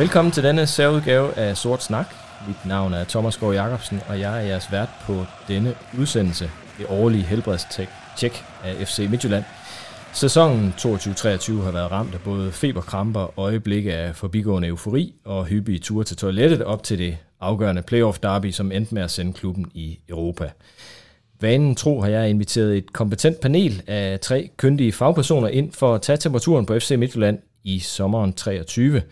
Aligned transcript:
Velkommen 0.00 0.32
til 0.32 0.42
denne 0.42 0.66
særudgave 0.66 1.38
af 1.38 1.56
Sort 1.56 1.82
Snak. 1.82 2.06
Mit 2.48 2.66
navn 2.66 2.92
er 2.92 3.04
Thomas 3.04 3.36
Gård 3.36 3.54
Jacobsen, 3.54 4.00
og 4.08 4.20
jeg 4.20 4.36
er 4.38 4.46
jeres 4.46 4.72
vært 4.72 4.88
på 5.02 5.24
denne 5.48 5.74
udsendelse, 5.98 6.50
det 6.78 6.86
årlige 6.88 7.22
helbredstjek 7.22 8.44
af 8.64 8.86
FC 8.86 9.06
Midtjylland. 9.10 9.44
Sæsonen 10.12 10.74
22-23 10.78 11.62
har 11.62 11.70
været 11.70 11.90
ramt 11.90 12.14
af 12.14 12.20
både 12.20 12.52
feberkramper, 12.52 13.38
øjeblikke 13.38 13.94
af 13.94 14.16
forbigående 14.16 14.68
eufori 14.68 15.14
og 15.24 15.44
hyppige 15.44 15.78
ture 15.78 16.04
til 16.04 16.16
toilettet 16.16 16.62
op 16.62 16.82
til 16.82 16.98
det 16.98 17.16
afgørende 17.40 17.82
playoff 17.82 18.18
derby, 18.18 18.50
som 18.50 18.72
endte 18.72 18.94
med 18.94 19.02
at 19.02 19.10
sende 19.10 19.32
klubben 19.32 19.70
i 19.74 19.98
Europa. 20.08 20.50
Vanen 21.40 21.74
tro 21.74 22.00
har 22.00 22.08
jeg 22.08 22.30
inviteret 22.30 22.76
et 22.76 22.92
kompetent 22.92 23.40
panel 23.40 23.82
af 23.86 24.20
tre 24.20 24.50
kyndige 24.56 24.92
fagpersoner 24.92 25.48
ind 25.48 25.72
for 25.72 25.94
at 25.94 26.02
tage 26.02 26.16
temperaturen 26.16 26.66
på 26.66 26.78
FC 26.78 26.90
Midtjylland 26.90 27.38
i 27.64 27.78
sommeren 27.78 28.32
23. 28.32 29.02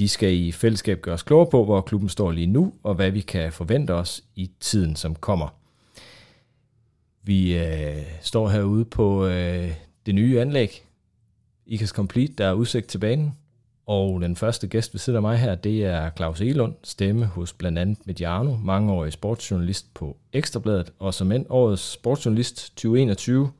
De 0.00 0.08
skal 0.08 0.32
i 0.32 0.52
fællesskab 0.52 1.00
gøre 1.00 1.14
os 1.14 1.22
klogere 1.22 1.50
på, 1.50 1.64
hvor 1.64 1.80
klubben 1.80 2.08
står 2.08 2.30
lige 2.30 2.46
nu, 2.46 2.72
og 2.82 2.94
hvad 2.94 3.10
vi 3.10 3.20
kan 3.20 3.52
forvente 3.52 3.94
os 3.94 4.24
i 4.36 4.50
tiden, 4.60 4.96
som 4.96 5.14
kommer. 5.14 5.48
Vi 7.22 7.58
øh, 7.58 8.02
står 8.20 8.48
herude 8.48 8.84
på 8.84 9.26
øh, 9.26 9.72
det 10.06 10.14
nye 10.14 10.40
anlæg, 10.40 10.86
IKAS 11.66 11.88
Complete, 11.88 12.32
der 12.38 12.46
er 12.46 12.52
udsigt 12.52 12.86
til 12.86 12.98
banen. 12.98 13.34
Og 13.86 14.20
den 14.20 14.36
første 14.36 14.66
gæst 14.66 14.94
ved 14.94 14.98
siden 14.98 15.16
af 15.16 15.22
mig 15.22 15.38
her, 15.38 15.54
det 15.54 15.84
er 15.84 16.10
Claus 16.16 16.40
Elund, 16.40 16.74
stemme 16.84 17.26
hos 17.26 17.52
blandt 17.52 17.78
andet 17.78 18.06
Mediano, 18.06 18.56
mangeårig 18.56 19.12
sportsjournalist 19.12 19.94
på 19.94 20.16
Ekstrabladet, 20.32 20.92
og 20.98 21.14
som 21.14 21.32
end 21.32 21.46
årets 21.48 21.92
sportsjournalist 21.92 22.56
2021 22.76 23.50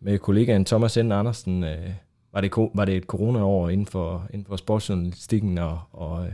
med 0.00 0.18
kollegaen 0.18 0.64
Thomas 0.64 0.96
N. 0.96 1.12
Andersen. 1.12 1.64
Øh, 1.64 1.90
var, 2.32 2.40
det, 2.40 2.50
var 2.74 2.84
det 2.84 2.96
et 2.96 3.04
corona-år 3.04 3.68
inden 3.68 3.86
for, 3.86 4.26
inden 4.30 4.46
for 4.48 4.56
sportsjournalistikken 4.56 5.58
og, 5.58 5.80
og 5.92 6.26
øh, 6.26 6.32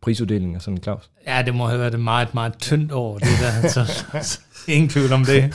prisuddelingen 0.00 0.56
og 0.56 0.62
sådan, 0.62 0.82
Claus? 0.82 1.10
Ja, 1.26 1.42
det 1.42 1.54
må 1.54 1.66
have 1.66 1.80
været 1.80 1.94
et 1.94 2.00
meget, 2.00 2.34
meget 2.34 2.58
tyndt 2.58 2.92
år, 2.92 3.18
det 3.18 3.28
der. 3.40 3.68
så, 3.74 3.84
så 4.22 4.40
ingen 4.68 4.88
tvivl 4.88 5.12
om 5.12 5.24
det. 5.24 5.54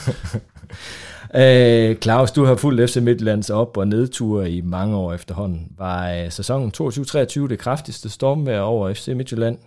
Øh, 1.36 1.96
Claus, 1.96 2.32
du 2.32 2.44
har 2.44 2.56
fulgt 2.56 2.90
FC 2.90 2.96
Midtlands 2.96 3.50
op- 3.50 3.76
og 3.76 3.88
nedture 3.88 4.50
i 4.50 4.60
mange 4.60 4.96
år 4.96 5.12
efterhånden. 5.12 5.72
Var 5.78 6.12
øh, 6.12 6.32
sæsonen 6.32 6.72
22-23 6.80 7.48
det 7.48 7.58
kraftigste 7.58 8.08
stormvejr 8.08 8.60
over 8.60 8.94
FC 8.94 9.08
Midtjylland 9.08 9.58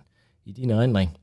i 0.45 0.51
din 0.51 0.69
erindring? 0.69 1.17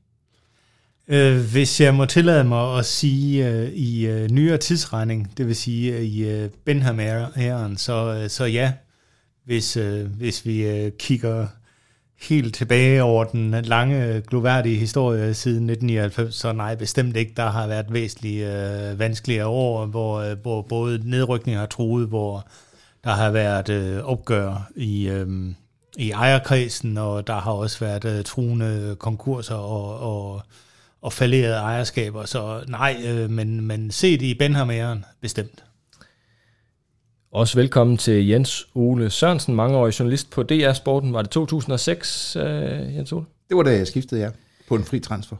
Øh, 1.07 1.51
hvis 1.51 1.81
jeg 1.81 1.95
må 1.95 2.05
tillade 2.05 2.43
mig 2.43 2.77
at 2.77 2.85
sige 2.85 3.49
øh, 3.49 3.69
i 3.69 4.07
øh, 4.07 4.29
nyere 4.29 4.57
tidsregning, 4.57 5.37
det 5.37 5.47
vil 5.47 5.55
sige 5.55 5.97
øh, 5.97 6.01
i 6.01 6.29
øh, 6.29 6.49
Benham-æren, 6.65 7.77
så, 7.77 8.19
øh, 8.23 8.29
så 8.29 8.45
ja, 8.45 8.73
hvis, 9.45 9.77
øh, 9.77 10.05
hvis 10.05 10.45
vi 10.45 10.67
øh, 10.67 10.91
kigger 10.99 11.47
helt 12.21 12.55
tilbage 12.55 13.03
over 13.03 13.23
den 13.23 13.51
lange, 13.51 14.21
gloværdige 14.21 14.77
historie 14.77 15.33
siden 15.33 15.69
1999, 15.69 16.35
så 16.35 16.53
nej, 16.53 16.75
bestemt 16.75 17.15
ikke. 17.15 17.33
Der 17.37 17.49
har 17.49 17.67
været 17.67 17.93
væsentligt 17.93 18.47
øh, 18.47 18.99
vanskeligere 18.99 19.47
år, 19.47 19.85
hvor, 19.85 20.19
øh, 20.19 20.37
hvor 20.37 20.61
både 20.61 21.09
nedrykning 21.09 21.57
har 21.57 21.65
truet, 21.65 22.07
hvor 22.07 22.47
der 23.03 23.11
har 23.11 23.31
været 23.31 23.69
øh, 23.69 24.03
opgør 24.03 24.69
i, 24.75 25.07
øh, 25.07 25.27
i 25.97 26.11
ejerkredsen, 26.11 26.97
og 26.97 27.27
der 27.27 27.39
har 27.39 27.51
også 27.51 27.79
været 27.79 28.05
øh, 28.05 28.23
truende 28.23 28.95
konkurser 28.99 29.55
og, 29.55 29.99
og, 29.99 30.41
og 31.01 31.13
falderede 31.13 31.55
ejerskaber. 31.55 32.25
Så 32.25 32.63
nej, 32.67 33.01
øh, 33.05 33.29
men, 33.29 33.61
men 33.61 33.91
set 33.91 34.21
i 34.21 34.33
Benhameren, 34.33 35.05
bestemt. 35.21 35.64
Også 37.35 37.57
velkommen 37.57 37.97
til 37.97 38.27
Jens 38.27 38.67
Ole 38.75 39.09
Sørensen, 39.09 39.55
mangeårig 39.55 39.99
journalist 39.99 40.29
på 40.29 40.43
DR 40.43 40.73
Sporten. 40.73 41.13
Var 41.13 41.21
det 41.21 41.31
2006, 41.31 42.35
øh, 42.35 42.95
Jens 42.95 43.11
Ole? 43.11 43.25
Det 43.49 43.57
var 43.57 43.63
da 43.63 43.77
jeg 43.77 43.87
skiftede, 43.87 44.21
ja, 44.21 44.29
på 44.67 44.75
en 44.75 44.83
fri 44.83 44.99
transfer. 44.99 45.35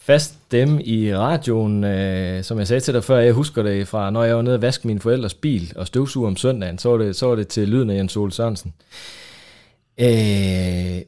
Fast 0.00 0.34
dem 0.50 0.80
i 0.84 1.16
radioen, 1.16 1.84
øh, 1.84 2.44
som 2.44 2.58
jeg 2.58 2.66
sagde 2.66 2.80
til 2.80 2.94
dig 2.94 3.04
før, 3.04 3.18
jeg 3.18 3.32
husker 3.32 3.62
det 3.62 3.88
fra, 3.88 4.10
når 4.10 4.24
jeg 4.24 4.36
var 4.36 4.42
nede 4.42 4.54
og 4.54 4.62
vaske 4.62 4.86
min 4.86 5.00
forældres 5.00 5.34
bil 5.34 5.72
og 5.76 5.86
støvsuge 5.86 6.26
om 6.26 6.36
søndagen, 6.36 6.78
så 6.78 6.88
var 6.88 6.98
det, 6.98 7.16
så 7.16 7.26
var 7.26 7.34
det 7.34 7.48
til 7.48 7.68
lyden 7.68 7.90
af 7.90 7.94
Jens 7.94 8.16
Ole 8.16 8.32
Sørensen. 8.32 8.74
Øh, 10.00 11.02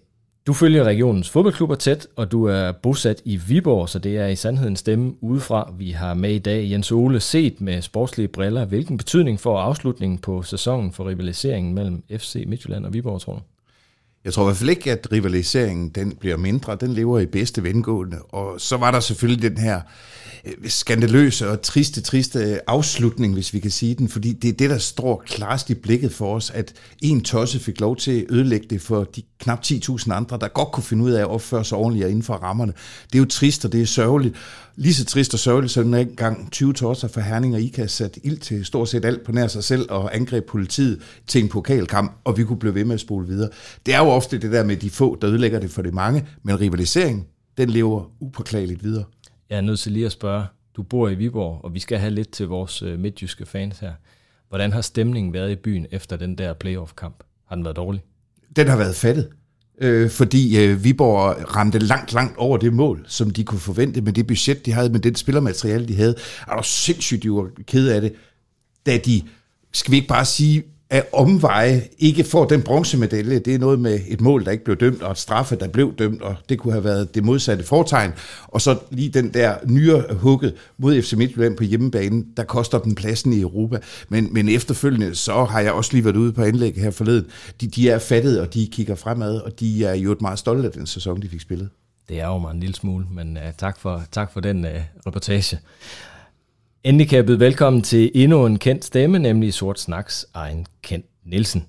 du 0.46 0.52
følger 0.52 0.84
regionens 0.84 1.30
fodboldklubber 1.30 1.74
tæt, 1.74 2.06
og 2.16 2.32
du 2.32 2.44
er 2.44 2.72
bosat 2.72 3.22
i 3.24 3.36
Viborg, 3.36 3.88
så 3.88 3.98
det 3.98 4.16
er 4.16 4.26
i 4.26 4.36
sandheden 4.36 4.76
stemme 4.76 5.12
udefra, 5.20 5.72
vi 5.78 5.90
har 5.90 6.14
med 6.14 6.34
i 6.34 6.38
dag. 6.38 6.70
Jens 6.70 6.92
Ole, 6.92 7.20
set 7.20 7.60
med 7.60 7.82
sportslige 7.82 8.28
briller, 8.28 8.64
hvilken 8.64 8.96
betydning 8.96 9.40
får 9.40 9.60
afslutningen 9.60 10.18
på 10.18 10.42
sæsonen 10.42 10.92
for 10.92 11.08
rivaliseringen 11.08 11.74
mellem 11.74 12.02
FC 12.18 12.44
Midtjylland 12.46 12.86
og 12.86 12.92
Viborg, 12.92 13.20
tror 13.20 13.32
du? 13.32 13.40
Jeg 14.24 14.32
tror 14.32 14.42
i 14.42 14.46
hvert 14.46 14.56
fald 14.56 14.70
ikke, 14.70 14.92
at 14.92 15.12
rivaliseringen 15.12 15.88
den 15.88 16.16
bliver 16.16 16.36
mindre. 16.36 16.76
Den 16.80 16.92
lever 16.92 17.18
i 17.18 17.26
bedste 17.26 17.62
vengående. 17.62 18.18
Og 18.28 18.60
så 18.60 18.76
var 18.76 18.90
der 18.90 19.00
selvfølgelig 19.00 19.50
den 19.50 19.58
her 19.58 19.76
øh, 19.76 19.82
Øh, 20.44 20.52
skandaløse 20.70 21.50
og 21.50 21.62
triste, 21.62 22.00
triste 22.00 22.70
afslutning, 22.70 23.34
hvis 23.34 23.54
vi 23.54 23.60
kan 23.60 23.70
sige 23.70 23.94
den, 23.94 24.08
fordi 24.08 24.32
det 24.32 24.48
er 24.48 24.52
det, 24.52 24.70
der 24.70 24.78
står 24.78 25.22
klarest 25.26 25.70
i 25.70 25.74
blikket 25.74 26.12
for 26.12 26.34
os, 26.34 26.50
at 26.50 26.72
en 27.02 27.20
tosse 27.20 27.58
fik 27.58 27.80
lov 27.80 27.96
til 27.96 28.10
at 28.10 28.24
ødelægge 28.30 28.66
det 28.70 28.80
for 28.80 29.04
de 29.04 29.22
knap 29.40 29.60
10.000 29.66 30.12
andre, 30.12 30.38
der 30.40 30.48
godt 30.48 30.72
kunne 30.72 30.84
finde 30.84 31.04
ud 31.04 31.10
af 31.10 31.20
at 31.20 31.28
opføre 31.28 31.64
sig 31.64 31.78
ordentligt 31.78 32.08
inden 32.08 32.22
for 32.22 32.34
rammerne. 32.34 32.72
Det 33.12 33.14
er 33.14 33.18
jo 33.18 33.24
trist, 33.24 33.64
og 33.64 33.72
det 33.72 33.82
er 33.82 33.86
sørgeligt. 33.86 34.34
Lige 34.76 34.94
så 34.94 35.04
trist 35.04 35.34
og 35.34 35.40
sørgeligt, 35.40 35.72
som 35.72 35.92
den 35.92 36.08
gang 36.16 36.50
20 36.50 36.72
tosser 36.72 37.08
for 37.08 37.20
Herning 37.20 37.54
og 37.54 37.60
IKAS 37.60 37.92
sat 37.92 38.18
ild 38.22 38.38
til 38.38 38.64
stort 38.64 38.88
set 38.88 39.04
alt 39.04 39.24
på 39.24 39.32
nær 39.32 39.46
sig 39.46 39.64
selv 39.64 39.86
og 39.90 40.16
angreb 40.16 40.44
politiet 40.44 41.00
til 41.26 41.42
en 41.42 41.48
pokalkamp, 41.48 42.12
og 42.24 42.38
vi 42.38 42.44
kunne 42.44 42.58
blive 42.58 42.74
ved 42.74 42.84
med 42.84 42.94
at 42.94 43.00
spole 43.00 43.26
videre. 43.26 43.50
Det 43.86 43.94
er 43.94 43.98
jo 43.98 44.04
ofte 44.04 44.38
det 44.38 44.52
der 44.52 44.64
med 44.64 44.76
de 44.76 44.90
få, 44.90 45.18
der 45.22 45.30
ødelægger 45.30 45.60
det 45.60 45.70
for 45.70 45.82
de 45.82 45.90
mange, 45.90 46.26
men 46.42 46.60
rivaliseringen, 46.60 47.24
den 47.58 47.70
lever 47.70 48.10
upåklageligt 48.20 48.84
videre. 48.84 49.04
Jeg 49.52 49.58
er 49.58 49.62
nødt 49.62 49.80
til 49.80 49.92
lige 49.92 50.06
at 50.06 50.12
spørge, 50.12 50.44
du 50.76 50.82
bor 50.82 51.08
i 51.08 51.14
Viborg, 51.14 51.64
og 51.64 51.74
vi 51.74 51.78
skal 51.80 51.98
have 51.98 52.10
lidt 52.10 52.30
til 52.30 52.46
vores 52.46 52.82
øh, 52.82 52.98
midtjyske 52.98 53.46
fans 53.46 53.78
her. 53.78 53.92
Hvordan 54.48 54.72
har 54.72 54.80
stemningen 54.80 55.32
været 55.32 55.50
i 55.50 55.56
byen 55.56 55.86
efter 55.90 56.16
den 56.16 56.38
der 56.38 56.52
playoff-kamp? 56.52 57.24
Har 57.48 57.56
den 57.56 57.64
været 57.64 57.76
dårlig? 57.76 58.02
Den 58.56 58.68
har 58.68 58.76
været 58.76 58.94
fattet 58.96 59.28
øh, 59.78 60.10
fordi 60.10 60.64
øh, 60.64 60.84
Viborg 60.84 61.56
ramte 61.56 61.78
langt, 61.78 62.12
langt 62.12 62.36
over 62.36 62.56
det 62.56 62.72
mål, 62.72 63.04
som 63.08 63.30
de 63.30 63.44
kunne 63.44 63.60
forvente 63.60 64.00
med 64.00 64.12
det 64.12 64.26
budget, 64.26 64.66
de 64.66 64.72
havde, 64.72 64.90
med 64.90 65.00
det 65.00 65.18
spillermateriale, 65.18 65.88
de 65.88 65.96
havde. 65.96 66.14
Og 66.46 66.56
var 66.56 66.62
sindssygt, 66.62 67.22
de 67.22 67.32
var 67.32 67.50
ked 67.66 67.88
af 67.88 68.00
det, 68.00 68.12
da 68.86 68.98
de, 68.98 69.22
skal 69.72 69.90
vi 69.92 69.96
ikke 69.96 70.08
bare 70.08 70.24
sige, 70.24 70.62
af 70.92 71.04
omveje 71.12 71.82
ikke 71.98 72.24
får 72.24 72.44
den 72.44 72.62
bronzemedalje. 72.62 73.38
Det 73.38 73.54
er 73.54 73.58
noget 73.58 73.80
med 73.80 74.00
et 74.08 74.20
mål, 74.20 74.44
der 74.44 74.50
ikke 74.50 74.64
blev 74.64 74.76
dømt, 74.76 75.02
og 75.02 75.10
et 75.10 75.18
straffe, 75.18 75.56
der 75.56 75.68
blev 75.68 75.94
dømt, 75.98 76.22
og 76.22 76.36
det 76.48 76.58
kunne 76.58 76.72
have 76.72 76.84
været 76.84 77.14
det 77.14 77.24
modsatte 77.24 77.64
fortegn. 77.64 78.12
Og 78.48 78.60
så 78.60 78.78
lige 78.90 79.08
den 79.08 79.34
der 79.34 79.54
nyere 79.64 80.14
hugget 80.14 80.54
mod 80.78 81.02
FC 81.02 81.12
Midtjylland 81.12 81.56
på 81.56 81.64
hjemmebane, 81.64 82.24
der 82.36 82.44
koster 82.44 82.78
den 82.78 82.94
pladsen 82.94 83.32
i 83.32 83.40
Europa. 83.40 83.78
Men, 84.08 84.28
men 84.32 84.48
efterfølgende, 84.48 85.14
så 85.14 85.44
har 85.44 85.60
jeg 85.60 85.72
også 85.72 85.92
lige 85.92 86.04
været 86.04 86.16
ude 86.16 86.32
på 86.32 86.42
anlæg 86.42 86.74
her 86.76 86.90
forleden. 86.90 87.26
De, 87.60 87.66
de 87.66 87.90
er 87.90 87.98
fattet, 87.98 88.40
og 88.40 88.54
de 88.54 88.68
kigger 88.72 88.94
fremad, 88.94 89.40
og 89.40 89.60
de 89.60 89.84
er 89.84 89.94
jo 89.94 90.16
meget 90.20 90.38
stolte 90.38 90.66
af 90.68 90.72
den 90.72 90.86
sæson, 90.86 91.22
de 91.22 91.28
fik 91.28 91.40
spillet. 91.40 91.68
Det 92.08 92.20
er 92.20 92.26
jo 92.26 92.38
mig 92.38 92.50
en 92.50 92.60
lille 92.60 92.74
smule, 92.74 93.06
men 93.10 93.36
uh, 93.36 93.42
tak, 93.58 93.78
for, 93.78 94.02
tak 94.12 94.32
for 94.32 94.40
den 94.40 94.64
uh, 94.64 94.70
reportage. 95.06 95.58
Endelig 96.84 97.08
kan 97.08 97.16
jeg 97.16 97.26
byde 97.26 97.40
velkommen 97.40 97.82
til 97.82 98.10
endnu 98.14 98.46
en 98.46 98.58
kendt 98.58 98.84
stemme, 98.84 99.18
nemlig 99.18 99.54
Sort 99.54 99.80
Snaks 99.80 100.26
egen 100.34 100.66
Kent 100.82 101.04
Nielsen. 101.24 101.66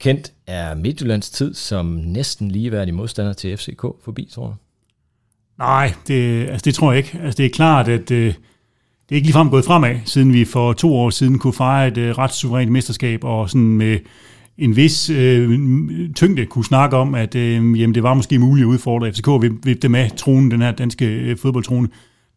Kent 0.00 0.32
er 0.46 0.74
Midtjyllands 0.74 1.30
tid 1.30 1.54
som 1.54 1.86
næsten 1.86 2.50
ligeværdig 2.50 2.94
modstander 2.94 3.32
til 3.32 3.56
FCK 3.56 3.82
forbi, 4.04 4.28
tror 4.32 4.46
jeg. 4.46 4.54
Nej, 5.58 5.94
det, 6.08 6.48
altså 6.48 6.64
det 6.64 6.74
tror 6.74 6.92
jeg 6.92 6.98
ikke. 6.98 7.20
Altså 7.22 7.36
det 7.36 7.46
er 7.46 7.50
klart, 7.50 7.88
at 7.88 8.10
øh, 8.10 8.26
det 8.26 9.10
er 9.10 9.14
ikke 9.14 9.26
ligefrem 9.26 9.50
gået 9.50 9.64
fremad, 9.64 9.96
siden 10.04 10.32
vi 10.32 10.44
for 10.44 10.72
to 10.72 10.96
år 10.96 11.10
siden 11.10 11.38
kunne 11.38 11.52
fejre 11.52 11.88
et 11.88 11.98
øh, 11.98 12.18
ret 12.18 12.34
suverænt 12.34 12.72
mesterskab, 12.72 13.24
og 13.24 13.50
sådan 13.50 13.62
med 13.62 13.98
en 14.58 14.76
vis 14.76 15.10
øh, 15.10 15.60
tyngde 16.14 16.46
kunne 16.46 16.64
snakke 16.64 16.96
om, 16.96 17.14
at 17.14 17.34
øh, 17.34 17.80
jamen, 17.80 17.94
det 17.94 18.02
var 18.02 18.14
måske 18.14 18.38
muligt 18.38 18.64
at 18.64 18.68
udfordre 18.68 19.12
FCK 19.12 19.26
ved, 19.26 19.50
ved 19.64 19.74
det 19.74 19.90
med 19.90 20.10
tronen, 20.16 20.50
den 20.50 20.62
her 20.62 20.72
danske 20.72 21.06
øh, 21.06 21.38
fodboldtrone. 21.38 21.88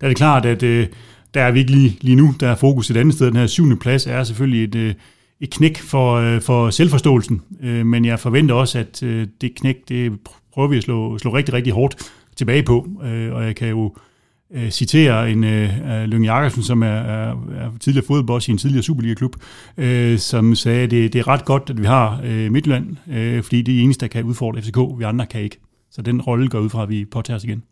Der 0.02 0.08
er 0.08 0.10
det 0.10 0.18
klart, 0.18 0.46
at 0.46 0.64
øh, 0.64 0.88
der 1.34 1.42
er 1.42 1.52
vi 1.52 1.60
ikke 1.60 1.72
lige, 1.72 1.98
lige 2.02 2.16
nu. 2.16 2.34
Der 2.40 2.48
er 2.48 2.56
fokus 2.56 2.90
et 2.90 2.98
andet 2.98 3.16
sted. 3.16 3.28
Den 3.28 3.36
her 3.36 3.48
syvende 3.48 3.78
plads 3.78 4.08
er 4.08 4.24
selvfølgelig 4.24 4.64
et, 4.64 4.76
øh, 4.76 4.94
et 5.40 5.50
knæk 5.50 5.78
for, 5.78 6.16
øh, 6.16 6.42
for 6.42 6.70
selvforståelsen. 6.70 7.42
Øh, 7.64 7.86
men 7.86 8.06
jeg 8.06 8.20
forventer 8.20 8.56
også, 8.56 8.80
at 8.80 9.00
det 9.42 9.56
knæk, 9.56 9.76
det 9.90 10.12
prøver 10.54 10.68
vi 10.68 10.78
at 10.78 10.84
slå, 10.84 11.18
slå 11.18 11.34
rigtig, 11.36 11.54
rigtig 11.54 11.74
hårdt 11.74 11.96
tilbage 12.36 12.64
på. 12.64 12.88
Og 13.32 13.44
jeg 13.44 13.56
kan 13.56 13.68
jo 13.68 13.96
citere 14.70 15.32
en 15.32 15.44
uh, 15.44 16.10
Lønge 16.10 16.34
Jakobsen, 16.34 16.64
som 16.64 16.84
er, 16.84 16.88
er, 16.88 17.30
er 17.32 17.72
tidligere 17.80 18.06
fodboldboss 18.06 18.48
i 18.48 18.52
en 18.52 18.58
tidligere 18.58 18.84
Superliga-klub, 18.84 19.36
uh, 19.78 20.18
som 20.18 20.56
sagde, 20.56 20.84
at 20.84 20.92
det, 20.92 21.14
det 21.14 21.20
er 21.20 21.28
ret 21.28 21.46
godt, 21.46 21.70
at 21.70 21.82
vi 21.82 21.86
har 21.86 22.20
uh, 22.24 22.52
Midtjylland, 22.52 22.98
uh, 23.08 23.44
fordi 23.44 23.62
det 23.62 23.78
er 23.78 23.84
eneste, 23.84 24.02
der 24.02 24.08
kan 24.08 24.24
udfordre 24.24 24.62
FCK, 24.62 24.78
vi 24.98 25.04
andre 25.04 25.26
kan 25.26 25.42
ikke. 25.42 25.60
Så 25.92 26.02
den 26.02 26.22
rolle 26.22 26.50
går 26.50 26.60
ud 26.60 26.70
fra, 26.70 26.84
at 26.84 26.90
vi 26.90 27.06
påtager 27.06 27.38
os 27.38 27.44
igen. 27.44 27.64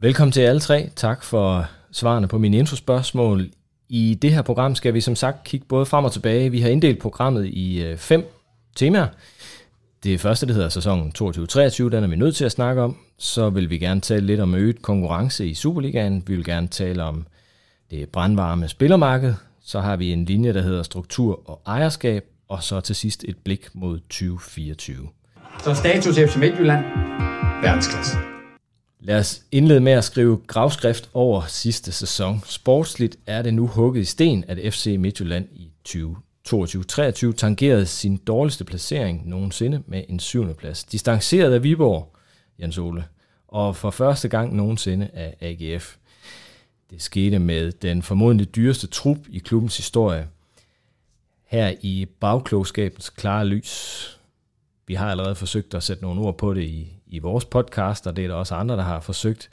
Velkommen 0.00 0.32
til 0.32 0.40
alle 0.40 0.60
tre. 0.60 0.88
Tak 0.96 1.24
for 1.24 1.66
svarene 1.96 2.28
på 2.28 2.38
mine 2.38 2.58
infospørgsmål. 2.58 3.50
I 3.88 4.18
det 4.22 4.32
her 4.32 4.42
program 4.42 4.74
skal 4.74 4.94
vi 4.94 5.00
som 5.00 5.16
sagt 5.16 5.44
kigge 5.44 5.66
både 5.66 5.86
frem 5.86 6.04
og 6.04 6.12
tilbage. 6.12 6.50
Vi 6.50 6.60
har 6.60 6.68
inddelt 6.68 6.98
programmet 6.98 7.46
i 7.46 7.82
øh, 7.82 7.96
fem 7.96 8.24
temaer. 8.76 9.06
Det 10.04 10.20
første, 10.20 10.46
det 10.46 10.54
hedder 10.54 10.68
sæsonen 10.68 11.12
22-23, 11.18 11.22
den 11.82 12.04
er 12.04 12.06
vi 12.06 12.16
nødt 12.16 12.36
til 12.36 12.44
at 12.44 12.52
snakke 12.52 12.82
om. 12.82 12.96
Så 13.18 13.50
vil 13.50 13.70
vi 13.70 13.78
gerne 13.78 14.00
tale 14.00 14.26
lidt 14.26 14.40
om 14.40 14.54
øget 14.54 14.82
konkurrence 14.82 15.46
i 15.46 15.54
Superligaen. 15.54 16.22
Vi 16.26 16.36
vil 16.36 16.44
gerne 16.44 16.68
tale 16.68 17.02
om 17.02 17.26
det 17.90 18.08
brandvarme 18.08 18.68
spillermarked. 18.68 19.34
Så 19.64 19.80
har 19.80 19.96
vi 19.96 20.12
en 20.12 20.24
linje, 20.24 20.54
der 20.54 20.62
hedder 20.62 20.82
struktur 20.82 21.50
og 21.50 21.62
ejerskab. 21.66 22.24
Og 22.48 22.62
så 22.62 22.80
til 22.80 22.94
sidst 22.94 23.24
et 23.28 23.36
blik 23.44 23.68
mod 23.74 23.98
2024. 23.98 25.08
Så 25.64 25.74
status 25.74 26.14
FC 26.14 26.36
Midtjylland. 26.36 26.84
Verdensklasse. 27.62 28.35
Lad 29.06 29.18
os 29.18 29.42
indlede 29.52 29.80
med 29.80 29.92
at 29.92 30.04
skrive 30.04 30.40
gravskrift 30.46 31.10
over 31.14 31.42
sidste 31.48 31.92
sæson. 31.92 32.42
Sportsligt 32.46 33.16
er 33.26 33.42
det 33.42 33.54
nu 33.54 33.66
hugget 33.66 34.00
i 34.00 34.04
sten, 34.04 34.44
at 34.48 34.74
FC 34.74 34.96
Midtjylland 34.98 35.48
i 35.52 35.70
2022-23 35.88 37.32
tangerede 37.32 37.86
sin 37.86 38.16
dårligste 38.16 38.64
placering 38.64 39.28
nogensinde 39.28 39.82
med 39.86 40.04
en 40.08 40.20
syvende 40.20 40.54
plads. 40.54 40.84
Distanceret 40.84 41.52
af 41.52 41.62
Viborg, 41.62 42.16
Jens 42.60 42.78
Ole, 42.78 43.04
og 43.48 43.76
for 43.76 43.90
første 43.90 44.28
gang 44.28 44.56
nogensinde 44.56 45.10
af 45.12 45.36
AGF. 45.40 45.96
Det 46.90 47.02
skete 47.02 47.38
med 47.38 47.72
den 47.72 48.02
formodentlig 48.02 48.56
dyreste 48.56 48.86
trup 48.86 49.18
i 49.28 49.38
klubbens 49.38 49.76
historie. 49.76 50.28
Her 51.44 51.74
i 51.80 52.06
bagklogskabens 52.20 53.10
klare 53.10 53.46
lys. 53.46 54.20
Vi 54.86 54.94
har 54.94 55.10
allerede 55.10 55.34
forsøgt 55.34 55.74
at 55.74 55.82
sætte 55.82 56.02
nogle 56.02 56.20
ord 56.20 56.38
på 56.38 56.54
det 56.54 56.62
i, 56.62 56.95
i 57.06 57.18
vores 57.18 57.44
podcast, 57.44 58.06
og 58.06 58.16
det 58.16 58.24
er 58.24 58.28
der 58.28 58.34
også 58.34 58.54
andre, 58.54 58.76
der 58.76 58.82
har 58.82 59.00
forsøgt. 59.00 59.50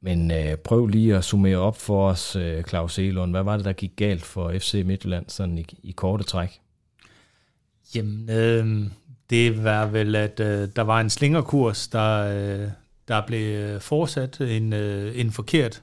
Men 0.00 0.30
øh, 0.30 0.56
prøv 0.56 0.86
lige 0.86 1.16
at 1.16 1.24
summere 1.24 1.56
op 1.56 1.76
for 1.76 2.08
os, 2.08 2.36
øh, 2.36 2.64
Claus 2.64 2.98
Elund. 2.98 3.30
Hvad 3.30 3.42
var 3.42 3.56
det, 3.56 3.64
der 3.64 3.72
gik 3.72 3.92
galt 3.96 4.22
for 4.22 4.52
FC 4.58 4.82
Midtjylland 4.86 5.24
sådan 5.28 5.58
i, 5.58 5.66
i 5.82 5.92
korte 5.92 6.24
træk? 6.24 6.60
Jamen, 7.94 8.30
øh, 8.30 8.90
det 9.30 9.64
var 9.64 9.86
vel, 9.86 10.16
at 10.16 10.40
øh, 10.40 10.68
der 10.76 10.82
var 10.82 11.00
en 11.00 11.10
slingerkurs, 11.10 11.88
der, 11.88 12.18
øh, 12.18 12.68
der 13.08 13.26
blev 13.26 13.56
øh, 13.56 13.80
fortsat 13.80 14.40
en, 14.40 14.72
øh, 14.72 15.20
en 15.20 15.30
forkert 15.30 15.82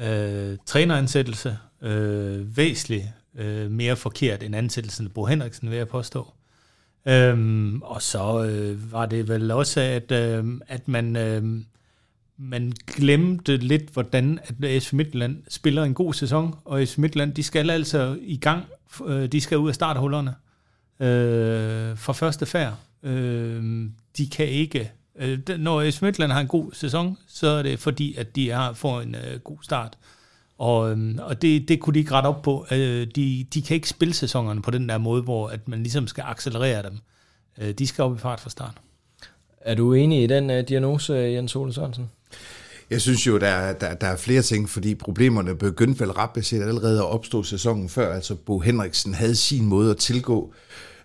øh, 0.00 0.56
træneransættelse. 0.66 1.58
Øh, 1.82 2.56
væsentligt 2.56 3.04
øh, 3.34 3.70
mere 3.70 3.96
forkert 3.96 4.42
end 4.42 4.56
ansættelsen 4.56 5.06
af 5.06 5.12
Bo 5.12 5.24
Henriksen, 5.24 5.70
vil 5.70 5.76
jeg 5.76 5.88
påstå. 5.88 6.32
Øhm, 7.08 7.82
og 7.82 8.02
så 8.02 8.44
øh, 8.44 8.92
var 8.92 9.06
det 9.06 9.28
vel 9.28 9.50
også, 9.50 9.80
at, 9.80 10.12
øh, 10.12 10.44
at 10.68 10.88
man, 10.88 11.16
øh, 11.16 11.42
man 12.36 12.72
glemte 12.86 13.56
lidt, 13.56 13.90
hvordan 13.90 14.38
at 14.42 14.64
AS 14.64 14.92
Midtland 14.92 15.42
spiller 15.48 15.82
en 15.82 15.94
god 15.94 16.14
sæson, 16.14 16.54
og 16.64 16.80
AS 16.80 16.98
Midtland, 16.98 17.34
de 17.34 17.42
skal 17.42 17.70
altså 17.70 18.18
i 18.20 18.36
gang, 18.36 18.64
øh, 19.06 19.26
de 19.26 19.40
skal 19.40 19.58
ud 19.58 19.68
af 19.68 19.74
starthullerne 19.74 20.34
øh, 21.00 21.98
fra 21.98 22.12
første 22.12 22.46
færd. 22.46 22.74
Øh, 23.02 23.88
de 24.16 24.28
kan 24.28 24.46
ikke, 24.46 24.92
øh, 25.16 25.38
når 25.58 25.80
AS 25.80 26.02
Midtland 26.02 26.32
har 26.32 26.40
en 26.40 26.46
god 26.46 26.72
sæson, 26.72 27.18
så 27.26 27.46
er 27.48 27.62
det 27.62 27.78
fordi, 27.78 28.14
at 28.14 28.36
de 28.36 28.50
har, 28.50 28.72
får 28.72 29.00
en 29.00 29.14
øh, 29.14 29.40
god 29.40 29.58
start. 29.62 29.98
Og, 30.64 30.90
øhm, 30.90 31.18
og 31.22 31.42
det, 31.42 31.68
det 31.68 31.80
kunne 31.80 31.94
de 31.94 31.98
ikke 31.98 32.12
rette 32.12 32.26
op 32.26 32.42
på. 32.42 32.66
Øh, 32.72 33.06
de, 33.16 33.46
de 33.54 33.62
kan 33.62 33.74
ikke 33.74 33.88
spille 33.88 34.14
sæsonerne 34.14 34.62
på 34.62 34.70
den 34.70 34.88
der 34.88 34.98
måde, 34.98 35.22
hvor 35.22 35.48
at 35.48 35.68
man 35.68 35.82
ligesom 35.82 36.06
skal 36.06 36.24
accelerere 36.26 36.82
dem. 36.82 36.98
Øh, 37.60 37.74
de 37.74 37.86
skal 37.86 38.04
op 38.04 38.16
i 38.16 38.18
fart 38.18 38.40
fra 38.40 38.50
start. 38.50 38.74
Er 39.60 39.74
du 39.74 39.92
enig 39.92 40.22
i 40.22 40.26
den 40.26 40.50
uh, 40.50 40.56
diagnose, 40.68 41.12
Jens 41.12 41.56
Ole 41.56 41.72
Sørensen? 41.72 42.10
Jeg 42.90 43.00
synes 43.00 43.26
jo, 43.26 43.38
der, 43.38 43.72
der, 43.72 43.94
der 43.94 44.06
er 44.06 44.16
flere 44.16 44.42
ting, 44.42 44.70
fordi 44.70 44.94
problemerne 44.94 45.54
begyndte 45.54 46.00
vel 46.00 46.12
ret 46.12 46.30
beset 46.30 46.62
allerede 46.62 46.98
at 46.98 47.06
opstå 47.06 47.42
sæsonen 47.42 47.88
før. 47.88 48.14
Altså 48.14 48.34
Bo 48.34 48.60
Henriksen 48.60 49.14
havde 49.14 49.36
sin 49.36 49.66
måde 49.66 49.90
at 49.90 49.96
tilgå 49.96 50.52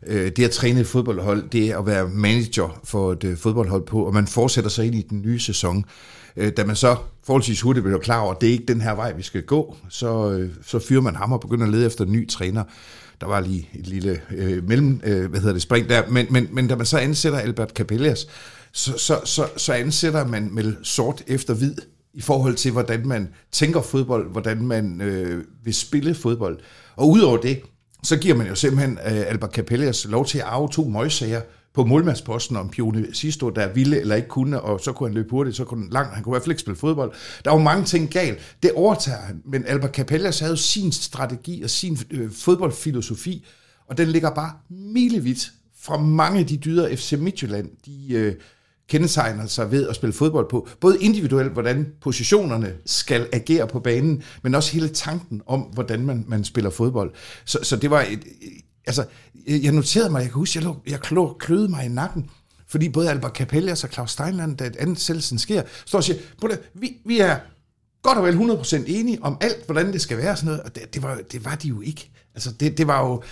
øh, 0.05 0.31
det 0.31 0.43
at 0.43 0.51
træne 0.51 0.79
et 0.79 0.87
fodboldhold, 0.87 1.49
det 1.49 1.69
er 1.69 1.77
at 1.77 1.85
være 1.85 2.09
manager 2.09 2.79
for 2.83 3.11
et 3.11 3.23
øh, 3.23 3.37
fodboldhold 3.37 3.85
på, 3.85 4.05
og 4.05 4.13
man 4.13 4.27
fortsætter 4.27 4.69
sig 4.69 4.85
ind 4.85 4.95
i 4.95 5.01
den 5.01 5.21
nye 5.21 5.39
sæson. 5.39 5.85
Øh, 6.35 6.51
da 6.57 6.65
man 6.65 6.75
så 6.75 6.95
forholdsvis 7.29 7.61
hurtigt 7.61 7.83
bliver 7.83 7.99
klar 7.99 8.19
over, 8.19 8.33
at 8.33 8.41
det 8.41 8.49
er 8.49 8.53
ikke 8.53 8.65
den 8.65 8.81
her 8.81 8.95
vej, 8.95 9.13
vi 9.13 9.23
skal 9.23 9.43
gå, 9.43 9.77
så, 9.89 10.31
øh, 10.31 10.49
så 10.65 10.79
fyrer 10.79 11.01
man 11.01 11.15
ham 11.15 11.31
og 11.31 11.39
begynder 11.39 11.65
at 11.65 11.71
lede 11.71 11.85
efter 11.85 12.05
en 12.05 12.11
ny 12.11 12.29
træner. 12.29 12.63
Der 13.21 13.27
var 13.27 13.39
lige 13.39 13.69
et 13.73 13.87
lille 13.87 14.21
øh, 14.31 14.67
mellem, 14.67 15.01
øh, 15.03 15.29
hvad 15.29 15.39
hedder 15.39 15.53
det, 15.53 15.61
spring 15.61 15.89
der, 15.89 16.07
men, 16.07 16.27
men, 16.29 16.47
men 16.51 16.67
da 16.67 16.75
man 16.75 16.85
så 16.85 16.97
ansætter 16.97 17.39
Albert 17.39 17.69
Capellas, 17.69 18.27
så, 18.71 18.97
så, 18.97 19.19
så, 19.25 19.47
så 19.57 19.73
ansætter 19.73 20.25
man 20.25 20.49
med 20.53 20.73
sort 20.83 21.23
efter 21.27 21.53
hvid 21.53 21.75
i 22.13 22.21
forhold 22.21 22.55
til, 22.55 22.71
hvordan 22.71 23.07
man 23.07 23.29
tænker 23.51 23.81
fodbold, 23.81 24.31
hvordan 24.31 24.61
man 24.61 25.01
øh, 25.01 25.43
vil 25.63 25.73
spille 25.73 26.15
fodbold. 26.15 26.59
Og 26.95 27.09
udover 27.09 27.37
det, 27.37 27.61
så 28.03 28.17
giver 28.17 28.35
man 28.35 28.47
jo 28.47 28.55
simpelthen 28.55 28.97
øh, 29.05 29.27
Albert 29.27 29.51
Capellas 29.51 30.07
lov 30.09 30.25
til 30.25 30.37
at 30.37 30.43
arve 30.43 30.69
to 30.71 30.83
møgsager 30.87 31.41
på 31.73 31.85
målmandsposten, 31.85 32.55
om 32.55 32.69
Pione 32.69 33.05
Sisto, 33.13 33.49
der 33.49 33.73
ville 33.73 33.99
eller 33.99 34.15
ikke 34.15 34.27
kunne, 34.27 34.61
og 34.61 34.79
så 34.79 34.91
kunne 34.91 35.09
han 35.09 35.13
løbe 35.13 35.29
hurtigt, 35.29 35.55
så 35.55 35.65
kunne 35.65 35.83
han 35.83 35.89
langt, 35.89 36.13
han 36.13 36.23
kunne 36.23 36.31
i 36.31 36.33
hvert 36.33 36.43
fald 36.43 36.51
ikke 36.51 36.61
spille 36.61 36.77
fodbold. 36.79 37.13
Der 37.45 37.51
var 37.51 37.59
mange 37.59 37.85
ting 37.85 38.09
galt. 38.09 38.57
Det 38.63 38.71
overtager 38.71 39.21
han, 39.21 39.41
men 39.45 39.65
Albert 39.67 39.95
Capellas 39.95 40.39
havde 40.39 40.51
jo 40.51 40.57
sin 40.57 40.91
strategi 40.91 41.63
og 41.63 41.69
sin 41.69 41.97
øh, 42.11 42.31
fodboldfilosofi, 42.31 43.45
og 43.87 43.97
den 43.97 44.07
ligger 44.07 44.29
bare 44.29 44.51
milevidt 44.69 45.51
fra 45.81 45.97
mange 45.97 46.39
af 46.39 46.47
de 46.47 46.57
dyder 46.57 46.95
FC 46.95 47.13
Midtjylland, 47.19 47.69
de 47.85 48.13
øh, 48.13 48.35
kendetegner 48.89 49.45
sig 49.45 49.71
ved 49.71 49.87
at 49.87 49.95
spille 49.95 50.13
fodbold 50.13 50.49
på. 50.49 50.67
Både 50.79 50.97
individuelt, 51.01 51.53
hvordan 51.53 51.87
positionerne 52.01 52.73
skal 52.85 53.27
agere 53.33 53.67
på 53.67 53.79
banen, 53.79 54.23
men 54.43 54.55
også 54.55 54.73
hele 54.73 54.87
tanken 54.87 55.41
om, 55.45 55.61
hvordan 55.61 56.05
man, 56.05 56.25
man 56.27 56.43
spiller 56.43 56.69
fodbold. 56.69 57.11
Så, 57.45 57.59
så 57.63 57.75
det 57.75 57.89
var 57.89 58.01
et, 58.01 58.23
altså, 58.89 59.05
jeg 59.47 59.71
noterede 59.71 60.09
mig, 60.09 60.19
jeg 60.19 60.29
kan 60.29 60.39
huske, 60.39 60.59
jeg, 60.59 60.63
lå, 60.63 60.75
jeg 60.87 60.99
klø, 60.99 61.21
kløede 61.39 61.67
mig 61.67 61.85
i 61.85 61.87
nakken, 61.87 62.29
fordi 62.67 62.89
både 62.89 63.09
Albert 63.09 63.35
Capellas 63.35 63.83
og 63.83 63.89
Claus 63.89 64.11
Steinland, 64.11 64.57
da 64.57 64.71
ansættelsen 64.79 65.39
sker, 65.39 65.63
står 65.85 65.99
og 65.99 66.03
siger, 66.03 66.19
det, 66.41 66.59
vi, 66.73 66.97
vi 67.05 67.19
er 67.19 67.37
godt 68.03 68.17
og 68.17 68.23
vel 68.23 68.51
100% 68.51 68.75
enige 68.87 69.23
om 69.23 69.37
alt, 69.41 69.65
hvordan 69.65 69.93
det 69.93 70.01
skal 70.01 70.17
være, 70.17 70.31
og 70.31 70.37
sådan 70.37 70.45
noget, 70.45 70.61
og 70.61 70.75
det, 70.75 70.93
det, 70.93 71.03
var, 71.03 71.19
det 71.31 71.45
var 71.45 71.55
de 71.55 71.67
jo 71.67 71.81
ikke. 71.81 72.11
Altså, 72.35 72.51
det, 72.51 72.77
det 72.77 72.87
var 72.87 73.07
jo, 73.07 73.23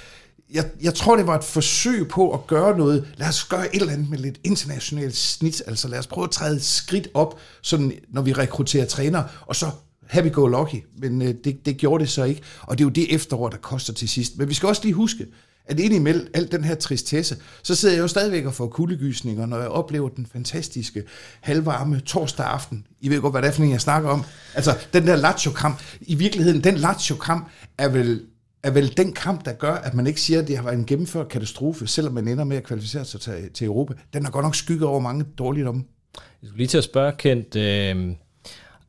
jeg, 0.54 0.70
jeg 0.82 0.94
tror, 0.94 1.16
det 1.16 1.28
var 1.28 1.38
et 1.38 1.44
forsøg 1.44 2.08
på 2.08 2.32
at 2.32 2.48
gøre 2.48 2.78
noget. 2.78 3.08
Lad 3.16 3.28
os 3.28 3.44
gøre 3.44 3.76
et 3.76 3.82
eller 3.82 3.94
andet 3.94 4.10
med 4.10 4.18
lidt 4.18 4.40
internationalt 4.44 5.16
snit. 5.16 5.64
Altså 5.68 5.88
lad 5.88 6.00
os 6.00 6.08
prøve 6.08 6.26
at 6.26 6.32
træde 6.32 6.56
et 6.56 6.64
skridt 6.64 7.08
op, 7.14 7.40
sådan, 7.62 7.94
når 8.10 8.22
vi 8.22 8.34
rekrutterer 8.34 8.86
træner, 8.86 9.24
og 9.46 9.56
så 9.56 9.72
happy 10.08 10.32
go 10.32 10.48
lucky. 10.48 10.84
Men 10.98 11.22
øh, 11.22 11.34
det, 11.44 11.66
det 11.66 11.78
gjorde 11.78 12.04
det 12.04 12.12
så 12.12 12.24
ikke. 12.24 12.42
Og 12.62 12.78
det 12.78 12.84
er 12.84 12.86
jo 12.86 12.90
det 12.90 13.16
efterår, 13.16 13.50
der 13.50 13.58
koster 13.58 13.94
til 13.94 14.10
sidst. 14.10 14.38
Men 14.38 14.50
vi 14.50 14.54
skal 14.54 14.70
også 14.70 14.82
lige 14.84 14.94
huske, 14.94 15.26
at 15.66 15.80
indimellem 15.80 16.28
alt 16.34 16.52
den 16.52 16.64
her 16.64 16.76
tristesse, 16.76 17.38
så 17.64 17.76
sidder 17.76 17.96
jeg 17.96 18.02
jo 18.02 18.08
stadigvæk 18.08 18.46
og 18.46 18.54
får 18.54 18.68
kuldegysninger, 18.68 19.46
når 19.46 19.58
jeg 19.58 19.68
oplever 19.68 20.10
den 20.10 20.26
fantastiske 20.34 21.04
halvvarme 21.42 22.00
torsdag 22.00 22.46
aften. 22.46 22.88
I 23.02 23.10
ved 23.10 23.22
godt, 23.22 23.34
hvad 23.34 23.42
det 23.42 23.48
er 23.48 23.52
for 23.52 23.64
en, 23.64 23.72
jeg 23.72 23.82
snakker 23.82 24.10
om. 24.10 24.24
Altså, 24.56 24.78
den 24.94 25.08
der 25.08 25.16
Lazio-kamp. 25.16 25.82
I 26.02 26.16
virkeligheden, 26.16 26.64
den 26.64 26.78
Lazio-kamp 26.78 27.48
er 27.78 27.90
vel 27.90 28.22
er 28.64 28.72
vel 28.72 28.98
den 28.98 29.14
kamp, 29.14 29.46
der 29.46 29.54
gør, 29.54 29.74
at 29.74 29.94
man 29.94 30.08
ikke 30.08 30.22
siger, 30.22 30.42
at 30.42 30.48
det 30.48 30.58
har 30.58 30.64
været 30.64 30.78
en 30.78 30.86
gennemført 30.86 31.30
katastrofe, 31.30 31.88
selvom 31.88 32.14
man 32.14 32.28
ender 32.28 32.44
med 32.44 32.58
at 32.58 32.64
kvalificere 32.64 33.06
sig 33.06 33.22
til, 33.22 33.50
til 33.54 33.68
Europa. 33.68 33.94
Den 34.14 34.24
har 34.24 34.32
godt 34.32 34.46
nok 34.46 34.56
skygget 34.56 34.84
over 34.84 35.00
mange 35.00 35.26
dårligdomme. 35.38 35.84
Jeg 36.16 36.48
skulle 36.48 36.58
lige 36.58 36.68
til 36.68 36.78
at 36.78 36.84
spørge, 36.84 37.12
Kent, 37.18 37.56
øh, 37.56 38.16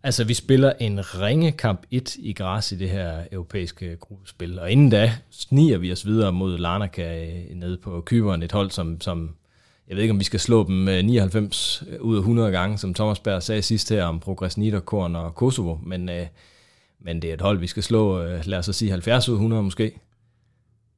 altså 0.08 0.24
vi 0.24 0.34
spiller 0.34 0.72
en 0.80 1.00
ringe 1.20 1.52
kamp 1.52 1.86
1 1.90 2.16
i 2.18 2.32
græs 2.32 2.72
i 2.72 2.76
det 2.76 2.90
her 2.90 3.24
europæiske 3.32 3.96
gruppespil, 3.96 4.58
og 4.58 4.70
inden 4.70 4.90
da 4.90 5.12
sniger 5.30 5.78
vi 5.78 5.92
os 5.92 6.06
videre 6.06 6.32
mod 6.32 6.58
Larnaca 6.58 7.26
øh, 7.26 7.56
nede 7.56 7.76
på 7.76 8.02
Kyberen, 8.06 8.42
et 8.42 8.52
hold, 8.52 8.70
som, 8.70 9.00
som 9.00 9.34
jeg 9.88 9.96
ved 9.96 10.02
ikke, 10.02 10.12
om 10.12 10.18
vi 10.18 10.24
skal 10.24 10.40
slå 10.40 10.66
dem 10.66 10.88
øh, 10.88 11.04
99 11.04 11.84
øh, 11.88 12.00
ud 12.00 12.16
af 12.16 12.20
100 12.20 12.50
gange, 12.50 12.78
som 12.78 12.94
Thomas 12.94 13.20
Berg 13.20 13.42
sagde 13.42 13.62
sidst 13.62 13.88
her 13.88 14.04
om 14.04 14.20
Progress 14.20 14.56
Niederkorn 14.56 15.16
og 15.16 15.34
Kosovo, 15.34 15.78
men 15.82 16.10
men 17.00 17.22
det 17.22 17.30
er 17.30 17.34
et 17.34 17.40
hold, 17.40 17.58
vi 17.58 17.66
skal 17.66 17.82
slå, 17.82 18.22
lad 18.44 18.58
os 18.58 18.70
sige 18.72 18.90
70 18.90 19.28
ud 19.28 19.34
af 19.34 19.36
100 19.36 19.62
måske. 19.62 20.00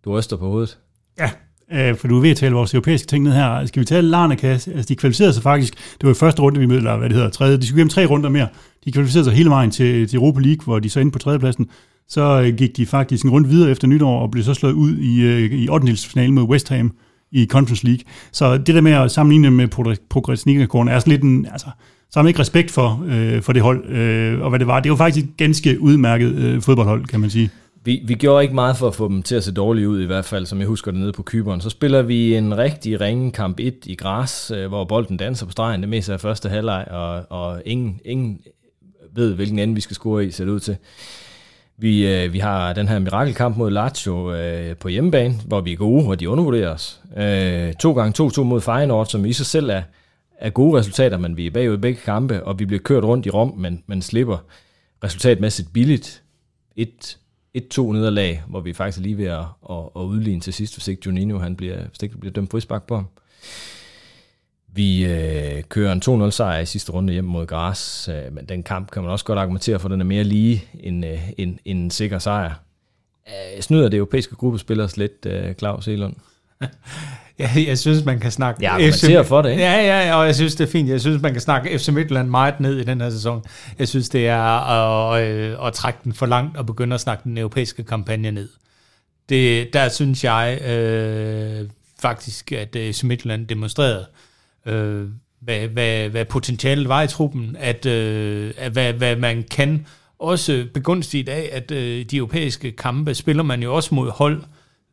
Du 0.04 0.18
ryster 0.18 0.36
på 0.36 0.48
hovedet. 0.48 0.78
Ja, 1.18 1.30
øh, 1.72 1.96
for 1.96 2.08
du 2.08 2.16
er 2.16 2.20
ved 2.20 2.30
at 2.30 2.36
tale 2.36 2.54
vores 2.54 2.74
europæiske 2.74 3.06
ting 3.06 3.24
ned 3.24 3.32
her. 3.32 3.66
Skal 3.66 3.80
vi 3.80 3.84
tale 3.84 4.08
Larnaca? 4.08 4.46
Altså, 4.46 4.84
de 4.88 4.96
kvalificerede 4.96 5.32
sig 5.32 5.42
faktisk, 5.42 5.74
det 5.74 6.06
var 6.06 6.10
i 6.10 6.14
første 6.14 6.42
runde, 6.42 6.60
vi 6.60 6.66
mødte, 6.66 6.78
eller 6.78 6.96
hvad 6.96 7.08
det 7.08 7.16
hedder, 7.16 7.30
tredje. 7.30 7.56
De 7.56 7.66
skulle 7.66 7.80
gennem 7.80 7.90
tre 7.90 8.06
runder 8.06 8.28
mere. 8.28 8.48
De 8.84 8.92
kvalificerede 8.92 9.24
sig 9.24 9.34
hele 9.34 9.50
vejen 9.50 9.70
til, 9.70 10.08
til 10.08 10.16
Europa 10.16 10.40
League, 10.40 10.64
hvor 10.64 10.78
de 10.78 10.90
så 10.90 11.00
ind 11.00 11.12
på 11.12 11.18
tredjepladsen. 11.18 11.68
Så 12.08 12.42
øh, 12.42 12.56
gik 12.56 12.76
de 12.76 12.86
faktisk 12.86 13.24
en 13.24 13.30
runde 13.30 13.48
videre 13.48 13.70
efter 13.70 13.88
nytår, 13.88 14.20
og 14.20 14.30
blev 14.30 14.44
så 14.44 14.54
slået 14.54 14.72
ud 14.72 14.96
i, 14.96 15.20
øh, 15.20 15.52
i 15.52 15.68
8. 15.68 16.30
mod 16.30 16.42
West 16.42 16.68
Ham 16.68 16.92
i 17.32 17.46
Conference 17.46 17.86
League. 17.86 18.04
Så 18.32 18.56
det 18.56 18.74
der 18.74 18.80
med 18.80 18.92
at 18.92 19.10
sammenligne 19.10 19.50
med 19.50 19.68
Progress 20.10 20.46
Niederkorn 20.46 20.88
er 20.88 20.98
sådan 20.98 21.10
lidt 21.10 21.22
en, 21.22 21.46
altså, 21.52 21.66
så 22.10 22.18
har 22.18 22.22
man 22.22 22.28
ikke 22.28 22.40
respekt 22.40 22.70
for, 22.70 23.04
øh, 23.06 23.42
for 23.42 23.52
det 23.52 23.62
hold, 23.62 23.88
øh, 23.90 24.40
og 24.40 24.48
hvad 24.48 24.58
det 24.58 24.66
var. 24.66 24.80
Det 24.80 24.90
var 24.90 24.96
faktisk 24.96 25.26
et 25.26 25.36
ganske 25.36 25.80
udmærket 25.80 26.34
øh, 26.34 26.62
fodboldhold, 26.62 27.04
kan 27.04 27.20
man 27.20 27.30
sige. 27.30 27.50
Vi, 27.84 28.02
vi 28.04 28.14
gjorde 28.14 28.42
ikke 28.42 28.54
meget 28.54 28.76
for 28.76 28.88
at 28.88 28.94
få 28.94 29.08
dem 29.08 29.22
til 29.22 29.34
at 29.34 29.44
se 29.44 29.52
dårlige 29.52 29.88
ud, 29.88 30.02
i 30.02 30.06
hvert 30.06 30.24
fald, 30.24 30.46
som 30.46 30.58
jeg 30.58 30.66
husker 30.66 30.90
det 30.90 31.00
nede 31.00 31.12
på 31.12 31.22
Kyberen. 31.22 31.60
Så 31.60 31.70
spiller 31.70 32.02
vi 32.02 32.36
en 32.36 32.58
rigtig 32.58 33.00
ringe 33.00 33.32
kamp 33.32 33.60
1 33.60 33.74
i 33.86 33.94
græs, 33.94 34.50
øh, 34.50 34.68
hvor 34.68 34.84
bolden 34.84 35.16
danser 35.16 35.46
på 35.46 35.52
stregen, 35.52 35.80
det 35.80 35.88
meste 35.88 36.12
af 36.12 36.20
første 36.20 36.48
halvleg, 36.48 36.86
og, 36.90 37.26
og 37.30 37.62
ingen, 37.64 38.00
ingen 38.04 38.40
ved, 39.12 39.34
hvilken 39.34 39.58
ende 39.58 39.74
vi 39.74 39.80
skal 39.80 39.94
score 39.94 40.26
i, 40.26 40.30
ser 40.30 40.44
det 40.44 40.52
ud 40.52 40.60
til. 40.60 40.76
Vi, 41.76 42.06
øh, 42.14 42.32
vi 42.32 42.38
har 42.38 42.72
den 42.72 42.88
her 42.88 42.98
mirakelkamp 42.98 43.56
mod 43.56 43.70
Lazio 43.70 44.34
øh, 44.34 44.76
på 44.76 44.88
hjemmebane, 44.88 45.34
hvor 45.46 45.60
vi 45.60 45.72
er 45.72 45.76
gode, 45.76 46.06
og 46.06 46.20
de 46.20 46.28
undervurderer 46.28 46.74
os. 46.74 47.00
Øh, 47.16 47.72
to 47.74 47.92
gange 47.92 48.24
2-2 48.26 48.42
mod 48.42 48.60
Feyenoord, 48.60 49.06
som 49.06 49.24
i 49.24 49.32
sig 49.32 49.46
selv 49.46 49.70
er, 49.70 49.82
er 50.38 50.50
gode 50.50 50.78
resultater, 50.78 51.18
men 51.18 51.36
vi 51.36 51.46
er 51.46 51.50
bagud 51.50 51.74
i 51.74 51.80
begge 51.80 52.00
kampe, 52.04 52.44
og 52.44 52.58
vi 52.58 52.64
bliver 52.64 52.82
kørt 52.82 53.04
rundt 53.04 53.26
i 53.26 53.30
Rom, 53.30 53.54
men, 53.56 53.82
men 53.86 54.02
slipper 54.02 54.38
resultatmæssigt 55.04 55.72
billigt. 55.72 56.22
1 56.76 57.18
et 57.54 57.68
to 57.68 57.92
nederlag, 57.92 58.42
hvor 58.48 58.60
vi 58.60 58.72
faktisk 58.72 58.98
er 58.98 59.02
lige 59.02 59.18
ved 59.18 59.26
at, 59.26 59.44
at, 59.70 59.84
at 59.96 60.00
udligne 60.00 60.40
til 60.40 60.52
sidst, 60.52 60.76
hvis 60.76 60.88
ikke 60.88 61.02
Juninho 61.06 61.38
han 61.38 61.56
bliver, 61.56 61.76
hvis 61.76 62.02
ikke 62.02 62.18
bliver 62.18 62.32
dømt 62.32 62.50
frisbak 62.50 62.86
på 62.86 62.94
ham. 62.94 63.06
Vi 64.72 65.04
øh, 65.04 65.62
kører 65.62 65.92
en 65.92 66.26
2-0 66.26 66.30
sejr 66.30 66.60
i 66.60 66.66
sidste 66.66 66.92
runde 66.92 67.12
hjem 67.12 67.24
mod 67.24 67.46
Gras, 67.46 68.08
øh, 68.12 68.32
men 68.32 68.44
den 68.44 68.62
kamp 68.62 68.90
kan 68.90 69.02
man 69.02 69.10
også 69.10 69.24
godt 69.24 69.38
argumentere 69.38 69.78
for, 69.78 69.88
den 69.88 70.00
er 70.00 70.04
mere 70.04 70.24
lige 70.24 70.64
end, 70.80 71.06
øh, 71.06 71.30
end, 71.38 71.58
end 71.64 71.84
en 71.84 71.90
sikker 71.90 72.18
sejr. 72.18 72.54
Øh, 73.28 73.60
snyder 73.60 73.88
det 73.88 73.96
europæiske 73.96 74.34
gruppespillere 74.34 74.88
lidt, 74.96 75.26
øh, 75.26 75.54
Claus 75.54 75.88
Elund? 75.88 76.14
Ja, 77.40 77.64
jeg 77.66 77.78
synes, 77.78 78.04
man 78.04 78.20
kan 78.20 78.30
snakke... 78.30 78.62
Ja, 78.62 78.78
man 78.78 78.92
ser 78.92 79.22
for 79.22 79.42
det, 79.42 79.50
ikke? 79.50 79.62
Ja, 79.62 80.06
ja, 80.06 80.14
og 80.14 80.26
jeg 80.26 80.34
synes, 80.34 80.54
det 80.54 80.66
er 80.66 80.70
fint. 80.70 80.88
Jeg 80.88 81.00
synes, 81.00 81.22
man 81.22 81.32
kan 81.32 81.40
snakke 81.40 81.78
FC 81.78 81.88
Midtjylland 81.88 82.28
meget 82.28 82.60
ned 82.60 82.78
i 82.78 82.84
den 82.84 83.00
her 83.00 83.10
sæson. 83.10 83.44
Jeg 83.78 83.88
synes, 83.88 84.08
det 84.08 84.28
er 84.28 84.42
at, 84.42 85.22
at, 85.22 85.66
at 85.66 85.72
trække 85.72 85.98
den 86.04 86.12
for 86.12 86.26
langt 86.26 86.56
og 86.56 86.66
begynde 86.66 86.94
at 86.94 87.00
snakke 87.00 87.24
den 87.24 87.38
europæiske 87.38 87.84
kampagne 87.84 88.30
ned. 88.30 88.48
Det, 89.28 89.72
der 89.72 89.88
synes 89.88 90.24
jeg 90.24 90.60
øh, 90.68 91.68
faktisk, 92.00 92.52
at 92.52 92.68
FC 92.72 93.02
Midtjylland 93.02 93.46
demonstrerede, 93.46 94.06
øh, 94.66 95.08
hvad, 95.40 95.68
hvad, 95.68 96.08
hvad 96.08 96.24
potentialet 96.24 96.88
var 96.88 97.02
i 97.02 97.06
truppen, 97.06 97.56
at, 97.60 97.86
øh, 97.86 98.54
at 98.58 98.72
hvad, 98.72 98.92
hvad 98.92 99.16
man 99.16 99.44
kan 99.50 99.86
også 100.18 100.66
begunstigt 100.74 101.28
af, 101.28 101.48
at 101.52 101.70
øh, 101.70 102.04
de 102.04 102.16
europæiske 102.16 102.72
kampe 102.72 103.14
spiller 103.14 103.42
man 103.42 103.62
jo 103.62 103.74
også 103.74 103.94
mod 103.94 104.10
hold, 104.10 104.36
øh, 104.36 104.44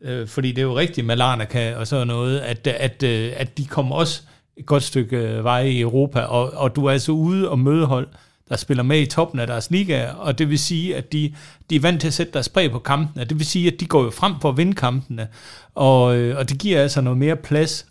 Øh, 0.01 0.27
fordi 0.27 0.51
det 0.51 0.57
er 0.57 0.65
jo 0.65 0.77
rigtigt 0.77 1.07
med 1.07 1.15
Larnaca 1.15 1.75
og 1.75 1.87
sådan 1.87 2.07
noget, 2.07 2.39
at, 2.39 2.67
at, 2.67 3.03
øh, 3.03 3.33
at 3.35 3.57
de 3.57 3.65
kommer 3.65 3.95
også 3.95 4.21
et 4.57 4.65
godt 4.65 4.83
stykke 4.83 5.17
øh, 5.17 5.43
vej 5.43 5.61
i 5.61 5.81
Europa, 5.81 6.21
og, 6.21 6.53
og 6.53 6.75
du 6.75 6.85
er 6.85 6.91
altså 6.91 7.11
ude 7.11 7.49
og 7.49 7.59
møde 7.59 7.85
hold, 7.85 8.07
der 8.49 8.55
spiller 8.55 8.83
med 8.83 8.99
i 8.99 9.05
toppen 9.05 9.39
af 9.39 9.47
deres 9.47 9.71
liga, 9.71 10.09
og 10.11 10.37
det 10.37 10.49
vil 10.49 10.59
sige, 10.59 10.95
at 10.95 11.11
de, 11.11 11.33
de 11.69 11.75
er 11.75 11.79
vant 11.79 12.01
til 12.01 12.07
at 12.07 12.13
sætte 12.13 12.33
deres 12.33 12.49
præg 12.49 12.71
på 12.71 12.79
kampene. 12.79 13.25
Det 13.25 13.37
vil 13.37 13.45
sige, 13.45 13.73
at 13.73 13.79
de 13.79 13.85
går 13.85 14.03
jo 14.03 14.09
frem 14.09 14.33
for 14.41 14.49
at 14.49 14.57
vinde 14.57 14.73
kampene, 14.73 15.27
og, 15.75 16.17
øh, 16.17 16.37
og 16.37 16.49
det 16.49 16.59
giver 16.59 16.81
altså 16.81 17.01
noget 17.01 17.19
mere 17.19 17.35
plads 17.35 17.85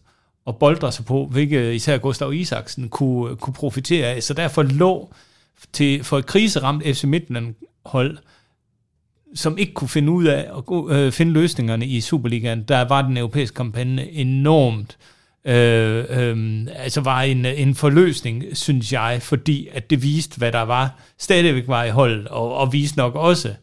og 0.44 0.56
boldre 0.56 0.92
sig 0.92 1.04
på, 1.04 1.26
hvilket 1.26 1.75
især 1.75 1.98
Gustav 1.98 2.32
Isaksen 2.32 2.88
kunne, 2.88 3.36
kunne 3.36 3.54
profitere 3.54 4.06
af. 4.06 4.22
Så 4.22 4.34
derfor 4.34 4.62
lå 4.62 5.14
til, 5.72 6.04
for 6.04 6.18
et 6.18 6.26
kriseramt 6.26 6.84
FC 6.84 7.04
Midtjylland 7.04 7.54
hold, 7.86 8.18
som 9.35 9.59
ikke 9.59 9.75
kunne 9.75 9.88
finde 9.88 10.12
ud 10.12 10.25
af 10.25 10.47
at 10.59 10.66
gå, 10.66 10.90
øh, 10.90 11.12
finde 11.12 11.33
løsningerne 11.33 11.87
i 11.87 12.00
Superligaen, 12.00 12.62
der 12.62 12.88
var 12.88 13.02
den 13.02 13.16
europæiske 13.16 13.54
kampagne 13.54 14.11
enormt 14.11 14.97
øh, 15.47 16.04
øh, 16.11 16.66
altså 16.76 17.00
var 17.00 17.23
en, 17.23 17.45
en 17.45 17.75
forløsning, 17.75 18.45
synes 18.52 18.92
jeg, 18.92 19.18
fordi 19.23 19.68
at 19.73 19.90
det 19.90 20.02
viste, 20.02 20.38
hvad 20.38 20.52
der 20.52 20.62
var, 20.62 20.99
stadigvæk 21.18 21.68
var 21.68 21.85
i 21.85 21.90
holdet, 21.90 22.28
og, 22.28 22.54
og 22.54 22.73
viste 22.73 22.99
nok 22.99 23.14
også 23.14 23.54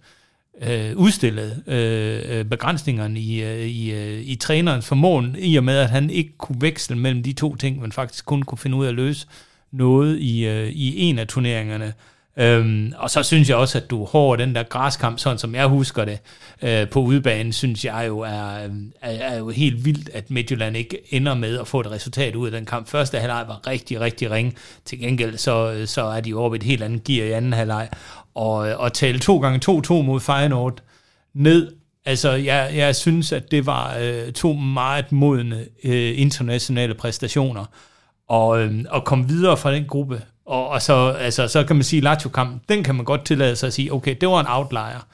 øh, 0.62 0.98
udstillet 0.98 1.64
øh, 1.68 2.38
øh, 2.40 2.46
begrænsningerne 2.46 3.20
i, 3.20 3.44
øh, 3.44 3.60
i, 3.60 3.92
øh, 3.92 4.22
i 4.22 4.36
trænerens 4.36 4.86
formåen, 4.86 5.36
i 5.40 5.56
og 5.56 5.64
med, 5.64 5.78
at 5.78 5.90
han 5.90 6.10
ikke 6.10 6.38
kunne 6.38 6.62
veksle 6.62 6.96
mellem 6.96 7.24
de 7.24 7.34
to 7.34 7.56
ting, 7.56 7.82
men 7.82 7.92
faktisk 7.92 8.26
kun 8.26 8.44
kunne 8.44 8.58
finde 8.58 8.78
ud 8.78 8.86
af 8.86 8.90
at 8.90 8.96
løse 8.96 9.28
noget 9.72 10.20
i, 10.20 10.46
øh, 10.46 10.70
i 10.70 11.00
en 11.00 11.20
af 11.20 11.28
turneringerne. 11.28 11.94
Øhm, 12.38 12.94
og 12.98 13.10
så 13.10 13.24
synes 13.24 13.50
jeg 13.50 13.58
også, 13.58 13.78
at 13.78 13.90
du 13.90 14.06
har 14.06 14.36
den 14.36 14.56
der 14.56 14.64
græskamp, 14.64 15.20
sådan 15.20 15.38
som 15.38 15.56
jeg 15.56 15.68
husker 15.68 16.06
det, 16.06 16.20
øh, 16.62 16.90
på 16.90 17.00
udebanen, 17.00 17.54
synes 17.54 17.86
jeg 17.86 18.06
jo 18.08 18.20
er, 18.20 18.64
øhm, 18.64 18.92
er, 19.02 19.12
er 19.12 19.38
jo 19.38 19.50
helt 19.50 19.86
vildt, 19.86 20.10
at 20.14 20.32
Midtjylland 20.32 20.78
ikke 20.78 21.00
ender 21.10 21.34
med 21.34 21.60
at 21.60 21.68
få 21.68 21.80
et 21.80 21.92
resultat 21.92 22.36
ud 22.36 22.46
af 22.46 22.52
den 22.52 22.66
kamp. 22.66 22.88
Første 22.88 23.18
halvleg 23.18 23.46
var 23.48 23.68
rigtig, 23.68 24.00
rigtig 24.00 24.32
ring. 24.32 24.56
Til 24.86 25.00
gengæld 25.00 25.38
så, 25.38 25.72
øh, 25.72 25.88
så 25.88 26.02
er 26.02 26.22
de 26.22 26.34
over 26.34 26.56
et 26.56 26.64
helt 26.64 26.84
andet 26.84 27.04
gear 27.04 27.26
i 27.26 27.32
anden 27.32 27.54
halvleg. 27.54 27.90
Og, 28.36 28.70
øh, 28.70 28.80
og 28.80 28.94
tale 28.94 29.20
to 29.20 29.40
gange 29.40 29.60
2-2 29.72 30.02
mod 30.02 30.20
Feyenoord 30.20 30.78
ned, 31.34 31.72
altså 32.06 32.32
jeg, 32.32 32.72
jeg 32.76 32.96
synes, 32.96 33.32
at 33.32 33.52
det 33.52 33.66
var 33.66 33.98
øh, 34.02 34.32
to 34.32 34.54
meget 34.54 35.12
modne 35.12 35.66
øh, 35.84 36.20
internationale 36.20 36.94
præstationer. 36.94 37.66
Og, 38.28 38.62
øh, 38.62 38.86
og 38.90 39.06
komme 39.06 39.28
videre 39.28 39.58
fra 39.58 39.74
den 39.74 39.86
gruppe 39.86 40.22
og, 40.46 40.70
og 40.70 40.82
så, 40.82 41.10
altså, 41.10 41.48
så 41.48 41.64
kan 41.64 41.76
man 41.76 41.84
sige, 41.84 42.02
Lazio-kampen, 42.02 42.62
den 42.70 42.84
kan 42.84 42.96
man 42.96 43.06
godt 43.06 43.26
tillade 43.26 43.56
sig 43.56 43.68
at 43.68 43.74
sige, 43.74 43.94
okay, 43.94 44.16
det 44.22 44.30
var 44.30 44.40
en 44.40 44.46
outlier. 44.50 45.06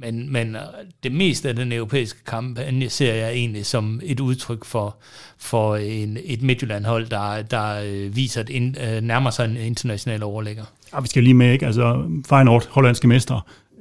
Men, 0.00 0.32
men 0.32 0.56
øh, 0.56 0.62
det 1.02 1.12
meste 1.12 1.48
af 1.48 1.56
den 1.56 1.72
europæiske 1.72 2.24
kamp 2.24 2.58
ser 2.88 3.14
jeg 3.14 3.32
egentlig 3.32 3.66
som 3.66 4.00
et 4.04 4.20
udtryk 4.20 4.64
for, 4.64 4.96
for 5.38 5.76
en, 5.76 6.18
et 6.24 6.42
Midtjylland-hold, 6.42 7.08
der, 7.08 7.42
der 7.42 7.80
øh, 7.86 8.16
viser, 8.16 8.40
at 8.40 8.48
ind, 8.48 8.76
øh, 8.80 9.00
nærmer 9.00 9.30
sig 9.30 9.44
en 9.44 9.56
international 9.56 10.22
overlægger. 10.22 10.64
Ja, 10.94 11.00
vi 11.00 11.08
skal 11.08 11.22
lige 11.22 11.34
med, 11.34 11.52
ikke? 11.52 11.66
Altså, 11.66 12.10
Feyenoord, 12.28 12.68
hollandske 12.70 13.08
mestre, 13.08 13.40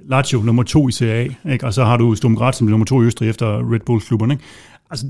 Lazio 0.09 0.39
nummer 0.39 0.63
to 0.63 0.87
i 0.87 0.91
Serie 0.91 1.35
A, 1.45 1.51
ikke? 1.51 1.65
og 1.65 1.73
så 1.73 1.83
har 1.83 1.97
du 1.97 2.15
Sturm 2.15 2.35
Graz 2.35 2.55
som 2.55 2.67
nummer 2.67 2.85
to 2.85 3.01
i 3.01 3.05
Østrig 3.05 3.29
efter 3.29 3.73
Red 3.73 3.79
Bull-klubberne. 3.79 4.33
Ikke? 4.33 4.43
Altså, 4.89 5.05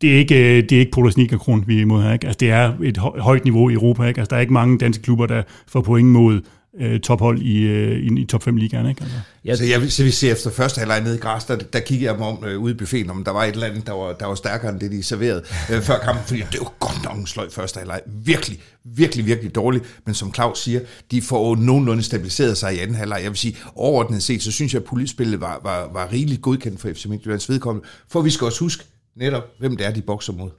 det 0.00 0.14
er 0.14 0.18
ikke, 0.18 0.56
øh, 0.56 0.62
det 0.62 0.72
er 0.72 0.78
ikke 0.78 0.92
Polar 0.92 1.38
Kron, 1.38 1.64
vi 1.66 1.76
er 1.76 1.80
imod 1.80 2.02
her. 2.02 2.12
Ikke? 2.12 2.26
Altså, 2.26 2.38
det 2.40 2.50
er 2.50 2.72
et 2.82 2.96
højt 2.98 3.44
niveau 3.44 3.70
i 3.70 3.72
Europa. 3.72 4.02
Ikke? 4.02 4.20
Altså, 4.20 4.30
der 4.30 4.36
er 4.36 4.40
ikke 4.40 4.52
mange 4.52 4.78
danske 4.78 5.02
klubber, 5.02 5.26
der 5.26 5.42
får 5.66 5.80
point 5.80 6.08
mod 6.08 6.40
øh, 6.80 7.00
tophold 7.00 7.42
i, 7.42 7.62
øh, 7.62 7.98
i, 7.98 8.20
i 8.20 8.24
top 8.24 8.42
5 8.42 8.56
ligaen. 8.56 8.88
Ikke? 8.88 9.02
Altså. 9.02 9.18
Ja, 9.44 9.56
så 9.56 9.64
jeg 9.64 9.92
så 9.92 10.04
vi 10.04 10.10
ser 10.10 10.32
efter 10.32 10.50
første 10.50 10.78
halvleg 10.78 11.02
nede 11.02 11.16
i 11.16 11.18
græs, 11.18 11.44
der, 11.44 11.56
der 11.56 11.80
kiggede 11.80 12.10
jeg 12.10 12.18
mig 12.18 12.28
om 12.28 12.44
øh, 12.44 12.58
ude 12.58 12.74
i 12.74 12.76
buffeten, 12.76 13.10
om 13.10 13.24
der 13.24 13.30
var 13.30 13.44
et 13.44 13.52
eller 13.52 13.66
andet, 13.66 13.86
der 13.86 13.92
var, 13.92 14.12
der 14.12 14.26
var 14.26 14.34
stærkere 14.34 14.72
end 14.72 14.80
det, 14.80 14.90
de 14.90 15.02
serverede 15.02 15.42
øh, 15.72 15.82
før 15.82 15.98
kampen, 15.98 16.24
fordi 16.26 16.42
det 16.52 16.60
var 16.60 16.72
godt 16.78 17.04
nok 17.04 17.16
en 17.16 17.26
sløj 17.26 17.50
første 17.50 17.78
halvleg. 17.78 18.00
Virkelig, 18.24 18.58
virkelig, 18.84 19.26
virkelig 19.26 19.54
dårligt. 19.54 19.84
Men 20.06 20.14
som 20.14 20.34
Claus 20.34 20.58
siger, 20.58 20.80
de 21.10 21.22
får 21.22 21.56
nogenlunde 21.56 22.02
stabiliseret 22.02 22.58
sig 22.58 22.76
i 22.76 22.78
anden 22.78 22.96
halvleg. 22.96 23.20
Jeg 23.22 23.30
vil 23.30 23.38
sige, 23.38 23.56
overordnet 23.74 24.22
set, 24.22 24.42
så 24.42 24.52
synes 24.52 24.74
jeg, 24.74 24.82
at 24.82 24.88
politispillet 24.88 25.40
var, 25.40 25.60
var, 25.64 25.90
var 25.92 26.12
rigeligt 26.12 26.42
godkendt 26.42 26.80
for 26.80 26.88
FC 26.94 27.06
Midtjyllands 27.06 27.48
vedkommende. 27.48 27.88
For 28.10 28.22
vi 28.22 28.30
skal 28.30 28.44
også 28.44 28.60
huske, 28.60 28.84
netop, 29.14 29.44
hvem 29.58 29.76
det 29.76 29.86
er, 29.86 29.90
de 29.90 30.02
bokser 30.02 30.32
mod. 30.32 30.50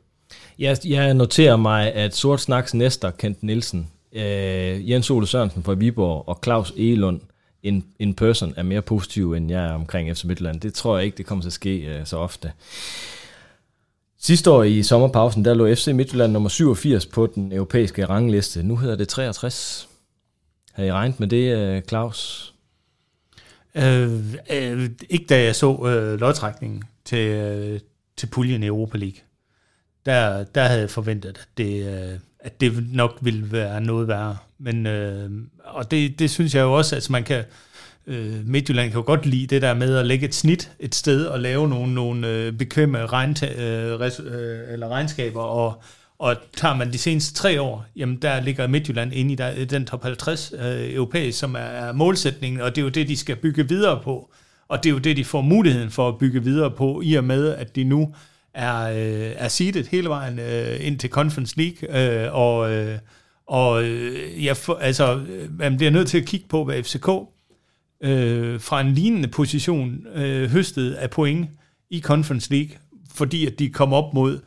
Jeg, 0.59 0.77
jeg 0.85 1.13
noterer 1.13 1.55
mig, 1.57 1.93
at 1.93 2.15
Sort 2.15 2.41
Snaks 2.41 2.73
næster, 2.73 3.11
Kent 3.11 3.43
Nielsen, 3.43 3.89
øh, 4.13 4.89
Jens 4.89 5.09
Ole 5.09 5.27
Sørensen 5.27 5.63
fra 5.63 5.73
Viborg 5.73 6.27
og 6.27 6.39
Claus 6.43 6.73
Elund 6.77 7.21
in, 7.63 7.85
in 7.99 8.13
person 8.13 8.53
er 8.57 8.63
mere 8.63 8.81
positiv, 8.81 9.33
end 9.33 9.51
jeg 9.51 9.65
er 9.65 9.73
omkring 9.73 10.17
FC 10.17 10.23
Midtland. 10.23 10.61
Det 10.61 10.73
tror 10.73 10.97
jeg 10.97 11.05
ikke, 11.05 11.17
det 11.17 11.25
kommer 11.25 11.41
til 11.41 11.49
at 11.49 11.53
ske 11.53 11.77
øh, 11.77 12.05
så 12.05 12.17
ofte. 12.17 12.51
Sidste 14.19 14.51
år 14.51 14.63
i 14.63 14.83
sommerpausen, 14.83 15.45
der 15.45 15.53
lå 15.53 15.75
FC 15.75 15.87
Midtjylland 15.87 16.31
nummer 16.31 16.49
87 16.49 17.05
på 17.05 17.27
den 17.35 17.51
europæiske 17.51 18.05
rangliste. 18.05 18.63
Nu 18.63 18.75
hedder 18.75 18.95
det 18.95 19.07
63. 19.07 19.89
Har 20.73 20.83
I 20.83 20.91
regnet 20.91 21.19
med 21.19 21.27
det, 21.27 21.57
øh, 21.57 21.81
Claus? 21.81 22.53
Øh, 23.75 24.11
øh, 24.51 24.89
ikke 25.09 25.25
da 25.29 25.43
jeg 25.43 25.55
så 25.55 25.85
øh, 25.87 26.19
lodtrækningen 26.19 26.83
til, 27.05 27.27
øh, 27.27 27.79
til 28.17 28.27
puljen 28.27 28.63
i 28.63 28.67
Europa 28.67 28.97
League. 28.97 29.19
Der, 30.05 30.43
der 30.43 30.63
havde 30.63 30.81
jeg 30.81 30.89
forventet, 30.89 31.29
at 31.29 31.47
det, 31.57 31.85
øh, 31.87 32.19
at 32.39 32.61
det 32.61 32.93
nok 32.93 33.17
ville 33.21 33.51
være 33.51 33.81
noget 33.81 34.07
værre. 34.07 34.37
Men, 34.59 34.87
øh, 34.87 35.29
og 35.63 35.91
det, 35.91 36.19
det 36.19 36.29
synes 36.29 36.55
jeg 36.55 36.61
jo 36.61 36.73
også, 36.73 36.95
at 36.95 36.97
altså 36.97 37.11
man 37.11 37.23
kan, 37.23 37.43
øh, 38.07 38.47
Midtjylland 38.47 38.91
kan 38.91 38.99
jo 38.99 39.05
godt 39.05 39.25
lide 39.25 39.47
det 39.47 39.61
der 39.61 39.73
med 39.73 39.97
at 39.97 40.05
lægge 40.05 40.25
et 40.25 40.35
snit 40.35 40.71
et 40.79 40.95
sted 40.95 41.25
og 41.25 41.39
lave 41.39 41.69
nogle, 41.69 41.93
nogle 41.93 42.27
øh, 42.27 42.53
bekvemme 42.53 43.05
regnta, 43.05 43.47
øh, 43.47 43.99
res, 43.99 44.19
øh, 44.19 44.73
eller 44.73 44.87
regnskaber, 44.87 45.41
og, 45.41 45.83
og 46.19 46.35
tager 46.57 46.75
man 46.75 46.93
de 46.93 46.97
seneste 46.97 47.33
tre 47.33 47.61
år, 47.61 47.85
jamen 47.95 48.15
der 48.21 48.41
ligger 48.41 48.67
Midtjylland 48.67 49.13
inde 49.13 49.31
i 49.31 49.35
der, 49.35 49.65
den 49.65 49.85
top 49.85 50.03
50 50.03 50.53
øh, 50.59 50.93
europæisk, 50.93 51.39
som 51.39 51.55
er, 51.55 51.59
er 51.59 51.93
målsætningen, 51.93 52.61
og 52.61 52.75
det 52.75 52.81
er 52.81 52.83
jo 52.83 52.89
det, 52.89 53.07
de 53.07 53.17
skal 53.17 53.35
bygge 53.35 53.67
videre 53.67 54.01
på. 54.03 54.31
Og 54.69 54.83
det 54.83 54.89
er 54.89 54.93
jo 54.93 54.99
det, 54.99 55.17
de 55.17 55.25
får 55.25 55.41
muligheden 55.41 55.91
for 55.91 56.07
at 56.07 56.17
bygge 56.17 56.43
videre 56.43 56.71
på, 56.71 57.01
i 57.03 57.13
og 57.13 57.23
med, 57.23 57.49
at 57.49 57.75
de 57.75 57.83
nu 57.83 58.13
er, 58.53 58.81
øh, 58.81 59.31
er 59.35 59.47
seedet 59.47 59.87
hele 59.87 60.09
vejen 60.09 60.39
øh, 60.39 60.87
ind 60.87 60.99
til 60.99 61.09
Conference 61.09 61.57
League, 61.57 62.25
øh, 62.25 62.35
og, 62.35 62.71
øh, 62.71 62.97
og 63.47 63.83
øh, 63.83 64.45
jeg 64.45 64.57
for, 64.57 64.73
altså, 64.73 65.15
øh, 65.15 65.59
man 65.59 65.77
bliver 65.77 65.91
nødt 65.91 66.07
til 66.07 66.17
at 66.17 66.25
kigge 66.25 66.45
på, 66.49 66.63
hvad 66.63 66.83
FCK 66.83 67.09
øh, 68.03 68.61
fra 68.61 68.81
en 68.81 68.93
lignende 68.93 69.27
position 69.27 70.07
øh, 70.15 70.49
høstede 70.49 70.97
af 70.97 71.09
point 71.09 71.49
i 71.89 72.01
Conference 72.01 72.51
League, 72.51 72.77
fordi 73.15 73.45
at 73.45 73.59
de 73.59 73.69
kom 73.69 73.93
op 73.93 74.13
mod 74.13 74.39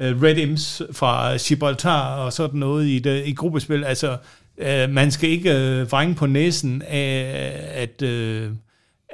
øh, 0.00 0.22
Red 0.22 0.36
Imps 0.36 0.82
fra 0.92 1.36
Gibraltar 1.36 2.16
og 2.16 2.32
sådan 2.32 2.60
noget 2.60 2.86
i, 2.86 2.98
det, 2.98 3.26
i 3.26 3.32
gruppespil. 3.32 3.84
Altså, 3.84 4.16
øh, 4.58 4.90
man 4.90 5.10
skal 5.10 5.30
ikke 5.30 5.50
øh, 5.50 5.92
vrænge 5.92 6.14
på 6.14 6.26
næsen 6.26 6.82
af, 6.82 7.52
at... 7.74 8.02
Øh, 8.02 8.50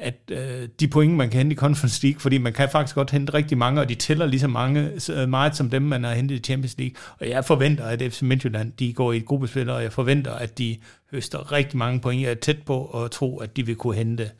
at 0.00 0.14
øh, 0.30 0.68
de 0.80 0.88
point, 0.88 1.14
man 1.14 1.30
kan 1.30 1.38
hente 1.38 1.54
i 1.54 1.56
Conference 1.56 2.06
League, 2.06 2.20
fordi 2.20 2.38
man 2.38 2.52
kan 2.52 2.68
faktisk 2.72 2.94
godt 2.94 3.10
hente 3.10 3.34
rigtig 3.34 3.58
mange, 3.58 3.80
og 3.80 3.88
de 3.88 3.94
tæller 3.94 4.26
lige 4.26 4.40
så 4.40 4.48
mange, 4.48 4.90
øh, 5.12 5.28
meget 5.28 5.56
som 5.56 5.70
dem, 5.70 5.82
man 5.82 6.04
har 6.04 6.14
hentet 6.14 6.36
i 6.36 6.38
Champions 6.38 6.78
League. 6.78 6.94
Og 7.20 7.28
jeg 7.28 7.44
forventer, 7.44 7.84
at 7.84 8.02
FC 8.12 8.22
Midtjylland, 8.22 8.72
de 8.72 8.92
går 8.92 9.12
i 9.12 9.16
et 9.16 9.24
gruppespil, 9.24 9.70
og 9.70 9.82
jeg 9.82 9.92
forventer, 9.92 10.32
at 10.32 10.58
de 10.58 10.76
høster 11.10 11.52
rigtig 11.52 11.78
mange 11.78 12.00
point. 12.00 12.22
Jeg 12.22 12.30
er 12.30 12.34
tæt 12.34 12.62
på 12.66 12.84
at 12.84 13.10
tro, 13.10 13.38
at 13.38 13.56
de 13.56 13.66
vil 13.66 13.76
kunne 13.76 13.96
hente 13.96 14.30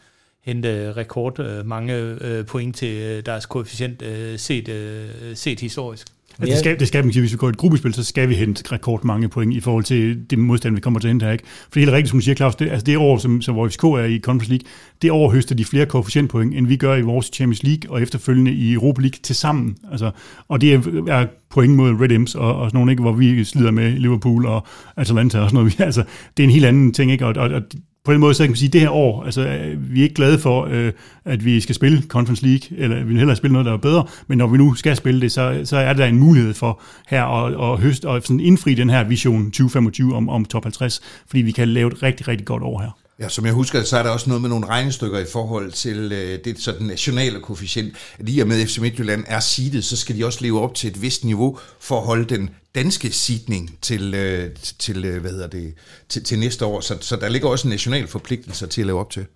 hente 0.40 0.92
rekord 0.92 1.40
øh, 1.40 1.66
mange 1.66 1.94
øh, 1.94 2.46
point 2.46 2.76
til 2.76 3.02
øh, 3.02 3.26
deres 3.26 3.46
koefficient 3.46 4.02
øh, 4.02 4.38
set, 4.38 4.68
øh, 4.68 5.36
set 5.36 5.60
historisk. 5.60 6.17
Altså, 6.40 6.52
det, 6.52 6.58
skal, 6.58 6.80
det 6.80 6.88
skal 6.88 7.04
man 7.04 7.12
sige, 7.12 7.20
hvis 7.20 7.32
vi 7.32 7.36
går 7.36 7.46
i 7.46 7.50
et 7.50 7.56
gruppespil, 7.56 7.94
så 7.94 8.04
skal 8.04 8.28
vi 8.28 8.34
hente 8.34 8.72
rekord 8.72 9.04
mange 9.04 9.28
point 9.28 9.54
i 9.54 9.60
forhold 9.60 9.84
til 9.84 10.30
det 10.30 10.38
modstand, 10.38 10.74
vi 10.74 10.80
kommer 10.80 11.00
til 11.00 11.08
at 11.08 11.10
hente 11.10 11.24
her. 11.24 11.32
Ikke? 11.32 11.44
For 11.46 11.70
det 11.74 11.76
er 11.76 11.80
helt 11.80 11.92
rigtigt, 11.92 12.10
som 12.10 12.18
du 12.18 12.24
siger, 12.24 12.34
Claus, 12.34 12.56
det, 12.56 12.70
altså 12.70 12.84
det 12.84 12.96
år, 12.96 13.18
som, 13.18 13.42
som 13.42 13.54
vores 13.56 13.74
FCK 13.74 13.84
er 13.84 14.04
i 14.04 14.18
Conference 14.18 14.50
League, 14.50 14.68
det 15.02 15.10
år 15.10 15.30
høster 15.30 15.54
de 15.54 15.64
flere 15.64 15.86
koefficientpoint, 15.86 16.54
end 16.54 16.66
vi 16.66 16.76
gør 16.76 16.96
i 16.96 17.00
vores 17.00 17.30
Champions 17.34 17.62
League 17.62 17.90
og 17.90 18.02
efterfølgende 18.02 18.52
i 18.52 18.72
Europa 18.72 19.00
League 19.00 19.18
til 19.22 19.36
sammen. 19.36 19.76
Altså, 19.90 20.10
og 20.48 20.60
det 20.60 20.74
er, 20.74 20.80
er 21.08 21.26
point 21.50 21.74
mod 21.74 22.00
Red 22.00 22.10
Imps 22.10 22.34
og, 22.34 22.56
og 22.56 22.70
sådan 22.70 22.76
nogle, 22.76 22.92
ikke, 22.92 23.02
hvor 23.02 23.12
vi 23.12 23.44
slider 23.44 23.70
med 23.70 23.92
Liverpool 23.92 24.46
og 24.46 24.66
Atalanta 24.96 25.38
og 25.38 25.50
sådan 25.50 25.64
noget. 25.64 25.80
Altså, 25.88 26.04
det 26.36 26.42
er 26.42 26.44
en 26.44 26.52
helt 26.52 26.66
anden 26.66 26.92
ting, 26.92 27.12
ikke? 27.12 27.26
Og, 27.26 27.34
og, 27.36 27.50
og 27.50 27.62
på 28.08 28.12
den 28.12 28.20
måde, 28.20 28.34
så 28.34 28.42
kan 28.42 28.50
man 28.50 28.56
sige, 28.56 28.66
at 28.66 28.72
det 28.72 28.80
her 28.80 28.90
år, 28.90 29.24
altså, 29.24 29.40
øh, 29.40 29.94
vi 29.94 29.98
er 29.98 30.02
ikke 30.02 30.14
glade 30.14 30.38
for, 30.38 30.68
øh, 30.70 30.92
at 31.24 31.44
vi 31.44 31.60
skal 31.60 31.74
spille 31.74 32.02
Conference 32.02 32.46
League, 32.46 32.78
eller 32.78 32.96
vi 32.96 33.04
vil 33.04 33.16
hellere 33.16 33.36
spille 33.36 33.52
noget, 33.52 33.66
der 33.66 33.72
er 33.72 33.76
bedre, 33.76 34.06
men 34.26 34.38
når 34.38 34.46
vi 34.46 34.58
nu 34.58 34.74
skal 34.74 34.96
spille 34.96 35.20
det, 35.20 35.32
så, 35.32 35.60
så 35.64 35.76
er 35.76 35.92
der 35.92 36.06
en 36.06 36.18
mulighed 36.18 36.54
for 36.54 36.80
her 37.08 37.24
at, 37.24 37.72
at 37.72 37.80
høste 37.80 38.08
og 38.08 38.22
sådan 38.22 38.40
indfri 38.40 38.74
den 38.74 38.90
her 38.90 39.04
vision 39.04 39.44
2025 39.44 40.14
om, 40.14 40.28
om 40.28 40.44
top 40.44 40.64
50, 40.64 41.00
fordi 41.26 41.42
vi 41.42 41.50
kan 41.50 41.68
lave 41.68 41.92
et 41.92 42.02
rigtig, 42.02 42.28
rigtig 42.28 42.46
godt 42.46 42.62
år 42.62 42.80
her. 42.80 43.07
Ja, 43.18 43.28
som 43.28 43.46
jeg 43.46 43.54
husker, 43.54 43.82
så 43.82 43.98
er 43.98 44.02
der 44.02 44.10
også 44.10 44.28
noget 44.28 44.40
med 44.42 44.50
nogle 44.50 44.66
regnestykker 44.66 45.18
i 45.18 45.24
forhold 45.32 45.72
til 45.72 46.12
øh, 46.12 46.44
det 46.44 46.60
så 46.60 46.72
den 46.78 46.86
nationale 46.86 47.40
koefficient. 47.40 47.94
Lige 48.18 48.44
med 48.44 48.66
FC 48.66 48.78
Midtjylland 48.78 49.24
er 49.26 49.40
seedet, 49.40 49.84
så 49.84 49.96
skal 49.96 50.16
de 50.16 50.26
også 50.26 50.38
leve 50.42 50.60
op 50.60 50.74
til 50.74 50.90
et 50.90 51.02
vist 51.02 51.24
niveau 51.24 51.58
for 51.80 52.00
at 52.00 52.06
holde 52.06 52.24
den 52.24 52.50
danske 52.74 53.12
seedning 53.12 53.78
til, 53.82 54.14
øh, 54.14 54.50
til, 54.78 55.04
øh, 55.04 55.20
hvad 55.20 55.30
hedder 55.30 55.46
det, 55.46 55.74
til, 56.08 56.24
til 56.24 56.38
næste 56.38 56.64
år. 56.64 56.80
Så, 56.80 56.98
så 57.00 57.16
der 57.16 57.28
ligger 57.28 57.48
også 57.48 57.68
en 57.68 57.70
national 57.70 58.06
forpligtelse 58.06 58.66
til 58.66 58.80
at 58.80 58.86
leve 58.86 59.00
op 59.00 59.10
til. 59.10 59.26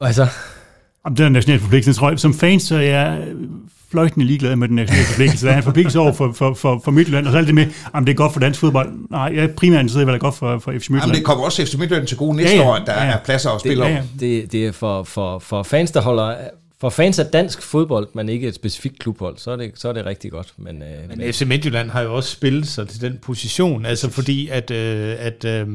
Altså, 0.00 0.28
Om 1.04 1.16
den 1.16 1.32
nationale 1.32 1.60
forpligtelse, 1.60 2.00
tror 2.00 2.10
jeg, 2.10 2.20
som 2.20 2.34
fans, 2.34 2.62
så 2.62 2.74
er 2.74 2.80
jeg 2.80 3.34
fløjtende 3.90 4.26
ligeglad 4.26 4.56
med 4.56 4.68
den 4.68 4.76
nationale 4.76 5.06
forpligtelse. 5.06 5.46
Der 5.46 5.52
er 5.52 5.56
en 5.56 5.62
forpligtelse 5.62 5.98
over 5.98 6.12
for, 6.12 6.32
for, 6.32 6.54
for, 6.54 6.80
for 6.84 6.90
Midtjylland, 6.90 7.26
og 7.26 7.32
så 7.32 7.38
er 7.38 7.42
det 7.42 7.54
med, 7.54 7.66
om 7.92 8.04
det 8.04 8.12
er 8.12 8.16
godt 8.16 8.32
for 8.32 8.40
dansk 8.40 8.60
fodbold. 8.60 8.92
Nej, 9.10 9.32
jeg 9.34 9.44
er 9.44 9.48
primært 9.56 9.80
interesseret 9.80 10.02
i, 10.02 10.04
hvad 10.04 10.12
der 10.12 10.18
er 10.18 10.20
godt 10.20 10.34
for, 10.34 10.58
for 10.58 10.70
FC 10.72 10.74
Midtjylland. 10.74 11.02
Jamen, 11.02 11.14
det 11.14 11.24
kommer 11.24 11.44
også 11.44 11.66
FC 11.66 11.74
Midtjylland 11.74 12.06
til 12.06 12.16
gode 12.16 12.36
næste 12.36 12.56
Ja, 12.56 12.62
ja. 12.62 12.68
år, 12.68 12.74
at 12.74 12.82
der 12.86 12.92
Ja, 12.92 13.04
ja. 13.04 13.10
er 13.12 13.18
pladser 13.24 13.50
at 13.50 13.60
spille 13.60 13.84
det, 13.84 13.90
om. 13.90 13.96
ja. 13.96 14.02
det, 14.20 14.52
det 14.52 14.66
er 14.66 14.72
for, 14.72 15.02
for, 15.02 15.38
for 15.38 15.62
fans, 15.62 15.90
der 15.90 16.00
holder... 16.00 16.34
For 16.80 16.90
fans 16.90 17.18
af 17.18 17.26
dansk 17.26 17.62
fodbold, 17.62 18.08
men 18.14 18.28
ikke 18.28 18.48
et 18.48 18.54
specifikt 18.54 18.98
klubhold, 18.98 19.36
så 19.38 19.50
er 19.50 19.56
det, 19.56 19.70
så 19.74 19.88
er 19.88 19.92
det 19.92 20.06
rigtig 20.06 20.30
godt. 20.30 20.52
Men, 20.56 20.82
øh, 20.82 21.08
Men 21.18 21.32
FC 21.32 21.42
Midtjylland 21.46 21.90
har 21.90 22.00
jo 22.02 22.14
også 22.16 22.30
spillet 22.30 22.68
sig 22.68 22.88
til 22.88 23.00
den 23.00 23.18
position, 23.22 23.86
altså 23.86 24.10
fordi 24.10 24.48
at, 24.48 24.70
øh, 24.70 25.14
at, 25.18 25.44
øh, 25.44 25.66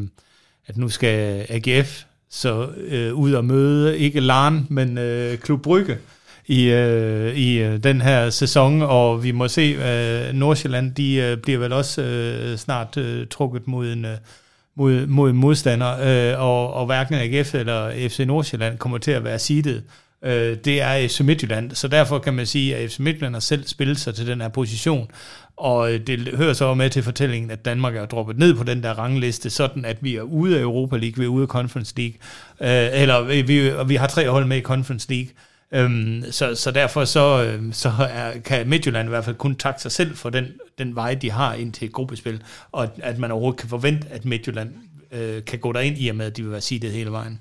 at 0.67 0.77
nu 0.77 0.89
skal 0.89 1.45
AGF 1.50 2.01
så 2.31 2.67
øh, 2.88 3.13
ud 3.13 3.34
og 3.34 3.45
møde 3.45 3.98
ikke 3.98 4.19
Larn, 4.19 4.67
men 4.69 4.98
øh, 4.98 5.38
Klub 5.38 5.62
Brygge 5.62 5.98
i, 6.48 6.64
øh, 6.64 7.36
i 7.36 7.58
øh, 7.58 7.84
den 7.84 8.02
her 8.02 8.30
sæson, 8.30 8.82
og 8.82 9.24
vi 9.24 9.32
må 9.32 9.48
se, 9.48 9.62
øh, 9.62 10.34
Nordsjælland, 10.34 10.96
de 10.96 11.16
øh, 11.16 11.38
bliver 11.38 11.60
vel 11.60 11.74
også 11.74 12.02
øh, 12.02 12.58
snart 12.58 12.98
øh, 12.98 13.28
trukket 13.28 13.68
mod 13.68 13.92
en, 13.92 14.06
øh, 14.06 14.18
mod, 14.75 15.06
mod 15.06 15.30
en 15.30 15.36
modstander, 15.36 15.92
øh, 16.34 16.42
og, 16.42 16.74
og 16.74 16.86
hverken 16.86 17.16
AGF 17.16 17.56
eller 17.56 18.08
FC 18.10 18.20
Nordsjælland 18.20 18.78
kommer 18.78 18.98
til 18.98 19.12
at 19.12 19.24
være 19.24 19.40
seedet. 19.40 19.84
Øh, 20.25 20.58
det 20.66 20.82
er 20.82 21.08
FC 21.08 21.20
Midtjylland, 21.20 21.72
så 21.72 21.88
derfor 21.88 22.20
kan 22.20 22.34
man 22.34 22.46
sige, 22.46 22.75
at 22.75 22.92
FC 22.92 23.00
Midtjylland 23.00 23.36
har 23.36 23.40
selv 23.40 23.68
spillet 23.68 24.00
sig 24.00 24.16
til 24.16 24.28
den 24.28 24.42
her 24.42 24.50
position, 24.50 25.08
og 25.58 25.94
øh, 25.94 26.00
det 26.08 26.20
hører 26.20 26.54
så 26.54 26.74
med 26.74 26.90
til 26.90 27.04
fortællingen, 27.04 27.52
at 27.52 27.66
Danmark 27.66 27.96
er 27.96 28.06
droppet 28.06 28.38
ned 28.38 28.54
på 28.56 28.64
den 28.64 28.84
der 28.84 28.92
rangliste, 28.92 29.50
sådan 29.50 29.86
at 29.86 29.98
vi 30.02 30.16
er 30.16 30.22
ude 30.22 30.58
af 30.58 30.62
Europa 30.62 30.98
League, 30.98 31.18
vi 31.18 31.24
er 31.24 31.30
ude 31.30 31.42
af 31.42 31.48
Conference 31.48 31.94
League, 31.98 32.16
øh, 32.62 33.02
eller 33.02 33.24
øh, 33.24 33.30
vi, 33.30 33.42
vi, 33.42 33.72
vi 33.88 33.96
har 33.96 34.08
tre 34.08 34.30
hold 34.30 34.46
med 34.46 34.58
i 34.58 34.62
Conference 34.62 35.10
League, 35.10 35.30
Øhm, 35.75 36.24
så, 36.32 36.55
så 36.55 36.72
derfor 36.72 37.05
så, 37.05 37.44
øhm, 37.44 37.74
så 37.74 37.91
er, 38.10 38.39
kan 38.39 38.70
Midtjylland 38.70 39.07
i 39.07 39.09
hvert 39.09 39.25
fald 39.25 39.35
kun 39.35 39.55
takke 39.55 39.81
sig 39.81 39.92
selv 39.92 40.16
for 40.16 40.29
den, 40.29 40.46
den 40.77 40.96
vej, 40.96 41.14
de 41.14 41.31
har 41.31 41.53
ind 41.53 41.74
til 41.74 41.85
et 41.85 41.94
gruppespil, 41.94 42.44
og 42.72 42.83
at, 42.83 42.90
at 42.98 43.20
man 43.20 43.31
overhovedet 43.31 43.59
kan 43.59 43.70
forvente, 43.70 44.07
at 44.07 44.25
Midtjylland 44.25 44.74
øh, 45.11 45.46
kan 45.46 45.59
gå 45.59 45.72
derind 45.72 45.98
i 45.98 46.07
og 46.07 46.16
med, 46.16 46.25
at 46.25 46.38
de 46.38 46.44
vil 46.44 46.51
være 46.51 46.61
seedet 46.61 46.92
hele 46.92 47.11
vejen. 47.11 47.40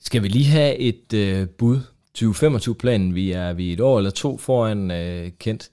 Skal 0.00 0.22
vi 0.22 0.28
lige 0.28 0.44
have 0.44 0.76
et 0.76 1.12
øh, 1.14 1.48
bud? 1.48 1.80
2025-planen, 2.18 3.14
vi 3.14 3.32
er 3.32 3.52
vi 3.52 3.72
et 3.72 3.80
år 3.80 3.98
eller 3.98 4.10
to 4.10 4.38
foran 4.38 4.90
øh, 4.90 5.30
kendt. 5.38 5.70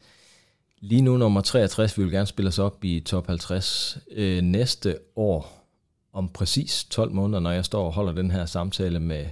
Lige 0.80 1.02
nu 1.02 1.18
nummer 1.18 1.42
63, 1.42 1.98
vi 1.98 2.04
vil 2.04 2.12
gerne 2.12 2.26
spille 2.26 2.48
os 2.48 2.60
op 2.60 2.84
i 2.84 3.00
top 3.00 3.28
50. 3.28 3.98
Øh, 4.12 4.42
næste 4.42 4.98
år, 5.16 5.68
om 6.14 6.30
præcis 6.30 6.84
12 6.84 7.12
måneder, 7.12 7.40
når 7.40 7.52
jeg 7.52 7.66
står 7.66 7.86
og 7.86 7.94
holder 7.94 8.14
den 8.14 8.32
her 8.32 8.46
samtale 8.46 9.00
med 9.00 9.26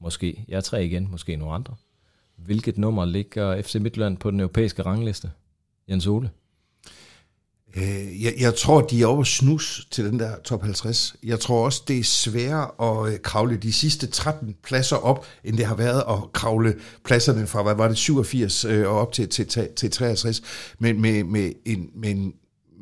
måske 0.00 0.44
jeg 0.48 0.64
tre 0.64 0.84
igen, 0.84 1.08
måske 1.10 1.36
nogle 1.36 1.54
andre. 1.54 1.74
Hvilket 2.36 2.78
nummer 2.78 3.04
ligger 3.04 3.62
FC 3.62 3.74
Midtjylland 3.74 4.16
på 4.16 4.30
den 4.30 4.40
europæiske 4.40 4.82
rangliste? 4.82 5.30
Jens 5.88 6.06
Ole? 6.06 6.30
Øh, 7.76 8.24
jeg, 8.24 8.34
jeg 8.40 8.54
tror, 8.54 8.80
de 8.80 9.02
er 9.02 9.06
over 9.06 9.24
snus 9.24 9.88
til 9.90 10.04
den 10.04 10.18
der 10.18 10.40
top 10.44 10.62
50. 10.62 11.16
Jeg 11.24 11.40
tror 11.40 11.64
også, 11.64 11.82
det 11.88 11.98
er 11.98 12.04
sværere 12.04 12.70
at 12.80 13.12
øh, 13.12 13.20
kravle 13.20 13.56
de 13.56 13.72
sidste 13.72 14.06
13 14.06 14.54
pladser 14.62 14.96
op, 14.96 15.26
end 15.44 15.56
det 15.56 15.66
har 15.66 15.74
været 15.74 16.02
at 16.08 16.32
kravle 16.32 16.74
pladserne 17.04 17.46
fra, 17.46 17.62
hvad 17.62 17.74
var 17.74 17.88
det, 17.88 17.96
87 17.96 18.64
øh, 18.64 18.88
og 18.88 19.00
op 19.00 19.12
til, 19.12 19.28
til, 19.28 19.46
til, 19.46 19.68
til 19.76 19.90
63. 19.90 20.42
Men 20.78 21.00
med, 21.00 21.24
med, 21.24 21.52
en, 21.64 21.90
med, 21.94 22.10
en, 22.10 22.34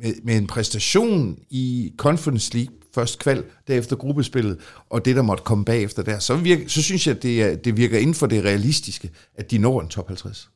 med, 0.02 0.14
med 0.22 0.36
en 0.36 0.46
præstation 0.46 1.38
i 1.50 1.92
Conference 1.96 2.54
League, 2.54 2.74
først 3.00 3.18
kval, 3.18 3.42
derefter 3.68 3.96
gruppespillet, 3.96 4.56
og 4.90 5.04
det, 5.04 5.16
der 5.16 5.22
måtte 5.22 5.42
komme 5.44 5.64
bagefter 5.64 6.02
der, 6.02 6.18
så, 6.18 6.36
virker, 6.36 6.68
så 6.68 6.82
synes 6.82 7.06
jeg, 7.06 7.16
at 7.16 7.22
det, 7.22 7.42
er- 7.42 7.56
det 7.56 7.76
virker 7.76 7.98
inden 7.98 8.14
for 8.14 8.26
det 8.26 8.44
realistiske, 8.44 9.10
at 9.34 9.50
de 9.50 9.58
når 9.58 9.80
en 9.80 9.88
top 9.88 10.06
50. 10.08 10.50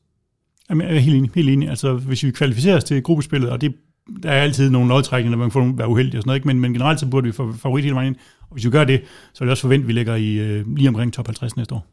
Jamen, 0.70 0.86
jeg 0.86 0.96
er 0.96 1.00
helt 1.00 1.16
enig, 1.16 1.30
helt 1.34 1.48
enig. 1.48 1.68
Altså, 1.68 1.94
hvis 1.94 2.22
vi 2.22 2.30
kvalificerer 2.30 2.76
os 2.76 2.84
til 2.84 3.02
gruppespillet, 3.02 3.50
og 3.50 3.60
det, 3.60 3.74
der 4.22 4.30
er 4.30 4.42
altid 4.42 4.70
nogle 4.70 4.88
lodtrækninger, 4.88 5.38
man 5.38 5.50
får 5.50 5.72
være 5.76 5.88
uheldig 5.88 6.18
og 6.18 6.22
sådan 6.22 6.28
noget, 6.28 6.38
ikke? 6.38 6.46
Men, 6.46 6.60
men 6.60 6.72
generelt 6.72 7.00
så 7.00 7.06
burde 7.06 7.26
vi 7.26 7.32
få 7.32 7.52
favorit 7.52 7.84
hele 7.84 7.94
vejen 7.94 8.06
ind. 8.08 8.16
Og 8.40 8.48
hvis 8.54 8.64
vi 8.64 8.70
gør 8.70 8.84
det, 8.84 9.00
så 9.34 9.40
vil 9.44 9.46
jeg 9.48 9.50
også 9.50 9.60
forvente, 9.60 9.84
at 9.84 9.88
vi 9.88 9.92
ligger 9.92 10.14
i, 10.14 10.32
øh, 10.34 10.76
lige 10.76 10.88
omkring 10.88 11.12
top 11.12 11.26
50 11.26 11.56
næste 11.56 11.74
år. 11.74 11.86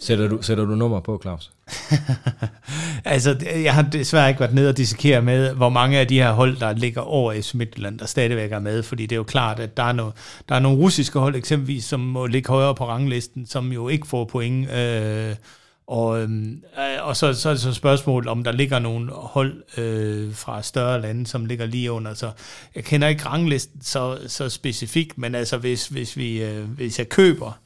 Sætter 0.00 0.28
du, 0.28 0.38
sætter 0.42 0.64
du 0.64 0.74
nummer 0.74 1.00
på, 1.00 1.18
Claus? 1.22 1.50
Altså, 3.04 3.34
det- 3.34 3.64
jeg 3.64 3.74
har 3.74 3.82
desværre 3.82 4.28
ikke 4.28 4.40
været 4.40 4.54
nede 4.54 4.68
og 4.68 4.76
dissekere 4.76 5.22
med, 5.22 5.54
hvor 5.54 5.68
mange 5.68 5.98
af 5.98 6.08
de 6.08 6.14
her 6.22 6.32
hold, 6.32 6.56
der 6.56 6.72
ligger 6.72 7.00
over 7.00 7.32
i 7.32 7.42
Midtjylland, 7.54 7.98
der 7.98 8.06
stadigvæk 8.06 8.52
er 8.52 8.58
med, 8.58 8.82
fordi 8.82 9.02
det 9.02 9.12
er 9.12 9.16
jo 9.16 9.22
klart, 9.22 9.60
at 9.60 9.76
der 9.76 9.82
er, 9.82 9.92
no, 9.92 10.10
der 10.48 10.54
er 10.54 10.58
nogle 10.58 10.78
russiske 10.78 11.18
hold 11.18 11.36
eksempelvis, 11.36 11.84
som 11.84 12.00
må 12.00 12.26
ligge 12.26 12.48
højere 12.48 12.74
på 12.74 12.88
ranglisten, 12.88 13.46
som 13.46 13.72
jo 13.72 13.88
ikke 13.88 14.06
får 14.06 14.24
point, 14.24 14.70
øh, 14.72 15.34
og, 15.86 16.22
øhm, 16.22 16.62
øh, 16.78 17.06
og 17.06 17.16
så, 17.16 17.34
så 17.34 17.48
er 17.48 17.52
det 17.52 17.62
så 17.62 17.68
et 17.68 17.76
spørgsmål, 17.76 18.28
om 18.28 18.44
der 18.44 18.52
ligger 18.52 18.78
nogle 18.78 19.10
hold 19.12 19.62
øh, 19.78 20.34
fra 20.34 20.62
større 20.62 21.00
lande, 21.00 21.26
som 21.26 21.44
ligger 21.46 21.66
lige 21.66 21.92
under. 21.92 22.14
Så 22.14 22.30
jeg 22.74 22.84
kender 22.84 23.08
ikke 23.08 23.26
ranglisten 23.26 23.82
så, 23.82 24.18
så 24.26 24.48
specifikt, 24.48 25.18
men 25.18 25.34
altså 25.34 25.56
hvis, 25.56 25.86
hvis, 25.88 26.16
vi, 26.16 26.42
øh, 26.42 26.64
hvis 26.64 26.98
jeg 26.98 27.08
køber 27.08 27.58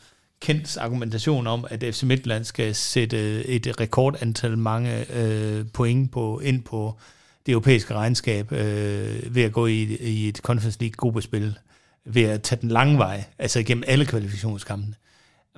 Kents 0.44 0.76
argumentation 0.76 1.46
om, 1.46 1.66
at 1.70 1.94
FC 1.94 2.02
Midtjylland 2.02 2.44
skal 2.44 2.74
sætte 2.74 3.46
et 3.46 3.80
rekordantal 3.80 4.58
mange 4.58 5.12
øh, 5.12 5.66
point 5.72 6.12
på, 6.12 6.40
ind 6.40 6.62
på 6.62 6.98
det 7.46 7.52
europæiske 7.52 7.94
regnskab 7.94 8.52
øh, 8.52 9.34
ved 9.34 9.42
at 9.42 9.52
gå 9.52 9.66
i, 9.66 9.82
i 10.00 10.28
et 10.28 10.36
Conference 10.36 10.80
League 10.80 10.94
gruppespil, 10.96 11.58
ved 12.04 12.22
at 12.22 12.42
tage 12.42 12.60
den 12.60 12.68
lange 12.68 12.98
vej, 12.98 13.24
altså 13.38 13.58
igennem 13.58 13.84
alle 13.86 14.06
kvalifikationskampene, 14.06 14.94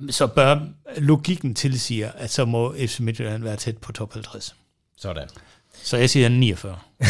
så 0.09 0.27
bør 0.27 0.59
logikken 0.97 1.55
tilsiger, 1.55 2.11
at 2.11 2.29
så 2.29 2.45
må 2.45 2.75
FC 2.77 2.99
Midtjylland 2.99 3.43
være 3.43 3.55
tæt 3.55 3.77
på 3.77 3.91
top 3.91 4.13
50. 4.13 4.55
Sådan. 4.97 5.27
Så 5.73 5.97
jeg 5.97 6.09
siger 6.09 6.29
49. 6.29 6.79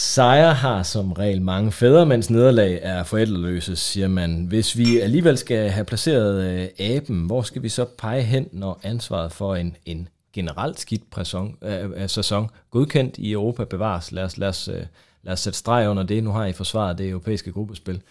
Sejre 0.00 0.54
har 0.54 0.82
som 0.82 1.12
regel 1.12 1.42
mange 1.42 1.72
fædre, 1.72 2.06
mens 2.06 2.30
nederlag 2.30 2.78
er 2.82 3.04
forældreløse, 3.04 3.76
siger 3.76 4.08
man. 4.08 4.44
Hvis 4.44 4.76
vi 4.76 5.00
alligevel 5.00 5.38
skal 5.38 5.70
have 5.70 5.84
placeret 5.84 6.44
øh, 6.44 6.68
aben, 6.78 7.26
hvor 7.26 7.42
skal 7.42 7.62
vi 7.62 7.68
så 7.68 7.84
pege 7.98 8.22
hen, 8.22 8.48
når 8.52 8.80
ansvaret 8.82 9.32
for 9.32 9.54
en, 9.54 9.76
en 9.86 10.08
generelt 10.32 10.80
skidt 10.80 11.10
præson, 11.10 11.56
øh, 11.62 11.90
øh, 11.96 12.08
sæson 12.08 12.50
godkendt 12.70 13.18
i 13.18 13.32
Europa 13.32 13.64
bevares? 13.64 14.12
Lad 14.12 14.24
os, 14.24 14.38
lad, 14.38 14.48
os, 14.48 14.68
øh, 14.68 14.82
lad 15.22 15.32
os 15.32 15.40
sætte 15.40 15.58
streg 15.58 15.88
under 15.88 16.02
det. 16.02 16.24
Nu 16.24 16.30
har 16.30 16.46
I 16.46 16.52
forsvaret 16.52 16.98
det 16.98 17.08
europæiske 17.08 17.52
gruppespil. 17.52 18.02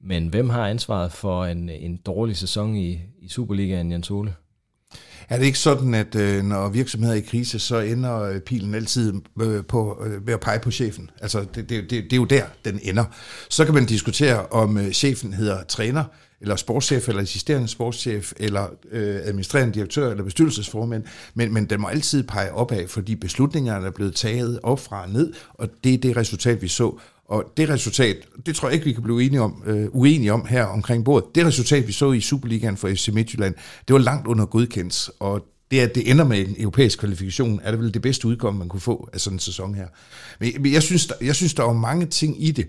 Men 0.00 0.28
hvem 0.28 0.50
har 0.50 0.68
ansvaret 0.68 1.12
for 1.12 1.44
en, 1.44 1.68
en 1.68 1.96
dårlig 1.96 2.36
sæson 2.36 2.76
i, 2.76 3.00
i 3.20 3.28
Superligaen, 3.28 3.92
Jens 3.92 4.10
Ole? 4.10 4.34
Er 5.32 5.38
det 5.38 5.46
ikke 5.46 5.58
sådan, 5.58 5.94
at 5.94 6.14
øh, 6.14 6.44
når 6.44 6.68
virksomheder 6.68 7.14
er 7.14 7.18
i 7.18 7.20
krise, 7.20 7.58
så 7.58 7.78
ender 7.78 8.22
øh, 8.22 8.40
pilen 8.40 8.74
altid 8.74 9.12
øh, 9.40 9.64
på, 9.64 10.02
øh, 10.06 10.26
ved 10.26 10.34
at 10.34 10.40
pege 10.40 10.58
på 10.58 10.70
chefen? 10.70 11.10
Altså, 11.20 11.44
det, 11.54 11.68
det, 11.68 11.90
det, 11.90 11.90
det 11.90 12.12
er 12.12 12.16
jo 12.16 12.24
der, 12.24 12.44
den 12.64 12.80
ender. 12.82 13.04
Så 13.48 13.64
kan 13.64 13.74
man 13.74 13.86
diskutere, 13.86 14.46
om 14.46 14.78
øh, 14.78 14.92
chefen 14.92 15.32
hedder 15.32 15.62
træner, 15.62 16.04
eller 16.40 16.56
sportschef, 16.56 17.08
eller 17.08 17.22
assisterende 17.22 17.68
sportschef, 17.68 18.32
eller 18.36 18.66
øh, 18.90 19.20
administrerende 19.24 19.74
direktør, 19.74 20.10
eller 20.10 20.24
bestyrelsesformand, 20.24 21.04
men, 21.34 21.54
men 21.54 21.64
den 21.64 21.80
må 21.80 21.88
altid 21.88 22.22
pege 22.22 22.52
opad, 22.52 22.88
fordi 22.88 23.14
beslutningerne 23.14 23.86
er 23.86 23.90
blevet 23.90 24.14
taget 24.14 24.60
op 24.62 24.80
fra 24.80 25.02
og 25.02 25.10
ned, 25.10 25.32
og 25.54 25.68
det 25.84 25.94
er 25.94 25.98
det 25.98 26.16
resultat, 26.16 26.62
vi 26.62 26.68
så. 26.68 26.98
Og 27.28 27.44
det 27.56 27.68
resultat, 27.68 28.16
det 28.46 28.56
tror 28.56 28.68
jeg 28.68 28.74
ikke, 28.74 28.84
vi 28.84 28.92
kan 28.92 29.02
blive 29.02 29.22
enige 29.24 29.40
om, 29.40 29.62
øh, 29.66 29.88
uenige 29.90 30.32
om 30.32 30.46
her 30.46 30.64
omkring 30.64 31.04
bordet. 31.04 31.34
Det 31.34 31.46
resultat, 31.46 31.86
vi 31.86 31.92
så 31.92 32.12
i 32.12 32.20
Superligaen 32.20 32.76
for 32.76 32.88
FC 32.88 33.08
Midtjylland, 33.08 33.54
det 33.88 33.94
var 33.94 34.00
langt 34.00 34.26
under 34.26 34.46
godkendt, 34.46 35.10
og 35.20 35.46
det, 35.70 35.80
at 35.80 35.94
det 35.94 36.10
ender 36.10 36.24
med 36.24 36.48
en 36.48 36.54
europæisk 36.58 36.98
kvalifikation, 36.98 37.60
er 37.62 37.70
det 37.70 37.80
vel 37.80 37.94
det 37.94 38.02
bedste 38.02 38.28
udkomme, 38.28 38.58
man 38.58 38.68
kunne 38.68 38.80
få 38.80 39.08
af 39.12 39.20
sådan 39.20 39.34
en 39.34 39.40
sæson 39.40 39.74
her. 39.74 39.86
Men 40.40 40.72
jeg 40.72 40.82
synes, 40.82 41.06
der, 41.06 41.14
jeg 41.20 41.34
synes, 41.34 41.54
der 41.54 41.62
var 41.62 41.72
mange 41.72 42.06
ting 42.06 42.44
i 42.44 42.50
det. 42.50 42.68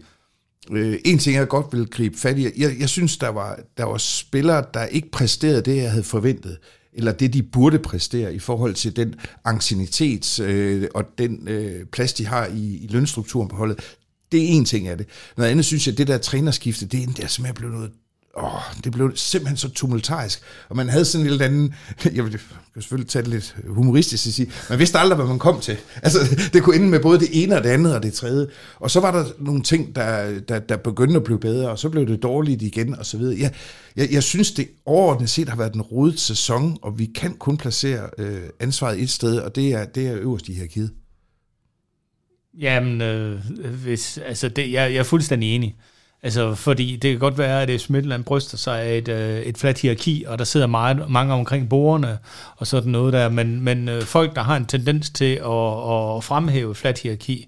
Øh, 0.71 0.99
en 1.05 1.17
ting, 1.17 1.35
jeg 1.35 1.47
godt 1.47 1.65
vil 1.71 1.87
gribe 1.87 2.17
fat 2.17 2.37
i, 2.37 2.43
jeg, 2.43 2.75
jeg 2.79 2.89
synes, 2.89 3.17
der 3.17 3.29
var, 3.29 3.59
der 3.77 3.83
var 3.83 3.97
spillere, 3.97 4.65
der 4.73 4.85
ikke 4.85 5.11
præsterede 5.11 5.61
det, 5.61 5.77
jeg 5.77 5.91
havde 5.91 6.03
forventet 6.03 6.57
eller 6.93 7.11
det, 7.11 7.33
de 7.33 7.43
burde 7.43 7.79
præstere 7.79 8.33
i 8.33 8.39
forhold 8.39 8.73
til 8.73 8.95
den 8.95 9.15
ancienitet 9.45 10.39
øh, 10.39 10.87
og 10.93 11.03
den 11.17 11.47
øh, 11.47 11.85
plads, 11.85 12.13
de 12.13 12.25
har 12.25 12.45
i, 12.45 12.77
i 12.77 12.87
lønstrukturen 12.89 13.47
på 13.47 13.55
holdet. 13.55 13.97
Det 14.33 14.43
er 14.43 14.47
en 14.47 14.65
ting 14.65 14.87
af 14.87 14.97
det. 14.97 15.07
Noget 15.37 15.49
andet 15.49 15.65
synes 15.65 15.87
jeg, 15.87 15.97
det 15.97 16.07
der 16.07 16.17
trænerskifte, 16.17 16.85
det 16.85 17.03
er 17.03 17.05
der 17.05 17.27
simpelthen 17.27 17.55
blevet 17.55 17.73
noget 17.73 17.91
åh, 18.37 18.61
det 18.83 18.91
blev 18.91 19.11
simpelthen 19.15 19.57
så 19.57 19.69
tumultarisk. 19.69 20.41
Og 20.69 20.75
man 20.75 20.89
havde 20.89 21.05
sådan 21.05 21.27
en 21.27 21.31
eller 21.31 21.45
anden, 21.45 21.73
jeg 22.15 22.23
vil 22.25 22.39
selvfølgelig 22.73 23.09
tage 23.09 23.23
det 23.23 23.31
lidt 23.31 23.55
humoristisk 23.67 24.27
at 24.27 24.33
sige, 24.33 24.51
man 24.69 24.79
vidste 24.79 24.99
aldrig, 24.99 25.15
hvad 25.15 25.25
man 25.25 25.39
kom 25.39 25.59
til. 25.59 25.77
Altså, 26.03 26.19
det 26.53 26.63
kunne 26.63 26.75
ende 26.75 26.87
med 26.87 26.99
både 26.99 27.19
det 27.19 27.43
ene 27.43 27.57
og 27.57 27.63
det 27.63 27.69
andet 27.69 27.95
og 27.95 28.03
det 28.03 28.13
tredje. 28.13 28.47
Og 28.79 28.91
så 28.91 28.99
var 28.99 29.11
der 29.11 29.25
nogle 29.39 29.63
ting, 29.63 29.95
der, 29.95 30.39
der, 30.39 30.59
der 30.59 30.77
begyndte 30.77 31.15
at 31.15 31.23
blive 31.23 31.39
bedre, 31.39 31.69
og 31.69 31.79
så 31.79 31.89
blev 31.89 32.07
det 32.07 32.23
dårligt 32.23 32.61
igen, 32.61 32.95
og 32.95 33.05
så 33.05 33.17
videre. 33.17 33.39
Jeg, 33.39 33.53
jeg, 33.95 34.11
jeg 34.11 34.23
synes, 34.23 34.51
det 34.51 34.67
overordnet 34.85 35.29
set 35.29 35.49
har 35.49 35.57
været 35.57 35.73
en 35.73 35.81
rodet 35.81 36.19
sæson, 36.19 36.77
og 36.81 36.99
vi 36.99 37.05
kan 37.05 37.33
kun 37.33 37.57
placere 37.57 38.09
øh, 38.17 38.41
ansvaret 38.59 39.01
et 39.01 39.09
sted, 39.09 39.37
og 39.37 39.55
det 39.55 39.73
er, 39.73 39.85
det 39.85 40.07
er 40.07 40.15
øverst 40.15 40.49
i 40.49 40.53
hierarkiet. 40.53 40.91
Jamen, 42.59 43.01
øh, 43.01 43.39
hvis, 43.83 44.17
altså 44.17 44.49
det, 44.49 44.71
jeg, 44.71 44.93
jeg 44.93 44.99
er 44.99 45.03
fuldstændig 45.03 45.55
enig. 45.55 45.75
Altså, 46.23 46.55
fordi 46.55 46.95
det 46.95 47.11
kan 47.11 47.19
godt 47.19 47.37
være, 47.37 47.61
at 47.61 47.89
Midtjylland 47.89 48.23
bryster 48.23 48.57
sig 48.57 48.81
af 48.81 48.97
et, 48.97 49.07
øh, 49.07 49.39
et 49.39 49.57
fladt 49.57 49.81
hierarki, 49.81 50.25
og 50.27 50.39
der 50.39 50.45
sidder 50.45 50.67
meget, 50.67 51.09
mange 51.09 51.33
omkring 51.33 51.69
borgerne 51.69 52.17
og 52.57 52.67
sådan 52.67 52.91
noget 52.91 53.13
der, 53.13 53.29
men, 53.29 53.61
men 53.61 53.89
øh, 53.89 54.01
folk, 54.01 54.35
der 54.35 54.43
har 54.43 54.57
en 54.57 54.65
tendens 54.65 55.09
til 55.09 55.35
at, 55.35 56.15
at 56.15 56.23
fremhæve 56.23 56.75
fladt 56.75 56.99
hierarki, 56.99 57.47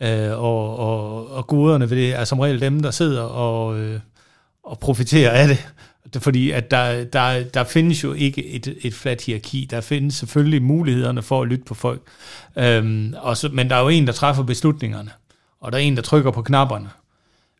øh, 0.00 0.30
og, 0.30 0.78
og, 0.78 1.30
og 1.30 1.46
goderne 1.46 1.90
ved 1.90 1.96
det, 1.96 2.14
er 2.14 2.24
som 2.24 2.40
regel 2.40 2.60
dem, 2.60 2.80
der 2.80 2.90
sidder 2.90 3.22
og, 3.22 3.78
øh, 3.78 4.00
og 4.64 4.78
profiterer 4.78 5.30
af 5.30 5.48
det. 5.48 5.68
Fordi 6.20 6.50
at 6.50 6.70
der, 6.70 7.04
der, 7.04 7.42
der 7.42 7.64
findes 7.64 8.04
jo 8.04 8.12
ikke 8.12 8.46
et, 8.46 8.76
et 8.82 8.94
flat 8.94 9.20
hierarki. 9.20 9.66
Der 9.70 9.80
findes 9.80 10.14
selvfølgelig 10.14 10.62
mulighederne 10.62 11.22
for 11.22 11.42
at 11.42 11.48
lytte 11.48 11.64
på 11.64 11.74
folk. 11.74 12.02
Øhm, 12.56 13.14
og 13.18 13.36
så, 13.36 13.48
men 13.52 13.70
der 13.70 13.76
er 13.76 13.80
jo 13.80 13.88
en, 13.88 14.06
der 14.06 14.12
træffer 14.12 14.42
beslutningerne, 14.42 15.10
og 15.60 15.72
der 15.72 15.78
er 15.78 15.82
en, 15.82 15.96
der 15.96 16.02
trykker 16.02 16.30
på 16.30 16.42
knapperne 16.42 16.88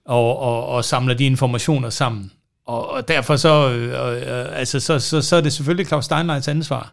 og, 0.04 0.38
og, 0.38 0.66
og 0.66 0.84
samler 0.84 1.14
de 1.14 1.24
informationer 1.24 1.90
sammen. 1.90 2.32
Og, 2.66 2.90
og 2.90 3.08
derfor 3.08 3.36
så, 3.36 3.70
øh, 3.70 3.82
øh, 3.82 4.22
øh 4.22 4.58
altså, 4.58 4.80
så, 4.80 4.98
så, 4.98 5.22
så 5.22 5.36
er 5.36 5.40
det 5.40 5.52
selvfølgelig 5.52 5.86
Claus 5.86 6.04
Steinleits 6.04 6.48
ansvar, 6.48 6.92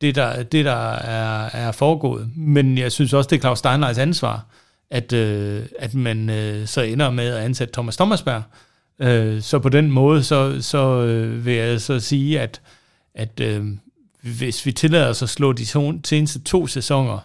det 0.00 0.14
der, 0.14 0.42
det 0.42 0.64
der 0.64 0.92
er, 0.92 1.50
er 1.52 1.72
foregået. 1.72 2.30
Men 2.36 2.78
jeg 2.78 2.92
synes 2.92 3.12
også, 3.12 3.28
det 3.28 3.36
er 3.36 3.40
Claus 3.40 3.58
Steinleits 3.58 3.98
ansvar, 3.98 4.46
at, 4.90 5.12
øh, 5.12 5.62
at 5.78 5.94
man 5.94 6.30
øh, 6.30 6.66
så 6.66 6.80
ender 6.80 7.10
med 7.10 7.28
at 7.28 7.44
ansætte 7.44 7.72
Thomas 7.72 7.96
Thomasberg. 7.96 8.42
Øh, 9.00 9.42
så 9.42 9.58
på 9.58 9.68
den 9.68 9.90
måde, 9.90 10.24
så, 10.24 10.56
så 10.60 11.04
øh, 11.04 11.46
vil 11.46 11.54
jeg 11.54 11.80
så 11.80 12.00
sige, 12.00 12.40
at, 12.40 12.60
at 13.14 13.40
øh, 13.40 13.66
hvis 14.22 14.66
vi 14.66 14.72
tillader 14.72 15.08
os 15.08 15.22
at 15.22 15.28
slå 15.28 15.52
de 15.52 15.64
to, 15.64 15.92
seneste 16.04 16.40
to 16.40 16.66
sæsoner 16.66 17.18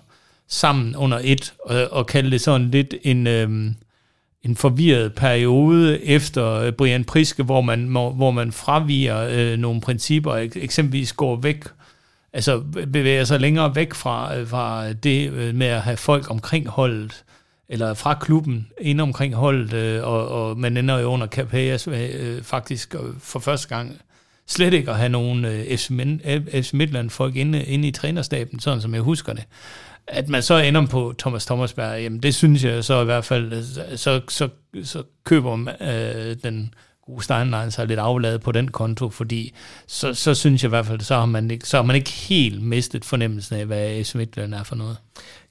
sammen 0.47 0.95
under 0.95 1.19
et, 1.23 1.53
og, 1.59 1.87
og 1.91 2.07
kalde 2.07 2.31
det 2.31 2.41
sådan 2.41 2.71
lidt 2.71 2.93
en... 3.03 3.27
Øh, 3.27 3.71
en 4.45 4.55
forvirret 4.55 5.13
periode 5.13 6.03
efter 6.03 6.51
øh, 6.51 6.71
Brian 6.71 7.03
Priske, 7.03 7.43
hvor 7.43 7.61
man, 7.61 7.85
hvor 7.87 8.31
man 8.31 8.51
fraviger 8.51 9.27
øh, 9.31 9.57
nogle 9.57 9.81
principper, 9.81 10.35
eksempelvis 10.55 11.13
går 11.13 11.35
væk, 11.35 11.63
altså 12.33 12.63
bevæger 12.93 13.23
sig 13.23 13.39
længere 13.39 13.75
væk 13.75 13.93
fra, 13.93 14.37
øh, 14.37 14.47
fra 14.47 14.93
det 14.93 15.31
øh, 15.31 15.55
med 15.55 15.67
at 15.67 15.81
have 15.81 15.97
folk 15.97 16.31
omkring 16.31 16.67
holdet, 16.67 17.23
eller 17.69 17.93
fra 17.93 18.13
klubben 18.13 18.67
ind 18.81 19.01
omkring 19.01 19.35
holdet, 19.35 19.73
øh, 19.73 20.03
og, 20.03 20.27
og 20.27 20.57
man 20.57 20.77
ender 20.77 20.99
jo 20.99 21.07
under 21.07 21.27
Capellas 21.27 21.87
øh, 21.87 22.43
faktisk 22.43 22.95
øh, 22.95 23.13
for 23.19 23.39
første 23.39 23.67
gang 23.67 24.01
slet 24.47 24.73
ikke 24.73 24.91
at 24.91 24.97
have 24.97 25.09
nogen 25.09 25.45
øh, 25.45 25.77
FC 25.77 26.73
Midtland 26.73 27.09
folk 27.09 27.35
inde, 27.35 27.63
inde 27.65 27.87
i 27.87 27.91
trænerstaben, 27.91 28.59
sådan 28.59 28.81
som 28.81 28.93
jeg 28.93 29.01
husker 29.01 29.33
det. 29.33 29.43
At 30.07 30.29
man 30.29 30.41
så 30.41 30.57
ender 30.57 30.85
på 30.85 31.13
Thomas 31.17 31.45
Thomasberg, 31.45 32.01
jamen 32.01 32.23
det 32.23 32.35
synes 32.35 32.63
jeg 32.63 32.83
så 32.83 33.01
i 33.01 33.05
hvert 33.05 33.25
fald, 33.25 33.53
øh, 33.53 33.97
så, 33.97 34.21
så, 34.29 34.49
så 34.83 35.03
køber 35.23 35.55
man, 35.55 35.75
øh, 35.81 36.35
den 36.43 36.73
gode 37.05 37.23
Steinlein 37.23 37.71
sig 37.71 37.87
lidt 37.87 37.99
afladet 37.99 38.41
på 38.41 38.51
den 38.51 38.67
konto, 38.67 39.09
fordi 39.09 39.53
så, 39.87 40.13
så 40.13 40.33
synes 40.33 40.63
jeg 40.63 40.67
i 40.67 40.69
hvert 40.69 40.85
fald, 40.85 41.01
så 41.01 41.15
har 41.15 41.25
man 41.25 41.51
ikke, 41.51 41.67
så 41.67 41.77
har 41.77 41.83
man 41.83 41.95
ikke 41.95 42.11
helt 42.11 42.61
mistet 42.61 43.05
fornemmelsen 43.05 43.55
af, 43.55 43.65
hvad 43.65 44.03
FC 44.03 44.15
Midtland 44.15 44.53
er 44.53 44.63
for 44.63 44.75
noget. 44.75 44.97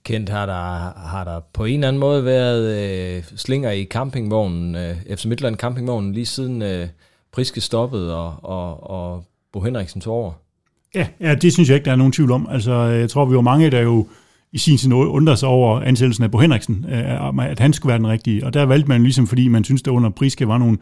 Kent, 0.05 0.29
har 0.29 0.47
der, 0.47 1.01
har 1.09 1.25
der 1.25 1.41
på 1.53 1.65
en 1.65 1.75
eller 1.75 1.89
anden 1.89 2.01
måde 2.01 2.25
været 2.25 2.79
øh, 3.17 3.23
slinger 3.37 3.71
i 3.71 3.85
campingvognen, 3.85 4.75
øh, 4.75 5.17
FC 5.17 5.25
Midtland 5.25 5.57
campingvognen, 5.57 6.13
lige 6.13 6.27
siden 6.27 6.63
øh, 6.63 6.89
Priske 7.33 7.61
stoppede 7.61 8.17
og, 8.17 8.35
og, 8.43 8.91
og 8.91 9.25
Bo 9.53 9.61
Henriksen 9.61 10.01
tog 10.01 10.15
over? 10.15 10.33
Ja, 10.95 11.07
ja, 11.21 11.35
det 11.35 11.53
synes 11.53 11.69
jeg 11.69 11.75
ikke, 11.75 11.85
der 11.85 11.93
er 11.93 11.97
nogen 11.97 12.13
tvivl 12.13 12.31
om. 12.31 12.49
Altså, 12.51 12.75
jeg 12.75 13.11
tror, 13.11 13.25
vi 13.25 13.37
var 13.37 13.41
mange, 13.41 13.71
der 13.71 13.81
jo 13.81 14.07
i 14.53 14.59
sin 14.59 14.79
tid 14.79 14.93
undrede 14.93 15.37
sig 15.37 15.49
over 15.49 15.81
ansættelsen 15.81 16.25
af 16.25 16.31
Bo 16.31 16.39
Henriksen, 16.39 16.87
øh, 16.89 17.51
at 17.51 17.59
han 17.59 17.73
skulle 17.73 17.91
være 17.91 17.99
den 17.99 18.09
rigtige. 18.09 18.47
Og 18.47 18.55
der 18.55 18.63
valgte 18.65 18.89
man 18.89 19.03
ligesom, 19.03 19.27
fordi 19.27 19.49
man 19.49 19.65
synes, 19.65 19.83
der 19.83 19.91
under 19.91 20.11
Priske 20.11 20.49
var 20.49 20.59
nogle 20.59 20.79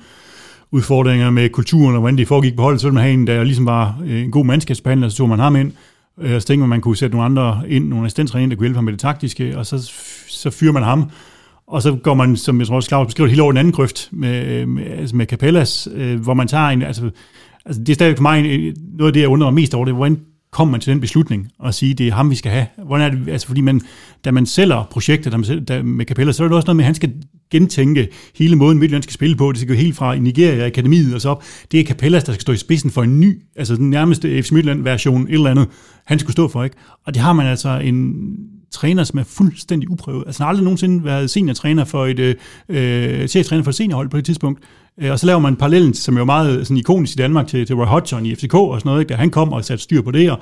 udfordringer 0.71 1.31
med 1.31 1.49
kulturen 1.49 1.95
og 1.95 2.01
hvordan 2.01 2.19
det 2.19 2.29
foregik 2.29 2.57
på 2.57 2.63
holdet, 2.63 2.81
så 2.81 2.87
ville 2.87 2.95
man 2.95 3.03
have 3.03 3.15
en, 3.15 3.27
der 3.27 3.45
ligesom 3.45 3.67
var 3.67 4.01
øh, 4.05 4.23
en 4.23 4.31
god 4.31 4.45
mandskabsbehandler, 4.45 5.09
så 5.09 5.17
tog 5.17 5.29
man 5.29 5.39
ham 5.39 5.57
ind, 5.57 5.73
Øh, 6.21 6.35
og 6.35 6.43
så 6.43 6.47
tænkte 6.47 6.61
man, 6.61 6.69
man 6.69 6.81
kunne 6.81 6.97
sætte 6.97 7.17
nogle 7.17 7.25
andre 7.25 7.63
ind, 7.69 7.89
nogle 7.89 8.05
assistenttræner 8.05 8.43
ind, 8.43 8.51
der 8.51 8.57
kunne 8.57 8.65
hjælpe 8.65 8.77
ham 8.77 8.85
med 8.85 8.93
det 8.93 9.01
taktiske, 9.01 9.59
og 9.59 9.67
så, 9.67 9.93
så 10.29 10.51
fyrer 10.51 10.73
man 10.73 10.83
ham, 10.83 11.11
og 11.67 11.83
så 11.83 11.99
går 12.03 12.15
man, 12.15 12.37
som 12.37 12.59
jeg 12.59 12.67
tror 12.67 12.77
også 12.77 12.89
Claus 12.89 13.07
beskriver, 13.07 13.29
helt 13.29 13.41
over 13.41 13.51
en 13.51 13.57
anden 13.57 13.73
grøft 13.73 14.09
med, 14.13 14.47
øh, 14.47 14.69
med, 14.69 14.85
altså 14.85 15.17
med 15.17 15.27
Capellas, 15.27 15.89
øh, 15.95 16.21
hvor 16.21 16.35
man 16.35 16.49
tager 16.49 16.69
en, 16.69 16.83
altså, 16.83 17.11
altså 17.65 17.81
det 17.83 17.89
er 17.89 17.95
stadig 17.95 18.17
for 18.17 18.23
mig 18.23 18.43
noget 18.99 19.11
af 19.11 19.13
det, 19.13 19.21
jeg 19.21 19.29
undrer 19.29 19.47
mig 19.51 19.55
mest 19.55 19.75
over, 19.75 19.85
det 19.85 19.95
hvordan 19.95 20.21
kom 20.53 20.69
man 20.69 20.81
til 20.81 20.93
den 20.93 21.01
beslutning 21.01 21.49
og 21.59 21.75
sige, 21.75 21.95
det 21.95 22.09
er 22.09 22.13
ham, 22.13 22.31
vi 22.31 22.35
skal 22.35 22.53
have? 22.53 22.67
Hvordan 22.87 23.13
er 23.13 23.17
det, 23.17 23.33
altså 23.33 23.47
fordi 23.47 23.61
man, 23.61 23.81
da 24.25 24.31
man 24.31 24.47
sælger 24.47 24.89
projektet 24.91 25.33
der 25.33 25.39
man, 25.39 25.65
der, 25.65 25.83
med 25.83 26.07
Capella, 26.07 26.33
så 26.33 26.45
er 26.45 26.49
det 26.49 26.57
også 26.57 26.67
noget 26.67 26.77
med, 26.77 26.85
at 26.85 26.87
han 26.87 26.95
skal 26.95 27.13
gentænke 27.51 28.09
hele 28.37 28.57
måden, 28.57 28.79
Midtjylland 28.79 29.03
skal 29.03 29.13
spille 29.13 29.37
på. 29.37 29.53
Det 29.53 29.61
skal 29.61 29.69
gå 29.69 29.81
helt 29.81 29.97
fra 29.97 30.17
Nigeria, 30.17 30.67
Akademiet 30.67 31.15
og 31.15 31.21
så 31.21 31.29
op. 31.29 31.45
Det 31.73 31.81
er 31.81 31.85
Capellas, 31.85 32.25
der 32.25 32.33
skal 32.33 32.41
stå 32.41 32.53
i 32.53 32.57
spidsen 32.57 32.91
for 32.91 33.03
en 33.03 33.21
ny, 33.21 33.43
altså 33.57 33.77
den 33.77 33.91
nærmeste 33.91 34.43
FC 34.43 34.51
Midtjylland-version, 34.51 35.23
et 35.23 35.33
eller 35.33 35.51
andet, 35.51 35.69
han 36.05 36.19
skulle 36.19 36.33
stå 36.33 36.49
for, 36.49 36.65
ikke? 36.65 36.77
Og 37.07 37.15
det 37.15 37.23
har 37.23 37.33
man 37.33 37.47
altså 37.47 37.69
en 37.79 38.25
træner, 38.73 39.05
som 39.05 39.19
er 39.19 39.25
fuldstændig 39.25 39.91
uprøvet. 39.91 40.23
Altså 40.27 40.43
han 40.43 40.45
har 40.45 40.49
aldrig 40.49 40.65
nogensinde 40.65 41.05
været 41.05 41.31
seniortræner 41.31 41.85
for 41.85 42.07
et, 42.07 42.19
øh, 42.19 42.35
øh 42.69 43.29
cheftræner 43.29 43.65
for 43.65 43.71
et 43.71 43.75
seniorhold 43.75 44.09
på 44.09 44.17
det 44.17 44.25
tidspunkt. 44.25 44.63
Øh, 45.01 45.11
og 45.11 45.19
så 45.19 45.27
laver 45.27 45.41
man 45.41 45.57
parallellen, 45.57 45.95
som 45.95 46.15
jo 46.15 46.21
er 46.21 46.25
meget 46.25 46.59
øh, 46.59 46.65
sådan 46.65 46.77
ikonisk 46.77 47.15
i 47.15 47.17
Danmark, 47.17 47.47
til, 47.47 47.67
til 47.67 47.77
Roy 47.77 47.87
Hodgson 47.87 48.27
i 48.27 48.35
FCK 48.35 48.55
og 48.55 48.81
sådan 48.81 48.89
noget, 48.91 49.01
ikke? 49.01 49.09
da 49.09 49.15
han 49.15 49.31
kom 49.31 49.53
og 49.53 49.65
satte 49.65 49.85
styr 49.85 50.03
på 50.03 50.11
det. 50.11 50.31
Og, 50.31 50.39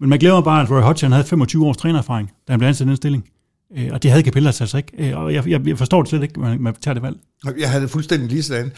men 0.00 0.10
man 0.10 0.18
glemmer 0.18 0.40
bare, 0.40 0.62
at 0.62 0.70
Roy 0.70 0.80
Hodgson 0.80 1.12
havde 1.12 1.24
25 1.24 1.66
års 1.66 1.76
trænererfaring, 1.76 2.30
da 2.48 2.52
han 2.52 2.60
blev 2.60 2.68
ansat 2.68 2.86
i 2.86 2.88
den 2.88 2.96
stilling. 2.96 3.24
Og 3.90 4.02
det 4.02 4.10
havde 4.10 4.24
Capellas 4.24 4.60
altså 4.60 4.76
ikke. 4.76 5.16
Og 5.16 5.34
jeg, 5.34 5.48
jeg, 5.48 5.66
jeg 5.66 5.78
forstår 5.78 6.02
det 6.02 6.10
slet 6.10 6.22
ikke, 6.22 6.40
man, 6.40 6.62
man 6.62 6.74
tager 6.80 6.94
det 6.94 7.02
valg. 7.02 7.16
Jeg 7.58 7.70
havde 7.70 7.82
det 7.82 7.90
fuldstændig 7.90 8.28
lige 8.28 8.42
sådan. 8.42 8.72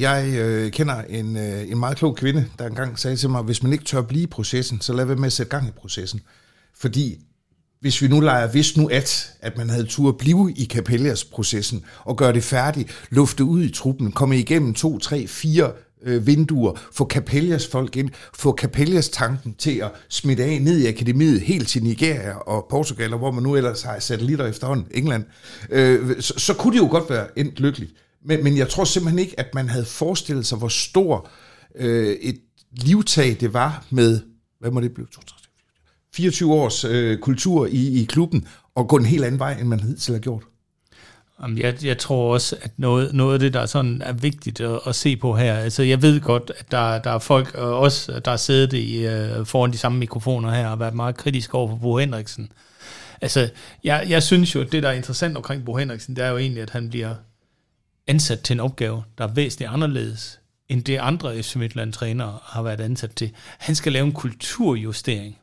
Jeg 0.00 0.70
kender 0.72 1.02
en, 1.08 1.36
en 1.36 1.78
meget 1.78 1.96
klog 1.96 2.16
kvinde, 2.16 2.44
der 2.58 2.66
engang 2.66 2.98
sagde 2.98 3.16
til 3.16 3.30
mig, 3.30 3.42
hvis 3.42 3.62
man 3.62 3.72
ikke 3.72 3.84
tør 3.84 4.02
blive 4.02 4.22
i 4.22 4.26
processen, 4.26 4.80
så 4.80 4.92
lad 4.92 5.04
være 5.04 5.16
med 5.16 5.26
at 5.26 5.32
sætte 5.32 5.50
gang 5.50 5.68
i 5.68 5.70
processen. 5.70 6.20
Fordi 6.80 7.16
hvis 7.84 8.02
vi 8.02 8.08
nu 8.08 8.20
leger, 8.20 8.46
hvis 8.46 8.76
nu 8.76 8.88
at, 8.88 9.32
at 9.40 9.56
man 9.56 9.70
havde 9.70 9.86
tur 9.86 10.08
at 10.08 10.16
blive 10.16 10.52
i 10.56 10.64
Capellas-processen 10.64 11.84
og 12.04 12.16
gøre 12.16 12.32
det 12.32 12.44
færdigt, 12.44 12.90
lufte 13.10 13.44
ud 13.44 13.62
i 13.62 13.72
truppen, 13.72 14.12
komme 14.12 14.38
igennem 14.38 14.74
to, 14.74 14.98
tre, 14.98 15.26
fire 15.26 15.72
øh, 16.02 16.26
vinduer, 16.26 16.72
få 16.92 17.06
Capellas 17.06 17.66
folk 17.66 17.96
ind, 17.96 18.10
få 18.34 18.56
Capellas 18.56 19.08
tanken 19.08 19.54
til 19.54 19.78
at 19.78 19.90
smitte 20.08 20.44
af 20.44 20.62
ned 20.62 20.78
i 20.78 20.86
akademiet 20.86 21.40
helt 21.40 21.68
til 21.68 21.82
Nigeria 21.82 22.36
og 22.36 22.66
Portugal, 22.70 23.12
og 23.12 23.18
hvor 23.18 23.30
man 23.30 23.42
nu 23.42 23.56
ellers 23.56 23.82
har 23.82 23.98
satellitter 23.98 24.46
efterhånden, 24.46 24.86
England, 24.90 25.24
øh, 25.70 26.20
så, 26.20 26.34
så 26.36 26.54
kunne 26.54 26.72
det 26.72 26.82
jo 26.82 26.88
godt 26.90 27.10
være 27.10 27.38
endt 27.38 27.60
lykkeligt. 27.60 27.92
Men, 28.26 28.44
men 28.44 28.56
jeg 28.56 28.68
tror 28.68 28.84
simpelthen 28.84 29.18
ikke, 29.18 29.40
at 29.40 29.54
man 29.54 29.68
havde 29.68 29.84
forestillet 29.84 30.46
sig, 30.46 30.58
hvor 30.58 30.68
stor 30.68 31.28
øh, 31.76 32.16
et 32.20 32.40
livtag 32.72 33.36
det 33.40 33.52
var 33.52 33.84
med, 33.90 34.20
hvad 34.60 34.70
må 34.70 34.80
det 34.80 34.94
blive, 34.94 35.06
24 36.14 36.52
års 36.52 36.84
øh, 36.84 37.18
kultur 37.18 37.66
i, 37.66 38.00
i 38.00 38.04
klubben, 38.04 38.48
og 38.74 38.88
gå 38.88 38.96
en 38.96 39.04
helt 39.04 39.24
anden 39.24 39.38
vej, 39.38 39.52
end 39.52 39.68
man 39.68 39.80
hidtil 39.80 40.14
har 40.14 40.20
gjort? 40.20 40.42
Jeg, 41.56 41.84
jeg 41.84 41.98
tror 41.98 42.32
også, 42.32 42.56
at 42.62 42.70
noget, 42.76 43.14
noget 43.14 43.34
af 43.34 43.40
det, 43.40 43.54
der 43.54 43.66
sådan 43.66 44.02
er 44.02 44.12
vigtigt 44.12 44.60
at, 44.60 44.80
at 44.86 44.94
se 44.94 45.16
på 45.16 45.36
her, 45.36 45.54
altså 45.54 45.82
jeg 45.82 46.02
ved 46.02 46.20
godt, 46.20 46.52
at 46.58 46.70
der, 46.70 46.98
der 46.98 47.10
er 47.10 47.18
folk, 47.18 47.54
øh, 47.58 47.64
også 47.64 48.20
der 48.24 48.30
har 48.30 48.36
siddet 48.36 48.72
i, 48.72 49.06
øh, 49.06 49.46
foran 49.46 49.72
de 49.72 49.78
samme 49.78 49.98
mikrofoner 49.98 50.50
her, 50.50 50.68
og 50.68 50.80
været 50.80 50.94
meget 50.94 51.16
kritisk 51.16 51.54
over 51.54 51.68
for 51.68 51.76
Bo 51.76 51.98
Henriksen. 51.98 52.52
Altså, 53.20 53.50
jeg, 53.84 54.06
jeg 54.08 54.22
synes 54.22 54.54
jo, 54.54 54.60
at 54.60 54.72
det, 54.72 54.82
der 54.82 54.88
er 54.88 54.92
interessant 54.92 55.36
omkring 55.36 55.64
Bo 55.64 55.76
Henriksen, 55.76 56.16
det 56.16 56.24
er 56.24 56.28
jo 56.28 56.38
egentlig, 56.38 56.62
at 56.62 56.70
han 56.70 56.90
bliver 56.90 57.14
ansat 58.06 58.40
til 58.40 58.54
en 58.54 58.60
opgave, 58.60 59.02
der 59.18 59.24
er 59.24 59.32
væsentligt 59.32 59.70
anderledes, 59.70 60.40
end 60.68 60.84
det 60.84 60.96
andre 60.96 61.42
FC 61.42 61.56
Midtland-trænere 61.56 62.38
har 62.42 62.62
været 62.62 62.80
ansat 62.80 63.10
til. 63.10 63.30
Han 63.58 63.74
skal 63.74 63.92
lave 63.92 64.06
en 64.06 64.12
kulturjustering. 64.12 65.38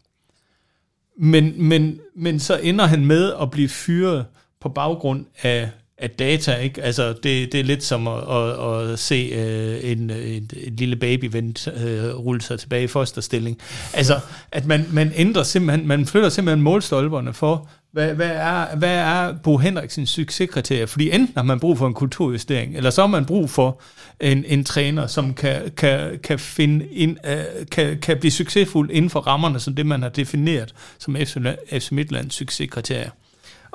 Men, 1.24 1.54
men, 1.58 2.00
men 2.16 2.40
så 2.40 2.60
ender 2.64 2.86
han 2.86 3.06
med 3.06 3.34
at 3.42 3.52
blive 3.52 3.70
fyret 3.70 4.26
på 4.62 4.70
baggrund 4.70 5.26
af, 5.44 5.70
af 5.98 6.10
data. 6.10 6.56
Ikke? 6.56 6.82
Altså, 6.82 7.08
det, 7.08 7.52
det 7.52 7.56
er 7.60 7.64
lidt 7.64 7.84
som 7.84 8.08
at, 8.08 8.18
at, 8.30 8.92
at 8.92 9.00
se 9.00 9.32
uh, 9.34 9.92
en, 9.92 10.10
en, 10.10 10.50
en 10.68 10.76
lille 10.76 10.96
baby 10.96 11.30
vent, 11.32 11.68
uh, 11.68 11.84
øh, 11.84 12.16
rulle 12.16 12.42
sig 12.42 12.60
tilbage 12.60 12.84
i 12.84 12.88
fosterstilling. 12.88 13.58
Altså, 13.94 14.20
at 14.52 14.66
man, 14.66 14.86
man 14.92 15.12
ændrer 15.16 15.44
simpelthen, 15.44 15.88
man 15.88 16.06
flytter 16.06 16.30
simpelthen 16.30 16.62
målstolperne 16.62 17.34
for, 17.34 17.70
hvad, 17.92 18.14
hvad, 18.14 18.30
er, 18.30 18.76
hvad 18.76 18.98
er 18.98 19.34
Bo 19.44 19.58
Henriksens 19.58 20.10
succeskriterie? 20.10 20.88
Fordi 20.88 21.12
enten 21.12 21.34
har 21.36 21.44
man 21.44 21.60
brug 21.60 21.78
for 21.78 21.88
en 21.88 21.94
kulturjustering, 21.94 22.78
eller 22.78 22.90
så 22.90 23.02
har 23.02 23.08
man 23.08 23.26
brug 23.26 23.50
for 23.50 23.82
en, 24.20 24.46
en 24.46 24.64
træner, 24.64 25.08
som 25.08 25.34
kan, 25.34 25.72
kan, 25.78 26.20
kan, 26.24 26.40
finde 26.40 26.88
ind, 26.88 27.18
uh, 27.28 27.68
kan, 27.72 28.00
kan 28.00 28.18
blive 28.18 28.32
succesfuld 28.32 28.92
inden 28.92 29.10
for 29.10 29.20
rammerne, 29.20 29.60
som 29.60 29.76
det 29.76 29.86
man 29.86 30.02
har 30.02 30.10
defineret 30.10 30.74
som 31.00 31.16
FC, 31.16 31.38
FC 31.72 31.92
Midtlands 31.92 32.36
succeskriterie. 32.36 33.12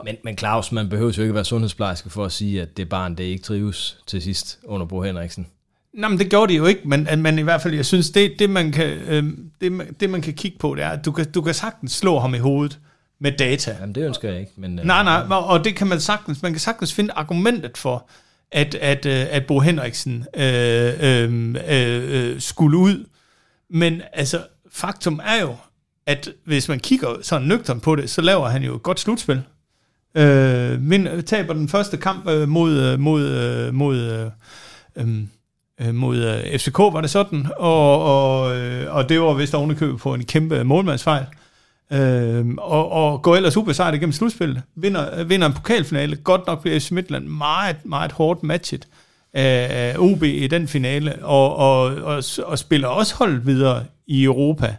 Men, 0.05 0.17
men 0.25 0.39
Claus, 0.39 0.73
man 0.73 0.89
behøver 0.89 1.13
jo 1.17 1.23
ikke 1.23 1.35
være 1.35 1.45
sundhedsplejerske 1.45 2.11
for 2.11 2.25
at 2.25 2.33
sige, 2.33 2.63
at 2.63 2.77
det 2.77 2.89
barn, 2.89 3.15
det 3.15 3.25
ikke 3.25 3.43
trives 3.43 3.99
til 4.07 4.23
sidst 4.23 4.59
under 4.65 4.87
Bo 4.87 5.03
Henriksen. 5.03 5.47
Nej, 5.95 6.09
men 6.09 6.19
det 6.19 6.31
gjorde 6.31 6.53
de 6.53 6.57
jo 6.57 6.67
ikke, 6.67 6.81
men, 6.85 7.09
men 7.19 7.39
i 7.39 7.43
hvert 7.43 7.63
fald, 7.63 7.75
jeg 7.75 7.87
synes, 7.87 8.11
det, 8.11 8.33
det, 8.39 8.51
man 8.51 8.73
kan, 8.73 8.87
øh, 8.87 9.25
det, 9.61 10.01
det 10.01 10.11
man 10.11 10.21
kan 10.21 10.35
kigge 10.35 10.59
på, 10.59 10.75
det 10.75 10.85
er, 10.85 10.89
at 10.89 11.05
du 11.05 11.13
kan, 11.13 11.31
du 11.31 11.43
kan 11.43 11.55
sagtens 11.55 11.93
slå 11.93 12.19
ham 12.19 12.35
i 12.35 12.39
hovedet 12.39 12.79
med 13.21 13.33
data. 13.33 13.77
Jamen, 13.81 13.95
det 13.95 14.07
ønsker 14.07 14.31
jeg 14.31 14.41
ikke. 14.41 14.53
Men, 14.57 14.79
øh, 14.79 14.85
nej, 14.85 15.03
nej, 15.03 15.37
og 15.37 15.65
det 15.65 15.77
kan 15.77 15.87
man 15.87 16.01
sagtens, 16.01 16.43
man 16.43 16.53
kan 16.53 16.61
sagtens 16.61 16.95
finde 16.95 17.13
argumentet 17.13 17.79
for, 17.79 18.09
at, 18.53 18.75
at, 18.75 19.07
øh, 19.07 19.27
at 19.31 19.47
Bo 19.47 19.61
Henriksen 19.61 20.27
øh, 20.37 20.93
øh, 21.01 21.55
øh, 21.69 22.41
skulle 22.41 22.79
ud. 22.79 23.05
Men 23.71 24.03
altså, 24.13 24.43
faktum 24.73 25.21
er 25.25 25.41
jo, 25.41 25.57
at 26.07 26.29
hvis 26.45 26.69
man 26.69 26.81
kigger 26.81 27.09
sådan 27.23 27.49
nøgtern 27.49 27.81
på 27.81 27.97
det, 27.97 28.11
så 28.11 28.21
laver 28.21 28.49
han 28.49 28.63
jo 28.63 28.77
et 28.77 28.83
godt 28.83 29.01
slutspil. 29.01 29.43
Øh, 30.15 30.91
vind, 30.91 31.23
taber 31.23 31.53
den 31.53 31.69
første 31.69 31.97
kamp 31.97 32.29
øh, 32.29 32.49
mod, 32.49 32.73
øh, 32.73 33.01
mod, 33.01 33.23
øh, 33.23 33.75
mod, 33.75 33.97
øh, 33.97 34.31
øhm, 34.97 35.29
øh, 35.81 35.95
mod 35.95 36.17
øh, 36.17 36.59
FCK, 36.59 36.79
var 36.79 37.01
det 37.01 37.11
sådan, 37.11 37.47
og, 37.57 38.05
og, 38.05 38.57
øh, 38.57 38.95
og 38.95 39.09
det 39.09 39.21
var 39.21 39.33
vist 39.33 39.55
ovenikøbet 39.55 40.01
på 40.01 40.15
en 40.15 40.25
kæmpe 40.25 40.65
målmandsfejl. 40.65 41.23
Øh, 41.23 41.46
Øhm, 41.93 42.59
og, 42.59 42.93
og 42.93 43.23
går 43.23 43.37
ellers 43.37 43.57
ubesejret 43.57 43.95
igennem 43.95 44.13
slutspillet. 44.13 44.63
Vinder, 44.75 45.25
vinder 45.25 45.47
en 45.47 45.53
pokalfinale. 45.53 46.17
Godt 46.17 46.47
nok 46.47 46.63
bliver 46.63 46.81
FC 46.81 46.91
Midtland 46.91 47.27
meget, 47.27 47.77
meget 47.85 48.13
hårdt 48.13 48.43
matchet 48.43 48.89
af 49.35 49.95
OB 49.99 50.23
i 50.23 50.47
den 50.47 50.69
finale, 50.69 51.25
og, 51.25 51.57
og, 51.57 51.85
og, 51.95 52.23
og 52.45 52.59
spiller 52.59 52.89
også 52.89 53.15
holdet 53.15 53.47
videre 53.47 53.85
i 54.07 54.25
Europa. 54.25 54.77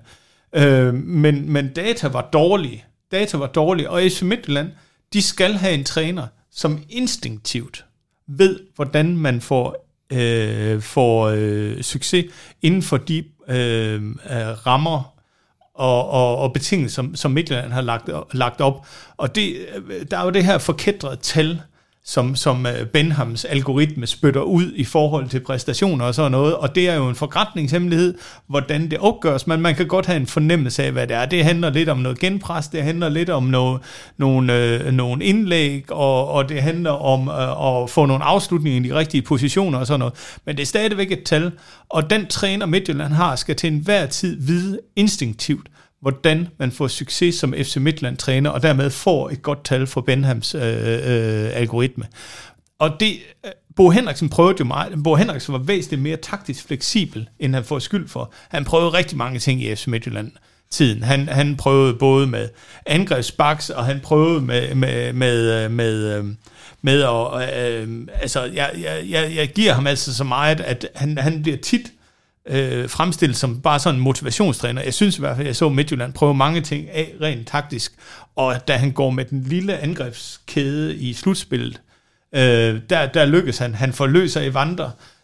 Øh, 0.56 0.94
men, 0.94 1.52
men 1.52 1.74
data 1.74 2.08
var 2.08 2.30
dårlige. 2.34 2.86
Data 3.12 3.38
var 3.38 3.48
dårlige, 3.48 3.90
og 3.90 4.02
FC 4.02 4.22
Midtland, 4.22 4.72
de 5.14 5.22
skal 5.22 5.54
have 5.54 5.74
en 5.74 5.84
træner, 5.84 6.28
som 6.52 6.84
instinktivt 6.90 7.86
ved, 8.28 8.60
hvordan 8.76 9.18
man 9.18 9.42
får, 9.42 9.88
øh, 10.14 10.82
får 10.82 11.28
øh, 11.28 11.82
succes 11.82 12.26
inden 12.62 12.82
for 12.82 12.98
de 12.98 13.24
øh, 13.48 13.94
øh 13.96 14.12
rammer 14.68 15.17
og, 15.78 16.10
og, 16.10 16.38
og 16.38 16.54
betingelser, 16.54 16.96
som, 16.96 17.16
som 17.16 17.32
Midtjylland 17.32 17.72
har 17.72 17.82
lagt, 17.82 18.10
lagt 18.34 18.62
op. 18.62 18.88
Og 19.18 19.36
det, 19.36 19.56
øh, 19.76 20.06
der 20.12 20.18
er 20.18 20.24
jo 20.24 20.30
det 20.30 20.46
her 20.46 20.58
forkædrede 20.58 21.16
tal, 21.16 21.62
som, 22.08 22.36
som 22.36 22.66
øh, 22.66 22.86
Benhams 22.86 23.46
algoritme 23.46 24.08
spytter 24.08 24.42
ud 24.42 24.72
i 24.76 24.84
forhold 24.84 25.30
til 25.30 25.40
præstationer 25.40 26.06
og 26.06 26.16
sådan 26.16 26.32
noget, 26.32 26.56
og 26.56 26.76
det 26.76 26.90
er 26.90 26.96
jo 26.96 27.10
en 27.10 27.16
forretningshemmelighed, 27.16 28.18
hvordan 28.48 28.92
det 28.92 29.00
opgøres, 29.00 29.48
men 29.48 29.62
man 29.62 29.76
kan 29.76 29.88
godt 29.88 30.06
have 30.06 30.18
en 30.18 30.28
fornemmelse 30.28 30.84
af, 30.84 30.92
hvad 30.92 31.08
det 31.08 31.16
er. 31.16 31.26
Det 31.26 31.44
handler 31.44 31.70
lidt 31.70 31.90
om 31.90 31.98
noget 31.98 32.20
genpres, 32.20 32.68
det 32.68 32.84
handler 32.84 33.10
lidt 33.10 33.30
om 33.30 33.44
noget, 33.44 33.82
nogle, 34.18 34.54
øh, 34.54 34.92
nogle 34.92 35.26
indlæg, 35.26 35.92
og, 35.92 36.30
og 36.30 36.50
det 36.50 36.62
handler 36.62 36.92
om 36.92 37.30
øh, 37.30 37.84
at 37.84 37.90
få 37.90 38.06
nogle 38.06 38.24
afslutninger 38.24 38.80
i 38.80 38.90
de 38.90 38.96
rigtige 38.96 39.22
positioner 39.22 39.80
og 39.80 39.88
sådan 39.88 40.00
noget, 40.00 40.14
men 40.46 40.56
det 40.56 40.62
er 40.62 40.68
stadigvæk 40.68 41.12
et 41.12 41.24
tal, 41.24 41.52
og 41.90 42.10
den 42.10 42.28
træner 42.28 42.66
Midtjylland 42.66 43.14
har, 43.14 43.36
skal 43.36 43.56
til 43.56 43.72
enhver 43.74 44.06
tid 44.06 44.38
vide 44.42 44.80
instinktivt, 44.96 45.68
hvordan 46.02 46.48
man 46.60 46.72
får 46.72 46.88
succes 46.88 47.36
som 47.36 47.54
FC 47.54 47.78
Midtland-træner, 47.78 48.50
og 48.50 48.64
dermed 48.64 48.90
får 48.90 49.30
et 49.30 49.42
godt 49.42 49.64
tal 49.64 49.88
for 49.88 50.02
Benhams 50.02 50.56
øh, 50.56 50.62
øh, 50.62 51.50
algoritme. 51.54 52.06
Og 52.80 53.00
det, 53.00 53.18
øh, 53.46 53.52
Bo 53.76 53.90
Henriksen 53.90 54.30
prøvede 54.30 54.56
jo 54.60 54.66
meget. 54.66 55.04
Bo 55.04 55.16
Henriksen 55.16 55.54
var 55.54 55.60
væsentligt 55.60 56.02
mere 56.02 56.18
taktisk 56.18 56.68
fleksibel, 56.68 57.30
end 57.40 57.56
han 57.56 57.64
får 57.64 57.80
skyld 57.80 58.08
for. 58.08 58.34
Han 58.50 58.66
prøvede 58.66 58.90
rigtig 58.90 59.18
mange 59.18 59.40
ting 59.40 59.64
i 59.64 59.76
FC 59.76 59.88
Midtjylland 59.88 60.32
tiden. 60.72 61.04
Han, 61.04 61.28
han 61.28 61.56
prøvede 61.56 61.94
både 61.94 62.28
med 62.28 62.50
angrebsbaks, 62.86 63.70
og 63.70 63.86
han 63.86 64.00
prøvede 64.00 64.42
med, 64.42 64.76
med, 64.76 65.14
med, 65.14 65.64
øh, 65.64 65.72
med, 65.72 66.18
øh, 66.18 66.26
med 66.82 67.04
at, 67.04 67.64
øh, 67.64 68.08
altså, 68.22 68.44
jeg, 68.44 68.72
jeg, 69.10 69.36
jeg 69.36 69.48
giver 69.48 69.74
ham 69.74 69.88
altså 69.88 70.16
så 70.16 70.24
meget, 70.24 70.62
at 70.62 70.88
han, 70.96 71.18
han 71.18 71.42
bliver 71.42 71.58
tit 71.58 71.92
øh, 72.50 72.90
fremstillet 72.90 73.38
som 73.38 73.62
bare 73.62 73.80
sådan 73.80 74.00
en 74.00 74.04
motivationstræner. 74.04 74.82
Jeg 74.82 74.94
synes 74.94 75.18
i 75.18 75.20
hvert 75.20 75.36
fald, 75.36 75.46
at 75.46 75.48
jeg 75.48 75.56
så 75.56 75.70
Midtjylland 75.70 76.14
prøve 76.14 76.34
mange 76.34 76.62
ting 76.62 76.90
af 76.90 77.14
rent 77.22 77.48
taktisk, 77.48 77.94
og 78.36 78.68
da 78.68 78.74
han 78.74 78.92
går 78.92 79.10
med 79.10 79.26
den 79.26 79.44
lille 79.44 79.78
angrebskæde 79.78 80.96
i 80.96 81.14
slutspillet, 81.14 81.82
øh, 82.36 82.82
der, 82.90 83.06
der 83.06 83.26
lykkes 83.26 83.58
han. 83.58 83.76
Han 83.76 83.94
forløser 83.94 84.42
i 84.42 84.50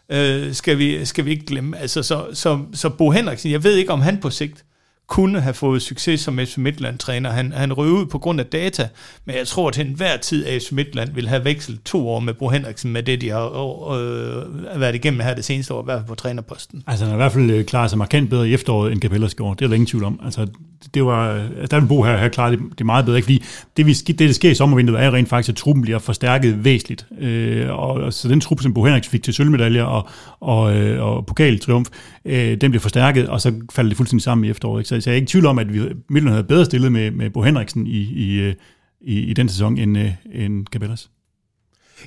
øh, 0.08 0.54
skal, 0.54 0.78
vi, 0.78 1.04
skal 1.04 1.24
vi 1.24 1.30
ikke 1.30 1.46
glemme. 1.46 1.78
Altså, 1.78 2.02
så, 2.02 2.26
så, 2.32 2.58
så 2.72 2.88
Bo 2.88 3.10
Henriksen, 3.10 3.50
jeg 3.50 3.64
ved 3.64 3.74
ikke, 3.74 3.92
om 3.92 4.00
han 4.00 4.20
på 4.20 4.30
sigt 4.30 4.64
kunne 5.06 5.40
have 5.40 5.54
fået 5.54 5.82
succes 5.82 6.20
som 6.20 6.38
FC 6.38 6.56
Midtland-træner. 6.56 7.30
Han, 7.30 7.52
han 7.52 7.72
røg 7.72 7.90
ud 7.90 8.06
på 8.06 8.18
grund 8.18 8.40
af 8.40 8.46
data, 8.46 8.88
men 9.24 9.36
jeg 9.36 9.46
tror 9.46 9.68
at 9.68 9.74
til 9.74 9.86
enhver 9.86 10.16
tid, 10.16 10.46
at 10.46 10.62
FC 10.62 10.72
Midtland 10.72 11.14
vil 11.14 11.28
have 11.28 11.44
vekslet 11.44 11.82
to 11.84 12.08
år 12.08 12.20
med 12.20 12.34
Bo 12.34 12.48
Henriksen 12.48 12.92
med 12.92 13.02
det, 13.02 13.20
de 13.20 13.30
har 13.30 13.46
øh, 13.92 14.80
været 14.80 14.94
igennem 14.94 15.20
her 15.20 15.34
det 15.34 15.44
seneste 15.44 15.74
år, 15.74 15.82
i 15.82 15.84
hvert 15.84 15.98
fald 15.98 16.08
på 16.08 16.14
trænerposten. 16.14 16.82
Altså 16.86 17.04
han 17.04 17.10
har 17.10 17.16
i 17.16 17.22
hvert 17.22 17.32
fald 17.32 17.50
øh, 17.50 17.64
klaret 17.64 17.90
sig 17.90 17.98
markant 17.98 18.30
bedre 18.30 18.48
i 18.48 18.54
efteråret, 18.54 18.92
end 18.92 19.00
Capellas 19.00 19.34
gjorde. 19.34 19.58
Det 19.58 19.64
er 19.64 19.68
der 19.68 19.74
ingen 19.74 19.86
tvivl 19.86 20.04
om. 20.04 20.20
Altså, 20.24 20.46
det 20.94 21.04
var, 21.04 21.30
altså, 21.34 21.66
der 21.70 21.80
vil 21.80 21.88
Bo 21.88 22.02
her 22.02 22.16
have 22.16 22.30
klaret 22.30 22.58
det, 22.58 22.78
det 22.78 22.86
meget 22.86 23.04
bedre, 23.04 23.18
ikke? 23.18 23.24
fordi 23.24 23.42
det, 23.76 23.86
vi, 23.86 23.92
det, 23.92 24.18
der 24.18 24.32
sker 24.32 24.50
i 24.50 24.54
sommervinduet, 24.54 25.02
er 25.02 25.14
rent 25.14 25.28
faktisk, 25.28 25.48
at 25.48 25.56
truppen 25.56 25.82
bliver 25.82 25.98
forstærket 25.98 26.64
væsentligt. 26.64 27.06
Øh, 27.20 27.78
og, 27.78 28.12
så 28.12 28.28
den 28.28 28.40
truppe, 28.40 28.62
som 28.62 28.74
Bo 28.74 28.84
Henriksen 28.84 29.10
fik 29.10 29.22
til 29.22 29.34
sølvmedaljer 29.34 29.84
og, 29.84 30.08
og, 30.40 30.58
og, 30.58 31.16
og 31.16 31.26
pokaltriumf, 31.26 31.88
øh, 32.24 32.60
den 32.60 32.70
bliver 32.70 32.80
forstærket, 32.80 33.28
og 33.28 33.40
så 33.40 33.52
falder 33.72 33.88
det 33.88 33.96
fuldstændig 33.96 34.22
sammen 34.22 34.44
i 34.44 34.50
efteråret. 34.50 34.80
Ikke? 34.80 34.88
Så, 34.88 35.00
så 35.00 35.10
jeg 35.10 35.14
er 35.14 35.16
ikke 35.16 35.24
i 35.24 35.28
tvivl 35.28 35.46
om, 35.46 35.58
at 35.58 35.72
vi 35.72 35.78
Midtjylland 35.80 36.28
havde 36.28 36.44
bedre 36.44 36.64
stillet 36.64 36.92
med, 36.92 37.10
med 37.10 37.30
Bo 37.30 37.42
Henriksen 37.42 37.86
i, 37.86 38.00
i, 38.00 38.40
øh, 38.40 38.54
i, 39.00 39.20
i 39.20 39.32
den 39.32 39.48
sæson 39.48 39.78
end, 39.78 39.98
øh, 39.98 40.10
end 40.32 40.66
Cabellas. 40.66 41.08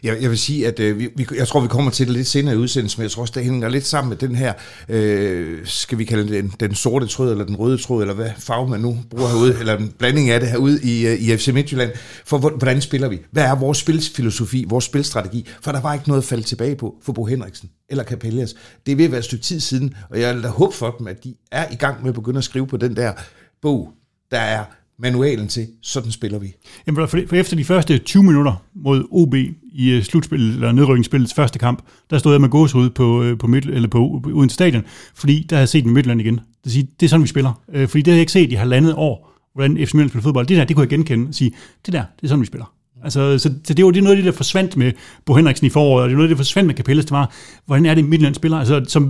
Jeg, 0.03 0.17
jeg 0.21 0.29
vil 0.29 0.37
sige, 0.37 0.67
at 0.67 0.79
øh, 0.79 0.99
vi, 0.99 1.27
jeg 1.37 1.47
tror, 1.47 1.59
vi 1.59 1.67
kommer 1.67 1.91
til 1.91 2.07
det 2.07 2.15
lidt 2.15 2.27
senere 2.27 2.55
i 2.55 2.57
udsendelsen, 2.57 2.99
men 2.99 3.03
jeg 3.03 3.11
tror 3.11 3.21
også, 3.21 3.33
det 3.35 3.43
hænger 3.43 3.69
lidt 3.69 3.85
sammen 3.85 4.09
med 4.09 4.17
den 4.17 4.35
her, 4.35 4.53
øh, 4.89 5.59
skal 5.63 5.97
vi 5.97 6.03
kalde 6.03 6.37
den, 6.37 6.53
den 6.59 6.75
sorte 6.75 7.07
tråd, 7.07 7.31
eller 7.31 7.45
den 7.45 7.55
røde 7.55 7.77
tråd, 7.77 8.01
eller 8.01 8.13
hvad 8.13 8.29
farve 8.37 8.69
man 8.69 8.79
nu 8.79 8.97
bruger 9.09 9.27
herude, 9.27 9.59
eller 9.59 9.77
en 9.77 9.93
blanding 9.97 10.29
af 10.29 10.39
det 10.39 10.49
herude 10.49 10.79
i, 10.83 11.07
øh, 11.07 11.13
i 11.13 11.37
FC 11.37 11.47
Midtjylland. 11.53 11.91
For 12.25 12.37
hvordan 12.37 12.81
spiller 12.81 13.07
vi? 13.07 13.19
Hvad 13.31 13.43
er 13.43 13.55
vores 13.55 13.77
spilfilosofi, 13.77 14.65
vores 14.67 14.85
spilstrategi? 14.85 15.47
For 15.61 15.71
der 15.71 15.81
var 15.81 15.93
ikke 15.93 16.07
noget 16.07 16.21
at 16.21 16.27
falde 16.27 16.43
tilbage 16.43 16.75
på 16.75 16.95
for 17.03 17.13
Bo 17.13 17.25
Henriksen 17.25 17.69
eller 17.89 18.03
Capellas. 18.03 18.55
Det 18.85 18.91
er 18.91 18.95
ved 18.95 19.05
at 19.05 19.11
være 19.11 19.19
et 19.19 19.25
stykke 19.25 19.43
tid 19.43 19.59
siden, 19.59 19.95
og 20.09 20.19
jeg 20.19 20.35
vil 20.35 20.43
da 20.43 20.47
håbe 20.47 20.75
for 20.75 20.95
dem, 20.99 21.07
at 21.07 21.23
de 21.23 21.35
er 21.51 21.65
i 21.71 21.75
gang 21.75 22.01
med 22.01 22.09
at 22.09 22.15
begynde 22.15 22.37
at 22.37 22.43
skrive 22.43 22.67
på 22.67 22.77
den 22.77 22.95
der 22.95 23.13
bog, 23.61 23.93
der 24.31 24.39
er 24.39 24.63
manualen 24.99 25.47
til, 25.47 25.67
sådan 25.81 26.11
spiller 26.11 26.39
vi. 26.39 26.53
Jamen, 26.87 27.07
for, 27.07 27.35
efter 27.35 27.55
de 27.55 27.65
første 27.65 27.97
20 27.97 28.23
minutter 28.23 28.63
mod 28.75 29.07
OB 29.11 29.35
i 29.73 29.89
øh, 29.91 30.03
slutspillet, 30.03 30.53
eller 30.53 30.71
nedrykningsspillets 30.71 31.33
første 31.33 31.59
kamp, 31.59 31.81
der 32.09 32.17
stod 32.17 32.33
jeg 32.33 32.41
med 32.41 32.49
gåsehud 32.49 32.89
på, 32.89 33.23
øh, 33.23 33.37
på, 33.37 33.47
midt, 33.47 33.65
eller 33.65 33.89
på, 33.89 34.19
på 34.23 34.29
uden 34.29 34.49
stadion, 34.49 34.83
fordi 35.15 35.45
der 35.49 35.55
havde 35.55 35.61
jeg 35.61 35.69
set 35.69 35.85
en 35.85 35.93
Midtland 35.93 36.21
igen. 36.21 36.39
Det, 36.63 36.71
sige, 36.71 36.87
det 36.99 37.05
er 37.05 37.09
sådan, 37.09 37.23
vi 37.23 37.27
spiller. 37.27 37.61
Øh, 37.73 37.87
fordi 37.87 38.01
det 38.01 38.11
har 38.11 38.15
jeg 38.15 38.21
ikke 38.21 38.31
set 38.31 38.51
i 38.51 38.55
halvandet 38.55 38.93
år, 38.97 39.33
hvordan 39.53 39.77
FC 39.77 39.93
Midtland 39.93 40.09
spiller 40.09 40.23
fodbold. 40.23 40.47
Det 40.47 40.57
der, 40.57 40.65
det 40.65 40.75
kunne 40.75 40.83
jeg 40.83 40.89
genkende 40.89 41.27
og 41.27 41.33
sige, 41.33 41.51
det 41.85 41.93
der, 41.93 42.03
det 42.15 42.23
er 42.23 42.27
sådan, 42.27 42.41
vi 42.41 42.45
spiller. 42.45 42.76
Altså, 43.03 43.37
så, 43.37 43.53
så 43.63 43.73
det 43.73 43.85
var 43.85 43.91
det 43.91 44.03
noget 44.03 44.17
af 44.17 44.23
det, 44.23 44.31
der 44.31 44.37
forsvandt 44.37 44.77
med 44.77 44.91
Bo 45.25 45.35
Henriksen 45.35 45.67
i 45.67 45.69
foråret, 45.69 46.03
og 46.03 46.09
det 46.09 46.13
er 46.13 46.17
noget 46.17 46.27
af 46.27 46.29
det, 46.29 46.37
der 46.37 46.43
forsvandt 46.43 46.67
med 46.67 46.75
Capellas, 46.75 47.05
det 47.05 47.11
var, 47.11 47.31
hvordan 47.65 47.85
er 47.85 47.95
det, 47.95 48.05
Midtjylland 48.05 48.35
spiller? 48.35 48.57
Altså, 48.57 48.85
som, 48.87 49.03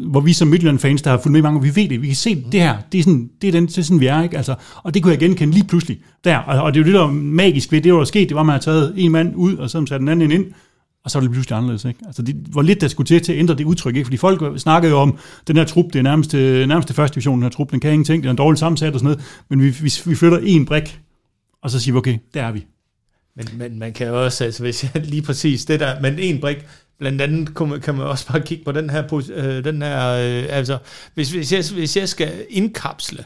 hvor 0.00 0.20
vi 0.20 0.32
som 0.32 0.48
Midtjylland-fans, 0.48 1.02
der 1.02 1.10
har 1.10 1.18
fulgt 1.18 1.32
med 1.32 1.40
i 1.40 1.42
mange, 1.42 1.62
vi 1.62 1.76
ved 1.76 1.88
det, 1.88 2.02
vi 2.02 2.06
kan 2.06 2.16
se 2.16 2.44
det 2.52 2.60
her, 2.60 2.76
det 2.92 2.98
er 2.98 3.02
sådan, 3.02 3.30
det 3.42 3.48
er, 3.48 3.52
den, 3.52 3.66
det 3.66 3.78
er 3.78 3.82
sådan, 3.82 4.00
vi 4.00 4.06
er, 4.06 4.22
ikke? 4.22 4.36
Altså, 4.36 4.54
og 4.82 4.94
det 4.94 5.02
kunne 5.02 5.10
jeg 5.10 5.20
genkende 5.20 5.54
lige 5.54 5.66
pludselig 5.66 5.98
der, 6.24 6.36
og, 6.36 6.62
og 6.62 6.74
det 6.74 6.80
er 6.80 6.84
jo 6.84 6.86
det, 6.86 6.94
der 6.94 7.00
var 7.00 7.12
magisk 7.12 7.72
ved 7.72 7.80
det, 7.80 7.90
der 7.90 7.96
var 7.96 8.04
sket, 8.04 8.28
det 8.28 8.34
var, 8.34 8.40
at 8.40 8.46
man 8.46 8.52
havde 8.52 8.64
taget 8.64 8.94
en 8.96 9.12
mand 9.12 9.32
ud, 9.36 9.56
og 9.56 9.70
så 9.70 9.86
sat 9.86 10.00
den 10.00 10.08
anden 10.08 10.30
ind, 10.30 10.44
og 11.04 11.10
så 11.10 11.18
var 11.18 11.26
det 11.26 11.32
pludselig 11.32 11.56
anderledes. 11.56 11.84
Ikke? 11.84 12.00
Altså, 12.06 12.22
det 12.22 12.36
var 12.54 12.62
lidt, 12.62 12.80
der 12.80 12.88
skulle 12.88 13.06
til 13.06 13.22
til 13.22 13.32
at 13.32 13.38
ændre 13.38 13.54
det 13.54 13.64
udtryk, 13.64 13.96
ikke? 13.96 14.06
fordi 14.06 14.16
folk 14.16 14.60
snakkede 14.60 14.92
jo 14.92 14.98
om, 14.98 15.18
den 15.46 15.56
her 15.56 15.64
trup, 15.64 15.84
det 15.92 15.96
er 15.96 16.02
nærmest, 16.02 16.34
nærmest 16.34 16.94
første 16.94 17.14
division, 17.14 17.34
den 17.34 17.42
her 17.42 17.50
trup, 17.50 17.70
den 17.70 17.80
kan 17.80 17.92
ingenting, 17.92 18.22
den 18.22 18.30
er 18.30 18.34
dårligt 18.34 18.58
sammensat 18.58 18.94
og 18.94 19.00
sådan 19.00 19.16
noget, 19.16 19.24
men 19.50 19.62
vi, 19.62 19.68
vi, 19.70 19.92
vi 20.04 20.14
flytter 20.14 20.38
en 20.42 20.66
brik, 20.66 21.00
og 21.62 21.70
så 21.70 21.80
siger 21.80 21.92
vi, 21.92 21.98
okay, 21.98 22.18
der 22.34 22.42
er 22.42 22.52
vi. 22.52 22.66
Men, 23.36 23.48
men 23.54 23.78
man 23.78 23.92
kan 23.92 24.06
jo 24.06 24.24
også, 24.24 24.44
altså 24.44 24.62
hvis 24.62 24.84
jeg 24.84 25.06
lige 25.14 25.22
præcis 25.22 25.64
det 25.64 25.80
der, 25.80 26.00
men 26.00 26.18
en 26.18 26.40
brik, 26.40 26.66
blandt 26.98 27.20
andet 27.20 27.54
kan 27.56 27.68
man, 27.68 27.80
kan 27.80 27.94
man 27.94 28.06
også 28.06 28.26
bare 28.26 28.40
kigge 28.40 28.64
på 28.64 28.72
den 28.72 28.90
her, 28.90 29.14
øh, 29.34 29.64
den 29.64 29.82
her 29.82 30.08
øh, 30.08 30.46
altså 30.48 30.78
hvis, 31.14 31.30
hvis, 31.30 31.52
jeg, 31.52 31.64
hvis 31.72 31.96
jeg 31.96 32.08
skal 32.08 32.46
indkapsle 32.50 33.24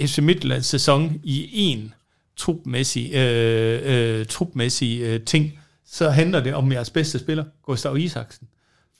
FC 0.00 0.18
Midtjyllands 0.18 0.66
sæson 0.66 1.20
i 1.24 1.50
en 1.52 1.94
trupmæssig, 2.36 3.14
øh, 3.14 3.80
øh, 3.84 4.26
trupmæssig 4.26 5.00
øh, 5.00 5.20
ting, 5.20 5.58
så 5.86 6.10
handler 6.10 6.40
det 6.40 6.54
om 6.54 6.72
jeres 6.72 6.90
bedste 6.90 7.18
spiller, 7.18 7.44
Gustav 7.62 7.96
Isaksen. 7.96 8.48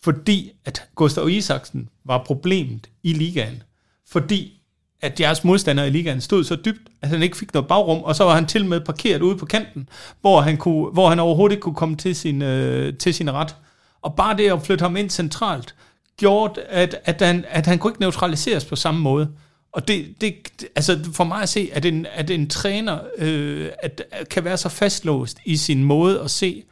Fordi 0.02 0.52
at 0.64 0.82
Gustav 0.94 1.28
Isaksen 1.28 1.88
var 2.04 2.24
problemet 2.26 2.90
i 3.02 3.12
ligaen. 3.12 3.62
Fordi 4.08 4.60
at 5.04 5.20
jeres 5.20 5.44
modstander 5.44 5.84
i 5.84 5.90
ligaen 5.90 6.20
stod 6.20 6.44
så 6.44 6.56
dybt, 6.56 6.88
at 7.02 7.08
han 7.08 7.22
ikke 7.22 7.36
fik 7.36 7.54
noget 7.54 7.68
bagrum, 7.68 8.02
og 8.02 8.16
så 8.16 8.24
var 8.24 8.34
han 8.34 8.46
til 8.46 8.64
med 8.64 8.80
parkeret 8.80 9.22
ude 9.22 9.36
på 9.36 9.46
kanten, 9.46 9.88
hvor 10.20 10.40
han, 10.40 10.56
kunne, 10.56 10.90
hvor 10.90 11.08
han 11.08 11.20
overhovedet 11.20 11.54
ikke 11.54 11.62
kunne 11.62 11.74
komme 11.74 11.96
til 11.96 12.16
sin, 12.16 12.42
øh, 12.42 12.94
til 12.94 13.14
sin 13.14 13.32
ret. 13.32 13.56
Og 14.02 14.14
bare 14.16 14.36
det 14.36 14.52
at 14.52 14.62
flytte 14.62 14.82
ham 14.82 14.96
ind 14.96 15.10
centralt, 15.10 15.74
gjorde, 16.16 16.62
at, 16.62 16.96
at, 17.04 17.20
han, 17.20 17.44
at 17.48 17.66
han 17.66 17.78
kunne 17.78 17.90
ikke 17.90 18.00
neutraliseres 18.00 18.64
på 18.64 18.76
samme 18.76 19.00
måde. 19.00 19.28
Og 19.72 19.88
det, 19.88 20.20
det, 20.20 20.34
altså 20.76 21.10
for 21.12 21.24
mig 21.24 21.42
at 21.42 21.48
se, 21.48 21.70
at 21.72 21.84
en, 21.84 22.06
at 22.14 22.30
en 22.30 22.48
træner 22.50 22.98
øh, 23.18 23.68
at, 23.82 24.02
at 24.10 24.28
kan 24.28 24.44
være 24.44 24.56
så 24.56 24.68
fastlåst 24.68 25.38
i 25.44 25.56
sin 25.56 25.84
måde 25.84 26.20
at 26.20 26.30
se 26.30 26.64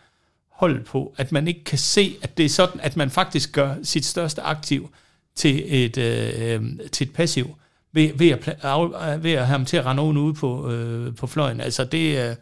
hold 0.51 0.85
på, 0.85 1.15
at 1.17 1.33
man 1.33 1.49
ikke 1.49 1.65
kan 1.65 1.79
se, 1.79 2.17
at 2.23 2.37
det 2.37 2.45
er 2.45 2.49
sådan, 2.49 2.81
at 2.81 2.97
man 2.97 3.11
faktisk 3.11 3.53
gør 3.53 3.75
sit 3.83 4.05
største 4.05 4.43
aktiv 4.43 4.91
til 5.35 5.85
et, 5.85 5.99
øh, 5.99 6.55
øh 6.55 6.63
til 6.93 7.07
et 7.07 7.13
passiv, 7.13 7.57
ved, 7.93 8.11
ved, 8.15 8.31
at, 8.31 9.23
ved 9.23 9.33
at 9.33 9.47
have 9.47 9.47
ham 9.47 9.65
til 9.65 9.77
at 9.77 9.87
rende 9.87 10.03
ude 10.03 10.35
på, 10.35 10.71
øh, 10.71 11.15
på 11.15 11.27
fløjen. 11.27 11.61
Altså 11.61 11.85
det, 11.85 12.29
øh, 12.29 12.37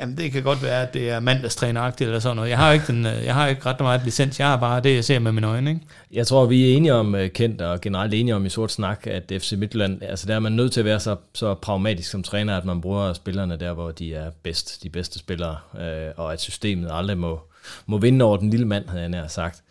Jamen, 0.00 0.16
det 0.16 0.32
kan 0.32 0.42
godt 0.42 0.62
være, 0.62 0.82
at 0.82 0.94
det 0.94 1.10
er 1.10 1.20
mandagstræneragtigt 1.20 2.08
eller 2.08 2.20
sådan 2.20 2.36
noget. 2.36 2.50
Jeg 2.50 2.58
har 2.58 2.72
ikke, 2.72 2.86
den, 2.86 3.06
øh, 3.06 3.24
jeg 3.24 3.34
har 3.34 3.46
ikke 3.46 3.66
ret 3.66 3.80
meget 3.80 4.04
licens. 4.04 4.40
Jeg 4.40 4.48
har 4.48 4.56
bare 4.56 4.80
det, 4.80 4.94
jeg 4.94 5.04
ser 5.04 5.18
med 5.18 5.32
mine 5.32 5.46
øjne. 5.46 5.70
Ikke? 5.70 5.82
Jeg 6.12 6.26
tror, 6.26 6.46
vi 6.46 6.72
er 6.72 6.76
enige 6.76 6.94
om, 6.94 7.14
øh, 7.14 7.20
Kent 7.20 7.32
kendt 7.34 7.60
og 7.60 7.80
generelt 7.80 8.14
enige 8.14 8.34
om 8.34 8.46
i 8.46 8.48
sort 8.48 8.72
snak, 8.72 9.06
at 9.06 9.32
FC 9.38 9.52
Midtjylland, 9.52 10.02
altså 10.02 10.26
der 10.26 10.34
er 10.34 10.38
man 10.38 10.52
nødt 10.52 10.72
til 10.72 10.80
at 10.80 10.84
være 10.84 11.00
så, 11.00 11.16
så 11.34 11.54
pragmatisk 11.54 12.10
som 12.10 12.22
træner, 12.22 12.56
at 12.56 12.64
man 12.64 12.80
bruger 12.80 13.12
spillerne 13.12 13.56
der, 13.56 13.72
hvor 13.72 13.90
de 13.90 14.14
er 14.14 14.30
bedst, 14.42 14.82
de 14.82 14.88
bedste 14.88 15.18
spillere, 15.18 15.56
øh, 15.80 16.12
og 16.16 16.32
at 16.32 16.40
systemet 16.40 16.90
aldrig 16.92 17.18
må, 17.18 17.40
må 17.86 17.98
vinde 17.98 18.24
over 18.24 18.36
den 18.36 18.50
lille 18.50 18.66
mand, 18.66 18.88
havde 18.88 19.02
jeg 19.02 19.10
nær 19.10 19.26
sagt. 19.26 19.62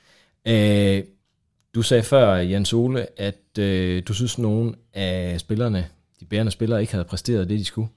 Øh, 0.47 1.03
du 1.75 1.81
sagde 1.81 2.03
før, 2.03 2.35
Jens 2.35 2.73
Ole, 2.73 3.19
at 3.19 3.57
øh, 3.59 4.03
du 4.07 4.13
synes, 4.13 4.33
at 4.33 4.39
nogle 4.39 4.73
af 4.93 5.39
spillerne, 5.39 5.87
de 6.19 6.25
bærende 6.25 6.51
spillere, 6.51 6.81
ikke 6.81 6.93
havde 6.93 7.05
præsteret 7.05 7.49
det, 7.49 7.59
de 7.59 7.65
skulle. 7.65 7.87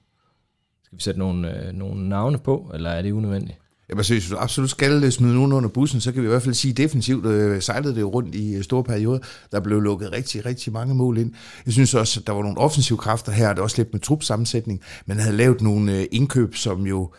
Skal 0.83 0.97
vi 0.97 1.01
sætte 1.01 1.19
nogle, 1.19 1.67
øh, 1.67 1.73
nogle 1.73 2.09
navne 2.09 2.37
på, 2.37 2.71
eller 2.73 2.89
er 2.89 3.01
det 3.01 3.11
unødvendigt? 3.11 3.57
Jamen, 3.89 4.03
så 4.03 4.13
hvis 4.13 4.29
du 4.29 4.35
absolut 4.37 4.69
skal 4.69 5.03
øh, 5.03 5.11
smide 5.11 5.33
nogen 5.35 5.53
under 5.53 5.69
bussen, 5.69 6.01
så 6.01 6.11
kan 6.11 6.21
vi 6.21 6.27
i 6.27 6.29
hvert 6.29 6.41
fald 6.41 6.55
sige 6.55 6.73
defensivt, 6.73 7.25
øh, 7.25 7.61
sejlede 7.61 7.95
det 7.95 8.13
rundt 8.13 8.35
i 8.35 8.55
øh, 8.55 8.63
store 8.63 8.83
perioder. 8.83 9.19
Der 9.51 9.59
blev 9.59 9.81
lukket 9.81 10.11
rigtig, 10.11 10.45
rigtig 10.45 10.73
mange 10.73 10.95
mål 10.95 11.17
ind. 11.17 11.33
Jeg 11.65 11.73
synes 11.73 11.93
også, 11.93 12.19
at 12.19 12.27
der 12.27 12.33
var 12.33 12.41
nogle 12.41 12.57
offensive 12.57 12.97
kræfter 12.97 13.31
her, 13.31 13.53
det 13.53 13.59
også 13.59 13.77
lidt 13.77 13.93
med 13.93 14.01
trupsammensætning, 14.01 14.81
men 15.05 15.19
havde 15.19 15.37
lavet 15.37 15.61
nogle 15.61 15.97
øh, 15.97 16.05
indkøb, 16.11 16.55
som 16.55 16.87
jo 16.87 17.11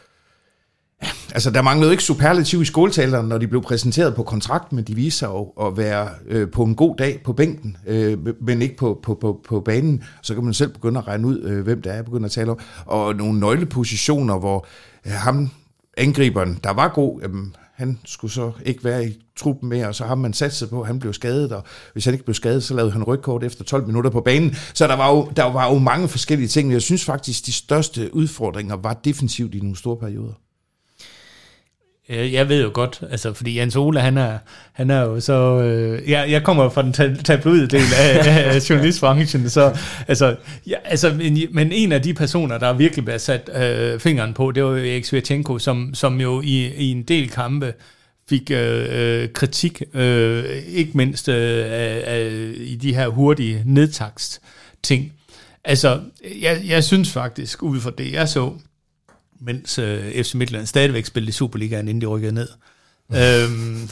Altså, 1.34 1.50
der 1.50 1.62
manglede 1.62 1.90
ikke 1.90 2.02
superlativ 2.02 2.62
i 2.62 2.64
skoletalerne, 2.64 3.28
når 3.28 3.38
de 3.38 3.48
blev 3.48 3.62
præsenteret 3.62 4.14
på 4.14 4.22
kontrakt, 4.22 4.72
men 4.72 4.84
de 4.84 4.94
viste 4.94 5.18
sig 5.18 5.28
at 5.60 5.76
være 5.76 6.08
øh, 6.26 6.50
på 6.50 6.62
en 6.62 6.74
god 6.74 6.96
dag 6.96 7.20
på 7.24 7.32
bænken, 7.32 7.76
øh, 7.86 8.18
men 8.40 8.62
ikke 8.62 8.76
på, 8.76 9.00
på, 9.02 9.14
på, 9.14 9.40
på 9.48 9.60
banen. 9.60 10.04
Så 10.22 10.34
kan 10.34 10.44
man 10.44 10.54
selv 10.54 10.72
begynde 10.72 10.98
at 10.98 11.08
regne 11.08 11.26
ud, 11.26 11.42
øh, 11.42 11.64
hvem 11.64 11.82
der 11.82 11.92
er, 11.92 12.02
begynde 12.02 12.24
at 12.24 12.30
tale 12.30 12.50
om. 12.50 12.58
Og 12.86 13.14
nogle 13.14 13.40
nøglepositioner, 13.40 14.38
hvor 14.38 14.66
øh, 15.06 15.12
ham, 15.12 15.50
angriberen, 15.96 16.60
der 16.64 16.70
var 16.70 16.88
god, 16.88 17.22
øh, 17.22 17.30
han 17.74 17.98
skulle 18.04 18.32
så 18.32 18.52
ikke 18.64 18.84
være 18.84 19.06
i 19.06 19.18
truppen 19.36 19.68
mere, 19.68 19.88
og 19.88 19.94
så 19.94 20.04
har 20.04 20.14
man 20.14 20.32
sat 20.32 20.54
sig 20.54 20.68
på, 20.68 20.80
at 20.80 20.86
han 20.86 20.98
blev 20.98 21.12
skadet, 21.12 21.52
og 21.52 21.64
hvis 21.92 22.04
han 22.04 22.14
ikke 22.14 22.24
blev 22.24 22.34
skadet, 22.34 22.62
så 22.62 22.74
lavede 22.74 22.92
han 22.92 23.02
rygkort 23.02 23.44
efter 23.44 23.64
12 23.64 23.86
minutter 23.86 24.10
på 24.10 24.20
banen. 24.20 24.54
Så 24.74 24.86
der 24.86 24.96
var 24.96 25.10
jo, 25.10 25.32
der 25.36 25.44
var 25.44 25.72
jo 25.72 25.78
mange 25.78 26.08
forskellige 26.08 26.48
ting, 26.48 26.68
men 26.68 26.72
jeg 26.72 26.82
synes 26.82 27.04
faktisk, 27.04 27.46
de 27.46 27.52
største 27.52 28.14
udfordringer 28.14 28.76
var 28.76 28.94
defensivt 28.94 29.54
i 29.54 29.58
nogle 29.58 29.76
store 29.76 29.96
perioder. 29.96 30.32
Øh, 32.08 32.32
jeg 32.32 32.48
ved 32.48 32.62
jo 32.62 32.70
godt, 32.74 33.00
altså, 33.10 33.32
fordi 33.32 33.58
Jens 33.58 33.76
Ole, 33.76 34.00
han 34.00 34.18
er, 34.18 34.38
han 34.72 34.90
er 34.90 35.00
jo 35.00 35.20
så... 35.20 35.62
Øh, 35.62 36.10
jeg, 36.10 36.30
jeg 36.30 36.42
kommer 36.42 36.68
fra 36.68 36.82
den 36.82 36.92
tabloide 37.24 37.66
del 37.66 37.84
af, 37.98 38.26
af 38.54 38.70
journalistbranchen, 38.70 39.50
så 39.50 39.78
altså, 40.08 40.36
ja, 40.66 40.76
altså 40.84 41.14
men, 41.14 41.38
men 41.50 41.72
en 41.72 41.92
af 41.92 42.02
de 42.02 42.14
personer, 42.14 42.58
der 42.58 42.72
virkelig 42.72 43.04
blev 43.04 43.18
sat 43.18 43.50
øh, 43.54 44.00
fingeren 44.00 44.34
på, 44.34 44.50
det 44.50 44.64
var 44.64 44.70
jo 44.70 44.76
Erik 44.76 45.04
Svirchenko, 45.04 45.58
som, 45.58 45.94
som 45.94 46.20
jo 46.20 46.40
i, 46.40 46.66
i 46.66 46.90
en 46.90 47.02
del 47.02 47.30
kampe 47.30 47.74
fik 48.28 48.50
øh, 48.50 48.86
øh 48.90 49.28
kritik, 49.28 49.82
øh, 49.94 50.44
ikke 50.68 50.90
mindst 50.94 51.28
øh, 51.28 51.64
af, 51.66 52.02
af, 52.06 52.30
i 52.56 52.76
de 52.82 52.94
her 52.94 53.08
hurtige 53.08 53.62
nedtakst 53.66 54.40
ting. 54.82 55.12
Altså, 55.64 56.00
jeg, 56.40 56.62
jeg 56.66 56.84
synes 56.84 57.12
faktisk, 57.12 57.62
ud 57.62 57.80
fra 57.80 57.90
det, 57.98 58.12
jeg 58.12 58.28
så, 58.28 58.52
mens 59.40 59.78
øh, 59.78 60.24
FC 60.24 60.34
Midtjylland 60.34 60.66
stadigvæk 60.66 61.04
spillede 61.04 61.28
i 61.28 61.32
Superligaen, 61.32 61.88
inden 61.88 62.00
de 62.00 62.06
rykkede 62.06 62.32
ned. 62.32 62.48
øhm, 63.10 63.88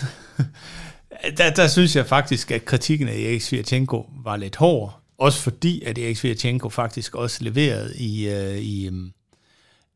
der, 1.39 1.51
der 1.51 1.69
synes 1.69 1.97
jeg 1.97 2.07
faktisk, 2.07 2.51
at 2.51 2.65
kritikken 2.65 3.09
af 3.09 3.15
Erik 3.15 3.43
Svirchenko 3.43 4.11
var 4.25 4.37
lidt 4.37 4.57
hård. 4.57 5.01
Også 5.19 5.43
fordi, 5.43 5.83
at 5.83 5.99
Erik 5.99 6.17
Svirchenko 6.17 6.69
faktisk 6.69 7.15
også 7.15 7.45
leverede 7.45 7.97
i, 7.97 8.29
øh, 8.29 8.59
i, 8.59 8.87
øhm, 8.87 9.13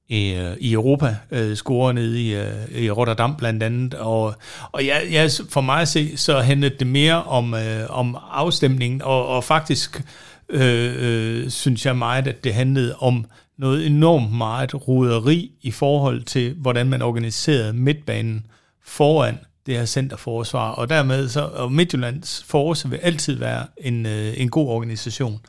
i, 0.08 0.32
øh, 0.32 0.56
i 0.60 0.72
Europa, 0.72 1.16
øh, 1.30 1.56
scorer 1.56 1.92
nede 1.92 2.22
i, 2.22 2.34
øh, 2.34 2.82
i 2.82 2.90
Rotterdam 2.90 3.36
blandt 3.36 3.62
andet. 3.62 3.94
Og, 3.94 4.34
og 4.72 4.86
jeg, 4.86 5.06
jeg, 5.10 5.30
for 5.48 5.60
mig 5.60 5.80
at 5.80 5.88
se, 5.88 6.16
så 6.16 6.40
handlede 6.40 6.74
det 6.78 6.86
mere 6.86 7.24
om, 7.24 7.54
øh, 7.54 7.90
om 7.90 8.16
afstemningen, 8.30 9.02
og, 9.02 9.26
og 9.26 9.44
faktisk 9.44 10.02
øh, 10.48 10.94
øh, 10.98 11.50
synes 11.50 11.86
jeg 11.86 11.96
meget, 11.96 12.28
at 12.28 12.44
det 12.44 12.54
handlede 12.54 12.96
om 12.96 13.24
noget 13.61 13.87
enormt 13.87 14.33
meget 14.33 14.88
roderi 14.88 15.53
i 15.62 15.70
forhold 15.70 16.23
til, 16.23 16.55
hvordan 16.55 16.87
man 16.87 17.03
organiserede 17.03 17.73
midtbanen 17.73 18.46
foran 18.85 19.38
det 19.66 19.77
her 19.77 19.85
centerforsvar, 19.85 20.70
og 20.70 20.88
dermed 20.88 21.29
så, 21.29 21.40
og 21.40 21.73
Midtjyllands 21.73 22.44
forårs 22.49 22.90
vil 22.90 22.96
altid 22.96 23.35
være 23.35 23.66
en, 23.77 24.07
øh, 24.07 24.40
en 24.40 24.49
god 24.49 24.68
organisation. 24.68 25.40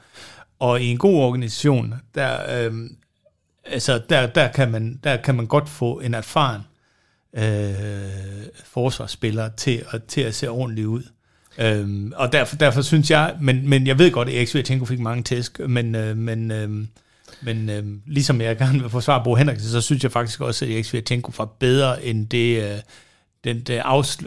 Og 0.60 0.82
i 0.82 0.86
en 0.86 0.98
god 0.98 1.16
organisation, 1.16 1.94
der, 2.16 2.66
øh, 2.66 2.74
altså 3.66 4.02
der, 4.10 4.28
der, 4.28 4.48
kan 4.48 4.72
man, 4.72 5.00
der 5.04 5.18
kan 5.18 5.36
man 5.36 5.48
godt 5.48 5.70
få 5.70 6.00
en 6.00 6.14
erfaren 6.14 6.62
øh, 7.34 8.46
forsvarsspiller 8.64 9.50
til 9.58 9.84
at, 9.92 10.04
til 10.04 10.22
at 10.22 10.36
se 10.36 10.50
ordentligt 10.50 10.88
ud. 10.88 11.04
Øhm, 11.58 12.14
og 12.16 12.32
derfor, 12.32 12.56
derfor 12.56 12.82
synes 12.82 13.12
jeg, 13.12 13.36
men, 13.42 13.70
men 13.70 13.88
jeg 13.88 14.00
ved 14.00 14.12
godt, 14.12 14.30
at 14.30 14.36
Erik 14.36 14.48
Svirchenko 14.48 14.86
fik 14.86 15.00
mange 15.00 15.24
tæsk, 15.24 15.60
men, 15.60 15.96
øh, 15.96 16.18
men 16.18 16.52
øh, 16.52 16.86
men 17.44 17.70
øh, 17.70 17.84
ligesom 18.08 18.42
jeg 18.42 18.58
gerne 18.58 18.80
vil 18.80 18.90
forsvare 18.90 19.24
Bo 19.24 19.36
Henriksen, 19.36 19.70
så 19.70 19.82
synes 19.82 20.04
jeg 20.04 20.12
faktisk 20.12 20.42
også, 20.42 20.66
at 20.66 20.72
Erik 20.72 20.86
Svirchenko 20.86 21.32
var 21.38 21.46
bedre 21.46 22.06
end 22.06 22.28
det, 22.28 22.64
øh, 22.64 22.80
den 23.44 23.60
det 23.60 23.82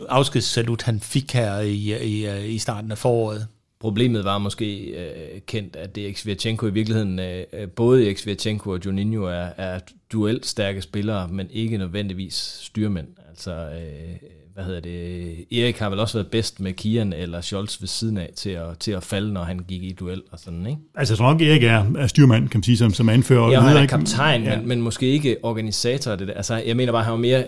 afskedssalut, 0.08 0.82
han 0.82 1.00
fik 1.00 1.32
her 1.32 1.60
i, 1.60 2.04
i, 2.04 2.26
øh, 2.26 2.48
i 2.48 2.58
starten 2.58 2.90
af 2.90 2.98
foråret. 2.98 3.46
Problemet 3.80 4.24
var 4.24 4.38
måske 4.38 4.80
øh, 4.80 5.40
kendt, 5.46 5.76
at 5.76 5.98
Erik 5.98 6.18
Svirchenko 6.18 6.66
i 6.66 6.70
virkeligheden, 6.70 7.18
øh, 7.18 7.44
øh 7.52 7.68
både 7.68 8.04
Erik 8.04 8.18
Svirchenko 8.18 8.70
og 8.70 8.80
Juninho 8.86 9.24
er, 9.24 9.48
er 9.56 9.80
duelt 10.12 10.46
stærke 10.46 10.82
spillere, 10.82 11.28
men 11.28 11.48
ikke 11.50 11.78
nødvendigvis 11.78 12.58
styrmænd. 12.62 13.08
Altså, 13.28 13.52
øh, 13.52 14.16
hvad 14.54 14.64
hedder 14.64 14.80
det, 14.80 15.58
Erik 15.58 15.78
har 15.78 15.90
vel 15.90 15.98
også 15.98 16.18
været 16.18 16.30
bedst 16.30 16.60
med 16.60 16.72
Kian 16.72 17.12
eller 17.12 17.40
Scholz 17.40 17.80
ved 17.80 17.88
siden 17.88 18.18
af 18.18 18.30
til 18.36 18.50
at, 18.50 18.78
til 18.78 18.92
at 18.92 19.02
falde, 19.02 19.32
når 19.32 19.44
han 19.44 19.58
gik 19.58 19.82
i 19.82 19.92
duel 19.92 20.22
og 20.32 20.38
sådan, 20.38 20.66
ikke? 20.66 20.80
Altså, 20.94 21.14
jeg 21.14 21.18
tror 21.18 21.32
nok, 21.32 21.42
Erik 21.42 21.62
er, 21.62 21.84
er 21.98 22.06
styrmand, 22.06 22.48
kan 22.48 22.58
man 22.58 22.62
sige, 22.62 22.76
som, 22.76 22.90
som 22.90 23.08
anfører. 23.08 23.50
Ja, 23.50 23.60
han 23.60 23.76
er 23.76 23.86
kaptajn, 23.86 24.44
ja. 24.44 24.56
men, 24.56 24.68
men 24.68 24.80
måske 24.80 25.06
ikke 25.06 25.36
organisator. 25.42 26.16
Det 26.16 26.28
der. 26.28 26.34
Altså, 26.34 26.54
jeg 26.66 26.76
mener 26.76 26.92
bare, 26.92 27.04
han 27.04 27.12
var 27.12 27.18
mere 27.18 27.44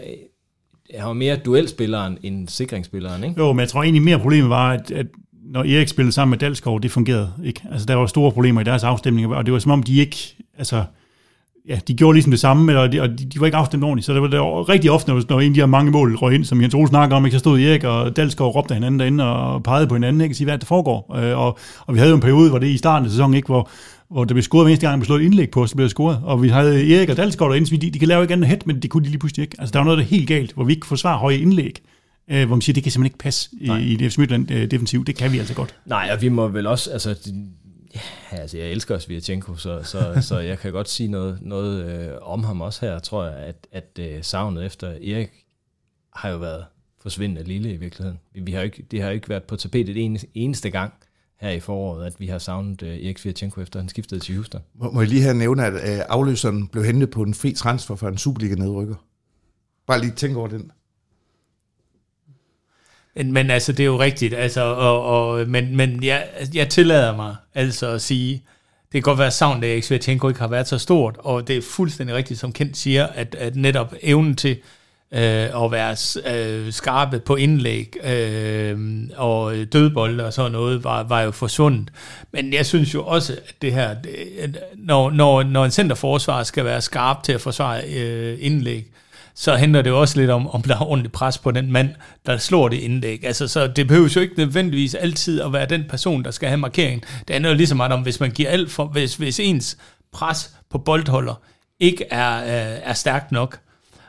han 0.94 1.06
var 1.06 1.12
mere 1.12 1.36
duelspilleren 1.36 2.18
end 2.22 2.48
sikringsspilleren, 2.48 3.24
ikke? 3.24 3.40
Jo, 3.40 3.52
men 3.52 3.60
jeg 3.60 3.68
tror 3.68 3.82
egentlig 3.82 4.02
mere 4.02 4.18
problemet 4.18 4.50
var, 4.50 4.72
at, 4.72 4.90
at 4.90 5.06
når 5.44 5.60
Erik 5.60 5.88
spillede 5.88 6.12
sammen 6.12 6.30
med 6.30 6.38
Dalskov, 6.38 6.82
det 6.82 6.90
fungerede 6.90 7.32
ikke. 7.44 7.62
Altså, 7.70 7.86
der 7.86 7.94
var 7.94 8.06
store 8.06 8.32
problemer 8.32 8.60
i 8.60 8.64
deres 8.64 8.84
afstemning, 8.84 9.34
og 9.34 9.46
det 9.46 9.52
var 9.52 9.58
som 9.58 9.70
om, 9.70 9.82
de 9.82 9.98
ikke, 10.00 10.36
altså, 10.58 10.84
ja, 11.68 11.78
de 11.88 11.94
gjorde 11.94 12.14
ligesom 12.14 12.30
det 12.30 12.40
samme, 12.40 12.78
og 12.78 12.92
de, 12.92 13.00
og 13.00 13.08
de, 13.08 13.24
de 13.24 13.40
var 13.40 13.46
ikke 13.46 13.56
afstemt 13.56 13.84
ordentligt. 13.84 14.06
Så 14.06 14.12
det 14.14 14.22
var, 14.22 14.28
det 14.28 14.40
var 14.40 14.68
rigtig 14.68 14.90
ofte, 14.90 15.10
når, 15.10 15.22
når 15.28 15.40
en 15.40 15.48
af 15.48 15.54
de 15.54 15.60
her 15.60 15.66
mange 15.66 15.90
mål 15.90 16.16
røg 16.16 16.34
ind, 16.34 16.44
som 16.44 16.62
Jens 16.62 16.74
Ole 16.74 16.88
snakker 16.88 17.16
om, 17.16 17.24
ikke, 17.24 17.34
så 17.34 17.38
stod 17.38 17.60
Erik 17.60 17.84
og 17.84 18.16
Dalsgaard 18.16 18.48
og 18.48 18.54
råbte 18.54 18.74
hinanden 18.74 19.00
derinde 19.00 19.24
og 19.24 19.62
pegede 19.62 19.86
på 19.86 19.94
hinanden, 19.94 20.20
ikke, 20.20 20.32
og 20.32 20.36
sige, 20.36 20.44
hvad 20.44 20.58
der 20.58 20.66
foregår. 20.66 21.16
Øh, 21.16 21.38
og, 21.38 21.58
og, 21.80 21.94
vi 21.94 21.98
havde 21.98 22.10
jo 22.10 22.14
en 22.14 22.22
periode, 22.22 22.50
hvor 22.50 22.58
det 22.58 22.66
i 22.66 22.76
starten 22.76 23.06
af 23.06 23.10
sæsonen, 23.10 23.34
ikke, 23.34 23.46
hvor, 23.46 23.70
hvor 24.10 24.24
der 24.24 24.34
blev 24.34 24.42
scoret 24.42 24.64
hver 24.64 24.70
eneste 24.70 24.86
gang, 24.86 24.92
der 24.92 24.98
blev 24.98 25.06
slået 25.06 25.22
indlæg 25.22 25.50
på, 25.50 25.66
så 25.66 25.76
blev 25.76 25.84
der 25.84 25.90
scoret. 25.90 26.20
Og 26.24 26.42
vi 26.42 26.48
havde 26.48 26.96
Erik 26.96 27.08
og 27.08 27.16
Dalsgaard 27.16 27.50
derinde, 27.50 27.68
så 27.68 27.76
de, 27.76 27.90
de 27.90 27.98
kan 27.98 28.08
lave 28.08 28.22
ikke 28.22 28.34
andet 28.34 28.48
hæt, 28.48 28.66
men 28.66 28.82
det 28.82 28.90
kunne 28.90 29.04
de 29.04 29.08
lige 29.08 29.18
pludselig 29.18 29.42
ikke. 29.42 29.56
Altså, 29.58 29.72
der 29.72 29.78
var 29.78 29.84
noget, 29.84 29.98
der 29.98 30.04
er 30.04 30.08
helt 30.08 30.28
galt, 30.28 30.52
hvor 30.52 30.64
vi 30.64 30.72
ikke 30.72 30.86
forsvarer 30.86 31.18
høje 31.18 31.36
indlæg. 31.36 31.82
Øh, 32.30 32.46
hvor 32.46 32.56
man 32.56 32.60
siger, 32.60 32.74
det 32.74 32.82
kan 32.82 32.92
simpelthen 32.92 33.14
ikke 33.14 33.18
passe 33.18 33.50
Nej. 33.60 33.78
i, 33.78 34.04
i 34.04 34.08
FC 34.08 34.18
Midtjylland 34.18 34.50
øh, 34.50 34.70
defensiv. 34.70 35.04
Det 35.04 35.16
kan 35.16 35.32
vi 35.32 35.38
altså 35.38 35.54
godt. 35.54 35.74
Nej, 35.86 36.10
og 36.12 36.22
vi 36.22 36.28
må 36.28 36.48
vel 36.48 36.66
også, 36.66 36.90
altså 36.90 37.14
Ja, 38.32 38.36
altså, 38.36 38.58
jeg 38.58 38.70
elsker 38.70 38.98
Svirchenko, 38.98 39.56
så, 39.56 39.82
så, 39.82 40.16
så 40.20 40.38
jeg 40.38 40.58
kan 40.58 40.72
godt 40.72 40.88
sige 40.88 41.08
noget, 41.08 41.38
noget 41.42 41.84
øh, 41.84 42.12
om 42.22 42.44
ham 42.44 42.60
også 42.60 42.86
her, 42.86 42.98
tror 42.98 43.24
jeg, 43.24 43.34
at, 43.34 43.66
at 43.72 43.98
øh, 44.00 44.24
savnet 44.24 44.66
efter 44.66 44.88
Erik 44.88 45.30
har 46.12 46.28
jo 46.28 46.36
været 46.36 46.64
forsvindende 47.00 47.42
lille 47.42 47.72
i 47.72 47.76
virkeligheden. 47.76 48.18
Vi 48.34 48.52
har 48.52 48.60
jo 48.60 48.64
ikke, 48.64 48.86
det 48.90 49.02
har 49.02 49.08
jo 49.08 49.14
ikke 49.14 49.28
været 49.28 49.42
på 49.42 49.56
tapetet 49.56 50.04
en 50.04 50.18
eneste 50.34 50.70
gang 50.70 50.92
her 51.40 51.50
i 51.50 51.60
foråret, 51.60 52.06
at 52.06 52.20
vi 52.20 52.26
har 52.26 52.38
savnet 52.38 52.82
øh, 52.82 52.88
Erik 52.88 53.18
Svirchenko 53.18 53.60
efter 53.60 53.80
han 53.80 53.88
skiftede 53.88 54.20
til 54.20 54.34
Houston. 54.34 54.60
Må, 54.74 54.90
må 54.90 55.00
jeg 55.00 55.08
lige 55.08 55.22
her 55.22 55.32
nævne, 55.32 55.64
at 55.64 55.72
øh, 55.72 56.04
afløseren 56.08 56.68
blev 56.68 56.84
hentet 56.84 57.10
på 57.10 57.22
en 57.22 57.34
fri 57.34 57.52
transfer 57.52 57.96
for 57.96 58.08
en 58.08 58.18
Superliga-nedrykker? 58.18 58.94
Bare 59.86 60.00
lige 60.00 60.12
tænk 60.12 60.36
over 60.36 60.48
den. 60.48 60.70
Men, 63.16 63.32
men 63.32 63.50
altså, 63.50 63.72
det 63.72 63.80
er 63.80 63.86
jo 63.86 64.00
rigtigt, 64.00 64.34
altså, 64.34 64.60
og, 64.60 65.04
og, 65.04 65.48
men, 65.48 65.76
men 65.76 66.04
jeg, 66.04 66.26
jeg 66.54 66.68
tillader 66.68 67.16
mig 67.16 67.36
altså 67.54 67.88
at 67.88 68.02
sige, 68.02 68.32
det 68.92 68.92
kan 68.92 69.02
godt 69.02 69.18
være 69.18 69.30
savn, 69.30 69.64
at 69.64 69.84
Svirchenko 69.84 70.28
ikke 70.28 70.40
har 70.40 70.48
været 70.48 70.68
så 70.68 70.78
stort, 70.78 71.16
og 71.18 71.48
det 71.48 71.56
er 71.56 71.62
fuldstændig 71.62 72.16
rigtigt, 72.16 72.40
som 72.40 72.52
Kent 72.52 72.76
siger, 72.76 73.06
at, 73.06 73.34
at 73.34 73.56
netop 73.56 73.94
evnen 74.02 74.36
til 74.36 74.56
øh, 75.12 75.64
at 75.64 75.70
være 75.70 75.96
øh, 76.36 76.72
skarpe 76.72 77.18
på 77.18 77.36
indlæg 77.36 77.96
øh, 78.04 78.78
og 79.16 79.54
dødbolde 79.72 80.26
og 80.26 80.32
sådan 80.32 80.52
noget, 80.52 80.84
var, 80.84 81.02
var 81.02 81.20
jo 81.20 81.30
forsvundet. 81.30 81.90
Men 82.32 82.52
jeg 82.52 82.66
synes 82.66 82.94
jo 82.94 83.04
også, 83.04 83.32
at 83.32 83.54
det 83.62 83.72
her, 83.72 83.94
det, 83.94 84.58
når, 84.76 85.10
når, 85.10 85.42
når 85.42 85.64
en 85.64 85.70
centerforsvar 85.70 86.42
skal 86.42 86.64
være 86.64 86.80
skarp 86.82 87.22
til 87.22 87.32
at 87.32 87.40
forsvare 87.40 87.82
øh, 87.94 88.38
indlæg, 88.40 88.86
så 89.38 89.56
handler 89.56 89.82
det 89.82 89.90
jo 89.90 90.00
også 90.00 90.20
lidt 90.20 90.30
om, 90.30 90.50
om 90.50 90.62
der 90.62 90.74
er 90.74 90.82
ordentligt 90.82 91.12
pres 91.12 91.38
på 91.38 91.50
den 91.50 91.72
mand, 91.72 91.90
der 92.26 92.38
slår 92.38 92.68
det 92.68 92.76
indlæg. 92.76 93.24
Altså, 93.24 93.48
så 93.48 93.66
det 93.66 93.88
behøver 93.88 94.12
jo 94.16 94.20
ikke 94.20 94.34
nødvendigvis 94.38 94.94
altid 94.94 95.40
at 95.40 95.52
være 95.52 95.66
den 95.66 95.84
person, 95.88 96.24
der 96.24 96.30
skal 96.30 96.48
have 96.48 96.58
markeringen. 96.58 97.04
Det 97.28 97.34
handler 97.34 97.54
jo 97.54 97.66
så 97.66 97.74
meget 97.74 97.92
om, 97.92 98.02
hvis 98.02 98.20
man 98.20 98.30
giver 98.30 98.50
alt 98.50 98.70
for, 98.70 98.84
hvis, 98.84 99.16
hvis 99.16 99.40
ens 99.40 99.78
pres 100.12 100.54
på 100.70 100.78
boldholder 100.78 101.40
ikke 101.80 102.04
er, 102.10 102.28
er, 102.28 102.78
er 102.82 102.92
stærkt 102.92 103.32
nok, 103.32 103.58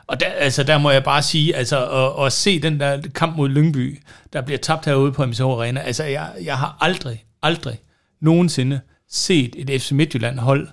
og 0.06 0.20
der, 0.20 0.26
altså, 0.26 0.62
der 0.62 0.78
må 0.78 0.90
jeg 0.90 1.04
bare 1.04 1.22
sige, 1.22 1.56
altså, 1.56 1.86
at, 1.86 2.26
at 2.26 2.32
se 2.32 2.62
den 2.62 2.80
der 2.80 3.02
kamp 3.14 3.36
mod 3.36 3.48
Lyngby, 3.48 4.02
der 4.32 4.40
bliver 4.40 4.58
tabt 4.58 4.84
herude 4.84 5.12
på 5.12 5.26
MSH 5.26 5.42
Arena, 5.42 5.80
altså, 5.80 6.04
jeg, 6.04 6.30
jeg 6.44 6.58
har 6.58 6.76
aldrig, 6.80 7.24
aldrig 7.42 7.78
nogensinde 8.20 8.80
set 9.10 9.56
et 9.58 9.82
FC 9.82 9.92
Midtjylland 9.92 10.38
hold 10.38 10.68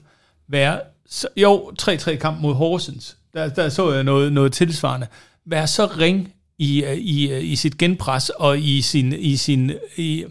være, 0.47 0.79
så, 1.09 1.27
jo, 1.37 1.71
3-3 1.81 2.15
kamp 2.15 2.41
mod 2.41 2.53
Horsens, 2.53 3.17
der, 3.36 3.49
der 3.49 3.69
så 3.69 3.93
jeg 3.93 4.03
noget, 4.03 4.33
noget 4.33 4.53
tilsvarende, 4.53 5.07
være 5.45 5.67
så 5.67 5.86
ring 5.86 6.33
i, 6.57 6.83
øh, 6.83 6.93
i, 6.93 7.31
øh, 7.31 7.43
i 7.43 7.55
sit 7.55 7.77
genpres 7.77 8.29
og 8.29 8.59
i 8.59 8.81
sin, 8.81 9.13
i 9.13 9.38
sin 9.38 9.71
i, 9.95 10.25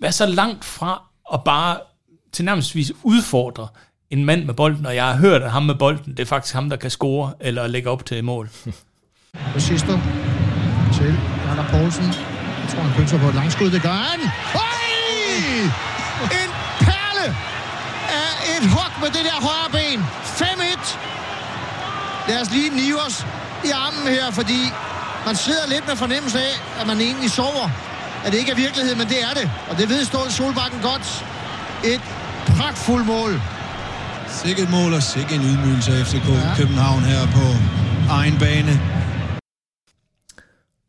være 0.00 0.12
så 0.12 0.26
langt 0.26 0.64
fra 0.64 1.02
at 1.32 1.44
bare 1.44 1.78
til 2.32 2.44
nærmest 2.44 2.76
udfordre 3.02 3.68
en 4.10 4.24
mand 4.24 4.44
med 4.44 4.54
bolden, 4.54 4.86
og 4.86 4.94
jeg 4.94 5.06
har 5.06 5.16
hørt, 5.16 5.42
at 5.42 5.50
ham 5.50 5.62
med 5.62 5.74
bolden, 5.74 6.12
det 6.12 6.20
er 6.20 6.26
faktisk 6.26 6.54
ham, 6.54 6.70
der 6.70 6.76
kan 6.76 6.90
score 6.90 7.32
eller 7.40 7.66
lægge 7.66 7.90
op 7.90 8.06
til 8.06 8.24
mål. 8.24 8.48
Sisto 9.58 9.92
til 10.92 11.14
Anna 11.50 11.64
Poulsen. 11.70 12.04
Jeg 12.04 12.68
tror, 12.70 12.80
han 12.82 12.92
pynser 12.96 13.18
på 13.18 13.28
et 13.28 13.34
langskud. 13.34 13.70
Det 13.70 13.82
gør 13.82 13.98
han. 14.12 14.20
En 16.42 16.50
perle 16.86 17.26
af 18.22 18.30
et 18.54 18.64
hug 18.74 18.92
med 19.02 19.08
det 19.08 19.24
der 19.28 19.38
højre 19.48 19.70
ben. 19.72 20.00
5-1. 20.00 21.27
Lad 22.28 22.38
os 22.42 22.50
lige 22.56 22.70
nive 22.82 22.98
os 23.06 23.16
i 23.68 23.70
armen 23.84 24.04
her, 24.16 24.26
fordi 24.40 24.60
man 25.28 25.36
sidder 25.46 25.64
lidt 25.74 25.84
med 25.88 25.96
fornemmelse 26.04 26.38
af, 26.48 26.54
at 26.80 26.86
man 26.90 26.98
egentlig 27.08 27.30
sover. 27.30 27.66
At 28.24 28.28
det 28.32 28.38
ikke 28.42 28.52
er 28.56 28.60
virkelighed, 28.66 28.94
men 29.00 29.06
det 29.12 29.20
er 29.28 29.34
det. 29.40 29.46
Og 29.70 29.74
det 29.78 29.86
ved 29.92 30.00
Ståle 30.10 30.32
Solbakken 30.38 30.80
godt. 30.90 31.06
Et 31.92 32.04
pragtfuldt 32.52 33.06
mål. 33.14 33.32
Sikkert 34.42 34.70
mål 34.76 34.90
og 34.98 35.02
sikkert 35.14 35.38
en 35.40 35.44
ydmygelse 35.50 35.90
af 35.96 36.00
FCK 36.06 36.28
ja. 36.28 36.50
København 36.60 37.02
her 37.12 37.22
på 37.36 37.44
egen 38.18 38.36
bane. 38.42 38.74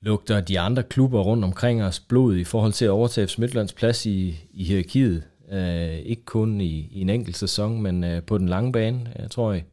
Lugter 0.01 0.41
de 0.41 0.59
andre 0.59 0.83
klubber 0.83 1.21
rundt 1.29 1.43
omkring 1.43 1.83
os 1.83 1.99
blod 1.99 2.35
i 2.35 2.43
forhold 2.43 2.73
til 2.73 2.85
at 2.85 2.91
overtage 2.91 3.41
Midtlands 3.41 3.73
plads 3.73 4.05
i, 4.05 4.19
i 4.53 4.63
hierarkiet? 4.63 5.23
Uh, 5.51 6.11
ikke 6.11 6.25
kun 6.25 6.61
i, 6.61 6.89
i 6.91 7.01
en 7.01 7.09
enkelt 7.09 7.37
sæson, 7.37 7.81
men 7.81 8.03
uh, 8.03 8.23
på 8.27 8.37
den 8.37 8.49
lange 8.49 8.71
bane, 8.71 8.99
jeg 9.19 9.31
tror 9.31 9.53
jeg. 9.53 9.63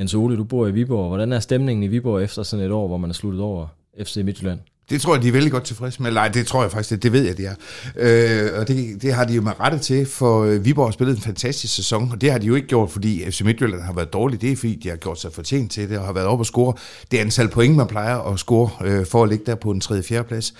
Jens 0.00 0.14
Ole, 0.14 0.36
du 0.36 0.44
bor 0.44 0.66
i 0.66 0.72
Viborg. 0.72 1.08
Hvordan 1.08 1.32
er 1.32 1.40
stemningen 1.40 1.82
i 1.82 1.88
Viborg 1.92 2.22
efter 2.22 2.42
sådan 2.42 2.66
et 2.66 2.72
år, 2.72 2.86
hvor 2.88 2.96
man 2.96 3.10
er 3.10 3.14
sluttet 3.14 3.42
over 3.42 3.66
FC 4.04 4.16
Midtjylland? 4.24 4.60
Det 4.90 5.00
tror 5.00 5.14
jeg, 5.14 5.22
de 5.22 5.28
er 5.28 5.32
vældig 5.32 5.52
godt 5.52 5.64
tilfredse 5.64 6.02
med. 6.02 6.10
Nej, 6.10 6.28
det 6.28 6.46
tror 6.46 6.62
jeg 6.62 6.70
faktisk, 6.70 6.90
det, 6.90 7.02
det 7.02 7.12
ved 7.12 7.22
jeg, 7.22 7.36
de 7.38 7.44
er. 7.44 7.54
Øh, 7.96 8.60
og 8.60 8.68
det, 8.68 9.02
det 9.02 9.14
har 9.14 9.24
de 9.24 9.34
jo 9.34 9.42
med 9.42 9.60
rette 9.60 9.78
til, 9.78 10.06
for 10.06 10.44
øh, 10.44 10.64
Viborg 10.64 10.86
har 10.86 10.92
spillet 10.92 11.16
en 11.16 11.22
fantastisk 11.22 11.74
sæson, 11.74 12.12
og 12.12 12.20
det 12.20 12.32
har 12.32 12.38
de 12.38 12.46
jo 12.46 12.54
ikke 12.54 12.68
gjort, 12.68 12.90
fordi 12.90 13.30
FC 13.30 13.40
Midtjylland 13.40 13.82
har 13.82 13.92
været 13.92 14.12
dårlig. 14.12 14.40
Det 14.40 14.52
er 14.52 14.56
fordi, 14.56 14.74
de 14.74 14.88
har 14.88 14.96
gjort 14.96 15.20
sig 15.20 15.32
fortjent 15.32 15.72
til 15.72 15.90
det, 15.90 15.98
og 15.98 16.04
har 16.04 16.12
været 16.12 16.26
oppe 16.26 16.42
at 16.42 16.46
score 16.46 16.74
det 17.10 17.18
antal 17.18 17.48
point, 17.48 17.76
man 17.76 17.86
plejer 17.86 18.18
at 18.18 18.38
score, 18.38 18.70
øh, 18.84 19.06
for 19.06 19.22
at 19.22 19.28
ligge 19.28 19.44
der 19.46 19.54
på 19.54 19.70
en 19.70 19.80
3. 19.80 20.02
4. 20.02 20.24
plads. 20.24 20.54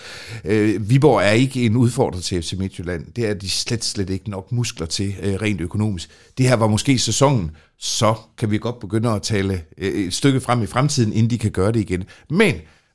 Øh, 0.44 0.90
Viborg 0.90 1.22
er 1.22 1.30
ikke 1.30 1.66
en 1.66 1.76
udfordrer 1.76 2.20
til 2.20 2.42
FC 2.42 2.52
Midtjylland. 2.58 3.06
Det 3.16 3.28
er 3.28 3.34
de 3.34 3.50
slet, 3.50 3.84
slet 3.84 4.10
ikke 4.10 4.30
nok 4.30 4.52
muskler 4.52 4.86
til, 4.86 5.14
øh, 5.22 5.34
rent 5.34 5.60
økonomisk. 5.60 6.08
Det 6.38 6.48
her 6.48 6.56
var 6.56 6.66
måske 6.66 6.98
sæsonen, 6.98 7.50
så 7.78 8.14
kan 8.38 8.50
vi 8.50 8.58
godt 8.58 8.80
begynde 8.80 9.10
at 9.10 9.22
tale 9.22 9.62
øh, 9.78 9.92
et 9.92 10.14
stykke 10.14 10.40
frem 10.40 10.62
i 10.62 10.66
fremtiden, 10.66 11.12
inden 11.12 11.30
de 11.30 11.38
kan 11.38 11.50
gøre 11.50 11.72
det 11.72 11.80
igen. 11.80 12.04
Men 12.30 12.54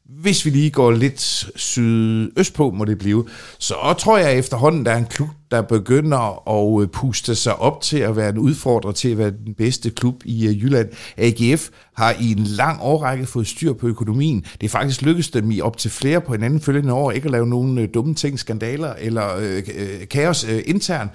hvis 0.09 0.45
vi 0.45 0.49
lige 0.49 0.71
går 0.71 0.91
lidt 0.91 1.49
sydøst 1.55 2.53
på, 2.53 2.71
må 2.71 2.85
det 2.85 2.97
blive, 2.97 3.27
så 3.59 3.95
tror 3.99 4.17
jeg 4.17 4.37
efterhånden, 4.37 4.85
der 4.85 4.91
er 4.91 4.97
en 4.97 5.05
klub, 5.05 5.29
der 5.55 5.61
begynder 5.61 6.49
at 6.49 6.81
øh, 6.81 6.87
puste 6.87 7.35
sig 7.35 7.55
op 7.55 7.81
til 7.81 7.97
at 7.97 8.15
være 8.15 8.29
en 8.29 8.37
udfordrer 8.37 8.91
til 8.91 9.09
at 9.09 9.17
være 9.17 9.31
den 9.45 9.53
bedste 9.53 9.89
klub 9.89 10.21
i 10.25 10.47
øh, 10.47 10.63
Jylland. 10.63 10.89
AGF 11.17 11.69
har 11.93 12.15
i 12.19 12.31
en 12.31 12.43
lang 12.43 12.79
årrække 12.81 13.25
fået 13.25 13.47
styr 13.47 13.73
på 13.73 13.87
økonomien. 13.87 14.45
Det 14.61 14.67
er 14.67 14.69
faktisk 14.69 15.01
lykkedes 15.01 15.29
dem 15.29 15.51
i 15.51 15.61
op 15.61 15.77
til 15.77 15.91
flere 15.91 16.21
på 16.21 16.31
hinanden 16.31 16.61
følgende 16.61 16.93
år 16.93 17.11
ikke 17.11 17.25
at 17.25 17.31
lave 17.31 17.47
nogen 17.47 17.77
øh, 17.77 17.89
dumme 17.93 18.15
ting, 18.15 18.39
skandaler 18.39 18.93
eller 18.93 19.37
øh, 19.37 19.63
kaos 20.09 20.43
øh, 20.43 20.61
internt. 20.65 21.11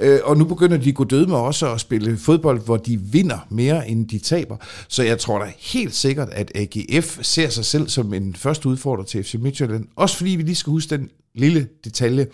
Øh, 0.00 0.18
og 0.24 0.36
nu 0.36 0.44
begynder 0.44 0.76
de 0.76 0.88
at 0.88 0.94
gå 0.94 1.04
døde 1.04 1.26
med 1.26 1.36
også 1.36 1.72
at 1.72 1.80
spille 1.80 2.16
fodbold, 2.16 2.64
hvor 2.64 2.76
de 2.76 3.00
vinder 3.00 3.46
mere, 3.48 3.88
end 3.88 4.08
de 4.08 4.18
taber. 4.18 4.56
Så 4.88 5.02
jeg 5.02 5.18
tror 5.18 5.38
da 5.38 5.52
helt 5.58 5.94
sikkert, 5.94 6.28
at 6.32 6.52
AGF 6.54 7.18
ser 7.22 7.48
sig 7.48 7.64
selv 7.64 7.88
som 7.88 8.14
en 8.14 8.34
første 8.34 8.68
udfordrer 8.68 9.04
til 9.04 9.24
FC 9.24 9.34
Midtjylland. 9.34 9.86
Også 9.96 10.16
fordi 10.16 10.30
vi 10.30 10.42
lige 10.42 10.54
skal 10.54 10.70
huske 10.70 10.96
den 10.96 11.08
lille 11.34 11.68
detalje, 11.84 12.26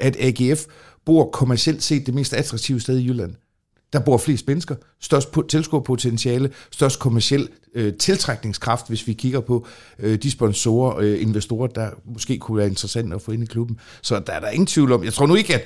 at 0.00 0.16
AGF 0.20 0.64
bor 1.04 1.30
kommercielt 1.30 1.82
set 1.82 2.06
det 2.06 2.14
mest 2.14 2.34
attraktive 2.34 2.80
sted 2.80 2.98
i 2.98 3.06
Jylland. 3.06 3.34
Der 3.92 4.00
bor 4.00 4.16
flest 4.16 4.46
mennesker, 4.46 4.74
størst 5.00 5.28
tilskuerpotentiale, 5.48 6.50
størst 6.70 6.98
kommersiel 6.98 7.48
øh, 7.74 7.94
tiltrækningskraft, 7.94 8.88
hvis 8.88 9.06
vi 9.06 9.12
kigger 9.12 9.40
på 9.40 9.66
øh, 9.98 10.18
de 10.18 10.30
sponsorer 10.30 10.92
og 10.92 11.04
øh, 11.04 11.22
investorer, 11.22 11.66
der 11.66 11.90
måske 12.04 12.38
kunne 12.38 12.58
være 12.58 12.66
interessante 12.66 13.14
at 13.14 13.22
få 13.22 13.32
ind 13.32 13.42
i 13.42 13.46
klubben. 13.46 13.78
Så 14.02 14.22
der 14.26 14.32
er 14.32 14.40
der 14.40 14.48
ingen 14.48 14.66
tvivl 14.66 14.92
om. 14.92 15.04
Jeg 15.04 15.12
tror 15.12 15.26
nu 15.26 15.34
ikke, 15.34 15.54
at 15.54 15.64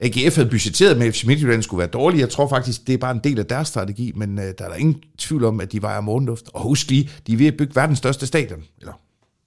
AGF 0.00 0.36
havde 0.36 0.50
budgetteret 0.50 0.98
med, 0.98 1.06
at 1.06 1.14
FC 1.14 1.24
Midtjylland 1.24 1.62
skulle 1.62 1.78
være 1.78 1.88
dårlig. 1.88 2.20
Jeg 2.20 2.30
tror 2.30 2.48
faktisk, 2.48 2.86
det 2.86 2.92
er 2.92 2.98
bare 2.98 3.14
en 3.14 3.20
del 3.24 3.38
af 3.38 3.46
deres 3.46 3.68
strategi, 3.68 4.12
men 4.16 4.38
øh, 4.38 4.44
der 4.58 4.64
er 4.64 4.68
der 4.68 4.74
ingen 4.74 5.02
tvivl 5.18 5.44
om, 5.44 5.60
at 5.60 5.72
de 5.72 5.82
vejer 5.82 6.00
morgenluft. 6.00 6.44
Og 6.54 6.62
husk 6.62 6.90
lige, 6.90 7.10
de 7.26 7.32
er 7.32 7.36
ved 7.36 7.46
at 7.46 7.56
bygge 7.56 7.76
verdens 7.76 7.98
største 7.98 8.26
stadion. 8.26 8.62
Eller 8.80 8.92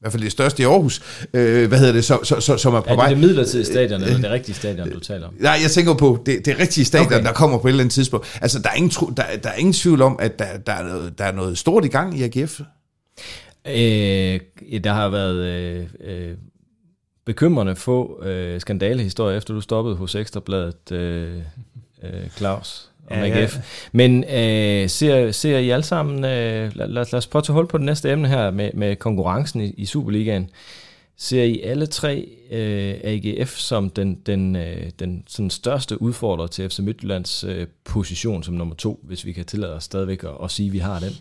i 0.02 0.04
hvert 0.04 0.12
fald 0.12 0.24
det 0.24 0.32
største 0.32 0.64
i 0.64 0.66
Aarhus, 0.66 1.02
øh, 1.34 1.68
hvad 1.68 1.80
hedder 1.80 1.94
det, 1.94 2.06
så, 2.06 2.20
så, 2.24 2.40
så, 2.40 2.58
som 2.58 2.74
er 2.74 2.82
på 2.82 2.96
vej. 2.96 3.06
Er 3.06 3.10
det 3.10 3.18
det 3.18 3.28
midlertidige 3.28 3.66
stadion, 3.66 4.02
eller 4.02 4.18
det 4.18 4.32
rigtige 4.32 4.56
stadion, 4.56 4.92
du 4.92 5.00
taler 5.00 5.28
om? 5.28 5.34
Nej, 5.40 5.60
jeg 5.62 5.72
tænker 5.72 5.94
på 5.94 6.24
det, 6.26 6.46
det 6.46 6.60
rigtige 6.60 6.86
stadion, 6.86 7.14
okay. 7.14 7.24
der 7.24 7.34
kommer 7.34 7.58
på 7.58 7.68
et 7.68 7.72
eller 7.72 7.84
andet 7.84 7.94
tidspunkt. 7.94 8.40
Altså, 8.42 8.60
der 8.60 8.70
er 8.70 8.74
ingen, 8.74 8.90
tro, 8.90 9.06
der, 9.18 9.24
der 9.44 9.50
er 9.50 9.56
ingen 9.56 9.74
tvivl 9.74 10.02
om, 10.02 10.16
at 10.20 10.40
der, 10.40 10.46
der, 10.58 10.74
er 10.74 10.84
noget, 10.84 11.18
der 11.18 11.26
er 11.26 11.32
noget 11.32 11.58
stort 11.58 11.86
i 11.86 11.88
gang 11.88 12.20
i 12.20 12.24
AGF. 12.24 12.62
Øh, 13.68 14.40
der 14.84 14.94
har 14.94 15.10
været 15.10 15.36
øh, 15.36 15.88
øh, 16.04 16.36
bekymrende 17.26 17.76
få 17.76 18.24
øh, 18.24 18.62
skandalehistorier, 18.62 19.38
efter 19.38 19.54
du 19.54 19.62
stoppede 19.62 19.96
hos 19.96 20.16
Ekstrabladet, 20.16 20.92
øh, 20.92 21.38
øh, 22.04 22.30
Claus 22.38 22.91
om 23.10 23.18
ja, 23.18 23.42
AGF. 23.42 23.56
Ja. 23.56 23.62
Men 23.92 24.24
øh, 24.24 24.90
ser, 24.90 25.32
ser 25.32 25.58
I 25.58 25.70
alle 25.70 25.84
sammen, 25.84 26.26
øh, 26.26 26.72
lad, 26.76 26.88
lad 26.88 27.14
os 27.14 27.28
prøve 27.28 27.40
at 27.42 27.48
holde 27.48 27.68
på 27.68 27.78
det 27.78 27.86
næste 27.86 28.12
emne 28.12 28.28
her 28.28 28.52
med, 28.52 28.70
med 28.74 28.96
konkurrencen 28.96 29.62
i, 29.62 29.70
i 29.78 29.86
Superligaen. 29.86 30.50
Ser 31.18 31.44
I 31.44 31.62
alle 31.62 31.86
tre 31.86 32.30
øh, 32.52 32.96
AGF 33.04 33.58
som 33.58 33.90
den, 33.90 34.16
den, 34.16 34.56
øh, 34.56 34.90
den 35.00 35.24
sådan 35.28 35.50
største 35.50 36.02
udfordrer 36.02 36.48
til 36.48 36.70
FC 36.70 36.80
Midtjyllands 36.80 37.44
øh, 37.44 37.68
position 37.84 38.44
som 38.44 38.54
nummer 38.54 38.76
to, 38.76 39.00
hvis 39.04 39.26
vi 39.26 39.32
kan 39.32 39.46
tillade 39.46 39.74
os 39.74 39.84
stadigvæk 39.84 40.24
at, 40.24 40.32
at 40.44 40.52
sige, 40.52 40.68
at 40.68 40.74
vi 40.74 40.80
har 40.80 41.00
den? 41.00 41.12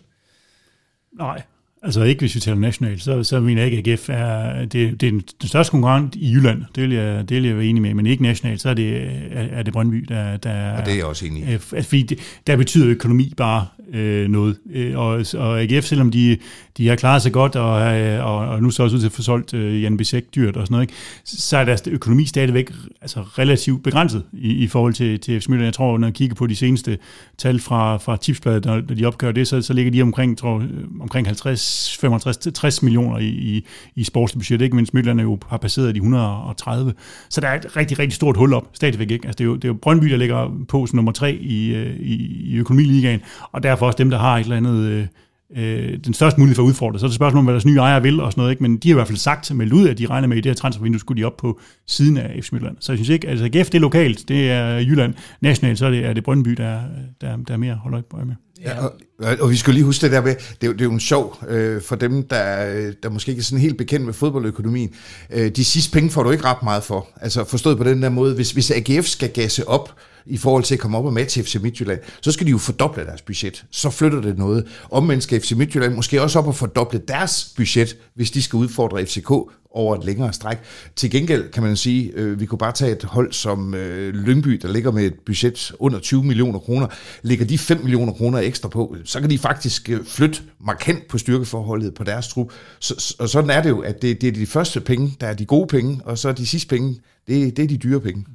Nej, 1.17 1.41
Altså 1.83 2.03
ikke 2.03 2.19
hvis 2.19 2.35
vi 2.35 2.39
taler 2.39 2.57
nationalt, 2.57 3.03
så, 3.03 3.23
så 3.23 3.39
mener 3.39 3.61
jeg 3.61 3.71
ikke, 3.71 3.91
at 3.91 3.99
AGF 3.99 4.09
er, 4.09 4.59
det, 4.65 5.01
det 5.01 5.07
er 5.07 5.11
den, 5.11 5.23
største 5.43 5.71
konkurrent 5.71 6.15
i 6.15 6.33
Jylland. 6.33 6.63
Det 6.75 6.83
vil, 6.83 6.91
jeg, 6.91 7.29
det 7.29 7.37
vil 7.37 7.45
jeg 7.45 7.55
være 7.55 7.65
enig 7.65 7.81
med, 7.81 7.93
men 7.93 8.05
ikke 8.05 8.23
nationalt, 8.23 8.61
så 8.61 8.69
er 8.69 8.73
det, 8.73 8.97
er, 9.31 9.41
er 9.51 9.63
det 9.63 9.73
Brøndby, 9.73 10.05
der, 10.09 10.37
der 10.37 10.71
Og 10.71 10.85
det 10.85 10.91
er 10.91 10.95
jeg 10.95 11.05
også 11.05 11.25
enig 11.25 11.43
i. 11.43 11.53
Øh, 11.53 11.59
fordi 11.59 12.01
det, 12.01 12.19
der 12.47 12.55
betyder 12.55 12.87
økonomi 12.87 13.33
bare 13.37 13.65
øh, 13.93 14.29
noget. 14.29 14.57
Øh, 14.73 14.97
og, 14.97 15.25
og 15.37 15.61
AGF, 15.61 15.85
selvom 15.85 16.11
de, 16.11 16.37
de 16.77 16.87
har 16.87 16.95
klaret 16.95 17.21
sig 17.21 17.31
godt, 17.31 17.55
og, 17.55 17.99
øh, 17.99 18.25
og, 18.25 18.37
og 18.37 18.63
nu 18.63 18.71
så 18.71 18.83
også 18.83 18.95
ud 18.95 19.01
til 19.01 19.07
at 19.07 19.13
få 19.13 19.21
solgt 19.21 19.53
øh, 19.53 19.83
Jan 19.83 19.97
Bissek 19.97 20.35
dyrt 20.35 20.57
og 20.57 20.67
sådan 20.67 20.73
noget, 20.73 20.83
ikke? 20.83 20.93
så 21.25 21.57
er 21.57 21.65
deres 21.65 21.83
økonomi 21.87 22.25
stadigvæk 22.25 22.71
altså, 23.01 23.19
relativt 23.21 23.83
begrænset 23.83 24.23
i, 24.33 24.51
i 24.51 24.67
forhold 24.67 24.93
til, 24.93 25.19
til 25.19 25.41
FC 25.41 25.47
Midtjylland. 25.47 25.65
Jeg 25.65 25.73
tror, 25.73 25.97
når 25.97 26.07
jeg 26.07 26.13
kigger 26.13 26.35
på 26.35 26.47
de 26.47 26.55
seneste 26.55 26.97
tal 27.37 27.59
fra, 27.59 27.97
fra 27.97 28.17
Tipsbladet, 28.17 28.65
når, 28.65 28.75
når 28.75 28.95
de 28.95 29.05
opgør 29.05 29.31
det, 29.31 29.47
så, 29.47 29.61
så 29.61 29.73
ligger 29.73 29.91
de 29.91 30.01
omkring, 30.01 30.37
tror, 30.37 30.63
omkring 31.01 31.27
50, 31.27 31.70
55-60 31.71 32.79
millioner 32.81 33.17
i, 33.17 33.27
i, 33.27 33.65
i 33.95 34.03
sportsbudget, 34.03 34.61
ikke 34.61 34.75
mindst 34.75 34.93
Midtland 34.93 35.21
jo 35.21 35.39
har 35.47 35.57
passeret 35.57 35.95
de 35.95 35.97
130. 35.97 36.93
Så 37.29 37.41
der 37.41 37.47
er 37.47 37.55
et 37.55 37.77
rigtig, 37.77 37.99
rigtig 37.99 38.15
stort 38.15 38.37
hul 38.37 38.53
op, 38.53 38.67
stadigvæk 38.73 39.11
ikke. 39.11 39.27
Altså, 39.27 39.37
det, 39.37 39.43
er 39.43 39.45
jo, 39.45 39.55
det 39.55 39.63
er 39.63 39.67
jo 39.67 39.77
Brøndby, 39.81 40.07
der 40.07 40.17
ligger 40.17 40.65
på 40.67 40.85
som 40.85 40.95
nummer 40.95 41.11
tre 41.11 41.33
i, 41.33 41.75
øh, 41.75 41.95
i, 41.99 42.15
i 42.43 42.55
økonomiligaen, 42.55 43.21
og 43.51 43.63
derfor 43.63 43.85
også 43.85 43.97
dem, 43.97 44.09
der 44.09 44.17
har 44.17 44.37
et 44.37 44.43
eller 44.43 44.57
andet... 44.57 44.85
Øh, 44.85 45.07
øh, 45.55 45.97
den 46.05 46.13
største 46.13 46.39
mulighed 46.39 46.55
for 46.55 46.63
at 46.63 46.67
udfordre. 46.67 46.99
Så 46.99 47.05
er 47.05 47.07
det 47.07 47.15
spørgsmål 47.15 47.39
om, 47.39 47.45
hvad 47.45 47.53
deres 47.53 47.65
nye 47.65 47.77
ejere 47.77 48.01
vil 48.01 48.19
og 48.19 48.31
sådan 48.31 48.41
noget, 48.41 48.51
ikke? 48.51 48.63
men 48.63 48.77
de 48.77 48.89
har 48.89 48.93
i 48.93 48.97
hvert 48.97 49.07
fald 49.07 49.17
sagt, 49.17 49.55
med 49.55 49.73
ud, 49.73 49.87
at 49.87 49.97
de 49.97 50.05
regner 50.05 50.27
med, 50.27 50.37
at 50.37 50.39
i 50.39 50.41
det 50.41 50.49
her 50.49 50.55
transfervindue 50.55 50.99
skulle 50.99 51.21
de 51.21 51.25
op 51.25 51.37
på 51.37 51.59
siden 51.87 52.17
af 52.17 52.39
FC 52.43 52.51
Midtjylland. 52.51 52.77
Så 52.79 52.91
jeg 52.91 52.97
synes 52.97 53.09
ikke, 53.09 53.27
altså 53.27 53.45
GF 53.45 53.69
det 53.69 53.75
er 53.75 53.79
lokalt, 53.79 54.27
det 54.27 54.51
er 54.51 54.79
Jylland. 54.79 55.13
Nationalt, 55.41 55.79
så 55.79 55.85
er 55.85 55.89
det, 55.89 56.05
er 56.05 56.13
det 56.13 56.23
Brøndby, 56.23 56.51
der, 56.51 56.79
der, 57.21 57.37
der 57.47 57.53
er 57.53 57.57
mere 57.57 57.75
holder 57.75 58.01
øje 58.13 58.25
med. 58.25 58.35
Ja, 58.61 58.85
og, 58.85 58.93
og 59.39 59.49
vi 59.49 59.55
skal 59.55 59.73
lige 59.73 59.83
huske 59.83 60.01
det 60.01 60.11
der 60.11 60.21
med, 60.21 60.35
det 60.35 60.63
er 60.63 60.67
jo, 60.67 60.73
det 60.73 60.81
er 60.81 60.85
jo 60.85 60.91
en 60.91 60.99
sjov 60.99 61.37
øh, 61.47 61.81
for 61.81 61.95
dem, 61.95 62.27
der, 62.27 62.91
der 63.03 63.09
måske 63.09 63.29
ikke 63.29 63.39
er 63.39 63.43
sådan 63.43 63.61
helt 63.61 63.77
bekendt 63.77 64.05
med 64.05 64.13
fodboldøkonomien. 64.13 64.93
Øh, 65.33 65.51
de 65.51 65.65
sidste 65.65 65.91
penge 65.91 66.09
får 66.09 66.23
du 66.23 66.31
ikke 66.31 66.45
ret 66.45 66.63
meget 66.63 66.83
for. 66.83 67.07
Altså 67.21 67.43
forstået 67.43 67.77
på 67.77 67.83
den 67.83 68.03
der 68.03 68.09
måde, 68.09 68.35
hvis, 68.35 68.51
hvis 68.51 68.71
AGF 68.71 69.05
skal 69.05 69.29
gasse 69.29 69.67
op, 69.67 69.95
i 70.25 70.37
forhold 70.37 70.63
til 70.63 70.75
at 70.75 70.79
komme 70.79 70.97
op 70.97 71.05
og 71.05 71.13
matche 71.13 71.43
FC 71.43 71.55
Midtjylland, 71.61 71.99
så 72.21 72.31
skal 72.31 72.45
de 72.45 72.51
jo 72.51 72.57
fordoble 72.57 73.05
deres 73.05 73.21
budget. 73.21 73.65
Så 73.71 73.89
flytter 73.89 74.21
det 74.21 74.37
noget. 74.37 74.67
Omvendt 74.91 75.23
skal 75.23 75.41
FC 75.41 75.51
Midtjylland 75.51 75.93
måske 75.95 76.21
også 76.21 76.39
op 76.39 76.47
og 76.47 76.55
fordoble 76.55 77.01
deres 77.07 77.53
budget, 77.55 77.97
hvis 78.15 78.31
de 78.31 78.41
skal 78.41 78.57
udfordre 78.57 79.05
FCK 79.05 79.31
over 79.73 79.95
et 79.95 80.05
længere 80.05 80.33
stræk. 80.33 80.57
Til 80.95 81.11
gengæld 81.11 81.51
kan 81.51 81.63
man 81.63 81.75
sige, 81.75 82.11
øh, 82.15 82.39
vi 82.39 82.45
kunne 82.45 82.59
bare 82.59 82.71
tage 82.71 82.91
et 82.91 83.03
hold 83.03 83.33
som 83.33 83.73
øh, 83.73 84.13
Lyngby, 84.13 84.51
der 84.51 84.71
ligger 84.71 84.91
med 84.91 85.05
et 85.05 85.13
budget 85.25 85.71
under 85.79 85.99
20 85.99 86.23
millioner 86.23 86.59
kroner. 86.59 86.87
Ligger 87.23 87.45
de 87.45 87.57
5 87.57 87.81
millioner 87.81 88.13
kroner 88.13 88.39
ekstra 88.39 88.69
på, 88.69 88.95
så 89.03 89.19
kan 89.19 89.29
de 89.29 89.37
faktisk 89.37 89.89
øh, 89.89 90.05
flytte 90.05 90.41
markant 90.59 91.07
på 91.07 91.17
styrkeforholdet 91.17 91.93
på 91.93 92.03
deres 92.03 92.27
trup. 92.27 92.51
Så, 92.79 93.15
og 93.19 93.29
sådan 93.29 93.49
er 93.49 93.61
det 93.61 93.69
jo, 93.69 93.79
at 93.79 94.01
det, 94.01 94.21
det 94.21 94.27
er 94.27 94.31
de 94.31 94.45
første 94.45 94.81
penge, 94.81 95.17
der 95.21 95.27
er 95.27 95.33
de 95.33 95.45
gode 95.45 95.67
penge, 95.67 96.01
og 96.05 96.17
så 96.17 96.31
de 96.31 96.47
sidste 96.47 96.67
penge, 96.67 96.99
det, 97.27 97.57
det 97.57 97.63
er 97.63 97.67
de 97.67 97.77
dyre 97.77 97.99
penge. 97.99 98.25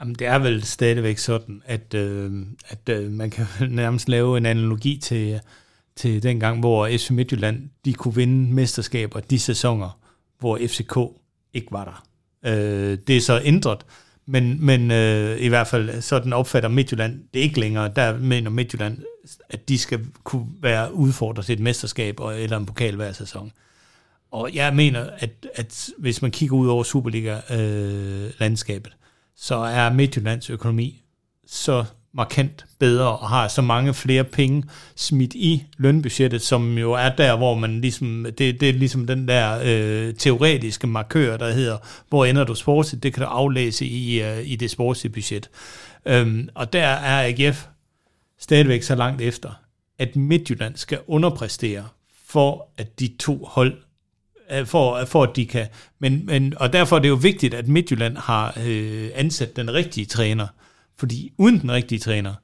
Jamen, 0.00 0.14
det 0.14 0.26
er 0.26 0.38
vel 0.38 0.64
stadigvæk 0.64 1.18
sådan, 1.18 1.62
at, 1.64 1.94
øh, 1.94 2.46
at 2.68 2.88
øh, 2.90 3.10
man 3.10 3.30
kan 3.30 3.46
nærmest 3.70 4.08
lave 4.08 4.38
en 4.38 4.46
analogi 4.46 4.96
til, 4.96 5.40
til 5.96 6.22
den 6.22 6.40
gang, 6.40 6.60
hvor 6.60 6.88
FC 6.88 7.10
Midtjylland 7.10 7.70
de 7.84 7.92
kunne 7.92 8.14
vinde 8.14 8.54
mesterskaber 8.54 9.20
de 9.20 9.38
sæsoner, 9.38 9.98
hvor 10.38 10.58
FCK 10.66 10.96
ikke 11.52 11.68
var 11.70 11.84
der. 11.84 12.04
Øh, 12.44 12.98
det 13.06 13.16
er 13.16 13.20
så 13.20 13.40
ændret, 13.44 13.78
men, 14.26 14.66
men 14.66 14.90
øh, 14.90 15.40
i 15.40 15.48
hvert 15.48 15.66
fald 15.66 16.00
sådan 16.00 16.32
opfatter 16.32 16.68
Midtjylland 16.68 17.22
det 17.34 17.40
ikke 17.40 17.60
længere. 17.60 17.92
Der 17.96 18.18
mener 18.18 18.50
Midtjylland, 18.50 18.98
at 19.48 19.68
de 19.68 19.78
skal 19.78 20.00
kunne 20.24 20.46
være 20.62 20.94
udfordret 20.94 21.46
til 21.46 21.52
et 21.52 21.60
mesterskab 21.60 22.20
og, 22.20 22.40
eller 22.40 22.56
en 22.56 22.66
pokal 22.66 22.96
hver 22.96 23.12
sæson. 23.12 23.52
Og 24.30 24.50
jeg 24.54 24.76
mener, 24.76 25.10
at, 25.18 25.46
at 25.54 25.90
hvis 25.98 26.22
man 26.22 26.30
kigger 26.30 26.56
ud 26.56 26.68
over 26.68 26.82
Superliga-landskabet, 26.82 28.92
øh, 28.92 28.98
så 29.40 29.56
er 29.56 29.92
Midtjyllands 29.92 30.50
økonomi 30.50 31.02
så 31.46 31.84
markant 32.12 32.66
bedre 32.78 33.18
og 33.18 33.28
har 33.28 33.48
så 33.48 33.62
mange 33.62 33.94
flere 33.94 34.24
penge 34.24 34.64
smidt 34.96 35.34
i 35.34 35.64
lønbudgettet, 35.76 36.42
som 36.42 36.78
jo 36.78 36.92
er 36.92 37.08
der, 37.08 37.36
hvor 37.36 37.54
man 37.54 37.80
ligesom, 37.80 38.26
det, 38.38 38.60
det 38.60 38.68
er 38.68 38.72
ligesom 38.72 39.06
den 39.06 39.28
der 39.28 39.60
øh, 39.64 40.14
teoretiske 40.14 40.86
markør, 40.86 41.36
der 41.36 41.52
hedder, 41.52 41.76
hvor 42.08 42.24
ender 42.24 42.44
du 42.44 42.54
sportsligt, 42.54 43.02
det 43.02 43.14
kan 43.14 43.22
du 43.22 43.28
aflæse 43.28 43.86
i, 43.86 44.22
øh, 44.22 44.38
i 44.44 44.56
det 44.56 44.70
sportslige 44.70 45.12
budget. 45.12 45.50
Øhm, 46.06 46.48
og 46.54 46.72
der 46.72 46.86
er 46.86 47.28
AGF 47.28 47.66
stadigvæk 48.38 48.82
så 48.82 48.94
langt 48.94 49.22
efter, 49.22 49.50
at 49.98 50.16
Midtjylland 50.16 50.76
skal 50.76 50.98
underpræstere 51.06 51.84
for 52.26 52.68
at 52.78 53.00
de 53.00 53.08
to 53.18 53.44
hold 53.44 53.76
Øh, 54.52 54.66
for, 54.66 54.94
øh, 54.94 55.06
for 55.06 55.22
at 55.22 55.36
de 55.36 55.46
kan. 55.46 55.66
Men, 55.98 56.26
men, 56.26 56.54
og 56.56 56.72
derfor 56.72 56.96
er 56.96 57.00
det 57.00 57.08
jo 57.08 57.14
vigtigt, 57.14 57.54
at 57.54 57.68
Midtjylland 57.68 58.16
har 58.16 58.58
øh, 58.66 59.10
ansat 59.14 59.56
den 59.56 59.74
rigtige 59.74 60.06
træner. 60.06 60.46
Fordi 60.98 61.32
uden 61.38 61.60
den 61.60 61.72
rigtige 61.72 61.98
træner, 61.98 62.34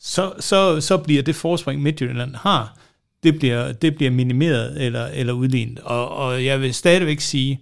så, 0.00 0.32
så, 0.40 0.80
så 0.80 0.96
bliver 0.96 1.22
det 1.22 1.36
forspring, 1.36 1.82
Midtjylland 1.82 2.34
har, 2.34 2.76
det 3.22 3.38
bliver, 3.38 3.72
det 3.72 3.96
bliver 3.96 4.10
minimeret 4.10 4.84
eller, 4.84 5.06
eller 5.06 5.32
udlignet. 5.32 5.78
Og, 5.78 6.08
og 6.08 6.44
jeg 6.44 6.60
vil 6.60 6.74
stadigvæk 6.74 7.20
sige, 7.20 7.60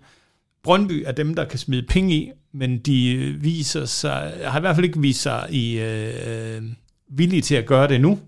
Brøndby 0.63 1.05
er 1.07 1.13
dem, 1.13 1.35
der 1.35 1.45
kan 1.45 1.59
smide 1.59 1.83
penge 1.83 2.15
i, 2.15 2.31
men 2.53 2.79
de 2.79 3.13
øh, 3.13 3.45
viser 3.45 3.85
sig, 3.85 4.33
har 4.45 4.59
i 4.59 4.61
hvert 4.61 4.77
fald 4.77 4.85
ikke 4.85 5.01
vist 5.01 5.23
sig 5.23 5.47
i, 5.51 5.81
øh, 5.81 6.63
villige 7.09 7.43
til 7.43 7.55
at 7.55 7.67
gøre 7.67 7.89
det 7.89 8.01
nu. 8.01 8.19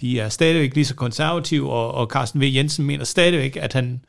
De 0.00 0.20
er 0.20 0.28
stadigvæk 0.28 0.74
lige 0.74 0.84
så 0.84 0.94
konservative, 0.94 1.72
og, 1.72 1.94
og 1.94 2.06
Carsten 2.06 2.40
V. 2.40 2.44
Jensen 2.54 2.84
mener 2.84 3.04
stadigvæk, 3.04 3.56
at 3.56 3.72
han, 3.72 4.04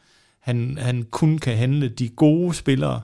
han, 0.46 0.78
han 0.82 1.04
kun 1.12 1.38
kan 1.38 1.58
handle 1.58 1.88
de 1.88 2.10
gode 2.10 2.54
spillere 2.54 3.02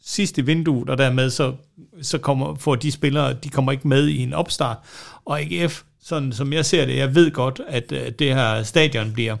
sidste 0.00 0.46
vindue, 0.46 0.74
vinduet, 0.74 0.90
og 0.90 0.98
dermed 0.98 1.30
så, 1.30 1.54
så 2.02 2.18
kommer, 2.18 2.54
får 2.54 2.74
de 2.74 2.92
spillere, 2.92 3.32
de 3.32 3.48
kommer 3.48 3.72
ikke 3.72 3.88
med 3.88 4.06
i 4.06 4.22
en 4.22 4.32
opstart. 4.32 4.76
Og 5.24 5.40
AGF, 5.40 5.82
sådan 6.00 6.32
som 6.32 6.52
jeg 6.52 6.64
ser 6.64 6.86
det, 6.86 6.96
jeg 6.96 7.14
ved 7.14 7.30
godt, 7.30 7.60
at, 7.68 7.92
at 7.92 8.18
det 8.18 8.34
her 8.34 8.62
stadion 8.62 9.12
bliver, 9.12 9.36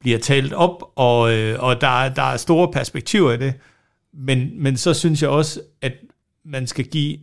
bliver 0.00 0.18
talt 0.18 0.52
op, 0.52 0.92
og, 0.96 1.32
øh, 1.32 1.62
og 1.62 1.80
der, 1.80 2.08
der 2.08 2.22
er 2.22 2.36
store 2.36 2.72
perspektiver 2.72 3.32
i 3.32 3.36
det, 3.36 3.54
men, 4.14 4.62
men 4.62 4.76
så 4.76 4.94
synes 4.94 5.22
jeg 5.22 5.30
også, 5.30 5.60
at 5.82 5.92
man 6.44 6.66
skal 6.66 6.84
give 6.84 7.18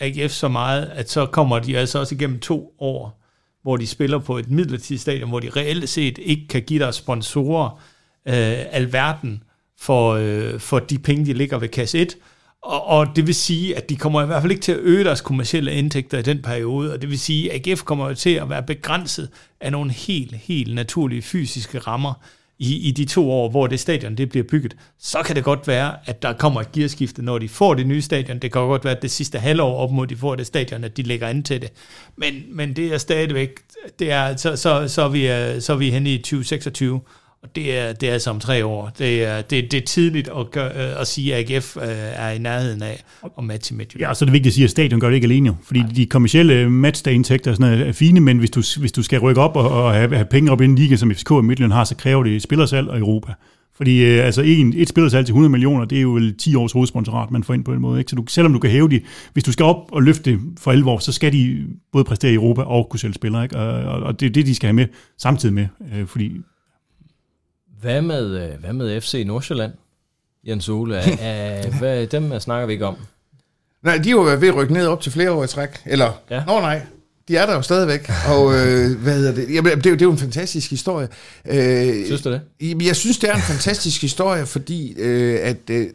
AGF 0.00 0.32
så 0.32 0.48
meget, 0.48 0.84
at 0.84 1.10
så 1.10 1.26
kommer 1.26 1.58
de 1.58 1.78
altså 1.78 1.98
også 1.98 2.14
igennem 2.14 2.40
to 2.40 2.74
år, 2.78 3.20
hvor 3.62 3.76
de 3.76 3.86
spiller 3.86 4.18
på 4.18 4.38
et 4.38 4.50
midlertidigt 4.50 5.02
stadion, 5.02 5.28
hvor 5.28 5.40
de 5.40 5.50
reelt 5.50 5.88
set 5.88 6.18
ikke 6.18 6.48
kan 6.48 6.62
give 6.62 6.80
deres 6.80 6.96
sponsorer 6.96 7.80
øh, 8.28 8.64
alverden 8.70 9.42
for, 9.80 10.12
øh, 10.12 10.60
for 10.60 10.78
de 10.78 10.98
penge, 10.98 11.26
de 11.26 11.32
ligger 11.32 11.58
ved 11.58 11.68
kasse 11.68 11.98
1. 11.98 12.16
Og, 12.62 12.86
og 12.86 13.06
det 13.16 13.26
vil 13.26 13.34
sige, 13.34 13.76
at 13.76 13.90
de 13.90 13.96
kommer 13.96 14.22
i 14.22 14.26
hvert 14.26 14.42
fald 14.42 14.52
ikke 14.52 14.62
til 14.62 14.72
at 14.72 14.78
øge 14.78 15.04
deres 15.04 15.20
kommercielle 15.20 15.74
indtægter 15.74 16.18
i 16.18 16.22
den 16.22 16.42
periode, 16.42 16.92
og 16.92 17.02
det 17.02 17.10
vil 17.10 17.18
sige, 17.18 17.52
at 17.52 17.68
AGF 17.68 17.82
kommer 17.82 18.14
til 18.14 18.30
at 18.30 18.50
være 18.50 18.62
begrænset 18.62 19.30
af 19.60 19.72
nogle 19.72 19.92
helt, 19.92 20.34
helt 20.34 20.74
naturlige 20.74 21.22
fysiske 21.22 21.78
rammer 21.78 22.14
i, 22.58 22.88
i 22.88 22.90
de 22.90 23.04
to 23.04 23.30
år, 23.30 23.50
hvor 23.50 23.66
det 23.66 23.80
stadion 23.80 24.14
det 24.14 24.28
bliver 24.28 24.44
bygget. 24.50 24.76
Så 24.98 25.22
kan 25.22 25.36
det 25.36 25.44
godt 25.44 25.68
være, 25.68 25.96
at 26.04 26.22
der 26.22 26.32
kommer 26.32 26.60
et 26.60 26.72
gearskifte, 26.72 27.22
når 27.22 27.38
de 27.38 27.48
får 27.48 27.74
det 27.74 27.86
nye 27.86 28.02
stadion. 28.02 28.38
Det 28.38 28.52
kan 28.52 28.62
godt 28.62 28.84
være, 28.84 28.96
at 28.96 29.02
det 29.02 29.10
sidste 29.10 29.38
halvår 29.38 29.76
op 29.76 29.90
mod 29.90 30.06
de 30.06 30.16
får 30.16 30.34
det 30.34 30.46
stadion, 30.46 30.84
at 30.84 30.96
de 30.96 31.02
lægger 31.02 31.28
an 31.28 31.42
til 31.42 31.62
det. 31.62 31.72
Men, 32.16 32.34
men 32.50 32.76
det 32.76 32.94
er 32.94 32.98
stadigvæk, 32.98 33.50
det 33.98 34.10
er, 34.10 34.36
så, 34.36 34.56
så, 34.56 34.88
så, 34.88 35.02
er 35.02 35.08
vi, 35.08 35.30
øh, 35.30 35.60
så 35.60 35.72
er 35.72 35.76
vi 35.76 35.90
henne 35.90 36.14
i 36.14 36.18
2026, 36.18 37.00
og 37.44 37.50
det 37.56 37.78
er, 37.78 37.92
det 37.92 38.08
er 38.08 38.12
altså 38.12 38.30
om 38.30 38.40
tre 38.40 38.64
år. 38.64 38.92
Det 38.98 39.24
er, 39.24 39.42
det, 39.42 39.72
det 39.72 39.82
er 39.82 39.84
tidligt 39.86 40.28
at, 40.38 40.50
gøre, 40.50 40.70
øh, 40.70 41.00
at 41.00 41.06
sige, 41.06 41.34
at 41.34 41.50
AGF 41.50 41.76
øh, 41.76 41.82
er 41.88 42.30
i 42.30 42.38
nærheden 42.38 42.82
af 42.82 43.04
at 43.38 43.44
matche 43.44 43.76
Midtjylland. 43.76 44.08
Ja, 44.08 44.14
så 44.14 44.24
er 44.24 44.26
det 44.26 44.32
vigtigt 44.32 44.50
at 44.50 44.54
sige, 44.54 44.64
at 44.64 44.70
stadion 44.70 45.00
gør 45.00 45.08
det 45.08 45.14
ikke 45.14 45.24
alene. 45.24 45.56
Fordi 45.62 45.80
Nej. 45.80 45.88
de 45.96 46.06
kommersielle 46.06 46.70
matchday-indtægter 46.70 47.50
er, 47.50 47.54
sådan 47.54 47.80
er 47.80 47.92
fine, 47.92 48.20
men 48.20 48.38
hvis 48.38 48.50
du, 48.50 48.62
hvis 48.78 48.92
du 48.92 49.02
skal 49.02 49.18
rykke 49.18 49.40
op 49.40 49.56
og, 49.56 49.70
og 49.70 49.94
have, 49.94 50.14
have 50.14 50.24
penge 50.24 50.52
op 50.52 50.60
i 50.60 50.64
en 50.64 50.74
liga, 50.74 50.96
som 50.96 51.14
FCK 51.14 51.30
og 51.30 51.44
Midtjylland 51.44 51.72
har, 51.72 51.84
så 51.84 51.96
kræver 51.96 52.22
det 52.22 52.42
spillersalg 52.42 52.88
og 52.88 52.98
Europa. 52.98 53.32
Fordi 53.76 54.04
øh, 54.04 54.26
altså 54.26 54.42
en, 54.42 54.72
et 54.76 54.88
spillersalg 54.88 55.26
til 55.26 55.32
100 55.32 55.50
millioner, 55.50 55.84
det 55.84 55.98
er 55.98 56.02
jo 56.02 56.10
vel 56.10 56.36
10 56.36 56.54
års 56.54 56.72
hovedsponsorat, 56.72 57.30
man 57.30 57.44
får 57.44 57.54
ind 57.54 57.64
på 57.64 57.72
en 57.72 57.80
måde. 57.80 57.98
Ikke? 57.98 58.10
Så 58.10 58.16
du, 58.16 58.24
selvom 58.28 58.52
du 58.52 58.58
kan 58.58 58.70
hæve 58.70 58.88
de, 58.88 59.00
hvis 59.32 59.44
du 59.44 59.52
skal 59.52 59.64
op 59.64 59.92
og 59.92 60.02
løfte 60.02 60.30
det 60.30 60.40
for 60.58 60.70
alvor, 60.70 60.98
så 60.98 61.12
skal 61.12 61.32
de 61.32 61.66
både 61.92 62.04
præstere 62.04 62.32
i 62.32 62.34
Europa 62.34 62.62
og 62.62 62.88
kunne 62.90 63.00
sælge 63.00 63.14
spillere. 63.14 63.42
Ikke? 63.42 63.56
Og, 63.56 64.02
og, 64.02 64.20
det 64.20 64.26
er 64.26 64.30
det, 64.30 64.46
de 64.46 64.54
skal 64.54 64.66
have 64.66 64.74
med 64.74 64.86
samtidig 65.18 65.54
med. 65.54 65.66
Øh, 65.94 66.06
fordi 66.06 66.32
hvad 67.84 68.02
med, 68.02 68.26
øh, 68.26 68.60
hvad 68.60 68.72
med 68.72 69.00
FC 69.00 69.22
Nordsjælland, 69.26 69.72
Jens 70.46 70.68
Ole? 70.68 70.96
Er, 70.96 71.70
hvad, 71.78 72.06
dem 72.06 72.40
snakker 72.40 72.66
vi 72.66 72.72
ikke 72.72 72.86
om. 72.86 72.96
Nej, 73.82 73.98
de 73.98 74.10
har 74.10 74.16
jo 74.16 74.22
ved 74.22 74.48
at 74.48 74.56
rykke 74.56 74.72
ned 74.72 74.86
op 74.86 75.00
til 75.00 75.12
flere 75.12 75.30
år 75.30 75.44
i 75.44 75.46
træk. 75.46 75.82
Eller, 75.86 76.22
ja. 76.30 76.44
nå 76.46 76.60
nej, 76.60 76.82
de 77.28 77.36
er 77.36 77.46
der 77.46 77.54
jo 77.54 77.62
stadigvæk. 77.62 78.10
Og 78.28 78.54
øh, 78.54 79.00
hvad 79.02 79.14
hedder 79.14 79.34
det? 79.34 79.54
Jamen, 79.54 79.76
det, 79.76 79.86
er 79.86 79.90
jo, 79.90 79.94
det 79.94 80.02
er 80.02 80.06
jo 80.06 80.12
en 80.12 80.18
fantastisk 80.18 80.70
historie. 80.70 81.08
Øh, 81.44 82.06
synes 82.06 82.22
du 82.22 82.32
det? 82.32 82.40
Jeg 82.86 82.96
synes, 82.96 83.18
det 83.18 83.30
er 83.30 83.34
en 83.34 83.40
fantastisk 83.40 84.02
historie, 84.02 84.46
fordi 84.46 84.94
øh, 84.98 85.38
at... 85.42 85.70
Øh, 85.70 85.86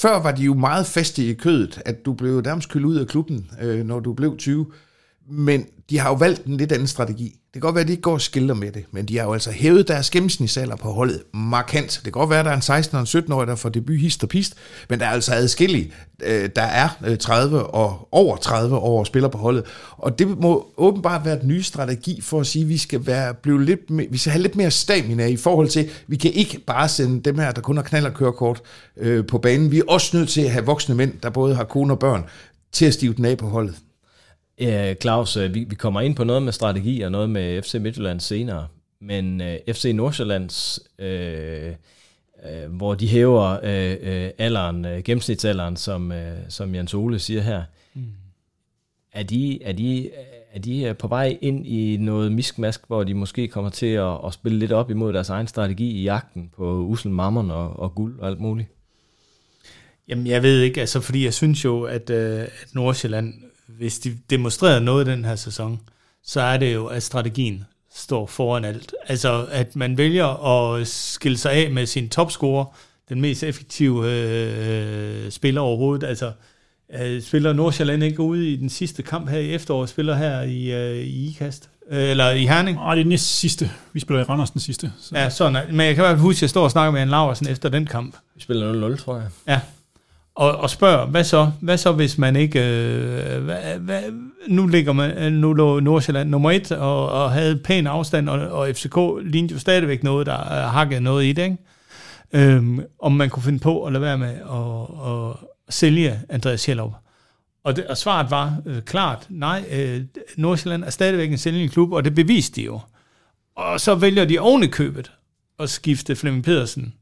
før 0.00 0.18
var 0.22 0.32
de 0.32 0.42
jo 0.42 0.54
meget 0.54 0.86
faste 0.86 1.26
i 1.26 1.34
kødet, 1.34 1.82
at 1.84 2.04
du 2.04 2.12
blev 2.12 2.40
nærmest 2.40 2.68
kølet 2.68 2.86
ud 2.86 2.96
af 2.96 3.06
klubben, 3.06 3.50
øh, 3.62 3.86
når 3.86 4.00
du 4.00 4.12
blev 4.12 4.36
20. 4.36 4.66
Men 5.30 5.66
de 5.90 5.98
har 5.98 6.08
jo 6.08 6.14
valgt 6.14 6.44
en 6.44 6.56
lidt 6.56 6.72
anden 6.72 6.88
strategi. 6.88 7.24
Det 7.24 7.62
kan 7.62 7.66
godt 7.68 7.74
være, 7.74 7.82
at 7.82 7.88
de 7.88 7.92
ikke 7.92 8.02
går 8.02 8.12
og 8.12 8.20
skilder 8.20 8.54
med 8.54 8.72
det, 8.72 8.84
men 8.90 9.06
de 9.06 9.18
har 9.18 9.24
jo 9.24 9.32
altså 9.32 9.50
hævet 9.50 9.88
deres 9.88 10.10
gennemsnitsalder 10.10 10.76
på 10.76 10.92
holdet 10.92 11.22
markant. 11.34 11.90
Det 11.90 12.02
kan 12.02 12.12
godt 12.12 12.30
være, 12.30 12.38
at 12.38 12.44
der 12.44 12.50
er 12.50 12.56
en 12.56 12.62
16 12.62 12.96
og 12.96 13.00
en 13.00 13.06
17-årig, 13.06 13.48
der 13.48 13.54
får 13.54 13.68
debut 13.68 13.98
hist 13.98 14.22
og 14.22 14.28
pist, 14.28 14.54
men 14.90 15.00
der 15.00 15.06
er 15.06 15.10
altså 15.10 15.34
adskillige. 15.34 15.92
Øh, 16.22 16.50
der 16.56 16.62
er 16.62 16.88
øh, 17.06 17.18
30 17.18 17.62
og 17.62 18.08
over 18.12 18.36
30 18.36 18.76
år 18.76 19.04
spiller 19.04 19.28
på 19.28 19.38
holdet, 19.38 19.64
og 19.90 20.18
det 20.18 20.38
må 20.38 20.66
åbenbart 20.76 21.24
være 21.24 21.40
den 21.40 21.48
nye 21.48 21.62
strategi 21.62 22.20
for 22.20 22.40
at 22.40 22.46
sige, 22.46 22.62
at 22.62 22.68
vi 22.68 22.78
skal, 22.78 23.06
være, 23.06 23.34
blive 23.34 23.64
lidt, 23.64 23.80
vi 24.10 24.18
skal 24.18 24.32
have 24.32 24.42
lidt 24.42 24.56
mere 24.56 24.70
stamina 24.70 25.26
i 25.26 25.36
forhold 25.36 25.68
til, 25.68 25.90
vi 26.06 26.16
kan 26.16 26.32
ikke 26.32 26.58
bare 26.58 26.88
sende 26.88 27.20
dem 27.22 27.38
her, 27.38 27.50
der 27.50 27.60
kun 27.60 27.76
har 27.76 27.84
knald 27.84 28.06
og 28.06 28.14
kørekort 28.14 28.62
øh, 28.96 29.26
på 29.26 29.38
banen. 29.38 29.70
Vi 29.70 29.78
er 29.78 29.84
også 29.88 30.16
nødt 30.16 30.28
til 30.28 30.40
at 30.40 30.50
have 30.50 30.66
voksne 30.66 30.94
mænd, 30.94 31.12
der 31.22 31.30
både 31.30 31.54
har 31.54 31.64
kone 31.64 31.92
og 31.92 31.98
børn, 31.98 32.24
til 32.72 32.86
at 32.86 32.94
stive 32.94 33.14
den 33.14 33.24
af 33.24 33.38
på 33.38 33.46
holdet. 33.46 33.74
Ja, 34.60 34.94
Claus, 34.94 35.36
øh, 35.36 35.54
vi, 35.54 35.64
vi 35.64 35.74
kommer 35.74 36.00
ind 36.00 36.16
på 36.16 36.24
noget 36.24 36.42
med 36.42 36.52
strategi 36.52 37.00
og 37.00 37.12
noget 37.12 37.30
med 37.30 37.62
FC 37.62 37.74
Midtjylland 37.74 38.20
senere, 38.20 38.66
men 39.00 39.40
øh, 39.40 39.58
FC 39.72 39.92
Nordsjællands, 39.94 40.80
uh, 40.98 41.06
uh, 41.06 42.76
hvor 42.76 42.94
de 42.94 43.08
hæver 43.08 43.50
uh, 43.50 44.08
uh, 44.08 44.30
alderen, 44.38 44.84
uh, 44.84 44.98
gennemsnitsalderen, 45.04 45.76
som, 45.76 46.10
uh, 46.10 46.16
som 46.48 46.74
Jens 46.74 46.94
Ole 46.94 47.18
siger 47.18 47.40
her, 47.40 47.62
mm. 47.94 48.02
er, 49.12 49.22
de, 49.22 49.62
er, 49.62 49.72
de, 49.72 50.10
er 50.52 50.58
de 50.58 50.94
på 50.98 51.08
vej 51.08 51.38
ind 51.40 51.66
i 51.66 51.96
noget 51.96 52.32
miskmask, 52.32 52.80
hvor 52.86 53.04
de 53.04 53.14
måske 53.14 53.48
kommer 53.48 53.70
til 53.70 53.86
at, 53.86 54.18
at 54.26 54.34
spille 54.34 54.58
lidt 54.58 54.72
op 54.72 54.90
imod 54.90 55.12
deres 55.12 55.30
egen 55.30 55.46
strategi 55.46 55.90
i 55.90 56.02
jagten 56.02 56.50
på 56.56 56.78
usel 56.78 57.10
mammon 57.10 57.50
og, 57.50 57.80
og 57.80 57.94
guld 57.94 58.18
og 58.18 58.28
alt 58.28 58.40
muligt? 58.40 58.68
Jamen, 60.08 60.26
jeg 60.26 60.42
ved 60.42 60.60
ikke, 60.60 60.80
altså, 60.80 61.00
fordi 61.00 61.24
jeg 61.24 61.34
synes 61.34 61.64
jo, 61.64 61.82
at, 61.82 62.10
uh, 62.10 62.16
at 62.40 62.68
Nordsjælland 62.72 63.34
hvis 63.66 63.98
de 63.98 64.18
demonstrerer 64.30 64.80
noget 64.80 65.06
den 65.06 65.24
her 65.24 65.36
sæson, 65.36 65.80
så 66.24 66.40
er 66.40 66.56
det 66.56 66.74
jo, 66.74 66.86
at 66.86 67.02
strategien 67.02 67.64
står 67.94 68.26
foran 68.26 68.64
alt. 68.64 68.94
Altså, 69.08 69.46
at 69.50 69.76
man 69.76 69.98
vælger 69.98 70.26
at 70.46 70.88
skille 70.88 71.38
sig 71.38 71.52
af 71.52 71.70
med 71.70 71.86
sin 71.86 72.08
topscorer, 72.08 72.64
den 73.08 73.20
mest 73.20 73.42
effektive 73.42 74.10
øh, 74.10 75.30
spiller 75.30 75.60
overhovedet. 75.60 76.06
Altså, 76.06 76.32
øh, 77.00 77.22
spiller 77.22 77.52
Nordsjælland 77.52 78.04
ikke 78.04 78.20
ude 78.20 78.52
i 78.52 78.56
den 78.56 78.70
sidste 78.70 79.02
kamp 79.02 79.28
her 79.28 79.38
i 79.38 79.54
efteråret, 79.54 79.88
spiller 79.88 80.14
her 80.14 80.42
i, 80.42 80.72
øh, 80.72 80.96
i 80.96 81.28
IKAST, 81.28 81.70
øh, 81.90 82.10
eller 82.10 82.30
i 82.30 82.46
Herning? 82.46 82.76
Nej, 82.76 82.94
det 82.94 83.00
er 83.00 83.04
den 83.04 83.08
næste 83.08 83.28
sidste. 83.28 83.70
Vi 83.92 84.00
spiller 84.00 84.20
i 84.20 84.24
Randers 84.24 84.50
den 84.50 84.60
sidste. 84.60 84.92
Så. 85.00 85.16
Ja, 85.16 85.30
sådan. 85.30 85.66
Men 85.70 85.86
jeg 85.86 85.94
kan 85.94 86.04
bare 86.04 86.16
huske, 86.16 86.38
at 86.38 86.42
jeg 86.42 86.50
står 86.50 86.64
og 86.64 86.70
snakker 86.70 86.92
med 86.92 87.02
en 87.02 87.08
Laversen 87.08 87.48
efter 87.48 87.68
den 87.68 87.86
kamp. 87.86 88.16
Vi 88.34 88.40
spiller 88.40 88.94
0-0, 88.96 89.04
tror 89.04 89.16
jeg. 89.16 89.28
Ja, 89.48 89.60
og, 90.34 90.56
og 90.56 90.70
spørger, 90.70 91.06
hvad 91.06 91.24
så? 91.24 91.50
Hvad 91.60 91.78
så, 91.78 91.92
hvis 91.92 92.18
man 92.18 92.36
ikke... 92.36 92.58
Øh, 92.60 93.44
hvad, 93.44 93.78
hvad, 93.78 94.02
nu 94.48 94.66
ligger 94.66 94.92
man, 94.92 95.18
øh, 95.18 95.32
nu 95.32 95.52
lå 95.52 95.80
Nordsjælland 95.80 96.30
nummer 96.30 96.50
et, 96.50 96.72
og, 96.72 97.08
og 97.08 97.32
havde 97.32 97.56
pæn 97.56 97.86
afstand, 97.86 98.28
og, 98.28 98.40
og 98.40 98.68
FCK 98.74 98.96
lignede 99.22 99.54
jo 99.54 99.58
stadigvæk 99.58 100.02
noget, 100.02 100.26
der 100.26 100.40
øh, 100.40 100.70
hakket 100.70 101.02
noget 101.02 101.24
i 101.24 101.32
det, 101.32 101.42
ikke? 101.42 101.56
Øhm, 102.32 102.80
om 102.98 103.12
man 103.12 103.30
kunne 103.30 103.42
finde 103.42 103.58
på 103.58 103.84
at 103.84 103.92
lade 103.92 104.02
være 104.02 104.18
med 104.18 104.34
at, 104.34 105.12
at 105.12 105.48
sælge 105.74 106.20
Andreas 106.28 106.66
Hjellup. 106.66 106.92
Og, 107.64 107.76
det, 107.76 107.86
og 107.86 107.96
svaret 107.96 108.30
var 108.30 108.56
øh, 108.66 108.82
klart, 108.82 109.26
nej, 109.28 109.64
øh, 109.70 110.02
Nordsjælland 110.36 110.84
er 110.84 110.90
stadigvæk 110.90 111.30
en 111.30 111.38
sælgende 111.38 111.68
klub, 111.68 111.92
og 111.92 112.04
det 112.04 112.14
beviste 112.14 112.60
de 112.60 112.64
jo. 112.64 112.80
Og 113.56 113.80
så 113.80 113.94
vælger 113.94 114.24
de 114.24 114.38
oven 114.38 114.62
i 114.62 114.66
købet 114.66 115.12
at 115.58 115.70
skifte 115.70 116.16
Flemming 116.16 116.44
Pedersen 116.44 116.94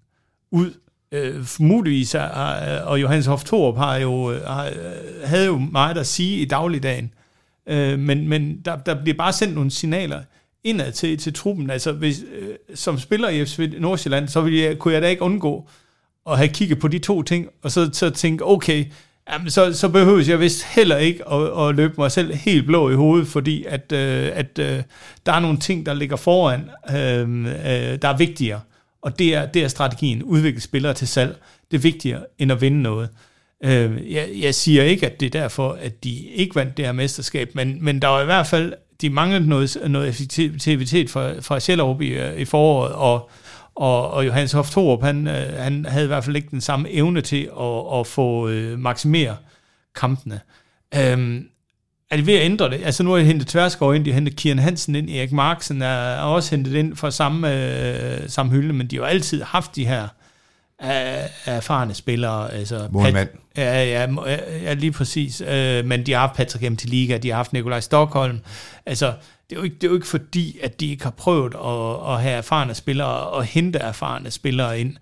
ud 0.50 0.72
øh, 1.12 1.46
muligvis, 1.60 2.14
er, 2.14 2.80
og 2.80 3.00
Johannes 3.00 3.26
Hoff 3.26 3.44
Thorup 3.44 3.76
har 3.76 3.96
jo, 3.96 4.38
har, 4.46 4.70
havde 5.24 5.46
jo 5.46 5.58
meget 5.58 5.98
at 5.98 6.06
sige 6.06 6.38
i 6.38 6.44
dagligdagen, 6.44 7.12
øh, 7.66 7.98
men, 7.98 8.28
men 8.28 8.60
der, 8.64 8.76
der 8.76 9.02
bliver 9.02 9.16
bare 9.16 9.32
sendt 9.32 9.54
nogle 9.54 9.70
signaler 9.70 10.20
indad 10.64 10.92
til, 10.92 11.18
til 11.18 11.34
truppen. 11.34 11.70
Altså, 11.70 11.92
hvis, 11.92 12.24
øh, 12.38 12.54
som 12.74 12.98
spiller 12.98 13.28
i 13.28 13.44
FC 13.44 13.58
Nordsjælland, 13.78 14.28
så 14.28 14.40
ville 14.40 14.60
jeg, 14.60 14.78
kunne 14.78 14.94
jeg 14.94 15.02
da 15.02 15.08
ikke 15.08 15.22
undgå 15.22 15.68
at 16.30 16.36
have 16.36 16.48
kigget 16.48 16.78
på 16.78 16.88
de 16.88 16.98
to 16.98 17.22
ting, 17.22 17.48
og 17.62 17.70
så, 17.70 17.90
så 17.92 18.10
tænke, 18.10 18.44
okay, 18.44 18.84
jamen, 19.32 19.50
så, 19.50 19.72
så 19.72 19.88
behøves 19.88 20.28
jeg 20.28 20.40
vist 20.40 20.64
heller 20.64 20.96
ikke 20.96 21.28
at, 21.28 21.68
at 21.68 21.74
løbe 21.74 21.94
mig 21.98 22.12
selv 22.12 22.34
helt 22.34 22.66
blå 22.66 22.90
i 22.90 22.94
hovedet, 22.94 23.28
fordi 23.28 23.64
at, 23.64 23.92
øh, 23.92 24.30
at 24.34 24.58
øh, 24.58 24.82
der 25.26 25.32
er 25.32 25.40
nogle 25.40 25.58
ting, 25.58 25.86
der 25.86 25.94
ligger 25.94 26.16
foran, 26.16 26.70
øh, 26.90 27.44
øh, 27.46 27.98
der 28.02 28.08
er 28.08 28.16
vigtigere. 28.16 28.60
Og 29.02 29.18
det 29.18 29.34
er, 29.34 29.46
det 29.46 29.64
er 29.64 29.68
strategien. 29.68 30.22
Udvikle 30.22 30.60
spillere 30.60 30.94
til 30.94 31.08
salg. 31.08 31.36
Det 31.70 31.76
er 31.76 31.80
vigtigere 31.80 32.24
end 32.38 32.52
at 32.52 32.60
vinde 32.60 32.82
noget. 32.82 33.08
Øh, 33.64 34.12
jeg, 34.12 34.28
jeg 34.40 34.54
siger 34.54 34.82
ikke, 34.82 35.06
at 35.06 35.20
det 35.20 35.26
er 35.26 35.40
derfor, 35.40 35.72
at 35.80 36.04
de 36.04 36.20
ikke 36.20 36.54
vandt 36.54 36.76
det 36.76 36.84
her 36.84 36.92
mesterskab, 36.92 37.54
men, 37.54 37.84
men 37.84 38.02
der 38.02 38.08
var 38.08 38.22
i 38.22 38.24
hvert 38.24 38.46
fald, 38.46 38.72
de 39.00 39.10
manglede 39.10 39.48
noget, 39.48 39.76
noget 39.88 40.08
effektivitet 40.08 41.10
fra, 41.10 41.40
fra 41.40 41.60
Sjællerup 41.60 42.00
i, 42.00 42.08
øh, 42.08 42.38
i 42.38 42.44
foråret, 42.44 42.92
og, 42.92 43.30
og, 43.74 44.10
og 44.10 44.26
Johannes 44.26 44.52
Hoff 44.52 44.70
Thorup, 44.70 45.02
han, 45.02 45.28
øh, 45.28 45.52
han 45.58 45.84
havde 45.84 46.04
i 46.04 46.06
hvert 46.06 46.24
fald 46.24 46.36
ikke 46.36 46.48
den 46.50 46.60
samme 46.60 46.90
evne 46.90 47.20
til 47.20 47.50
at, 47.60 48.00
at 48.00 48.06
få 48.06 48.48
øh, 48.48 48.78
maksimere 48.78 49.36
kampene. 49.94 50.40
Øhm, 50.94 51.48
er 52.12 52.16
de 52.16 52.26
ved 52.26 52.34
at 52.34 52.44
ændre 52.44 52.70
det? 52.70 52.80
Altså 52.84 53.02
nu 53.02 53.10
har 53.10 53.18
de 53.18 53.24
hentet 53.24 53.48
Tverskov 53.48 53.94
ind, 53.94 54.04
de 54.04 54.10
har 54.10 54.14
hentet 54.14 54.36
Kieran 54.36 54.58
Hansen 54.58 54.94
ind, 54.94 55.10
Erik 55.10 55.32
Marksen 55.32 55.82
er 55.82 56.16
også 56.16 56.50
hentet 56.56 56.74
ind 56.74 56.96
fra 56.96 57.10
samme, 57.10 57.54
øh, 57.54 58.28
samme 58.28 58.52
hylde, 58.52 58.72
men 58.72 58.86
de 58.86 58.96
har 58.96 59.02
jo 59.02 59.06
altid 59.06 59.42
haft 59.42 59.76
de 59.76 59.86
her 59.86 60.02
øh, 60.82 60.88
erfarne 61.46 61.94
spillere. 61.94 62.52
Altså, 62.52 62.88
Målmand. 62.90 63.28
Ja, 63.56 63.84
ja, 63.84 64.06
ja, 64.62 64.74
lige 64.74 64.92
præcis. 64.92 65.40
Øh, 65.40 65.84
men 65.84 66.06
de 66.06 66.12
har 66.12 66.18
haft 66.18 66.34
Patrick 66.34 66.78
til 66.78 66.90
Liga, 66.90 67.18
de 67.18 67.28
har 67.28 67.36
haft 67.36 67.52
Nikolaj 67.52 67.80
Stockholm. 67.80 68.38
Altså, 68.86 69.06
det 69.50 69.56
er, 69.56 69.60
jo 69.60 69.62
ikke, 69.62 69.76
det 69.76 69.84
er 69.84 69.88
jo 69.88 69.94
ikke 69.94 70.06
fordi, 70.06 70.58
at 70.62 70.80
de 70.80 70.90
ikke 70.90 71.04
har 71.04 71.10
prøvet 71.10 71.54
at, 71.54 72.14
at 72.14 72.22
have 72.22 72.34
erfarne 72.34 72.74
spillere 72.74 73.20
og 73.20 73.44
hente 73.44 73.78
erfarne 73.78 74.30
spillere 74.30 74.80
ind. 74.80 74.96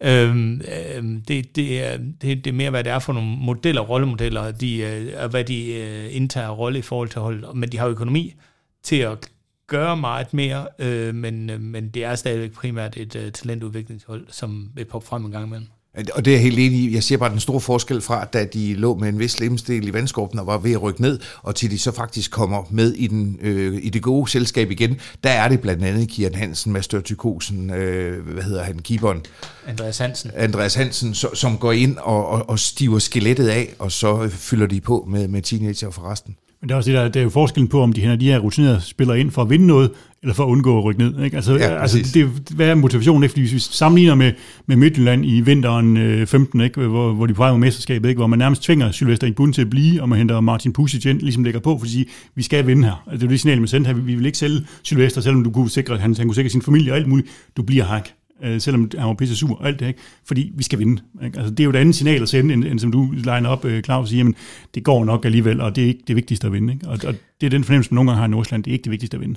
Øhm, 0.00 0.60
øhm, 0.96 1.22
det, 1.22 1.56
det, 1.56 1.84
er, 1.84 1.96
det, 1.96 2.22
det 2.22 2.46
er 2.46 2.52
mere, 2.52 2.70
hvad 2.70 2.84
det 2.84 2.92
er 2.92 2.98
for 2.98 3.12
nogle 3.12 3.28
modeller, 3.28 3.80
rollemodeller, 3.80 4.50
de, 4.50 4.78
øh, 4.78 5.22
og 5.22 5.28
hvad 5.28 5.44
de 5.44 5.74
øh, 5.74 6.16
indtager 6.16 6.50
rolle 6.50 6.78
i 6.78 6.82
forhold 6.82 7.08
til 7.08 7.20
holdet. 7.20 7.56
Men 7.56 7.72
de 7.72 7.78
har 7.78 7.88
økonomi 7.88 8.34
til 8.82 8.96
at 8.96 9.30
gøre 9.66 9.96
meget 9.96 10.34
mere, 10.34 10.68
øh, 10.78 11.14
men, 11.14 11.50
øh, 11.50 11.60
men 11.60 11.88
det 11.88 12.04
er 12.04 12.14
stadigvæk 12.14 12.52
primært 12.52 12.96
et 12.96 13.16
øh, 13.16 13.32
talentudviklingshold, 13.32 14.26
som 14.28 14.70
vil 14.74 14.84
poppe 14.84 15.08
frem 15.08 15.24
en 15.24 15.30
gang 15.30 15.46
imellem. 15.46 15.68
Og 16.14 16.24
det 16.24 16.30
er 16.30 16.34
jeg 16.34 16.42
helt 16.42 16.58
enig 16.58 16.78
i. 16.78 16.94
Jeg 16.94 17.02
ser 17.02 17.16
bare 17.16 17.30
den 17.30 17.40
store 17.40 17.60
forskel 17.60 18.00
fra, 18.00 18.24
da 18.24 18.44
de 18.44 18.74
lå 18.74 18.94
med 18.94 19.08
en 19.08 19.18
vis 19.18 19.40
lemstil 19.40 19.88
i 19.88 19.92
vandskorpen 19.92 20.38
og 20.38 20.46
var 20.46 20.58
ved 20.58 20.72
at 20.72 20.82
rykke 20.82 21.02
ned, 21.02 21.18
og 21.42 21.54
til 21.54 21.70
de 21.70 21.78
så 21.78 21.92
faktisk 21.92 22.30
kommer 22.30 22.62
med 22.70 22.92
i, 22.92 23.06
den, 23.06 23.38
øh, 23.40 23.78
i 23.82 23.88
det 23.88 24.02
gode 24.02 24.30
selskab 24.30 24.70
igen. 24.70 24.96
Der 25.24 25.30
er 25.30 25.48
det 25.48 25.60
blandt 25.60 25.84
andet 25.84 26.08
Kian 26.08 26.34
Hansen, 26.34 26.72
Master 26.72 27.00
Tykosen, 27.00 27.70
øh, 27.70 28.26
hvad 28.26 28.42
hedder 28.42 28.62
han, 28.62 28.78
keeperen? 28.78 29.22
Andreas 29.66 29.98
Hansen. 29.98 30.30
Andreas 30.36 30.74
Hansen, 30.74 31.14
så, 31.14 31.28
som 31.34 31.58
går 31.58 31.72
ind 31.72 31.96
og, 31.98 32.28
og, 32.28 32.48
og 32.48 32.58
stiver 32.58 32.98
skelettet 32.98 33.48
af, 33.48 33.74
og 33.78 33.92
så 33.92 34.28
fylder 34.28 34.66
de 34.66 34.80
på 34.80 35.06
med, 35.10 35.28
med 35.28 35.42
teenager 35.42 35.90
for 35.90 36.10
resten. 36.10 36.36
Men 36.60 36.68
det 36.68 36.74
er 36.74 36.76
også 36.76 36.90
det, 36.90 36.98
der, 36.98 37.08
der 37.08 37.20
er 37.20 37.24
jo 37.24 37.30
forskellen 37.30 37.68
på, 37.68 37.82
om 37.82 37.92
de 37.92 38.00
henter 38.00 38.16
de 38.16 38.26
her 38.26 38.38
rutinerede 38.38 38.80
spillere 38.80 39.20
ind 39.20 39.30
for 39.30 39.42
at 39.42 39.50
vinde 39.50 39.66
noget, 39.66 39.90
eller 40.26 40.34
for 40.34 40.44
at 40.44 40.48
undgå 40.48 40.78
at 40.78 40.84
rykke 40.84 41.00
ned. 41.00 41.24
Ikke? 41.24 41.36
Altså, 41.36 41.52
ja, 41.52 41.80
altså 41.80 41.98
det, 42.14 42.26
hvad 42.54 42.68
er 42.68 42.74
motivationen? 42.74 43.22
Ikke? 43.22 43.32
Fordi 43.32 43.40
hvis 43.40 43.52
vi 43.52 43.58
sammenligner 43.58 44.14
med, 44.14 44.32
med 44.66 44.76
Midtjylland 44.76 45.26
i 45.26 45.40
vinteren 45.40 45.96
øh, 45.96 46.26
15, 46.26 46.60
ikke? 46.60 46.80
Hvor, 46.80 47.12
hvor 47.12 47.26
de 47.26 47.34
på 47.34 47.42
med 47.42 47.58
mesterskabet, 47.58 48.08
ikke? 48.08 48.18
hvor 48.18 48.26
man 48.26 48.38
nærmest 48.38 48.62
tvinger 48.62 48.90
Sylvester 48.90 49.32
Bund 49.32 49.54
til 49.54 49.62
at 49.62 49.70
blive, 49.70 50.02
og 50.02 50.08
man 50.08 50.18
henter 50.18 50.40
Martin 50.40 50.72
Pusic 50.72 51.06
ind, 51.06 51.20
ligesom 51.20 51.44
lægger 51.44 51.60
på, 51.60 51.78
fordi 51.78 52.08
vi 52.34 52.42
skal 52.42 52.66
vinde 52.66 52.84
her. 52.84 53.04
Altså, 53.06 53.18
det 53.18 53.24
er 53.24 53.28
det 53.28 53.40
signal, 53.40 53.58
man 53.58 53.68
sendte 53.68 53.88
her. 53.88 53.94
Vi 53.94 54.14
vil 54.14 54.26
ikke 54.26 54.38
sælge 54.38 54.60
Sylvester, 54.82 55.20
selvom 55.20 55.44
du 55.44 55.50
kunne 55.50 55.70
sikre, 55.70 55.98
han, 55.98 56.14
han 56.16 56.26
kunne 56.26 56.34
sikre 56.34 56.48
sin 56.48 56.62
familie 56.62 56.92
og 56.92 56.96
alt 56.96 57.06
muligt. 57.06 57.28
Du 57.56 57.62
bliver 57.62 57.84
hak 57.84 58.08
øh, 58.44 58.60
selvom 58.60 58.90
han 58.98 59.08
var 59.08 59.14
pisse 59.14 59.36
sur 59.36 59.60
og 59.60 59.66
alt 59.66 59.80
det, 59.80 59.86
ikke? 59.86 60.00
fordi 60.24 60.52
vi 60.56 60.62
skal 60.62 60.78
vinde. 60.78 61.02
Ikke? 61.24 61.38
Altså, 61.38 61.50
det 61.50 61.60
er 61.60 61.64
jo 61.64 61.70
et 61.70 61.76
andet 61.76 61.94
signal 61.94 62.22
at 62.22 62.28
sende, 62.28 62.54
end, 62.54 62.64
end 62.64 62.78
som 62.78 62.92
du 62.92 63.12
legner 63.24 63.48
op, 63.48 63.64
øh, 63.64 63.82
Claus, 63.82 64.08
siger, 64.08 64.24
men 64.24 64.34
det 64.74 64.84
går 64.84 65.04
nok 65.04 65.24
alligevel, 65.24 65.60
og 65.60 65.76
det 65.76 65.84
er 65.84 65.88
ikke 65.88 66.02
det 66.06 66.16
vigtigste 66.16 66.46
at 66.46 66.52
vinde. 66.52 66.72
Ikke? 66.72 66.88
Og, 66.88 66.98
og 67.06 67.14
det 67.40 67.46
er 67.46 67.50
den 67.50 67.64
fornemmelse, 67.64 67.90
man 67.90 67.94
nogle 67.94 68.10
gange 68.10 68.18
har 68.18 68.26
i 68.26 68.30
Nordsjælland, 68.30 68.64
det 68.64 68.70
er 68.70 68.72
ikke 68.72 68.84
det 68.84 68.90
vigtigste 68.90 69.16
at 69.16 69.20
vinde. 69.20 69.36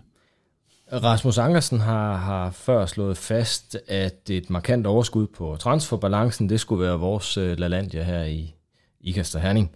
Rasmus 0.94 1.38
Ankersen 1.38 1.80
har, 1.80 2.18
har 2.18 2.52
før 2.52 2.86
slået 2.86 3.18
fast, 3.18 3.78
at 3.88 4.30
et 4.30 4.50
markant 4.50 4.88
overskud 4.88 5.28
på 5.28 5.58
transferbalancen, 5.60 6.50
det 6.50 6.60
skulle 6.60 6.86
være 6.86 7.00
vores 7.00 7.38
øh, 7.38 7.60
LaLandia 7.60 8.04
her 8.04 8.24
i 8.24 8.56
Ikaster 9.02 9.40
Herning. 9.40 9.72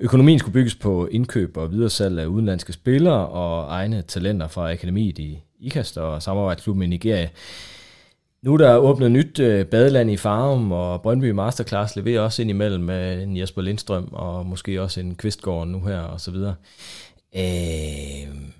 Økonomien 0.00 0.38
skulle 0.38 0.52
bygges 0.52 0.74
på 0.74 1.06
indkøb 1.06 1.56
og 1.56 1.70
videresalg 1.72 2.18
af 2.18 2.26
udenlandske 2.26 2.72
spillere 2.72 3.28
og 3.28 3.68
egne 3.68 4.02
talenter 4.02 4.48
fra 4.48 4.72
akademiet 4.72 5.18
i 5.18 5.42
Ikaster 5.60 6.02
og 6.02 6.22
samarbejdsklubben 6.22 6.82
i 6.82 6.86
Nigeria. 6.86 7.28
Nu 8.42 8.54
er 8.54 8.58
der 8.58 8.76
åbnet 8.76 9.12
nyt 9.12 9.38
øh, 9.38 9.66
badeland 9.66 10.10
i 10.10 10.16
Farum, 10.16 10.72
og 10.72 11.02
Brøndby 11.02 11.30
Masterclass 11.30 11.96
leverer 11.96 12.20
også 12.20 12.42
ind 12.42 12.50
imellem 12.50 12.82
med 12.82 13.22
en 13.22 13.36
Jesper 13.36 13.62
Lindstrøm, 13.62 14.08
og 14.12 14.46
måske 14.46 14.82
også 14.82 15.00
en 15.00 15.14
Kvistgård 15.14 15.68
nu 15.68 15.80
her, 15.80 16.00
og 16.00 16.20
så 16.20 16.30
videre. 16.30 16.54
Øh, 17.36 18.52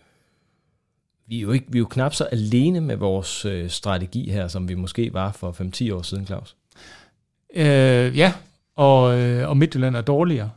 vi, 1.32 1.38
er 1.38 1.42
jo 1.42 1.52
ikke, 1.52 1.66
vi 1.68 1.78
er 1.78 1.80
jo 1.80 1.86
knap 1.86 2.14
så 2.14 2.24
alene 2.24 2.80
med 2.80 2.96
vores 2.96 3.44
øh, 3.44 3.70
strategi 3.70 4.30
her, 4.30 4.48
som 4.48 4.68
vi 4.68 4.74
måske 4.74 5.12
var 5.12 5.32
for 5.32 5.50
5-10 5.90 5.94
år 5.94 6.02
siden, 6.02 6.26
Claus. 6.26 6.56
Øh, 7.54 8.18
ja, 8.18 8.32
og, 8.76 9.18
øh, 9.18 9.48
og 9.48 9.56
Midtjylland 9.56 9.96
er 9.96 10.00
dårligere. 10.00 10.50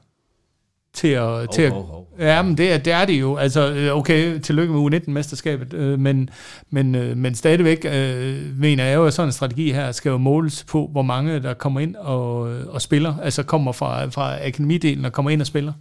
til 0.94 1.08
at... 1.08 1.50
til 1.50 1.62
at 1.62 1.72
hov, 1.72 1.86
hov. 1.88 2.08
Ja, 2.20 2.42
men 2.42 2.58
det 2.58 2.74
er, 2.74 2.78
det 2.78 2.94
er 2.94 3.06
det 3.06 3.20
jo. 3.20 3.36
Altså, 3.36 3.74
øh, 3.74 3.98
okay, 3.98 4.40
tillykke 4.40 4.74
med 4.74 4.82
U19-mesterskabet, 4.82 5.74
øh, 5.74 6.00
men, 6.00 6.30
men, 6.70 6.96
øh, 6.96 7.18
men 7.18 7.36
stadigvæk 7.36 7.86
øh, 7.86 8.60
mener 8.60 8.84
jeg 8.84 8.96
jo, 8.96 9.06
at 9.06 9.14
sådan 9.14 9.30
en 9.30 9.34
strategi 9.34 9.72
her 9.72 9.92
skal 9.92 10.10
jo 10.10 10.18
måles 10.18 10.64
på, 10.64 10.90
hvor 10.92 11.02
mange 11.02 11.40
der 11.40 11.54
kommer 11.54 11.80
ind 11.80 11.96
og, 11.96 12.40
og 12.70 12.82
spiller, 12.82 13.18
altså 13.24 13.44
kommer 13.44 13.72
fra, 13.72 14.06
fra 14.06 14.46
akademidelen 14.48 15.06
og 15.06 15.12
kommer 15.12 15.32
ind 15.32 15.42
og 15.42 15.48
spiller. 15.48 15.74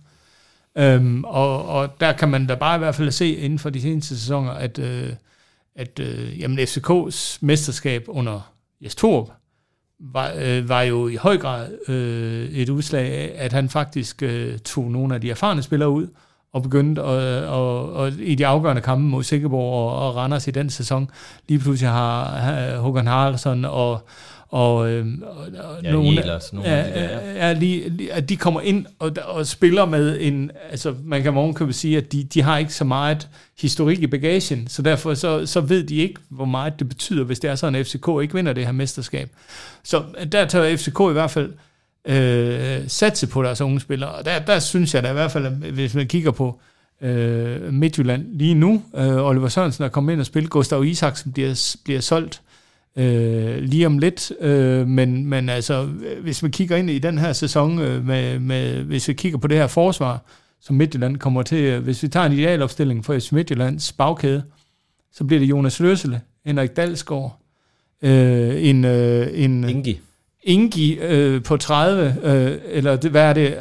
Øhm, 0.79 1.25
og, 1.25 1.67
og 1.67 2.01
der 2.01 2.13
kan 2.13 2.29
man 2.29 2.47
da 2.47 2.55
bare 2.55 2.77
i 2.77 2.79
hvert 2.79 2.95
fald 2.95 3.11
se 3.11 3.35
inden 3.35 3.59
for 3.59 3.71
de 3.71 3.81
seneste 3.81 4.19
sæsoner, 4.19 4.53
at, 4.53 4.79
øh, 4.79 5.13
at 5.75 5.99
øh, 5.99 6.41
jamen 6.41 6.59
FCK's 6.59 7.39
mesterskab 7.41 8.05
under 8.09 8.53
Jes 8.81 8.95
Torp 8.95 9.29
var, 10.01 10.33
øh, 10.37 10.69
var 10.69 10.83
jo 10.83 11.09
i 11.09 11.17
høj 11.17 11.39
grad 11.39 11.89
øh, 11.89 12.49
et 12.49 12.69
udslag 12.69 13.13
af, 13.13 13.33
at 13.37 13.53
han 13.53 13.69
faktisk 13.69 14.23
øh, 14.23 14.59
tog 14.59 14.91
nogle 14.91 15.15
af 15.15 15.21
de 15.21 15.31
erfarne 15.31 15.63
spillere 15.63 15.91
ud, 15.91 16.07
og 16.53 16.63
begyndte 16.63 17.03
at, 17.03 17.43
øh, 17.43 17.53
og, 17.53 17.93
og 17.93 18.13
i 18.19 18.35
de 18.35 18.47
afgørende 18.47 18.83
kampe 18.83 19.05
mod 19.05 19.23
Sikkeborg 19.23 19.73
og, 19.73 20.09
og 20.09 20.17
Randers 20.17 20.49
i 20.49 20.51
den 20.51 20.71
sæson, 20.71 21.11
lige 21.49 21.59
pludselig 21.59 21.91
har, 21.91 22.25
har 22.25 22.77
Håkan 22.77 23.07
Haraldsson 23.07 23.65
og, 23.65 24.09
og, 24.55 24.91
øh, 24.91 25.07
og 25.23 25.47
Ja, 25.83 25.93
nogle, 25.93 26.09
Jelers, 26.09 26.53
nogle 26.53 26.69
af 26.69 26.93
de 26.93 27.01
der, 27.01 27.47
ja. 27.47 27.53
lige, 27.53 27.89
lige, 27.89 28.13
at 28.13 28.29
de 28.29 28.37
kommer 28.37 28.61
ind 28.61 28.87
og, 28.99 29.13
og 29.25 29.47
spiller 29.47 29.87
med 29.87 30.19
en, 30.21 30.51
altså 30.71 30.95
man 31.05 31.23
kan 31.23 31.37
ovenkøbet 31.37 31.75
sige, 31.75 31.97
at 31.97 32.13
de, 32.13 32.25
de 32.25 32.43
har 32.43 32.59
ikke 32.59 32.75
så 32.75 32.85
meget 32.85 33.29
historik 33.61 34.03
i 34.03 34.07
bagagen, 34.07 34.69
så 34.69 34.83
derfor 34.83 35.15
så, 35.15 35.47
så 35.47 35.61
ved 35.61 35.85
de 35.85 35.97
ikke, 35.97 36.15
hvor 36.29 36.45
meget 36.45 36.79
det 36.79 36.89
betyder, 36.89 37.25
hvis 37.25 37.41
det 37.41 37.51
er 37.51 37.55
sådan, 37.55 37.75
at 37.75 37.87
FCK 37.87 38.09
ikke 38.23 38.35
vinder 38.35 38.53
det 38.53 38.65
her 38.65 38.73
mesterskab. 38.73 39.31
Så 39.85 40.03
der 40.33 40.45
tager 40.45 40.77
FCK 40.77 41.01
i 41.01 41.13
hvert 41.13 41.31
fald 41.31 41.53
øh, 42.05 42.89
satse 42.89 43.27
på 43.27 43.43
deres 43.43 43.61
unge 43.61 43.81
spillere, 43.81 44.11
og 44.11 44.25
der, 44.25 44.39
der 44.39 44.59
synes 44.59 44.95
jeg 44.95 45.03
da 45.03 45.11
i 45.11 45.13
hvert 45.13 45.31
fald, 45.33 45.47
at 45.47 45.53
hvis 45.53 45.95
man 45.95 46.07
kigger 46.07 46.31
på 46.31 46.61
øh, 47.01 47.73
Midtjylland 47.73 48.27
lige 48.33 48.55
nu, 48.55 48.83
øh, 48.97 49.17
Oliver 49.17 49.49
Sørensen 49.49 49.85
er 49.85 49.89
kommet 49.89 50.13
ind 50.13 50.21
og 50.21 50.27
spille, 50.27 50.49
Gustav 50.49 50.85
Isaksen 50.85 51.33
bliver, 51.33 51.77
bliver 51.85 52.01
solgt, 52.01 52.35
øh, 52.35 52.54
Øh, 52.97 53.63
lige 53.63 53.87
om 53.87 53.99
lidt. 53.99 54.33
Øh, 54.41 54.89
men, 54.89 55.27
men 55.27 55.49
altså, 55.49 55.85
hvis 56.23 56.45
vi 56.45 56.49
kigger 56.49 56.77
ind 56.77 56.91
i 56.91 56.99
den 56.99 57.19
her 57.19 57.33
sæson, 57.33 57.79
øh, 57.79 58.07
med, 58.07 58.39
med, 58.39 58.83
hvis 58.83 59.09
vi 59.09 59.13
kigger 59.13 59.39
på 59.39 59.47
det 59.47 59.57
her 59.57 59.67
forsvar, 59.67 60.25
som 60.61 60.77
Midtjylland 60.77 61.17
kommer 61.17 61.43
til, 61.43 61.59
øh, 61.59 61.83
hvis 61.83 62.03
vi 62.03 62.09
tager 62.09 62.27
en 62.27 62.33
idealopstilling 62.33 63.05
for 63.05 63.19
FC 63.19 63.33
Midtjyllands 63.33 63.93
bagkæde, 63.93 64.43
så 65.13 65.25
bliver 65.25 65.41
det 65.41 65.51
Jonas 65.51 65.81
Løsele, 65.81 66.21
Henrik 66.45 66.77
Dalsgaard, 66.77 67.41
øh, 68.03 68.65
en, 68.65 68.85
øh, 68.85 69.29
en 69.33 69.69
Ingi. 69.69 70.01
Ingi 70.47 70.95
øh, 70.95 71.43
på 71.43 71.57
30, 71.57 72.17
øh, 72.23 72.59
eller 72.71 72.97
det, 72.97 73.11
hvad 73.11 73.23
er 73.23 73.33
det? 73.33 73.55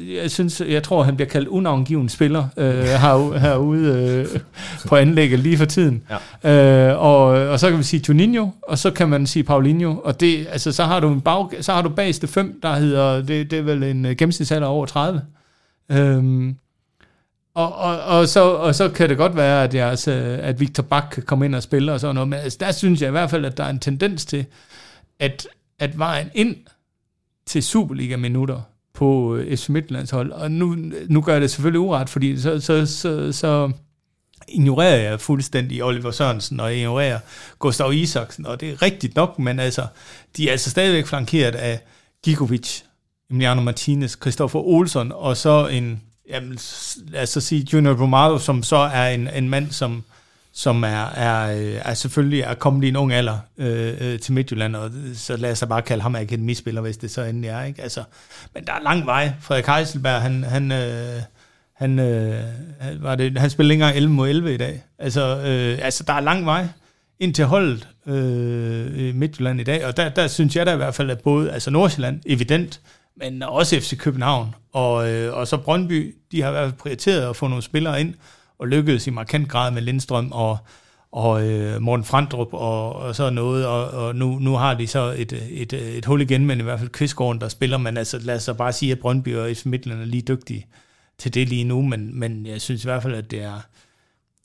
Øh, 0.00 0.14
Jeg 0.14 0.30
synes, 0.30 0.62
jeg 0.68 0.82
tror, 0.82 1.02
han 1.02 1.16
bliver 1.16 1.28
kaldt 1.28 1.48
unavngiven 1.48 2.08
spiller 2.08 2.48
øh, 2.56 2.84
herude, 3.02 3.40
herude 3.40 4.26
øh, 4.32 4.40
på 4.88 4.96
anlægget 4.96 5.38
lige 5.38 5.58
for 5.58 5.64
tiden. 5.64 6.02
Ja. 6.44 6.88
Øh, 6.90 7.02
og, 7.02 7.24
og 7.26 7.60
så 7.60 7.70
kan 7.70 7.78
vi 7.78 7.82
sige 7.84 8.02
Juninho, 8.08 8.48
og 8.62 8.78
så 8.78 8.90
kan 8.90 9.08
man 9.08 9.26
sige 9.26 9.42
Paulinho, 9.42 9.96
og 10.04 10.20
det, 10.20 10.46
altså, 10.50 10.72
så 10.72 10.84
har 10.84 11.00
du 11.00 11.08
en 11.08 11.20
bag, 11.20 11.48
så 11.60 11.72
har 11.72 11.82
du 11.82 11.88
bagste 11.88 12.26
fem, 12.26 12.60
der 12.62 12.74
hedder, 12.74 13.22
det, 13.22 13.50
det 13.50 13.58
er 13.58 13.62
vel 13.62 13.82
en 13.82 14.06
øh, 14.06 14.16
gennemsnitsalder 14.16 14.66
over 14.66 14.86
30. 14.86 15.22
Øhm, 15.92 16.56
og, 17.54 17.74
og, 17.74 18.00
og, 18.00 18.28
så, 18.28 18.44
og 18.50 18.74
så 18.74 18.88
kan 18.88 19.08
det 19.08 19.16
godt 19.16 19.36
være, 19.36 19.64
at, 19.64 19.74
jeg, 19.74 19.88
altså, 19.88 20.38
at 20.42 20.60
Victor 20.60 20.82
Bak 20.82 21.04
kan 21.12 21.22
komme 21.22 21.44
ind 21.44 21.54
og 21.54 21.62
spille 21.62 21.92
og 21.92 22.00
sådan 22.00 22.14
noget, 22.14 22.28
men 22.28 22.38
altså, 22.38 22.58
der 22.60 22.72
synes 22.72 23.00
jeg 23.00 23.08
i 23.08 23.10
hvert 23.10 23.30
fald, 23.30 23.44
at 23.44 23.56
der 23.56 23.64
er 23.64 23.70
en 23.70 23.78
tendens 23.78 24.24
til, 24.24 24.44
at, 25.20 25.46
at 25.78 25.98
vejen 25.98 26.30
ind 26.34 26.56
til 27.46 27.62
Superliga-minutter 27.62 28.60
på 28.94 29.36
øh, 29.36 29.56
FC 29.56 29.68
Midtjyllands 29.68 30.10
hold, 30.10 30.32
og 30.32 30.50
nu, 30.50 30.76
nu 31.08 31.20
gør 31.20 31.32
jeg 31.32 31.40
det 31.42 31.50
selvfølgelig 31.50 31.80
uret, 31.80 32.10
fordi 32.10 32.40
så, 32.40 32.60
så, 32.60 32.86
så, 32.86 33.32
så 33.32 33.72
ignorerer 34.48 34.96
jeg 34.96 35.20
fuldstændig 35.20 35.84
Oliver 35.84 36.10
Sørensen, 36.10 36.60
og 36.60 36.74
ignorerer 36.74 37.18
Gustav 37.58 37.92
Isaksen, 37.92 38.46
og 38.46 38.60
det 38.60 38.70
er 38.70 38.82
rigtigt 38.82 39.16
nok, 39.16 39.38
men 39.38 39.60
altså, 39.60 39.86
de 40.36 40.48
er 40.48 40.52
altså 40.52 40.70
stadigvæk 40.70 41.06
flankeret 41.06 41.54
af 41.54 41.80
Gigovic, 42.24 42.80
Emiliano 43.30 43.60
Martinez, 43.60 44.16
Christoffer 44.20 44.60
Olsson, 44.60 45.12
og 45.14 45.36
så 45.36 45.66
en, 45.66 46.02
jamen, 46.28 46.58
lad 47.08 47.22
os 47.22 47.28
så 47.28 47.40
sige 47.40 47.66
Junior 47.72 48.02
Romano, 48.02 48.38
som 48.38 48.62
så 48.62 48.76
er 48.76 49.08
en, 49.08 49.28
en 49.34 49.48
mand, 49.48 49.70
som, 49.70 50.04
som 50.56 50.84
er, 50.84 51.06
er, 51.06 51.56
øh, 51.58 51.80
er 51.84 51.94
selvfølgelig 51.94 52.40
er 52.40 52.54
kommet 52.54 52.84
i 52.84 52.88
en 52.88 52.96
ung 52.96 53.12
alder 53.12 53.38
øh, 53.58 53.94
øh, 54.00 54.18
til 54.18 54.32
Midtjylland, 54.32 54.76
og 54.76 54.90
så 55.14 55.36
lad 55.36 55.52
os 55.52 55.64
bare 55.68 55.82
kalde 55.82 56.02
ham 56.02 56.14
akademispiller, 56.14 56.80
hvis 56.80 56.96
det 56.96 57.10
så 57.10 57.22
endelig 57.22 57.48
er. 57.48 57.62
Ikke? 57.62 57.82
Altså, 57.82 58.02
men 58.54 58.64
der 58.64 58.72
er 58.72 58.82
lang 58.82 59.06
vej. 59.06 59.32
Frederik 59.40 59.66
Heiselberg, 59.66 60.22
han, 60.22 60.44
han, 60.44 60.72
øh, 60.72 61.22
han, 61.72 61.98
øh, 61.98 62.42
var 63.00 63.14
det, 63.14 63.38
han 63.38 63.50
spiller 63.50 63.72
ikke 63.72 63.82
engang 63.82 63.96
11 63.96 64.14
mod 64.14 64.28
11 64.28 64.54
i 64.54 64.56
dag. 64.56 64.82
Altså, 64.98 65.20
øh, 65.20 65.78
altså 65.82 66.04
der 66.06 66.12
er 66.12 66.20
lang 66.20 66.46
vej 66.46 66.66
ind 67.20 67.34
til 67.34 67.44
holdet 67.44 67.88
øh, 68.06 68.98
i 68.98 69.12
Midtjylland 69.12 69.60
i 69.60 69.64
dag, 69.64 69.86
og 69.86 69.96
der, 69.96 70.08
der 70.08 70.26
synes 70.26 70.56
jeg 70.56 70.66
da 70.66 70.72
i 70.72 70.76
hvert 70.76 70.94
fald, 70.94 71.10
at 71.10 71.20
både 71.20 71.52
altså 71.52 71.70
Nordsjælland, 71.70 72.20
evident, 72.26 72.80
men 73.16 73.42
også 73.42 73.80
FC 73.80 73.98
København 73.98 74.54
og, 74.72 75.12
øh, 75.12 75.34
og 75.34 75.48
så 75.48 75.56
Brøndby, 75.56 76.16
de 76.32 76.42
har 76.42 76.48
i 76.48 76.52
hvert 76.52 76.68
fald 76.68 76.78
prioriteret 76.78 77.30
at 77.30 77.36
få 77.36 77.48
nogle 77.48 77.62
spillere 77.62 78.00
ind, 78.00 78.14
og 78.58 78.68
lykkedes 78.68 79.06
i 79.06 79.10
markant 79.10 79.48
grad 79.48 79.70
med 79.70 79.82
Lindstrøm 79.82 80.32
og, 80.32 80.58
og 81.12 81.48
øh, 81.48 81.82
Morten 81.82 82.04
Frandrup 82.04 82.48
og, 82.52 82.92
og 82.96 83.16
så 83.16 83.30
noget, 83.30 83.66
og, 83.66 83.90
og 83.90 84.16
nu, 84.16 84.38
nu 84.38 84.54
har 84.54 84.74
de 84.74 84.86
så 84.86 85.14
et, 85.18 85.32
et, 85.50 85.72
et 85.72 86.04
hul 86.04 86.20
igen, 86.20 86.46
men 86.46 86.60
i 86.60 86.62
hvert 86.62 86.78
fald 86.78 86.90
Kvistgården, 86.90 87.40
der 87.40 87.48
spiller, 87.48 87.78
men 87.78 87.96
altså 87.96 88.18
lad 88.18 88.36
os 88.36 88.42
så 88.42 88.54
bare 88.54 88.72
sige, 88.72 88.92
at 88.92 88.98
Brøndby 88.98 89.36
og 89.36 89.56
FC 89.56 89.64
Midtland 89.64 90.00
er 90.00 90.04
lige 90.04 90.22
dygtige 90.22 90.66
til 91.18 91.34
det 91.34 91.48
lige 91.48 91.64
nu, 91.64 91.82
men, 91.82 92.18
men 92.18 92.46
jeg 92.46 92.60
synes 92.60 92.84
i 92.84 92.86
hvert 92.86 93.02
fald, 93.02 93.14
at 93.14 93.30
det 93.30 93.42
er, 93.42 93.60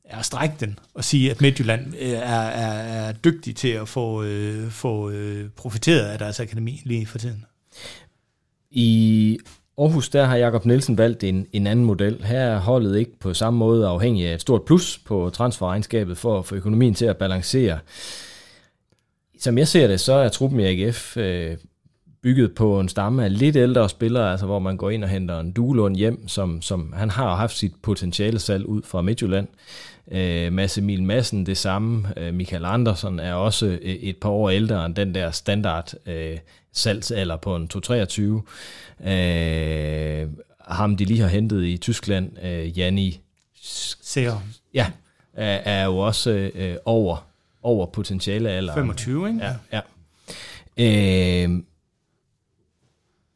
er 0.06 0.18
at 0.18 0.26
strække 0.26 0.56
den 0.60 0.80
og 0.94 1.04
sige, 1.04 1.32
at 1.32 1.42
Midtjylland 1.42 1.96
øh, 2.00 2.10
er, 2.10 2.42
er, 2.42 3.08
er 3.08 3.12
dygtig 3.12 3.56
til 3.56 3.68
at 3.68 3.88
få, 3.88 4.24
øh, 4.24 4.72
få 4.72 5.10
øh, 5.10 5.50
profiteret 5.50 6.06
af 6.06 6.20
deres 6.20 6.40
akademi 6.40 6.82
lige 6.86 7.06
for 7.06 7.18
tiden. 7.18 7.46
I 8.72 9.38
Aarhus, 9.78 10.10
der 10.10 10.26
har 10.26 10.36
Jakob 10.36 10.66
Nielsen 10.66 10.98
valgt 10.98 11.24
en, 11.24 11.48
en 11.54 11.68
anden 11.68 11.86
model. 11.86 12.24
Her 12.24 12.40
er 12.40 12.60
holdet 12.60 13.00
ikke 13.00 13.20
på 13.20 13.34
samme 13.34 13.60
måde 13.60 13.88
afhængig 13.88 14.28
af 14.28 14.34
et 14.34 14.42
stort 14.42 14.66
plus 14.66 14.98
på 15.06 15.30
transferregnskabet 15.34 16.18
for 16.18 16.40
at 16.40 16.46
få 16.46 16.56
økonomien 16.56 16.94
til 16.94 17.06
at 17.06 17.18
balancere. 17.18 17.80
Som 19.40 19.58
jeg 19.58 19.68
ser 19.68 19.88
det, 19.88 20.00
så 20.00 20.14
er 20.14 20.30
truppen 20.30 20.60
i 20.60 20.64
AGF 20.64 21.18
øh, 21.18 21.58
bygget 22.24 22.56
på 22.56 22.80
en 22.80 22.90
stamme 22.90 23.24
af 23.24 23.38
lidt 23.38 23.56
ældre 23.56 23.90
spillere, 23.90 24.32
altså 24.32 24.46
hvor 24.46 24.60
man 24.60 24.78
går 24.78 24.90
ind 24.90 25.04
og 25.04 25.10
henter 25.10 25.40
en 25.40 25.52
Duelund 25.52 25.96
hjem, 25.96 26.28
som, 26.28 26.62
som 26.62 26.94
han 26.98 27.10
har 27.10 27.36
haft 27.36 27.58
sit 27.58 27.74
potentiale 27.84 28.40
salg 28.40 28.66
ud 28.66 28.82
fra 28.86 29.02
Midtjylland. 29.02 29.48
Øh, 30.12 30.54
Mads 30.54 30.78
Emil 30.78 31.04
Madsen 31.04 31.46
det 31.46 31.58
samme. 31.58 32.08
Øh, 32.18 32.34
Michael 32.34 32.66
Andersen 32.66 33.20
er 33.20 33.34
også 33.34 33.66
øh, 33.66 33.78
et 33.80 34.18
par 34.18 34.30
år 34.30 34.50
ældre 34.50 34.86
end 34.86 34.96
den 34.96 35.16
der 35.16 35.32
standard 35.32 35.94
øh, 36.06 36.38
salgsalder 36.74 37.38
på 37.38 37.56
en 37.56 37.68
223. 37.68 38.44
Øh, 39.04 40.30
ham 40.68 40.98
de 40.98 41.06
lige 41.06 41.20
har 41.20 41.28
hentet 41.28 41.66
i 41.66 41.78
Tyskland, 41.78 42.44
øh, 42.44 42.80
Janni 42.80 43.22
Ser 44.02 44.42
ja, 44.74 44.92
er, 45.34 45.56
er 45.56 45.86
jo 45.86 45.98
også 45.98 46.52
øh, 46.56 46.76
over, 46.86 47.28
over 47.64 47.86
potentiale 47.86 48.50
alder. 48.50 48.74
25, 48.74 49.28
ikke? 49.28 49.40
Ja, 49.46 49.82
ja. 50.78 51.48
Øh, 51.48 51.64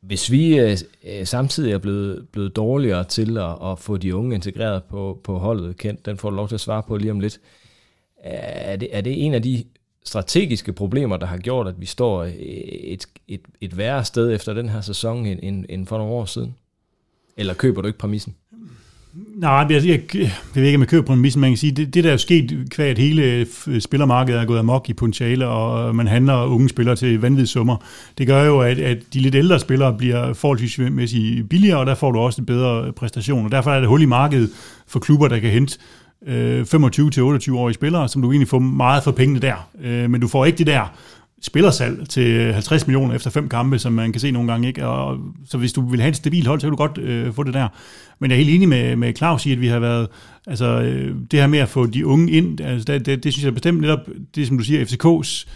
hvis 0.01 0.31
vi 0.31 0.59
øh, 0.59 0.77
øh, 1.03 1.27
samtidig 1.27 1.73
er 1.73 1.77
blevet, 1.77 2.27
blevet 2.31 2.55
dårligere 2.55 3.03
til 3.03 3.37
at, 3.37 3.71
at 3.71 3.79
få 3.79 3.97
de 3.97 4.15
unge 4.15 4.35
integreret 4.35 4.83
på, 4.83 5.19
på 5.23 5.37
holdet, 5.37 5.77
kendt, 5.77 6.05
den 6.05 6.17
får 6.17 6.29
du 6.29 6.35
lov 6.35 6.47
til 6.47 6.55
at 6.55 6.61
svare 6.61 6.83
på 6.83 6.97
lige 6.97 7.11
om 7.11 7.19
lidt. 7.19 7.39
Er 8.23 8.75
det, 8.75 8.89
er 8.91 9.01
det 9.01 9.25
en 9.25 9.33
af 9.33 9.41
de 9.41 9.63
strategiske 10.05 10.73
problemer, 10.73 11.17
der 11.17 11.25
har 11.25 11.37
gjort, 11.37 11.67
at 11.67 11.75
vi 11.77 11.85
står 11.85 12.23
øh, 12.23 12.31
et, 12.33 13.07
et, 13.27 13.41
et 13.61 13.77
værre 13.77 14.05
sted 14.05 14.35
efter 14.35 14.53
den 14.53 14.69
her 14.69 14.81
sæson 14.81 15.25
end, 15.25 15.39
end, 15.43 15.65
end 15.69 15.87
for 15.87 15.97
nogle 15.97 16.13
år 16.13 16.25
siden? 16.25 16.55
Eller 17.37 17.53
køber 17.53 17.81
du 17.81 17.87
ikke 17.87 17.99
præmissen? 17.99 18.35
Nej, 19.35 19.51
jeg, 19.51 19.69
jeg, 19.69 20.15
jeg, 20.15 20.31
ved 20.53 20.63
ikke, 20.63 20.75
om 20.75 20.81
jeg 20.81 20.87
køber 20.87 21.05
på 21.05 21.11
men 21.11 21.21
missen, 21.21 21.41
man 21.41 21.49
kan 21.49 21.57
sige, 21.57 21.71
det, 21.71 21.93
det 21.93 22.03
der 22.03 22.09
er 22.09 22.13
jo 22.13 22.17
sket 22.17 22.67
kvad, 22.69 22.85
at 22.85 22.97
hele 22.97 23.23
øh, 23.67 23.81
spillermarkedet 23.81 24.41
er 24.41 24.45
gået 24.45 24.59
amok 24.59 24.89
i 24.89 24.93
potentiale, 24.93 25.47
og 25.47 25.95
man 25.95 26.07
handler 26.07 26.45
unge 26.45 26.69
spillere 26.69 26.95
til 26.95 27.21
vanvittige 27.21 27.47
summer. 27.47 27.77
Det 28.17 28.27
gør 28.27 28.43
jo, 28.43 28.61
at, 28.61 28.79
at 28.79 28.97
de 29.13 29.19
lidt 29.19 29.35
ældre 29.35 29.59
spillere 29.59 29.97
bliver 29.97 30.33
forholdsvis 30.33 30.79
billigere, 31.49 31.79
og 31.79 31.85
der 31.85 31.95
får 31.95 32.11
du 32.11 32.19
også 32.19 32.41
en 32.41 32.45
bedre 32.45 32.93
præstation, 32.93 33.45
og 33.45 33.51
derfor 33.51 33.71
er 33.71 33.79
det 33.79 33.89
hul 33.89 34.01
i 34.01 34.05
markedet 34.05 34.49
for 34.87 34.99
klubber, 34.99 35.27
der 35.27 35.39
kan 35.39 35.51
hente 35.51 35.77
øh, 36.27 36.61
25-28-årige 36.61 37.73
spillere, 37.73 38.09
som 38.09 38.21
du 38.21 38.31
egentlig 38.31 38.47
får 38.47 38.59
meget 38.59 39.03
for 39.03 39.11
pengene 39.11 39.39
der. 39.39 39.69
Øh, 39.81 40.09
men 40.09 40.21
du 40.21 40.27
får 40.27 40.45
ikke 40.45 40.57
det 40.57 40.67
der 40.67 40.93
spillersalg 41.41 42.09
til 42.09 42.53
50 42.53 42.87
millioner 42.87 43.15
efter 43.15 43.29
fem 43.29 43.49
kampe, 43.49 43.79
som 43.79 43.93
man 43.93 44.11
kan 44.11 44.21
se 44.21 44.31
nogle 44.31 44.51
gange. 44.51 44.67
Ikke? 44.67 44.87
Og, 44.87 45.17
så 45.45 45.57
hvis 45.57 45.73
du 45.73 45.89
vil 45.89 46.01
have 46.01 46.09
et 46.09 46.15
stabilt 46.15 46.47
hold, 46.47 46.59
så 46.59 46.67
kan 46.67 46.71
du 46.71 46.77
godt 46.77 46.97
øh, 46.97 47.33
få 47.33 47.43
det 47.43 47.53
der. 47.53 47.67
Men 48.19 48.31
jeg 48.31 48.35
er 48.37 48.43
helt 48.43 48.55
enig 48.55 48.69
med, 48.69 48.95
med 48.95 49.13
Claus 49.15 49.45
i, 49.45 49.51
at 49.51 49.61
vi 49.61 49.67
har 49.67 49.79
været, 49.79 50.07
altså 50.47 50.65
øh, 50.65 51.15
det 51.31 51.39
her 51.39 51.47
med 51.47 51.59
at 51.59 51.69
få 51.69 51.85
de 51.85 52.05
unge 52.05 52.31
ind, 52.31 52.61
altså 52.61 52.93
det, 52.93 53.05
det, 53.05 53.23
det 53.23 53.33
synes 53.33 53.45
jeg 53.45 53.53
bestemt 53.53 53.81
netop, 53.81 53.99
det 54.35 54.47
som 54.47 54.57
du 54.57 54.63
siger, 54.63 54.85
FCK's 54.85 55.47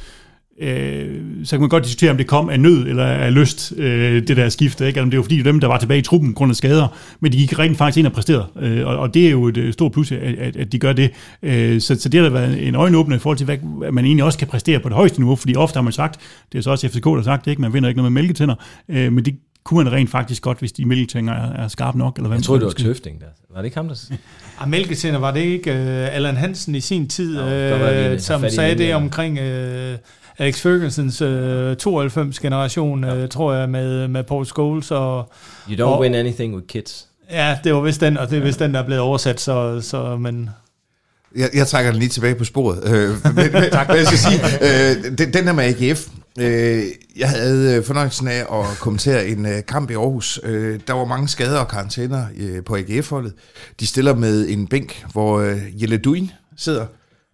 øh, 0.62 1.22
så 1.44 1.50
kan 1.56 1.60
man 1.60 1.70
godt 1.70 1.84
diskutere, 1.84 2.12
om 2.12 2.18
det 2.18 2.28
kom 2.28 2.50
af 2.50 2.60
nød 2.60 2.88
eller 2.88 3.06
af 3.06 3.34
lyst, 3.34 3.74
øh, 3.78 4.28
det 4.28 4.38
der 4.38 4.50
skifte, 4.50 4.88
ikke? 4.88 4.98
Eller 4.98 5.04
om 5.06 5.10
det 5.12 5.18
var 5.18 5.24
fordi, 5.24 5.38
det 5.38 5.46
var 5.46 5.52
dem, 5.52 5.60
der 5.60 5.68
var 5.68 5.78
tilbage 5.78 6.00
i 6.00 6.02
truppen 6.04 6.34
grund 6.34 6.50
af 6.50 6.56
skader, 6.56 6.88
men 7.20 7.32
de 7.32 7.38
gik 7.38 7.60
rent 7.60 7.78
faktisk 7.78 7.98
ind 7.98 8.08
og 8.08 8.14
præsterede, 8.14 8.46
øh, 8.62 8.88
og, 8.88 8.98
og 8.98 9.14
det 9.14 9.26
er 9.28 9.32
jo 9.32 9.48
et 9.48 9.58
øh, 9.58 9.74
stort 9.74 9.92
plus, 9.92 10.12
at, 10.12 10.20
at, 10.22 10.56
at 10.56 10.72
de 10.72 10.80
gør 10.80 10.94
det. 10.94 11.12
Øh, 11.44 11.82
så, 11.82 11.96
så 12.00 12.10
det 12.10 12.20
har 12.22 12.30
da 12.30 12.34
været 12.34 12.68
en 12.68 12.76
øjenåbner 12.76 13.16
i 13.16 13.20
forhold 13.20 13.38
til, 13.38 13.46
hvad 13.46 13.58
at 13.86 13.94
man 13.94 14.06
egentlig 14.06 14.24
også 14.24 14.40
kan 14.40 14.48
præstere 14.48 14.80
på 14.80 14.90
det 14.90 14.96
højeste 14.96 15.20
niveau, 15.20 15.36
fordi 15.36 15.56
ofte 15.56 15.78
har 15.78 15.82
man 15.82 15.94
sagt, 15.94 16.20
det 16.52 16.58
er 16.58 16.62
så 16.62 16.72
også 16.72 16.88
FCK, 16.90 17.04
der 17.06 17.16
har 17.16 17.24
sagt 17.24 17.46
det, 17.46 17.52
ikke? 17.52 17.62
man 17.62 17.74
vinder 17.74 17.90
ikke 17.90 17.98
noget 17.98 18.12
med 18.12 18.22
mælketænder, 18.22 18.56
øh, 18.90 19.14
men 19.14 19.26
det 19.26 19.36
kunne 19.64 19.84
man 19.84 19.94
rent 19.94 20.10
faktisk 20.10 20.42
godt, 20.42 20.60
hvis 20.60 20.72
de 20.72 20.86
mælketænger 20.86 21.34
er, 21.34 21.64
er 21.64 21.68
skarpe 21.68 21.98
nok. 21.98 22.16
Eller 22.18 22.28
hvad 22.28 22.36
Jeg 22.36 22.40
man 22.40 22.44
troede, 22.44 22.60
det 22.60 22.66
var 22.66 22.72
skal- 22.72 22.86
Tøfting 22.86 23.20
der. 23.20 23.26
Var 23.54 23.58
det 23.62 23.66
ikke 23.66 23.78
ham, 23.78 23.88
der... 23.88 23.96
Ah, 24.62 24.70
Mælketænder, 24.70 25.20
var 25.20 25.32
det 25.32 25.40
ikke 25.40 25.72
uh, 25.72 26.16
Allan 26.16 26.36
Hansen 26.38 26.76
i 26.76 26.80
sin 26.80 27.08
tid, 27.08 27.40
uh, 27.42 27.50
lidt 28.12 28.22
som 28.24 28.50
sagde 28.50 28.78
det 28.78 28.96
omkring 28.96 29.40
uh, 29.40 29.46
Alex 30.40 30.62
Fergusons 30.62 31.22
uh, 31.22 31.28
92-generation, 31.28 33.04
ja. 33.04 33.24
uh, 33.24 33.30
tror 33.30 33.54
jeg, 33.54 33.70
med, 33.70 34.08
med 34.08 34.24
Paul 34.24 34.46
Scholes 34.46 34.92
og 34.92 35.32
You 35.70 35.76
don't 35.76 35.84
Og- 35.90 36.00
win 36.02 36.16
anything 36.16 36.56
with 36.56 36.68
kids. 36.68 37.06
Ja, 37.32 37.58
det 37.64 37.74
var 37.74 37.82
vist 37.82 38.02
den, 38.02 38.18
og 38.18 38.30
det 38.30 38.38
er 38.38 38.42
vist 38.44 38.60
den, 38.60 38.74
der 38.74 38.80
er 38.80 38.86
blevet 38.86 39.02
oversat, 39.02 39.40
så, 39.42 39.82
så 39.82 40.18
men... 40.18 40.50
Jeg, 41.36 41.50
jeg 41.54 41.68
trækker 41.68 41.92
den 41.92 42.00
lige 42.00 42.10
tilbage 42.10 42.36
på 42.36 42.44
sporet. 42.44 42.84
Øh, 42.94 43.10
men, 43.10 43.36
men, 43.54 43.64
tak. 43.72 43.88
Men 43.88 43.98
jeg 43.98 44.06
skal 44.06 44.18
sige, 44.18 44.40
øh, 44.62 45.18
den, 45.18 45.34
den 45.34 45.48
der 45.48 45.54
med 45.54 45.64
AGF, 45.64 46.08
øh, 46.40 46.84
jeg 47.18 47.30
havde 47.30 47.76
øh, 47.76 47.84
fornøjelsen 47.84 48.28
af 48.28 48.40
at 48.40 48.66
kommentere 48.80 49.28
en 49.28 49.46
øh, 49.46 49.66
kamp 49.68 49.92
i 49.92 49.94
Aarhus. 49.94 50.40
Øh, 50.44 50.80
der 50.88 50.94
var 50.94 51.06
mange 51.06 51.28
skader 51.28 51.60
og 51.60 51.68
karantæner 51.68 52.26
øh, 52.38 52.64
på 52.64 52.76
AGF-holdet. 52.76 53.34
De 53.80 53.88
stiller 53.88 54.16
med 54.16 54.48
en 54.50 54.68
bænk, 54.68 55.06
hvor 55.12 55.40
øh, 55.40 55.82
Jelle 55.82 55.98
Duin 55.98 56.32
sidder. 56.58 56.86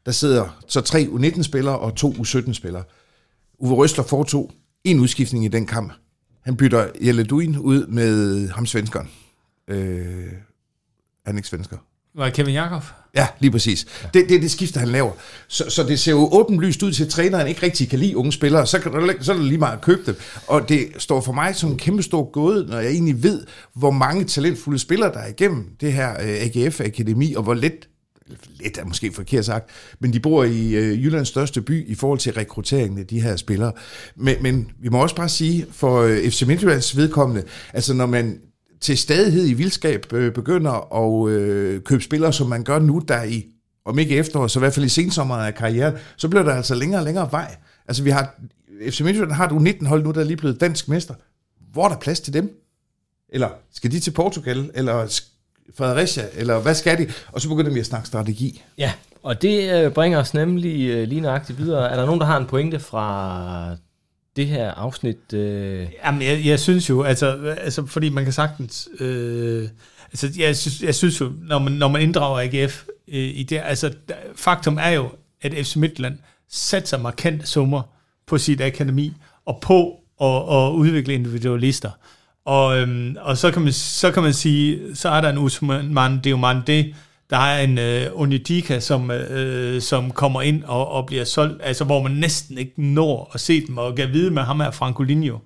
Der 0.06 0.12
sidder 0.12 0.62
så 0.68 0.82
tre 0.82 1.08
U19-spillere 1.12 1.80
og 1.80 1.96
to 1.96 2.12
U17-spillere. 2.12 2.84
Uwe 3.60 3.76
Røsler 3.76 4.04
foretog 4.04 4.52
en 4.84 5.00
udskiftning 5.00 5.46
i 5.46 5.48
den 5.48 5.66
kamp. 5.66 5.94
Han 6.42 6.58
bytter 6.58 6.88
Jelle 7.02 7.24
Duin 7.24 7.58
ud 7.58 7.88
med 7.88 8.50
ham 8.50 8.66
svenskeren. 8.66 9.10
Øh, 9.68 9.78
han 11.26 11.36
er 11.36 11.38
ikke 11.38 11.48
svensker. 11.48 11.78
Var 12.16 12.26
det 12.26 12.34
Kevin 12.34 12.54
Jakob? 12.54 12.84
Ja, 13.16 13.28
lige 13.40 13.52
præcis. 13.52 13.86
Det, 14.14 14.30
det 14.30 14.36
er 14.36 14.40
det 14.40 14.52
skifte, 14.52 14.80
han 14.80 14.90
laver. 14.90 15.12
Så, 15.48 15.70
så 15.70 15.84
det 15.84 16.00
ser 16.00 16.12
jo 16.12 16.30
åbenlyst 16.32 16.84
ud 16.84 16.92
til, 16.92 17.04
at 17.04 17.10
træneren 17.10 17.48
ikke 17.48 17.64
rigtig 17.64 17.90
kan 17.90 18.00
lide 18.00 18.18
unge 18.18 18.32
spillere. 18.32 18.68
Så, 18.68 18.80
kan 18.80 18.92
du, 18.92 19.14
så 19.22 19.34
er 19.34 19.38
det 19.38 19.46
lige 19.46 19.58
meget 19.58 19.78
at 19.78 19.82
købe 19.82 20.02
dem. 20.06 20.16
Og 20.48 20.70
det 20.70 20.88
står 20.98 21.22
for 21.22 21.32
mig 21.32 21.56
som 21.56 21.72
en 21.72 21.78
kæmpe 21.78 22.04
stor 22.04 22.32
gåde, 22.32 22.66
når 22.68 22.80
jeg 22.80 22.92
egentlig 22.92 23.24
ved, 23.24 23.46
hvor 23.74 23.92
mange 23.92 24.26
talentfulde 24.26 24.80
spillere, 24.80 25.14
der 25.14 25.20
er 25.20 25.28
igennem 25.28 25.70
det 25.82 25.94
her 25.94 26.12
øh, 26.12 26.28
AGF-akademi, 26.28 27.34
og 27.34 27.44
hvor 27.44 27.54
let 27.54 27.88
lidt 28.60 28.78
er 28.78 28.86
måske 28.86 29.12
forkert 29.12 29.46
sagt, 29.46 29.70
men 30.00 30.14
de 30.14 30.20
bor 30.20 30.44
i 30.44 30.76
øh, 30.76 31.04
Jyllands 31.04 31.28
største 31.28 31.62
by 31.62 31.88
i 31.88 31.96
forhold 31.96 32.20
til 32.20 32.34
rekrutteringen 32.34 33.00
af 33.00 33.08
de 33.08 33.22
her 33.22 33.36
spillere. 33.36 33.72
Men, 34.16 34.36
men 34.44 34.72
vi 34.80 34.90
må 34.90 35.02
også 35.02 35.16
bare 35.16 35.30
sige, 35.30 35.66
for 35.72 36.02
øh, 36.02 36.30
FC 36.30 36.44
Midtjyllands 36.48 36.98
vedkommende, 36.98 37.44
altså 37.74 37.94
når 37.94 38.06
man 38.06 38.40
til 38.82 38.98
stadighed 38.98 39.48
i 39.48 39.54
vildskab 39.54 40.14
øh, 40.14 40.34
begynder 40.34 40.94
at 41.04 41.32
øh, 41.32 41.82
købe 41.82 42.04
spillere, 42.04 42.34
som 42.34 42.48
man 42.48 42.64
gør 42.64 42.80
nu, 42.80 43.02
der 43.08 43.24
i, 43.24 43.46
om 43.86 44.00
ikke 44.00 44.18
efteråret, 44.18 44.52
så 44.52 44.60
i 44.60 44.62
hvert 44.62 44.74
fald 44.74 44.86
i 44.86 44.90
sensommeren 44.90 45.46
af 45.48 45.56
karrieren, 45.56 45.96
så 46.18 46.30
bliver 46.30 46.44
der 46.44 46.54
altså 46.54 46.76
længere 46.76 47.02
og 47.02 47.06
længere 47.06 47.32
vej. 47.32 47.56
Altså 47.88 48.04
vi 48.04 48.10
har, 48.10 48.36
FC 48.90 49.02
Midtjylland 49.02 49.32
har 49.32 49.50
du 49.50 49.60
19 49.60 49.88
hold 49.88 50.04
nu, 50.04 50.12
der 50.12 50.20
er 50.20 50.26
lige 50.26 50.38
blevet 50.38 50.62
dansk 50.62 50.88
mester. 50.88 51.14
Hvor 51.72 51.86
er 51.86 51.90
der 51.90 51.98
plads 51.98 52.20
til 52.20 52.34
dem? 52.34 52.62
Eller 53.30 53.50
skal 53.74 53.92
de 53.92 54.00
til 54.00 54.12
Portugal? 54.12 54.72
Eller 54.74 55.22
Fredericia? 55.78 56.24
Eller 56.34 56.60
hvad 56.60 56.76
skal 56.76 56.98
de? 56.98 57.14
Og 57.32 57.42
så 57.42 57.50
begynder 57.50 57.74
vi 57.74 57.80
at 57.80 57.86
snakke 57.86 58.08
strategi. 58.08 58.64
Ja, 58.78 58.92
og 59.24 59.42
det 59.42 59.74
øh, 59.74 59.92
bringer 59.92 60.20
os 60.20 60.34
nemlig 60.34 60.90
øh, 60.90 61.08
lige 61.08 61.22
nøjagtigt 61.22 61.60
videre. 61.60 61.92
Er 61.92 61.96
der 61.96 62.06
nogen, 62.06 62.20
der 62.20 62.26
har 62.26 62.38
en 62.38 62.46
pointe 62.46 62.80
fra 62.80 63.76
det 64.36 64.48
her 64.48 64.72
afsnit? 64.72 65.34
Øh, 65.34 65.88
Jamen, 66.06 66.22
jeg, 66.22 66.46
jeg 66.46 66.60
synes 66.60 66.90
jo, 66.90 67.04
altså, 67.04 67.56
altså 67.62 67.86
fordi 67.86 68.10
man 68.10 68.24
kan 68.24 68.34
sagtens... 68.34 68.90
Øh, 69.00 69.70
altså, 70.12 70.32
jeg 70.38 70.58
synes, 70.58 70.82
jeg 70.82 70.96
synes 70.96 71.22
jo, 71.22 71.32
når 71.42 71.60
man, 71.60 71.74
når 71.74 71.88
man 71.88 72.02
inddrager 72.02 72.40
AGF 72.40 72.84
øh, 73.08 73.16
i 73.16 73.44
det, 73.44 73.62
altså, 73.64 73.94
faktum 74.36 74.78
er 74.78 74.90
jo, 74.90 75.10
at 75.42 75.54
FC 75.66 75.76
Midtjylland 75.76 76.18
satser 76.50 76.98
markante 76.98 77.48
summer 77.48 77.82
på 78.28 78.38
sit 78.38 78.62
akademi, 78.62 79.14
og 79.46 79.60
på 79.62 80.00
at, 80.22 80.36
at 80.58 80.72
udvikle 80.72 81.14
individualister. 81.14 81.92
Og, 82.46 82.78
øhm, 82.78 83.18
og 83.22 83.38
så, 83.38 83.52
kan 83.52 83.62
man, 83.62 83.74
så 83.74 84.12
kan 84.12 84.24
man 84.24 84.34
sige, 84.34 84.96
så 84.96 85.10
er 85.10 85.22
der 85.22 85.30
en 85.30 85.38
Usman 85.38 86.20
Diomande, 86.24 86.94
der 87.30 87.38
er 87.38 87.64
en 87.64 87.78
øh, 87.78 88.08
Onidika, 88.14 88.80
som, 88.80 89.12
øh, 89.12 89.82
som 89.82 90.12
kommer 90.12 90.42
ind 90.42 90.64
og, 90.64 90.88
og 90.88 91.06
bliver 91.06 91.24
solgt, 91.24 91.62
altså 91.64 91.84
hvor 91.84 92.04
man 92.04 92.12
næsten 92.12 92.58
ikke 92.58 92.74
når 92.78 93.32
at 93.34 93.40
se 93.40 93.68
dem, 93.68 93.78
og 93.78 93.96
kan 93.96 94.14
vide 94.14 94.32
med 94.32 94.44
ham 94.44 94.60
her 94.60 94.72
Francolinho. 94.72 95.38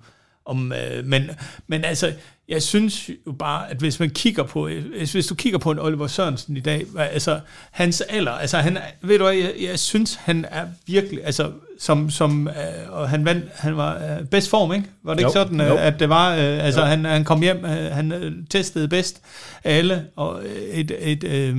Om, 0.44 0.72
øh, 0.72 1.04
men, 1.04 1.30
men 1.66 1.84
altså, 1.84 2.12
jeg 2.48 2.62
synes 2.62 3.10
jo 3.26 3.32
bare, 3.32 3.70
at 3.70 3.76
hvis 3.76 4.00
man 4.00 4.10
kigger 4.10 4.42
på, 4.42 4.68
hvis, 4.96 5.12
hvis 5.12 5.26
du 5.26 5.34
kigger 5.34 5.58
på 5.58 5.70
en 5.70 5.78
Oliver 5.78 6.06
Sørensen 6.06 6.56
i 6.56 6.60
dag, 6.60 6.86
altså 6.98 7.40
hans 7.70 8.00
alder, 8.00 8.32
altså 8.32 8.58
han, 8.58 8.78
ved 9.02 9.18
du 9.18 9.24
hvad, 9.24 9.34
jeg, 9.34 9.54
jeg 9.60 9.78
synes, 9.78 10.14
han 10.14 10.46
er 10.50 10.66
virkelig, 10.86 11.24
altså 11.24 11.52
som, 11.80 12.10
som 12.10 12.48
øh, 12.48 12.54
og 12.92 13.08
han 13.08 13.24
vandt, 13.24 13.44
han 13.54 13.76
var 13.76 13.94
øh, 13.94 14.24
bedst 14.26 14.50
form, 14.50 14.72
ikke? 14.72 14.86
Var 15.04 15.14
det 15.14 15.22
Jo, 15.22 15.28
ikke 15.28 15.32
sådan, 15.32 15.60
jo. 15.60 15.74
øh, 15.74 15.86
at 15.86 16.00
det 16.00 16.08
var, 16.08 16.30
øh, 16.34 16.64
altså 16.64 16.80
Jo. 16.80 16.86
han, 16.86 17.04
han 17.04 17.24
kom 17.24 17.40
hjem, 17.42 17.64
øh, 17.64 17.92
han 17.92 18.12
øh, 18.12 18.32
testede 18.50 18.88
bedst 18.88 19.20
af 19.64 19.76
alle, 19.78 20.04
og 20.16 20.42
et, 20.72 20.92
et, 21.00 21.24
øh, 21.24 21.56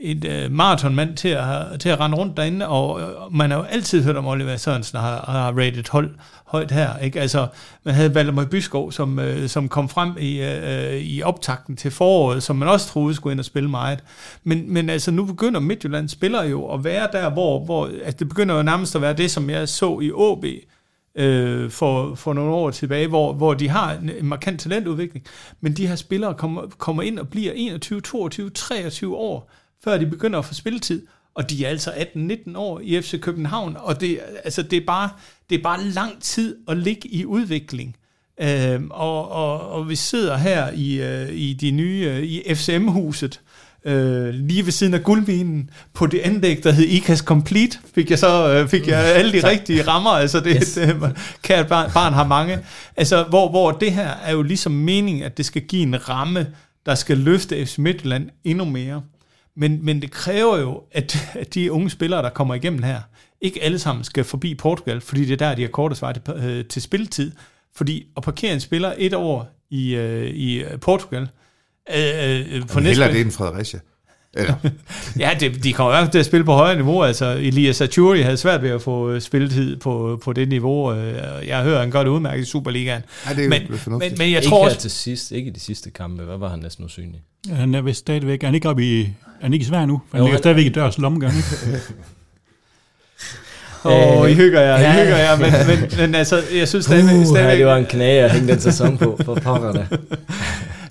et 0.00 0.24
øh, 0.24 0.52
maratonmand 0.52 1.16
til 1.16 1.28
at, 1.28 1.80
til 1.80 1.88
at 1.88 2.00
rende 2.00 2.16
rundt 2.16 2.36
derinde, 2.36 2.68
og 2.68 3.00
øh, 3.00 3.08
man 3.34 3.50
har 3.50 3.58
jo 3.58 3.64
altid 3.64 4.04
hørt 4.04 4.16
om 4.16 4.26
Oliver 4.26 4.56
Sørensen 4.56 4.98
har, 4.98 5.24
har 5.28 5.52
rated 5.52 5.90
hold 5.90 6.10
højt 6.46 6.70
her, 6.70 6.98
ikke? 6.98 7.20
Altså, 7.20 7.46
man 7.84 7.94
havde 7.94 8.14
Valdemar 8.14 8.44
Byskov, 8.44 8.92
som, 8.92 9.18
øh, 9.18 9.48
som 9.48 9.68
kom 9.68 9.88
frem 9.88 10.12
i, 10.18 10.40
øh, 10.42 10.92
øh, 10.92 11.00
i 11.00 11.22
optakten 11.22 11.76
til 11.76 11.90
foråret, 11.90 12.42
som 12.42 12.56
man 12.56 12.68
også 12.68 12.88
troede 12.88 13.14
skulle 13.14 13.32
ind 13.32 13.40
og 13.40 13.44
spille 13.44 13.70
meget. 13.70 14.04
Men, 14.44 14.72
men 14.72 14.90
altså, 14.90 15.10
nu 15.10 15.24
begynder 15.24 15.60
Midtjylland 15.60 16.08
spiller 16.08 16.44
jo 16.44 16.66
at 16.66 16.84
være 16.84 17.08
der, 17.12 17.30
hvor, 17.30 17.64
hvor 17.64 17.86
altså, 17.86 18.16
det 18.18 18.28
begynder 18.28 18.56
jo 18.56 18.62
nærmest 18.62 18.96
at 18.96 19.02
være 19.02 19.12
det, 19.12 19.30
som 19.30 19.50
jeg 19.50 19.68
så 19.68 20.00
i 20.00 20.10
AB, 20.10 20.44
øh, 21.14 21.70
for, 21.70 22.14
for 22.14 22.32
nogle 22.32 22.54
år 22.54 22.70
tilbage, 22.70 23.08
hvor, 23.08 23.32
hvor 23.32 23.54
de 23.54 23.68
har 23.68 23.92
en, 23.92 24.10
markant 24.22 24.60
talentudvikling, 24.60 25.26
men 25.60 25.72
de 25.72 25.86
her 25.86 25.96
spillere 25.96 26.34
kommer, 26.34 26.62
kommer 26.78 27.02
ind 27.02 27.18
og 27.18 27.28
bliver 27.28 27.52
21, 27.56 28.00
22, 28.00 28.50
23 28.50 29.16
år, 29.16 29.50
før 29.84 29.98
de 29.98 30.06
begynder 30.06 30.38
at 30.38 30.44
få 30.44 30.54
spilletid, 30.54 31.06
og 31.34 31.50
de 31.50 31.64
er 31.64 31.68
altså 31.68 31.90
18-19 31.90 32.56
år 32.56 32.80
i 32.84 33.00
FC 33.02 33.20
København, 33.20 33.76
og 33.78 34.00
det, 34.00 34.20
altså, 34.44 34.62
det, 34.62 34.76
er 34.76 34.86
bare, 34.86 35.08
det 35.50 35.58
er 35.58 35.62
bare 35.62 35.84
lang 35.84 36.22
tid 36.22 36.56
at 36.68 36.76
ligge 36.76 37.08
i 37.08 37.24
udvikling. 37.26 37.96
Øhm, 38.42 38.90
og, 38.90 39.30
og, 39.30 39.70
og 39.70 39.88
vi 39.88 39.96
sidder 39.96 40.36
her 40.36 40.70
i, 40.74 41.02
øh, 41.02 41.28
i 41.30 41.52
de 41.52 41.70
nye, 41.70 42.06
øh, 42.10 42.22
i 42.22 42.54
FCM-huset, 42.54 43.40
øh, 43.84 44.34
lige 44.34 44.64
ved 44.64 44.72
siden 44.72 44.94
af 44.94 45.02
guldminen, 45.02 45.70
på 45.94 46.06
det 46.06 46.18
anlæg, 46.18 46.64
der 46.64 46.72
hed 46.72 46.84
ICAS 46.84 47.18
Complete, 47.18 47.78
fik 47.94 48.10
jeg 48.10 48.18
så 48.18 48.48
øh, 48.54 48.68
fik 48.68 48.88
jeg 48.88 49.04
alle 49.04 49.32
de 49.32 49.48
rigtige 49.50 49.82
rammer, 49.82 50.10
altså 50.10 50.40
det, 50.40 50.56
Yes. 50.56 50.74
yes. 50.74 50.74
det 50.74 51.16
kært 51.42 51.68
barn, 51.68 51.90
barn 51.94 52.12
har 52.12 52.26
mange, 52.26 52.58
altså 52.96 53.22
hvor, 53.22 53.48
hvor 53.50 53.70
det 53.70 53.92
her 53.92 54.08
er 54.08 54.32
jo 54.32 54.42
ligesom 54.42 54.72
meningen, 54.72 55.22
at 55.22 55.36
det 55.36 55.46
skal 55.46 55.62
give 55.62 55.82
en 55.82 56.08
ramme, 56.08 56.46
der 56.86 56.94
skal 56.94 57.18
løfte 57.18 57.66
FC 57.66 57.78
Midtjylland 57.78 58.30
endnu 58.44 58.64
mere. 58.64 59.02
Men, 59.56 59.84
men 59.84 60.02
det 60.02 60.10
kræver 60.10 60.58
jo, 60.58 60.82
at, 60.92 61.16
at 61.34 61.54
de 61.54 61.72
unge 61.72 61.90
spillere, 61.90 62.22
der 62.22 62.30
kommer 62.30 62.54
igennem 62.54 62.82
her, 62.82 63.00
ikke 63.40 63.62
alle 63.62 63.78
sammen 63.78 64.04
skal 64.04 64.24
forbi 64.24 64.54
Portugal, 64.54 65.00
fordi 65.00 65.24
det 65.24 65.32
er 65.32 65.36
der, 65.36 65.54
de 65.54 65.62
har 65.62 65.68
kortest 65.68 66.02
vej 66.02 66.12
til, 66.12 66.22
øh, 66.36 66.64
til 66.64 66.82
spilletid. 66.82 67.32
Fordi 67.74 68.06
at 68.16 68.22
parkere 68.22 68.52
en 68.52 68.60
spiller 68.60 68.94
et 68.98 69.14
år 69.14 69.48
i, 69.70 69.94
øh, 69.94 70.26
i 70.26 70.62
Portugal, 70.80 71.28
øh, 71.96 72.56
øh, 72.56 72.62
på 72.62 72.68
For 72.68 72.80
næste 72.80 73.02
Heller 73.02 73.12
det 73.12 73.20
end 73.20 73.30
Fredericia. 73.30 73.80
Eller, 74.36 74.54
Ja, 75.18 75.30
det, 75.40 75.64
de 75.64 75.72
kommer 75.72 75.92
i 75.92 75.94
hvert 75.96 76.04
fald 76.04 76.12
til 76.12 76.18
at 76.18 76.26
spille 76.26 76.44
på 76.44 76.52
højere 76.52 76.76
niveau. 76.76 77.02
Altså, 77.04 77.26
Elias 77.26 77.80
Aturi 77.80 78.20
havde 78.22 78.36
svært 78.36 78.62
ved 78.62 78.70
at 78.70 78.82
få 78.82 79.10
øh, 79.10 79.20
spilletid 79.20 79.76
på, 79.76 80.20
på 80.24 80.32
det 80.32 80.48
niveau. 80.48 80.94
øh, 80.94 81.14
Jeg 81.46 81.62
hører, 81.62 81.80
han 81.80 81.90
gør 81.90 82.02
det 82.02 82.10
udmærket 82.10 82.42
i 82.42 82.44
Superligaen. 82.44 83.02
ja, 83.28 83.34
det 83.34 83.44
er 83.44 83.48
Men, 83.48 83.62
men, 83.86 83.98
men, 83.98 84.20
jeg 84.20 84.26
ikke 84.28 84.48
tror 84.48 84.64
også... 84.64 84.76
til 84.78 84.90
sidst, 84.90 85.32
ikke 85.32 85.50
i 85.50 85.52
de 85.52 85.60
sidste 85.60 85.90
kampe. 85.90 86.22
Hvad 86.22 86.36
var 86.38 86.48
han 86.48 86.58
næsten 86.58 86.84
usynlig? 86.84 87.20
Han 87.52 87.74
er 87.74 87.80
vist 87.82 87.98
stadigvæk, 87.98 88.42
er 88.42 88.46
han 88.46 88.54
ikke 88.54 88.68
oppe 88.68 88.84
i, 88.84 89.00
er 89.02 89.06
han 89.40 89.52
ikke 89.52 89.62
i 89.64 89.66
Sverige 89.66 89.86
nu? 89.86 90.00
Han 90.12 90.18
Jo, 90.20 90.24
ligger 90.24 90.32
han- 90.36 90.42
stadigvæk 90.42 90.66
i 90.66 90.68
dørs 90.68 90.98
lomme, 90.98 91.20
gør 91.20 91.28
han 91.28 91.36
ikke? 91.36 91.82
Åh, 93.84 94.20
oh, 94.20 94.30
I 94.30 94.34
hygger 94.34 94.60
jer, 94.60 94.80
Ja. 94.80 94.92
I 94.92 95.04
hygger 95.04 95.16
jer. 95.16 95.36
Men, 95.36 95.52
men, 95.80 95.90
men 96.00 96.14
altså, 96.14 96.42
jeg 96.54 96.68
synes 96.68 96.84
stadigvæk... 96.84 97.16
Uh, 97.16 97.26
stadigvæk 97.26 97.58
det 97.58 97.66
var 97.66 97.76
en 97.76 97.86
knage 97.86 98.22
at 98.24 98.30
hænge 98.30 98.48
den 98.52 98.60
sæson 98.60 98.98
på, 98.98 99.18
for 99.24 99.34
pokker 99.34 99.72
da. 99.72 99.86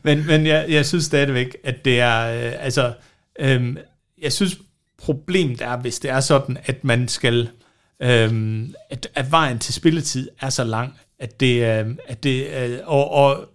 Men, 0.03 0.27
men 0.27 0.45
jeg, 0.45 0.65
jeg 0.69 0.85
synes 0.85 1.05
stadigvæk, 1.05 1.55
at 1.63 1.85
det 1.85 1.99
er... 1.99 2.45
Øh, 2.47 2.51
altså, 2.59 2.91
øhm, 3.39 3.77
jeg 4.21 4.33
synes, 4.33 4.57
problemet 4.97 5.61
er, 5.61 5.77
hvis 5.77 5.99
det 5.99 6.11
er 6.11 6.19
sådan, 6.19 6.57
at 6.65 6.83
man 6.83 7.07
skal... 7.07 7.49
Øhm, 8.01 8.73
at, 8.89 9.07
at 9.15 9.31
vejen 9.31 9.59
til 9.59 9.73
spilletid 9.73 10.29
er 10.41 10.49
så 10.49 10.63
lang, 10.63 10.99
at 11.19 11.39
det... 11.39 11.79
øhm, 11.79 11.97
at 12.07 12.23
det 12.23 12.47
øh, 12.47 12.79
og, 12.85 13.11
og 13.11 13.49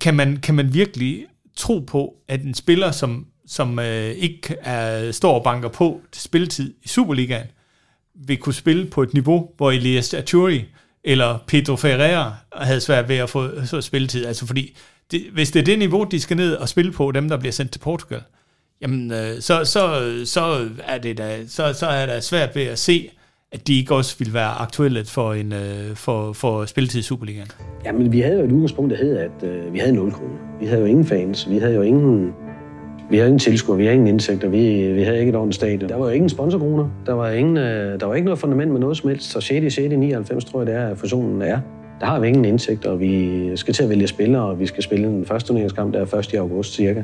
kan, 0.00 0.14
man, 0.14 0.36
kan 0.36 0.54
man 0.54 0.74
virkelig 0.74 1.26
tro 1.56 1.78
på, 1.78 2.14
at 2.28 2.42
en 2.42 2.54
spiller, 2.54 2.90
som, 2.90 3.26
som 3.46 3.78
øh, 3.78 4.10
ikke 4.10 4.56
er, 4.60 5.12
står 5.12 5.38
og 5.38 5.44
banker 5.44 5.68
på 5.68 6.00
til 6.12 6.22
spilletid 6.22 6.74
i 6.82 6.88
Superligaen, 6.88 7.46
vil 8.14 8.36
kunne 8.36 8.54
spille 8.54 8.86
på 8.86 9.02
et 9.02 9.14
niveau, 9.14 9.50
hvor 9.56 9.70
Elias 9.70 10.14
Aturi 10.14 10.64
eller 11.04 11.38
Pedro 11.46 11.76
Ferreira 11.76 12.36
havde 12.56 12.80
svært 12.80 13.08
ved 13.08 13.16
at 13.16 13.30
få 13.30 13.66
så 13.66 13.80
spilletid. 13.80 14.26
Altså 14.26 14.46
fordi, 14.46 14.76
det, 15.10 15.22
hvis 15.32 15.50
det 15.50 15.60
er 15.60 15.64
det 15.64 15.78
niveau, 15.78 16.04
de 16.04 16.20
skal 16.20 16.36
ned 16.36 16.54
og 16.54 16.68
spille 16.68 16.92
på, 16.92 17.12
dem 17.12 17.28
der 17.28 17.36
bliver 17.36 17.52
sendt 17.52 17.72
til 17.72 17.78
Portugal, 17.78 18.22
jamen 18.82 19.10
øh, 19.10 19.40
så, 19.40 19.64
så, 19.64 19.80
så, 20.24 20.68
er 20.88 20.98
det 20.98 21.18
da, 21.18 21.46
så, 21.46 21.72
så 21.72 21.86
er 21.86 22.06
det 22.06 22.24
svært 22.24 22.56
ved 22.56 22.62
at 22.62 22.78
se, 22.78 23.10
at 23.52 23.68
de 23.68 23.78
ikke 23.78 23.94
også 23.94 24.16
vil 24.18 24.34
være 24.34 24.60
aktuelle 24.60 25.04
for, 25.04 25.32
en, 25.32 25.52
øh, 25.52 25.94
for, 25.94 26.32
for 26.32 26.64
spilletid 26.64 27.00
i 27.00 27.02
Superligaen. 27.02 27.48
Jamen, 27.84 28.12
vi 28.12 28.20
havde 28.20 28.38
jo 28.38 28.44
et 28.44 28.52
udgangspunkt, 28.52 28.90
der 28.90 28.96
hed, 28.96 29.16
at 29.16 29.48
øh, 29.48 29.72
vi 29.72 29.78
havde 29.78 29.92
0 29.92 30.12
kroner. 30.12 30.34
Vi 30.60 30.66
havde 30.66 30.80
jo 30.80 30.86
ingen 30.86 31.04
fans, 31.04 31.50
vi 31.50 31.58
havde 31.58 31.74
jo 31.74 31.82
ingen, 31.82 32.32
vi 33.10 33.16
havde 33.16 33.28
ingen 33.28 33.38
tilskuer, 33.38 33.76
vi 33.76 33.84
havde 33.84 33.94
ingen 33.94 34.08
indsigter, 34.08 34.48
vi, 34.48 34.92
vi 34.92 35.02
havde 35.02 35.18
ikke 35.18 35.30
et 35.30 35.36
ordentligt 35.36 35.54
stadion. 35.54 35.88
Der 35.88 35.96
var 35.96 36.04
jo 36.04 36.12
ingen 36.12 36.28
sponsorkroner, 36.28 36.88
der 37.06 37.12
var, 37.12 37.30
ingen, 37.30 37.56
øh, 37.56 38.00
der 38.00 38.06
var 38.06 38.14
ikke 38.14 38.24
noget 38.24 38.38
fundament 38.38 38.72
med 38.72 38.80
noget 38.80 38.96
som 38.96 39.08
helst, 39.08 39.30
så 39.30 39.40
6. 39.40 39.74
6. 39.74 39.88
99 39.96 40.44
tror 40.44 40.60
jeg, 40.60 40.66
det 40.66 40.74
er, 40.74 40.88
at 40.88 40.98
fusionen 40.98 41.42
er. 41.42 41.60
Der 42.00 42.06
har 42.06 42.20
vi 42.20 42.28
ingen 42.28 42.44
indsigter, 42.44 42.90
og 42.90 43.00
vi 43.00 43.56
skal 43.56 43.74
til 43.74 43.82
at 43.82 43.88
vælge 43.88 44.06
spillere, 44.06 44.42
og 44.42 44.60
vi 44.60 44.66
skal 44.66 44.82
spille 44.82 45.06
den 45.06 45.26
første 45.26 45.48
turneringskamp, 45.48 45.94
der 45.94 46.00
er 46.00 46.18
1. 46.18 46.34
august 46.34 46.74
cirka. 46.74 47.02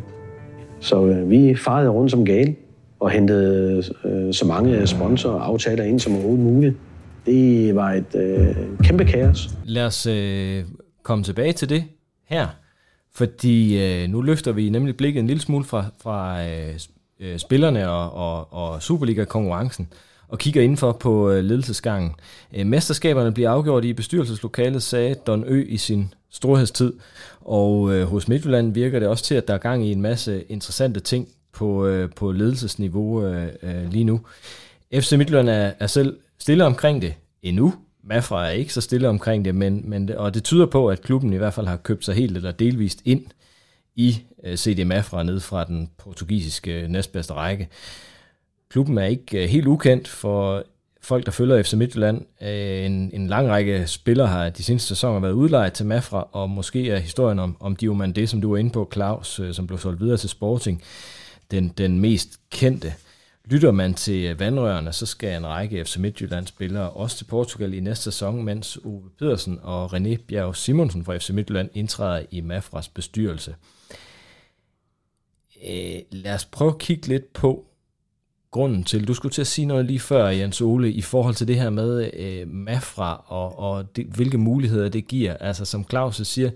Så 0.81 1.07
øh, 1.07 1.31
vi 1.31 1.55
farede 1.55 1.89
rundt 1.89 2.11
som 2.11 2.25
gale 2.25 2.57
og 3.01 3.11
hentede 3.11 3.83
øh, 4.05 4.35
så 4.35 4.47
mange 4.47 4.87
sponsorer 4.87 5.35
og 5.35 5.47
aftaler 5.47 5.85
ind 5.85 6.01
som 6.01 6.13
overhovedet 6.13 6.45
muligt. 6.45 6.75
Det 7.27 7.75
var 7.75 7.93
et 7.93 8.15
øh, 8.15 8.57
kæmpe 8.83 9.05
kaos. 9.05 9.51
Lad 9.65 9.85
os 9.85 10.07
øh, 10.07 10.65
komme 11.03 11.25
tilbage 11.25 11.53
til 11.53 11.69
det 11.69 11.85
her, 12.29 12.47
fordi 13.15 13.85
øh, 13.85 14.09
nu 14.09 14.21
løfter 14.21 14.53
vi 14.53 14.71
nemlig 14.71 14.97
blikket 14.97 15.21
en 15.21 15.27
lille 15.27 15.43
smule 15.43 15.65
fra, 15.65 15.85
fra 16.03 16.47
øh, 16.47 16.75
øh 17.21 17.39
spillerne 17.39 17.91
og, 17.91 18.13
og, 18.13 18.53
og 18.53 18.83
Superliga-konkurrencen 18.83 19.89
og 20.29 20.39
kigger 20.39 20.63
indenfor 20.63 20.93
på 20.93 21.31
øh, 21.31 21.45
ledelsesgangen. 21.45 22.13
Øh, 22.57 22.67
mesterskaberne 22.67 23.33
bliver 23.33 23.51
afgjort 23.51 23.85
i 23.85 23.93
bestyrelseslokalet, 23.93 24.83
sagde 24.83 25.15
Don 25.15 25.45
Ø 25.47 25.65
i 25.69 25.77
sin 25.77 26.15
storhedstid, 26.31 26.93
og 27.41 27.95
øh, 27.95 28.07
hos 28.07 28.29
Midtjylland 28.29 28.75
virker 28.75 28.99
det 28.99 29.09
også 29.09 29.25
til, 29.25 29.35
at 29.35 29.49
der 29.49 29.55
er 29.55 29.59
gang 29.59 29.87
i 29.87 29.93
en 29.93 30.03
masse 30.03 30.43
interessante 30.43 31.01
ting 31.01 31.29
på, 31.53 31.87
øh, 31.87 32.11
på 32.17 32.33
ledelsesniveau 32.33 33.25
øh, 33.25 33.49
øh, 33.63 33.91
lige 33.93 34.05
nu. 34.05 34.21
FC 34.95 35.13
Midtjylland 35.13 35.49
er, 35.49 35.73
er 35.79 35.87
selv 35.87 36.17
stille 36.39 36.65
omkring 36.65 37.03
det 37.03 37.15
endnu. 37.43 37.75
Mafra 38.03 38.47
er 38.47 38.51
ikke 38.51 38.75
så 38.75 38.81
stille 38.81 39.09
omkring 39.09 39.45
det, 39.45 39.55
men, 39.55 39.91
men, 39.91 40.11
og 40.11 40.35
det 40.35 40.45
tyder 40.45 40.67
på, 40.67 40.89
at 40.89 41.03
klubben 41.03 41.33
i 41.33 41.37
hvert 41.37 41.55
fald 41.55 41.67
har 41.67 41.77
købt 41.77 42.05
sig 42.05 42.15
helt 42.15 42.37
eller 42.37 42.53
delvist 42.53 43.03
ind 43.05 43.27
i 43.97 44.23
øh, 44.45 44.57
CD 44.57 44.85
Mafra 44.85 45.23
ned 45.23 45.41
fra 45.41 45.65
den 45.65 45.91
portugisiske 45.99 46.83
øh, 46.83 46.89
næstbedste 46.89 47.33
række. 47.33 47.69
Klubben 48.71 48.99
er 48.99 49.05
ikke 49.05 49.43
øh, 49.43 49.49
helt 49.49 49.67
ukendt 49.67 50.09
for 50.09 50.65
folk, 51.09 51.27
der 51.27 51.33
følger 51.33 51.63
FC 51.63 51.73
Midtjylland. 51.73 52.25
Øh, 52.43 52.87
en, 52.87 53.11
en 53.13 53.27
lang 53.27 53.49
række 53.49 53.87
spillere 53.87 54.27
har 54.27 54.49
de 54.49 54.63
seneste 54.63 54.89
sæsoner 54.89 55.21
været 55.21 55.33
udlejet 55.33 55.73
til 55.73 55.87
Mafra, 55.87 56.29
og 56.33 56.51
måske 56.51 56.91
er 56.91 56.99
historien 56.99 57.39
om, 57.39 57.57
om 57.61 57.77
Diomande, 57.77 58.27
som 58.27 58.41
du 58.41 58.51
var 58.51 58.57
inde 58.57 58.71
på, 58.71 58.91
Claus, 58.93 59.41
øh, 59.41 59.55
som 59.55 59.67
blev 59.67 59.79
solgt 59.79 60.01
videre 60.01 60.17
til 60.17 60.29
Sporting, 60.29 60.83
den, 61.51 61.69
den 61.69 62.01
mest 62.01 62.41
kendte. 62.51 62.95
Lytter 63.45 63.71
man 63.73 63.95
til 63.95 64.39
vandrørene, 64.39 64.93
så 64.93 65.07
skal 65.07 65.37
en 65.37 65.47
række 65.47 65.85
FC 65.85 65.97
Midtjyllands 65.97 66.49
spillere 66.49 66.91
også 66.91 67.17
til 67.17 67.25
Portugal 67.25 67.75
i 67.75 67.81
næste 67.81 68.05
sæson, 68.05 68.45
mens 68.45 68.77
Ove 68.85 69.03
Pedersen 69.19 69.59
og 69.63 69.95
René 69.95 70.17
Bjerg 70.27 70.57
Simonsen 70.57 71.05
fra 71.05 71.17
FC 71.17 71.31
Midtjylland 71.31 71.71
indtræder 71.75 72.27
i 72.31 72.41
Mafras 72.41 72.89
bestyrelse. 72.89 73.55
Øh, 75.69 76.01
lad 76.11 76.35
os 76.35 76.45
prøve 76.45 76.71
at 76.71 76.79
kigge 76.79 77.09
lidt 77.09 77.33
på 77.33 77.65
grunden 78.59 78.85
til. 78.85 79.09
Du 79.09 79.15
skulle 79.15 79.33
til 79.33 79.41
at 79.41 79.47
sige 79.47 79.67
noget 79.67 79.85
lige 79.85 80.01
før, 80.01 80.29
Jens 80.29 80.61
Ole, 80.61 80.93
i 80.93 81.03
forhold 81.03 81.35
til 81.35 81.49
det 81.49 81.57
her 81.57 81.71
med 81.71 82.11
øh, 82.15 82.49
Mafra 82.49 83.25
og, 83.27 83.59
og 83.59 83.97
det, 83.97 84.07
hvilke 84.07 84.39
muligheder 84.39 84.89
det 84.89 85.07
giver. 85.07 85.37
Altså 85.37 85.65
som 85.65 85.87
Claus 85.91 86.17
siger, 86.17 86.51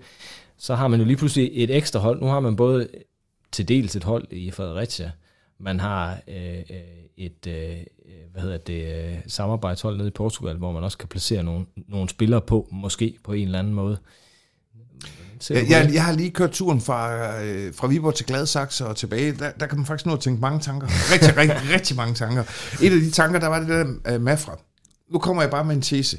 så 0.57 0.75
har 0.75 0.87
man 0.87 0.99
jo 0.99 1.05
lige 1.05 1.17
pludselig 1.17 1.51
et 1.53 1.75
ekstra 1.75 1.99
hold. 1.99 2.21
Nu 2.21 2.27
har 2.27 2.39
man 2.39 2.55
både 2.55 2.87
til 3.51 3.67
dels 3.67 3.95
et 3.95 4.03
hold 4.03 4.27
i 4.31 4.51
Fredericia. 4.51 5.11
Man 5.59 5.79
har 5.79 6.17
øh, 6.27 6.59
øh 6.59 7.03
et 7.17 7.47
øh, 7.47 7.77
øh, 8.05 8.31
hvad 8.31 8.41
hedder 8.41 8.57
det, 8.57 8.95
øh, 8.95 9.17
samarbejdshold 9.27 9.97
nede 9.97 10.07
i 10.07 10.11
Portugal, 10.11 10.57
hvor 10.57 10.71
man 10.71 10.83
også 10.83 10.97
kan 10.97 11.09
placere 11.09 11.43
nogle, 11.43 11.65
nogle 11.87 12.09
spillere 12.09 12.41
på, 12.41 12.67
måske 12.71 13.17
på 13.23 13.33
en 13.33 13.45
eller 13.45 13.59
anden 13.59 13.73
måde. 13.73 13.97
Jeg, 15.49 15.69
jeg, 15.69 15.89
jeg 15.93 16.05
har 16.05 16.13
lige 16.13 16.31
kørt 16.31 16.51
turen 16.51 16.81
fra, 16.81 17.41
øh, 17.41 17.73
fra 17.75 17.87
Viborg 17.87 18.15
til 18.15 18.25
Gladsaxe 18.25 18.85
og 18.85 18.95
tilbage. 18.95 19.31
Der, 19.31 19.51
der 19.51 19.65
kan 19.65 19.77
man 19.77 19.85
faktisk 19.85 20.05
nå 20.05 20.13
at 20.13 20.19
tænke 20.19 20.41
mange 20.41 20.59
tanker. 20.59 20.87
Rigtig, 21.11 21.37
rigtig, 21.41 21.69
rigtig 21.73 21.95
mange 21.95 22.13
tanker. 22.13 22.43
Et 22.81 22.93
af 22.93 22.99
de 22.99 23.11
tanker, 23.11 23.39
der 23.39 23.47
var 23.47 23.59
det 23.59 23.69
der 23.69 24.15
uh, 24.15 24.21
Mafra. 24.21 24.59
Nu 25.11 25.19
kommer 25.19 25.43
jeg 25.43 25.51
bare 25.51 25.65
med 25.65 25.75
en 25.75 25.81
tese. 25.81 26.17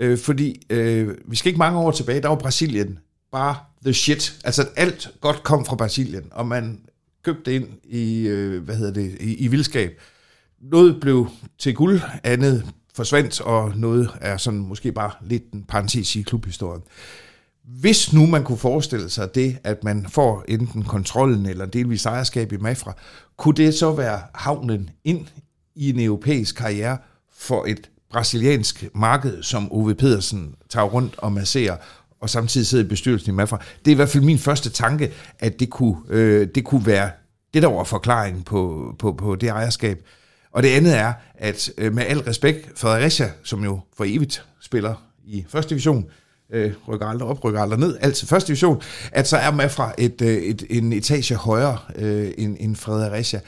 Øh, 0.00 0.18
fordi 0.18 0.66
øh, 0.70 1.14
vi 1.28 1.36
skal 1.36 1.48
ikke 1.48 1.58
mange 1.58 1.78
år 1.78 1.90
tilbage, 1.90 2.22
der 2.22 2.28
var 2.28 2.36
Brasilien 2.36 2.98
bare 3.32 3.56
the 3.84 3.94
shit. 3.94 4.38
Altså 4.44 4.68
alt 4.76 5.10
godt 5.20 5.42
kom 5.42 5.64
fra 5.64 5.76
Brasilien, 5.76 6.24
og 6.30 6.46
man 6.46 6.80
købte 7.24 7.54
ind 7.54 7.68
i, 7.84 8.26
øh, 8.26 8.62
hvad 8.62 8.76
hedder 8.76 8.92
det, 8.92 9.16
i, 9.20 9.34
i 9.34 9.48
vildskab. 9.48 10.00
Noget 10.60 11.00
blev 11.00 11.28
til 11.58 11.74
guld, 11.74 12.00
andet 12.22 12.64
forsvandt, 12.94 13.40
og 13.40 13.72
noget 13.76 14.10
er 14.20 14.36
sådan 14.36 14.60
måske 14.60 14.92
bare 14.92 15.10
lidt 15.22 15.52
en 15.52 15.64
parentes 15.68 16.16
i 16.16 16.22
klubhistorien. 16.22 16.82
Hvis 17.68 18.12
nu 18.12 18.26
man 18.26 18.44
kunne 18.44 18.58
forestille 18.58 19.10
sig 19.10 19.34
det, 19.34 19.58
at 19.64 19.84
man 19.84 20.06
får 20.08 20.44
enten 20.48 20.82
kontrollen 20.82 21.46
eller 21.46 21.66
delvis 21.66 22.06
ejerskab 22.06 22.52
i 22.52 22.56
Mafra, 22.56 22.96
kunne 23.36 23.54
det 23.54 23.74
så 23.74 23.92
være 23.92 24.20
havnen 24.34 24.90
ind 25.04 25.26
i 25.74 25.90
en 25.90 26.00
europæisk 26.00 26.56
karriere 26.56 26.98
for 27.36 27.64
et 27.64 27.90
brasiliansk 28.10 28.84
marked, 28.94 29.42
som 29.42 29.72
Ove 29.72 29.94
Pedersen 29.94 30.54
tager 30.68 30.86
rundt 30.86 31.14
og 31.18 31.32
masserer, 31.32 31.76
og 32.20 32.30
samtidig 32.30 32.66
sidder 32.66 32.84
i 32.84 32.88
bestyrelsen 32.88 33.30
i 33.30 33.34
Mafra. 33.34 33.62
Det 33.84 33.90
er 33.90 33.94
i 33.94 33.96
hvert 33.96 34.08
fald 34.08 34.24
min 34.24 34.38
første 34.38 34.70
tanke, 34.70 35.12
at 35.38 35.60
det 35.60 35.70
kunne, 35.70 35.96
øh, 36.08 36.48
det 36.54 36.64
kunne 36.64 36.86
være 36.86 37.10
det, 37.54 37.62
der 37.62 37.68
var 37.68 37.84
forklaringen 37.84 38.42
på, 38.42 38.92
på, 38.98 39.12
på 39.12 39.34
det 39.34 39.48
ejerskab. 39.48 40.04
Og 40.52 40.62
det 40.62 40.68
andet 40.68 40.98
er, 40.98 41.12
at 41.34 41.70
øh, 41.78 41.94
med 41.94 42.04
al 42.04 42.18
respekt, 42.18 42.78
Fredericia, 42.78 43.30
som 43.44 43.64
jo 43.64 43.80
for 43.96 44.04
evigt 44.04 44.44
spiller 44.60 44.94
i 45.24 45.44
første 45.48 45.70
division, 45.70 46.04
øh, 46.04 46.10
Øh, 46.54 46.72
rykker 46.88 47.06
aldrig 47.06 47.28
op, 47.28 47.44
rykker 47.44 47.60
aldrig 47.60 47.80
ned, 47.80 47.96
altid 48.00 48.28
første 48.28 48.48
division, 48.48 48.82
at 49.12 49.28
så 49.28 49.36
er 49.36 49.50
Mafra 49.50 49.94
et, 49.98 50.22
øh, 50.22 50.36
et, 50.36 50.64
en 50.70 50.92
etage 50.92 51.34
højere 51.34 51.78
øh, 51.96 52.32
end, 52.38 52.56
end 52.60 52.76
Fredericia. 52.76 53.40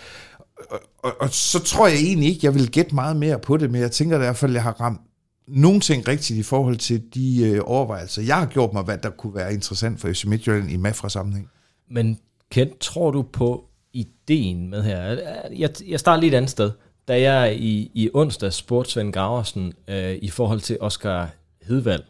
Og, 0.71 0.81
og, 0.99 1.13
og 1.21 1.29
så 1.31 1.59
tror 1.59 1.87
jeg 1.87 1.97
egentlig 1.97 2.29
ikke, 2.29 2.41
jeg 2.43 2.55
vil 2.55 2.71
gætte 2.71 2.95
meget 2.95 3.17
mere 3.17 3.39
på 3.39 3.57
det, 3.57 3.71
men 3.71 3.81
jeg 3.81 3.91
tænker 3.91 4.17
i 4.17 4.19
hvert 4.19 4.37
fald, 4.37 4.51
at 4.51 4.55
jeg 4.55 4.63
har 4.63 4.81
ramt 4.81 5.01
nogle 5.49 5.81
ting 5.81 6.09
rigtigt 6.09 6.39
i 6.39 6.43
forhold 6.43 6.77
til 6.77 7.03
de 7.15 7.49
øh, 7.49 7.61
overvejelser, 7.65 8.23
jeg 8.23 8.37
har 8.37 8.47
gjort 8.47 8.73
mig, 8.73 8.83
hvad 8.83 8.99
der 8.99 9.11
kunne 9.11 9.35
være 9.35 9.55
interessant 9.55 10.01
for 10.01 10.09
FC 10.09 10.25
Midtjylland 10.25 10.71
i 10.71 10.77
Mafra-sammenhæng. 10.77 11.51
Men 11.91 12.19
Kent, 12.51 12.79
tror 12.81 13.11
du 13.11 13.23
på 13.23 13.65
ideen 13.93 14.71
med 14.71 14.83
her? 14.83 15.03
Jeg, 15.57 15.71
jeg 15.87 16.01
starter 16.01 16.21
lige 16.21 16.31
et 16.31 16.37
andet 16.37 16.51
sted. 16.51 16.71
Da 17.09 17.21
jeg 17.21 17.57
i, 17.57 17.91
i 17.95 18.11
onsdag 18.15 18.53
spurgte 18.53 18.91
Svend 18.91 19.13
Graversen 19.13 19.73
øh, 19.89 20.19
i 20.23 20.31
forhold 20.31 20.61
til 20.61 20.77
Oscar 20.81 21.31
Hedvald, 21.63 22.03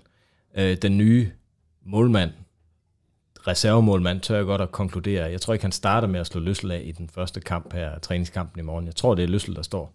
øh, 0.57 0.76
den 0.76 0.98
nye 0.98 1.30
målmand, 1.84 2.30
reservemålmand, 3.46 4.20
tør 4.20 4.36
jeg 4.36 4.44
godt 4.44 4.61
at 4.61 4.72
konkludere. 4.72 5.30
Jeg 5.30 5.40
tror 5.40 5.54
ikke, 5.54 5.64
han 5.64 5.72
starter 5.72 6.09
med 6.09 6.20
at 6.20 6.26
slå 6.26 6.40
Løssel 6.40 6.70
af 6.70 6.82
i 6.84 6.92
den 6.92 7.09
første 7.09 7.40
kamp 7.40 7.72
her, 7.72 7.98
træningskampen 7.98 8.61
i 8.61 8.62
morgen. 8.62 8.86
Jeg 8.86 8.96
tror, 8.96 9.14
det 9.14 9.22
er 9.22 9.28
Løssel, 9.28 9.57
der 9.57 9.62
står. 9.62 9.94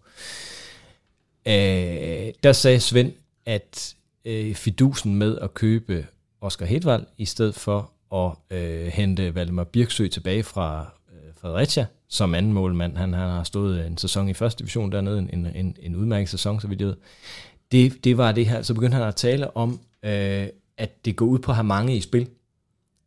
Øh, 1.46 2.32
der 2.42 2.52
sagde 2.52 2.80
Svend, 2.80 3.12
at 3.46 3.94
øh, 4.24 4.54
fidusen 4.54 5.14
med 5.14 5.38
at 5.38 5.54
købe 5.54 6.06
Oscar 6.40 6.66
Hedvald, 6.66 7.06
i 7.18 7.24
stedet 7.24 7.54
for 7.54 7.90
at 8.14 8.58
øh, 8.58 8.86
hente 8.86 9.34
Valdemar 9.34 9.64
Birksø 9.64 10.08
tilbage 10.08 10.42
fra 10.42 10.92
øh, 11.12 11.34
Fredericia 11.40 11.86
som 12.08 12.34
anden 12.34 12.52
målmand. 12.52 12.96
Han, 12.96 13.14
han 13.14 13.28
har 13.28 13.44
stået 13.44 13.80
øh, 13.80 13.86
en 13.86 13.98
sæson 13.98 14.28
i 14.28 14.34
første 14.34 14.58
division 14.58 14.92
dernede, 14.92 15.18
en, 15.18 15.46
en, 15.54 15.76
en 15.80 15.96
udmærket 15.96 16.28
sæson, 16.28 16.60
så 16.60 16.68
vidt 16.68 16.80
jeg 16.80 16.88
ved. 16.88 16.96
Det, 17.72 18.04
det 18.04 18.16
var 18.16 18.32
det 18.32 18.46
her, 18.46 18.62
så 18.62 18.74
begyndte 18.74 18.96
han 18.96 19.08
at 19.08 19.16
tale 19.16 19.56
om, 19.56 19.80
øh, 20.02 20.48
at 20.76 21.04
det 21.04 21.16
går 21.16 21.26
ud 21.26 21.38
på 21.38 21.50
at 21.50 21.56
have 21.56 21.64
mange 21.64 21.96
i 21.96 22.00
spil. 22.00 22.28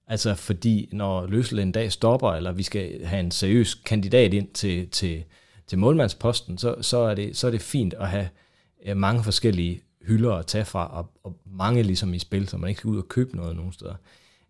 Altså 0.07 0.35
fordi 0.35 0.89
når 0.91 1.27
Løsel 1.27 1.59
en 1.59 1.71
dag 1.71 1.91
stopper, 1.91 2.31
eller 2.31 2.51
vi 2.51 2.63
skal 2.63 3.05
have 3.05 3.19
en 3.19 3.31
seriøs 3.31 3.73
kandidat 3.73 4.33
ind 4.33 4.47
til, 4.47 4.89
til, 4.89 5.23
til 5.67 5.77
målmandsposten, 5.77 6.57
så, 6.57 6.75
så, 6.81 6.97
er 6.97 7.15
det, 7.15 7.37
så 7.37 7.47
er 7.47 7.51
det 7.51 7.61
fint 7.61 7.93
at 7.93 8.09
have 8.09 8.29
øh, 8.85 8.97
mange 8.97 9.23
forskellige 9.23 9.81
hylder 10.01 10.33
at 10.33 10.45
tage 10.45 10.65
fra, 10.65 10.97
og, 10.97 11.11
og 11.23 11.37
mange 11.45 11.83
ligesom 11.83 12.13
i 12.13 12.19
spil, 12.19 12.47
så 12.47 12.57
man 12.57 12.69
ikke 12.69 12.79
skal 12.79 12.89
ud 12.89 12.97
og 12.97 13.07
købe 13.07 13.35
noget 13.35 13.55
nogen 13.55 13.73
steder. 13.73 13.95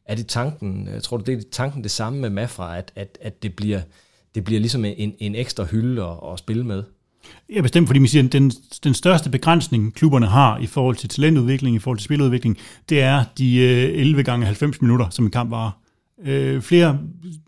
Er 0.05 0.15
det 0.15 0.27
tanken, 0.27 0.87
jeg 0.87 1.03
tror 1.03 1.17
du, 1.17 1.23
det 1.23 1.37
er 1.37 1.49
tanken 1.51 1.83
det 1.83 1.91
samme 1.91 2.19
med 2.19 2.29
Mafra, 2.29 2.77
at, 2.77 2.91
at, 2.95 3.17
at 3.21 3.43
det, 3.43 3.55
bliver, 3.55 3.81
det 4.35 4.43
bliver 4.43 4.59
ligesom 4.59 4.85
en, 4.85 5.15
en 5.19 5.35
ekstra 5.35 5.63
hylde 5.63 6.03
at, 6.03 6.31
at 6.31 6.39
spille 6.39 6.63
med? 6.63 6.83
Ja, 7.55 7.61
bestemt, 7.61 7.87
fordi 7.87 7.99
man 7.99 8.07
siger, 8.07 8.25
at 8.25 8.31
den, 8.31 8.51
den 8.83 8.93
største 8.93 9.29
begrænsning, 9.29 9.93
klubberne 9.93 10.27
har 10.27 10.57
i 10.57 10.65
forhold 10.65 10.95
til 10.95 11.09
talentudvikling, 11.09 11.75
i 11.75 11.79
forhold 11.79 11.97
til 11.97 12.05
spiludvikling, 12.05 12.57
det 12.89 13.01
er 13.01 13.23
de 13.37 13.57
øh, 13.57 13.99
11 13.99 14.23
gange 14.23 14.45
90 14.45 14.81
minutter, 14.81 15.09
som 15.09 15.25
en 15.25 15.31
kamp 15.31 15.51
varer. 15.51 15.71
Øh, 16.25 16.61
flere 16.61 16.99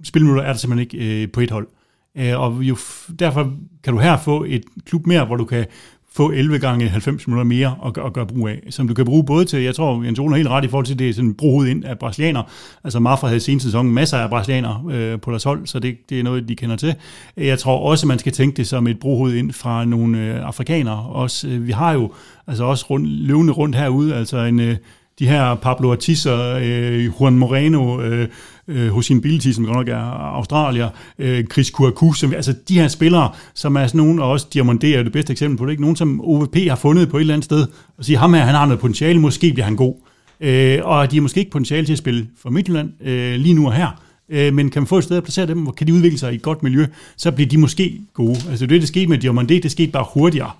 spilminutter 0.03 0.43
er 0.43 0.47
der 0.47 0.59
simpelthen 0.59 0.99
ikke 0.99 1.23
øh, 1.23 1.31
på 1.31 1.39
et 1.39 1.51
hold. 1.51 1.67
Øh, 2.17 2.39
og 2.39 2.63
jo, 2.63 2.77
derfor 3.19 3.53
kan 3.83 3.93
du 3.93 3.99
her 3.99 4.17
få 4.17 4.43
et 4.47 4.63
klub 4.85 5.07
mere, 5.07 5.25
hvor 5.25 5.35
du 5.35 5.45
kan 5.45 5.65
få 6.17 6.31
11 6.31 6.59
gange 6.59 6.89
90 6.89 7.27
minutter 7.27 7.43
mere 7.43 7.75
at, 7.85 8.05
at 8.05 8.13
gøre 8.13 8.25
brug 8.25 8.47
af, 8.47 8.61
som 8.69 8.87
du 8.87 8.93
kan 8.93 9.05
bruge 9.05 9.25
både 9.25 9.45
til, 9.45 9.61
jeg 9.61 9.75
tror, 9.75 10.03
Jens 10.03 10.19
Ole 10.19 10.29
har 10.29 10.37
helt 10.37 10.49
ret 10.49 10.65
i 10.65 10.67
forhold 10.67 10.85
til, 10.85 10.99
det 10.99 11.09
er 11.09 11.13
sådan 11.13 11.33
brohoved 11.33 11.67
ind 11.67 11.85
af 11.85 11.99
brasilianer. 11.99 12.43
Altså 12.83 12.99
Mafra 12.99 13.27
havde 13.27 13.39
seneste 13.39 13.67
sæson 13.67 13.91
masser 13.91 14.17
af 14.17 14.29
brasilianer 14.29 14.87
øh, 14.91 15.19
på 15.19 15.31
deres 15.31 15.43
hold, 15.43 15.67
så 15.67 15.79
det, 15.79 15.97
det 16.09 16.19
er 16.19 16.23
noget, 16.23 16.49
de 16.49 16.55
kender 16.55 16.75
til. 16.75 16.95
Jeg 17.37 17.59
tror 17.59 17.89
også, 17.89 18.07
man 18.07 18.19
skal 18.19 18.31
tænke 18.31 18.57
det 18.57 18.67
som 18.67 18.87
et 18.87 18.99
brohoved 18.99 19.35
ind 19.35 19.51
fra 19.51 19.85
nogle 19.85 20.17
øh, 20.17 20.47
afrikanere. 20.47 20.99
Også, 20.99 21.47
øh, 21.47 21.67
vi 21.67 21.71
har 21.71 21.93
jo 21.93 22.11
altså 22.47 22.63
også 22.63 22.85
rundt, 22.89 23.07
løvende 23.07 23.53
rundt 23.53 23.75
herude, 23.75 24.15
altså 24.15 24.37
en... 24.37 24.59
Øh, 24.59 24.75
de 25.19 25.27
her 25.27 25.55
Pablo 25.55 25.89
Ortiz 25.89 26.25
og 26.25 26.65
øh, 26.65 27.05
Juan 27.05 27.33
Moreno, 27.33 28.01
øh, 28.01 28.27
øh, 28.67 28.89
Hossein 28.89 29.21
Bilti, 29.21 29.53
som 29.53 29.65
godt 29.65 29.77
nok 29.77 29.87
er 29.87 30.35
australier, 30.35 30.89
øh, 31.19 31.45
Chris 31.45 31.69
Kouakou, 31.69 32.13
som, 32.13 32.33
altså 32.33 32.53
de 32.69 32.79
her 32.79 32.87
spillere, 32.87 33.31
som 33.53 33.75
er 33.75 33.87
sådan 33.87 33.97
nogen, 33.97 34.19
og 34.19 34.29
også 34.29 34.47
Diamondé 34.55 34.87
er 34.87 35.03
det 35.03 35.11
bedste 35.11 35.31
eksempel 35.31 35.57
på 35.57 35.65
det, 35.65 35.71
ikke? 35.71 35.81
nogen 35.81 35.95
som 35.95 36.21
OVP 36.21 36.55
har 36.55 36.75
fundet 36.75 37.09
på 37.09 37.17
et 37.17 37.21
eller 37.21 37.33
andet 37.33 37.45
sted, 37.45 37.67
og 37.97 38.05
siger, 38.05 38.19
ham 38.19 38.33
her, 38.33 38.41
han 38.41 38.55
har 38.55 38.65
noget 38.65 38.79
potentiale, 38.79 39.19
måske 39.19 39.53
bliver 39.53 39.65
han 39.65 39.75
god. 39.75 39.95
Øh, 40.41 40.79
og 40.83 41.11
de 41.11 41.15
har 41.15 41.21
måske 41.21 41.39
ikke 41.39 41.51
potentiale 41.51 41.85
til 41.85 41.93
at 41.93 41.99
spille 41.99 42.27
for 42.41 42.49
Midtjylland 42.49 42.91
øh, 43.01 43.35
lige 43.35 43.53
nu 43.53 43.65
og 43.65 43.73
her, 43.73 44.01
øh, 44.29 44.53
men 44.53 44.69
kan 44.69 44.81
man 44.81 44.87
få 44.87 44.97
et 44.97 45.03
sted 45.03 45.17
at 45.17 45.23
placere 45.23 45.47
dem, 45.47 45.61
hvor 45.61 45.71
kan 45.71 45.87
de 45.87 45.93
udvikle 45.93 46.17
sig 46.17 46.31
i 46.31 46.35
et 46.35 46.41
godt 46.41 46.63
miljø, 46.63 46.85
så 47.17 47.31
bliver 47.31 47.49
de 47.49 47.57
måske 47.57 48.01
gode. 48.13 48.37
Altså 48.49 48.65
det, 48.65 48.81
der 48.81 48.87
skete 48.87 49.07
med 49.07 49.23
Diamondé, 49.23 49.63
det 49.63 49.71
skete 49.71 49.91
bare 49.91 50.05
hurtigere, 50.13 50.51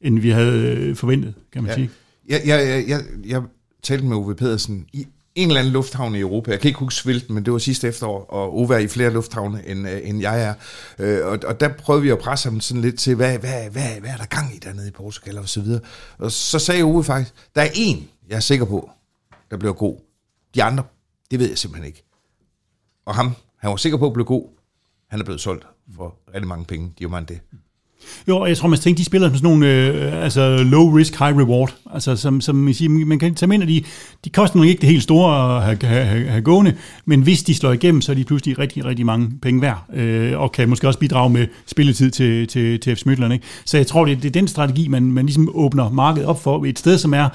end 0.00 0.18
vi 0.18 0.30
havde 0.30 0.76
øh, 0.78 0.96
forventet, 0.96 1.34
kan 1.52 1.62
man 1.62 1.70
ja. 1.70 1.74
sige. 1.74 1.90
Jeg, 2.28 2.40
jeg, 2.46 2.84
jeg, 2.88 3.00
jeg 3.26 3.42
talte 3.86 4.04
med 4.04 4.16
Ove 4.16 4.34
Pedersen 4.34 4.86
i 4.92 5.06
en 5.34 5.48
eller 5.48 5.60
anden 5.60 5.72
lufthavn 5.72 6.14
i 6.14 6.20
Europa. 6.20 6.50
Jeg 6.50 6.60
kan 6.60 6.68
ikke 6.68 6.80
huske 6.80 7.04
hvilken, 7.04 7.34
men 7.34 7.44
det 7.44 7.52
var 7.52 7.58
sidste 7.58 7.88
efterår, 7.88 8.24
og 8.24 8.58
Ove 8.58 8.74
er 8.74 8.78
i 8.78 8.88
flere 8.88 9.10
lufthavne, 9.10 9.66
end, 9.66 9.88
øh, 9.88 10.08
end 10.08 10.20
jeg 10.20 10.42
er. 10.42 10.54
Øh, 10.98 11.26
og, 11.26 11.38
og 11.46 11.60
der 11.60 11.68
prøvede 11.68 12.02
vi 12.02 12.10
at 12.10 12.18
presse 12.18 12.50
ham 12.50 12.60
sådan 12.60 12.80
lidt 12.80 12.98
til, 12.98 13.14
hvad, 13.14 13.38
hvad, 13.38 13.70
hvad, 13.70 14.00
hvad 14.00 14.10
er 14.10 14.16
der 14.16 14.26
gang 14.26 14.56
i 14.56 14.58
dernede 14.58 14.88
i 14.88 14.90
Portugal 14.90 15.38
og 15.38 15.48
så 15.48 15.60
videre. 15.60 15.80
Og 16.18 16.32
så 16.32 16.58
sagde 16.58 16.82
Ove 16.82 17.04
faktisk, 17.04 17.34
der 17.54 17.62
er 17.62 17.68
en, 17.74 18.08
jeg 18.28 18.36
er 18.36 18.40
sikker 18.40 18.64
på, 18.64 18.90
der 19.50 19.56
bliver 19.56 19.72
god. 19.72 19.96
De 20.54 20.62
andre, 20.62 20.84
det 21.30 21.38
ved 21.38 21.48
jeg 21.48 21.58
simpelthen 21.58 21.86
ikke. 21.86 22.04
Og 23.06 23.14
ham, 23.14 23.32
han 23.58 23.70
var 23.70 23.76
sikker 23.76 23.98
på 23.98 24.06
at 24.06 24.12
blive 24.12 24.24
god. 24.26 24.48
Han 25.08 25.20
er 25.20 25.24
blevet 25.24 25.40
solgt 25.40 25.66
for 25.96 26.14
rigtig 26.34 26.48
mange 26.48 26.64
penge, 26.64 26.92
det. 27.28 27.40
Jo, 28.28 28.38
og 28.38 28.48
jeg 28.48 28.56
tror, 28.56 28.68
man 28.68 28.78
tænker, 28.78 28.96
de 28.96 29.04
spiller 29.04 29.28
som 29.28 29.36
sådan 29.36 29.50
nogle 29.50 29.72
øh, 29.72 30.24
altså 30.24 30.56
low 30.56 30.96
risk, 30.96 31.18
high 31.18 31.38
reward. 31.38 31.74
Altså, 31.94 32.16
som, 32.16 32.40
som 32.40 32.56
man, 32.56 32.74
siger, 32.74 32.90
man 32.90 33.18
kan 33.18 33.34
tage 33.34 33.48
med, 33.48 33.62
at 33.62 33.68
de, 33.68 33.84
de 34.24 34.30
koster 34.30 34.56
nok 34.56 34.66
ikke 34.66 34.80
det 34.80 34.88
helt 34.88 35.02
store 35.02 35.56
at 35.56 35.62
have, 35.62 36.04
have, 36.04 36.28
have 36.28 36.42
gående, 36.42 36.74
men 37.04 37.20
hvis 37.20 37.42
de 37.42 37.54
slår 37.54 37.72
igennem, 37.72 38.00
så 38.00 38.12
er 38.12 38.16
de 38.16 38.24
pludselig 38.24 38.58
rigtig, 38.58 38.84
rigtig 38.84 39.06
mange 39.06 39.30
penge 39.42 39.62
værd, 39.62 39.84
øh, 39.94 40.40
og 40.40 40.52
kan 40.52 40.68
måske 40.68 40.86
også 40.86 40.98
bidrage 40.98 41.30
med 41.30 41.46
spilletid 41.66 42.10
til, 42.10 42.46
til, 42.46 42.80
til 42.80 42.96
F. 42.96 43.06
Midtjylland. 43.06 43.32
Ikke? 43.32 43.46
Så 43.64 43.76
jeg 43.76 43.86
tror, 43.86 44.04
det, 44.04 44.22
det 44.22 44.28
er 44.28 44.32
den 44.32 44.48
strategi, 44.48 44.88
man, 44.88 45.02
man 45.02 45.26
ligesom 45.26 45.50
åbner 45.54 45.90
markedet 45.90 46.28
op 46.28 46.42
for, 46.42 46.64
et 46.64 46.78
sted, 46.78 46.98
som 46.98 47.14
er 47.14 47.28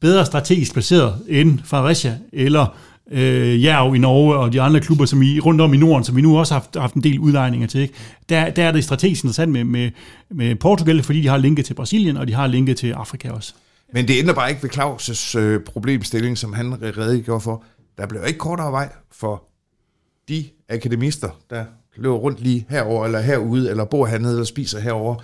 bedre 0.00 0.26
strategisk 0.26 0.72
placeret 0.72 1.14
end 1.28 1.58
Fredericia 1.64 2.14
eller 2.32 2.66
øh, 3.10 3.64
Jerv 3.64 3.94
i 3.94 3.98
Norge 3.98 4.36
og 4.36 4.52
de 4.52 4.60
andre 4.60 4.80
klubber 4.80 5.04
som 5.04 5.22
i, 5.22 5.40
rundt 5.40 5.60
om 5.60 5.74
i 5.74 5.76
Norden, 5.76 6.04
som 6.04 6.16
vi 6.16 6.22
nu 6.22 6.38
også 6.38 6.54
har 6.54 6.60
haft, 6.60 6.76
haft 6.76 6.94
en 6.94 7.02
del 7.02 7.18
udlejninger 7.18 7.66
til. 7.66 7.80
Ikke? 7.80 7.94
Der, 8.28 8.50
der 8.50 8.64
er 8.64 8.72
det 8.72 8.84
strategisk 8.84 9.24
interessant 9.24 9.52
med, 9.52 9.64
med, 9.64 9.90
med 10.30 10.56
Portugal, 10.56 11.02
fordi 11.02 11.20
de 11.20 11.28
har 11.28 11.36
linket 11.36 11.64
til 11.64 11.74
Brasilien, 11.74 12.16
og 12.16 12.28
de 12.28 12.34
har 12.34 12.46
linket 12.46 12.76
til 12.76 12.92
Afrika 12.92 13.30
også. 13.30 13.54
Men 13.92 14.08
det 14.08 14.18
ændrer 14.18 14.34
bare 14.34 14.50
ikke 14.50 14.62
ved 14.62 14.70
Claus' 14.70 15.38
øh, 15.38 15.60
problemstilling, 15.60 16.38
som 16.38 16.52
han 16.52 16.82
redegjorde 16.82 17.40
for. 17.40 17.64
Der 17.98 18.06
bliver 18.06 18.24
ikke 18.24 18.38
kortere 18.38 18.72
vej 18.72 18.92
for 19.12 19.44
de 20.28 20.44
akademister, 20.68 21.28
der 21.50 21.64
løber 21.96 22.14
rundt 22.14 22.40
lige 22.40 22.66
herover 22.68 23.04
eller 23.04 23.20
herude, 23.20 23.70
eller 23.70 23.84
bor 23.84 24.06
hernede 24.06 24.40
og 24.40 24.46
spiser 24.46 24.80
herover 24.80 25.14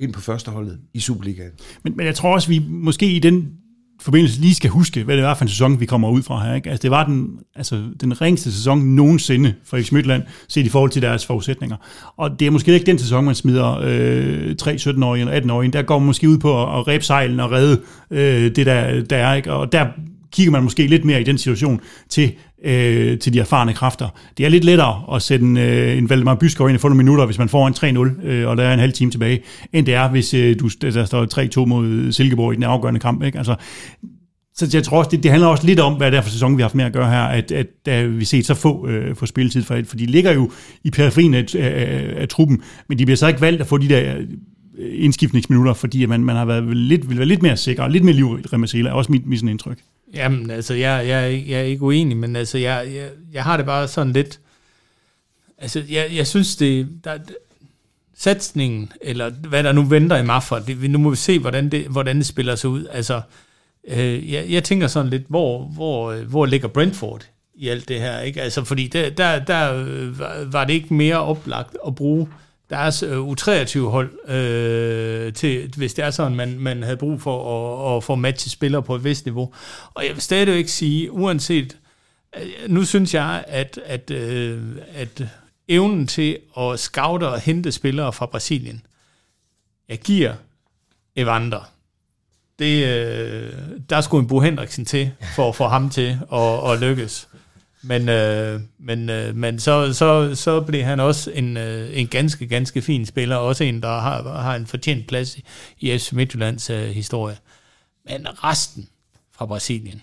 ind 0.00 0.12
på 0.12 0.20
førsteholdet 0.20 0.78
i 0.94 1.00
Superligaen. 1.00 1.52
Men, 1.82 1.96
men 1.96 2.06
jeg 2.06 2.14
tror 2.14 2.34
også, 2.34 2.48
vi 2.48 2.62
måske 2.68 3.06
i 3.06 3.18
den 3.18 3.52
forbindelse 4.00 4.40
lige 4.40 4.54
skal 4.54 4.70
huske, 4.70 5.02
hvad 5.02 5.16
det 5.16 5.24
var 5.24 5.34
for 5.34 5.44
en 5.44 5.48
sæson, 5.48 5.80
vi 5.80 5.86
kommer 5.86 6.10
ud 6.10 6.22
fra 6.22 6.44
her. 6.44 6.54
Ikke? 6.54 6.70
Altså, 6.70 6.82
det 6.82 6.90
var 6.90 7.04
den, 7.04 7.30
altså, 7.56 7.82
den 8.00 8.20
ringeste 8.20 8.52
sæson 8.52 8.78
nogensinde 8.78 9.54
for 9.64 9.78
FC 9.78 9.92
Midtland, 9.92 10.22
set 10.48 10.66
i 10.66 10.68
forhold 10.68 10.90
til 10.90 11.02
deres 11.02 11.26
forudsætninger. 11.26 11.76
Og 12.16 12.40
det 12.40 12.46
er 12.46 12.50
måske 12.50 12.74
ikke 12.74 12.86
den 12.86 12.98
sæson, 12.98 13.24
man 13.24 13.34
smider 13.34 13.80
øh, 13.82 14.56
3 14.56 14.74
17-årige 14.74 15.20
eller 15.20 15.40
18-årige. 15.40 15.72
Der 15.72 15.82
går 15.82 15.98
man 15.98 16.06
måske 16.06 16.28
ud 16.28 16.38
på 16.38 16.62
at, 16.62 16.78
at 16.78 16.88
ræbe 16.88 17.04
sejlen 17.04 17.40
og 17.40 17.52
redde 17.52 17.80
øh, 18.10 18.56
det, 18.56 18.66
der, 18.66 19.02
der 19.02 19.16
er. 19.16 19.34
Ikke? 19.34 19.52
Og 19.52 19.72
der 19.72 19.86
kigger 20.32 20.52
man 20.52 20.62
måske 20.62 20.86
lidt 20.86 21.04
mere 21.04 21.20
i 21.20 21.24
den 21.24 21.38
situation 21.38 21.80
til, 22.08 22.32
øh, 22.64 23.18
til 23.18 23.32
de 23.32 23.40
erfarne 23.40 23.72
kræfter. 23.72 24.08
Det 24.38 24.46
er 24.46 24.48
lidt 24.48 24.64
lettere 24.64 25.02
at 25.14 25.22
sætte 25.22 25.44
en, 25.44 25.56
øh, 25.56 25.98
en 25.98 26.10
Valdemar 26.10 26.34
Byskov 26.34 26.68
ind 26.68 26.76
og 26.76 26.80
få 26.80 26.88
nogle 26.88 27.04
minutter, 27.04 27.26
hvis 27.26 27.38
man 27.38 27.48
får 27.48 27.66
en 27.66 27.74
3-0, 27.74 28.26
øh, 28.26 28.48
og 28.48 28.56
der 28.56 28.64
er 28.64 28.74
en 28.74 28.80
halv 28.80 28.92
time 28.92 29.10
tilbage, 29.10 29.42
end 29.72 29.86
det 29.86 29.94
er, 29.94 30.08
hvis 30.08 30.34
øh, 30.34 30.60
du, 30.60 30.70
altså, 30.82 31.00
der 31.00 31.04
står 31.04 31.62
3-2 31.62 31.64
mod 31.64 32.12
Silkeborg 32.12 32.52
i 32.52 32.56
den 32.56 32.64
afgørende 32.64 33.00
kamp. 33.00 33.22
Ikke? 33.22 33.38
Altså, 33.38 33.54
så 34.54 34.70
jeg 34.72 34.84
tror 34.84 34.98
også, 34.98 35.10
det, 35.10 35.22
det 35.22 35.30
handler 35.30 35.48
også 35.48 35.66
lidt 35.66 35.80
om, 35.80 35.94
hvad 35.94 36.10
det 36.10 36.18
er 36.18 36.22
for 36.22 36.30
sæson, 36.30 36.56
vi 36.56 36.62
har 36.62 36.68
haft 36.68 36.74
med 36.74 36.84
at 36.84 36.92
gøre 36.92 37.10
her, 37.10 37.22
at, 37.22 37.52
at 37.52 37.66
at 37.86 38.18
vi 38.18 38.24
set 38.24 38.46
så 38.46 38.54
få 38.54 38.88
øh, 38.88 39.16
få 39.16 39.26
spilletid 39.26 39.62
for, 39.62 39.80
for 39.84 39.96
de 39.96 40.06
ligger 40.06 40.32
jo 40.32 40.50
i 40.84 40.90
periferien 40.90 41.34
af, 41.34 41.54
af, 41.54 42.14
af, 42.16 42.28
truppen, 42.28 42.62
men 42.88 42.98
de 42.98 43.06
bliver 43.06 43.16
så 43.16 43.28
ikke 43.28 43.40
valgt 43.40 43.60
at 43.60 43.66
få 43.66 43.78
de 43.78 43.88
der 43.88 44.16
øh, 44.18 44.24
indskiftningsminutter, 44.78 45.74
fordi 45.74 46.06
man, 46.06 46.24
man 46.24 46.36
har 46.36 46.44
været 46.44 46.76
lidt, 46.76 47.08
vil 47.08 47.18
være 47.18 47.26
lidt 47.26 47.42
mere 47.42 47.56
sikker 47.56 47.82
og 47.82 47.90
lidt 47.90 48.04
mere 48.04 48.14
liv 48.14 48.26
Remasela, 48.52 48.90
er 48.90 48.94
også 48.94 49.12
mit, 49.12 49.26
mit 49.26 49.38
sådan 49.38 49.48
indtryk. 49.48 49.78
Jamen, 50.14 50.50
altså, 50.50 50.74
jeg, 50.74 51.08
jeg, 51.08 51.44
jeg 51.48 51.58
er 51.58 51.64
ikke 51.64 51.82
uenig, 51.82 52.16
men 52.16 52.36
altså, 52.36 52.58
jeg, 52.58 52.88
jeg, 52.94 53.10
jeg 53.32 53.44
har 53.44 53.56
det 53.56 53.66
bare 53.66 53.88
sådan 53.88 54.12
lidt... 54.12 54.40
Altså, 55.58 55.82
jeg, 55.88 56.10
jeg 56.12 56.26
synes, 56.26 56.56
det... 56.56 56.88
Der, 57.04 57.18
satsningen, 58.16 58.92
eller 59.00 59.30
hvad 59.30 59.64
der 59.64 59.72
nu 59.72 59.82
venter 59.82 60.16
i 60.16 60.22
Mafra, 60.22 60.60
det, 60.60 60.90
nu 60.90 60.98
må 60.98 61.10
vi 61.10 61.16
se, 61.16 61.38
hvordan 61.38 61.68
det, 61.68 61.86
hvordan 61.86 62.16
det 62.16 62.26
spiller 62.26 62.54
sig 62.54 62.70
ud. 62.70 62.86
Altså, 62.90 63.20
øh, 63.88 64.32
jeg, 64.32 64.46
jeg 64.48 64.64
tænker 64.64 64.86
sådan 64.86 65.10
lidt, 65.10 65.22
hvor, 65.28 65.64
hvor, 65.64 66.10
øh, 66.10 66.22
hvor 66.22 66.46
ligger 66.46 66.68
Brentford 66.68 67.28
i 67.54 67.68
alt 67.68 67.88
det 67.88 68.00
her? 68.00 68.20
Ikke? 68.20 68.42
Altså, 68.42 68.64
fordi 68.64 68.86
der, 68.86 69.10
der, 69.10 69.38
der 69.38 69.84
øh, 69.86 70.52
var 70.52 70.64
det 70.64 70.74
ikke 70.74 70.94
mere 70.94 71.20
oplagt 71.20 71.76
at 71.86 71.94
bruge 71.94 72.28
deres 72.70 73.02
øh, 73.02 73.28
U23-hold, 73.28 74.30
øh, 74.30 75.32
til, 75.32 75.72
hvis 75.76 75.94
det 75.94 76.04
er 76.04 76.10
sådan, 76.10 76.36
man, 76.36 76.58
man 76.58 76.82
havde 76.82 76.96
brug 76.96 77.22
for 77.22 77.92
at, 77.92 77.96
at 77.96 78.04
få 78.04 78.14
matchet 78.14 78.52
spillere 78.52 78.82
på 78.82 78.94
et 78.94 79.04
vist 79.04 79.24
niveau. 79.24 79.52
Og 79.94 80.06
jeg 80.06 80.14
vil 80.14 80.22
stadigvæk 80.22 80.68
sige, 80.68 81.12
uanset, 81.12 81.76
øh, 82.36 82.46
nu 82.68 82.84
synes 82.84 83.14
jeg, 83.14 83.44
at, 83.48 83.80
at, 83.84 84.10
øh, 84.10 84.62
at 84.94 85.22
evnen 85.68 86.06
til 86.06 86.38
at 86.58 86.78
scoute 86.78 87.28
og 87.28 87.40
hente 87.40 87.72
spillere 87.72 88.12
fra 88.12 88.26
Brasilien, 88.26 88.82
jeg 89.88 89.98
giver 89.98 90.34
Evander. 91.16 91.70
Det, 92.58 92.86
øh, 92.86 93.52
der 93.90 94.00
skulle 94.00 94.22
en 94.22 94.28
Bo 94.28 94.40
Henriksen 94.40 94.84
til, 94.84 95.10
for 95.36 95.48
at 95.48 95.56
få 95.56 95.66
ham 95.66 95.90
til 95.90 96.18
at, 96.32 96.72
at 96.72 96.80
lykkes. 96.80 97.28
Men, 97.86 98.08
øh, 98.08 98.60
men, 98.78 99.10
øh, 99.10 99.36
men 99.36 99.58
så, 99.58 99.92
så, 99.92 100.34
så 100.34 100.60
blev 100.60 100.82
han 100.82 101.00
også 101.00 101.30
en, 101.30 101.56
øh, 101.56 101.98
en 101.98 102.06
ganske, 102.06 102.46
ganske 102.46 102.82
fin 102.82 103.06
spiller, 103.06 103.36
også 103.36 103.64
en, 103.64 103.82
der 103.82 104.00
har, 104.00 104.40
har 104.40 104.56
en 104.56 104.66
fortjent 104.66 105.06
plads 105.08 105.38
i, 105.78 105.98
FC 105.98 106.12
Midtjyllands 106.12 106.70
øh, 106.70 106.88
historie. 106.88 107.36
Men 108.04 108.26
resten 108.44 108.88
fra 109.32 109.46
Brasilien, 109.46 110.02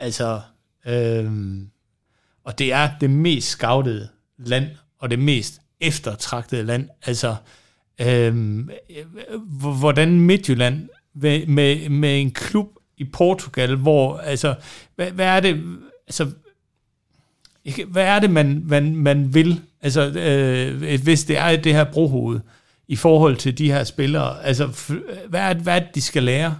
altså, 0.00 0.40
øh, 0.86 1.30
og 2.44 2.58
det 2.58 2.72
er 2.72 2.90
det 3.00 3.10
mest 3.10 3.48
scoutede 3.48 4.08
land, 4.38 4.66
og 4.98 5.10
det 5.10 5.18
mest 5.18 5.60
eftertragtede 5.80 6.62
land, 6.62 6.88
altså, 7.02 7.36
øh, 8.00 8.58
hvordan 9.78 10.20
Midtjylland 10.20 10.88
med, 11.14 11.46
med, 11.46 11.88
med 11.88 12.20
en 12.20 12.30
klub 12.30 12.68
i 12.96 13.04
Portugal, 13.04 13.76
hvor, 13.76 14.16
altså, 14.18 14.54
hvad, 14.96 15.10
hvad 15.10 15.26
er 15.26 15.40
det, 15.40 15.62
altså, 16.06 16.30
hvad 17.88 18.04
er 18.04 18.18
det, 18.18 18.30
man, 18.30 18.62
man, 18.66 18.96
man 18.96 19.34
vil, 19.34 19.60
altså, 19.82 20.02
øh, 20.10 21.02
hvis 21.02 21.24
det 21.24 21.38
er 21.38 21.56
det 21.56 21.74
her 21.74 21.84
brohoved, 21.84 22.40
i 22.88 22.96
forhold 22.96 23.36
til 23.36 23.58
de 23.58 23.72
her 23.72 23.84
spillere, 23.84 24.44
altså, 24.44 24.66
hvad 25.28 25.40
er, 25.40 25.54
hvad 25.54 25.76
er 25.76 25.78
det, 25.78 25.94
de 25.94 26.02
skal 26.02 26.22
lære 26.22 26.56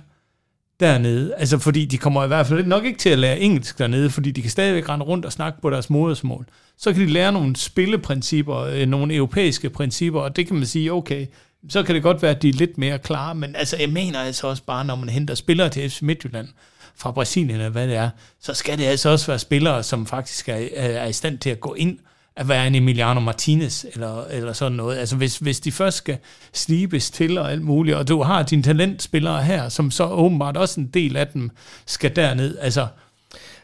dernede? 0.81 1.35
Altså, 1.35 1.59
fordi 1.59 1.85
de 1.85 1.99
kommer 1.99 2.25
i 2.25 2.27
hvert 2.27 2.47
fald 2.47 2.67
nok 2.67 2.85
ikke 2.85 2.99
til 2.99 3.11
at 3.11 3.19
lære 3.19 3.41
engelsk 3.41 3.79
dernede, 3.79 4.11
fordi 4.11 4.31
de 4.31 4.43
kan 4.43 4.51
stadigvæk 4.51 4.89
rende 4.89 5.05
rundt 5.05 5.25
og 5.25 5.33
snakke 5.33 5.61
på 5.61 5.71
deres 5.71 5.91
modersmål. 5.91 6.47
Så 6.79 6.93
kan 6.93 7.03
de 7.03 7.13
lære 7.13 7.33
nogle 7.33 7.57
spilleprincipper, 7.57 8.57
øh, 8.57 8.87
nogle 8.87 9.15
europæiske 9.15 9.71
principper, 9.71 10.21
og 10.21 10.37
det 10.37 10.47
kan 10.47 10.57
man 10.57 10.67
sige, 10.67 10.93
okay, 10.93 11.27
så 11.69 11.83
kan 11.83 11.95
det 11.95 12.03
godt 12.03 12.23
være, 12.23 12.31
at 12.31 12.43
de 12.43 12.49
er 12.49 12.53
lidt 12.53 12.79
mere 12.79 12.99
klare, 12.99 13.35
men 13.35 13.57
altså, 13.57 13.77
jeg 13.81 13.89
mener 13.89 14.19
altså 14.19 14.47
også 14.47 14.63
bare, 14.63 14.85
når 14.85 14.97
man 14.97 15.09
henter 15.09 15.35
spillere 15.35 15.69
til 15.69 15.91
FC 15.91 16.03
Midtjylland, 16.03 16.49
fra 16.97 17.11
Brasilien, 17.11 17.51
eller 17.51 17.69
hvad 17.69 17.89
det 17.89 17.97
er, 17.97 18.11
så 18.41 18.55
skal 18.55 18.79
det 18.79 18.85
altså 18.85 19.09
også 19.09 19.27
være 19.27 19.39
spillere, 19.39 19.83
som 19.83 20.07
faktisk 20.07 20.49
er, 20.49 20.69
er 20.75 21.07
i 21.07 21.13
stand 21.13 21.39
til 21.39 21.51
at 21.51 21.61
gå 21.61 21.75
ind 21.75 21.99
at 22.37 22.49
være 22.49 22.67
en 22.67 22.75
Emiliano 22.75 23.21
Martinez, 23.21 23.85
eller, 23.93 24.25
eller 24.25 24.53
sådan 24.53 24.77
noget. 24.77 24.99
Altså 24.99 25.17
hvis, 25.17 25.39
hvis 25.39 25.61
de 25.61 25.73
først 25.73 25.97
skal 25.97 26.19
slibes 26.53 27.11
til 27.11 27.39
og 27.39 27.53
alt 27.53 27.63
muligt, 27.63 27.97
og 27.97 28.09
du 28.09 28.23
har 28.23 28.43
dine 28.43 28.63
talentspillere 28.63 29.43
her, 29.43 29.69
som 29.69 29.91
så 29.91 30.07
åbenbart 30.07 30.57
også 30.57 30.81
en 30.81 30.87
del 30.87 31.17
af 31.17 31.27
dem 31.29 31.51
skal 31.87 32.17
derned. 32.17 32.59
Altså, 32.61 32.87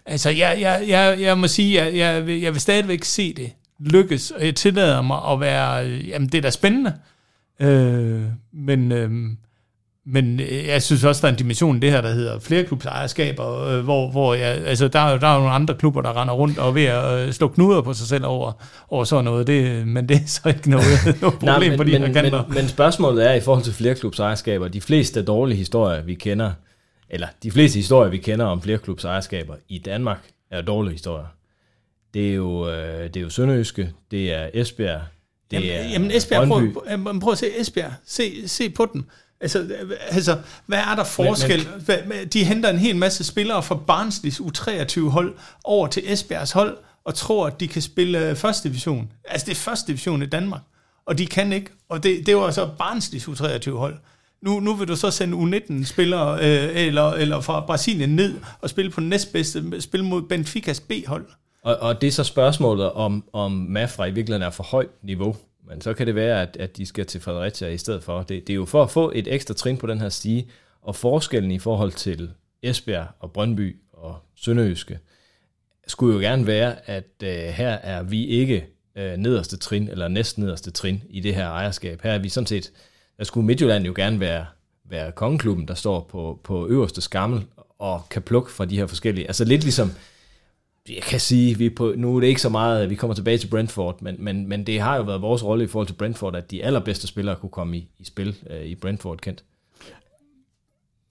altså 0.07 0.31
jeg, 0.31 0.57
jeg, 0.61 0.85
jeg, 0.89 1.21
jeg 1.21 1.39
må 1.39 1.49
sige, 1.49 1.85
jeg, 1.85 1.97
jeg, 1.97 2.43
jeg 2.43 2.53
vil 2.53 2.61
stadigvæk 2.61 3.05
se 3.05 3.35
det 3.35 3.53
lykkes, 3.79 4.31
og 4.31 4.47
jeg 4.47 4.57
tillader 4.57 5.03
mig 5.03 5.21
at 5.33 5.41
være, 5.41 5.77
jamen 5.87 6.29
det 6.29 6.39
er 6.39 6.43
da 6.43 6.51
spændende, 6.51 6.95
øh, 7.61 8.23
men, 8.53 8.93
øh, 8.93 9.11
men 10.07 10.41
øh, 10.41 10.67
jeg 10.67 10.83
synes 10.83 11.05
også, 11.05 11.21
der 11.23 11.29
er 11.29 11.33
en 11.33 11.39
dimension 11.39 11.77
i 11.77 11.81
det 11.81 11.91
her, 11.91 12.01
der 12.01 12.13
hedder 12.13 12.41
flerklubsejerskaber, 12.41 13.65
øh, 13.65 13.85
hvor, 13.85 14.11
hvor 14.11 14.35
jeg, 14.35 14.47
altså, 14.47 14.89
der, 14.89 14.99
er, 14.99 15.19
der 15.19 15.27
er 15.27 15.35
jo 15.35 15.39
nogle 15.39 15.55
andre 15.55 15.75
klubber, 15.75 16.03
der 16.03 16.21
render 16.21 16.35
rundt 16.35 16.59
og 16.59 16.69
er 16.69 16.73
ved 16.73 16.85
at 16.85 17.27
øh, 17.27 17.33
slå 17.33 17.49
knuder 17.49 17.83
på 17.83 17.95
sig 17.95 18.07
selv 18.07 18.27
over, 18.27 18.53
over 18.89 19.05
sådan 19.05 19.25
noget, 19.25 19.47
det, 19.47 19.87
men 19.87 20.09
det 20.09 20.17
er 20.17 20.27
så 20.27 20.49
ikke 20.49 20.71
noget, 20.71 20.87
noget 21.21 21.35
problem 21.35 21.43
Nej, 21.43 21.69
men, 21.69 21.77
på 21.77 21.85
de 21.85 21.99
men, 21.99 22.13
men, 22.13 22.33
men 22.49 22.69
spørgsmålet 22.69 23.31
er 23.31 23.35
i 23.35 23.41
forhold 23.41 23.65
til 23.65 23.73
flerklubsejerskaber, 23.73 24.69
de 24.69 24.81
fleste 24.81 25.23
dårlige 25.23 25.59
historier, 25.59 26.03
vi 26.03 26.15
kender, 26.15 26.53
eller 27.11 27.29
de 27.43 27.51
fleste 27.51 27.77
historier, 27.77 28.11
vi 28.11 28.19
kender 28.19 28.47
om 28.47 28.63
flerklubsejerskaber 28.63 29.55
i 29.69 29.79
Danmark, 29.79 30.31
er 30.51 30.61
dårlige 30.61 30.93
historier. 30.93 31.27
Det 32.15 32.31
er 32.31 32.35
jo, 32.35 32.71
øh, 32.71 33.05
det 33.05 33.17
er 33.17 33.21
jo 33.21 33.31
Sønderjyske, 33.31 33.93
det 34.11 34.33
er 34.33 34.49
Esbjerg, 34.55 35.01
det 35.51 35.57
jamen, 35.57 35.71
er 35.71 35.89
jamen 35.93 36.11
Esbjerg, 36.11 36.49
Brøndby. 36.49 36.73
prøv, 36.73 36.83
jamen, 36.91 37.21
prøv 37.21 37.33
at 37.33 37.39
se 37.39 37.61
Esbjerg. 37.61 37.93
Se, 38.05 38.49
se 38.49 38.71
på 38.71 38.91
dem. 38.93 39.05
Altså, 39.41 39.69
altså, 40.09 40.39
hvad 40.67 40.79
er 40.79 40.95
der 40.95 41.05
forskel? 41.05 41.69
Men, 41.89 41.97
men, 42.07 42.29
de 42.29 42.45
henter 42.45 42.71
en 42.71 42.79
hel 42.79 42.97
masse 42.97 43.25
spillere 43.25 43.63
fra 43.63 43.75
Barnsleys 43.75 44.41
U23-hold 44.41 45.35
over 45.65 45.87
til 45.87 46.13
Esbjergs 46.13 46.53
hold, 46.53 46.79
og 47.05 47.15
tror, 47.15 47.47
at 47.47 47.61
de 47.61 47.69
kan 47.69 47.83
spille 47.83 48.29
øh, 48.29 48.37
første 48.37 48.69
division. 48.69 49.13
Altså, 49.25 49.45
det 49.45 49.53
er 49.53 49.57
første 49.57 49.87
division 49.87 50.23
i 50.23 50.27
Danmark, 50.27 50.61
og 51.07 51.19
de 51.19 51.27
kan 51.27 51.53
ikke. 51.53 51.71
Og 51.89 52.03
det, 52.03 52.27
det 52.27 52.37
var 52.37 52.51
så 52.51 52.69
Barnsleys 52.79 53.29
U23-hold. 53.29 53.97
Nu, 54.43 54.61
nu 54.61 54.75
vil 54.75 54.89
du 54.89 54.97
så 54.97 55.11
sende 55.11 55.37
U19-spillere 55.37 56.39
øh, 56.39 56.87
eller, 56.87 57.11
eller 57.11 57.41
fra 57.41 57.61
Brasilien 57.67 58.17
ned 58.17 58.35
og 58.61 58.71
spille 58.71 58.91
på 58.91 59.01
den 59.01 59.09
næstbedste, 59.09 59.81
spille 59.81 60.07
mod 60.07 60.23
Benficas 60.23 60.81
B-hold. 60.81 61.27
Og, 61.63 61.77
og 61.77 62.01
det 62.01 62.07
er 62.07 62.11
så 62.11 62.25
spørgsmålet, 62.25 62.93
om, 62.93 63.25
om 63.33 63.53
Mafra 63.53 64.07
i 64.07 64.11
virkeligheden 64.11 64.47
er 64.47 64.51
for 64.51 64.63
højt 64.63 64.91
niveau. 65.03 65.37
Men 65.71 65.81
så 65.81 65.95
kan 65.95 66.07
det 66.07 66.15
være, 66.15 66.43
at, 66.43 66.57
at 66.61 66.77
de 66.77 66.87
skal 66.87 67.07
til 67.07 67.21
Fredericia 67.21 67.69
i 67.69 67.79
stedet 67.79 68.03
for. 68.03 68.23
Det, 68.23 68.47
det 68.47 68.51
er 68.53 68.55
jo 68.55 68.65
for 68.65 68.83
at 68.83 68.91
få 68.91 69.13
et 69.15 69.35
ekstra 69.35 69.55
trin 69.55 69.77
på 69.77 69.87
den 69.87 70.01
her 70.01 70.09
stige, 70.09 70.49
og 70.83 70.97
forskellen 70.97 71.51
i 71.51 71.59
forhold 71.59 71.93
til 71.93 72.31
Esbjerg 72.63 73.07
og 73.19 73.33
Brøndby 73.33 73.77
og 73.93 74.17
Sønderjyske, 74.35 74.99
skulle 75.87 76.15
jo 76.15 76.21
gerne 76.21 76.47
være, 76.47 76.91
at 76.91 77.13
øh, 77.23 77.29
her 77.31 77.71
er 77.71 78.03
vi 78.03 78.27
ikke 78.27 78.67
øh, 78.97 79.17
nederste 79.17 79.57
trin, 79.57 79.89
eller 79.89 80.09
næst 80.09 80.39
nederste 80.39 80.71
trin 80.71 81.03
i 81.11 81.21
det 81.21 81.35
her 81.35 81.49
ejerskab. 81.49 82.03
Her 82.03 82.13
er 82.13 82.19
vi 82.19 82.29
sådan 82.29 82.47
set, 82.47 82.73
der 83.19 83.25
skulle 83.25 83.47
Midtjylland 83.47 83.85
jo 83.85 83.93
gerne 83.97 84.21
være, 84.21 84.47
være 84.85 85.13
kongeklubben, 85.13 85.69
der 85.69 85.75
står 85.75 86.01
på, 86.11 86.41
på 86.45 86.69
øverste 86.69 87.01
skammel, 87.01 87.47
og 87.79 88.03
kan 88.11 88.23
plukke 88.23 88.51
fra 88.51 88.65
de 88.65 88.77
her 88.77 88.87
forskellige. 88.87 89.27
Altså 89.27 89.45
lidt 89.45 89.63
ligesom, 89.63 89.93
jeg 90.89 91.03
kan 91.03 91.21
sige, 91.21 91.59
vi 91.59 91.67
er 91.67 91.71
på, 91.77 91.95
nu 91.97 92.17
er 92.17 92.21
det 92.21 92.27
ikke 92.27 92.41
så 92.41 92.49
meget, 92.49 92.83
at 92.83 92.91
vi 92.91 92.95
kommer 92.95 93.15
tilbage 93.15 93.39
til 93.39 93.47
Brentford, 93.49 94.03
men, 94.03 94.17
men, 94.19 94.49
men 94.49 94.67
det 94.67 94.81
har 94.81 94.97
jo 94.97 95.03
været 95.03 95.23
vores 95.23 95.45
rolle 95.45 95.65
i 95.65 95.67
forhold 95.67 95.87
til 95.87 95.95
Brentford, 95.95 96.37
at 96.37 96.51
de 96.51 96.65
allerbedste 96.65 97.07
spillere 97.07 97.37
kunne 97.37 97.51
komme 97.51 97.77
i, 97.77 97.89
i 97.99 98.05
spil 98.05 98.37
øh, 98.51 98.67
i 98.67 98.75
Brentford, 98.75 99.19
kendt. 99.19 99.45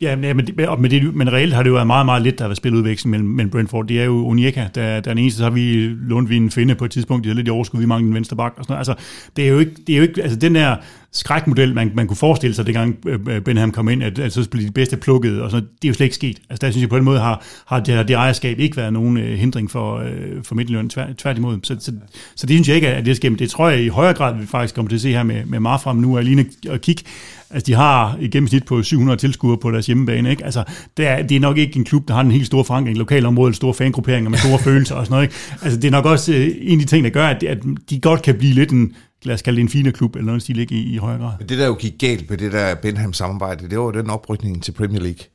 Ja, 0.01 0.15
men, 0.15 0.37
men, 0.37 0.47
det- 0.47 0.79
men, 0.79 0.91
det, 0.91 1.15
men 1.15 1.33
reelt 1.33 1.53
har 1.53 1.63
det 1.63 1.69
jo 1.69 1.73
været 1.73 1.87
meget, 1.87 2.05
meget 2.05 2.21
lidt, 2.21 2.37
der 2.37 2.43
har 2.43 2.47
været 2.49 2.57
spiludveksling 2.57 3.11
mellem, 3.11 3.29
mellem 3.29 3.51
Brentford. 3.51 3.87
Det 3.87 3.99
er 4.01 4.05
jo 4.05 4.27
Onyeka, 4.27 4.59
der, 4.61 4.67
der 4.75 4.81
er 4.81 4.99
den 5.01 5.17
eneste, 5.17 5.37
så 5.37 5.43
har 5.43 5.51
vi 5.51 5.87
lånt 5.87 6.29
vi 6.29 6.35
en 6.37 6.51
finde 6.51 6.75
på 6.75 6.85
et 6.85 6.91
tidspunkt, 6.91 7.23
de 7.23 7.29
havde 7.29 7.35
lidt 7.37 7.47
i 7.47 7.51
overskud, 7.51 7.79
vi 7.79 7.85
manglede 7.85 8.09
en 8.09 8.15
venstre 8.15 8.37
bak 8.37 8.53
og 8.57 8.63
sådan 8.63 8.73
noget. 8.73 8.89
Altså, 8.89 8.95
det 9.35 9.45
er 9.45 9.49
jo 9.49 9.59
ikke, 9.59 9.71
det 9.87 9.93
er 9.93 9.97
jo 9.97 10.03
ikke 10.03 10.23
altså 10.23 10.39
den 10.39 10.55
der 10.55 10.75
skrækmodel, 11.11 11.75
man, 11.75 11.91
man 11.95 12.07
kunne 12.07 12.17
forestille 12.17 12.55
sig, 12.55 12.65
dengang 12.65 12.97
øh, 13.07 13.41
Benham 13.41 13.71
kom 13.71 13.89
ind, 13.89 14.03
at, 14.03 14.19
at 14.19 14.33
så 14.33 14.49
blev 14.49 14.67
de 14.67 14.71
bedste 14.71 14.97
plukket, 14.97 15.41
og 15.41 15.51
så, 15.51 15.57
det 15.57 15.65
er 15.83 15.87
jo 15.87 15.93
slet 15.93 16.05
ikke 16.05 16.15
sket. 16.15 16.39
Altså, 16.49 16.65
der 16.65 16.71
synes 16.71 16.81
jeg 16.81 16.89
på 16.89 16.97
den 16.97 17.05
måde 17.05 17.19
har, 17.19 17.43
har 17.65 17.79
det, 17.79 18.07
det 18.07 18.13
ejerskab 18.13 18.59
ikke 18.59 18.77
været 18.77 18.93
nogen 18.93 19.17
øh, 19.17 19.37
hindring 19.37 19.71
for, 19.71 19.97
øh, 19.97 20.43
for 20.43 20.55
Midtjylland, 20.55 20.89
tvær, 20.89 21.05
tværtimod. 21.17 21.59
Så, 21.63 21.75
så, 21.79 21.91
så, 22.35 22.47
det 22.47 22.55
synes 22.55 22.67
jeg 22.67 22.75
ikke, 22.75 22.87
at 22.87 23.05
det 23.05 23.15
skal, 23.15 23.31
men 23.31 23.39
det 23.39 23.49
tror 23.49 23.69
jeg 23.69 23.81
i 23.81 23.87
højere 23.87 24.13
grad, 24.13 24.35
vi 24.35 24.45
faktisk 24.45 24.75
kommer 24.75 24.89
til 24.89 24.95
at 24.95 25.01
se 25.01 25.11
her 25.11 25.23
med, 25.23 25.45
med 25.45 25.59
Marfram 25.59 25.95
nu, 25.95 26.17
og 26.17 26.23
lige 26.23 26.45
at 26.69 26.81
kigge, 26.81 27.03
Altså, 27.51 27.65
de 27.65 27.73
har 27.73 28.17
i 28.21 28.27
gennemsnit 28.27 28.65
på 28.65 28.83
700 28.83 29.19
tilskuere 29.19 29.57
på 29.57 29.71
deres 29.71 29.85
hjemmebane. 29.85 30.29
Ikke? 30.29 30.45
Altså, 30.45 30.63
det 30.97 31.07
er, 31.07 31.21
det 31.21 31.35
er 31.35 31.39
nok 31.39 31.57
ikke 31.57 31.77
en 31.77 31.85
klub, 31.85 32.07
der 32.07 32.13
har 32.13 32.21
en 32.21 32.31
helt 32.31 32.45
stor 32.45 32.63
forankring 32.63 32.97
i 32.97 32.99
lokalområdet, 32.99 33.55
store 33.55 33.73
fangrupperinger 33.73 34.29
med 34.29 34.37
store 34.37 34.59
følelser 34.69 34.95
og 34.95 35.05
sådan 35.05 35.13
noget. 35.13 35.23
Ikke? 35.23 35.35
Altså, 35.61 35.79
det 35.79 35.87
er 35.87 35.91
nok 35.91 36.05
også 36.05 36.33
øh, 36.33 36.51
en 36.59 36.79
af 36.79 36.85
de 36.85 36.85
ting, 36.85 37.03
der 37.03 37.09
gør, 37.09 37.27
at, 37.27 37.43
at 37.43 37.57
de 37.89 37.99
godt 37.99 38.21
kan 38.21 38.35
blive 38.35 38.53
lidt 38.53 38.71
en, 38.71 38.93
lad 39.23 39.33
os 39.35 39.41
kalde 39.41 39.57
det 39.57 39.63
en 39.63 39.69
fine 39.69 39.91
klub, 39.91 40.15
eller 40.15 40.25
noget 40.25 40.41
stil, 40.41 40.59
ikke, 40.59 40.75
i, 40.75 40.93
i 40.93 40.97
højere 40.97 41.19
grad. 41.19 41.31
Men 41.39 41.49
det, 41.49 41.57
der 41.57 41.67
jo 41.67 41.73
gik 41.73 41.93
galt 41.99 42.29
med 42.29 42.37
det 42.37 42.51
der 42.51 42.75
Benham-samarbejde, 42.75 43.69
det 43.69 43.79
var 43.79 43.91
den 43.91 44.09
oprykning 44.09 44.63
til 44.63 44.71
Premier 44.71 45.01
League. 45.01 45.25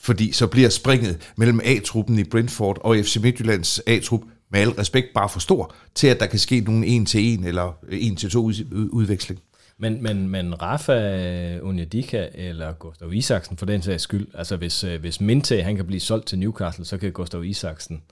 Fordi 0.00 0.32
så 0.32 0.46
bliver 0.46 0.68
springet 0.68 1.32
mellem 1.36 1.60
A-truppen 1.64 2.18
i 2.18 2.24
Brentford 2.24 2.78
og 2.80 2.96
FC 2.96 3.16
Midtjyllands 3.22 3.80
A-trup 3.86 4.20
med 4.50 4.60
al 4.60 4.68
respekt 4.68 5.06
bare 5.14 5.28
for 5.28 5.40
stor, 5.40 5.74
til 5.94 6.06
at 6.06 6.20
der 6.20 6.26
kan 6.26 6.38
ske 6.38 6.60
nogen 6.60 6.84
en 6.84 7.06
til 7.06 7.20
en 7.20 7.44
eller 7.44 7.72
en 7.90 8.16
til 8.16 8.30
to 8.30 8.44
ud- 8.44 8.88
udveksling. 8.92 9.40
Men, 9.78 10.02
men, 10.02 10.28
men 10.28 10.62
Rafa 10.62 11.58
Onyedika 11.62 12.26
eller 12.34 12.72
Gustav 12.72 13.12
Isaksen 13.12 13.56
for 13.56 13.66
den 13.66 13.82
sags 13.82 14.02
skyld, 14.02 14.26
altså 14.34 14.56
hvis, 14.56 14.84
øh, 14.84 15.00
hvis 15.00 15.20
Minte 15.20 15.62
han 15.62 15.76
kan 15.76 15.86
blive 15.86 16.00
solgt 16.00 16.26
til 16.26 16.38
Newcastle, 16.38 16.84
så 16.84 16.98
kan 16.98 17.12
Gustav 17.12 17.44
Isaksen, 17.44 18.02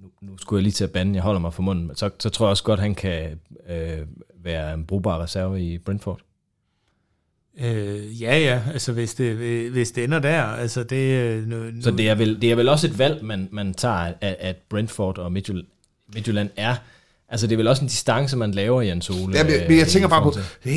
nu, 0.00 0.08
nu 0.30 0.38
skulle 0.38 0.58
jeg 0.58 0.62
lige 0.62 0.72
til 0.72 0.84
at 0.84 0.90
bande, 0.90 1.14
jeg 1.14 1.22
holder 1.22 1.40
mig 1.40 1.54
for 1.54 1.62
munden, 1.62 1.86
men 1.86 1.96
så, 1.96 2.10
så 2.18 2.28
tror 2.28 2.46
jeg 2.46 2.50
også 2.50 2.64
godt, 2.64 2.80
han 2.80 2.94
kan 2.94 3.40
øh, 3.70 3.98
være 4.48 4.74
en 4.74 4.84
brugbar 4.84 5.22
reserve 5.22 5.62
i 5.62 5.78
Brentford. 5.78 6.20
Øh, 7.60 8.22
ja, 8.22 8.38
ja, 8.38 8.62
altså 8.72 8.92
hvis 8.92 9.14
det, 9.14 9.36
hvis 9.70 9.90
det 9.92 10.04
ender 10.04 10.18
der, 10.18 10.42
altså 10.42 10.82
det... 10.82 11.20
øh, 11.20 11.46
Nu, 11.46 11.82
Så 11.82 11.90
det 11.90 12.08
er 12.08 12.14
vel, 12.14 12.42
det 12.42 12.50
er 12.50 12.54
vel 12.54 12.68
også 12.68 12.86
et 12.86 12.98
valg, 12.98 13.24
man, 13.24 13.48
man 13.52 13.74
tager, 13.74 13.94
at, 13.94 14.16
at 14.20 14.56
Brentford 14.68 15.18
og 15.18 15.32
Midtjylland, 15.32 15.66
Midtjylland 16.14 16.50
er. 16.56 16.74
Altså 17.30 17.46
det 17.46 17.52
er 17.52 17.56
vel 17.56 17.68
også 17.68 17.82
en 17.82 17.88
distance, 17.88 18.36
man 18.36 18.50
laver, 18.52 18.82
Jens 18.82 19.10
Ole. 19.10 19.36
Ja, 19.36 19.44
men, 19.44 19.52
øh, 19.52 19.60
men 19.68 19.78
jeg 19.78 19.86
tænker 19.88 20.08
i 20.08 20.10
bare 20.10 20.22
på, 20.22 20.34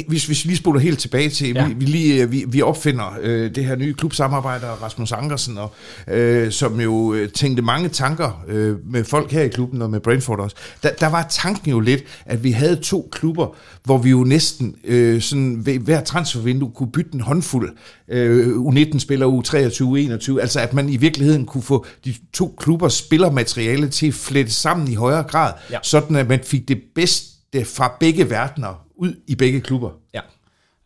hvis, 0.07 0.25
hvis 0.25 0.43
vi 0.45 0.49
lige 0.49 0.57
spoler 0.57 0.79
helt 0.79 0.99
tilbage 0.99 1.29
til, 1.29 1.47
Ja. 1.53 1.67
vi, 1.67 1.73
vi, 1.73 1.85
lige, 1.85 2.23
øh, 2.23 2.31
vi, 2.31 2.45
vi 2.47 2.61
opfinder 2.61 3.17
øh, 3.21 3.55
det 3.55 3.65
her 3.65 3.75
nye 3.75 3.93
klubsamarbejde, 3.93 4.65
Rasmus 4.67 5.11
Ankersen, 5.11 5.57
og, 5.57 5.73
øh, 6.07 6.51
som 6.51 6.79
jo 6.81 7.13
øh, 7.13 7.29
tænkte 7.29 7.61
mange 7.63 7.89
tanker 7.89 8.43
øh, 8.47 8.75
med 8.91 9.03
folk 9.03 9.31
her 9.31 9.41
i 9.41 9.47
klubben, 9.47 9.81
og 9.81 9.89
med 9.89 9.99
Brentford 9.99 10.39
også. 10.39 10.55
Der, 10.83 10.89
der 10.99 11.07
var 11.07 11.27
tanken 11.29 11.71
jo 11.71 11.79
lidt, 11.79 12.03
at 12.25 12.43
vi 12.43 12.51
havde 12.51 12.75
to 12.75 13.09
klubber, 13.11 13.55
hvor 13.83 13.97
vi 13.97 14.09
jo 14.09 14.23
næsten 14.23 14.75
øh, 14.83 15.21
sådan 15.21 15.65
ved 15.65 15.79
hver 15.79 16.01
transfervindue 16.03 16.71
kunne 16.75 16.91
bytte 16.91 17.09
en 17.13 17.21
håndfuld 17.21 17.69
øh, 18.09 18.47
U19-spillere, 18.47 19.29
U23, 19.29 19.81
U21, 19.81 20.39
altså 20.41 20.59
at 20.59 20.73
man 20.73 20.89
i 20.89 20.97
virkeligheden 20.97 21.45
kunne 21.45 21.63
få 21.63 21.85
de 22.05 22.13
to 22.33 22.55
klubbers 22.59 22.93
spillermateriale 22.93 23.89
til 23.89 24.07
at 24.07 24.13
flette 24.13 24.51
sammen 24.53 24.87
i 24.91 24.95
højere 24.95 25.23
grad, 25.23 25.53
Ja. 25.71 25.77
sådan 25.83 26.15
at 26.15 26.27
man 26.27 26.40
fik 26.45 26.67
det 26.67 26.81
bedste 26.95 27.65
fra 27.65 27.97
begge 27.99 28.29
verdener 28.29 28.85
ud 28.95 29.15
i 29.27 29.35
begge 29.35 29.61
klubber. 29.61 29.89
Ja. 30.13 30.21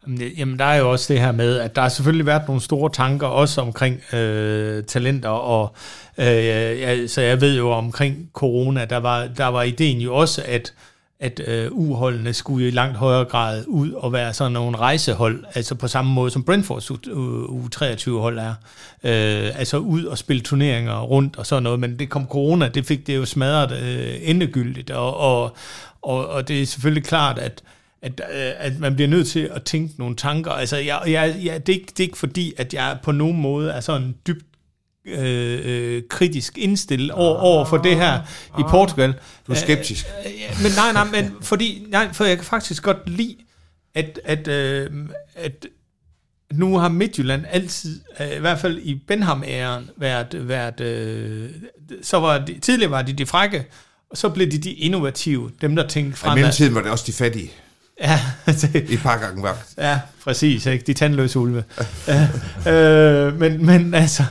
Jamen, 0.07 0.21
Jamen, 0.37 0.59
der 0.59 0.65
er 0.65 0.77
jo 0.77 0.91
også 0.91 1.13
det 1.13 1.21
her 1.21 1.31
med, 1.31 1.59
at 1.59 1.75
der 1.75 1.81
har 1.81 1.89
selvfølgelig 1.89 2.25
været 2.25 2.41
nogle 2.47 2.61
store 2.61 2.89
tanker, 2.89 3.27
også 3.27 3.61
omkring 3.61 4.13
øh, 4.13 4.83
talenter, 4.83 5.29
og 5.29 5.75
øh, 6.17 6.25
ja, 6.25 7.07
så 7.07 7.21
jeg 7.21 7.41
ved 7.41 7.57
jo 7.57 7.71
omkring 7.71 8.29
corona, 8.33 8.85
der 8.85 8.97
var, 8.97 9.27
der 9.27 9.45
var 9.45 9.63
ideen 9.63 10.01
jo 10.01 10.15
også, 10.15 10.43
at 10.45 10.73
at 11.19 11.41
øh, 11.47 11.71
uholdene 11.71 12.33
skulle 12.33 12.67
i 12.67 12.71
langt 12.71 12.97
højere 12.97 13.25
grad 13.25 13.63
ud 13.67 13.91
og 13.91 14.13
være 14.13 14.33
sådan 14.33 14.51
nogle 14.51 14.77
rejsehold, 14.77 15.43
altså 15.53 15.75
på 15.75 15.87
samme 15.87 16.13
måde 16.13 16.31
som 16.31 16.43
Brentfords 16.43 16.91
U23-hold 16.91 18.39
er. 18.39 18.53
Øh, 19.03 19.59
altså 19.59 19.77
ud 19.77 20.03
og 20.03 20.17
spille 20.17 20.41
turneringer 20.41 21.01
rundt 21.01 21.37
og 21.37 21.45
sådan 21.45 21.63
noget, 21.63 21.79
men 21.79 21.99
det 21.99 22.09
kom 22.09 22.27
corona, 22.27 22.67
det 22.67 22.85
fik 22.85 23.07
det 23.07 23.15
jo 23.15 23.25
smadret 23.25 23.71
øh, 23.81 24.15
endegyldigt, 24.21 24.91
og, 24.91 25.17
og, 25.17 25.55
og, 26.01 26.27
og 26.27 26.47
det 26.47 26.61
er 26.61 26.65
selvfølgelig 26.65 27.03
klart, 27.03 27.39
at 27.39 27.63
at, 28.01 28.21
øh, 28.33 28.51
at 28.57 28.79
man 28.79 28.95
bliver 28.95 29.07
nødt 29.07 29.27
til 29.27 29.49
at 29.53 29.63
tænke 29.63 29.93
nogle 29.97 30.15
tanker. 30.15 30.51
Altså, 30.51 30.77
jeg, 30.77 31.01
jeg, 31.07 31.35
jeg, 31.43 31.67
det, 31.67 31.73
er 31.73 31.79
ikke, 31.79 31.91
det 31.91 31.99
er 31.99 32.03
ikke 32.03 32.17
fordi, 32.17 32.53
at 32.57 32.73
jeg 32.73 32.97
på 33.03 33.11
nogen 33.11 33.41
måde 33.41 33.71
er 33.71 33.79
sådan 33.79 34.15
dybt 34.27 34.45
øh, 35.07 35.59
øh, 35.63 36.03
kritisk 36.09 36.57
indstillet 36.57 37.11
over, 37.11 37.37
over 37.39 37.65
for 37.65 37.77
det 37.77 37.95
her 37.95 38.19
i 38.59 38.61
Portugal. 38.69 39.13
Du 39.47 39.51
er 39.51 39.55
skeptisk. 39.55 40.05
Øh, 40.25 40.31
øh, 40.31 40.63
men 40.63 40.71
nej, 40.75 40.93
nej, 40.93 41.21
men 41.21 41.35
fordi, 41.41 41.85
nej, 41.89 42.13
for 42.13 42.25
jeg 42.25 42.37
kan 42.37 42.45
faktisk 42.45 42.83
godt 42.83 43.09
lide, 43.09 43.35
at, 43.95 44.19
at, 44.25 44.47
øh, 44.47 44.89
at 45.35 45.65
nu 46.53 46.77
har 46.77 46.89
Midtjylland 46.89 47.45
altid, 47.49 48.01
øh, 48.19 48.37
i 48.37 48.39
hvert 48.39 48.59
fald 48.59 48.77
i 48.77 49.01
Benham-æren, 49.07 49.89
været, 49.97 50.47
været 50.47 50.81
øh, 50.81 51.49
så 52.01 52.19
var 52.19 52.37
de, 52.37 52.59
tidligere 52.59 52.91
var 52.91 53.01
de 53.01 53.13
de 53.13 53.25
frække, 53.25 53.65
og 54.09 54.17
så 54.17 54.29
blev 54.29 54.51
de 54.51 54.57
de 54.57 54.71
innovative, 54.71 55.51
dem 55.61 55.75
der 55.75 55.87
tænkte 55.87 56.09
I 56.09 56.15
fremad. 56.15 56.35
mellemtiden 56.35 56.75
var 56.75 56.81
det 56.81 56.91
også 56.91 57.03
de 57.07 57.13
fattige. 57.13 57.51
Ja, 58.01 58.19
det, 58.45 58.75
Et 58.75 58.99
par 58.99 59.17
gange 59.17 59.43
vagt. 59.43 59.73
Ja, 59.77 59.99
præcis, 60.23 60.65
ikke? 60.65 60.83
De 60.87 60.93
tandløse 60.93 61.39
ulve. 61.39 61.63
ja, 62.07 62.27
øh, 62.71 63.39
men, 63.39 63.65
men 63.65 63.93
altså, 63.93 64.23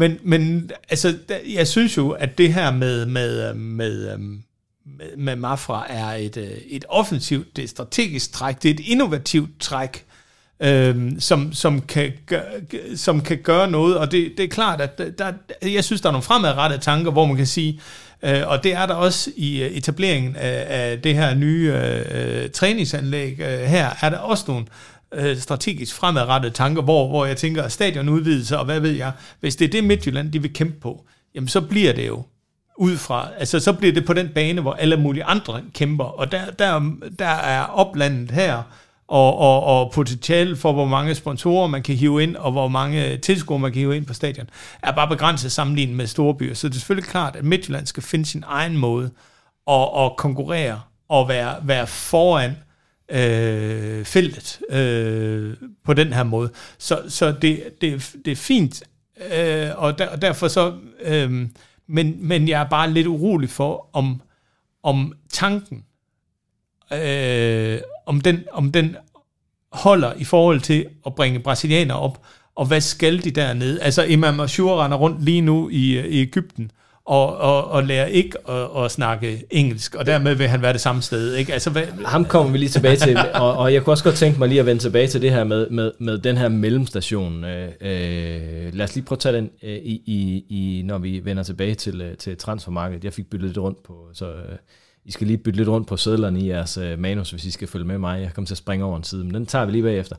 men, 0.00 0.18
men 0.22 0.70
altså, 0.88 1.18
jeg 1.54 1.68
synes 1.68 1.96
jo, 1.96 2.10
at 2.10 2.38
det 2.38 2.54
her 2.54 2.70
med, 2.72 3.06
med, 3.06 3.50
øh, 3.50 3.56
med, 3.56 4.12
øh, 4.12 4.18
med, 4.18 5.16
med 5.16 5.36
Mafra 5.36 5.86
er 5.88 6.12
et, 6.12 6.36
øh, 6.36 6.50
et 6.68 6.84
offensivt, 6.88 7.56
det 7.56 7.62
er 7.62 7.64
et 7.64 7.70
strategisk 7.70 8.32
træk, 8.32 8.62
det 8.62 8.70
er 8.70 8.74
et 8.74 8.80
innovativt 8.80 9.50
træk, 9.60 10.04
øhm, 10.60 11.20
som, 11.20 11.52
som, 11.52 11.80
kan, 11.80 12.12
gøre, 12.26 12.42
som 12.96 13.20
kan 13.20 13.38
gøre 13.38 13.70
noget, 13.70 13.98
og 13.98 14.12
det, 14.12 14.32
det 14.36 14.44
er 14.44 14.48
klart, 14.48 14.80
at 14.80 14.98
der, 15.18 15.32
jeg 15.62 15.84
synes, 15.84 16.00
der 16.00 16.08
er 16.08 16.12
nogle 16.12 16.22
fremadrettede 16.22 16.82
tanker, 16.82 17.10
hvor 17.10 17.26
man 17.26 17.36
kan 17.36 17.46
sige, 17.46 17.80
øh, 18.22 18.42
og 18.46 18.64
det 18.64 18.72
er 18.72 18.86
der 18.86 18.94
også 18.94 19.30
i 19.36 19.62
etableringen 19.62 20.36
af, 20.36 20.66
af 20.68 21.02
det 21.02 21.14
her 21.14 21.34
nye 21.34 21.72
øh, 21.74 22.42
øh, 22.42 22.50
træningsanlæg 22.50 23.40
øh, 23.40 23.60
her, 23.60 23.90
er 24.00 24.10
der 24.10 24.18
også 24.18 24.44
nogle 24.48 24.66
øh, 25.14 25.36
strategisk 25.38 25.94
fremadrettede 25.94 26.54
tanker, 26.54 26.82
hvor, 26.82 27.08
hvor 27.08 27.26
jeg 27.26 27.36
tænker, 27.36 27.62
at 27.62 27.72
stadionudvidelse, 27.72 28.58
og 28.58 28.64
hvad 28.64 28.80
ved 28.80 28.90
jeg, 28.90 29.12
hvis 29.40 29.56
det 29.56 29.64
er 29.64 29.70
det 29.70 29.84
Midtjylland, 29.84 30.32
de 30.32 30.42
vil 30.42 30.52
kæmpe 30.52 30.80
på, 30.80 31.04
jamen 31.34 31.48
så 31.48 31.60
bliver 31.60 31.92
det 31.92 32.06
jo 32.06 32.22
ud 32.76 32.96
fra, 32.96 33.28
altså 33.38 33.60
så 33.60 33.72
bliver 33.72 33.92
det 33.92 34.06
på 34.06 34.12
den 34.12 34.28
bane, 34.34 34.60
hvor 34.60 34.72
alle 34.72 34.96
mulige 34.96 35.24
andre 35.24 35.60
kæmper, 35.74 36.04
og 36.04 36.32
der, 36.32 36.50
der, 36.50 36.90
der 37.18 37.26
er 37.26 37.62
oplandet 37.64 38.30
her, 38.30 38.62
og, 39.10 39.38
og, 39.38 39.64
og 39.64 39.92
potentiale 39.92 40.56
for, 40.56 40.72
hvor 40.72 40.86
mange 40.86 41.14
sponsorer 41.14 41.66
man 41.66 41.82
kan 41.82 41.94
hive 41.94 42.22
ind, 42.22 42.36
og 42.36 42.52
hvor 42.52 42.68
mange 42.68 43.16
tilskuere 43.16 43.60
man 43.60 43.72
kan 43.72 43.78
hive 43.78 43.96
ind 43.96 44.06
på 44.06 44.14
stadion, 44.14 44.48
er 44.82 44.92
bare 44.92 45.08
begrænset 45.08 45.52
sammenlignet 45.52 45.96
med 45.96 46.06
store 46.06 46.34
byer. 46.34 46.54
Så 46.54 46.68
det 46.68 46.74
er 46.74 46.78
selvfølgelig 46.78 47.10
klart, 47.10 47.36
at 47.36 47.44
Midtjylland 47.44 47.86
skal 47.86 48.02
finde 48.02 48.26
sin 48.26 48.44
egen 48.46 48.76
måde 48.76 49.10
at, 49.70 49.88
at 49.98 50.16
konkurrere 50.16 50.80
og 51.08 51.28
være, 51.28 51.56
være 51.62 51.86
foran 51.86 52.56
øh, 53.10 54.04
feltet 54.04 54.60
øh, 54.70 55.56
på 55.84 55.94
den 55.94 56.12
her 56.12 56.22
måde. 56.22 56.50
Så, 56.78 57.02
så 57.08 57.32
det, 57.32 57.62
det, 57.80 58.14
det 58.24 58.30
er 58.30 58.36
fint, 58.36 58.82
øh, 59.36 59.68
og, 59.76 59.98
der, 59.98 60.08
og 60.08 60.22
derfor 60.22 60.48
så... 60.48 60.74
Øh, 61.02 61.48
men, 61.92 62.16
men 62.18 62.48
jeg 62.48 62.60
er 62.60 62.68
bare 62.68 62.90
lidt 62.90 63.06
urolig 63.06 63.50
for, 63.50 63.88
om, 63.92 64.22
om 64.82 65.12
tanken, 65.32 65.84
øh, 66.92 67.78
om, 68.06 68.20
den, 68.20 68.44
om 68.52 68.72
den 68.72 68.96
holder 69.72 70.12
i 70.16 70.24
forhold 70.24 70.60
til 70.60 70.86
at 71.06 71.14
bringe 71.14 71.40
brasilianer 71.40 71.94
op, 71.94 72.26
og 72.54 72.66
hvad 72.66 72.80
skal 72.80 73.24
de 73.24 73.30
dernede? 73.30 73.82
Altså 73.82 74.02
Imam 74.02 74.40
Ashur 74.40 74.84
render 74.84 74.98
rundt 74.98 75.24
lige 75.24 75.40
nu 75.40 75.68
i, 75.68 75.98
øh, 75.98 76.04
i 76.04 76.20
Ægypten, 76.20 76.70
og, 77.10 77.36
og, 77.36 77.70
og 77.70 77.84
lærer 77.84 78.06
ikke 78.06 78.50
at, 78.50 78.84
at 78.84 78.90
snakke 78.90 79.44
engelsk, 79.50 79.94
og 79.94 80.06
dermed 80.06 80.34
vil 80.34 80.48
han 80.48 80.62
være 80.62 80.72
det 80.72 80.80
samme 80.80 81.02
sted. 81.02 81.34
Ikke? 81.34 81.52
Altså, 81.52 81.70
hvad... 81.70 81.82
Ham 82.04 82.24
kommer 82.24 82.52
vi 82.52 82.58
lige 82.58 82.68
tilbage 82.68 82.96
til, 82.96 83.18
og, 83.34 83.56
og 83.56 83.72
jeg 83.72 83.84
kunne 83.84 83.92
også 83.92 84.04
godt 84.04 84.14
tænke 84.14 84.38
mig 84.38 84.48
lige 84.48 84.60
at 84.60 84.66
vende 84.66 84.82
tilbage 84.82 85.06
til 85.06 85.22
det 85.22 85.30
her 85.30 85.44
med, 85.44 85.70
med, 85.70 85.92
med 85.98 86.18
den 86.18 86.36
her 86.36 86.48
mellemstation. 86.48 87.44
Øh, 87.44 87.68
øh, 87.80 88.74
lad 88.74 88.84
os 88.84 88.94
lige 88.94 89.04
prøve 89.04 89.16
at 89.16 89.20
tage 89.20 89.36
den, 89.36 89.50
øh, 89.62 89.76
i, 89.76 90.02
i, 90.06 90.44
i, 90.48 90.82
når 90.82 90.98
vi 90.98 91.24
vender 91.24 91.42
tilbage 91.42 91.74
til, 91.74 92.00
øh, 92.00 92.16
til 92.16 92.36
transfermarkedet. 92.36 93.04
Jeg 93.04 93.12
fik 93.12 93.30
byttet 93.30 93.48
lidt 93.48 93.58
rundt 93.58 93.82
på, 93.82 94.08
så 94.12 94.32
øh, 94.32 94.56
I 95.04 95.12
skal 95.12 95.26
lige 95.26 95.38
bytte 95.38 95.56
lidt 95.56 95.68
rundt 95.68 95.88
på 95.88 95.96
sædlerne 95.96 96.40
i 96.40 96.48
jeres 96.48 96.76
øh, 96.76 96.98
manus, 96.98 97.30
hvis 97.30 97.44
I 97.44 97.50
skal 97.50 97.68
følge 97.68 97.86
med 97.86 97.98
mig. 97.98 98.20
Jeg 98.20 98.30
kommer 98.34 98.46
til 98.46 98.54
at 98.54 98.58
springe 98.58 98.84
over 98.84 98.96
en 98.96 99.04
side, 99.04 99.24
men 99.24 99.34
den 99.34 99.46
tager 99.46 99.64
vi 99.64 99.72
lige 99.72 99.82
bagefter. 99.82 100.16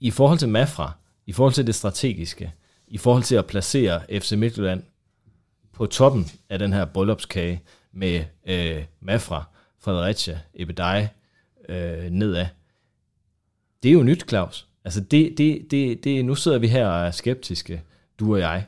I 0.00 0.10
forhold 0.10 0.38
til 0.38 0.48
Mafra, 0.48 0.92
i 1.26 1.32
forhold 1.32 1.54
til 1.54 1.66
det 1.66 1.74
strategiske, 1.74 2.52
i 2.88 2.98
forhold 2.98 3.22
til 3.22 3.36
at 3.36 3.46
placere 3.46 4.00
FC 4.20 4.32
Midtjylland 4.32 4.82
på 5.78 5.86
toppen 5.86 6.26
af 6.48 6.58
den 6.58 6.72
her 6.72 6.84
bryllupskage 6.84 7.62
med 7.92 8.24
øh, 8.46 8.84
Mafra, 9.00 9.44
Fredericia, 9.80 10.40
Ebedei 10.54 11.06
øh, 11.68 12.10
nedad. 12.10 12.46
Det 13.82 13.88
er 13.88 13.92
jo 13.92 14.02
nyt, 14.02 14.28
Claus. 14.28 14.66
Altså 14.84 15.00
det, 15.00 15.38
det, 15.38 15.66
det, 15.70 16.04
det, 16.04 16.24
nu 16.24 16.34
sidder 16.34 16.58
vi 16.58 16.68
her 16.68 16.86
og 16.86 17.06
er 17.06 17.10
skeptiske, 17.10 17.82
du 18.20 18.34
og 18.34 18.40
jeg. 18.40 18.64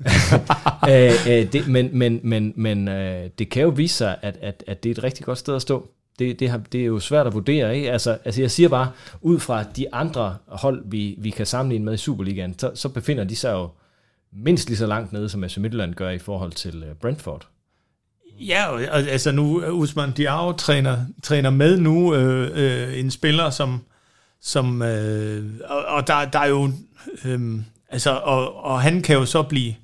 øh, 0.90 1.12
øh, 1.28 1.52
det, 1.52 1.68
men 1.68 1.98
men, 1.98 2.20
men, 2.22 2.52
men 2.56 2.88
øh, 2.88 3.30
det 3.38 3.48
kan 3.48 3.62
jo 3.62 3.68
vise 3.68 3.96
sig, 3.96 4.16
at, 4.22 4.38
at, 4.40 4.64
at 4.66 4.82
det 4.82 4.90
er 4.90 4.94
et 4.94 5.02
rigtig 5.02 5.24
godt 5.24 5.38
sted 5.38 5.54
at 5.54 5.62
stå. 5.62 5.88
Det, 6.18 6.40
det, 6.40 6.50
har, 6.50 6.58
det 6.72 6.80
er 6.80 6.84
jo 6.84 7.00
svært 7.00 7.26
at 7.26 7.34
vurdere. 7.34 7.76
Ikke? 7.76 7.92
Altså, 7.92 8.18
altså 8.24 8.40
jeg 8.40 8.50
siger 8.50 8.68
bare, 8.68 8.90
ud 9.20 9.38
fra 9.38 9.62
de 9.62 9.94
andre 9.94 10.36
hold, 10.46 10.82
vi, 10.84 11.14
vi 11.18 11.30
kan 11.30 11.46
sammenligne 11.46 11.84
med 11.84 11.94
i 11.94 11.96
Superligaen, 11.96 12.58
så, 12.58 12.70
så 12.74 12.88
befinder 12.88 13.24
de 13.24 13.36
sig 13.36 13.52
jo 13.52 13.68
mindst 14.32 14.68
lige 14.68 14.78
så 14.78 14.86
langt 14.86 15.12
nede, 15.12 15.28
som 15.28 15.44
AC 15.44 15.56
Midtjylland 15.56 15.94
gør 15.94 16.10
i 16.10 16.18
forhold 16.18 16.52
til 16.52 16.82
øh, 16.82 16.94
Brentford. 16.94 17.48
Ja, 18.40 18.66
og, 18.66 18.82
altså 18.82 19.32
nu 19.32 19.62
øh, 19.62 19.74
Usman 19.74 20.12
Diao 20.12 20.52
træner, 20.52 21.06
træner 21.22 21.50
med 21.50 21.78
nu 21.78 22.14
øh, 22.14 22.50
øh, 22.54 22.98
en 22.98 23.10
spiller, 23.10 23.50
som, 23.50 23.80
som 24.40 24.82
øh, 24.82 25.44
og, 25.64 25.84
og 25.84 26.06
der, 26.06 26.24
der 26.24 26.38
er 26.38 26.48
jo, 26.48 26.70
øh, 27.24 27.60
altså, 27.88 28.10
og, 28.10 28.64
og 28.64 28.82
han 28.82 29.02
kan 29.02 29.16
jo 29.16 29.24
så 29.24 29.42
blive 29.42 29.74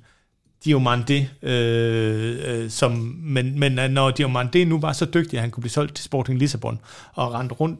Diomande, 0.65 1.29
øh, 1.41 2.37
øh, 2.47 2.69
som, 2.69 2.91
men, 3.17 3.59
men 3.59 3.79
øh, 3.79 3.89
når 3.89 4.11
Diomande 4.11 4.65
nu 4.65 4.79
var 4.79 4.93
så 4.93 5.05
dygtig, 5.05 5.33
at 5.37 5.41
han 5.41 5.51
kunne 5.51 5.61
blive 5.61 5.71
solgt 5.71 5.95
til 5.95 6.05
Sporting 6.05 6.39
Lissabon, 6.39 6.79
og 7.13 7.33
rende 7.33 7.53
rundt 7.53 7.79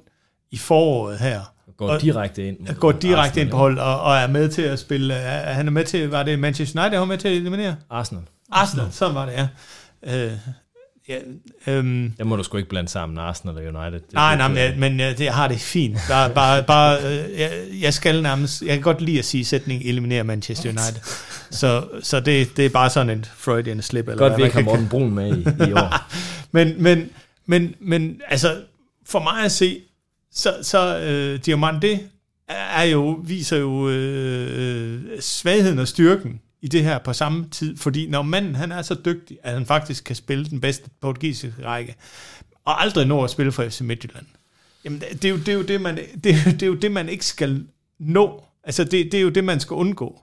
i 0.52 0.58
foråret 0.58 1.20
her, 1.20 1.41
Går 1.88 1.97
direkte 1.97 2.47
ind. 2.47 2.76
Går 2.80 2.91
direkte 2.91 3.19
Arsenal, 3.19 3.43
ind 3.43 3.51
på 3.51 3.57
hold, 3.57 3.80
og, 3.80 4.01
og 4.01 4.15
er 4.15 4.27
med 4.27 4.49
til 4.49 4.61
at 4.61 4.80
spille, 4.80 5.14
er, 5.14 5.53
han 5.53 5.68
er 5.68 5.72
med 5.72 5.85
til, 5.85 6.10
var 6.10 6.23
det 6.23 6.39
Manchester 6.39 6.81
United, 6.81 6.91
han 6.91 6.99
var 6.99 7.06
med 7.06 7.18
til 7.18 7.27
at 7.27 7.35
eliminere? 7.35 7.76
Arsenal. 7.89 8.23
Arsenal, 8.51 8.88
sådan 8.91 9.15
var 9.15 9.26
det, 9.26 9.34
ja. 9.34 9.47
Øh, 10.03 10.31
ja 11.10 11.18
øhm, 11.68 12.14
det 12.18 12.27
må 12.27 12.35
du 12.35 12.43
sgu 12.43 12.57
ikke 12.57 12.69
blande 12.69 12.89
sammen, 12.89 13.18
Arsenal 13.18 13.56
og 13.56 13.64
United. 13.64 13.99
Det 13.99 14.14
nej, 14.14 14.38
nej, 14.38 14.47
men, 14.47 14.57
jeg, 14.57 14.73
men 14.77 14.99
jeg, 14.99 15.22
jeg 15.22 15.34
har 15.34 15.47
det 15.47 15.60
fint. 15.60 15.97
Bare, 16.10 16.30
bare, 16.30 16.64
bare 16.64 16.97
øh, 16.97 17.39
jeg, 17.39 17.51
jeg 17.81 17.93
skal 17.93 18.22
nærmest, 18.22 18.61
jeg 18.61 18.73
kan 18.73 18.81
godt 18.81 19.01
lide 19.01 19.19
at 19.19 19.26
sige 19.26 19.45
sætning, 19.45 19.81
eliminere 19.85 20.23
Manchester 20.23 20.69
United. 20.69 21.01
Så, 21.51 21.84
så 22.01 22.19
det, 22.19 22.57
det 22.57 22.65
er 22.65 22.69
bare 22.69 22.89
sådan 22.89 23.10
en 23.10 23.26
Freudian 23.38 23.81
slip. 23.81 24.07
Eller 24.07 24.18
godt, 24.18 24.38
vi 24.38 24.43
ikke 24.43 24.56
har 24.56 24.64
Morten 24.64 24.89
Brun 24.89 25.14
med 25.14 25.38
i, 25.38 25.69
i 25.69 25.73
år. 25.73 26.11
men, 26.56 26.84
men, 26.84 27.10
men, 27.45 27.76
men 27.80 28.22
altså, 28.30 28.56
for 29.06 29.19
mig 29.19 29.45
at 29.45 29.51
se, 29.51 29.80
så, 30.31 30.57
så 30.61 30.99
øh, 30.99 31.45
Diamante 31.45 31.99
er 32.49 32.84
jo, 32.84 33.22
viser 33.23 33.57
jo 33.57 33.89
øh, 33.89 35.11
øh, 35.14 35.22
svagheden 35.22 35.80
og 35.80 35.88
styrken 35.88 36.41
i 36.61 36.68
det 36.68 36.84
her 36.84 36.99
på 36.99 37.14
samme 37.14 37.49
tid, 37.49 37.77
fordi 37.77 38.07
når 38.07 38.22
manden 38.22 38.56
han 38.56 38.72
er 38.72 38.81
så 38.81 38.95
dygtig, 39.06 39.38
at 39.43 39.53
han 39.53 39.65
faktisk 39.65 40.03
kan 40.03 40.15
spille 40.15 40.45
den 40.45 40.61
bedste 40.61 40.89
portugisiske 41.01 41.65
række, 41.65 41.95
og 42.65 42.81
aldrig 42.81 43.07
når 43.07 43.23
at 43.23 43.30
spille 43.30 43.51
for 43.51 43.69
FC 43.69 43.81
Midtjylland, 43.81 44.26
jamen 44.85 44.99
det 44.99 45.26
er 45.26 45.30
jo 45.30 45.38
det, 45.38 45.49
er 45.49 45.53
jo 45.53 45.64
det, 45.64 45.81
man, 45.81 45.95
det, 46.23 46.35
det 46.45 46.64
er 46.64 46.68
jo 46.68 46.76
det, 46.76 46.91
man 46.91 47.10
ikke 47.10 47.26
skal 47.26 47.65
nå. 47.99 48.43
Altså 48.64 48.84
det, 48.84 49.11
det 49.11 49.14
er 49.14 49.22
jo 49.22 49.30
det, 49.30 49.43
man 49.43 49.60
skal 49.60 49.73
undgå. 49.73 50.22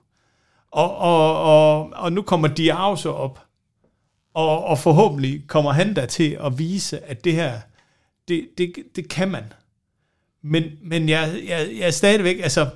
Og, 0.71 0.97
og, 0.97 1.43
og, 1.43 1.89
og 1.95 2.13
nu 2.13 2.21
kommer 2.21 2.47
Diao 2.47 2.95
så 2.95 3.09
op, 3.09 3.39
og, 4.33 4.63
og 4.63 4.79
forhåbentlig 4.79 5.43
kommer 5.47 5.71
han 5.71 5.95
der 5.95 6.05
til 6.05 6.37
at 6.43 6.59
vise, 6.59 6.99
at 6.99 7.23
det 7.23 7.33
her, 7.33 7.59
det, 8.27 8.47
det, 8.57 8.73
det 8.95 9.09
kan 9.09 9.31
man. 9.31 9.43
Men, 10.41 10.63
men 10.81 11.09
jeg, 11.09 11.41
jeg, 11.47 11.69
jeg 11.79 11.87
er 11.87 11.91
stadigvæk, 11.91 12.39
altså, 12.39 12.69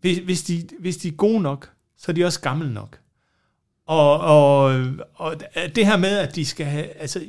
hvis, 0.00 0.18
hvis, 0.18 0.42
de, 0.42 0.68
hvis 0.78 0.96
de 0.96 1.08
er 1.08 1.12
gode 1.12 1.40
nok, 1.40 1.70
så 1.96 2.12
er 2.12 2.14
de 2.14 2.24
også 2.24 2.40
gamle 2.40 2.74
nok. 2.74 2.98
Og, 3.86 4.20
og, 4.20 4.84
og 5.14 5.40
det 5.76 5.86
her 5.86 5.96
med, 5.96 6.18
at 6.18 6.34
de 6.34 6.46
skal 6.46 6.66
have, 6.66 6.86
altså, 6.86 7.26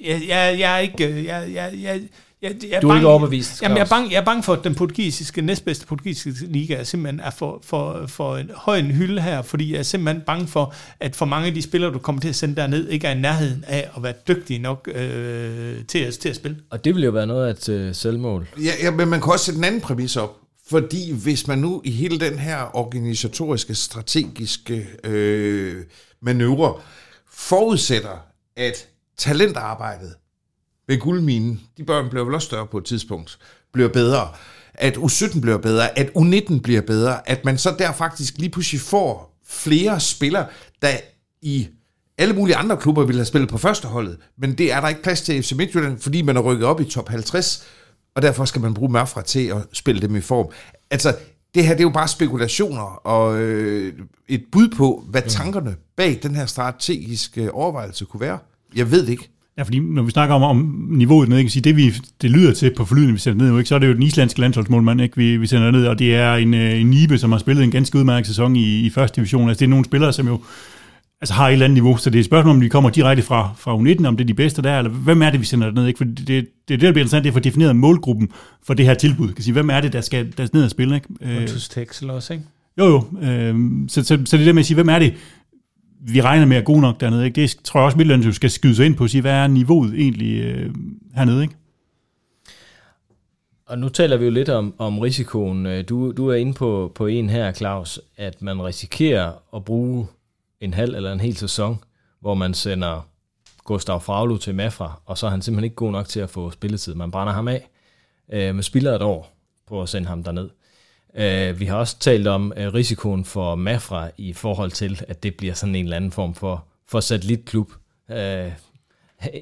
jeg, 0.00 0.22
jeg, 0.28 0.58
jeg 0.58 0.74
er 0.74 0.78
ikke, 0.78 1.24
jeg, 1.24 1.52
jeg, 1.52 1.74
jeg, 1.82 2.08
jeg, 2.44 2.56
jeg 2.62 2.76
er 2.76 2.80
du 2.80 2.86
er 2.86 2.90
bange, 2.90 3.00
ikke 3.00 3.08
overbevist. 3.08 3.62
Jamen, 3.62 3.76
jeg, 3.76 3.84
er 3.84 3.88
bange, 3.88 4.10
jeg 4.10 4.20
er 4.20 4.24
bange 4.24 4.42
for, 4.42 4.52
at 4.52 4.64
den 4.64 4.74
portugisiske, 4.74 5.42
næstbedste 5.42 5.86
portugisiske 5.86 6.46
liga 6.46 6.74
er 6.74 6.84
simpelthen 6.84 7.20
er 7.20 7.30
for, 7.30 7.60
for, 7.62 8.06
for 8.06 8.36
en 8.36 8.50
høj 8.54 8.78
en 8.78 8.90
hylde 8.90 9.22
her, 9.22 9.42
fordi 9.42 9.72
jeg 9.72 9.78
er 9.78 9.82
simpelthen 9.82 10.22
bange 10.26 10.46
for, 10.46 10.74
at 11.00 11.16
for 11.16 11.26
mange 11.26 11.46
af 11.46 11.54
de 11.54 11.62
spillere, 11.62 11.92
du 11.92 11.98
kommer 11.98 12.20
til 12.20 12.28
at 12.28 12.36
sende 12.36 12.56
derned, 12.56 12.88
ikke 12.88 13.06
er 13.06 13.12
i 13.12 13.18
nærheden 13.18 13.64
af 13.66 13.90
at 13.96 14.02
være 14.02 14.14
dygtige 14.28 14.58
nok 14.58 14.88
øh, 14.94 15.84
til, 15.88 15.98
at, 15.98 16.14
til 16.14 16.28
at 16.28 16.36
spille. 16.36 16.56
Og 16.70 16.84
det 16.84 16.94
vil 16.94 17.04
jo 17.04 17.10
være 17.10 17.26
noget 17.26 17.46
af 17.46 17.50
et 17.50 17.68
øh, 17.68 17.94
selvmål. 17.94 18.48
Ja, 18.58 18.72
ja, 18.82 18.90
men 18.90 19.08
man 19.08 19.20
kan 19.20 19.32
også 19.32 19.44
sætte 19.44 19.58
en 19.58 19.64
anden 19.64 19.80
præmis 19.80 20.16
op. 20.16 20.36
Fordi 20.70 21.12
hvis 21.12 21.46
man 21.46 21.58
nu 21.58 21.82
i 21.84 21.90
hele 21.90 22.20
den 22.20 22.38
her 22.38 22.76
organisatoriske, 22.76 23.74
strategiske 23.74 24.88
øh, 25.04 25.82
manøvre 26.22 26.74
forudsætter, 27.32 28.26
at 28.56 28.88
talentarbejdet 29.16 30.14
ved 30.88 30.98
guldminen, 30.98 31.60
de 31.78 31.84
børn 31.84 32.10
bliver 32.10 32.24
vel 32.24 32.34
også 32.34 32.46
større 32.46 32.66
på 32.66 32.78
et 32.78 32.84
tidspunkt, 32.84 33.38
bliver 33.72 33.88
bedre, 33.88 34.28
at 34.74 34.96
U17 34.96 35.40
bliver 35.40 35.58
bedre, 35.58 35.98
at 35.98 36.10
U19 36.16 36.60
bliver 36.60 36.80
bedre, 36.80 37.28
at 37.28 37.44
man 37.44 37.58
så 37.58 37.74
der 37.78 37.92
faktisk 37.92 38.38
lige 38.38 38.50
pludselig 38.50 38.80
får 38.80 39.40
flere 39.46 40.00
spillere, 40.00 40.46
der 40.82 40.88
i 41.42 41.68
alle 42.18 42.34
mulige 42.34 42.56
andre 42.56 42.76
klubber 42.76 43.04
ville 43.04 43.18
have 43.18 43.26
spillet 43.26 43.50
på 43.50 43.58
førsteholdet, 43.58 44.18
men 44.38 44.58
det 44.58 44.72
er 44.72 44.80
der 44.80 44.88
ikke 44.88 45.02
plads 45.02 45.22
til 45.22 45.42
FC 45.42 45.52
Midtjylland, 45.52 45.98
fordi 45.98 46.22
man 46.22 46.36
er 46.36 46.40
rykket 46.40 46.66
op 46.66 46.80
i 46.80 46.84
top 46.84 47.08
50, 47.08 47.66
og 48.14 48.22
derfor 48.22 48.44
skal 48.44 48.60
man 48.60 48.74
bruge 48.74 48.92
Mørfra 48.92 49.22
til 49.22 49.46
at 49.46 49.56
spille 49.72 50.02
dem 50.02 50.16
i 50.16 50.20
form. 50.20 50.46
Altså, 50.90 51.16
det 51.54 51.66
her 51.66 51.72
det 51.72 51.80
er 51.80 51.84
jo 51.84 51.90
bare 51.90 52.08
spekulationer 52.08 52.82
og 53.06 53.40
øh, 53.40 53.94
et 54.28 54.44
bud 54.52 54.68
på, 54.68 55.04
hvad 55.08 55.22
tankerne 55.22 55.76
bag 55.96 56.20
den 56.22 56.34
her 56.34 56.46
strategiske 56.46 57.52
overvejelse 57.52 58.04
kunne 58.04 58.20
være. 58.20 58.38
Jeg 58.74 58.90
ved 58.90 59.02
det 59.02 59.08
ikke. 59.08 59.30
Ja, 59.58 59.62
fordi 59.62 59.78
når 59.78 60.02
vi 60.02 60.10
snakker 60.10 60.34
om, 60.34 60.42
om 60.42 60.86
niveauet 60.90 61.28
ned, 61.28 61.40
kan 61.40 61.50
sige, 61.50 61.62
det, 61.62 61.76
vi, 61.76 61.92
det 62.22 62.30
lyder 62.30 62.54
til 62.54 62.72
på 62.76 62.84
forlydende, 62.84 63.12
vi 63.12 63.18
sender 63.18 63.44
ned, 63.44 63.58
ikke, 63.58 63.68
så 63.68 63.74
er 63.74 63.78
det 63.78 63.88
jo 63.88 63.92
den 63.92 64.02
islandske 64.02 64.40
landsholdsmålmand, 64.40 65.00
ikke, 65.00 65.16
vi, 65.16 65.36
vi 65.36 65.46
sender 65.46 65.70
ned, 65.70 65.86
og 65.86 65.98
det 65.98 66.16
er 66.16 66.34
en, 66.34 66.54
øh, 66.54 66.80
en 66.80 66.86
Nibe, 66.86 67.18
som 67.18 67.32
har 67.32 67.38
spillet 67.38 67.64
en 67.64 67.70
ganske 67.70 67.98
udmærket 67.98 68.26
sæson 68.26 68.56
i, 68.56 68.80
i 68.80 68.90
første 68.90 69.16
division. 69.16 69.48
Altså, 69.48 69.60
det 69.60 69.66
er 69.66 69.70
nogle 69.70 69.84
spillere, 69.84 70.12
som 70.12 70.28
jo 70.28 70.40
altså, 71.20 71.34
har 71.34 71.48
et 71.48 71.52
eller 71.52 71.64
andet 71.64 71.74
niveau, 71.74 71.96
så 71.96 72.10
det 72.10 72.18
er 72.18 72.20
et 72.20 72.26
spørgsmål, 72.26 72.54
om 72.54 72.60
de 72.60 72.68
kommer 72.68 72.90
direkte 72.90 73.22
fra, 73.22 73.50
fra 73.58 73.76
U19, 73.76 74.06
om 74.06 74.16
det 74.16 74.24
er 74.24 74.26
de 74.26 74.34
bedste 74.34 74.62
der, 74.62 74.78
eller 74.78 74.90
hvem 74.90 75.22
er 75.22 75.30
det, 75.30 75.40
vi 75.40 75.46
sender 75.46 75.70
ned, 75.70 75.86
ikke? 75.86 75.98
For 75.98 76.04
det, 76.04 76.28
det, 76.28 76.46
det, 76.68 76.68
der 76.68 76.76
bliver 76.76 76.90
interessant, 76.90 77.24
det 77.24 77.30
er 77.30 77.32
for 77.32 77.40
defineret 77.40 77.76
målgruppen 77.76 78.28
for 78.62 78.74
det 78.74 78.86
her 78.86 78.94
tilbud. 78.94 79.32
Kan 79.32 79.44
sige, 79.44 79.52
hvem 79.52 79.70
er 79.70 79.80
det, 79.80 79.92
der 79.92 80.00
skal 80.00 80.32
der 80.36 80.46
ned 80.52 80.64
og 80.64 80.70
spille, 80.70 80.94
ikke? 80.94 81.08
Øh, 81.20 81.48
Texel 81.48 82.10
også, 82.10 82.32
ikke? 82.32 82.44
Jo, 82.78 82.84
jo. 82.84 83.28
Øh, 83.28 83.54
så, 83.88 84.04
så, 84.04 84.18
så, 84.24 84.36
det 84.36 84.40
er 84.40 84.44
det 84.44 84.54
med 84.54 84.62
at 84.62 84.66
sige, 84.66 84.74
hvem 84.74 84.88
er 84.88 84.98
det, 84.98 85.14
vi 86.12 86.20
regner 86.20 86.46
med 86.46 86.56
er 86.56 86.60
god 86.60 86.80
nok 86.80 87.00
dernede. 87.00 87.24
Ikke? 87.24 87.42
Det 87.42 87.56
tror 87.64 87.80
jeg 87.80 87.84
også, 87.84 87.98
Midtjylland 87.98 88.32
skal 88.32 88.50
skyde 88.50 88.74
sig 88.74 88.86
ind 88.86 88.96
på 88.96 89.04
at 89.04 89.10
sige, 89.10 89.20
hvad 89.20 89.32
er 89.32 89.46
niveauet 89.46 89.94
egentlig 89.94 90.40
øh, 90.40 90.74
hernede? 91.14 91.42
Ikke? 91.42 91.54
Og 93.66 93.78
nu 93.78 93.88
taler 93.88 94.16
vi 94.16 94.24
jo 94.24 94.30
lidt 94.30 94.48
om, 94.48 94.74
om 94.78 94.98
risikoen. 94.98 95.66
Øh, 95.66 95.84
du, 95.88 96.12
du 96.12 96.28
er 96.28 96.34
inde 96.34 96.54
på, 96.54 96.92
på 96.94 97.06
en 97.06 97.30
her, 97.30 97.52
Claus, 97.52 98.00
at 98.16 98.42
man 98.42 98.62
risikerer 98.62 99.32
at 99.56 99.64
bruge 99.64 100.06
en 100.60 100.74
halv 100.74 100.94
eller 100.94 101.12
en 101.12 101.20
hel 101.20 101.36
sæson, 101.36 101.78
hvor 102.20 102.34
man 102.34 102.54
sender 102.54 103.08
Gustav 103.64 104.00
Fraglu 104.00 104.36
til 104.36 104.54
Mafra, 104.54 105.00
og 105.06 105.18
så 105.18 105.26
er 105.26 105.30
han 105.30 105.42
simpelthen 105.42 105.64
ikke 105.64 105.76
god 105.76 105.92
nok 105.92 106.08
til 106.08 106.20
at 106.20 106.30
få 106.30 106.50
spilletid. 106.50 106.94
Man 106.94 107.10
brænder 107.10 107.32
ham 107.32 107.48
af 107.48 107.68
øh, 108.32 108.54
man 108.54 108.62
spiller 108.62 108.94
et 108.94 109.02
år 109.02 109.36
på 109.66 109.82
at 109.82 109.88
sende 109.88 110.08
ham 110.08 110.22
derned. 110.22 110.50
Øh, 111.16 111.60
vi 111.60 111.64
har 111.64 111.76
også 111.76 111.98
talt 111.98 112.26
om 112.26 112.52
øh, 112.56 112.74
risikoen 112.74 113.24
for 113.24 113.54
Mafra 113.54 114.10
i 114.16 114.32
forhold 114.32 114.70
til, 114.70 115.00
at 115.08 115.22
det 115.22 115.34
bliver 115.34 115.54
sådan 115.54 115.74
en 115.74 115.84
eller 115.84 115.96
anden 115.96 116.12
form 116.12 116.34
for, 116.34 116.64
for 116.88 117.00
satellitklub. 117.00 117.72
Øh, 118.10 118.52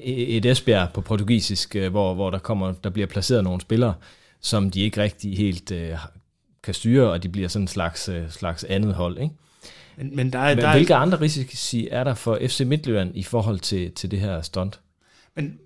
et 0.03 0.45
Esbjerg 0.45 0.93
på 0.93 1.01
portugisisk, 1.01 1.75
øh, 1.75 1.91
hvor, 1.91 2.13
hvor 2.13 2.29
der, 2.29 2.39
kommer, 2.39 2.71
der 2.71 2.89
bliver 2.89 3.07
placeret 3.07 3.43
nogle 3.43 3.61
spillere, 3.61 3.93
som 4.41 4.71
de 4.71 4.81
ikke 4.81 5.01
rigtig 5.01 5.37
helt 5.37 5.71
øh, 5.71 5.97
kan 6.63 6.73
styre, 6.73 7.11
og 7.11 7.23
de 7.23 7.29
bliver 7.29 7.47
sådan 7.47 7.63
en 7.63 7.67
slags, 7.67 8.09
øh, 8.09 8.29
slags 8.29 8.63
andet 8.63 8.93
hold. 8.93 9.17
Ikke? 9.17 9.33
Men, 9.97 10.15
men 10.15 10.33
der 10.33 10.39
er, 10.39 10.55
Men 10.55 10.63
der 10.63 10.71
hvilke 10.71 10.93
er, 10.93 10.97
andre 10.97 11.21
risici 11.21 11.87
er 11.91 12.03
der 12.03 12.13
for 12.13 12.39
FC 12.47 12.61
Midtjylland 12.65 13.17
i 13.17 13.23
forhold 13.23 13.59
til, 13.59 13.91
til 13.91 14.11
det 14.11 14.19
her 14.19 14.41
stunt? 14.41 14.79
Men 15.35 15.59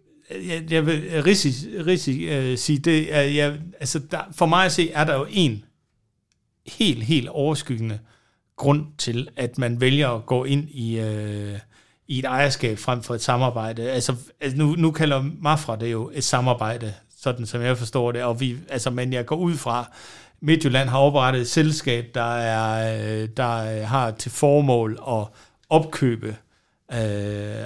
jeg, 0.47 0.63
jeg 0.71 0.85
vil 0.85 1.23
risici, 1.23 1.67
risici 1.81 2.51
uh, 2.51 2.57
sige, 2.57 2.79
det 2.79 3.15
er, 3.15 3.21
jeg, 3.21 3.59
altså 3.79 3.99
der, 4.11 4.19
for 4.31 4.45
mig 4.45 4.65
at 4.65 4.71
se, 4.71 4.91
er 4.91 5.03
der 5.03 5.15
jo 5.15 5.27
en 5.29 5.63
helt, 6.67 7.03
helt 7.03 7.29
overskyggende 7.29 7.99
grund 8.55 8.85
til, 8.97 9.29
at 9.35 9.57
man 9.57 9.81
vælger 9.81 10.09
at 10.09 10.25
gå 10.25 10.43
ind 10.43 10.69
i, 10.69 10.99
uh, 10.99 11.59
i 12.07 12.19
et 12.19 12.25
ejerskab 12.25 12.77
frem 12.77 13.03
for 13.03 13.15
et 13.15 13.21
samarbejde. 13.21 13.91
Altså, 13.91 14.15
altså 14.41 14.57
nu, 14.57 14.75
nu 14.75 14.91
kalder 14.91 15.25
Mafra 15.41 15.75
det 15.75 15.91
jo 15.91 16.11
et 16.13 16.23
samarbejde, 16.23 16.93
sådan 17.17 17.45
som 17.45 17.61
jeg 17.61 17.77
forstår 17.77 18.11
det, 18.11 18.23
og 18.23 18.39
vi, 18.39 18.57
altså, 18.69 18.89
men 18.89 19.13
jeg 19.13 19.25
går 19.25 19.35
ud 19.35 19.53
fra, 19.53 19.91
Midtjylland 20.39 20.89
har 20.89 20.97
oprettet 20.97 21.41
et 21.41 21.47
selskab, 21.47 22.05
der, 22.13 22.35
er, 22.35 22.97
øh, 23.21 23.29
der 23.37 23.83
har 23.85 24.11
til 24.11 24.31
formål 24.31 24.99
at 25.07 25.27
opkøbe 25.69 26.35
øh, 26.93 26.97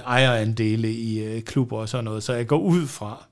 ejerandele 0.06 0.92
i 0.92 1.24
øh, 1.24 1.42
klubber 1.42 1.78
og 1.78 1.88
sådan 1.88 2.04
noget. 2.04 2.22
Så 2.22 2.32
jeg 2.32 2.46
går 2.46 2.58
ud 2.58 2.86
fra, 2.86 3.26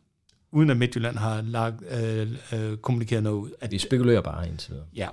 uden 0.52 0.70
at 0.70 0.76
Midtjylland 0.76 1.16
har 1.16 1.42
lagt, 1.42 1.76
øh, 1.90 2.28
øh, 2.52 2.76
kommunikeret 2.76 3.22
noget 3.22 3.36
ud. 3.36 3.50
At, 3.60 3.70
Vi 3.70 3.78
spekulerer 3.78 4.20
bare 4.20 4.48
indtil 4.48 4.70
videre. 4.70 4.86
Ja. 4.96 5.08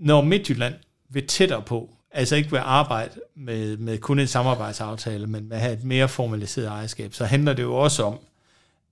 Når 0.00 0.22
Midtjylland 0.22 0.74
vil 1.08 1.26
tættere 1.26 1.62
på, 1.62 1.90
altså 2.12 2.36
ikke 2.36 2.50
vil 2.50 2.60
arbejde 2.64 3.10
med, 3.36 3.76
med 3.76 3.98
kun 3.98 4.18
en 4.18 4.26
samarbejdsaftale, 4.26 5.26
men 5.26 5.48
med 5.48 5.56
at 5.56 5.62
have 5.62 5.72
et 5.72 5.84
mere 5.84 6.08
formaliseret 6.08 6.66
ejerskab, 6.66 7.14
så 7.14 7.24
handler 7.24 7.52
det 7.52 7.62
jo 7.62 7.74
også 7.74 8.02
om, 8.04 8.18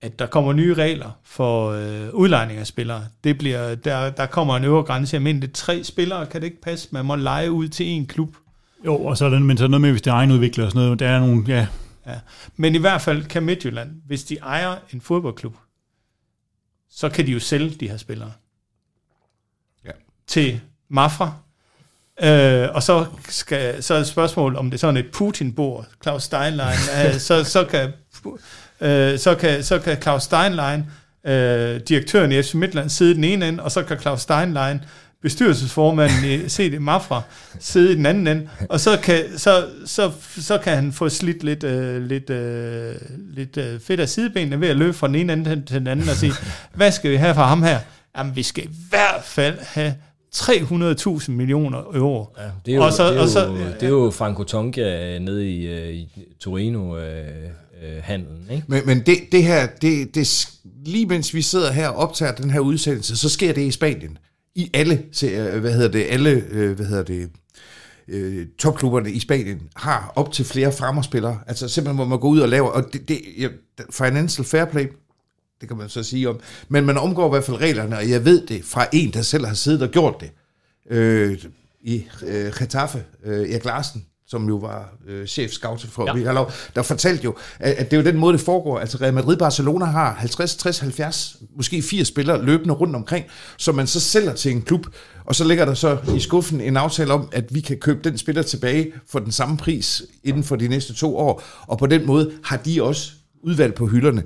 at 0.01 0.19
der 0.19 0.25
kommer 0.25 0.53
nye 0.53 0.73
regler 0.73 1.11
for 1.23 1.69
øh, 1.69 2.13
udlejning 2.13 2.59
af 2.59 2.67
spillere. 2.67 3.05
Det 3.23 3.37
bliver, 3.37 3.75
der, 3.75 4.09
der 4.09 4.25
kommer 4.25 4.57
en 4.57 4.63
øvre 4.63 4.83
grænse. 4.83 5.13
Jeg 5.15 5.21
mener, 5.21 5.39
det 5.39 5.47
er 5.47 5.53
tre 5.53 5.83
spillere, 5.83 6.25
kan 6.25 6.41
det 6.41 6.47
ikke 6.47 6.61
passe? 6.61 6.89
Man 6.91 7.05
må 7.05 7.15
lege 7.15 7.51
ud 7.51 7.67
til 7.67 7.85
en 7.85 8.05
klub. 8.05 8.35
Jo, 8.85 8.95
og 8.95 9.17
så 9.17 9.25
er 9.25 9.29
der, 9.29 9.39
men 9.39 9.57
så 9.57 9.63
er 9.63 9.67
der 9.67 9.71
noget 9.71 9.81
med, 9.81 9.91
hvis 9.91 10.01
det 10.01 10.11
er 10.11 10.15
egenudvikler 10.15 10.65
og 10.65 10.71
sådan 10.71 10.83
noget. 10.83 10.99
Der 10.99 11.07
er 11.07 11.19
nogle, 11.19 11.43
ja, 11.47 11.67
Ja. 12.09 12.19
Men 12.55 12.75
i 12.75 12.77
hvert 12.77 13.01
fald 13.01 13.25
kan 13.25 13.43
Midtjylland, 13.43 14.01
hvis 14.05 14.23
de 14.23 14.37
ejer 14.37 14.77
en 14.93 15.01
fodboldklub, 15.01 15.57
så 16.89 17.09
kan 17.09 17.25
de 17.25 17.31
jo 17.31 17.39
sælge 17.39 17.69
de 17.69 17.89
her 17.89 17.97
spillere. 17.97 18.31
Ja. 19.85 19.91
Til 20.27 20.61
Mafra. 20.89 21.33
Øh, 22.23 22.67
og 22.73 22.83
så, 22.83 23.05
skal, 23.29 23.83
så 23.83 23.93
er 23.93 23.97
det 23.97 24.03
et 24.05 24.11
spørgsmål, 24.11 24.55
om 24.55 24.65
det 24.71 24.77
er 24.77 24.79
sådan 24.79 24.97
et 24.97 25.05
Putin-bord, 25.13 25.85
Claus 26.03 26.23
Steinlein, 26.23 26.77
øh, 27.05 27.13
så, 27.19 27.43
så, 27.43 27.63
kan, 27.65 27.89
øh, 28.81 29.19
så, 29.19 29.35
kan, 29.35 29.63
så 29.63 29.79
kan 29.79 30.01
Claus 30.01 30.23
Steinlein, 30.23 30.85
øh, 31.25 31.79
direktøren 31.89 32.31
i 32.31 32.41
FC 32.43 32.53
Midtland, 32.53 32.89
sidde 32.89 33.15
den 33.15 33.23
ene 33.23 33.47
ende, 33.47 33.63
og 33.63 33.71
så 33.71 33.83
kan 33.83 33.99
Claus 33.99 34.21
Steinlein, 34.21 34.81
bestyrelsesformanden 35.21 36.25
i 36.25 36.49
CD 36.49 36.79
Mafra, 36.79 37.21
sidde 37.59 37.91
i 37.91 37.95
den 37.95 38.05
anden 38.05 38.27
ende, 38.27 38.49
og 38.69 38.79
så 38.79 38.97
kan, 39.03 39.23
så, 39.37 39.67
så, 39.85 40.11
så 40.37 40.57
kan 40.57 40.75
han 40.75 40.93
få 40.93 41.09
slidt 41.09 41.43
lidt, 41.43 41.63
øh, 41.63 42.01
lidt, 42.03 42.29
øh, 42.29 42.95
lidt 43.33 43.57
øh, 43.57 43.79
fedt 43.79 43.99
af 43.99 44.09
sidebenene 44.09 44.61
ved 44.61 44.67
at 44.67 44.75
løbe 44.77 44.93
fra 44.93 45.07
den 45.07 45.15
ene 45.15 45.33
ende 45.33 45.49
til- 45.49 45.65
til 45.65 45.75
den 45.79 45.87
anden 45.87 46.09
og 46.09 46.15
sige, 46.15 46.33
hvad 46.73 46.91
skal 46.91 47.11
vi 47.11 47.15
have 47.15 47.35
fra 47.35 47.47
ham 47.47 47.63
her? 47.63 47.79
Jamen, 48.17 48.35
vi 48.35 48.43
skal 48.43 48.63
i 48.63 48.69
hvert 48.89 49.23
fald 49.23 49.57
have 49.61 49.95
300.000 50.35 51.31
millioner 51.31 51.77
euro. 51.93 52.27
Ja, 52.37 52.43
det 52.65 52.71
er 52.71 52.75
jo, 52.75 52.83
Og 52.83 52.93
så- 52.93 53.07
det 53.09 53.17
er 53.17 53.21
og 53.21 53.29
så- 53.29 53.45
jo, 53.45 53.55
det 53.57 53.83
er 53.83 53.89
jo 53.89 54.11
Franco 54.11 54.43
Tonka 54.43 55.15
øh, 55.15 55.19
nede 55.21 55.49
i, 55.51 55.67
øh, 55.67 55.89
i 55.93 56.07
Torino-handlen, 56.39 58.47
ikke? 58.51 58.63
Men, 58.67 58.81
men 58.85 58.99
det, 59.05 59.17
det 59.31 59.43
her, 59.43 59.67
det, 59.81 60.15
det, 60.15 60.47
lige 60.85 61.05
mens 61.05 61.33
vi 61.33 61.41
sidder 61.41 61.71
her 61.71 61.87
og 61.89 61.95
optager 61.95 62.31
den 62.35 62.49
her 62.49 62.59
udsendelse, 62.59 63.17
så 63.17 63.29
sker 63.29 63.53
det 63.53 63.61
i 63.61 63.71
Spanien. 63.71 64.17
I 64.55 64.69
alle, 64.73 65.03
se- 65.11 65.59
hvad 65.59 65.73
hedder 65.73 65.91
det, 65.91 66.05
alle, 66.09 66.43
øh, 66.51 66.75
hvad 66.75 66.85
hedder 66.85 67.03
det, 67.03 67.29
øh, 68.07 68.45
topklubberne 68.59 69.11
i 69.11 69.19
Spanien 69.19 69.61
har 69.75 70.13
op 70.15 70.31
til 70.33 70.45
flere 70.45 70.71
fremmerspillere. 70.71 71.39
Altså 71.47 71.67
simpelthen, 71.67 71.95
hvor 71.95 72.05
man 72.05 72.19
går 72.19 72.29
ud 72.29 72.39
og 72.39 72.49
laver, 72.49 72.67
og 72.69 72.83
det, 72.93 73.09
det 73.09 73.19
financial 73.91 74.45
fair 74.45 74.65
play, 74.65 74.85
det 75.61 75.67
kan 75.67 75.77
man 75.77 75.89
så 75.89 76.03
sige 76.03 76.29
om, 76.29 76.39
men 76.69 76.85
man 76.85 76.97
omgår 76.97 77.27
i 77.27 77.29
hvert 77.29 77.43
fald 77.43 77.57
reglerne, 77.57 77.97
og 77.97 78.09
jeg 78.09 78.25
ved 78.25 78.47
det 78.47 78.65
fra 78.65 78.87
en, 78.93 79.13
der 79.13 79.21
selv 79.21 79.45
har 79.45 79.53
siddet 79.53 79.81
og 79.81 79.89
gjort 79.89 80.15
det. 80.19 80.31
Øh, 80.91 81.37
I 81.81 82.05
øh, 82.27 82.53
Getafe, 82.59 83.03
øh, 83.25 83.49
Erik 83.49 83.65
Larsen, 83.65 84.05
som 84.27 84.47
jo 84.47 84.55
var 84.55 84.93
øh, 85.07 85.27
chef 85.27 85.51
scout 85.51 85.81
for 85.81 86.19
Ja. 86.19 86.33
ja. 86.33 86.43
der 86.75 86.81
fortalte 86.81 87.23
jo, 87.23 87.35
at, 87.59 87.73
at 87.73 87.91
det 87.91 87.97
er 87.97 88.01
jo 88.01 88.07
den 88.11 88.17
måde, 88.17 88.33
det 88.33 88.41
foregår. 88.41 88.79
Altså 88.79 88.97
Real 89.01 89.13
Madrid 89.13 89.37
Barcelona 89.37 89.85
har 89.85 90.13
50, 90.13 90.55
60, 90.55 90.79
70, 90.79 91.37
måske 91.55 91.81
80 91.81 92.07
spillere 92.07 92.45
løbende 92.45 92.73
rundt 92.73 92.95
omkring, 92.95 93.25
som 93.57 93.75
man 93.75 93.87
så 93.87 93.99
sælger 93.99 94.33
til 94.33 94.51
en 94.51 94.61
klub, 94.61 94.87
og 95.25 95.35
så 95.35 95.43
ligger 95.43 95.65
der 95.65 95.73
så 95.73 95.97
i 96.15 96.19
skuffen 96.19 96.61
en 96.61 96.77
aftale 96.77 97.13
om, 97.13 97.29
at 97.31 97.55
vi 97.55 97.59
kan 97.59 97.77
købe 97.77 98.09
den 98.09 98.17
spiller 98.17 98.41
tilbage 98.41 98.91
for 99.07 99.19
den 99.19 99.31
samme 99.31 99.57
pris 99.57 100.03
inden 100.23 100.43
for 100.43 100.55
de 100.55 100.67
næste 100.67 100.93
to 100.93 101.17
år, 101.17 101.43
og 101.67 101.77
på 101.77 101.85
den 101.85 102.05
måde 102.05 102.31
har 102.43 102.57
de 102.57 102.83
også 102.83 103.11
udvalgt 103.43 103.75
på 103.75 103.87
hylderne. 103.87 104.23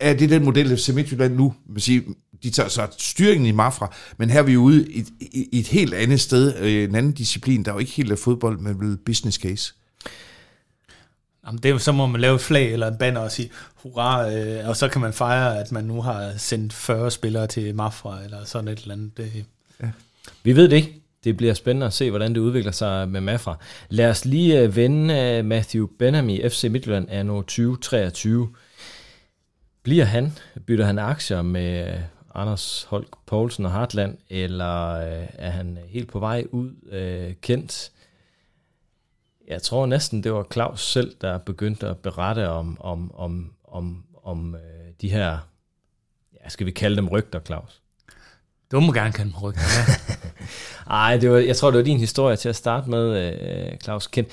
Er 0.00 0.14
det 0.14 0.30
den 0.30 0.44
model, 0.44 0.76
FC 0.76 0.88
Midtjylland 0.88 1.34
nu, 1.34 1.54
vil 1.66 1.82
sige, 1.82 2.04
de 2.42 2.50
tager 2.50 2.68
så 2.68 2.86
styringen 2.98 3.46
i 3.46 3.52
Mafra, 3.52 3.94
men 4.16 4.30
her 4.30 4.38
er 4.38 4.42
vi 4.42 4.52
jo 4.52 4.60
ude 4.60 4.90
i, 4.90 5.04
i, 5.20 5.48
i 5.52 5.58
et 5.58 5.68
helt 5.68 5.94
andet 5.94 6.20
sted, 6.20 6.56
øh, 6.56 6.84
en 6.84 6.94
anden 6.94 7.12
disciplin, 7.12 7.64
der 7.64 7.70
er 7.70 7.74
jo 7.74 7.78
ikke 7.78 7.92
helt 7.92 8.12
af 8.12 8.18
fodbold, 8.18 8.58
men 8.58 8.80
vel 8.80 8.96
business 8.96 9.38
case. 9.38 9.74
Jamen, 11.46 11.58
det 11.58 11.68
er 11.68 11.70
jo, 11.70 11.78
så 11.78 11.92
må 11.92 12.06
man 12.06 12.20
lave 12.20 12.34
et 12.34 12.40
flag 12.40 12.72
eller 12.72 12.88
en 12.88 12.98
banner 12.98 13.20
og 13.20 13.32
sige, 13.32 13.50
hurra, 13.74 14.32
øh, 14.32 14.68
og 14.68 14.76
så 14.76 14.88
kan 14.88 15.00
man 15.00 15.12
fejre, 15.12 15.60
at 15.60 15.72
man 15.72 15.84
nu 15.84 16.02
har 16.02 16.32
sendt 16.36 16.72
40 16.72 17.10
spillere 17.10 17.46
til 17.46 17.74
Mafra, 17.74 18.24
eller 18.24 18.44
sådan 18.44 18.68
et 18.68 18.78
eller 18.78 18.94
andet. 18.94 19.16
Det, 19.16 19.44
Vi 20.42 20.56
ved 20.56 20.68
det 20.68 20.76
ikke. 20.76 20.96
Det 21.24 21.36
bliver 21.36 21.54
spændende 21.54 21.86
at 21.86 21.92
se, 21.92 22.10
hvordan 22.10 22.34
det 22.34 22.40
udvikler 22.40 22.72
sig 22.72 23.08
med 23.08 23.20
Mafra. 23.20 23.56
Lad 23.88 24.10
os 24.10 24.24
lige 24.24 24.60
øh, 24.60 24.76
vende 24.76 25.14
øh, 25.14 25.44
Matthew 25.44 25.86
Benham 25.98 26.28
i 26.28 26.48
FC 26.48 26.64
Midtjylland 26.70 27.10
anno 27.10 27.42
2023. 27.42 28.48
Bliver 29.82 30.04
han, 30.04 30.38
bytter 30.66 30.84
han 30.84 30.98
aktier 30.98 31.42
med 31.42 31.88
øh, 31.88 32.00
Anders 32.34 32.82
Holk 32.82 33.16
Poulsen 33.26 33.64
og 33.64 33.72
Hartland, 33.72 34.18
eller 34.28 34.90
øh, 34.90 35.26
er 35.32 35.50
han 35.50 35.78
helt 35.88 36.08
på 36.08 36.18
vej 36.18 36.44
ud 36.50 36.88
øh, 36.90 37.34
kendt? 37.42 37.92
Jeg 39.48 39.62
tror 39.62 39.86
næsten, 39.86 40.24
det 40.24 40.32
var 40.32 40.46
Claus 40.52 40.92
selv, 40.92 41.16
der 41.20 41.38
begyndte 41.38 41.88
at 41.88 41.98
berette 41.98 42.48
om, 42.48 42.80
om, 42.80 43.14
om, 43.14 43.52
om, 43.64 44.04
om 44.24 44.54
øh, 44.54 44.60
de 45.00 45.10
her, 45.10 45.38
ja, 46.44 46.48
skal 46.48 46.66
vi 46.66 46.70
kalde 46.70 46.96
dem 46.96 47.08
rygter, 47.08 47.40
Claus? 47.40 47.80
du 48.72 48.80
må 48.80 48.92
gerne 48.92 49.12
kalde 49.12 49.30
mig 49.30 49.42
ryggen. 49.42 49.62
Ja. 49.62 49.94
Ej, 50.94 51.16
det 51.16 51.30
var, 51.30 51.38
jeg 51.38 51.56
tror, 51.56 51.70
det 51.70 51.78
var 51.78 51.84
din 51.84 51.98
historie 51.98 52.36
til 52.36 52.48
at 52.48 52.56
starte 52.56 52.90
med, 52.90 53.32
øh, 53.32 53.78
Claus 53.78 54.06
Kent. 54.06 54.28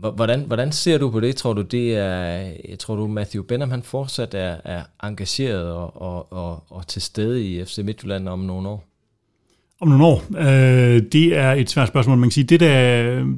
Hvordan, 0.00 0.40
hvordan 0.46 0.72
ser 0.72 0.98
du 0.98 1.10
på 1.10 1.20
det? 1.20 1.36
Tror 1.36 1.52
du, 1.52 1.62
det 1.62 1.96
er, 1.96 2.22
jeg 2.68 2.78
tror 2.78 2.96
du, 2.96 3.06
Matthew 3.06 3.42
Benham, 3.42 3.70
han 3.70 3.82
fortsat 3.82 4.34
er, 4.34 4.56
er 4.64 4.82
engageret 5.02 5.72
og, 5.72 6.02
og, 6.02 6.32
og, 6.32 6.62
og 6.70 6.86
til 6.86 7.02
stede 7.02 7.44
i 7.44 7.64
FC 7.64 7.78
Midtjylland 7.84 8.28
om 8.28 8.38
nogle 8.38 8.68
år? 8.68 8.84
Om 9.80 9.88
nogle 9.88 10.04
år. 10.04 10.22
Øh, 10.38 11.02
det 11.12 11.36
er 11.36 11.52
et 11.52 11.70
svært 11.70 11.88
spørgsmål. 11.88 12.18
Man 12.18 12.28
kan 12.28 12.32
sige, 12.32 12.44
det 12.44 12.60
der, 12.60 12.68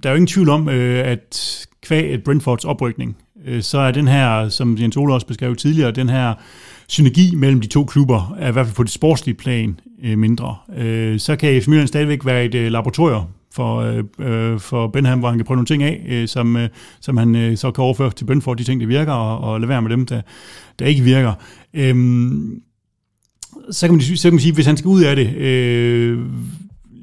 der 0.02 0.08
er 0.08 0.10
jo 0.10 0.16
ingen 0.16 0.26
tvivl 0.26 0.48
om, 0.48 0.68
øh, 0.68 1.06
at 1.06 1.66
kvæg 1.82 2.14
et 2.14 2.24
Brentfords 2.24 2.64
oprykning, 2.64 3.16
øh, 3.44 3.62
så 3.62 3.78
er 3.78 3.90
den 3.90 4.08
her, 4.08 4.48
som 4.48 4.78
Jens 4.80 4.96
Ole 4.96 5.14
også 5.14 5.26
beskrev 5.26 5.56
tidligere, 5.56 5.90
den 5.90 6.08
her 6.08 6.34
synergi 6.88 7.34
mellem 7.34 7.60
de 7.60 7.66
to 7.66 7.84
klubber, 7.84 8.36
er 8.38 8.48
i 8.48 8.52
hvert 8.52 8.66
fald 8.66 8.76
på 8.76 8.82
det 8.82 8.92
sportslige 8.92 9.36
plan 9.36 9.80
øh, 10.02 10.18
mindre. 10.18 10.56
Øh, 10.76 11.18
så 11.18 11.36
kan 11.36 11.62
FC 11.62 11.66
Midtjylland 11.66 11.88
stadigvæk 11.88 12.26
være 12.26 12.44
et 12.44 12.54
øh, 12.54 12.72
laboratorium 12.72 13.26
for, 13.52 13.80
øh, 13.80 14.04
øh 14.18 14.60
for 14.60 14.86
Benham, 14.86 15.18
hvor 15.18 15.28
han 15.28 15.38
kan 15.38 15.46
prøve 15.46 15.56
nogle 15.56 15.66
ting 15.66 15.82
af, 15.82 16.06
øh, 16.08 16.28
som, 16.28 16.56
øh, 16.56 16.68
som 17.00 17.16
han 17.16 17.36
øh, 17.36 17.56
så 17.56 17.70
kan 17.70 17.84
overføre 17.84 18.10
til 18.10 18.24
Brentford, 18.24 18.56
de 18.56 18.64
ting, 18.64 18.80
der 18.80 18.86
virker, 18.86 19.12
og, 19.12 19.52
og 19.52 19.60
lade 19.60 19.68
være 19.68 19.82
med 19.82 19.90
dem, 19.90 20.06
der, 20.06 20.20
der 20.78 20.86
ikke 20.86 21.02
virker. 21.02 21.34
Øhm, 21.74 22.62
så 23.70 23.86
kan, 23.86 23.94
man, 23.94 24.02
så 24.02 24.28
kan 24.28 24.32
man 24.32 24.40
sige, 24.40 24.54
hvis 24.54 24.66
han 24.66 24.76
skal 24.76 24.88
ud 24.88 25.02
af 25.02 25.16
det, 25.16 25.36
øh, 25.36 26.18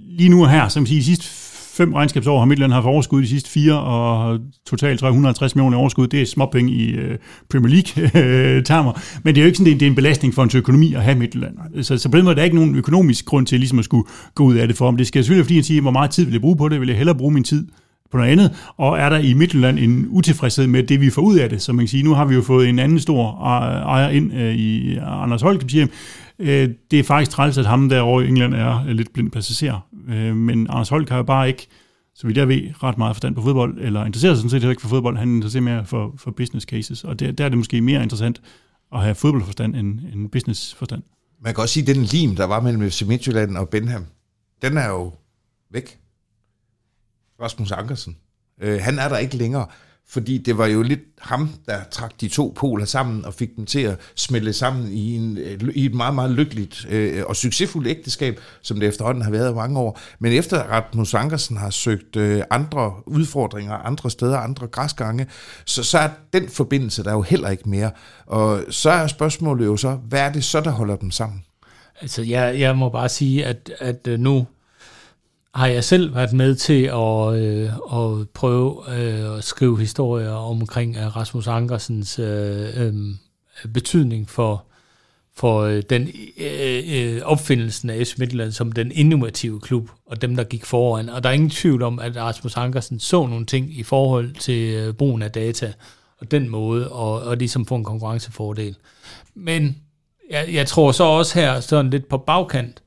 lige 0.09 0.29
nu 0.29 0.43
og 0.43 0.51
her, 0.51 0.67
så 0.67 0.73
kan 0.73 0.81
man 0.81 0.87
sige, 0.87 0.99
de 0.99 1.05
sidste 1.05 1.25
fem 1.77 1.93
regnskabsår 1.93 2.39
har 2.39 2.45
Midtjylland 2.45 2.73
haft 2.73 2.85
overskud 2.85 3.21
de 3.21 3.27
sidste 3.27 3.49
fire, 3.49 3.79
og 3.79 4.39
totalt 4.67 4.99
350 4.99 5.55
millioner 5.55 5.77
overskud. 5.77 6.07
Det 6.07 6.21
er 6.21 6.25
småpenge 6.25 6.71
i 6.71 6.91
øh, 6.91 7.17
Premier 7.49 7.69
League-termer. 7.69 8.91
Øh, 8.97 9.21
Men 9.23 9.35
det 9.35 9.41
er 9.41 9.43
jo 9.43 9.47
ikke 9.47 9.57
sådan, 9.57 9.73
det 9.73 9.81
er 9.81 9.87
en 9.87 9.95
belastning 9.95 10.33
for 10.33 10.43
en 10.43 10.49
økonomi 10.55 10.93
at 10.93 11.03
have 11.03 11.17
Midtjylland. 11.17 11.83
Så, 11.83 11.97
så 11.97 12.09
på 12.09 12.17
den 12.17 12.23
måde 12.25 12.33
er 12.33 12.35
der 12.35 12.43
ikke 12.43 12.55
nogen 12.55 12.75
økonomisk 12.75 13.25
grund 13.25 13.45
til 13.45 13.59
ligesom 13.59 13.79
at 13.79 13.85
skulle 13.85 14.07
gå 14.35 14.43
ud 14.43 14.55
af 14.55 14.67
det 14.67 14.77
for 14.77 14.85
ham. 14.85 14.97
Det 14.97 15.07
skal 15.07 15.23
selvfølgelig 15.23 15.45
fordi 15.45 15.55
han 15.55 15.63
siger, 15.63 15.81
hvor 15.81 15.91
meget 15.91 16.11
tid 16.11 16.25
vil 16.25 16.31
jeg 16.31 16.41
bruge 16.41 16.57
på 16.57 16.69
det? 16.69 16.79
Vil 16.79 16.87
jeg 16.87 16.97
hellere 16.97 17.15
bruge 17.15 17.33
min 17.33 17.43
tid 17.43 17.67
på 18.11 18.17
noget 18.17 18.31
andet, 18.31 18.51
og 18.77 18.99
er 18.99 19.09
der 19.09 19.17
i 19.17 19.33
Midtjylland 19.33 19.79
en 19.79 20.07
utilfredshed 20.09 20.67
med 20.67 20.83
det, 20.83 21.01
vi 21.01 21.09
får 21.09 21.21
ud 21.21 21.37
af 21.37 21.49
det. 21.49 21.61
Så 21.61 21.73
man 21.73 21.85
kan 21.85 21.87
sige, 21.87 22.03
nu 22.03 22.13
har 22.13 22.25
vi 22.25 22.35
jo 22.35 22.41
fået 22.41 22.69
en 22.69 22.79
anden 22.79 22.99
stor 22.99 23.31
ejer 23.85 24.09
ind 24.09 24.33
øh, 24.33 24.55
i 24.55 24.97
Anders 24.97 25.41
Holk, 25.41 25.71
hjem. 25.71 25.89
Øh, 26.39 26.69
det 26.91 26.99
er 26.99 27.03
faktisk 27.03 27.31
træls, 27.31 27.57
at 27.57 27.65
ham 27.65 27.89
derovre 27.89 28.25
i 28.25 28.27
England 28.27 28.53
er 28.53 28.93
lidt 28.93 29.13
blind 29.13 29.31
passager. 29.31 29.87
Øh, 30.07 30.35
men 30.35 30.67
Anders 30.69 30.89
Holk 30.89 31.09
har 31.09 31.17
jo 31.17 31.23
bare 31.23 31.47
ikke, 31.47 31.67
så 32.15 32.27
vidt 32.27 32.37
jeg 32.37 32.47
ved, 32.47 32.83
ret 32.83 32.97
meget 32.97 33.15
forstand 33.15 33.35
på 33.35 33.41
fodbold, 33.41 33.77
eller 33.79 34.05
interesserer 34.05 34.33
sig 34.33 34.37
sådan 34.37 34.49
set 34.49 34.61
heller 34.61 34.71
ikke 34.71 34.81
for 34.81 34.89
fodbold. 34.89 35.17
Han 35.17 35.35
interesserer 35.35 35.63
mere 35.63 35.85
for, 35.85 36.13
for 36.17 36.31
business 36.31 36.65
cases, 36.65 37.03
og 37.03 37.19
der, 37.19 37.31
der 37.31 37.45
er 37.45 37.49
det 37.49 37.57
måske 37.57 37.81
mere 37.81 38.03
interessant 38.03 38.41
at 38.93 39.01
have 39.01 39.15
fodboldforstand 39.15 39.75
end, 39.75 39.99
end 40.13 40.29
businessforstand. 40.29 41.03
Man 41.41 41.53
kan 41.53 41.61
også 41.61 41.73
sige, 41.73 41.89
at 41.89 41.95
den 41.95 42.03
lim, 42.03 42.35
der 42.35 42.45
var 42.45 42.59
mellem 42.61 42.89
FC 42.89 43.01
Midtjylland 43.01 43.57
og 43.57 43.69
Benham, 43.69 44.05
den 44.61 44.77
er 44.77 44.89
jo 44.89 45.13
væk. 45.71 45.99
Rasmus 47.41 47.71
Ankersen. 47.71 48.17
Øh, 48.61 48.79
han 48.81 48.99
er 48.99 49.09
der 49.09 49.17
ikke 49.17 49.37
længere, 49.37 49.65
fordi 50.09 50.37
det 50.37 50.57
var 50.57 50.65
jo 50.65 50.81
lidt 50.81 50.99
ham, 51.19 51.49
der 51.65 51.79
trak 51.91 52.11
de 52.21 52.27
to 52.27 52.53
poler 52.55 52.85
sammen 52.85 53.25
og 53.25 53.33
fik 53.33 53.55
dem 53.55 53.65
til 53.65 53.79
at 53.79 53.99
smelte 54.15 54.53
sammen 54.53 54.93
i, 54.93 55.15
en, 55.15 55.37
øh, 55.37 55.59
i 55.75 55.85
et 55.85 55.93
meget, 55.93 56.15
meget 56.15 56.31
lykkeligt 56.31 56.85
øh, 56.89 57.23
og 57.25 57.35
succesfuldt 57.35 57.87
ægteskab, 57.87 58.39
som 58.61 58.79
det 58.79 58.89
efterhånden 58.89 59.23
har 59.23 59.31
været 59.31 59.51
i 59.51 59.55
mange 59.55 59.79
år. 59.79 59.99
Men 60.19 60.33
efter 60.33 60.59
at 60.59 60.69
Rasmus 60.69 61.13
Ankersen 61.13 61.57
har 61.57 61.69
søgt 61.69 62.15
øh, 62.15 62.43
andre 62.49 62.93
udfordringer 63.05 63.73
andre 63.73 64.11
steder, 64.11 64.37
andre 64.37 64.67
græsgange, 64.67 65.27
så, 65.65 65.83
så 65.83 65.97
er 65.97 66.09
den 66.33 66.49
forbindelse 66.49 67.03
der 67.03 67.11
jo 67.11 67.21
heller 67.21 67.49
ikke 67.49 67.69
mere. 67.69 67.91
Og 68.25 68.63
så 68.69 68.89
er 68.89 69.07
spørgsmålet 69.07 69.65
jo 69.65 69.77
så, 69.77 69.91
hvad 69.91 70.19
er 70.19 70.31
det 70.31 70.43
så, 70.43 70.61
der 70.61 70.71
holder 70.71 70.95
dem 70.95 71.11
sammen? 71.11 71.43
Altså, 72.01 72.21
jeg, 72.21 72.59
jeg 72.59 72.77
må 72.77 72.89
bare 72.89 73.09
sige, 73.09 73.45
at, 73.45 73.71
at 73.79 74.07
øh, 74.07 74.19
nu 74.19 74.47
har 75.57 75.67
jeg 75.67 75.83
selv 75.83 76.15
været 76.15 76.33
med 76.33 76.55
til 76.55 76.83
at, 76.83 77.33
øh, 77.33 77.73
at 77.93 78.29
prøve 78.29 78.83
øh, 78.97 79.37
at 79.37 79.43
skrive 79.43 79.79
historier 79.79 80.31
omkring 80.31 80.97
øh, 80.97 81.15
Rasmus 81.15 81.47
Ankersens 81.47 82.19
øh, 82.19 82.85
øh, 82.85 82.93
betydning 83.73 84.29
for, 84.29 84.65
for 85.35 85.61
øh, 85.61 85.83
den 85.89 86.09
øh, 86.37 86.83
øh 86.87 87.21
opfindelsen 87.23 87.89
af 87.89 88.07
FC 88.07 88.17
Midtjylland 88.17 88.51
som 88.51 88.71
den 88.71 88.91
innovative 88.91 89.59
klub, 89.59 89.89
og 90.05 90.21
dem, 90.21 90.35
der 90.35 90.43
gik 90.43 90.65
foran. 90.65 91.09
Og 91.09 91.23
der 91.23 91.29
er 91.29 91.33
ingen 91.33 91.49
tvivl 91.49 91.81
om, 91.83 91.99
at 91.99 92.17
Rasmus 92.17 92.57
Ankersen 92.57 92.99
så 92.99 93.27
nogle 93.27 93.45
ting 93.45 93.79
i 93.79 93.83
forhold 93.83 94.33
til 94.33 94.73
øh, 94.73 94.93
brugen 94.93 95.21
af 95.21 95.31
data, 95.31 95.73
og 96.19 96.31
den 96.31 96.49
måde, 96.49 96.91
og, 96.91 97.21
og 97.21 97.37
ligesom 97.37 97.65
få 97.65 97.75
en 97.75 97.83
konkurrencefordel. 97.83 98.75
Men 99.35 99.77
jeg, 100.29 100.49
jeg 100.53 100.67
tror 100.67 100.91
så 100.91 101.03
også 101.03 101.39
her, 101.39 101.59
sådan 101.59 101.91
lidt 101.91 102.09
på 102.09 102.17
bagkant, 102.17 102.81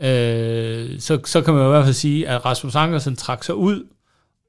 øh, 0.00 1.00
så, 1.00 1.20
så 1.24 1.42
kan 1.42 1.54
man 1.54 1.66
i 1.66 1.68
hvert 1.68 1.84
fald 1.84 1.94
sige, 1.94 2.28
at 2.28 2.44
Rasmus 2.44 2.74
Ankersen 2.74 3.16
trak 3.16 3.44
sig 3.44 3.54
ud 3.54 3.86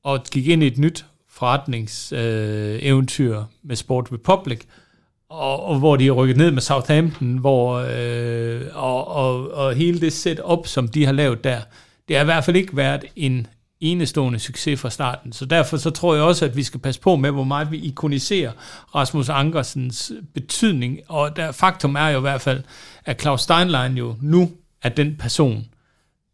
og 0.04 0.24
gik 0.32 0.48
ind 0.48 0.64
i 0.64 0.68
et 0.68 0.78
nyt 0.78 1.06
forretningseventyr 1.30 3.38
øh, 3.38 3.44
med 3.64 3.76
Sport 3.76 4.12
Republic, 4.12 4.62
og, 5.30 5.64
og 5.64 5.80
hvor 5.80 5.96
de 5.96 6.08
er 6.08 6.12
rykket 6.12 6.38
ned 6.38 6.52
med 6.52 6.62
Southampton, 6.62 7.38
hvor, 7.38 7.86
øh, 7.90 8.62
og, 8.74 9.08
og, 9.08 9.52
og 9.52 9.74
hele 9.74 10.02
det 10.02 10.14
setup, 10.14 10.68
som 10.68 10.88
de 10.88 11.06
har 11.06 11.12
lavet 11.12 11.44
der, 11.44 11.62
det 12.08 12.16
har 12.16 12.24
i 12.24 12.26
hvert 12.26 12.44
fald 12.44 12.56
ikke 12.56 12.78
været 12.78 13.06
en 13.16 13.48
enestående 13.80 14.40
succes 14.40 14.80
fra 14.80 14.90
starten. 14.90 15.34
Så 15.34 15.46
derfor 15.46 15.78
så 15.78 15.90
tror 15.90 16.16
jeg 16.16 16.24
også, 16.24 16.46
at 16.46 16.56
vi 16.56 16.64
skal 16.64 16.80
passe 16.80 17.02
på 17.02 17.16
med, 17.16 17.32
hvor 17.32 17.44
meget 17.44 17.72
vi 17.72 17.78
ikoniserer 17.78 18.52
Rasmus 18.96 19.30
Ankersens 19.30 20.12
betydning. 20.34 21.00
Og 21.08 21.36
der, 21.36 21.52
faktum 21.52 21.96
er 21.96 22.08
jo 22.08 22.18
i 22.18 22.22
hvert 22.22 22.42
fald, 22.42 22.64
at 23.06 23.22
Claus 23.22 23.42
Steinlein 23.42 23.98
jo 23.98 24.16
nu 24.22 24.52
at 24.82 24.98
den 24.98 25.16
person, 25.20 25.66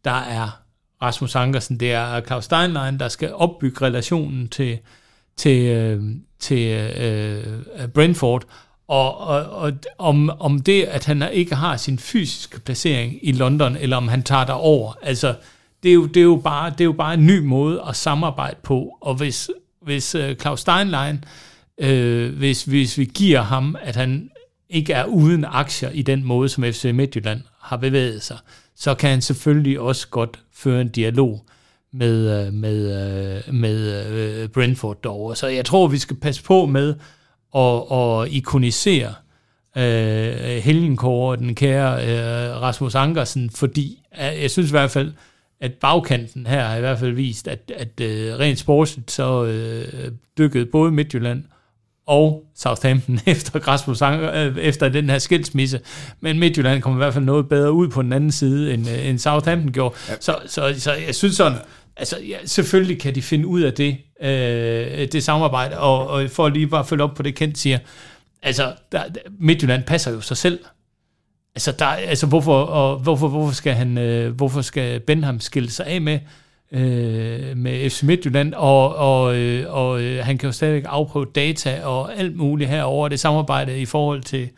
der 0.04 0.10
er 0.20 0.62
Rasmus 1.02 1.34
Ankersen. 1.34 1.80
Det 1.80 1.92
er 1.92 2.20
Claus 2.20 2.44
Steinlein, 2.44 2.98
der 2.98 3.08
skal 3.08 3.34
opbygge 3.34 3.84
relationen 3.86 4.48
til, 4.48 4.78
til, 5.36 5.66
øh, 5.66 6.02
til 6.38 6.68
øh, 6.68 7.46
øh 7.80 7.88
Brentford. 7.88 8.44
Og, 8.88 9.18
og, 9.18 9.44
og 9.44 9.72
om, 9.98 10.30
om 10.30 10.60
det, 10.60 10.82
at 10.82 11.04
han 11.04 11.24
ikke 11.32 11.54
har 11.54 11.76
sin 11.76 11.98
fysiske 11.98 12.60
placering 12.60 13.18
i 13.22 13.32
London, 13.32 13.76
eller 13.76 13.96
om 13.96 14.08
han 14.08 14.22
tager 14.22 14.44
der 14.44 14.52
over, 14.52 14.92
altså 15.02 15.34
det 15.82 15.90
er 15.90 15.94
jo, 15.94 16.06
det 16.06 16.16
er 16.16 16.24
jo, 16.24 16.40
bare, 16.44 16.70
det 16.70 16.80
er 16.80 16.84
jo 16.84 16.92
bare 16.92 17.14
en 17.14 17.26
ny 17.26 17.38
måde 17.38 17.82
at 17.88 17.96
samarbejde 17.96 18.56
på. 18.62 18.98
Og 19.00 19.14
hvis, 19.14 19.50
hvis 19.82 20.14
øh, 20.14 20.36
Claus 20.36 20.60
Steinlein, 20.60 21.24
øh, 21.78 22.36
hvis, 22.36 22.64
hvis 22.64 22.98
vi 22.98 23.04
giver 23.04 23.42
ham, 23.42 23.76
at 23.80 23.96
han 23.96 24.30
ikke 24.70 24.92
er 24.92 25.04
uden 25.04 25.44
aktier 25.44 25.90
i 25.90 26.02
den 26.02 26.24
måde, 26.24 26.48
som 26.48 26.64
FC 26.64 26.90
Midtjylland 26.94 27.40
har 27.60 27.76
bevæget 27.76 28.22
sig, 28.22 28.38
så 28.76 28.94
kan 28.94 29.10
han 29.10 29.22
selvfølgelig 29.22 29.80
også 29.80 30.08
godt 30.08 30.40
føre 30.52 30.80
en 30.80 30.88
dialog 30.88 31.44
med, 31.92 32.46
øh, 32.46 32.52
med, 32.52 32.78
øh, 33.46 33.54
med 33.54 34.06
øh, 34.12 34.48
Brentford 34.48 35.02
derovre. 35.02 35.36
Så 35.36 35.46
jeg 35.46 35.64
tror, 35.64 35.88
vi 35.88 35.98
skal 35.98 36.16
passe 36.16 36.42
på 36.42 36.66
med 36.66 36.94
at, 37.54 37.82
at 37.92 38.32
ikonisere 38.32 39.14
øh, 39.76 40.56
Helgenkåre, 40.62 41.36
den 41.36 41.54
kære 41.54 42.04
øh, 42.04 42.62
Rasmus 42.62 42.94
Ankersen, 42.94 43.50
fordi 43.50 44.02
jeg 44.18 44.50
synes 44.50 44.70
i 44.70 44.72
hvert 44.72 44.90
fald, 44.90 45.12
at 45.60 45.74
bagkanten 45.74 46.46
her 46.46 46.66
har 46.66 46.76
i 46.76 46.80
hvert 46.80 46.98
fald 46.98 47.12
vist, 47.12 47.48
at, 47.48 47.72
at 47.76 48.00
øh, 48.00 48.38
rent 48.38 48.58
sportsligt 48.58 49.10
så 49.10 49.44
øh, 49.44 50.12
dykkede 50.38 50.66
både 50.66 50.92
Midtjylland 50.92 51.44
og 52.06 52.44
Southampton 52.56 53.20
efter 53.26 53.68
Rasmus 53.68 54.02
øh, 54.02 54.58
efter 54.58 54.88
den 54.88 55.10
her 55.10 55.18
skilsmisse. 55.18 55.80
Men 56.20 56.38
Midtjylland 56.38 56.82
kommer 56.82 56.98
i 56.98 57.02
hvert 57.04 57.14
fald 57.14 57.24
noget 57.24 57.48
bedre 57.48 57.72
ud 57.72 57.88
på 57.88 58.02
den 58.02 58.12
anden 58.12 58.32
side, 58.32 58.74
end, 58.74 58.88
øh, 58.88 59.06
end 59.06 59.18
Southampton 59.18 59.72
gjorde. 59.72 59.94
Ja. 60.08 60.14
Så, 60.20 60.36
så, 60.46 60.74
så 60.78 60.92
jeg 60.92 61.14
synes 61.14 61.36
sådan, 61.36 61.58
altså 61.96 62.16
ja, 62.28 62.36
selvfølgelig 62.44 63.00
kan 63.00 63.14
de 63.14 63.22
finde 63.22 63.46
ud 63.46 63.60
af 63.60 63.72
det, 63.72 63.96
øh, 64.22 65.08
det 65.12 65.24
samarbejde, 65.24 65.78
og, 65.78 66.08
og 66.08 66.30
for 66.30 66.48
lige 66.48 66.66
bare 66.66 66.84
følge 66.84 67.02
op 67.02 67.14
på 67.14 67.22
det, 67.22 67.34
Kent 67.34 67.58
siger, 67.58 67.78
altså 68.42 68.72
der, 68.92 69.02
Midtjylland 69.40 69.82
passer 69.82 70.10
jo 70.10 70.20
sig 70.20 70.36
selv. 70.36 70.58
Altså, 71.54 71.72
der, 71.72 71.86
altså 71.86 72.26
hvorfor, 72.26 72.62
og 72.62 72.98
hvorfor, 72.98 73.28
hvorfor, 73.28 73.52
skal 73.52 73.74
han, 73.74 73.98
øh, 73.98 74.34
hvorfor 74.34 74.62
skal 74.62 75.00
Benham 75.00 75.40
skille 75.40 75.70
sig 75.70 75.86
af 75.86 76.00
med 76.00 76.18
øh, 76.72 77.56
med 77.56 77.90
FC 77.90 78.02
Midtjylland, 78.02 78.54
og, 78.54 78.96
og, 78.96 79.36
øh, 79.36 79.74
og 79.74 80.02
øh, 80.02 80.24
han 80.24 80.38
kan 80.38 80.46
jo 80.46 80.52
stadigvæk 80.52 80.84
afprøve 80.86 81.26
data 81.34 81.84
og 81.84 82.18
alt 82.18 82.36
muligt 82.36 82.70
herover 82.70 83.08
det 83.08 83.20
samarbejde 83.20 83.80
i 83.80 83.84
forhold 83.84 84.22
til, 84.22 84.48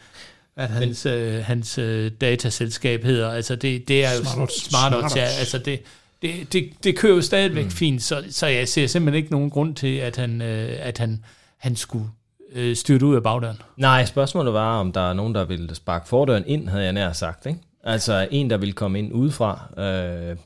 hvad 0.54 0.66
hans, 0.66 1.06
øh, 1.06 1.44
hans 1.44 1.78
øh, 1.78 2.10
dataselskab 2.20 3.04
hedder. 3.04 3.30
Altså 3.30 3.56
det, 3.56 3.88
det 3.88 4.04
er 4.04 4.10
jo 4.18 4.24
Smart, 4.24 4.52
smart 4.52 5.16
ja. 5.16 5.26
Altså 5.38 5.58
det, 5.58 5.82
det, 6.22 6.52
det, 6.52 6.70
det 6.84 6.96
kører 6.96 7.14
jo 7.14 7.22
stadigvæk 7.22 7.64
mm. 7.64 7.70
fint, 7.70 8.02
så, 8.02 8.24
så 8.30 8.46
jeg 8.46 8.68
ser 8.68 8.86
simpelthen 8.86 9.22
ikke 9.22 9.32
nogen 9.32 9.50
grund 9.50 9.74
til, 9.74 9.96
at 9.96 10.16
han, 10.16 10.42
øh, 10.42 10.76
at 10.80 10.98
han, 10.98 11.24
han 11.58 11.76
skulle 11.76 12.06
øh, 12.52 12.76
styrt 12.76 13.02
ud 13.02 13.16
af 13.16 13.22
bagdøren. 13.22 13.56
Nej, 13.76 14.04
spørgsmålet 14.04 14.52
var, 14.52 14.80
om 14.80 14.92
der 14.92 15.10
er 15.10 15.12
nogen, 15.12 15.34
der 15.34 15.44
vil 15.44 15.70
sparke 15.74 16.08
fordøren 16.08 16.44
ind, 16.46 16.68
havde 16.68 16.84
jeg 16.84 16.92
nær 16.92 17.12
sagt. 17.12 17.46
Ikke? 17.46 17.58
Altså 17.84 18.28
en, 18.30 18.50
der 18.50 18.56
vil 18.56 18.72
komme 18.72 18.98
ind 18.98 19.12
udefra, 19.12 19.82
øh, 19.82 20.36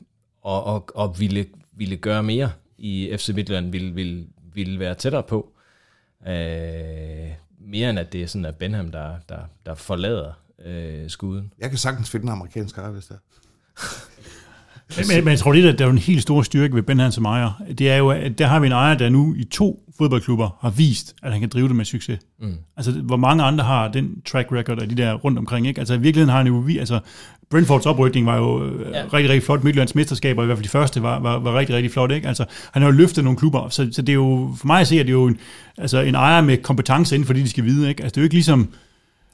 og, 0.43 0.63
og, 0.63 0.89
og 0.95 1.19
ville, 1.19 1.45
ville 1.73 1.97
gøre 1.97 2.23
mere 2.23 2.51
i 2.77 3.15
FC 3.17 3.29
Midtjylland, 3.29 3.71
ville, 3.71 3.93
ville, 3.93 4.25
ville 4.53 4.79
være 4.79 4.95
tættere 4.95 5.23
på. 5.23 5.53
Øh, 6.27 6.33
mere 7.59 7.89
end 7.89 7.99
at 7.99 8.13
det 8.13 8.23
er 8.23 8.27
sådan, 8.27 8.45
at 8.45 8.55
Benham, 8.55 8.91
der, 8.91 9.15
der, 9.29 9.39
der 9.65 9.75
forlader 9.75 10.31
øh, 10.65 11.09
skuden. 11.09 11.51
Jeg 11.59 11.69
kan 11.69 11.77
sagtens 11.77 12.09
finde 12.09 12.23
en 12.23 12.31
amerikansk 12.31 12.77
ejer, 12.77 12.91
hvis 12.91 13.05
det 13.05 13.15
er. 13.15 13.19
men, 14.97 15.07
men, 15.07 15.23
men 15.23 15.31
jeg 15.31 15.39
tror, 15.39 15.53
det 15.53 15.63
der, 15.63 15.71
der 15.71 15.85
er 15.85 15.89
en 15.89 15.97
helt 15.97 16.21
stor 16.21 16.41
styrke 16.41 16.75
ved 16.75 16.83
Benham 16.83 17.11
som 17.11 17.25
ejer, 17.25 17.61
det 17.77 17.91
er 17.91 17.97
jo, 17.97 18.09
at 18.09 18.39
der 18.39 18.45
har 18.45 18.59
vi 18.59 18.67
en 18.67 18.73
ejer, 18.73 18.97
der 18.97 19.09
nu 19.09 19.35
i 19.37 19.43
to 19.43 19.82
fodboldklubber 19.97 20.57
har 20.61 20.69
vist, 20.69 21.15
at 21.23 21.31
han 21.31 21.39
kan 21.39 21.49
drive 21.49 21.67
det 21.67 21.75
med 21.75 21.85
succes. 21.85 22.19
Mm. 22.41 22.53
Altså, 22.77 22.91
hvor 22.91 23.17
mange 23.17 23.43
andre 23.43 23.63
har 23.63 23.87
den 23.87 24.21
track 24.25 24.51
record 24.51 24.81
af 24.81 24.89
de 24.89 24.95
der 24.95 25.13
rundt 25.13 25.37
omkring, 25.37 25.67
ikke? 25.67 25.79
Altså, 25.79 25.93
i 25.93 25.99
virkeligheden 25.99 26.29
har 26.29 26.37
han 26.37 26.47
jo, 26.47 26.79
altså, 26.79 26.99
Brentfords 27.49 27.85
oprykning 27.85 28.25
var 28.25 28.37
jo 28.37 28.65
øh, 28.65 28.91
ja. 28.91 29.03
rigtig, 29.03 29.29
rigtig 29.29 29.43
flot. 29.43 29.63
Midtjyllands 29.63 29.95
mesterskaber, 29.95 30.43
i 30.43 30.45
hvert 30.45 30.57
fald 30.57 30.63
de 30.63 30.69
første, 30.69 31.03
var, 31.03 31.19
var, 31.19 31.39
var 31.39 31.57
rigtig, 31.57 31.75
rigtig 31.75 31.91
flot. 31.91 32.11
Ikke? 32.11 32.27
Altså, 32.27 32.45
han 32.71 32.81
har 32.81 32.89
jo 32.89 32.95
løftet 32.95 33.23
nogle 33.23 33.37
klubber, 33.37 33.69
så, 33.69 33.89
så 33.91 34.01
det 34.01 34.09
er 34.09 34.13
jo, 34.13 34.53
for 34.57 34.67
mig 34.67 34.81
at 34.81 34.87
se, 34.87 34.99
at 34.99 35.05
det 35.05 35.11
er 35.11 35.17
jo 35.17 35.27
en, 35.27 35.37
altså, 35.77 36.01
en 36.01 36.15
ejer 36.15 36.41
med 36.41 36.57
kompetence 36.57 37.15
inden 37.15 37.25
for 37.25 37.33
det, 37.33 37.43
de 37.43 37.49
skal 37.49 37.65
vide. 37.65 37.89
Ikke? 37.89 38.03
Altså, 38.03 38.13
det 38.13 38.17
er 38.17 38.21
jo 38.21 38.25
ikke 38.25 38.35
ligesom, 38.35 38.69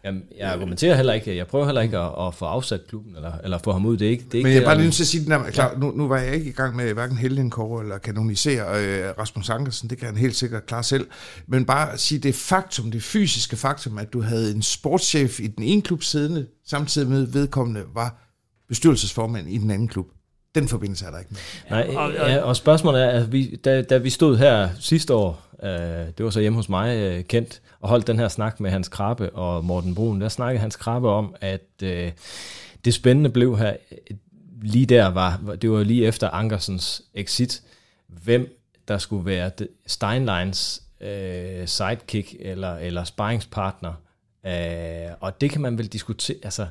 Jamen, 0.04 0.24
jeg 0.38 0.52
argumenterer 0.52 0.96
heller 0.96 1.14
ikke, 1.14 1.38
jeg 1.38 1.48
prøver 1.48 1.66
heller 1.66 1.82
ikke 1.82 1.98
at, 1.98 2.28
at 2.28 2.36
få 2.36 2.46
afsat 2.46 2.82
klubben, 2.88 3.16
eller, 3.16 3.32
eller 3.44 3.58
få 3.58 3.72
ham 3.72 3.86
ud, 3.86 3.98
det 3.98 4.08
er 4.08 4.12
ikke 4.12 4.24
det. 4.24 4.34
Er 4.34 4.38
ikke 4.38 4.48
Men 4.48 4.54
jeg 4.54 4.62
er 4.62 4.66
bare 4.66 4.76
lige 4.76 4.86
nødt 4.86 4.96
til 4.96 5.04
at 5.04 5.08
sige, 5.08 5.34
at 5.34 5.54
klar, 5.54 5.78
nu, 5.78 5.92
nu 5.92 6.08
var 6.08 6.18
jeg 6.18 6.34
ikke 6.34 6.50
i 6.50 6.54
gang 6.54 6.76
med 6.76 6.94
hverken 6.94 7.18
Helgen 7.18 7.50
Kåre 7.50 7.84
eller 7.84 7.98
kanonisere 7.98 8.84
øh, 8.84 9.14
Rasmus 9.18 9.50
Ankersen, 9.50 9.90
det 9.90 9.98
kan 9.98 10.08
han 10.08 10.18
helt 10.18 10.36
sikkert 10.36 10.66
klare 10.66 10.84
selv, 10.84 11.08
men 11.48 11.66
bare 11.66 11.98
sige 11.98 12.20
det 12.20 12.36
faktum, 12.36 12.92
det 12.92 13.04
fysiske 13.04 13.56
faktum, 13.56 13.98
at 13.98 14.14
du 14.14 14.22
havde 14.22 14.52
en 14.52 14.62
sportschef 14.62 15.40
i 15.40 15.48
den 15.48 15.64
ene 15.64 15.82
klub 15.82 16.04
siddende, 16.04 16.48
samtidig 16.68 17.10
med 17.10 17.28
vedkommende 17.28 17.84
var 17.94 18.26
bestyrelsesformand 18.68 19.50
i 19.50 19.58
den 19.58 19.72
anden 19.72 19.88
klub. 19.88 20.08
Den 20.56 20.68
forbindelse 20.68 21.06
er 21.06 21.12
der 21.12 21.20
ikke 21.20 21.32
med. 21.32 21.40
Nej, 21.70 21.96
og, 21.96 22.14
ja, 22.14 22.42
og 22.42 22.56
spørgsmålet 22.56 23.04
er, 23.04 23.10
at 23.10 23.32
vi, 23.32 23.56
da, 23.56 23.82
da 23.82 23.98
vi 23.98 24.10
stod 24.10 24.38
her 24.38 24.70
sidste 24.80 25.14
år, 25.14 25.49
øh, 25.64 26.08
det 26.18 26.26
var 26.26 26.30
så 26.30 26.40
hjemme 26.40 26.56
hos 26.56 26.70
mig, 26.70 26.98
øh, 27.34 27.44
og 27.80 27.90
holdt 27.90 28.08
den 28.08 28.20
her 28.20 28.28
snak 28.28 28.60
med 28.60 28.72
Hans 28.72 28.88
Krabbe 28.88 29.30
og 29.30 29.66
Morten 29.66 29.96
Brun, 29.96 30.22
der 30.22 30.30
snakkede 30.30 30.62
Hans 30.62 30.76
Krabbe 30.76 31.10
om, 31.10 31.36
at 31.42 31.84
øh, 31.84 32.12
det 32.86 32.94
spændende 32.94 33.30
blev 33.30 33.58
her, 33.58 33.76
øh, 33.92 34.18
lige 34.62 34.86
der 34.86 35.08
var, 35.08 35.56
det 35.62 35.72
var 35.72 35.84
lige 35.84 36.06
efter 36.06 36.30
Ankersens 36.30 37.02
exit, 37.14 37.62
hvem 38.08 38.56
der 38.88 38.98
skulle 38.98 39.26
være 39.26 39.52
Steinleins 39.88 40.84
øh, 41.02 41.68
sidekick 41.68 42.36
eller, 42.40 42.76
eller 42.76 43.04
sparringspartner. 43.04 43.94
Øh, 44.46 45.14
og 45.20 45.42
det 45.42 45.50
kan 45.50 45.62
man 45.62 45.78
vel 45.78 45.88
diskutere, 45.88 46.38
altså, 46.44 46.68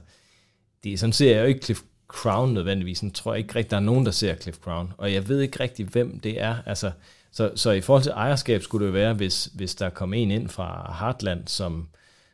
det, 0.84 1.00
sådan 1.00 1.12
ser 1.12 1.34
jeg 1.34 1.42
jo 1.42 1.46
ikke 1.46 1.64
Cliff 1.64 1.80
Crown 2.08 2.54
nødvendigvis. 2.54 3.02
Jeg 3.02 3.12
tror 3.14 3.34
ikke 3.34 3.54
rigtig, 3.54 3.70
der 3.70 3.76
er 3.76 3.80
nogen, 3.80 4.06
der 4.06 4.10
ser 4.10 4.34
Cliff 4.34 4.58
Crown. 4.58 4.92
Og 4.96 5.12
jeg 5.12 5.28
ved 5.28 5.40
ikke 5.40 5.60
rigtig, 5.60 5.86
hvem 5.86 6.20
det 6.20 6.40
er. 6.40 6.56
Altså, 6.66 6.90
så, 7.32 7.50
så 7.54 7.70
i 7.70 7.80
forhold 7.80 8.02
til 8.02 8.12
ejerskab 8.12 8.62
skulle 8.62 8.86
det 8.86 8.92
jo 8.92 8.98
være, 8.98 9.14
hvis, 9.14 9.50
hvis 9.54 9.74
der 9.74 9.90
kom 9.90 10.14
en 10.14 10.30
ind 10.30 10.48
fra 10.48 10.92
Hartland, 10.92 11.42
som, 11.46 11.88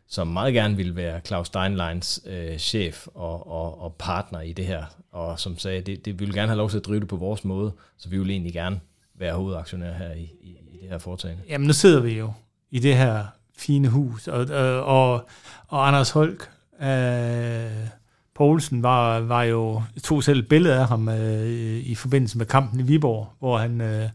som 0.08 0.26
meget 0.26 0.54
gerne 0.54 0.76
ville 0.76 0.96
være 0.96 1.20
Claus 1.20 1.46
Steinleins 1.46 2.20
øh, 2.26 2.58
chef 2.58 3.06
og, 3.06 3.50
og, 3.50 3.82
og 3.82 3.94
partner 3.98 4.40
i 4.40 4.52
det 4.52 4.66
her, 4.66 4.84
og 5.12 5.40
som 5.40 5.58
sagde, 5.58 5.80
det, 5.80 6.04
det 6.04 6.20
vi 6.20 6.24
vil 6.24 6.34
gerne 6.34 6.48
have 6.48 6.58
lov 6.58 6.70
til 6.70 6.78
at 6.78 6.86
drive 6.86 7.00
det 7.00 7.08
på 7.08 7.16
vores 7.16 7.44
måde, 7.44 7.72
så 7.98 8.08
vi 8.08 8.18
vil 8.18 8.30
egentlig 8.30 8.52
gerne 8.52 8.80
være 9.14 9.34
hovedaktionær 9.34 9.92
her 9.92 10.12
i, 10.12 10.30
i, 10.42 10.56
i 10.72 10.78
det 10.82 10.88
her 10.88 10.98
foretagende. 10.98 11.42
Jamen 11.48 11.66
nu 11.66 11.72
sidder 11.72 12.00
vi 12.00 12.18
jo 12.18 12.32
i 12.70 12.78
det 12.78 12.96
her 12.96 13.24
fine 13.56 13.88
hus, 13.88 14.28
og, 14.28 14.46
og, 14.50 14.84
og, 14.84 15.28
og 15.68 15.88
Anders 15.88 16.10
Holk, 16.10 16.50
øh, 16.82 17.88
Poulsen 18.34 18.82
var, 18.82 19.20
var 19.20 19.42
jo, 19.42 19.82
tog 20.02 20.24
selv 20.24 20.38
et 20.38 20.48
billede 20.48 20.74
af 20.74 20.88
ham 20.88 21.08
øh, 21.08 21.46
i 21.76 21.94
forbindelse 21.94 22.38
med 22.38 22.46
kampen 22.46 22.80
i 22.80 22.82
Viborg, 22.82 23.32
hvor 23.38 23.58
han, 23.58 23.80
øh, 23.80 24.08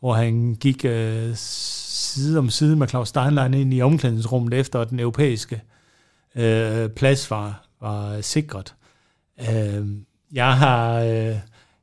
hvor 0.00 0.14
han 0.14 0.54
gik 0.54 0.84
øh, 0.84 1.30
side 1.34 2.38
om 2.38 2.50
side 2.50 2.76
med 2.76 2.88
Claus 2.88 3.08
Steinlein 3.08 3.54
ind 3.54 3.74
i 3.74 3.82
omklædningsrummet 3.82 4.54
efter, 4.54 4.80
at 4.80 4.90
den 4.90 5.00
europæiske 5.00 5.62
øh, 6.34 6.88
plads 6.88 7.30
var, 7.30 7.64
var 7.80 8.20
sikret. 8.20 8.74
Øh, 9.40 9.86
jeg, 10.32 10.56
har, 10.56 11.00
øh, 11.00 11.36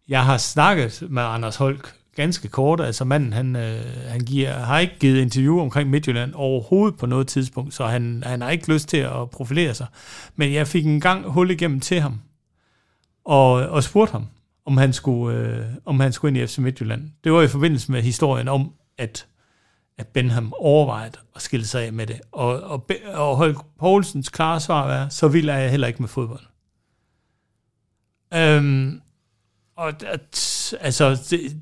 jeg 0.08 0.26
har 0.26 0.38
snakket 0.38 1.04
med 1.10 1.24
Anders 1.24 1.56
Holk 1.56 1.94
ganske 2.16 2.48
kort. 2.48 2.82
Altså 2.82 3.06
manden, 3.06 3.34
han, 3.34 3.56
øh, 3.56 3.82
han 4.08 4.22
giver, 4.22 4.54
har 4.54 4.80
ikke 4.80 5.00
givet 5.00 5.22
interview 5.22 5.60
omkring 5.60 5.90
Midtjylland 5.90 6.34
overhovedet 6.36 7.00
på 7.00 7.06
noget 7.06 7.28
tidspunkt, 7.28 7.74
så 7.74 7.86
han, 7.86 8.24
han 8.26 8.42
har 8.42 8.50
ikke 8.50 8.74
lyst 8.74 8.90
til 8.90 8.98
at 8.98 9.30
profilere 9.30 9.74
sig. 9.74 9.88
Men 10.36 10.54
jeg 10.54 10.68
fik 10.68 10.86
en 10.86 11.02
gang 11.02 11.26
hul 11.26 11.52
igennem 11.52 11.80
til 11.80 12.02
ham, 12.02 12.20
og, 13.26 13.52
og 13.52 13.84
spurgte 13.84 14.12
ham, 14.12 14.28
om 14.68 14.78
han, 14.78 14.94
skulle, 14.94 15.38
øh, 15.38 15.66
om 15.86 16.00
han 16.00 16.14
skulle 16.14 16.30
ind 16.30 16.44
i 16.44 16.48
FC 16.48 16.58
Midtjylland. 16.58 17.12
Det 17.24 17.32
var 17.32 17.42
i 17.42 17.48
forbindelse 17.48 17.92
med 17.92 18.02
historien 18.02 18.48
om, 18.48 18.72
at, 18.98 19.28
at 19.98 20.08
Benham 20.08 20.54
overvejede 20.58 21.18
at 21.36 21.42
skille 21.42 21.66
sig 21.66 21.86
af 21.86 21.94
med 21.94 22.08
det. 22.08 22.22
Og, 22.32 22.62
og, 22.62 22.90
og 23.14 23.38
Holk 23.38 23.58
Poulsens 23.80 24.30
klare 24.30 24.60
svar 24.60 24.88
var, 24.88 25.10
så 25.10 25.28
vil 25.28 25.46
jeg 25.46 25.72
heller 25.72 25.88
ikke 25.88 26.02
med 26.02 26.10
fodbold. 26.10 26.44
Øhm, 28.34 29.02
og 29.78 29.88
at, 29.88 30.74
altså, 30.82 31.28
det, 31.30 31.62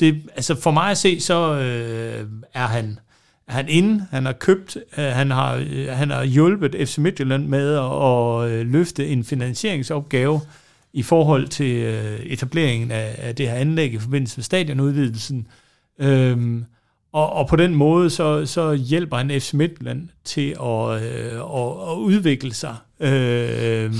det, 0.00 0.30
altså 0.34 0.60
for 0.60 0.70
mig 0.70 0.90
at 0.90 0.98
se, 0.98 1.20
så 1.20 1.54
øh, 1.54 2.28
er 2.54 2.66
han 2.66 2.98
er 3.48 3.52
han 3.52 3.68
inde, 3.68 4.06
han 4.10 4.26
har 4.26 4.32
købt, 4.32 4.76
øh, 4.98 5.04
han, 5.04 5.30
har, 5.30 5.54
øh, 5.54 5.88
han 5.88 6.10
har 6.10 6.24
hjulpet 6.24 6.88
FC 6.88 6.98
Midtjylland 6.98 7.46
med 7.46 7.74
at, 7.74 8.60
at 8.60 8.66
løfte 8.66 9.08
en 9.08 9.24
finansieringsopgave 9.24 10.40
i 10.94 11.02
forhold 11.02 11.48
til 11.48 11.76
øh, 11.76 12.20
etableringen 12.20 12.90
af, 12.90 13.14
af 13.18 13.34
det 13.36 13.48
her 13.48 13.54
anlæg 13.54 13.92
i 13.92 13.98
forbindelse 13.98 14.38
med 14.38 14.44
stadionudvidelsen. 14.44 15.46
Øhm, 15.98 16.64
og, 17.12 17.32
og 17.32 17.48
på 17.48 17.56
den 17.56 17.74
måde, 17.74 18.10
så, 18.10 18.46
så 18.46 18.74
hjælper 18.74 19.16
han 19.16 19.30
FC 19.30 19.54
Midtjylland 19.54 20.08
til 20.24 20.56
at, 20.62 21.02
øh, 21.02 21.34
at, 21.34 21.90
at 21.90 21.96
udvikle 21.96 22.54
sig. 22.54 22.76
Øh, 23.00 23.94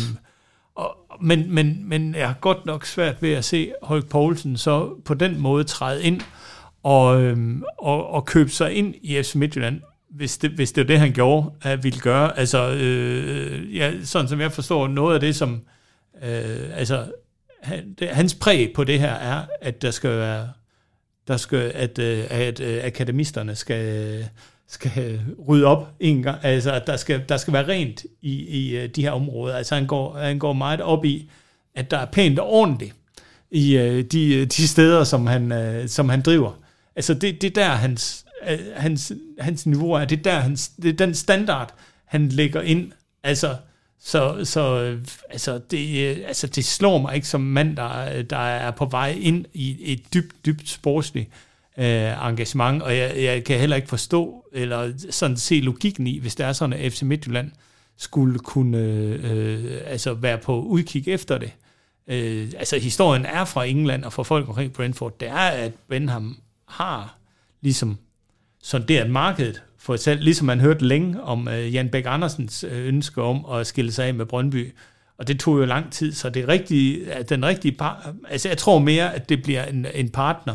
men, 1.22 1.54
men, 1.54 1.88
men 1.88 2.14
jeg 2.14 2.26
har 2.26 2.36
godt 2.40 2.66
nok 2.66 2.86
svært 2.86 3.22
ved 3.22 3.32
at 3.32 3.44
se 3.44 3.72
Holk 3.82 4.08
Poulsen 4.08 4.56
så 4.56 4.88
på 5.04 5.14
den 5.14 5.40
måde 5.40 5.64
træde 5.64 6.02
ind 6.02 6.20
og, 6.82 7.22
øhm, 7.22 7.62
og, 7.78 8.10
og 8.10 8.24
købe 8.24 8.50
sig 8.50 8.72
ind 8.72 8.94
i 9.02 9.22
FC 9.22 9.34
Midtjylland, 9.34 9.80
hvis 10.10 10.38
det, 10.38 10.50
hvis 10.50 10.72
det 10.72 10.82
var 10.82 10.86
det, 10.86 11.00
han 11.00 11.12
gjorde, 11.12 11.50
at 11.62 11.84
ville 11.84 12.00
gøre. 12.00 12.38
Altså, 12.38 12.70
øh, 12.70 13.76
ja, 13.76 13.92
sådan 14.02 14.28
som 14.28 14.40
jeg 14.40 14.52
forstår, 14.52 14.88
noget 14.88 15.14
af 15.14 15.20
det, 15.20 15.36
som 15.36 15.60
øh, 16.24 16.78
altså, 16.78 17.12
han, 17.62 17.94
det, 17.98 18.08
hans 18.08 18.34
præg 18.34 18.72
på 18.74 18.84
det 18.84 19.00
her 19.00 19.12
er, 19.12 19.42
at 19.60 19.82
der 19.82 19.90
skal 19.90 20.10
være 20.10 20.48
der 21.28 21.36
skal, 21.36 21.72
at, 21.74 21.98
øh, 21.98 22.24
at, 22.30 22.60
øh, 22.60 22.84
akademisterne 22.84 23.54
skal, 23.54 24.24
skal 24.68 25.20
rydde 25.48 25.66
op 25.66 25.94
en 26.00 26.22
gang, 26.22 26.38
altså 26.44 26.72
at 26.72 26.86
der 26.86 26.96
skal, 26.96 27.24
der 27.28 27.36
skal 27.36 27.52
være 27.52 27.68
rent 27.68 28.04
i, 28.22 28.32
i 28.32 28.76
øh, 28.76 28.88
de 28.88 29.02
her 29.02 29.10
områder. 29.10 29.56
Altså 29.56 29.74
han 29.74 29.86
går, 29.86 30.18
han 30.18 30.38
går 30.38 30.52
meget 30.52 30.80
op 30.80 31.04
i, 31.04 31.30
at 31.74 31.90
der 31.90 31.98
er 31.98 32.06
pænt 32.06 32.38
og 32.38 32.46
ordentligt 32.46 32.94
i 33.50 33.76
øh, 33.76 34.04
de, 34.04 34.34
øh, 34.34 34.46
de 34.46 34.68
steder, 34.68 35.04
som 35.04 35.26
han, 35.26 35.52
øh, 35.52 35.88
som 35.88 36.08
han 36.08 36.22
driver. 36.22 36.52
Altså 36.96 37.14
det, 37.14 37.42
det 37.42 37.58
er 37.58 37.62
der 37.62 37.68
hans, 37.70 38.24
øh, 38.50 38.58
hans, 38.76 39.12
hans 39.38 39.66
niveau 39.66 39.92
er, 39.92 40.04
det 40.04 40.18
er 40.18 40.22
der 40.22 40.40
hans, 40.40 40.68
det 40.68 40.88
er 40.88 41.06
den 41.06 41.14
standard, 41.14 41.74
han 42.04 42.28
lægger 42.28 42.60
ind. 42.60 42.92
Altså, 43.22 43.56
så, 44.06 44.44
så 44.44 44.96
altså, 45.30 45.58
det, 45.70 46.10
øh, 46.10 46.16
altså, 46.26 46.46
det 46.46 46.64
slår 46.64 46.98
mig 46.98 47.14
ikke 47.14 47.28
som 47.28 47.40
mand, 47.40 47.76
der, 47.76 48.16
øh, 48.16 48.24
der 48.30 48.36
er 48.36 48.70
på 48.70 48.84
vej 48.84 49.18
ind 49.20 49.44
i 49.52 49.92
et 49.92 50.14
dybt, 50.14 50.46
dybt 50.46 50.68
sportsligt 50.68 51.30
øh, 51.78 52.28
engagement, 52.28 52.82
og 52.82 52.96
jeg, 52.96 53.14
jeg 53.16 53.44
kan 53.44 53.58
heller 53.58 53.76
ikke 53.76 53.88
forstå, 53.88 54.44
eller 54.52 54.92
sådan 55.10 55.36
se 55.36 55.60
logikken 55.60 56.06
i, 56.06 56.18
hvis 56.18 56.34
det 56.34 56.46
er 56.46 56.52
sådan, 56.52 56.72
at 56.72 56.92
FC 56.92 57.02
Midtjylland 57.02 57.50
skulle 57.96 58.38
kunne 58.38 58.78
øh, 58.78 59.80
altså 59.86 60.14
være 60.14 60.38
på 60.38 60.60
udkig 60.60 61.08
efter 61.08 61.38
det. 61.38 61.52
Øh, 62.08 62.52
altså 62.58 62.78
historien 62.78 63.26
er 63.26 63.44
fra 63.44 63.64
England 63.64 64.04
og 64.04 64.12
fra 64.12 64.22
folk 64.22 64.48
omkring 64.48 64.72
Brentford, 64.72 65.18
det 65.20 65.28
er, 65.28 65.34
at 65.34 65.72
Benham 65.88 66.38
har 66.68 67.18
ligesom 67.60 67.98
sonderet 68.62 69.10
markedet 69.10 69.62
for 69.84 69.96
selv, 69.96 70.22
ligesom 70.22 70.46
man 70.46 70.60
hørte 70.60 70.84
længe 70.84 71.22
om 71.22 71.48
øh, 71.48 71.74
Jan 71.74 71.88
Bæk 71.88 72.04
Andersens 72.06 72.64
øh, 72.70 72.88
ønske 72.88 73.22
om 73.22 73.46
at 73.52 73.66
skille 73.66 73.92
sig 73.92 74.06
af 74.06 74.14
med 74.14 74.26
Brøndby. 74.26 74.72
Og 75.18 75.28
det 75.28 75.40
tog 75.40 75.58
jo 75.58 75.64
lang 75.64 75.92
tid, 75.92 76.12
så 76.12 76.30
det 76.30 76.42
er 76.42 76.46
den 77.28 77.44
rigtige 77.44 77.72
par, 77.72 78.14
altså 78.30 78.48
jeg 78.48 78.58
tror 78.58 78.78
mere, 78.78 79.14
at 79.14 79.28
det 79.28 79.42
bliver 79.42 79.64
en, 79.64 79.86
en 79.94 80.08
partner 80.08 80.54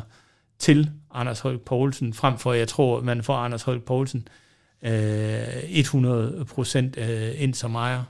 til 0.59 0.89
Anders 1.13 1.39
Holk 1.39 1.61
Poulsen, 1.61 2.13
frem 2.13 2.37
for, 2.37 2.53
jeg 2.53 2.67
tror, 2.67 3.01
man 3.01 3.23
får 3.23 3.35
Anders 3.35 3.61
Holk 3.61 3.83
Poulsen 3.83 4.27
øh, 4.85 4.91
100% 4.91 6.77
øh, 6.77 7.31
ind 7.37 7.53
som 7.53 7.75
ejer. 7.75 8.03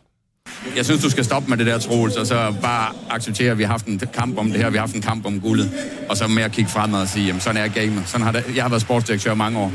Jeg 0.76 0.86
synes, 0.86 1.04
du 1.04 1.10
skal 1.10 1.26
stoppe 1.26 1.50
med 1.50 1.58
det 1.58 1.66
der, 1.66 1.78
Troels, 1.78 2.18
og 2.18 2.28
så 2.28 2.54
bare 2.62 2.94
acceptere, 3.10 3.52
at 3.52 3.58
vi 3.58 3.64
har 3.64 3.72
haft 3.72 3.86
en 3.86 4.00
kamp 4.00 4.38
om 4.38 4.52
det 4.52 4.58
her, 4.58 4.70
vi 4.70 4.78
har 4.78 4.82
haft 4.82 4.96
en 4.96 5.02
kamp 5.02 5.26
om 5.26 5.42
guldet, 5.42 5.72
og 6.10 6.18
så 6.18 6.28
med 6.28 6.44
at 6.44 6.52
kigge 6.52 6.70
fremad 6.70 7.02
og 7.02 7.08
sige, 7.08 7.26
jamen 7.26 7.42
sådan 7.42 7.62
er 7.62 7.68
gamet. 7.68 8.08
Sådan 8.08 8.26
har 8.26 8.32
det, 8.32 8.44
jeg 8.56 8.64
har 8.64 8.70
været 8.70 8.82
sportsdirektør 8.82 9.34
mange 9.34 9.60
år. 9.60 9.72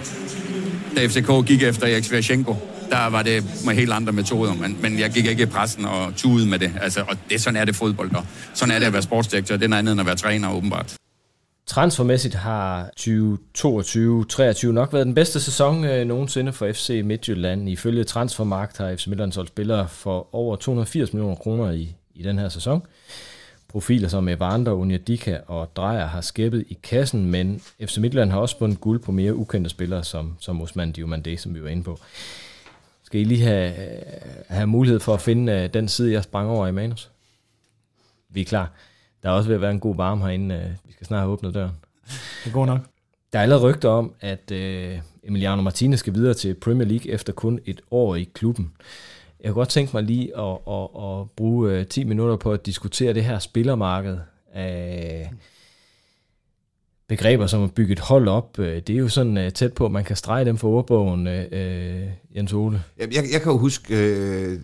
Da 0.97 1.07
FCK 1.07 1.47
gik 1.47 1.63
efter 1.63 1.87
Erik 1.87 2.05
Sværshenko, 2.05 2.55
der 2.91 3.07
var 3.11 3.23
det 3.23 3.45
med 3.67 3.75
helt 3.75 3.93
andre 3.93 4.13
metoder, 4.13 4.55
men, 4.55 4.79
men 4.83 4.99
jeg 4.99 5.11
gik 5.11 5.27
ikke 5.27 5.43
i 5.43 5.47
pressen 5.47 5.85
og 5.85 6.13
tude 6.17 6.49
med 6.49 6.59
det. 6.59 6.73
Altså, 6.81 7.01
og 7.09 7.17
det, 7.31 7.41
sådan 7.41 7.57
er 7.57 7.65
det 7.65 7.77
fodbold, 7.77 8.15
og 8.15 8.27
sådan 8.55 8.75
er 8.75 8.79
det 8.79 8.87
at 8.87 8.93
være 8.93 9.03
sportsdirektør. 9.03 9.57
Det 9.57 9.65
er 9.65 9.69
noget 9.69 9.79
andet 9.79 9.93
end 9.93 10.01
at 10.01 10.07
være 10.07 10.17
træner, 10.17 10.55
åbenbart. 10.55 10.97
Transfermæssigt 11.67 12.35
har 12.35 12.91
2022-23 13.01 14.67
nok 14.67 14.93
været 14.93 15.07
den 15.07 15.15
bedste 15.15 15.41
sæson 15.41 15.85
øh, 15.85 16.07
nogensinde 16.07 16.53
for 16.53 16.73
FC 16.73 17.01
Midtjylland. 17.05 17.69
Ifølge 17.69 18.05
Transfermarkt 18.05 18.79
har 18.79 18.97
FC 18.97 19.07
Midtjylland 19.07 19.33
solgt 19.33 19.49
spillere 19.49 19.89
for 19.89 20.35
over 20.35 20.57
280 20.57 21.13
millioner 21.13 21.37
kroner 21.37 21.71
i, 21.71 21.95
i 22.15 22.23
den 22.23 22.39
her 22.39 22.49
sæson. 22.49 22.83
Profiler 23.75 24.09
som 24.09 24.29
Evander, 24.29 24.73
Onyedika 24.73 25.39
og 25.47 25.77
Drejer 25.77 26.07
har 26.07 26.21
skæppet 26.21 26.65
i 26.69 26.79
kassen, 26.83 27.31
men 27.31 27.61
FC 27.61 27.97
Midtjylland 27.99 28.31
har 28.31 28.39
også 28.39 28.59
bundet 28.59 28.81
guld 28.81 29.01
på 29.01 29.13
mere 29.13 29.35
ukendte 29.35 29.71
spillere 29.71 30.05
som, 30.05 30.37
som 30.41 30.63
Osman 30.63 30.93
Diomande, 30.93 31.39
som 31.39 31.55
vi 31.55 31.63
var 31.63 31.69
inde 31.69 31.83
på. 31.83 31.99
Skal 33.03 33.21
I 33.21 33.25
lige 33.25 33.43
have, 33.43 33.73
have 34.49 34.67
mulighed 34.67 35.01
for 35.01 35.15
at 35.15 35.21
finde 35.21 35.65
uh, 35.65 35.75
den 35.75 35.89
side, 35.89 36.13
jeg 36.13 36.23
sprang 36.25 36.49
over 36.49 36.67
i 36.67 36.73
manus? 36.73 37.11
Vi 38.29 38.41
er 38.41 38.45
klar. 38.45 38.71
Der 39.23 39.29
er 39.29 39.33
også 39.33 39.49
ved 39.49 39.55
at 39.55 39.61
være 39.61 39.71
en 39.71 39.81
god 39.81 39.97
varme 39.97 40.25
herinde. 40.25 40.55
Uh, 40.55 40.89
vi 40.89 40.93
skal 40.93 41.07
snart 41.07 41.21
have 41.21 41.33
åbnet 41.33 41.55
døren. 41.55 41.73
Det 42.45 42.53
går 42.53 42.67
nok. 42.67 42.81
Der 43.33 43.39
er 43.39 43.43
allerede 43.43 43.65
rygter 43.65 43.89
om, 43.89 44.15
at 44.21 44.51
uh, 44.51 45.01
Emiliano 45.25 45.63
Martinez 45.63 46.01
skal 46.01 46.15
videre 46.15 46.35
til 46.35 46.55
Premier 46.55 46.89
League 46.89 47.13
efter 47.13 47.33
kun 47.33 47.61
et 47.65 47.81
år 47.91 48.15
i 48.15 48.29
klubben. 48.35 48.73
Jeg 49.45 49.53
kunne 49.53 49.61
godt 49.61 49.69
tænke 49.69 49.91
mig 49.95 50.03
lige 50.03 50.39
at, 50.39 50.59
at, 50.69 50.89
at 51.05 51.31
bruge 51.37 51.73
øh, 51.73 51.87
10 51.87 52.05
minutter 52.05 52.37
på 52.37 52.53
at 52.53 52.67
diskutere 52.67 53.15
det 53.15 53.25
her 53.25 53.39
spillermarked 53.39 54.19
af 54.55 55.31
begreber 57.09 57.47
som 57.47 57.65
at 57.65 57.75
bygge 57.75 57.93
et 57.93 57.99
hold 57.99 58.29
op. 58.29 58.59
Øh, 58.59 58.83
det 58.83 58.91
er 58.91 58.99
jo 58.99 59.09
sådan 59.09 59.39
øh, 59.39 59.53
tæt 59.53 59.73
på, 59.73 59.87
at 59.87 59.93
man 59.93 60.05
kan 60.05 60.17
strege 60.17 60.45
dem 60.45 60.57
for 60.57 60.69
ordbogen, 60.69 61.27
uh, 61.27 62.37
Jens 62.37 62.53
Ole. 62.53 62.83
Jeg, 62.99 63.15
jeg, 63.15 63.25
jeg 63.33 63.43
kan 63.43 63.53
jo 63.53 63.59
huske, 63.59 63.95
uh, 63.95 64.63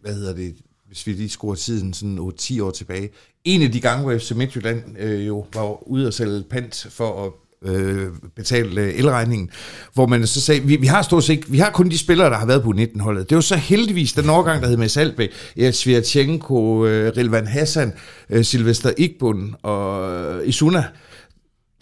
hvad 0.00 0.14
hedder 0.14 0.34
det, 0.34 0.56
hvis 0.86 1.06
vi 1.06 1.12
lige 1.12 1.28
skruer 1.28 1.54
tiden 1.54 1.94
sådan 1.94 2.18
8-10 2.18 2.62
år 2.62 2.70
tilbage. 2.70 3.10
En 3.44 3.62
af 3.62 3.72
de 3.72 3.80
gange, 3.80 4.02
hvor 4.02 4.18
FC 4.18 4.30
Midtjylland 4.30 4.98
øh, 4.98 5.26
jo 5.26 5.46
var 5.54 5.88
ude 5.88 6.06
og 6.06 6.14
sælge 6.14 6.42
pant 6.42 6.86
for 6.90 7.26
at 7.26 7.32
øh, 7.64 8.08
betale 8.36 8.80
øh, 8.80 8.98
elregningen, 8.98 9.50
hvor 9.94 10.06
man 10.06 10.26
så 10.26 10.40
sagde, 10.40 10.60
vi, 10.60 10.76
vi 10.76 10.86
har 10.86 11.02
stort 11.02 11.24
set 11.24 11.52
vi 11.52 11.58
har 11.58 11.70
kun 11.70 11.88
de 11.88 11.98
spillere, 11.98 12.30
der 12.30 12.36
har 12.36 12.46
været 12.46 12.62
på 12.62 12.72
19-holdet. 12.76 13.30
Det 13.30 13.34
var 13.34 13.40
så 13.40 13.56
heldigvis 13.56 14.12
den 14.12 14.28
overgang, 14.28 14.62
der 14.62 14.68
hed 14.68 14.76
med 14.76 14.88
Salbe, 14.88 15.28
Svirchenko, 15.72 16.86
øh, 16.86 17.12
Rilvan 17.16 17.46
Hassan, 17.46 17.92
øh, 18.30 18.44
Silvester 18.44 18.92
Igbun 18.98 19.54
og 19.62 20.12
øh, 20.12 20.48
Isuna. 20.48 20.84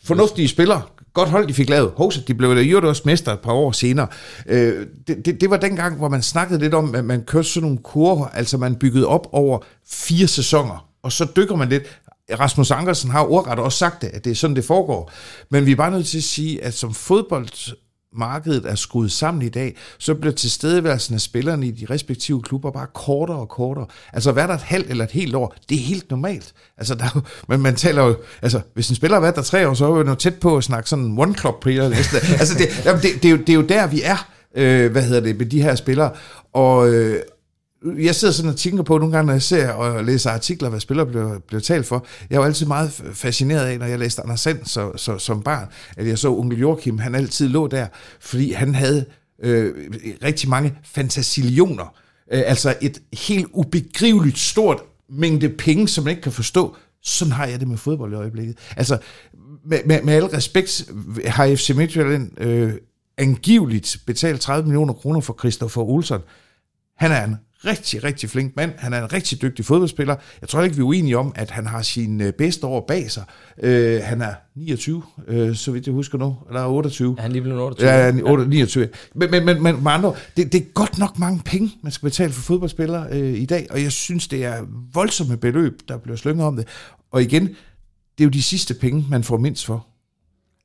Fornuftige 0.04 0.48
spillere, 0.48 0.82
godt 1.14 1.28
hold, 1.28 1.48
de 1.48 1.54
fik 1.54 1.70
lavet. 1.70 1.92
Hovsa, 1.96 2.20
de 2.28 2.34
blev 2.34 2.54
da 2.54 2.60
i 2.60 2.74
også 2.74 3.02
mester 3.04 3.32
et 3.32 3.40
par 3.40 3.52
år 3.52 3.72
senere. 3.72 4.06
Øh, 4.46 4.86
det, 5.06 5.26
det, 5.26 5.40
det 5.40 5.50
var 5.50 5.56
den 5.56 5.76
gang, 5.76 5.96
hvor 5.96 6.08
man 6.08 6.22
snakkede 6.22 6.60
lidt 6.60 6.74
om, 6.74 6.94
at 6.94 7.04
man 7.04 7.22
kørte 7.22 7.48
sådan 7.48 7.62
nogle 7.62 7.78
kurver, 7.78 8.26
altså 8.26 8.58
man 8.58 8.74
byggede 8.74 9.06
op 9.06 9.28
over 9.32 9.58
fire 9.90 10.26
sæsoner, 10.26 10.86
og 11.02 11.12
så 11.12 11.26
dykker 11.36 11.56
man 11.56 11.68
lidt. 11.68 11.99
Rasmus 12.38 12.70
Ankersen 12.70 13.10
har 13.10 13.24
ordret 13.30 13.58
også 13.58 13.78
sagt 13.78 14.02
det, 14.02 14.08
at 14.08 14.24
det 14.24 14.30
er 14.30 14.34
sådan, 14.34 14.56
det 14.56 14.64
foregår. 14.64 15.12
Men 15.50 15.66
vi 15.66 15.72
er 15.72 15.76
bare 15.76 15.90
nødt 15.90 16.06
til 16.06 16.18
at 16.18 16.24
sige, 16.24 16.64
at 16.64 16.74
som 16.74 16.94
fodboldmarkedet 16.94 18.70
er 18.70 18.74
skruet 18.74 19.12
sammen 19.12 19.42
i 19.42 19.48
dag, 19.48 19.76
så 19.98 20.14
bliver 20.14 20.32
tilstedeværelsen 20.32 21.14
af 21.14 21.20
spillerne 21.20 21.66
i 21.66 21.70
de 21.70 21.86
respektive 21.90 22.42
klubber 22.42 22.70
bare 22.70 22.86
kortere 22.94 23.38
og 23.38 23.48
kortere. 23.48 23.86
Altså, 24.12 24.32
hvad 24.32 24.48
der 24.48 24.54
et 24.54 24.62
halvt 24.62 24.90
eller 24.90 25.04
et 25.04 25.10
helt 25.10 25.34
år, 25.34 25.54
det 25.68 25.74
er 25.74 25.82
helt 25.82 26.10
normalt. 26.10 26.52
Altså, 26.78 26.94
der 26.94 27.24
men 27.48 27.60
man 27.60 27.76
taler 27.76 28.02
jo, 28.02 28.16
altså, 28.42 28.60
hvis 28.74 28.88
en 28.88 28.96
spiller 28.96 29.16
har 29.16 29.20
været 29.20 29.36
der 29.36 29.42
tre 29.42 29.68
år, 29.68 29.74
så 29.74 29.94
er 29.94 29.98
jo 29.98 30.14
tæt 30.14 30.34
på 30.34 30.56
at 30.56 30.64
snakke 30.64 30.88
sådan 30.90 31.18
one 31.18 31.34
club 31.34 31.62
player 31.62 31.88
næste. 31.88 32.16
altså, 32.40 32.58
det, 32.58 32.84
jamen, 32.84 33.02
det, 33.02 33.22
det, 33.22 33.24
er 33.24 33.32
jo, 33.32 33.36
det 33.36 33.48
er 33.48 33.54
jo 33.54 33.62
der, 33.62 33.86
vi 33.86 34.02
er, 34.04 34.28
øh, 34.56 34.92
hvad 34.92 35.02
hedder 35.02 35.20
det, 35.20 35.38
med 35.38 35.46
de 35.46 35.62
her 35.62 35.74
spillere. 35.74 36.10
Og, 36.52 36.88
øh, 36.88 37.22
jeg 37.84 38.14
sidder 38.14 38.34
sådan 38.34 38.50
og 38.50 38.56
tænker 38.56 38.82
på 38.82 38.98
nogle 38.98 39.12
gange, 39.16 39.26
når 39.26 39.32
jeg 39.32 39.42
ser 39.42 39.68
og 39.68 40.04
læser 40.04 40.30
artikler, 40.30 40.68
hvad 40.68 40.80
spillere 40.80 41.06
bliver, 41.06 41.38
bliver 41.38 41.60
talt 41.60 41.86
for. 41.86 42.06
Jeg 42.30 42.40
var 42.40 42.46
altid 42.46 42.66
meget 42.66 43.02
fascineret 43.12 43.66
af, 43.66 43.78
når 43.78 43.86
jeg 43.86 43.98
læste 43.98 44.22
Anders 44.22 44.40
Sand 44.40 44.64
så, 44.64 44.92
så, 44.96 45.18
som 45.18 45.42
barn, 45.42 45.68
at 45.96 46.06
jeg 46.06 46.18
så 46.18 46.28
onkel 46.28 46.58
Joachim, 46.58 46.98
han 46.98 47.14
altid 47.14 47.48
lå 47.48 47.66
der, 47.66 47.86
fordi 48.20 48.52
han 48.52 48.74
havde 48.74 49.04
øh, 49.42 49.74
rigtig 50.24 50.48
mange 50.48 50.74
fantasillioner. 50.84 51.94
Øh, 52.32 52.42
altså 52.46 52.74
et 52.80 53.02
helt 53.12 53.46
ubegriveligt 53.52 54.38
stort 54.38 54.82
mængde 55.08 55.48
penge, 55.48 55.88
som 55.88 56.04
man 56.04 56.10
ikke 56.10 56.22
kan 56.22 56.32
forstå. 56.32 56.76
Sådan 57.02 57.32
har 57.32 57.46
jeg 57.46 57.60
det 57.60 57.68
med 57.68 57.76
fodbold 57.76 58.12
i 58.12 58.16
øjeblikket. 58.16 58.58
Altså, 58.76 58.98
med, 59.64 59.78
med, 59.86 60.02
med 60.02 60.14
al 60.14 60.24
respekt 60.24 60.90
har 61.26 61.54
FC 61.54 61.70
Midtjylland 61.76 62.40
øh, 62.40 62.72
angiveligt 63.18 63.96
betalt 64.06 64.40
30 64.40 64.66
millioner 64.66 64.92
kroner 64.92 65.20
for 65.20 65.36
Christopher 65.38 65.82
Olsen. 65.82 66.20
Han 66.96 67.12
er 67.12 67.24
en 67.24 67.36
rigtig, 67.64 68.04
rigtig 68.04 68.30
flink 68.30 68.56
mand. 68.56 68.72
Han 68.78 68.92
er 68.92 69.02
en 69.02 69.12
rigtig 69.12 69.42
dygtig 69.42 69.64
fodboldspiller. 69.64 70.16
Jeg 70.40 70.48
tror 70.48 70.62
ikke, 70.62 70.76
vi 70.76 70.80
er 70.80 70.86
uenige 70.86 71.18
om, 71.18 71.32
at 71.36 71.50
han 71.50 71.66
har 71.66 71.82
sin 71.82 72.20
øh, 72.20 72.32
bedste 72.32 72.66
år 72.66 72.84
bag 72.88 73.10
sig. 73.10 73.24
Øh, 73.62 74.00
han 74.04 74.22
er 74.22 74.34
29, 74.56 75.02
øh, 75.28 75.56
så 75.56 75.72
vidt 75.72 75.86
jeg 75.86 75.92
husker 75.94 76.18
nu, 76.18 76.36
eller 76.48 76.66
28. 76.66 77.14
Er 77.18 77.22
han 77.22 77.32
lige 77.32 77.42
blevet 77.42 77.60
28? 77.60 77.90
Ja, 77.90 78.12
8, 78.22 78.46
29. 78.48 78.88
Men, 79.14 79.30
men, 79.30 79.44
men, 79.44 79.62
men 79.62 79.82
med 79.82 79.92
andre, 79.92 80.14
det, 80.36 80.52
det 80.52 80.60
er 80.60 80.64
godt 80.74 80.98
nok 80.98 81.18
mange 81.18 81.40
penge, 81.44 81.72
man 81.82 81.92
skal 81.92 82.06
betale 82.06 82.32
for 82.32 82.42
fodboldspillere 82.42 83.06
øh, 83.10 83.38
i 83.38 83.46
dag, 83.46 83.66
og 83.70 83.82
jeg 83.82 83.92
synes, 83.92 84.28
det 84.28 84.44
er 84.44 84.66
voldsomme 84.94 85.36
beløb, 85.36 85.80
der 85.88 85.98
bliver 85.98 86.16
slynget 86.16 86.46
om 86.46 86.56
det. 86.56 86.66
Og 87.10 87.22
igen, 87.22 87.42
det 88.18 88.24
er 88.24 88.24
jo 88.24 88.30
de 88.30 88.42
sidste 88.42 88.74
penge, 88.74 89.06
man 89.10 89.24
får 89.24 89.36
mindst 89.36 89.66
for. 89.66 89.86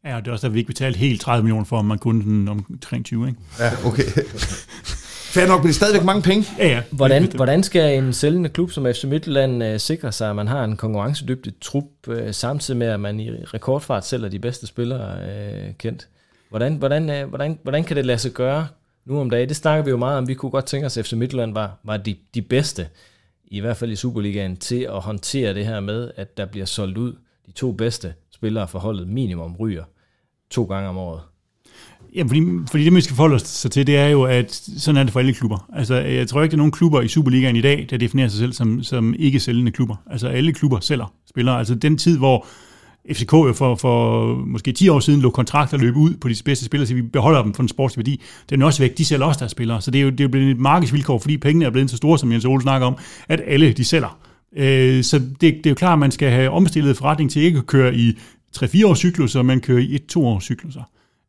Ja, 0.05 0.17
det 0.17 0.27
er 0.27 0.31
også, 0.31 0.47
at 0.47 0.53
vi 0.53 0.59
ikke 0.59 0.67
betalte 0.67 0.99
helt 0.99 1.21
30 1.21 1.43
millioner 1.43 1.65
for, 1.65 1.77
om 1.77 1.85
man 1.85 1.97
kunne 1.97 2.23
den 2.23 2.47
omkring 2.47 3.05
20, 3.05 3.27
ikke? 3.27 3.39
Ja, 3.59 3.71
okay. 3.85 4.03
Fair 5.35 5.47
nok, 5.47 5.59
men 5.59 5.67
det 5.67 5.69
er 5.69 5.73
stadigvæk 5.73 6.03
mange 6.03 6.21
penge. 6.21 6.45
Ja, 6.57 6.67
ja. 6.67 6.81
Hvordan, 6.91 7.31
hvordan 7.35 7.63
skal 7.63 7.97
en 7.97 8.13
sælgende 8.13 8.49
klub 8.49 8.71
som 8.71 8.85
FC 8.85 9.03
Midtjylland 9.03 9.63
uh, 9.63 9.77
sikre 9.77 10.11
sig, 10.11 10.29
at 10.29 10.35
man 10.35 10.47
har 10.47 10.63
en 10.63 10.77
konkurrencedygtig 10.77 11.53
trup, 11.61 11.83
uh, 12.07 12.15
samtidig 12.31 12.77
med, 12.77 12.87
at 12.87 12.99
man 12.99 13.19
i 13.19 13.29
rekordfart 13.31 14.05
sælger 14.05 14.29
de 14.29 14.39
bedste 14.39 14.67
spillere 14.67 15.17
uh, 15.67 15.75
kendt? 15.77 16.07
Hvordan, 16.49 16.75
hvordan, 16.75 17.09
uh, 17.09 17.29
hvordan, 17.29 17.59
hvordan 17.63 17.83
kan 17.83 17.97
det 17.97 18.05
lade 18.05 18.17
sig 18.17 18.31
gøre 18.31 18.67
nu 19.05 19.19
om 19.19 19.29
dagen? 19.29 19.49
Det 19.49 19.57
snakker 19.57 19.83
vi 19.83 19.89
jo 19.89 19.97
meget 19.97 20.17
om. 20.17 20.27
Vi 20.27 20.33
kunne 20.33 20.49
godt 20.49 20.65
tænke 20.65 20.85
os, 20.85 20.97
at 20.97 21.05
FC 21.05 21.13
Midtjylland 21.13 21.53
var, 21.53 21.79
var 21.83 21.97
de, 21.97 22.15
de 22.33 22.41
bedste, 22.41 22.87
i 23.47 23.59
hvert 23.59 23.77
fald 23.77 23.91
i 23.91 23.95
Superligaen, 23.95 24.57
til 24.57 24.81
at 24.81 25.01
håndtere 25.01 25.53
det 25.53 25.65
her 25.65 25.79
med, 25.79 26.11
at 26.15 26.37
der 26.37 26.45
bliver 26.45 26.65
solgt 26.65 26.97
ud 26.97 27.13
de 27.45 27.51
to 27.51 27.71
bedste 27.71 28.13
spillere 28.35 28.67
for 28.67 28.79
holdet 28.79 29.07
minimum 29.07 29.55
ryger 29.55 29.83
to 30.49 30.63
gange 30.63 30.89
om 30.89 30.97
året. 30.97 31.21
Ja, 32.15 32.23
fordi, 32.23 32.41
fordi 32.71 32.83
det, 32.83 32.93
man 32.93 33.01
skal 33.01 33.15
forholde 33.15 33.39
sig 33.39 33.71
til, 33.71 33.87
det 33.87 33.97
er 33.97 34.07
jo, 34.07 34.23
at 34.23 34.53
sådan 34.77 34.97
er 34.97 35.03
det 35.03 35.13
for 35.13 35.19
alle 35.19 35.33
klubber. 35.33 35.69
Altså, 35.73 35.95
jeg 35.95 36.27
tror 36.27 36.43
ikke, 36.43 36.51
der 36.51 36.55
er 36.55 36.57
nogen 36.57 36.71
klubber 36.71 37.01
i 37.01 37.07
Superligaen 37.07 37.55
i 37.55 37.61
dag, 37.61 37.87
der 37.89 37.97
definerer 37.97 38.27
sig 38.27 38.39
selv 38.39 38.53
som, 38.53 38.83
som 38.83 39.15
ikke 39.19 39.39
sælgende 39.39 39.71
klubber. 39.71 39.95
Altså, 40.11 40.27
alle 40.27 40.53
klubber 40.53 40.79
sælger 40.79 41.13
spillere. 41.29 41.57
Altså, 41.57 41.75
den 41.75 41.97
tid, 41.97 42.17
hvor 42.17 42.47
FCK 43.13 43.33
jo 43.33 43.53
for, 43.53 43.75
for 43.75 44.35
måske 44.35 44.71
10 44.71 44.89
år 44.89 44.99
siden 44.99 45.21
lå 45.21 45.29
kontrakter 45.29 45.77
løbe 45.77 45.97
ud 45.97 46.13
på 46.13 46.29
de 46.29 46.35
bedste 46.45 46.65
spillere, 46.65 46.87
så 46.87 46.93
vi 46.93 47.01
beholder 47.01 47.43
dem 47.43 47.53
for 47.53 47.61
den 47.61 47.69
sportslige 47.69 48.05
værdi. 48.05 48.21
Den 48.49 48.61
er 48.61 48.65
også 48.65 48.83
væk. 48.83 48.97
De 48.97 49.05
sælger 49.05 49.25
også 49.25 49.39
deres 49.39 49.51
spillere. 49.51 49.81
Så 49.81 49.91
det 49.91 49.99
er 49.99 50.03
jo, 50.03 50.09
det 50.09 50.23
er 50.23 50.27
blevet 50.27 50.51
et 50.51 50.59
markedsvilkår, 50.59 51.19
fordi 51.19 51.37
pengene 51.37 51.65
er 51.65 51.69
blevet 51.69 51.89
så 51.89 51.97
store, 51.97 52.19
som 52.19 52.31
Jens 52.31 52.45
Ole 52.45 52.61
snakker 52.61 52.87
om, 52.87 52.97
at 53.29 53.41
alle 53.47 53.73
de 53.73 53.83
sælger. 53.83 54.19
Øh, 54.57 55.03
så 55.03 55.19
det, 55.19 55.41
det 55.41 55.65
er 55.65 55.69
jo 55.69 55.75
klart, 55.75 55.93
at 55.93 55.99
man 55.99 56.11
skal 56.11 56.29
have 56.29 56.49
omstillet 56.49 56.97
forretning 56.97 57.31
til 57.31 57.41
ikke 57.41 57.57
at 57.57 57.65
køre 57.65 57.95
i 57.95 58.17
3-4 58.57 58.87
års 58.87 58.97
cykluser, 58.97 59.41
men 59.41 59.61
køre 59.61 59.81
i 59.81 59.95
1-2 59.95 60.19
års 60.19 60.43
cykluser. 60.43 60.81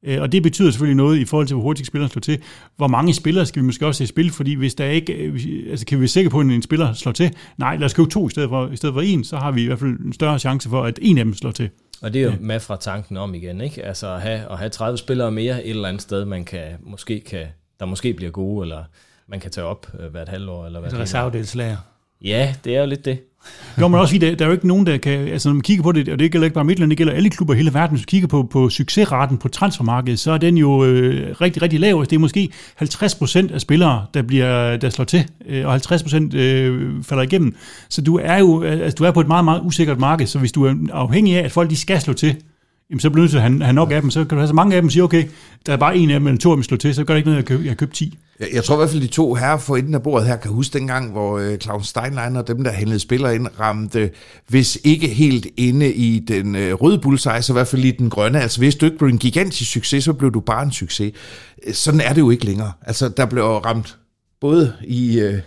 Øh, 0.02 0.22
og 0.22 0.32
det 0.32 0.42
betyder 0.42 0.70
selvfølgelig 0.70 0.96
noget 0.96 1.18
i 1.18 1.24
forhold 1.24 1.46
til, 1.46 1.54
hvor 1.54 1.62
hurtigt 1.62 1.86
spilleren 1.86 2.10
slår 2.10 2.20
til. 2.20 2.42
Hvor 2.76 2.86
mange 2.88 3.14
spillere 3.14 3.46
skal 3.46 3.62
vi 3.62 3.66
måske 3.66 3.86
også 3.86 3.98
se 3.98 4.06
spil? 4.06 4.30
Fordi 4.30 4.54
hvis 4.54 4.74
der 4.74 4.84
ikke, 4.84 5.12
øh, 5.12 5.40
altså 5.70 5.86
kan 5.86 5.98
vi 5.98 6.00
være 6.00 6.08
sikre 6.08 6.30
på, 6.30 6.40
at 6.40 6.46
en 6.46 6.62
spiller 6.62 6.92
slår 6.92 7.12
til? 7.12 7.34
Nej, 7.58 7.76
lad 7.76 7.84
os 7.84 7.94
købe 7.94 8.08
to 8.08 8.26
i 8.26 8.30
stedet 8.30 8.48
for, 8.48 8.68
i 8.68 8.76
stedet 8.76 8.94
for 8.94 9.00
en, 9.00 9.24
så 9.24 9.36
har 9.36 9.50
vi 9.50 9.62
i 9.62 9.66
hvert 9.66 9.78
fald 9.78 9.90
en 9.90 10.12
større 10.12 10.38
chance 10.38 10.68
for, 10.68 10.84
at 10.84 10.98
en 11.02 11.18
af 11.18 11.24
dem 11.24 11.34
slår 11.34 11.50
til. 11.50 11.70
Og 12.02 12.12
det 12.12 12.20
er 12.20 12.24
jo 12.24 12.30
ja. 12.30 12.36
med 12.40 12.60
fra 12.60 12.76
tanken 12.76 13.16
om 13.16 13.34
igen, 13.34 13.60
ikke? 13.60 13.84
Altså 13.84 14.14
at 14.14 14.20
have, 14.20 14.50
at 14.50 14.58
have 14.58 14.68
30 14.68 14.98
spillere 14.98 15.30
mere 15.30 15.64
et 15.64 15.70
eller 15.70 15.88
andet 15.88 16.02
sted, 16.02 16.24
man 16.24 16.44
kan, 16.44 16.62
måske 16.80 17.20
kan, 17.20 17.46
der 17.80 17.86
måske 17.86 18.14
bliver 18.14 18.30
gode, 18.30 18.64
eller 18.64 18.84
man 19.28 19.40
kan 19.40 19.50
tage 19.50 19.66
op 19.66 19.86
øh, 20.00 20.10
hvert 20.10 20.28
halvår. 20.28 20.66
Eller 20.66 20.80
hvert 20.80 20.92
altså 20.92 21.02
reservedelslager. 21.02 21.76
Ja, 22.22 22.54
det 22.64 22.76
er 22.76 22.80
jo 22.80 22.86
lidt 22.86 23.04
det. 23.04 23.20
Jo, 23.80 23.88
men 23.88 24.00
også 24.00 24.14
fordi, 24.14 24.26
der, 24.26 24.34
der 24.34 24.44
er 24.44 24.48
jo 24.48 24.52
ikke 24.52 24.66
nogen, 24.66 24.86
der 24.86 24.96
kan, 24.96 25.12
altså 25.12 25.48
når 25.48 25.54
man 25.54 25.62
kigger 25.62 25.82
på 25.82 25.92
det, 25.92 26.08
og 26.08 26.18
det 26.18 26.32
gælder 26.32 26.44
ikke 26.44 26.54
bare 26.54 26.64
Midtland, 26.64 26.90
det 26.90 26.98
gælder 26.98 27.12
alle 27.12 27.30
klubber 27.30 27.54
i 27.54 27.56
hele 27.56 27.74
verden, 27.74 27.96
hvis 27.96 28.00
man 28.00 28.06
kigger 28.06 28.28
på, 28.28 28.42
på 28.42 28.68
succesraten 28.68 29.38
på 29.38 29.48
transfermarkedet, 29.48 30.18
så 30.18 30.32
er 30.32 30.38
den 30.38 30.58
jo 30.58 30.84
øh, 30.84 31.36
rigtig, 31.40 31.62
rigtig 31.62 31.80
lav. 31.80 31.98
Altså, 31.98 32.10
det 32.10 32.16
er 32.16 32.20
måske 32.20 32.48
50% 32.82 33.54
af 33.54 33.60
spillere, 33.60 34.06
der, 34.14 34.22
bliver, 34.22 34.76
der 34.76 34.90
slår 34.90 35.04
til, 35.04 35.28
øh, 35.48 35.66
og 35.66 35.76
50% 35.76 36.36
øh, 36.36 37.04
falder 37.04 37.22
igennem. 37.22 37.54
Så 37.88 38.02
du 38.02 38.20
er 38.22 38.38
jo 38.38 38.62
altså, 38.62 38.96
du 38.96 39.04
er 39.04 39.10
på 39.10 39.20
et 39.20 39.28
meget, 39.28 39.44
meget 39.44 39.60
usikkert 39.64 39.98
marked, 39.98 40.26
så 40.26 40.38
hvis 40.38 40.52
du 40.52 40.64
er 40.64 40.74
afhængig 40.92 41.36
af, 41.36 41.44
at 41.44 41.52
folk 41.52 41.70
de 41.70 41.76
skal 41.76 42.00
slå 42.00 42.12
til, 42.12 42.36
jamen 42.90 43.00
så 43.00 43.10
bliver 43.10 43.22
nødt 43.22 43.30
til 43.30 43.38
at 43.38 43.42
have, 43.42 43.62
have 43.62 43.72
nok 43.72 43.92
af 43.92 44.00
dem. 44.00 44.10
Så 44.10 44.24
kan 44.24 44.28
du 44.28 44.36
have 44.36 44.48
så 44.48 44.54
mange 44.54 44.76
af 44.76 44.82
dem, 44.82 44.86
og 44.86 44.92
sige, 44.92 45.02
okay, 45.02 45.24
der 45.66 45.72
er 45.72 45.76
bare 45.76 45.96
en 45.96 46.10
af 46.10 46.20
dem, 46.20 46.26
eller 46.26 46.38
to 46.38 46.50
af 46.50 46.56
dem 46.56 46.62
slår 46.62 46.76
til, 46.76 46.94
så 46.94 47.04
gør 47.04 47.14
det 47.14 47.18
ikke 47.18 47.30
noget, 47.30 47.42
at 47.42 47.50
jeg, 47.50 47.58
køb, 47.58 47.66
jeg 47.66 47.76
købt 47.76 47.94
10. 47.94 48.18
Jeg, 48.40 48.48
jeg 48.52 48.64
tror 48.64 48.74
i 48.74 48.78
hvert 48.78 48.90
fald, 48.90 49.02
de 49.02 49.06
to 49.06 49.34
herrer 49.34 49.58
for 49.58 49.76
enden 49.76 49.94
af 49.94 50.02
bordet 50.02 50.26
her 50.26 50.36
kan 50.36 50.50
huske 50.50 50.78
dengang, 50.78 51.12
hvor 51.12 51.38
øh, 51.38 51.58
Claus 51.58 51.86
Steinlein 51.86 52.36
og 52.36 52.48
dem, 52.48 52.64
der 52.64 52.70
handlede 52.70 52.98
spillere 52.98 53.34
ind, 53.34 53.46
ramte, 53.60 54.10
hvis 54.48 54.78
ikke 54.84 55.08
helt 55.08 55.46
inde 55.56 55.92
i 55.92 56.18
den 56.18 56.56
øh, 56.56 56.74
røde 56.74 56.98
bullseye, 56.98 57.42
så 57.42 57.52
i 57.52 57.54
hvert 57.54 57.68
fald 57.68 57.84
i 57.84 57.90
den 57.90 58.10
grønne. 58.10 58.40
Altså 58.40 58.58
hvis 58.58 58.74
du 58.74 58.86
ikke 58.86 58.98
blev 58.98 59.08
en 59.08 59.18
gigantisk 59.18 59.72
succes, 59.72 60.04
så 60.04 60.12
blev 60.12 60.32
du 60.32 60.40
bare 60.40 60.62
en 60.62 60.72
succes. 60.72 61.12
Sådan 61.72 62.00
er 62.00 62.12
det 62.12 62.20
jo 62.20 62.30
ikke 62.30 62.44
længere. 62.44 62.72
Altså 62.82 63.08
der 63.08 63.26
blev 63.26 63.44
ramt 63.44 63.96
både 64.40 64.72
i 64.84 65.20
øh, 65.20 65.40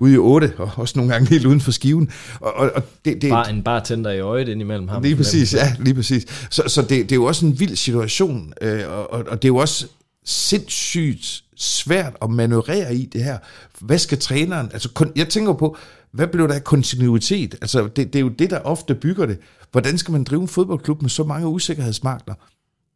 ude 0.00 0.14
i 0.14 0.16
8, 0.16 0.52
og 0.58 0.70
også 0.76 0.98
nogle 0.98 1.12
gange 1.12 1.28
helt 1.28 1.46
uden 1.46 1.60
for 1.60 1.70
skiven. 1.70 2.10
Og, 2.40 2.54
og, 2.54 2.70
og 2.74 2.82
det, 3.04 3.22
det, 3.22 3.30
Bare 3.30 3.50
en 3.50 3.62
bartender 3.62 4.10
i 4.10 4.20
øjet 4.20 4.48
indimellem 4.48 4.88
ham. 4.88 5.02
Lige 5.02 5.16
præcis, 5.16 5.54
ja, 5.54 5.76
lige 5.78 5.94
præcis. 5.94 6.46
Så, 6.50 6.62
så 6.66 6.82
det, 6.82 6.90
det 6.90 7.12
er 7.12 7.16
jo 7.16 7.24
også 7.24 7.46
en 7.46 7.60
vild 7.60 7.76
situation, 7.76 8.52
øh, 8.60 8.80
og, 8.88 9.10
og 9.10 9.42
det 9.42 9.44
er 9.44 9.52
jo 9.52 9.56
også 9.56 9.86
sindssygt 10.24 11.42
svært 11.56 12.16
at 12.22 12.30
manøvrere 12.30 12.94
i 12.94 13.04
det 13.04 13.24
her. 13.24 13.38
Hvad 13.80 13.98
skal 13.98 14.18
træneren, 14.18 14.70
altså 14.72 14.88
kun, 14.92 15.12
jeg 15.16 15.28
tænker 15.28 15.52
på, 15.52 15.76
hvad 16.12 16.26
blev 16.26 16.48
der 16.48 16.54
af 16.54 16.64
kontinuitet? 16.64 17.54
Altså 17.60 17.86
det, 17.86 18.12
det 18.12 18.16
er 18.16 18.20
jo 18.20 18.28
det, 18.28 18.50
der 18.50 18.58
ofte 18.58 18.94
bygger 18.94 19.26
det. 19.26 19.38
Hvordan 19.72 19.98
skal 19.98 20.12
man 20.12 20.24
drive 20.24 20.42
en 20.42 20.48
fodboldklub 20.48 21.02
med 21.02 21.10
så 21.10 21.24
mange 21.24 21.48
usikkerhedsmarkeder? 21.48 22.34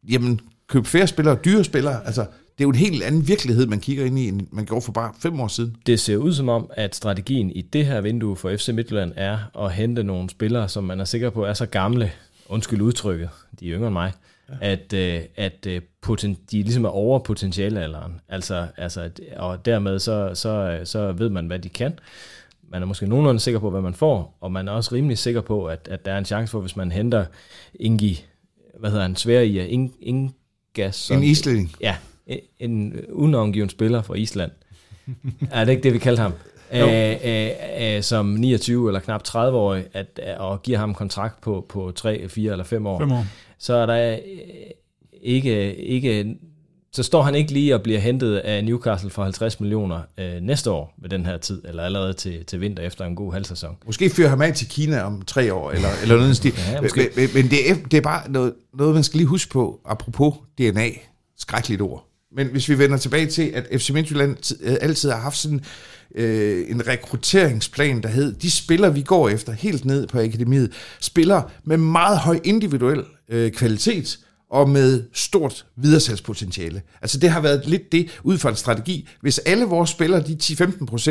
Jamen, 0.09 0.39
køb 0.71 0.85
færre 0.85 1.07
spillere, 1.07 1.37
dyre 1.45 1.63
spillere, 1.63 2.05
altså 2.05 2.21
det 2.21 2.63
er 2.63 2.67
jo 2.67 2.69
en 2.69 2.75
helt 2.75 3.03
anden 3.03 3.27
virkelighed, 3.27 3.65
man 3.65 3.79
kigger 3.79 4.05
ind 4.05 4.19
i, 4.19 4.27
end 4.27 4.47
man 4.51 4.65
gjorde 4.65 4.81
for 4.81 4.91
bare 4.91 5.13
fem 5.19 5.39
år 5.39 5.47
siden. 5.47 5.75
Det 5.85 5.99
ser 5.99 6.17
ud 6.17 6.33
som 6.33 6.49
om, 6.49 6.69
at 6.73 6.95
strategien 6.95 7.51
i 7.51 7.61
det 7.61 7.85
her 7.85 8.01
vindue 8.01 8.35
for 8.35 8.55
FC 8.57 8.69
Midtjylland 8.69 9.13
er 9.15 9.57
at 9.65 9.73
hente 9.73 10.03
nogle 10.03 10.29
spillere, 10.29 10.69
som 10.69 10.83
man 10.83 10.99
er 10.99 11.05
sikker 11.05 11.29
på 11.29 11.45
er 11.45 11.53
så 11.53 11.65
gamle, 11.65 12.11
undskyld 12.49 12.81
udtrykket, 12.81 13.29
de 13.59 13.69
er 13.69 13.75
yngre 13.75 13.87
end 13.87 13.93
mig, 13.93 14.11
at, 14.61 14.93
øh, 14.93 15.21
at 15.35 15.65
øh, 15.67 15.81
poten, 16.01 16.37
de 16.51 16.61
ligesom 16.63 16.85
er 16.85 16.89
over 16.89 17.19
potentialalderen. 17.19 18.21
Altså, 18.29 18.67
altså, 18.77 19.09
og 19.37 19.65
dermed 19.65 19.99
så, 19.99 20.31
så, 20.33 20.81
så 20.83 21.11
ved 21.11 21.29
man, 21.29 21.47
hvad 21.47 21.59
de 21.59 21.69
kan. 21.69 21.99
Man 22.69 22.81
er 22.81 22.85
måske 22.85 23.07
nogenlunde 23.07 23.39
sikker 23.39 23.59
på, 23.59 23.69
hvad 23.69 23.81
man 23.81 23.93
får, 23.93 24.37
og 24.41 24.51
man 24.51 24.67
er 24.67 24.71
også 24.71 24.95
rimelig 24.95 25.17
sikker 25.17 25.41
på, 25.41 25.65
at, 25.65 25.87
at 25.91 26.05
der 26.05 26.13
er 26.13 26.17
en 26.17 26.25
chance 26.25 26.51
for, 26.51 26.59
hvis 26.59 26.75
man 26.75 26.91
henter 26.91 27.25
Ingi, 27.79 28.25
hvad 28.79 28.89
hedder 28.89 29.03
han, 29.03 29.15
svær 29.15 29.39
i, 29.39 29.57
Ing, 30.75 30.77
Ingas. 30.77 31.11
En 31.11 31.23
islænding. 31.23 31.71
Ja, 31.81 31.95
en 32.59 32.99
unavngiven 33.09 33.69
spiller 33.69 34.01
fra 34.01 34.13
Island. 34.15 34.51
er 35.51 35.65
det 35.65 35.71
ikke 35.71 35.83
det, 35.83 35.93
vi 35.93 35.99
kaldte 35.99 36.21
ham? 36.21 36.33
af, 36.71 37.19
af, 37.23 37.57
af, 37.95 38.03
som 38.03 38.25
29 38.25 38.89
eller 38.89 38.99
knap 38.99 39.23
30-årig, 39.27 39.85
at, 39.93 40.19
og 40.37 40.61
giver 40.63 40.77
ham 40.77 40.89
en 40.89 40.95
kontrakt 40.95 41.41
på, 41.41 41.65
på 41.69 41.91
3, 41.95 42.29
4 42.29 42.51
eller 42.51 42.63
5 42.63 42.85
år, 42.87 42.99
Fem 42.99 43.11
år. 43.11 43.25
så 43.57 43.73
er 43.73 43.85
der 43.85 44.11
øh, 44.11 44.17
ikke, 45.21 45.75
ikke 45.75 46.35
så 46.93 47.03
står 47.03 47.21
han 47.21 47.35
ikke 47.35 47.51
lige 47.51 47.75
og 47.75 47.81
bliver 47.81 47.99
hentet 47.99 48.37
af 48.37 48.65
Newcastle 48.65 49.09
for 49.09 49.23
50 49.23 49.59
millioner 49.59 50.01
øh, 50.17 50.41
næste 50.41 50.71
år 50.71 50.93
ved 51.01 51.09
den 51.09 51.25
her 51.25 51.37
tid, 51.37 51.61
eller 51.65 51.83
allerede 51.83 52.13
til, 52.13 52.45
til 52.45 52.61
vinter 52.61 52.83
efter 52.83 53.05
en 53.05 53.15
god 53.15 53.33
halvsæson. 53.33 53.77
Måske 53.85 54.09
fyrer 54.09 54.29
ham 54.29 54.41
af 54.41 54.53
til 54.53 54.67
Kina 54.67 55.01
om 55.01 55.21
tre 55.21 55.53
år, 55.53 55.71
eller, 55.71 55.89
eller 56.01 56.17
noget 56.17 56.37
stil. 56.37 56.53
Ja, 56.67 56.73
men, 56.73 56.83
måske. 56.83 57.09
men, 57.15 57.29
men 57.33 57.49
det, 57.49 57.69
er, 57.69 57.75
det 57.91 57.97
er 57.97 58.01
bare 58.01 58.31
noget, 58.31 58.53
noget, 58.73 58.93
man 58.93 59.03
skal 59.03 59.17
lige 59.17 59.27
huske 59.27 59.51
på, 59.51 59.79
apropos 59.85 60.33
DNA, 60.57 60.89
skrækkeligt 61.37 61.81
ord. 61.81 62.07
Men 62.35 62.47
hvis 62.47 62.69
vi 62.69 62.79
vender 62.79 62.97
tilbage 62.97 63.27
til, 63.27 63.51
at 63.55 63.81
FC 63.81 63.89
Midtjylland 63.89 64.55
øh, 64.61 64.75
altid 64.81 65.09
har 65.09 65.19
haft 65.19 65.37
sådan 65.37 65.61
øh, 66.15 66.65
en 66.69 66.87
rekrutteringsplan, 66.87 68.01
der 68.03 68.09
hed, 68.09 68.33
de 68.33 68.51
spillere, 68.51 68.93
vi 68.93 69.01
går 69.01 69.29
efter 69.29 69.51
helt 69.51 69.85
ned 69.85 70.07
på 70.07 70.19
akademiet, 70.19 70.71
spiller 70.99 71.41
med 71.63 71.77
meget 71.77 72.17
høj 72.17 72.39
individuel 72.43 73.03
øh, 73.29 73.51
kvalitet, 73.51 74.19
og 74.51 74.69
med 74.69 75.03
stort 75.13 75.65
videresalgspotentiale. 75.75 76.81
Altså 77.01 77.19
det 77.19 77.29
har 77.29 77.41
været 77.41 77.67
lidt 77.67 77.91
det 77.91 78.19
ud 78.23 78.37
fra 78.37 78.49
en 78.49 78.55
strategi. 78.55 79.07
Hvis 79.21 79.37
alle 79.39 79.65
vores 79.65 79.89
spillere 79.89 80.23
de 80.23 80.33
er 80.33 80.37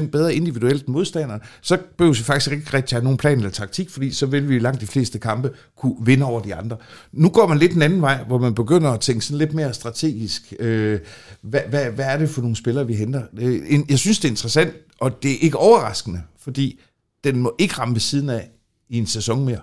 10-15% 0.05 0.11
bedre 0.11 0.35
individuelt 0.35 0.87
end 0.87 0.93
modstanderen, 0.93 1.41
så 1.61 1.79
behøver 1.99 2.15
vi 2.15 2.23
faktisk 2.23 2.53
ikke 2.53 2.75
rigtig 2.75 2.97
have 2.97 3.05
nogen 3.05 3.19
plan 3.19 3.37
eller 3.39 3.51
taktik, 3.51 3.91
fordi 3.91 4.11
så 4.11 4.27
vil 4.27 4.49
vi 4.49 4.59
langt 4.59 4.81
de 4.81 4.87
fleste 4.87 5.19
kampe 5.19 5.51
kunne 5.77 5.97
vinde 6.05 6.27
over 6.27 6.41
de 6.41 6.55
andre. 6.55 6.77
Nu 7.13 7.29
går 7.29 7.47
man 7.47 7.59
lidt 7.59 7.73
en 7.73 7.83
anden 7.83 8.03
vej, 8.03 8.25
hvor 8.25 8.39
man 8.39 8.55
begynder 8.55 8.91
at 8.91 9.01
tænke 9.01 9.25
sådan 9.25 9.39
lidt 9.39 9.55
mere 9.55 9.75
strategisk. 9.75 10.55
Øh, 10.61 11.01
hvad, 11.43 11.61
hvad, 11.69 11.85
hvad 11.91 12.05
er 12.05 12.17
det 12.19 12.31
for 12.31 12.41
nogle 12.41 12.57
spillere, 12.57 12.87
vi 12.87 12.95
henter? 12.95 13.23
Øh, 13.39 13.81
Jeg 13.91 13.99
synes, 13.99 14.19
det 14.19 14.29
er 14.29 14.33
interessant, 14.33 14.75
og 15.01 15.23
det 15.23 15.31
er 15.33 15.39
ikke 15.41 15.57
overraskende, 15.57 16.23
fordi 16.43 16.81
den 17.25 17.39
må 17.43 17.55
ikke 17.59 17.75
ramme 17.75 17.95
ved 17.95 18.01
siden 18.01 18.29
af 18.29 18.51
i 18.89 18.99
en 18.99 19.07
sæson 19.07 19.45
mere. 19.45 19.61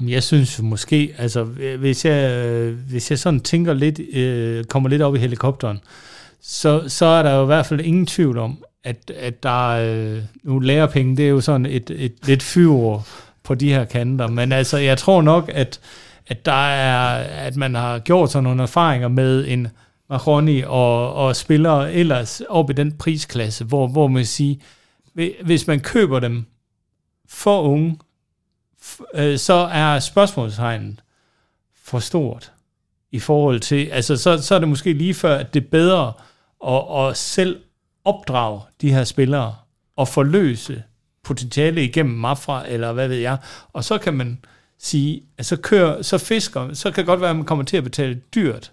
Jamen, 0.00 0.12
jeg 0.12 0.22
synes 0.22 0.62
måske, 0.62 1.14
altså 1.18 1.44
hvis 1.78 2.04
jeg, 2.04 2.70
hvis 2.88 3.10
jeg 3.10 3.18
sådan 3.18 3.40
tænker 3.40 3.74
lidt, 3.74 4.00
øh, 4.12 4.64
kommer 4.64 4.88
lidt 4.88 5.02
op 5.02 5.14
i 5.14 5.18
helikopteren, 5.18 5.80
så, 6.42 6.84
så 6.88 7.06
er 7.06 7.22
der 7.22 7.34
jo 7.34 7.42
i 7.42 7.46
hvert 7.46 7.66
fald 7.66 7.80
ingen 7.80 8.06
tvivl 8.06 8.38
om, 8.38 8.64
at, 8.84 9.12
at 9.18 9.42
der 9.42 9.74
er, 9.74 10.14
øh, 10.14 10.22
nu 10.42 10.58
lærepenge, 10.58 11.16
det 11.16 11.24
er 11.24 11.28
jo 11.30 11.40
sådan 11.40 11.66
et, 11.66 11.90
et 11.90 12.14
lidt 12.26 12.42
fyr 12.42 12.98
på 13.42 13.54
de 13.54 13.68
her 13.68 13.84
kanter, 13.84 14.28
men 14.28 14.52
altså 14.52 14.78
jeg 14.78 14.98
tror 14.98 15.22
nok, 15.22 15.50
at, 15.54 15.80
at 16.26 16.46
der 16.46 16.66
er, 16.68 17.24
at 17.46 17.56
man 17.56 17.74
har 17.74 17.98
gjort 17.98 18.30
sådan 18.30 18.44
nogle 18.44 18.62
erfaringer 18.62 19.08
med 19.08 19.44
en 19.48 19.68
Maroni 20.10 20.62
og, 20.62 21.14
og 21.14 21.36
spillere 21.36 21.92
ellers 21.92 22.42
op 22.48 22.70
i 22.70 22.72
den 22.72 22.92
prisklasse, 22.92 23.64
hvor, 23.64 23.86
hvor 23.86 24.06
man 24.06 24.24
siger, 24.24 24.56
hvis 25.44 25.66
man 25.66 25.80
køber 25.80 26.20
dem 26.20 26.44
for 27.28 27.62
unge, 27.62 27.96
øh, 29.14 29.38
så 29.38 29.54
er 29.54 29.98
spørgsmålstegnet 29.98 31.02
for 31.84 31.98
stort 31.98 32.52
i 33.12 33.18
forhold 33.18 33.60
til, 33.60 33.86
altså 33.86 34.16
så, 34.16 34.42
så 34.42 34.54
er 34.54 34.58
det 34.58 34.68
måske 34.68 34.92
lige 34.92 35.14
før, 35.14 35.36
at 35.36 35.54
det 35.54 35.64
er 35.64 35.68
bedre 35.70 36.12
at, 36.66 37.08
at 37.08 37.16
selv 37.16 37.60
opdrage 38.04 38.60
de 38.80 38.92
her 38.92 39.04
spillere 39.04 39.54
og 39.96 40.08
forløse 40.08 40.82
potentiale 41.22 41.84
igennem 41.84 42.14
Mafra, 42.14 42.68
eller 42.68 42.92
hvad 42.92 43.08
ved 43.08 43.16
jeg, 43.16 43.38
og 43.72 43.84
så 43.84 43.98
kan 43.98 44.14
man 44.14 44.38
sige, 44.78 45.22
at 45.38 45.46
så 45.46 45.56
kører, 45.56 46.02
så 46.02 46.18
fisker, 46.18 46.74
så 46.74 46.90
kan 46.90 46.96
det 46.96 47.06
godt 47.06 47.20
være, 47.20 47.30
at 47.30 47.36
man 47.36 47.44
kommer 47.44 47.64
til 47.64 47.76
at 47.76 47.84
betale 47.84 48.20
dyrt 48.34 48.72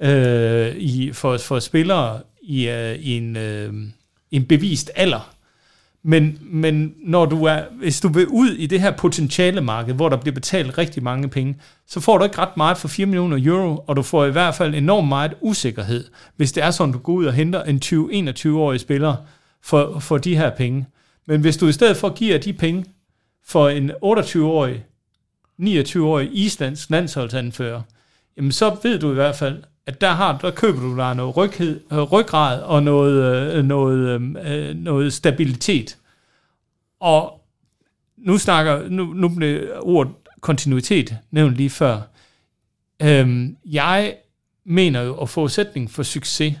øh, 0.00 0.76
i, 0.76 1.12
for, 1.12 1.36
for 1.36 1.58
spillere 1.58 2.20
i, 2.42 2.68
øh, 2.68 2.94
i 2.94 3.16
en, 3.16 3.36
øh, 3.36 3.74
en 4.30 4.46
bevist 4.46 4.90
alder. 4.94 5.35
Men, 6.08 6.38
men 6.42 6.94
når 6.98 7.26
du 7.26 7.44
er, 7.44 7.62
hvis 7.78 8.00
du 8.00 8.08
vil 8.08 8.26
ud 8.26 8.50
i 8.50 8.66
det 8.66 8.80
her 8.80 8.90
potentiale 8.90 9.60
marked, 9.60 9.94
hvor 9.94 10.08
der 10.08 10.16
bliver 10.16 10.34
betalt 10.34 10.78
rigtig 10.78 11.02
mange 11.02 11.28
penge, 11.28 11.56
så 11.86 12.00
får 12.00 12.18
du 12.18 12.24
ikke 12.24 12.38
ret 12.38 12.56
meget 12.56 12.78
for 12.78 12.88
4 12.88 13.06
millioner 13.06 13.38
euro, 13.40 13.84
og 13.86 13.96
du 13.96 14.02
får 14.02 14.24
i 14.24 14.30
hvert 14.30 14.54
fald 14.54 14.74
enormt 14.74 15.08
meget 15.08 15.34
usikkerhed, 15.40 16.04
hvis 16.36 16.52
det 16.52 16.62
er 16.62 16.70
sådan, 16.70 16.92
du 16.92 16.98
går 16.98 17.12
ud 17.12 17.24
og 17.24 17.32
henter 17.32 17.62
en 17.62 17.80
20-21-årig 17.84 18.80
spiller 18.80 19.16
for, 19.62 19.98
for 19.98 20.18
de 20.18 20.36
her 20.36 20.50
penge. 20.50 20.86
Men 21.26 21.40
hvis 21.40 21.56
du 21.56 21.68
i 21.68 21.72
stedet 21.72 21.96
for 21.96 22.14
giver 22.14 22.38
de 22.38 22.52
penge 22.52 22.84
for 23.46 23.68
en 23.68 23.90
28-årig, 23.90 24.84
29-årig 25.62 26.28
islandsk 26.32 26.90
landsholdsanfører, 26.90 27.82
jamen 28.36 28.52
så 28.52 28.76
ved 28.82 28.98
du 28.98 29.10
i 29.10 29.14
hvert 29.14 29.36
fald, 29.36 29.62
at 29.86 30.00
der, 30.00 30.10
har, 30.10 30.38
der 30.38 30.50
køber 30.50 30.80
du 30.80 30.96
dig 30.96 31.14
noget 31.14 31.36
ryghed, 31.36 31.80
øh, 31.92 31.98
ryggrad 31.98 32.62
og 32.62 32.82
noget, 32.82 33.54
øh, 33.54 33.64
noget, 33.64 34.20
øh, 34.46 34.76
noget 34.76 35.12
stabilitet. 35.12 35.98
Og 37.00 37.40
nu 38.16 38.38
snakker, 38.38 38.88
nu, 38.88 39.04
nu 39.04 39.28
blev 39.28 39.72
ordet 39.80 40.12
kontinuitet 40.40 41.16
nævnt 41.30 41.56
lige 41.56 41.70
før. 41.70 42.00
Øhm, 43.02 43.56
jeg 43.64 44.14
mener 44.64 45.02
jo, 45.02 45.14
at 45.14 45.28
forudsætningen 45.28 45.88
for 45.88 46.02
succes 46.02 46.54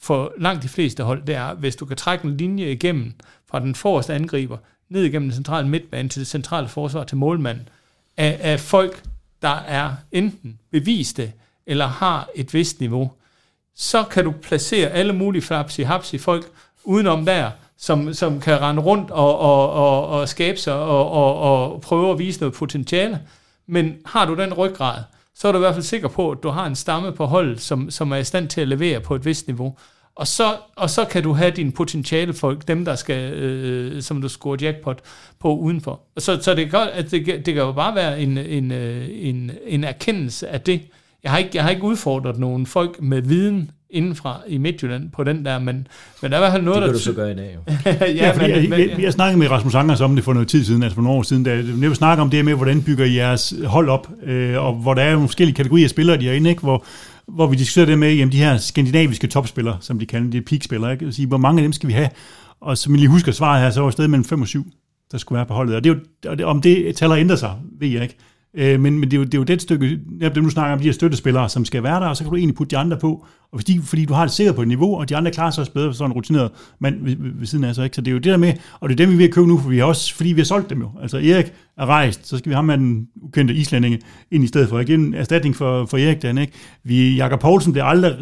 for 0.00 0.32
langt 0.38 0.62
de 0.62 0.68
fleste 0.68 1.02
hold, 1.02 1.22
det 1.26 1.34
er, 1.34 1.54
hvis 1.54 1.76
du 1.76 1.86
kan 1.86 1.96
trække 1.96 2.24
en 2.24 2.36
linje 2.36 2.72
igennem 2.72 3.12
fra 3.50 3.60
den 3.60 3.74
forreste 3.74 4.14
angriber, 4.14 4.56
ned 4.88 5.02
igennem 5.02 5.28
den 5.28 5.34
centrale 5.34 5.68
midtbane 5.68 6.08
til 6.08 6.20
det 6.20 6.28
centrale 6.28 6.68
forsvar 6.68 7.04
til 7.04 7.16
målmanden, 7.16 7.68
af, 8.16 8.38
af 8.40 8.60
folk, 8.60 9.02
der 9.42 9.56
er 9.58 9.94
enten 10.12 10.58
beviste, 10.70 11.32
eller 11.66 11.86
har 11.86 12.28
et 12.34 12.54
vist 12.54 12.80
niveau, 12.80 13.10
så 13.76 14.02
kan 14.02 14.24
du 14.24 14.30
placere 14.42 14.90
alle 14.90 15.12
mulige 15.12 15.42
flapsi 15.42 15.82
hapsi 15.82 16.18
folk 16.18 16.44
udenom 16.84 17.26
der, 17.26 17.50
som, 17.78 18.14
som 18.14 18.40
kan 18.40 18.60
rende 18.60 18.82
rundt 18.82 19.10
og, 19.10 19.38
og, 19.38 19.70
og, 19.70 20.06
og 20.06 20.28
skabe 20.28 20.58
sig 20.58 20.74
og, 20.74 21.10
og, 21.10 21.38
og 21.38 21.80
prøve 21.80 22.12
at 22.12 22.18
vise 22.18 22.40
noget 22.40 22.54
potentiale. 22.54 23.20
Men 23.66 23.94
har 24.06 24.26
du 24.26 24.34
den 24.34 24.54
ryggrad, 24.54 25.02
så 25.34 25.48
er 25.48 25.52
du 25.52 25.58
i 25.58 25.60
hvert 25.60 25.74
fald 25.74 25.84
sikker 25.84 26.08
på, 26.08 26.30
at 26.30 26.38
du 26.42 26.48
har 26.48 26.66
en 26.66 26.76
stamme 26.76 27.12
på 27.12 27.26
holdet, 27.26 27.60
som, 27.60 27.90
som 27.90 28.12
er 28.12 28.16
i 28.16 28.24
stand 28.24 28.48
til 28.48 28.60
at 28.60 28.68
levere 28.68 29.00
på 29.00 29.14
et 29.14 29.24
vist 29.24 29.46
niveau. 29.46 29.76
Og 30.16 30.26
så, 30.26 30.56
og 30.76 30.90
så 30.90 31.04
kan 31.04 31.22
du 31.22 31.32
have 31.32 31.50
dine 31.50 31.72
potentiale 31.72 32.34
folk, 32.34 32.68
dem 32.68 32.84
der 32.84 32.94
skal, 32.94 33.32
øh, 33.32 34.02
som 34.02 34.22
du 34.22 34.28
scorer 34.28 34.56
jackpot 34.60 35.00
på 35.40 35.56
udenfor. 35.56 36.00
Og 36.16 36.22
så, 36.22 36.42
så 36.42 36.54
det, 36.54 36.70
kan, 36.70 36.88
at 36.92 37.10
det, 37.10 37.26
det 37.26 37.54
kan 37.54 37.56
jo 37.56 37.72
bare 37.72 37.94
være 37.94 38.20
en, 38.20 38.38
en, 38.38 38.72
øh, 38.72 39.08
en, 39.10 39.50
en 39.66 39.84
erkendelse 39.84 40.48
af 40.48 40.60
det. 40.60 40.80
Jeg 41.24 41.32
har, 41.32 41.38
ikke, 41.38 41.50
jeg 41.54 41.62
har 41.62 41.70
ikke 41.70 41.82
udfordret 41.82 42.38
nogen 42.38 42.66
folk 42.66 43.02
med 43.02 43.22
viden 43.22 43.70
indenfra 43.90 44.40
i 44.48 44.58
Midtjylland 44.58 45.10
på 45.10 45.24
den 45.24 45.44
der, 45.44 45.58
men, 45.58 45.86
men 46.22 46.30
der 46.30 46.36
er 46.36 46.40
i 46.40 46.42
hvert 46.42 46.52
fald 46.52 46.62
noget, 46.62 46.82
Det 46.82 46.88
kan 46.88 46.92
der... 46.92 46.98
du 46.98 47.04
så 47.04 47.12
gøre 47.12 47.32
i 47.32 47.34
dag, 47.34 47.54
jo. 47.54 47.72
ja, 47.90 48.12
Ja, 48.12 48.30
fordi 48.30 48.46
men, 48.46 48.62
jeg, 48.62 48.68
men, 48.68 48.80
jeg, 48.80 49.02
jeg 49.02 49.12
snakkede 49.12 49.38
med 49.38 49.50
Rasmus 49.50 49.74
Angers 49.74 50.00
om 50.00 50.14
det 50.14 50.24
for 50.24 50.32
noget 50.32 50.48
tid 50.48 50.64
siden, 50.64 50.82
altså 50.82 50.94
for 50.94 51.02
nogle 51.02 51.18
år 51.18 51.22
siden, 51.22 51.42
da 51.42 51.50
jeg 51.50 51.62
netop 51.62 51.96
snakker 51.96 52.24
om 52.24 52.30
det 52.30 52.44
med, 52.44 52.54
hvordan 52.54 52.82
bygger 52.82 53.04
I 53.04 53.16
jeres 53.16 53.54
hold 53.64 53.88
op, 53.88 54.08
øh, 54.22 54.64
og 54.64 54.74
hvor 54.74 54.94
der 54.94 55.02
er 55.02 55.12
nogle 55.12 55.28
forskellige 55.28 55.56
kategorier 55.56 55.86
af 55.86 55.90
spillere, 55.90 56.16
de 56.16 56.28
er 56.28 56.32
inde, 56.32 56.50
ikke? 56.50 56.62
Hvor, 56.62 56.84
hvor 57.26 57.46
vi 57.46 57.56
diskuterer 57.56 57.86
det 57.86 57.98
med, 57.98 58.14
jamen 58.14 58.32
de 58.32 58.36
her 58.36 58.56
skandinaviske 58.56 59.26
topspillere, 59.26 59.76
som 59.80 59.98
de 59.98 60.06
kalder, 60.06 60.30
de 60.30 60.38
er 60.38 60.42
peakspillere, 60.46 60.92
ikke? 60.92 61.12
Sige, 61.12 61.26
hvor 61.28 61.38
mange 61.38 61.60
af 61.60 61.62
dem 61.62 61.72
skal 61.72 61.88
vi 61.88 61.92
have? 61.92 62.08
Og 62.60 62.78
som 62.78 62.92
jeg 62.92 62.98
lige 62.98 63.10
husker 63.10 63.32
svaret 63.32 63.62
her, 63.62 63.70
så 63.70 63.80
var 63.80 63.86
det 63.86 63.92
stadig 63.92 64.10
mellem 64.10 64.24
5 64.24 64.40
og 64.42 64.48
7, 64.48 64.66
der 65.12 65.18
skulle 65.18 65.36
være 65.36 65.46
på 65.46 65.54
holdet. 65.54 65.76
Og 65.76 65.84
det 65.84 65.90
er 65.90 65.94
jo, 65.94 66.30
og 66.30 66.38
det, 66.38 66.46
om 66.46 66.60
det 66.60 66.96
taler 66.96 67.16
ændrer 67.16 67.36
sig, 67.36 67.52
ved 67.80 67.88
jeg 67.88 68.02
ikke. 68.02 68.16
Øh, 68.56 68.80
men, 68.80 68.98
men 68.98 69.10
det, 69.10 69.16
er 69.16 69.18
jo, 69.18 69.24
det 69.24 69.34
er 69.34 69.38
jo 69.38 69.44
det 69.44 69.62
stykke, 69.62 70.00
netop 70.06 70.34
det 70.34 70.44
du 70.44 70.50
snakker 70.50 70.72
om, 70.72 70.78
de 70.78 70.84
her 70.84 70.92
støttespillere, 70.92 71.48
som 71.48 71.64
skal 71.64 71.82
være 71.82 72.00
der, 72.00 72.06
og 72.06 72.16
så 72.16 72.24
kan 72.24 72.30
du 72.30 72.36
egentlig 72.36 72.56
putte 72.56 72.70
de 72.70 72.78
andre 72.78 72.96
på. 72.96 73.26
Og 73.52 73.58
hvis 73.58 73.64
de, 73.64 73.80
fordi 73.82 74.04
du 74.04 74.14
har 74.14 74.22
det 74.24 74.32
sikkert 74.32 74.54
på 74.54 74.62
et 74.62 74.68
niveau, 74.68 74.98
og 74.98 75.08
de 75.08 75.16
andre 75.16 75.30
klarer 75.30 75.50
sig 75.50 75.62
også 75.62 75.72
bedre 75.72 75.88
for 75.88 75.92
sådan 75.92 76.10
en 76.10 76.14
rutineret 76.14 76.50
mand 76.80 77.04
ved, 77.04 77.16
ved, 77.16 77.30
ved 77.34 77.46
siden 77.46 77.64
af 77.64 77.74
sig. 77.74 77.84
Ikke? 77.84 77.94
Så 77.94 78.00
det 78.00 78.08
er 78.08 78.12
jo 78.12 78.18
det 78.18 78.24
der 78.24 78.36
med, 78.36 78.52
og 78.80 78.88
det 78.88 78.94
er 79.00 79.06
dem, 79.06 79.08
vi 79.08 79.14
er 79.14 79.18
ved 79.18 79.24
at 79.24 79.34
købe 79.34 79.46
nu, 79.46 79.58
for 79.58 79.68
vi 79.68 79.78
har 79.78 79.84
også, 79.84 80.14
fordi 80.14 80.32
vi 80.32 80.40
har 80.40 80.44
solgt 80.44 80.70
dem 80.70 80.80
jo. 80.80 80.90
Altså 81.02 81.16
Erik 81.16 81.52
er 81.78 81.86
rejst, 81.86 82.28
så 82.28 82.38
skal 82.38 82.50
vi 82.50 82.54
have 82.54 82.66
med 82.66 82.78
den 82.78 83.08
ukendte 83.22 83.54
islændinge 83.54 84.00
ind 84.30 84.44
i 84.44 84.46
stedet 84.46 84.68
for. 84.68 84.80
Ikke 84.80 84.94
en 84.94 85.14
erstatning 85.14 85.56
for, 85.56 85.86
for 85.86 85.98
Erik, 85.98 86.22
den, 86.22 86.38
ikke? 86.38 86.52
Vi, 86.84 87.16
Jakob 87.16 87.40
Poulsen 87.40 87.72
bliver 87.72 87.84
aldrig 87.84 88.16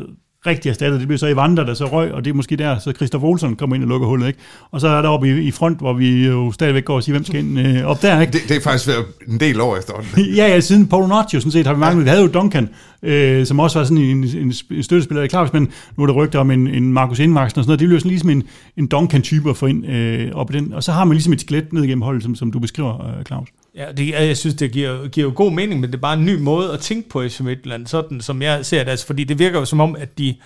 rigtig 0.47 0.71
erstattet. 0.71 1.01
Det 1.01 1.09
bliver 1.09 1.19
så 1.19 1.27
Evander, 1.27 1.65
der 1.65 1.75
så 1.75 1.85
røg, 1.87 2.13
og 2.13 2.25
det 2.25 2.31
er 2.31 2.35
måske 2.35 2.57
der, 2.57 2.79
så 2.79 2.93
Christoph 2.93 3.25
Olsen 3.25 3.57
kommer 3.57 3.77
ind 3.77 3.85
og 3.85 3.89
lukker 3.89 4.09
hullet. 4.09 4.27
Ikke? 4.27 4.39
Og 4.71 4.81
så 4.81 4.89
er 4.89 5.03
der 5.03 5.09
oppe 5.09 5.29
i, 5.29 5.41
i 5.41 5.51
front, 5.51 5.79
hvor 5.79 5.93
vi 5.93 6.27
jo 6.27 6.53
stadigvæk 6.53 6.85
går 6.85 6.95
og 6.95 7.03
siger, 7.03 7.15
hvem 7.15 7.25
skal 7.25 7.41
ind 7.41 7.59
øh, 7.59 7.85
op 7.85 8.03
der. 8.03 8.21
Ikke? 8.21 8.33
Det, 8.33 8.41
det 8.49 8.57
er 8.57 8.61
faktisk 8.61 8.89
været 8.89 9.05
en 9.29 9.41
del 9.41 9.61
år 9.61 9.77
efterhånden. 9.77 10.25
ja, 10.37 10.47
ja, 10.47 10.61
siden 10.61 10.87
Paul 10.87 11.09
Notch, 11.09 11.35
sådan 11.35 11.53
set 11.53 11.67
har 11.67 11.75
vi 11.75 11.81
manglet. 11.81 12.05
Vi 12.05 12.09
havde 12.09 12.23
jo 12.23 12.29
Duncan, 12.29 12.69
øh, 13.03 13.47
som 13.47 13.61
også 13.61 13.79
var 13.79 13.85
sådan 13.85 14.05
en, 14.05 14.25
en, 14.25 14.53
en 14.71 14.83
støttespiller. 14.83 15.23
Er 15.23 15.27
klart, 15.27 15.47
hvis 15.47 15.53
man, 15.53 15.69
nu 15.97 16.03
er 16.03 16.07
der 16.07 16.15
rygter 16.15 16.39
om 16.39 16.51
en, 16.51 16.69
en 16.69 16.93
Markus 16.93 17.19
Indvaksen 17.19 17.59
og 17.59 17.65
sådan 17.65 17.69
noget, 17.69 17.81
det 17.81 17.89
bliver 17.89 18.01
sådan 18.01 18.11
ligesom 18.11 18.31
en, 18.31 18.43
en 18.77 18.87
Duncan-type 18.87 19.51
at 19.51 19.57
få 19.57 19.67
ind 19.67 19.87
øh, 19.87 20.31
op 20.35 20.55
i 20.55 20.59
den. 20.59 20.73
Og 20.73 20.83
så 20.83 20.93
har 20.93 21.05
man 21.05 21.15
ligesom 21.15 21.33
et 21.33 21.41
skelet 21.41 21.73
ned 21.73 21.83
igennem 21.83 22.03
holdet, 22.03 22.23
som, 22.23 22.35
som 22.35 22.53
du 22.53 22.59
beskriver, 22.59 23.07
øh, 23.07 23.25
Claus. 23.25 23.49
Ja, 23.75 23.93
det, 23.93 24.11
jeg 24.11 24.37
synes, 24.37 24.55
det 24.55 24.73
giver, 24.73 25.09
giver 25.09 25.27
jo 25.27 25.33
god 25.37 25.53
mening, 25.53 25.81
men 25.81 25.91
det 25.91 25.97
er 25.97 26.01
bare 26.01 26.15
en 26.15 26.25
ny 26.25 26.35
måde 26.39 26.73
at 26.73 26.81
tænke 26.81 27.09
på 27.09 27.23
i 27.23 27.31
Midtjylland, 27.41 27.87
sådan 27.87 28.21
som 28.21 28.43
jeg 28.43 28.67
ser 28.67 28.85
det. 28.85 28.91
Altså, 28.91 29.07
fordi 29.07 29.25
det 29.25 29.39
virker 29.39 29.59
jo 29.59 29.65
som 29.65 29.81
om, 29.81 29.97
at 29.97 30.19
de... 30.19 30.37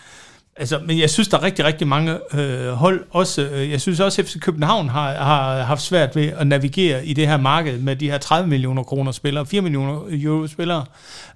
Altså, 0.57 0.81
men 0.87 0.99
jeg 0.99 1.11
synes, 1.11 1.29
der 1.29 1.39
er 1.39 1.43
rigtig, 1.43 1.65
rigtig 1.65 1.89
mange 1.89 2.19
øh, 2.35 2.69
hold. 2.69 3.05
Også, 3.11 3.43
øh, 3.43 3.71
jeg 3.71 3.81
synes 3.81 4.01
også, 4.01 4.23
at 4.23 4.29
FC 4.29 4.41
København 4.41 4.89
har, 4.89 5.15
har 5.15 5.63
haft 5.63 5.83
svært 5.83 6.17
ved 6.17 6.27
at 6.27 6.47
navigere 6.47 7.07
i 7.07 7.13
det 7.13 7.29
her 7.29 7.37
marked 7.37 7.79
med 7.79 7.97
de 7.97 8.11
her 8.11 8.19
30 8.19 8.49
millioner 8.49 8.83
kroner 8.83 9.13
spillere, 9.13 9.47
4 9.47 9.61
millioner 9.61 10.01
euro 10.11 10.47
spillere. 10.47 10.85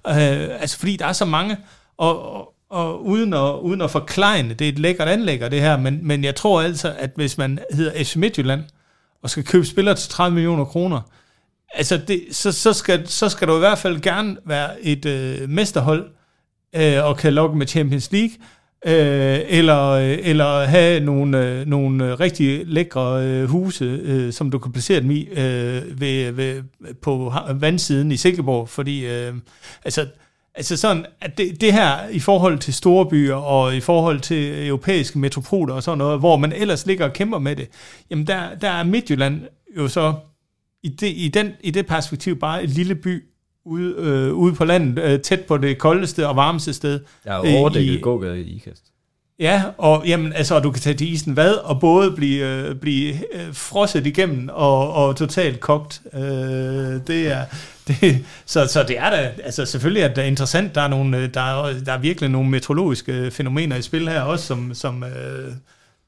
Øh, 0.07 0.15
altså, 0.61 0.79
fordi 0.79 0.95
der 0.95 1.05
er 1.05 1.13
så 1.13 1.25
mange, 1.25 1.57
og, 1.97 2.35
og, 2.35 2.53
og 2.69 3.05
uden 3.05 3.33
at, 3.33 3.59
uden 3.61 3.81
at 3.81 3.91
forklejne, 3.91 4.53
det 4.53 4.65
er 4.65 4.71
et 4.71 4.79
lækkert 4.79 5.07
anlæg 5.07 5.51
det 5.51 5.61
her, 5.61 5.77
men, 5.77 5.99
men 6.01 6.23
jeg 6.23 6.35
tror 6.35 6.61
altså, 6.61 6.93
at 6.99 7.11
hvis 7.15 7.37
man 7.37 7.59
hedder 7.71 8.03
FC 8.03 8.15
Midtjylland, 8.15 8.63
og 9.23 9.29
skal 9.29 9.43
købe 9.43 9.65
spillere 9.65 9.95
til 9.95 10.09
30 10.09 10.33
millioner 10.33 10.65
kroner, 10.65 11.01
altså 11.73 11.97
det, 11.97 12.23
så, 12.31 12.51
så, 12.51 12.73
skal, 12.73 13.07
så 13.07 13.29
skal 13.29 13.47
du 13.47 13.55
i 13.55 13.59
hvert 13.59 13.77
fald 13.77 14.01
gerne 14.01 14.37
være 14.45 14.85
et 14.85 15.05
øh, 15.05 15.49
mesterhold, 15.49 16.09
øh, 16.75 17.05
og 17.05 17.17
kan 17.17 17.33
lokke 17.33 17.57
med 17.57 17.67
Champions 17.67 18.11
League, 18.11 18.31
øh, 18.85 19.39
eller, 19.47 19.89
øh, 19.89 20.17
eller 20.21 20.65
have 20.65 20.99
nogle, 20.99 21.47
øh, 21.47 21.67
nogle 21.67 22.15
rigtig 22.15 22.67
lækre 22.67 23.25
øh, 23.25 23.49
huse, 23.49 23.85
øh, 23.85 24.33
som 24.33 24.51
du 24.51 24.59
kan 24.59 24.71
placere 24.71 25.01
dem 25.01 25.11
i 25.11 25.27
øh, 25.31 26.01
ved, 26.01 26.31
ved, 26.31 26.63
på 27.01 27.33
vandsiden 27.53 28.11
i 28.11 28.17
Silkeborg, 28.17 28.69
fordi 28.69 29.05
øh, 29.05 29.33
altså, 29.85 30.07
altså 30.55 30.77
sådan, 30.77 31.05
at 31.21 31.37
det, 31.37 31.61
det 31.61 31.73
her 31.73 32.07
i 32.09 32.19
forhold 32.19 32.59
til 32.59 32.73
store 32.73 33.05
byer 33.05 33.35
og 33.35 33.75
i 33.75 33.79
forhold 33.79 34.19
til 34.19 34.67
europæiske 34.67 35.19
metropoler 35.19 35.73
og 35.73 35.83
sådan 35.83 35.97
noget, 35.97 36.19
hvor 36.19 36.37
man 36.37 36.53
ellers 36.53 36.85
ligger 36.85 37.05
og 37.05 37.13
kæmper 37.13 37.39
med 37.39 37.55
det, 37.55 37.69
jamen 38.09 38.27
der, 38.27 38.55
der 38.61 38.69
er 38.69 38.83
Midtjylland 38.83 39.41
jo 39.77 39.87
så 39.87 40.13
i 40.83 40.89
det, 40.89 41.07
i, 41.07 41.27
den, 41.27 41.51
i 41.63 41.71
det 41.71 41.87
perspektiv 41.87 42.39
bare 42.39 42.63
en 42.63 42.69
lille 42.69 42.95
by 42.95 43.23
ude, 43.65 43.95
øh, 43.97 44.33
ude 44.33 44.53
på 44.53 44.65
landet, 44.65 45.03
øh, 45.03 45.19
tæt 45.19 45.39
på 45.39 45.57
det 45.57 45.77
koldeste 45.77 46.27
og 46.27 46.35
varmeste 46.35 46.73
sted. 46.73 46.99
Der 47.23 47.31
er 47.31 47.57
overdækket 47.57 48.01
gågade 48.01 48.41
i 48.41 48.55
IKAST. 48.55 48.91
Ja, 49.41 49.63
og 49.77 50.03
jamen, 50.07 50.33
altså, 50.33 50.59
du 50.59 50.71
kan 50.71 50.81
tage 50.81 50.95
til 50.95 51.13
isen 51.13 51.33
hvad, 51.33 51.53
og 51.53 51.79
både 51.79 52.11
blive, 52.11 52.45
øh, 52.45 52.75
blive 52.75 53.13
øh, 53.13 53.53
frosset 53.53 54.07
igennem 54.07 54.49
og, 54.53 54.93
og 54.93 55.15
totalt 55.15 55.59
kogt. 55.59 56.01
Øh, 56.13 56.21
det 57.07 57.27
er, 57.27 57.45
det, 57.87 58.25
så, 58.45 58.67
så 58.67 58.83
det 58.83 58.99
er 58.99 59.09
da, 59.09 59.31
altså 59.43 59.65
selvfølgelig 59.65 60.03
er 60.03 60.13
det 60.13 60.25
interessant, 60.25 60.75
der 60.75 60.81
er, 60.81 60.87
nogle, 60.87 61.17
øh, 61.17 61.33
der 61.33 61.41
er, 61.41 61.79
der 61.85 61.93
er 61.93 61.97
virkelig 61.97 62.29
nogle 62.29 62.49
meteorologiske 62.49 63.31
fænomener 63.31 63.75
i 63.75 63.81
spil 63.81 64.09
her 64.09 64.21
også, 64.21 64.45
som, 64.45 64.73
som 64.73 65.03
øh, 65.03 65.51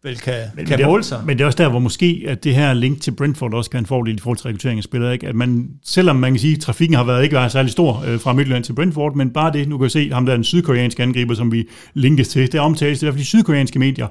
vel 0.03 0.17
kan, 0.17 0.33
men, 0.55 0.65
kan 0.65 0.79
måle 0.85 1.03
sig. 1.03 1.23
Men 1.25 1.37
det 1.37 1.43
er 1.43 1.45
også 1.45 1.57
der, 1.57 1.69
hvor 1.69 1.79
måske 1.79 2.25
at 2.27 2.43
det 2.43 2.55
her 2.55 2.73
link 2.73 3.01
til 3.01 3.11
Brentford 3.11 3.53
også 3.53 3.69
kan 3.69 3.79
en 3.79 3.85
fordel 3.85 4.15
i 4.15 4.19
forhold 4.19 4.37
til 4.37 4.47
rekruttering 4.47 4.77
af 4.77 4.83
spillere. 4.83 5.13
Ikke? 5.13 5.27
At 5.27 5.35
man, 5.35 5.69
selvom 5.83 6.15
man 6.15 6.31
kan 6.31 6.39
sige, 6.39 6.55
at 6.55 6.61
trafikken 6.61 6.97
har 6.97 7.03
været 7.03 7.23
ikke 7.23 7.35
været 7.35 7.51
særlig 7.51 7.71
stor 7.71 8.03
øh, 8.07 8.19
fra 8.19 8.33
Midtjylland 8.33 8.63
til 8.63 8.73
Brentford, 8.73 9.15
men 9.15 9.29
bare 9.29 9.53
det, 9.53 9.69
nu 9.69 9.77
kan 9.77 9.83
jeg 9.83 9.91
se 9.91 10.11
ham 10.11 10.25
der 10.25 10.33
den 10.33 10.43
sydkoreanske 10.43 11.03
angriber, 11.03 11.33
som 11.33 11.51
vi 11.51 11.67
linkes 11.93 12.27
til, 12.27 12.51
det 12.51 12.59
omtales 12.59 13.01
i 13.01 13.05
hvert 13.05 13.13
fald 13.13 13.21
de 13.21 13.25
sydkoreanske 13.25 13.79
medier, 13.79 14.07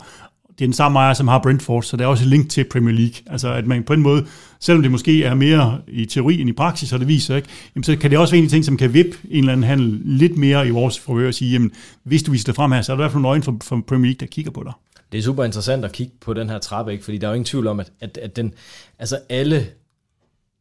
det 0.59 0.65
er 0.65 0.67
den 0.67 0.73
samme 0.73 0.99
ejer, 0.99 1.15
som 1.15 1.29
har 1.29 1.39
Brentford, 1.39 1.83
så 1.83 1.97
der 1.97 2.05
er 2.05 2.09
også 2.09 2.25
et 2.25 2.31
link 2.31 2.49
til 2.49 2.65
Premier 2.65 2.95
League. 2.95 3.15
Altså 3.27 3.53
at 3.53 3.67
man 3.67 3.83
på 3.83 3.93
en 3.93 4.01
måde, 4.01 4.27
selvom 4.61 4.83
det 4.83 4.91
måske 4.91 5.25
er 5.25 5.35
mere 5.35 5.79
i 5.89 6.05
teori 6.05 6.41
end 6.41 6.51
i 6.51 6.53
praksis, 6.53 6.93
og 6.93 7.01
det 7.01 7.09
viser 7.09 7.37
ikke, 7.37 7.49
jamen, 7.75 7.85
så 7.85 7.97
kan 7.97 8.11
det 8.11 8.19
også 8.19 8.33
være 8.33 8.39
en 8.39 8.45
af 8.45 8.49
de 8.49 8.55
ting, 8.55 8.65
som 8.65 8.77
kan 8.77 8.95
vippe 8.95 9.17
en 9.31 9.39
eller 9.39 9.53
anden 9.53 9.67
handel 9.67 10.01
lidt 10.05 10.37
mere 10.37 10.69
i 10.69 10.71
vores 10.71 10.99
forhør 10.99 11.29
og 11.29 11.35
sige, 11.35 11.53
jamen, 11.53 11.71
hvis 12.05 12.23
du 12.23 12.31
viser 12.31 12.45
det 12.45 12.55
frem 12.55 12.73
her, 12.73 12.83
så 12.83 12.93
er 12.93 12.97
der 12.97 13.03
i 13.03 13.03
hvert 13.03 13.13
fald 13.13 13.23
nogle 13.23 13.29
øjne 13.29 13.43
for, 13.43 13.57
for 13.63 13.85
Premier 13.87 14.07
League, 14.07 14.21
der 14.21 14.27
kigger 14.27 14.51
på 14.51 14.63
dig 14.63 14.73
det 15.13 15.19
er 15.19 15.23
super 15.23 15.45
interessant 15.45 15.85
at 15.85 15.93
kigge 15.93 16.13
på 16.21 16.35
den 16.35 16.51
her 16.51 16.59
trappe, 16.59 16.93
ikke? 16.93 17.05
fordi 17.05 17.19
der 17.19 17.27
er 17.27 17.31
jo 17.31 17.35
ingen 17.35 17.45
tvivl 17.45 17.67
om, 17.67 17.81
at, 17.81 17.93
at, 18.01 18.19
at 18.19 18.37
den, 18.37 18.55
altså 18.99 19.21
alle 19.29 19.67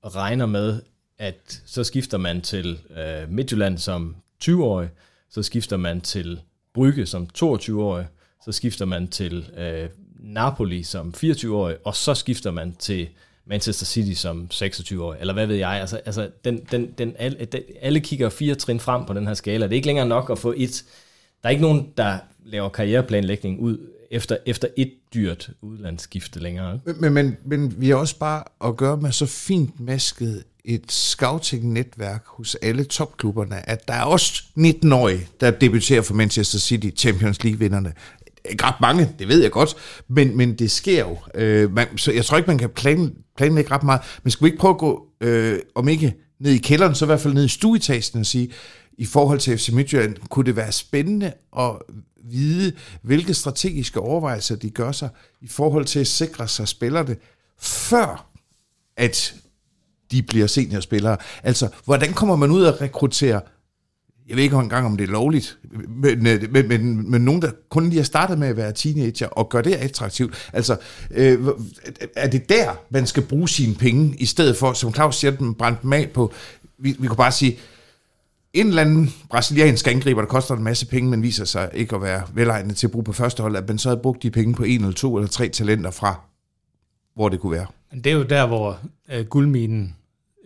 regner 0.03 0.45
med, 0.45 0.81
at 1.17 1.61
så 1.65 1.83
skifter 1.83 2.17
man 2.17 2.41
til 2.41 2.79
øh, 2.97 3.29
Midtjylland 3.29 3.77
som 3.77 4.15
20-årig, 4.43 4.89
så 5.29 5.43
skifter 5.43 5.77
man 5.77 6.01
til 6.01 6.41
Brygge 6.73 7.05
som 7.05 7.27
22-årig, 7.37 8.07
så 8.45 8.51
skifter 8.51 8.85
man 8.85 9.07
til 9.07 9.49
øh, 9.57 9.89
Napoli 10.19 10.83
som 10.83 11.13
24-årig, 11.17 11.77
og 11.85 11.95
så 11.95 12.13
skifter 12.13 12.51
man 12.51 12.75
til 12.75 13.09
Manchester 13.45 13.85
City 13.85 14.21
som 14.21 14.49
26-årig, 14.53 15.19
eller 15.19 15.33
hvad 15.33 15.47
ved 15.47 15.55
jeg. 15.55 15.69
Altså, 15.69 15.97
altså 16.05 16.29
den, 16.45 16.65
den, 16.71 16.91
den, 16.97 17.15
alle, 17.19 17.45
den, 17.45 17.61
alle 17.81 17.99
kigger 17.99 18.29
fire 18.29 18.55
trin 18.55 18.79
frem 18.79 19.05
på 19.05 19.13
den 19.13 19.27
her 19.27 19.33
skala. 19.33 19.65
Det 19.65 19.71
er 19.71 19.75
ikke 19.75 19.87
længere 19.87 20.07
nok 20.07 20.29
at 20.29 20.39
få 20.39 20.53
et... 20.57 20.85
Der 21.43 21.49
er 21.49 21.51
ikke 21.51 21.61
nogen, 21.61 21.93
der 21.97 22.17
laver 22.45 22.69
karriereplanlægning 22.69 23.59
ud 23.59 23.77
efter, 24.11 24.37
efter 24.45 24.67
et 24.77 24.91
dyrt 25.13 25.49
udlandsskifte 25.61 26.39
længere. 26.39 26.79
Men, 26.99 27.13
men, 27.13 27.37
men 27.45 27.81
vi 27.81 27.89
har 27.89 27.95
også 27.95 28.19
bare 28.19 28.43
at 28.69 28.77
gøre 28.77 28.97
med 28.97 29.11
så 29.11 29.25
fint 29.25 29.79
masket 29.79 30.43
et 30.65 30.91
scouting-netværk 30.91 32.23
hos 32.27 32.55
alle 32.55 32.83
topklubberne, 32.83 33.69
at 33.69 33.87
der 33.87 33.93
er 33.93 34.03
også 34.03 34.43
19-årige, 34.59 35.27
der 35.41 35.51
debuterer 35.51 36.01
for 36.01 36.13
Manchester 36.13 36.59
City, 36.59 36.89
Champions 36.97 37.43
League-vinderne. 37.43 37.93
Ikke 38.49 38.63
ret 38.63 38.81
mange, 38.81 39.09
det 39.19 39.27
ved 39.27 39.41
jeg 39.41 39.51
godt, 39.51 39.75
men, 40.07 40.37
men 40.37 40.53
det 40.53 40.71
sker 40.71 40.99
jo. 40.99 41.17
Øh, 41.35 41.73
man, 41.73 41.97
så 41.97 42.11
jeg 42.11 42.25
tror 42.25 42.37
ikke, 42.37 42.47
man 42.47 42.57
kan 42.57 42.69
plan, 42.69 43.15
planlægge 43.37 43.71
ret 43.71 43.83
meget. 43.83 44.01
Men 44.23 44.31
skal 44.31 44.45
vi 44.45 44.49
ikke 44.49 44.59
prøve 44.59 44.73
at 44.73 44.77
gå, 44.77 45.07
øh, 45.21 45.59
om 45.75 45.87
ikke 45.87 46.15
ned 46.39 46.51
i 46.51 46.57
kælderen, 46.57 46.95
så 46.95 47.05
i 47.05 47.07
hvert 47.07 47.19
fald 47.19 47.33
ned 47.33 47.45
i 47.45 47.47
stueetagen 47.47 48.19
og 48.19 48.25
sige, 48.25 48.51
i 48.97 49.05
forhold 49.05 49.39
til 49.39 49.57
FC 49.57 49.69
Midtjylland, 49.69 50.15
kunne 50.29 50.45
det 50.45 50.55
være 50.55 50.71
spændende 50.71 51.33
at 51.59 51.71
vide, 52.23 52.73
hvilke 53.01 53.33
strategiske 53.33 53.99
overvejelser 53.99 54.55
de 54.55 54.69
gør 54.69 54.91
sig 54.91 55.09
i 55.41 55.47
forhold 55.47 55.85
til 55.85 55.99
at 55.99 56.07
sikre 56.07 56.47
sig 56.47 56.67
spillerne, 56.67 57.15
før 57.59 58.27
at 58.97 59.35
de 60.11 60.23
bliver 60.23 60.47
seniorspillere. 60.47 61.17
Altså, 61.43 61.69
hvordan 61.85 62.13
kommer 62.13 62.35
man 62.35 62.51
ud 62.51 62.63
og 62.63 62.81
rekruttere 62.81 63.41
jeg 64.31 64.37
ved 64.37 64.43
ikke 64.43 64.55
engang, 64.55 64.85
om 64.85 64.97
det 64.97 65.03
er 65.03 65.11
lovligt, 65.11 65.57
men, 65.87 66.27
øh, 66.27 66.51
men, 66.51 66.67
men, 66.67 67.11
men 67.11 67.21
nogen, 67.21 67.41
der 67.41 67.51
kun 67.69 67.89
lige 67.89 67.97
har 67.97 68.03
startet 68.03 68.39
med 68.39 68.47
at 68.47 68.57
være 68.57 68.73
teenager, 68.73 69.27
og 69.27 69.49
gør 69.49 69.61
det 69.61 69.73
attraktivt. 69.73 70.49
Altså, 70.53 70.77
øh, 71.11 71.47
er 72.15 72.27
det 72.27 72.49
der, 72.49 72.75
man 72.89 73.07
skal 73.07 73.23
bruge 73.23 73.49
sine 73.49 73.75
penge, 73.75 74.15
i 74.17 74.25
stedet 74.25 74.57
for, 74.57 74.73
som 74.73 74.93
Claus 74.93 75.15
siger, 75.15 75.31
den 75.31 75.53
brændt 75.53 75.81
dem 75.81 75.93
af 75.93 76.09
på, 76.13 76.33
vi, 76.77 76.95
vi 76.99 77.07
kunne 77.07 77.17
bare 77.17 77.31
sige, 77.31 77.57
en 78.53 78.67
eller 78.67 78.81
anden 78.81 79.13
brasiliansk 79.29 79.87
angriber, 79.87 80.21
der 80.21 80.27
koster 80.27 80.55
en 80.55 80.63
masse 80.63 80.85
penge, 80.85 81.09
men 81.09 81.23
viser 81.23 81.45
sig 81.45 81.69
ikke 81.73 81.95
at 81.95 82.01
være 82.01 82.23
velegnet 82.33 82.77
til 82.77 82.87
at 82.87 82.91
bruge 82.91 83.03
på 83.03 83.13
første 83.13 83.41
hold, 83.41 83.55
at 83.55 83.67
man 83.67 83.77
så 83.77 83.89
havde 83.89 84.01
brugt 84.01 84.23
de 84.23 84.31
penge 84.31 84.55
på 84.55 84.63
en 84.63 84.81
eller 84.81 84.93
to 84.93 85.17
eller 85.17 85.29
tre 85.29 85.49
talenter 85.49 85.91
fra, 85.91 86.21
hvor 87.15 87.29
det 87.29 87.39
kunne 87.39 87.51
være. 87.51 87.65
Det 87.93 88.07
er 88.07 88.11
jo 88.11 88.23
der, 88.23 88.47
hvor 88.47 88.79
øh, 89.11 89.25
guldminen 89.25 89.95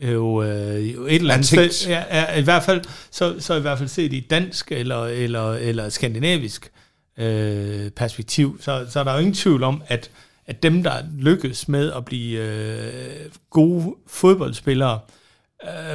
jo, 0.01 0.43
øh, 0.43 0.93
jo 0.93 1.05
et 1.05 1.15
eller 1.15 1.33
andet 1.33 1.47
sted, 1.47 1.89
ja, 1.89 2.03
er, 2.09 2.37
i 2.37 2.43
hvert 2.43 2.63
fald, 2.63 2.81
så, 3.11 3.35
så 3.39 3.55
i 3.55 3.61
hvert 3.61 3.77
fald 3.77 3.89
set 3.89 4.13
i 4.13 4.19
dansk 4.19 4.71
eller, 4.71 5.05
eller, 5.05 5.51
eller 5.51 5.89
skandinavisk 5.89 6.71
øh, 7.17 7.89
perspektiv, 7.89 8.57
så, 8.61 8.85
så 8.89 8.99
er 8.99 9.03
der 9.03 9.13
jo 9.13 9.19
ingen 9.19 9.33
tvivl 9.33 9.63
om, 9.63 9.81
at, 9.87 10.11
at 10.45 10.63
dem, 10.63 10.83
der 10.83 11.03
lykkes 11.17 11.67
med 11.67 11.91
at 11.91 12.05
blive 12.05 12.39
øh, 12.39 13.31
gode 13.49 13.95
fodboldspillere, 14.07 14.93
øh, 14.93 15.24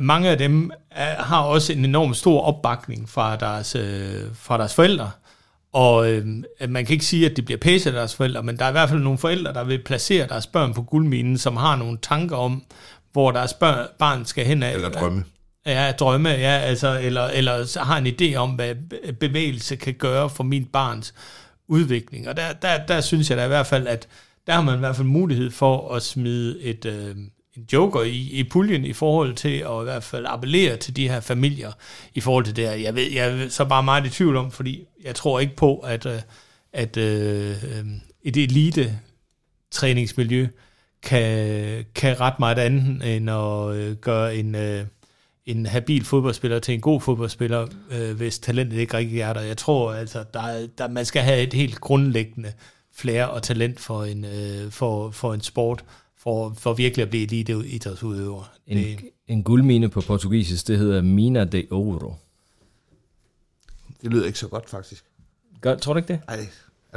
mange 0.02 0.28
af 0.28 0.38
dem 0.38 0.70
er, 0.90 1.22
har 1.22 1.40
også 1.40 1.72
en 1.72 1.84
enorm 1.84 2.14
stor 2.14 2.40
opbakning 2.40 3.08
fra 3.08 3.36
deres, 3.36 3.76
øh, 3.76 4.22
fra 4.34 4.58
deres 4.58 4.74
forældre. 4.74 5.10
Og 5.72 6.10
øh, 6.10 6.26
man 6.68 6.86
kan 6.86 6.92
ikke 6.92 7.04
sige, 7.04 7.30
at 7.30 7.36
de 7.36 7.42
bliver 7.42 7.58
pæse 7.58 7.88
af 7.88 7.92
deres 7.92 8.14
forældre, 8.14 8.42
men 8.42 8.56
der 8.56 8.64
er 8.64 8.68
i 8.68 8.72
hvert 8.72 8.88
fald 8.88 9.00
nogle 9.00 9.18
forældre, 9.18 9.52
der 9.52 9.64
vil 9.64 9.82
placere 9.84 10.26
deres 10.28 10.46
børn 10.46 10.74
på 10.74 10.82
guldminen, 10.82 11.38
som 11.38 11.56
har 11.56 11.76
nogle 11.76 11.98
tanker 12.02 12.36
om, 12.36 12.62
hvor 13.12 13.30
deres 13.30 13.54
børn, 13.54 13.86
barn 13.98 14.24
skal 14.24 14.46
hen 14.46 14.62
af. 14.62 14.74
Eller 14.74 14.90
drømme. 14.90 15.24
Ja, 15.66 15.92
drømme, 15.92 16.28
ja, 16.28 16.58
altså, 16.58 17.00
eller, 17.02 17.26
eller 17.26 17.84
har 17.84 17.98
en 17.98 18.06
idé 18.06 18.34
om, 18.34 18.50
hvad 18.50 18.74
bevægelse 19.12 19.76
kan 19.76 19.94
gøre 19.94 20.30
for 20.30 20.44
min 20.44 20.64
barns 20.64 21.14
udvikling. 21.68 22.28
Og 22.28 22.36
der, 22.36 22.52
der, 22.52 22.86
der 22.86 23.00
synes 23.00 23.30
jeg 23.30 23.38
da 23.38 23.44
i 23.44 23.48
hvert 23.48 23.66
fald, 23.66 23.86
at 23.86 24.08
der 24.46 24.52
har 24.52 24.62
man 24.62 24.74
i 24.74 24.78
hvert 24.78 24.96
fald 24.96 25.06
mulighed 25.06 25.50
for 25.50 25.94
at 25.94 26.02
smide 26.02 26.62
et, 26.62 26.84
øh, 26.84 27.16
en 27.56 27.66
joker 27.72 28.02
i, 28.02 28.30
i 28.30 28.44
puljen 28.44 28.84
i 28.84 28.92
forhold 28.92 29.34
til 29.34 29.58
at 29.58 29.80
i 29.80 29.84
hvert 29.84 30.02
fald 30.02 30.26
appellere 30.28 30.76
til 30.76 30.96
de 30.96 31.08
her 31.08 31.20
familier 31.20 31.72
i 32.14 32.20
forhold 32.20 32.44
til 32.44 32.56
det 32.56 32.68
her. 32.68 32.74
Jeg 32.74 32.94
ved, 32.94 33.10
jeg 33.10 33.42
er 33.42 33.48
så 33.48 33.64
bare 33.64 33.82
meget 33.82 34.06
i 34.06 34.10
tvivl 34.10 34.36
om, 34.36 34.50
fordi 34.50 34.84
jeg 35.04 35.14
tror 35.14 35.40
ikke 35.40 35.56
på, 35.56 35.78
at, 35.78 36.06
øh, 36.06 36.20
at 36.72 36.96
uh, 36.96 37.02
et 38.22 38.36
elite 38.36 38.98
træningsmiljø 39.70 40.48
kan, 41.02 41.84
kan 41.94 42.20
ret 42.20 42.38
meget 42.38 42.58
andet 42.58 43.16
end 43.16 43.30
at 43.30 44.00
gøre 44.00 44.36
en, 44.36 44.56
en 45.46 45.66
habil 45.66 46.04
fodboldspiller 46.04 46.58
til 46.58 46.74
en 46.74 46.80
god 46.80 47.00
fodboldspiller, 47.00 47.66
hvis 48.12 48.38
talentet 48.38 48.78
ikke 48.78 48.96
rigtig 48.96 49.20
er 49.20 49.32
der. 49.32 49.40
Jeg 49.40 49.56
tror 49.56 49.92
altså, 49.92 50.24
der, 50.34 50.66
der, 50.78 50.88
man 50.88 51.04
skal 51.04 51.22
have 51.22 51.42
et 51.42 51.52
helt 51.52 51.80
grundlæggende 51.80 52.52
flair 52.94 53.24
og 53.24 53.42
talent 53.42 53.80
for 53.80 54.04
en, 54.04 54.24
for, 54.70 55.10
for 55.10 55.34
en 55.34 55.40
sport, 55.40 55.84
for, 56.22 56.54
for 56.58 56.74
virkelig 56.74 57.02
at 57.02 57.10
blive 57.10 57.22
elite 57.22 57.52
idrætsudøver. 57.66 58.52
En, 58.66 58.76
det, 58.76 58.98
en 59.28 59.42
guldmine 59.42 59.88
på 59.88 60.00
portugisisk, 60.00 60.68
det 60.68 60.78
hedder 60.78 61.02
Mina 61.02 61.44
de 61.44 61.66
Ouro. 61.70 62.14
Det 64.02 64.10
lyder 64.10 64.26
ikke 64.26 64.38
så 64.38 64.48
godt, 64.48 64.70
faktisk. 64.70 65.04
Gør, 65.60 65.76
tror 65.76 65.92
du 65.92 65.96
ikke 65.96 66.12
det? 66.12 66.20
Nej, 66.28 66.38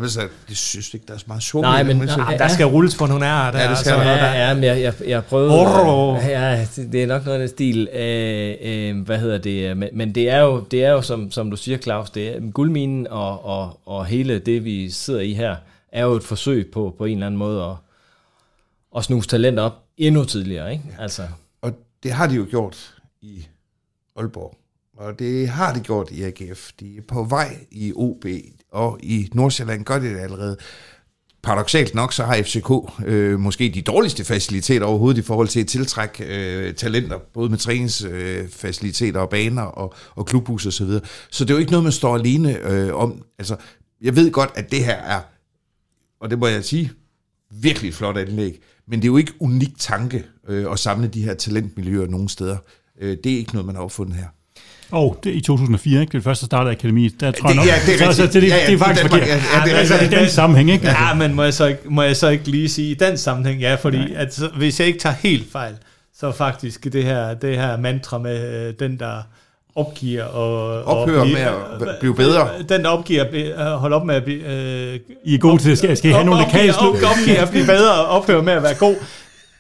jeg, 0.02 0.10
så, 0.10 0.22
det 0.50 0.58
synes 0.58 0.94
ikke, 0.94 1.06
der 1.08 1.14
er 1.14 1.18
så 1.18 1.26
meget 1.28 1.44
sjovt. 1.44 1.62
Nej, 1.62 1.84
men 1.84 1.98
ja, 1.98 2.38
der 2.38 2.48
skal 2.48 2.66
rulles 2.66 2.98
på 2.98 3.06
nogle 3.06 3.26
ærer. 3.26 3.52
Der, 3.52 3.60
ja, 3.60 3.70
det 3.70 3.78
skal 3.78 3.92
altså, 3.92 4.10
der. 4.10 4.34
Ja, 4.34 4.48
ja, 4.48 4.54
men 4.54 4.64
jeg, 4.64 4.82
jeg, 4.82 4.94
jeg 5.08 5.26
prøvede... 5.26 5.52
Orro. 5.52 6.16
Ja, 6.16 6.68
det 6.76 7.04
er 7.04 7.08
nok 7.08 7.26
noget 7.26 7.40
af 7.40 7.48
den 7.48 7.56
stil. 7.56 7.90
Øh, 7.94 8.56
øh, 8.62 9.02
hvad 9.02 9.20
hedder 9.20 9.38
det? 9.38 9.78
Men, 9.78 9.90
men 9.94 10.16
det 10.16 10.30
er 10.30 10.40
jo, 10.40 10.64
det 10.72 10.84
er 10.84 10.92
jo 10.92 11.02
som, 11.02 11.32
som 11.32 11.50
du 11.50 11.58
siger, 11.58 11.78
Claus, 11.78 12.10
det 12.10 12.28
er 12.28 12.52
guldminen 12.52 13.08
og, 13.08 13.46
og, 13.46 13.80
og 13.86 14.06
hele 14.06 14.40
det, 14.40 14.66
vi 14.66 14.90
sidder 14.90 15.20
i 15.20 15.34
her, 15.34 15.56
er 15.92 16.04
jo 16.04 16.14
et 16.14 16.24
forsøg 16.24 16.72
på, 16.72 16.96
på 16.98 17.06
en 17.06 17.14
eller 17.14 17.26
anden 17.26 17.40
måde 17.40 17.64
at, 17.64 17.76
og 18.94 19.04
snuse 19.04 19.30
talent 19.30 19.60
op 19.60 19.74
endnu 19.98 20.26
tidligere. 20.26 20.72
Ikke? 20.72 20.84
Ja. 20.98 21.04
Altså. 21.04 21.28
Og 21.62 21.72
det 22.04 22.12
har 22.12 22.28
de 22.28 22.36
jo 22.36 22.48
gjort 22.50 22.96
i 23.22 23.48
Aalborg. 24.16 24.58
Og 24.98 25.20
det 25.20 25.50
har 25.50 25.74
de 25.74 25.80
gjort 25.80 26.12
i 26.12 26.24
AGF. 26.24 26.72
De 26.80 26.98
er 26.98 27.02
på 27.08 27.24
vej 27.24 27.58
i 27.72 27.94
OB, 27.96 28.26
og 28.72 29.00
i 29.04 29.30
Nordsjælland 29.34 29.86
gør 29.86 30.00
de 30.00 30.10
det 30.10 30.20
allerede. 30.20 30.58
Paradoxalt 31.44 31.96
nok, 31.96 32.14
så 32.14 32.24
har 32.24 32.44
FCK 32.44 32.72
øh, 33.06 33.40
måske 33.40 33.72
de 33.74 33.82
dårligste 33.82 34.24
faciliteter 34.24 34.86
overhovedet 34.86 35.20
i 35.20 35.26
forhold 35.26 35.48
til 35.48 35.60
at 35.60 35.68
tiltrække 35.68 36.26
øh, 36.26 36.74
talenter, 36.74 37.18
både 37.34 37.50
med 37.50 37.58
træningsfaciliteter 37.58 39.22
øh, 39.22 39.24
og 39.24 39.30
baner 39.30 39.62
og, 39.62 39.94
og 40.16 40.26
klubhus 40.26 40.66
osv. 40.66 40.72
Så, 40.72 40.86
videre. 40.86 41.02
så 41.32 41.46
det 41.46 41.50
er 41.50 41.56
jo 41.56 41.60
ikke 41.60 41.72
noget, 41.72 41.84
man 41.84 41.92
står 41.92 42.16
alene 42.16 42.72
øh, 42.72 42.96
om. 42.96 43.26
Altså, 43.40 43.56
jeg 44.02 44.16
ved 44.16 44.32
godt, 44.32 44.50
at 44.56 44.72
det 44.72 44.86
her 44.86 44.96
er, 44.96 45.22
og 46.20 46.30
det 46.30 46.40
må 46.40 46.48
jeg 46.48 46.64
sige, 46.64 46.92
virkelig 47.52 47.94
flot 47.94 48.18
anlæg, 48.18 48.62
men 48.88 49.00
det 49.00 49.06
er 49.06 49.08
jo 49.12 49.18
ikke 49.18 49.34
unik 49.40 49.72
tanke 49.80 50.24
øh, 50.50 50.72
at 50.72 50.80
samle 50.80 51.08
de 51.08 51.22
her 51.22 51.34
talentmiljøer 51.34 52.08
nogle 52.08 52.30
steder. 52.30 52.58
Øh, 53.02 53.18
det 53.24 53.34
er 53.34 53.38
ikke 53.38 53.54
noget, 53.54 53.66
man 53.66 53.76
har 53.76 53.84
opfundet 53.84 54.16
her. 54.16 54.26
Og 54.92 55.10
oh, 55.10 55.16
det 55.24 55.32
er 55.32 55.36
i 55.36 55.42
2004, 55.42 56.02
ikke? 56.02 56.06
Det 56.12 56.14
det 56.14 56.24
første 56.24 56.46
start 56.46 56.68
af 56.68 56.72
akademiet. 56.72 57.20
Der 57.20 57.32
tror 57.32 57.50
Det- 57.50 57.56
jeg 57.56 57.66
nok, 57.66 57.66
ja, 57.88 57.92
det 57.94 58.02
er 58.02 58.12
så, 58.12 58.18
så, 58.18 58.24
det, 58.24 58.34
det, 58.34 58.50
Ja, 58.50 58.56
ja, 58.58 58.66
det 58.68 58.74
er 58.74 58.78
faktisk 58.78 59.04
det 59.04 59.12
er 59.12 59.18
forkert. 59.18 59.28
Danmark, 59.30 59.52
ja, 59.54 59.60
ja, 59.60 59.66
det 59.66 59.74
er 59.74 59.78
altså, 59.78 60.18
den 60.20 60.30
sammenhæng, 60.30 60.72
ikke? 60.72 60.88
Ja, 60.88 61.14
men 61.14 61.34
må 61.34 61.44
jeg 61.44 61.54
så 61.54 61.66
ikke, 61.66 61.82
må 61.90 62.02
jeg 62.02 62.16
så 62.16 62.30
ikke 62.30 62.48
lige 62.52 62.70
sige, 62.70 62.92
i 62.92 62.94
den 62.94 63.18
sammenhæng, 63.18 63.62
ja, 63.62 63.76
fordi 63.76 64.14
at, 64.16 64.34
så, 64.36 64.50
hvis 64.58 64.80
jeg 64.80 64.88
ikke 64.88 65.00
tager 65.00 65.16
helt 65.16 65.52
fejl, 65.52 65.74
så 66.16 66.28
er 66.28 66.32
faktisk 66.32 66.84
det 66.94 67.04
her, 67.04 67.34
det 67.34 67.56
her 67.58 67.78
mantra 67.78 68.18
med 68.18 68.68
øh, 68.68 68.74
den, 68.80 69.00
der 69.00 69.22
opgiver 69.76 70.24
og... 70.24 70.84
Ophører 70.84 71.22
og 71.22 71.28
med 71.28 71.88
at 71.88 71.96
blive 72.00 72.16
bedre. 72.16 72.50
Den, 72.70 72.84
der 72.84 72.90
opgiver 72.90 73.26
øh, 73.32 73.66
holde 73.66 73.96
op 73.96 74.06
med 74.06 74.16
at 74.16 74.24
blive... 74.24 74.44
Øh, 74.46 75.00
I 75.24 75.36
er 75.36 75.40
gode 75.40 75.62
til, 75.62 75.78
skal, 75.78 75.98
skal 75.98 76.10
I 76.10 76.14
have 76.14 76.26
nogle 76.26 76.46
opgiver, 76.46 76.66
lokalslug? 76.66 76.90
op, 76.90 77.18
opgiver 77.18 77.42
at 77.42 77.50
blive 77.50 77.66
bedre 77.66 78.06
og 78.06 78.08
ophører 78.08 78.42
med 78.42 78.54
at 78.54 78.64
være 78.64 78.76
god, 78.76 78.96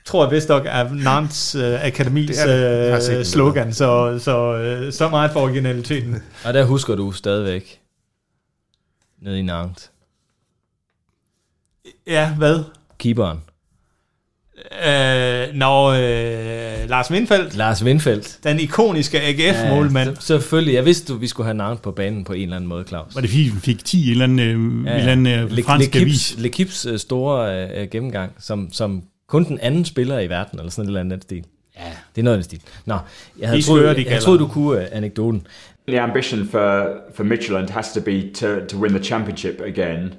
tror 0.05 0.23
jeg 0.23 0.31
vist 0.31 0.49
nok 0.49 0.63
er 0.65 0.93
Nants 0.93 1.55
øh, 1.55 1.85
Akademis 1.85 2.37
Det 2.37 2.49
er 2.49 2.99
det. 2.99 3.17
Øh, 3.17 3.25
slogan, 3.25 3.73
så, 3.73 4.19
så, 4.19 4.55
øh, 4.55 4.93
så 4.93 5.09
meget 5.09 5.31
for 5.31 5.39
originaliteten. 5.39 6.23
Og 6.45 6.53
der 6.53 6.63
husker 6.63 6.95
du 6.95 7.11
stadigvæk 7.11 7.79
nede 9.21 9.39
i 9.39 9.41
Nantes. 9.41 9.91
Ja, 12.07 12.33
hvad? 12.37 12.63
Keeperen. 12.97 13.41
Øh, 14.57 15.53
når 15.53 15.85
øh, 15.87 16.89
Lars 16.89 17.11
Windfeldt, 17.11 17.55
Lars 17.55 17.83
Windfeldt. 17.83 18.39
den 18.43 18.59
ikoniske 18.59 19.21
AGF-målmand, 19.21 20.09
Ja, 20.09 20.15
selvfølgelig. 20.19 20.73
Jeg 20.73 20.85
vidste, 20.85 21.13
du, 21.13 21.17
vi 21.19 21.27
skulle 21.27 21.45
have 21.45 21.57
Nantes 21.57 21.81
på 21.81 21.91
banen 21.91 22.23
på 22.23 22.33
en 22.33 22.41
eller 22.43 22.55
anden 22.55 22.67
måde, 22.67 22.83
Claus. 22.87 23.15
Var 23.15 23.21
det 23.21 23.29
fordi, 23.29 23.51
vi 23.53 23.59
fik 23.59 23.85
10 23.85 23.97
i 23.99 24.05
en 24.05 24.11
eller 24.11 24.23
anden, 24.23 24.39
øh, 24.39 24.85
ja, 24.85 24.91
ja. 24.91 24.99
eller 24.99 25.11
anden 25.11 25.27
øh, 25.39 25.51
Le- 25.51 25.63
fransk 25.63 25.95
avis? 25.95 26.31
L'Equipes 26.31 26.89
øh, 26.89 26.99
store 26.99 27.67
øh, 27.81 27.87
gennemgang, 27.91 28.31
som, 28.39 28.69
som 28.71 29.03
kun 29.27 29.43
den 29.43 29.59
anden 29.61 29.85
spiller 29.85 30.19
i 30.19 30.29
verden, 30.29 30.59
eller 30.59 30.71
sådan 30.71 30.83
et 30.83 30.87
eller 30.87 30.99
andet 30.99 31.23
stil. 31.23 31.43
Ja. 31.77 31.81
Det 32.15 32.21
er 32.21 32.23
noget 32.23 32.37
af 32.37 32.43
stil. 32.43 32.59
Nå, 32.85 32.97
jeg 33.39 33.47
havde 33.49 33.61
De 33.61 33.65
troet, 33.67 33.97
jeg, 33.97 34.05
jeg 34.09 34.21
troede, 34.21 34.39
du 34.39 34.47
kunne 34.47 34.81
øh, 34.81 34.87
anekdoten. 34.91 35.47
The 35.87 36.01
ambition 36.01 36.47
for, 36.51 36.87
for 37.15 37.23
Midtjylland 37.23 37.69
has 37.69 37.91
to 37.93 38.01
be 38.01 38.21
to, 38.33 38.47
to 38.69 38.77
win 38.77 38.89
the 38.93 39.03
championship 39.03 39.61
again 39.67 40.13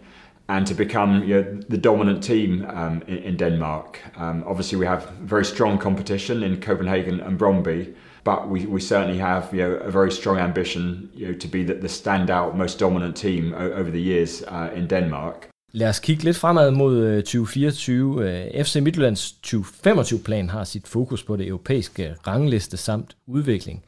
and 0.49 0.67
to 0.67 0.75
become 0.75 1.25
you 1.25 1.35
know, 1.35 1.61
the 1.69 1.79
dominant 1.79 2.23
team 2.23 2.67
um, 2.69 3.03
in, 3.07 3.19
in 3.19 3.37
Denmark. 3.37 4.01
Um, 4.17 4.45
obviously, 4.47 4.79
we 4.79 4.87
have 4.87 5.09
very 5.23 5.45
strong 5.45 5.79
competition 5.79 6.43
in 6.43 6.61
Copenhagen 6.61 7.21
and 7.21 7.39
Bromby, 7.39 7.95
but 8.25 8.49
we, 8.51 8.67
we 8.67 8.81
certainly 8.81 9.19
have 9.19 9.43
you 9.53 9.63
know, 9.63 9.75
a 9.77 9.91
very 9.91 10.11
strong 10.11 10.39
ambition 10.39 11.11
you 11.15 11.27
know, 11.27 11.35
to 11.39 11.49
be 11.49 11.63
the, 11.65 11.75
the 11.75 11.89
standout, 11.89 12.57
most 12.57 12.79
dominant 12.81 13.17
team 13.17 13.55
o- 13.55 13.73
over 13.73 13.91
the 13.91 14.01
years 14.01 14.43
uh, 14.43 14.79
in 14.79 14.87
Denmark. 14.87 15.49
Lad 15.73 15.89
os 15.89 15.99
kigge 16.01 16.25
lidt 16.25 16.37
fremad 16.37 16.71
mod 16.71 16.97
øh, 16.97 17.23
2024. 17.23 18.65
FC 18.65 18.77
øh, 18.77 18.83
Midtjyllands 18.83 19.35
2025-plan 19.47 20.51
har 20.51 20.65
sit 20.65 20.89
fokus 20.89 21.23
på 21.23 21.37
det 21.37 21.47
europæiske 21.47 22.15
rangliste 22.27 22.77
samt 22.77 23.17
udvikling 23.27 23.85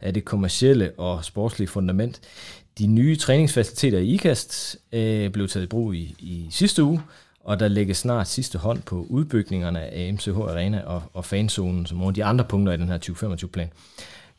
af 0.00 0.14
det 0.14 0.24
kommercielle 0.24 0.90
og 0.98 1.24
sportslige 1.24 1.68
fundament. 1.68 2.20
De 2.78 2.86
nye 2.86 3.16
træningsfaciliteter 3.16 3.98
i 3.98 4.08
IKAST 4.08 4.76
øh, 4.92 5.30
blev 5.30 5.48
taget 5.48 5.64
i 5.64 5.68
brug 5.68 5.94
i, 5.94 6.14
i 6.18 6.46
sidste 6.50 6.84
uge, 6.84 7.00
og 7.40 7.60
der 7.60 7.68
lægges 7.68 7.96
snart 7.96 8.28
sidste 8.28 8.58
hånd 8.58 8.82
på 8.82 9.06
udbygningerne 9.10 9.80
af 9.80 10.12
MCH 10.12 10.38
Arena 10.38 10.80
og, 10.80 11.02
og 11.12 11.24
fanzonen 11.24 11.86
som 11.86 11.98
nogle 11.98 12.10
af 12.10 12.14
de 12.14 12.24
andre 12.24 12.44
punkter 12.44 12.72
i 12.72 12.76
den 12.76 12.88
her 12.88 12.98
2025-plan. 12.98 13.72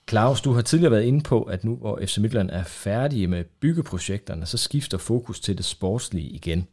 Claus, 0.09 0.41
du 0.41 0.53
har 0.53 0.61
tidligere 0.61 0.91
været 0.91 1.03
inde 1.03 1.21
på, 1.21 1.41
at 1.41 1.63
nu 1.63 1.75
hvor 1.75 1.99
FC 2.05 2.17
Midtjylland 2.17 2.49
er 2.49 2.63
færdige 2.63 3.27
med 3.27 3.43
byggeprojekterne, 3.43 4.45
så 4.45 4.57
skifter 4.57 4.97
fokus 4.97 5.39
til 5.39 5.57
det 5.57 5.65
sportslige 5.65 6.29
igen 6.29 6.67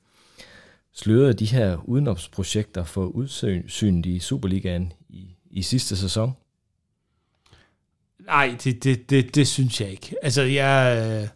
slørede 0.95 1.33
de 1.33 1.47
her 1.47 1.89
udenomsprojekter 1.89 2.85
for 2.85 3.05
udsynet 3.05 4.07
i 4.07 4.19
Superligaen 4.19 4.93
i, 5.09 5.37
i 5.51 5.63
sidste 5.63 5.97
sæson? 5.97 6.33
Nej, 8.19 8.57
det, 8.65 8.85
det, 8.85 9.11
det, 9.11 9.35
det 9.35 9.49
synes 9.49 9.81
jeg 9.81 9.91
ikke. 9.91 10.15
Altså, 10.23 10.43
jeg, 10.43 11.07
øh, 11.23 11.29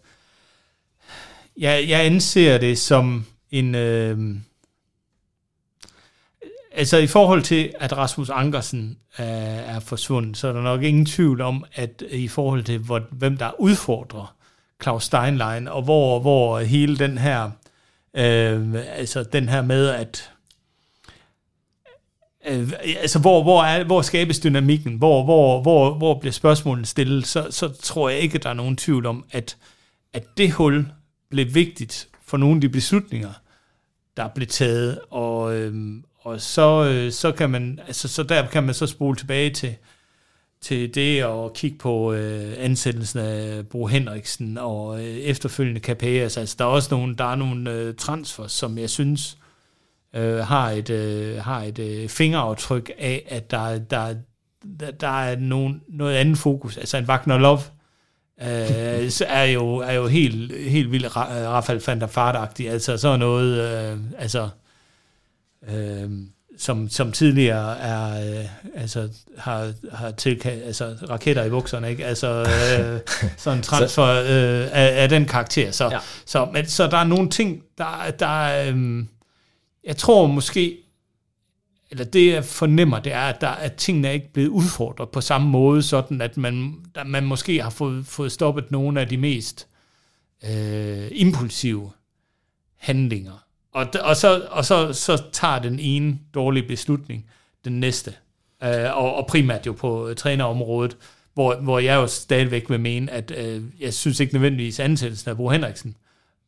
jeg, 1.59 1.89
jeg 1.89 2.05
anser 2.05 2.59
det 2.59 2.79
som 2.79 3.27
en... 3.51 3.75
Øh, 3.75 4.37
altså, 6.73 6.97
i 6.97 7.07
forhold 7.07 7.43
til, 7.43 7.73
at 7.81 7.97
Rasmus 7.97 8.31
Ankersen 8.31 8.99
er, 9.17 9.25
er 9.75 9.81
forsvundet, 9.81 10.37
så 10.37 10.49
er 10.49 10.53
der 10.53 10.63
nok 10.63 10.83
ingen 10.83 11.07
tvivl 11.07 11.41
om, 11.41 11.65
at 11.73 12.03
i 12.11 12.29
forhold 12.29 12.65
til, 12.65 12.79
hvor, 12.79 13.03
hvem 13.11 13.37
der 13.37 13.61
udfordrer 13.61 14.37
Claus 14.83 15.05
Steinlein, 15.05 15.69
og 15.69 15.83
hvor, 15.83 16.21
hvor 16.21 16.59
hele 16.59 16.99
den 16.99 17.19
her... 17.19 17.51
Øh, 18.17 18.75
altså, 18.75 19.23
den 19.23 19.49
her 19.49 19.63
med, 19.63 19.89
at 19.89 20.31
øh, 22.47 22.73
altså 23.01 23.19
hvor, 23.19 23.43
hvor, 23.43 23.63
er, 23.63 23.85
hvor 23.85 24.03
skabes 24.03 24.39
dynamikken, 24.39 24.95
hvor, 24.95 25.25
hvor, 25.25 25.63
hvor, 25.63 25.95
hvor 25.95 26.19
bliver 26.19 26.33
spørgsmålene 26.33 26.87
stillet, 26.87 27.27
så, 27.27 27.47
så 27.51 27.69
tror 27.69 28.09
jeg 28.09 28.19
ikke, 28.19 28.35
at 28.35 28.43
der 28.43 28.51
er 28.51 28.55
nogen 28.55 28.77
tvivl 28.77 29.07
om, 29.07 29.25
at, 29.31 29.57
at 30.13 30.25
det 30.37 30.53
hul 30.53 30.87
blev 31.31 31.55
vigtigt 31.55 32.09
for 32.23 32.37
nogle 32.37 32.55
af 32.55 32.61
de 32.61 32.69
beslutninger, 32.69 33.33
der 34.17 34.29
blev 34.29 34.47
taget, 34.47 35.01
og, 35.11 35.57
øhm, 35.57 36.05
og 36.21 36.41
så, 36.41 36.85
øh, 36.85 37.13
så 37.13 37.33
kan 37.33 37.51
man, 37.51 37.81
altså 37.87 38.09
så 38.09 38.23
der 38.23 38.47
kan 38.47 38.65
man 38.65 38.75
så 38.75 38.87
spole 38.87 39.17
tilbage 39.17 39.51
til, 39.51 39.77
til 40.61 40.95
det 40.95 41.25
og 41.25 41.53
kigge 41.55 41.79
på 41.79 42.13
øh, 42.13 42.55
ansættelsen 42.59 43.19
af 43.19 43.67
Bo 43.69 43.87
Henriksen 43.87 44.59
og 44.59 45.01
øh, 45.01 45.17
efterfølgende 45.17 45.81
KPS. 45.81 46.37
Altså 46.37 46.57
der 46.59 46.65
er 46.65 46.69
også 46.69 46.89
nogle, 46.91 47.17
der 47.17 47.25
er 47.25 47.37
nogle 47.37 47.73
øh, 47.73 47.95
transfers, 47.95 48.53
som 48.53 48.79
jeg 48.79 48.91
synes, 48.91 49.39
øh, 50.15 50.39
har 50.39 50.71
et, 50.71 50.91
øh, 50.91 51.37
har 51.37 51.63
et 51.63 51.79
øh, 51.79 52.09
fingeraftryk 52.09 52.91
af, 52.99 53.25
at 53.29 53.51
der, 53.51 53.79
der, 53.79 54.15
der, 54.81 54.91
der 54.91 55.21
er 55.23 55.37
nogen, 55.37 55.83
noget 55.89 56.15
andet 56.15 56.39
fokus. 56.39 56.77
Altså 56.77 56.97
en 56.97 57.05
Wagner 57.05 57.39
Love 57.39 57.61
øh, 58.43 59.11
så 59.11 59.25
er 59.29 59.45
jo, 59.45 59.77
er 59.77 59.93
jo 59.93 60.07
helt, 60.07 60.71
helt 60.71 60.93
vildt 60.93 61.07
Ra- 61.07 61.33
Rafael 61.33 61.83
van 61.87 62.01
der 62.01 62.07
Vaart-agtig. 62.07 62.71
Altså 62.71 62.97
så 62.97 63.17
noget, 63.17 63.61
øh, 63.61 63.99
altså, 64.19 64.49
øh, 65.71 66.11
som, 66.59 66.89
som 66.89 67.13
tidligere 67.13 67.79
er, 67.79 68.39
øh, 68.39 68.45
altså, 68.75 69.09
har, 69.39 69.73
har 69.93 70.11
tilkaldt, 70.11 70.65
altså 70.65 70.95
raketter 71.11 71.45
i 71.45 71.51
bukserne, 71.51 71.91
ikke? 71.91 72.07
Altså 72.07 72.29
øh, 72.29 73.01
sådan 73.37 73.63
transfer 73.71 74.05
øh, 74.05 74.69
af, 74.73 75.03
af 75.03 75.09
den 75.09 75.25
karakter. 75.27 75.71
Så, 75.71 75.85
ja. 75.85 75.99
så, 76.27 76.49
men, 76.53 76.67
så 76.67 76.87
der 76.87 76.97
er 76.97 77.05
nogle 77.05 77.31
ting, 77.31 77.63
der, 77.79 78.11
der 78.19 78.67
øh, 78.73 79.05
jeg 79.85 79.97
tror 79.97 80.27
måske, 80.27 80.77
eller 81.91 82.05
det 82.05 82.33
jeg 82.33 82.45
fornemmer, 82.45 82.99
det 82.99 83.13
er, 83.13 83.21
at, 83.21 83.41
der, 83.41 83.49
at 83.49 83.75
tingene 83.75 84.09
er 84.09 84.13
ikke 84.13 84.33
blevet 84.33 84.49
udfordret 84.49 85.09
på 85.09 85.21
samme 85.21 85.49
måde, 85.49 85.83
sådan 85.83 86.21
at 86.21 86.37
man, 86.37 86.75
man 87.07 87.25
måske 87.25 87.63
har 87.63 87.71
fået, 87.71 88.07
fået 88.07 88.33
stoppet 88.33 88.71
nogle 88.71 89.01
af 89.01 89.09
de 89.09 89.17
mest 89.17 89.67
øh, 90.45 91.09
impulsive 91.11 91.91
handlinger. 92.77 93.45
Og, 93.73 93.87
og, 94.03 94.17
så, 94.17 94.49
og 94.51 94.65
så, 94.65 94.93
så 94.93 95.23
tager 95.33 95.59
den 95.59 95.79
ene 95.79 96.19
dårlige 96.35 96.69
beslutning 96.69 97.27
den 97.65 97.81
næste. 97.81 98.15
Øh, 98.65 98.97
og, 98.97 99.15
og 99.15 99.27
primært 99.27 99.67
jo 99.67 99.73
på 99.73 100.09
øh, 100.09 100.17
trænerområdet, 100.17 100.97
hvor, 101.35 101.57
hvor 101.57 101.79
jeg 101.79 101.95
jo 101.95 102.07
stadigvæk 102.07 102.71
vil 102.71 102.81
mene, 102.81 103.11
at 103.13 103.33
øh, 103.37 103.63
jeg 103.81 103.95
synes 103.95 104.21
ikke 104.21 104.35
nødvendigvis 104.35 104.81
ansættelsen 104.81 105.31
af 105.31 105.37
Bo 105.37 105.49
Henriksen 105.49 105.97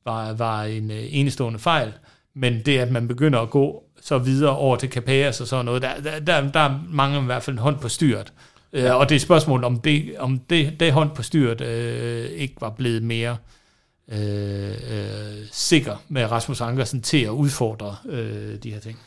var, 0.05 0.33
var 0.33 0.65
en 0.65 0.91
øh, 0.91 1.05
enestående 1.11 1.59
fejl, 1.59 1.93
men 2.35 2.63
det, 2.67 2.79
at 2.79 2.91
man 2.91 3.09
begynder 3.09 3.39
at 3.41 3.51
gå 3.51 3.85
så 4.01 4.19
videre 4.19 4.57
over 4.57 4.77
til 4.77 4.89
Capellas 4.89 5.41
og 5.41 5.47
sådan 5.47 5.65
noget, 5.65 5.83
der, 5.83 6.01
der, 6.01 6.19
der, 6.19 6.51
der 6.51 6.81
mangler 6.91 7.23
i 7.23 7.25
hvert 7.25 7.43
fald 7.43 7.57
en 7.57 7.63
hånd 7.63 7.79
på 7.79 7.89
styret. 7.89 8.33
Ja. 8.73 8.93
Og 8.93 9.09
det 9.09 9.15
er 9.15 9.17
et 9.17 9.23
spørgsmål, 9.23 9.65
om 9.65 9.81
det, 9.81 10.19
om 10.19 10.39
det, 10.39 10.81
det 10.81 10.93
hånd 10.93 11.11
på 11.15 11.23
styret 11.23 11.61
øh, 11.61 12.31
ikke 12.31 12.55
var 12.61 12.71
blevet 12.71 13.03
mere 13.03 13.37
øh, 14.13 14.71
øh, 14.71 15.47
sikker 15.53 15.97
med 16.09 16.31
Rasmus 16.31 16.61
Ankersen 16.61 17.03
til 17.03 17.23
at 17.23 17.31
udfordre 17.31 17.97
øh, 18.09 18.57
de 18.63 18.73
her 18.73 18.81
ting. 18.81 18.99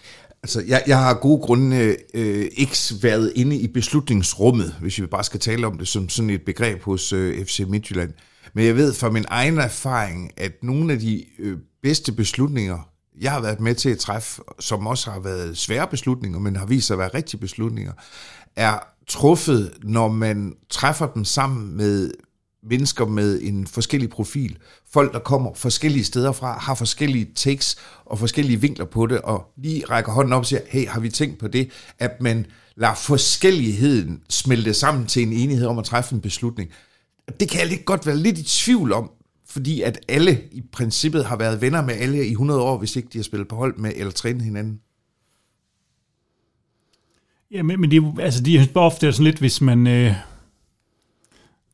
Altså, 0.43 0.63
jeg, 0.67 0.83
jeg 0.87 0.97
har 0.97 1.13
gode 1.13 1.41
grunde 1.41 1.95
øh, 2.13 2.45
ikke 2.57 2.77
været 3.01 3.33
inde 3.35 3.57
i 3.57 3.67
beslutningsrummet, 3.67 4.75
hvis 4.81 5.01
vi 5.01 5.05
bare 5.05 5.23
skal 5.23 5.39
tale 5.39 5.67
om 5.67 5.77
det 5.77 5.87
som 5.87 6.09
sådan 6.09 6.29
et 6.29 6.41
begreb 6.41 6.81
hos 6.81 7.13
øh, 7.13 7.45
FC 7.45 7.65
Midtjylland. 7.67 8.13
Men 8.53 8.65
jeg 8.65 8.75
ved 8.75 8.93
fra 8.93 9.09
min 9.09 9.25
egen 9.27 9.57
erfaring, 9.57 10.31
at 10.37 10.51
nogle 10.63 10.93
af 10.93 10.99
de 10.99 11.23
øh, 11.39 11.57
bedste 11.83 12.11
beslutninger, 12.11 12.89
jeg 13.21 13.31
har 13.31 13.41
været 13.41 13.59
med 13.59 13.75
til 13.75 13.89
at 13.89 13.97
træffe, 13.97 14.41
som 14.59 14.87
også 14.87 15.11
har 15.11 15.19
været 15.19 15.57
svære 15.57 15.87
beslutninger, 15.87 16.39
men 16.39 16.55
har 16.55 16.65
vist 16.65 16.87
sig 16.87 16.93
at 16.93 16.99
være 16.99 17.09
rigtige 17.13 17.39
beslutninger, 17.39 17.93
er 18.55 18.79
truffet, 19.07 19.73
når 19.83 20.07
man 20.07 20.55
træffer 20.69 21.07
dem 21.07 21.25
sammen 21.25 21.77
med 21.77 22.11
mennesker 22.69 23.05
med 23.05 23.39
en 23.41 23.67
forskellig 23.67 24.09
profil. 24.09 24.57
Folk, 24.93 25.13
der 25.13 25.19
kommer 25.19 25.53
forskellige 25.53 26.03
steder 26.03 26.31
fra, 26.31 26.59
har 26.59 26.75
forskellige 26.75 27.27
takes 27.35 27.77
og 28.05 28.19
forskellige 28.19 28.61
vinkler 28.61 28.85
på 28.85 29.05
det, 29.05 29.21
og 29.21 29.53
lige 29.57 29.85
rækker 29.85 30.11
hånden 30.11 30.33
op 30.33 30.39
og 30.39 30.45
siger, 30.45 30.61
hey, 30.67 30.87
har 30.87 30.99
vi 30.99 31.09
tænkt 31.09 31.39
på 31.39 31.47
det? 31.47 31.71
At 31.99 32.21
man 32.21 32.45
lader 32.75 32.95
forskelligheden 32.95 34.21
smelte 34.29 34.73
sammen 34.73 35.07
til 35.07 35.23
en 35.23 35.33
enighed 35.33 35.65
om 35.65 35.79
at 35.79 35.85
træffe 35.85 36.15
en 36.15 36.21
beslutning. 36.21 36.69
Det 37.39 37.49
kan 37.49 37.59
jeg 37.59 37.67
lidt 37.67 37.85
godt 37.85 38.05
være 38.05 38.17
lidt 38.17 38.37
i 38.37 38.43
tvivl 38.43 38.93
om, 38.93 39.11
fordi 39.53 39.81
at 39.81 39.99
alle 40.07 40.41
i 40.51 40.61
princippet 40.71 41.25
har 41.25 41.37
været 41.37 41.61
venner 41.61 41.81
med 41.81 41.93
alle 41.93 42.27
i 42.27 42.31
100 42.31 42.61
år, 42.61 42.77
hvis 42.77 42.95
ikke 42.95 43.09
de 43.13 43.17
har 43.17 43.23
spillet 43.23 43.47
på 43.47 43.55
hold 43.55 43.77
med 43.77 43.91
eller 43.95 44.11
trænet 44.11 44.41
hinanden. 44.41 44.79
Ja, 47.51 47.63
men, 47.63 47.81
men 47.81 47.91
det 47.91 47.97
er 47.97 48.21
altså, 48.21 48.43
det 48.43 48.55
er 48.55 48.67
ofte 48.75 49.11
sådan 49.11 49.23
lidt, 49.23 49.39
hvis 49.39 49.61
man... 49.61 49.87
Øh 49.87 50.13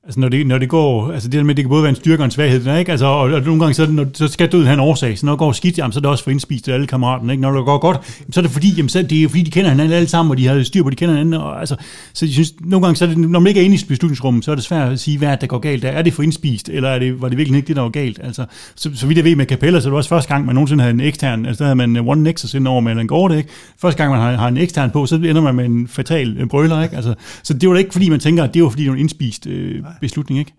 Altså 0.10 0.19
når 0.19 0.30
det, 0.30 0.48
når 0.48 0.57
det 0.57 0.69
går, 0.69 1.11
altså 1.11 1.30
det 1.30 1.38
der 1.38 1.44
med, 1.44 1.56
det 1.56 1.64
kan 1.64 1.69
både 1.69 1.84
være 1.84 1.90
en 1.90 1.95
styrke 1.95 2.22
og 2.22 2.26
en 2.26 2.31
svaghed, 2.31 2.64
der, 2.64 2.77
ikke? 2.77 2.91
Altså, 2.91 3.06
og, 3.06 3.19
og, 3.19 3.41
nogle 3.41 3.60
gange 3.60 3.73
så, 3.73 3.91
når, 3.91 4.06
så 4.14 4.27
skal 4.27 4.52
døden 4.52 4.65
have 4.65 4.73
en 4.73 4.80
årsag. 4.80 5.18
Så 5.18 5.26
når 5.26 5.34
det 5.34 5.40
går 5.40 5.52
skidt, 5.52 5.77
jamen, 5.77 5.91
så 5.91 5.99
er 5.99 6.02
det 6.02 6.10
også 6.10 6.23
for 6.23 6.31
indspist 6.31 6.69
af 6.69 6.73
alle 6.73 6.88
kammeraterne. 6.88 7.34
Ikke? 7.34 7.41
Når 7.41 7.52
det 7.52 7.65
går 7.65 7.77
godt, 7.77 7.98
jamen, 8.19 8.34
så 8.34 8.40
er 8.40 8.41
det 8.41 8.52
fordi, 8.52 8.73
jamen, 8.77 8.90
så, 8.90 9.02
det 9.02 9.23
er 9.23 9.30
fordi, 9.30 9.44
de 9.44 9.52
kender 9.52 9.69
hinanden 9.69 9.94
alle 9.94 10.07
sammen, 10.07 10.31
og 10.31 10.38
de 10.38 10.48
har 10.48 10.64
styr 10.64 10.84
på, 10.84 10.90
de 10.90 10.95
kender 10.95 11.15
hinanden. 11.15 11.34
Og, 11.34 11.60
altså, 11.60 11.76
så 12.14 12.26
jeg 12.26 12.34
synes, 12.34 12.53
nogle 12.61 12.86
gange, 12.86 12.95
så 12.95 13.06
er 13.06 13.10
det, 13.10 13.18
når 13.18 13.40
man 13.40 13.48
ikke 13.48 13.61
er 13.61 13.65
inde 13.65 13.76
i 13.76 13.86
beslutningsrummet, 13.88 14.45
så 14.45 14.52
er 14.52 14.56
det 14.56 14.64
svært 14.64 14.91
at 14.91 14.99
sige, 14.99 15.18
hvad 15.18 15.38
der 15.41 15.48
går 15.48 15.60
galt. 15.60 15.84
Der. 15.84 15.90
Er 15.90 16.02
det 16.02 16.14
for 16.14 16.23
indspist, 16.23 16.69
eller 16.69 16.90
er 16.90 16.99
det, 16.99 17.22
var 17.22 17.30
det 17.30 17.38
virkelig 17.38 17.57
ikke 17.57 17.68
det, 17.68 17.76
der 17.76 17.81
var 17.81 17.90
galt? 17.90 18.19
Altså, 18.23 18.45
så, 18.76 18.90
så 18.95 19.07
vidt 19.07 19.18
jeg 19.18 19.26
ved 19.26 19.36
med 19.36 19.45
Capella, 19.45 19.80
så 19.80 19.88
er 19.88 19.91
det 19.91 19.98
også 19.98 20.10
første 20.10 20.34
gang, 20.34 20.45
man 20.45 20.56
nogensinde 20.56 20.84
havde 20.84 20.94
en 20.94 21.02
ekstern, 21.02 21.45
altså 21.45 21.64
der 21.64 21.76
havde 21.76 21.88
man 21.88 21.98
uh, 21.98 22.07
One 22.07 22.23
Nexus 22.23 22.53
ind 22.53 22.68
over 22.68 22.81
med 22.81 22.91
en 22.91 23.07
Gorte, 23.07 23.38
ikke? 23.38 23.49
Første 23.81 24.03
gang, 24.03 24.11
man 24.11 24.22
har, 24.22 24.36
har 24.36 24.48
en 24.48 24.57
ekstern 24.57 24.91
på, 24.91 25.06
så 25.06 25.15
ender 25.15 25.41
man 25.41 25.56
med 25.56 25.65
en 25.65 25.88
fatal 25.88 26.38
øh, 26.38 26.48
brøler, 26.48 26.84
ikke? 26.84 26.95
Altså, 26.95 27.14
så 27.44 27.53
det 27.53 27.69
var 27.69 27.76
da 27.76 27.80
ikke, 27.80 27.94
fordi 27.94 28.10
man 28.10 28.19
tænker, 28.19 28.44
at 28.44 28.53
det 28.53 28.64
var 28.64 28.69
fordi, 28.69 28.84
det 28.84 28.91
var 28.91 28.98
indspist 28.98 29.48
øh, 29.48 29.84
beslutning, 29.99 30.39
ikke? 30.39 30.53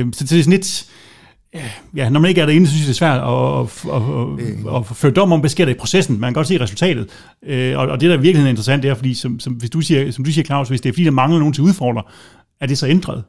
Øh, 0.00 0.06
så 0.12 0.24
det 0.24 0.38
er 0.38 0.42
sådan 0.42 0.50
lidt... 0.50 0.86
Ja, 1.96 2.08
når 2.08 2.20
man 2.20 2.28
ikke 2.28 2.40
er 2.40 2.46
derinde, 2.46 2.66
så 2.66 2.72
synes 2.72 2.82
jeg, 2.82 2.88
det 2.88 2.94
er 2.94 2.98
svært 2.98 3.20
at, 3.20 3.94
at, 3.94 4.02
at, 4.66 4.76
at, 4.76 4.90
at 4.90 4.96
føre 4.96 5.12
dom 5.12 5.32
om, 5.32 5.40
hvad 5.40 5.50
sker 5.50 5.64
der 5.64 5.72
i 5.72 5.76
processen. 5.78 6.20
Man 6.20 6.28
kan 6.28 6.34
godt 6.34 6.46
se 6.46 6.60
resultatet. 6.60 7.08
Øh, 7.46 7.78
og, 7.78 7.86
og 7.86 8.00
det, 8.00 8.10
der 8.10 8.16
er 8.16 8.20
virkelig 8.20 8.48
interessant, 8.48 8.82
det 8.82 8.90
er, 8.90 8.94
fordi, 8.94 9.14
som, 9.14 9.40
som, 9.40 9.52
hvis 9.52 9.70
du 9.70 9.80
siger, 9.80 10.10
som 10.10 10.24
du 10.24 10.32
siger, 10.32 10.44
Claus, 10.44 10.68
hvis 10.68 10.80
det 10.80 10.88
er 10.88 10.92
fordi, 10.92 11.04
der 11.04 11.10
mangler 11.10 11.38
nogen 11.38 11.54
til 11.54 11.62
at 11.62 11.64
udfordre, 11.64 12.02
er 12.60 12.66
det 12.66 12.78
så 12.78 12.86
ændret? 12.86 13.24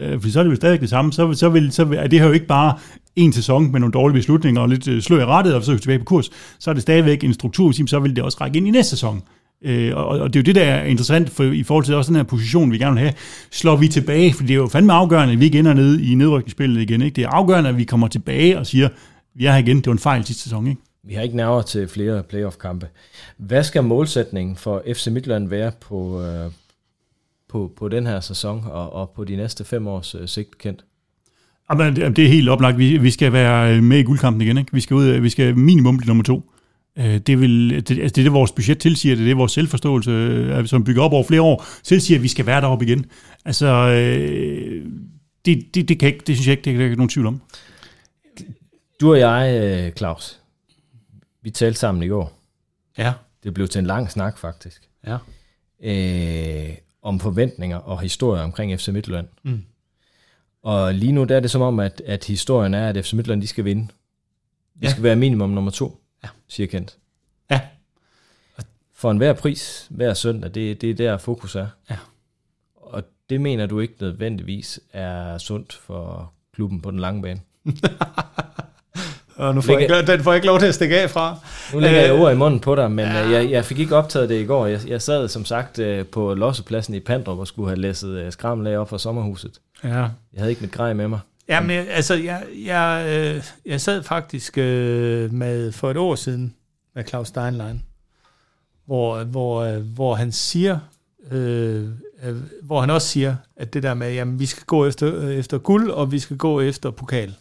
Øh, 0.00 0.20
fordi 0.20 0.30
så 0.30 0.38
er 0.38 0.44
det 0.44 0.50
jo 0.50 0.56
stadig 0.56 0.80
det 0.80 0.90
samme. 0.90 1.12
Så, 1.12 1.32
så, 1.32 1.48
vil, 1.48 1.72
så 1.72 1.88
er 1.98 2.06
det 2.06 2.20
her 2.20 2.26
jo 2.26 2.32
ikke 2.32 2.46
bare 2.46 2.78
en 3.16 3.32
sæson 3.32 3.72
med 3.72 3.80
nogle 3.80 3.92
dårlige 3.92 4.14
beslutninger 4.14 4.60
og 4.60 4.68
lidt 4.68 5.04
slø 5.04 5.20
i 5.20 5.24
rettet, 5.24 5.54
og 5.54 5.64
så 5.64 5.70
er 5.70 5.74
vi 5.74 5.80
tilbage 5.80 5.98
på 5.98 6.04
kurs. 6.04 6.30
Så 6.58 6.70
er 6.70 6.74
det 6.74 6.82
stadigvæk 6.82 7.24
en 7.24 7.34
struktur, 7.34 7.86
så 7.86 7.98
vil 7.98 8.16
det 8.16 8.24
også 8.24 8.38
række 8.40 8.56
ind 8.56 8.68
i 8.68 8.70
næste 8.70 8.90
sæson. 8.90 9.16
Øh, 9.16 9.22
og, 9.94 10.06
og 10.06 10.34
det 10.34 10.38
er 10.38 10.40
jo 10.40 10.44
det, 10.44 10.54
der 10.54 10.62
er 10.62 10.84
interessant 10.84 11.30
for, 11.30 11.44
i 11.44 11.62
forhold 11.62 11.84
til 11.84 11.94
også 11.94 12.08
den 12.08 12.16
her 12.16 12.22
position, 12.22 12.72
vi 12.72 12.78
gerne 12.78 12.94
vil 12.94 13.00
have. 13.00 13.14
Slår 13.50 13.76
vi 13.76 13.88
tilbage, 13.88 14.32
for 14.32 14.42
det 14.42 14.50
er 14.50 14.54
jo 14.54 14.66
fandme 14.66 14.92
afgørende, 14.92 15.32
at 15.32 15.40
vi 15.40 15.44
ikke 15.44 15.58
ender 15.58 15.74
ned 15.74 16.00
i 16.00 16.14
nedrykningsspillet 16.14 16.80
igen. 16.82 17.02
Ikke? 17.02 17.16
Det 17.16 17.24
er 17.24 17.28
afgørende, 17.28 17.70
at 17.70 17.76
vi 17.76 17.84
kommer 17.84 18.08
tilbage 18.08 18.58
og 18.58 18.66
siger, 18.66 18.88
vi 19.34 19.46
er 19.46 19.52
her 19.52 19.58
igen, 19.58 19.76
det 19.76 19.86
var 19.86 19.92
en 19.92 19.98
fejl 19.98 20.24
sidste 20.24 20.42
sæson. 20.42 20.66
Ikke? 20.66 20.80
Vi 21.02 21.14
har 21.14 21.22
ikke 21.22 21.36
nærmere 21.36 21.62
til 21.62 21.88
flere 21.88 22.22
playoff-kampe. 22.22 22.88
Hvad 23.36 23.64
skal 23.64 23.84
målsætningen 23.84 24.56
for 24.56 24.82
FC 24.94 25.06
Midtjylland 25.06 25.48
være 25.48 25.72
på, 25.80 26.22
øh, 26.22 26.50
på, 27.48 27.72
på 27.76 27.88
den 27.88 28.06
her 28.06 28.20
sæson 28.20 28.64
og, 28.66 28.92
og 28.92 29.10
på 29.10 29.24
de 29.24 29.36
næste 29.36 29.64
fem 29.64 29.86
års 29.86 30.14
øh, 30.14 30.28
sigt 30.28 30.58
kendt? 30.58 30.84
Jamen, 31.70 31.96
det 31.96 32.18
er 32.18 32.28
helt 32.28 32.48
oplagt. 32.48 32.78
Vi, 32.78 32.98
vi 32.98 33.10
skal 33.10 33.32
være 33.32 33.82
med 33.82 33.98
i 33.98 34.02
guldkampen 34.02 34.42
igen. 34.42 34.58
Ikke? 34.58 34.72
Vi 34.72 34.80
skal 34.80 34.94
ud, 34.94 35.04
vi 35.04 35.30
skal 35.30 35.56
minimum 35.56 35.96
blive 35.96 36.08
nummer 36.08 36.24
to. 36.24 36.50
Øh, 36.98 37.18
det, 37.18 37.40
vil, 37.40 37.70
det, 37.70 37.90
altså 37.90 38.14
det 38.14 38.18
er 38.18 38.22
det, 38.22 38.32
vores 38.32 38.52
budget 38.52 38.78
tilsiger, 38.78 39.14
det 39.14 39.22
er 39.22 39.26
det, 39.26 39.36
vores 39.36 39.52
selvforståelse, 39.52 40.10
øh, 40.10 40.66
som 40.66 40.84
bygger 40.84 41.02
op 41.02 41.12
over 41.12 41.24
flere 41.24 41.42
år, 41.42 41.64
tilsiger, 41.82 42.18
at 42.18 42.22
vi 42.22 42.28
skal 42.28 42.46
være 42.46 42.60
deroppe 42.60 42.84
igen. 42.84 43.06
Altså, 43.44 43.66
øh, 43.66 44.86
det, 45.44 45.74
det, 45.74 45.88
det, 45.88 45.98
kan 45.98 46.06
ikke, 46.06 46.24
det 46.26 46.36
synes 46.36 46.46
jeg 46.46 46.52
ikke, 46.52 46.64
det 46.64 46.80
er 46.80 46.84
ikke 46.84 46.96
nogen 46.96 47.08
tvivl 47.08 47.26
om. 47.26 47.40
Du 49.00 49.10
og 49.10 49.18
jeg, 49.18 49.92
Claus, 49.96 50.40
vi 51.42 51.50
talte 51.50 51.78
sammen 51.78 52.02
i 52.02 52.08
går. 52.08 52.38
Ja. 52.98 53.12
Det 53.44 53.54
blev 53.54 53.68
til 53.68 53.78
en 53.78 53.86
lang 53.86 54.10
snak, 54.10 54.38
faktisk. 54.38 54.82
Ja. 55.06 55.16
Øh, 55.82 56.74
om 57.02 57.20
forventninger 57.20 57.76
og 57.76 58.00
historier 58.00 58.42
omkring 58.42 58.80
FC 58.80 58.88
Midtjylland. 58.88 59.26
Mm. 59.42 59.64
Og 60.62 60.94
lige 60.94 61.12
nu 61.12 61.24
der 61.24 61.36
er 61.36 61.40
det 61.40 61.50
som 61.50 61.62
om, 61.62 61.80
at, 61.80 62.02
at 62.06 62.24
historien 62.24 62.74
er, 62.74 62.88
at 62.88 63.04
FC 63.04 63.12
Midtjylland 63.12 63.42
de 63.42 63.46
skal 63.46 63.64
vinde. 63.64 63.82
De 63.82 63.90
ja. 64.82 64.90
skal 64.90 65.02
være 65.02 65.16
minimum 65.16 65.50
nummer 65.50 65.70
to 65.70 66.00
ja. 66.28 66.40
siger 66.48 66.66
Kent. 66.66 66.96
Ja. 67.50 67.60
For 68.94 69.10
enhver 69.10 69.32
pris, 69.32 69.86
hver 69.90 70.14
søndag, 70.14 70.54
det, 70.54 70.80
det 70.80 70.90
er 70.90 70.94
der 70.94 71.18
fokus 71.18 71.54
er. 71.54 71.66
Ja. 71.90 71.96
Og 72.76 73.02
det 73.30 73.40
mener 73.40 73.66
du 73.66 73.80
ikke 73.80 73.94
nødvendigvis 74.00 74.80
er 74.92 75.38
sundt 75.38 75.72
for 75.72 76.32
klubben 76.54 76.80
på 76.80 76.90
den 76.90 76.98
lange 76.98 77.22
bane? 77.22 77.40
Og 79.38 79.54
nu 79.54 79.60
får 79.60 79.78
jeg, 79.78 80.06
den 80.06 80.20
får 80.20 80.32
jeg 80.32 80.36
ikke 80.36 80.46
lov 80.46 80.58
til 80.58 80.66
at 80.66 80.74
stikke 80.74 81.00
af 81.00 81.10
fra. 81.10 81.36
Nu 81.72 81.78
lægger 81.78 82.00
jeg 82.00 82.12
ord 82.12 82.32
i 82.32 82.36
munden 82.36 82.60
på 82.60 82.74
dig, 82.74 82.90
men 82.90 83.06
ja. 83.06 83.28
jeg, 83.28 83.50
jeg 83.50 83.64
fik 83.64 83.78
ikke 83.78 83.96
optaget 83.96 84.28
det 84.28 84.40
i 84.40 84.44
går. 84.44 84.66
Jeg, 84.66 84.80
jeg 84.88 85.02
sad 85.02 85.28
som 85.28 85.44
sagt 85.44 85.78
øh, 85.78 86.06
på 86.06 86.34
lossepladsen 86.34 86.94
i 86.94 87.00
Pandrup 87.00 87.38
og 87.38 87.46
skulle 87.46 87.68
have 87.68 87.78
læsset 87.78 88.10
øh, 88.10 88.32
skrammelag 88.32 88.78
op 88.78 88.88
fra 88.88 88.98
sommerhuset. 88.98 89.60
Ja. 89.84 89.88
Jeg 89.88 90.08
havde 90.36 90.50
ikke 90.50 90.62
mit 90.62 90.72
grej 90.72 90.92
med 90.92 91.08
mig. 91.08 91.20
Jamen, 91.48 91.70
altså, 91.70 92.14
jeg, 92.14 92.46
jeg, 92.64 93.06
øh, 93.08 93.44
jeg 93.66 93.80
sad 93.80 94.02
faktisk 94.02 94.58
øh, 94.58 95.32
med 95.32 95.72
for 95.72 95.90
et 95.90 95.96
år 95.96 96.14
siden 96.14 96.54
med 96.94 97.04
Claus 97.04 97.28
Steinlein, 97.28 97.82
hvor, 98.84 99.24
hvor, 99.24 99.60
øh, 99.60 99.82
hvor 99.82 100.14
han 100.14 100.32
siger, 100.32 100.78
øh, 101.30 101.88
øh, 102.22 102.36
hvor 102.62 102.80
han 102.80 102.90
også 102.90 103.08
siger, 103.08 103.36
at 103.56 103.74
det 103.74 103.82
der 103.82 103.94
med, 103.94 104.12
jamen, 104.12 104.38
vi 104.38 104.46
skal 104.46 104.64
gå 104.64 104.86
efter, 104.86 105.14
øh, 105.14 105.34
efter 105.34 105.58
guld, 105.58 105.90
og 105.90 106.12
vi 106.12 106.18
skal 106.18 106.36
gå 106.36 106.60
efter 106.60 106.90
pokal. 106.90 107.34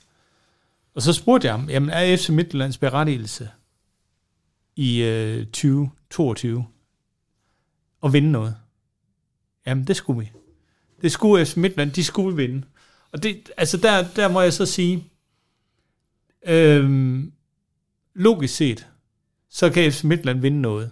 Og 0.95 1.01
så 1.01 1.13
spurgte 1.13 1.47
jeg 1.47 1.53
ham, 1.53 1.69
jamen, 1.69 1.89
er 1.89 2.17
FC 2.17 2.29
Midtjyllands 2.29 2.77
berettigelse 2.77 3.49
i 4.75 5.03
øh, 5.03 5.45
2022 5.45 6.65
at 8.03 8.13
vinde 8.13 8.31
noget? 8.31 8.55
Jamen, 9.65 9.83
det 9.83 9.95
skulle 9.95 10.19
vi. 10.19 10.31
Det 11.01 11.11
skulle 11.11 11.45
FC 11.45 11.55
Midtjylland, 11.55 11.91
de 11.91 12.03
skulle 12.03 12.35
vinde. 12.35 12.63
Og 13.17 13.23
det, 13.23 13.51
altså 13.57 13.77
der, 13.77 14.05
der 14.15 14.27
må 14.27 14.41
jeg 14.41 14.53
så 14.53 14.65
sige, 14.65 15.03
øhm, 16.47 17.31
logisk 18.13 18.55
set, 18.55 18.87
så 19.49 19.69
kan 19.69 19.91
FC 19.91 20.03
Midtland 20.03 20.39
vinde 20.39 20.61
noget, 20.61 20.91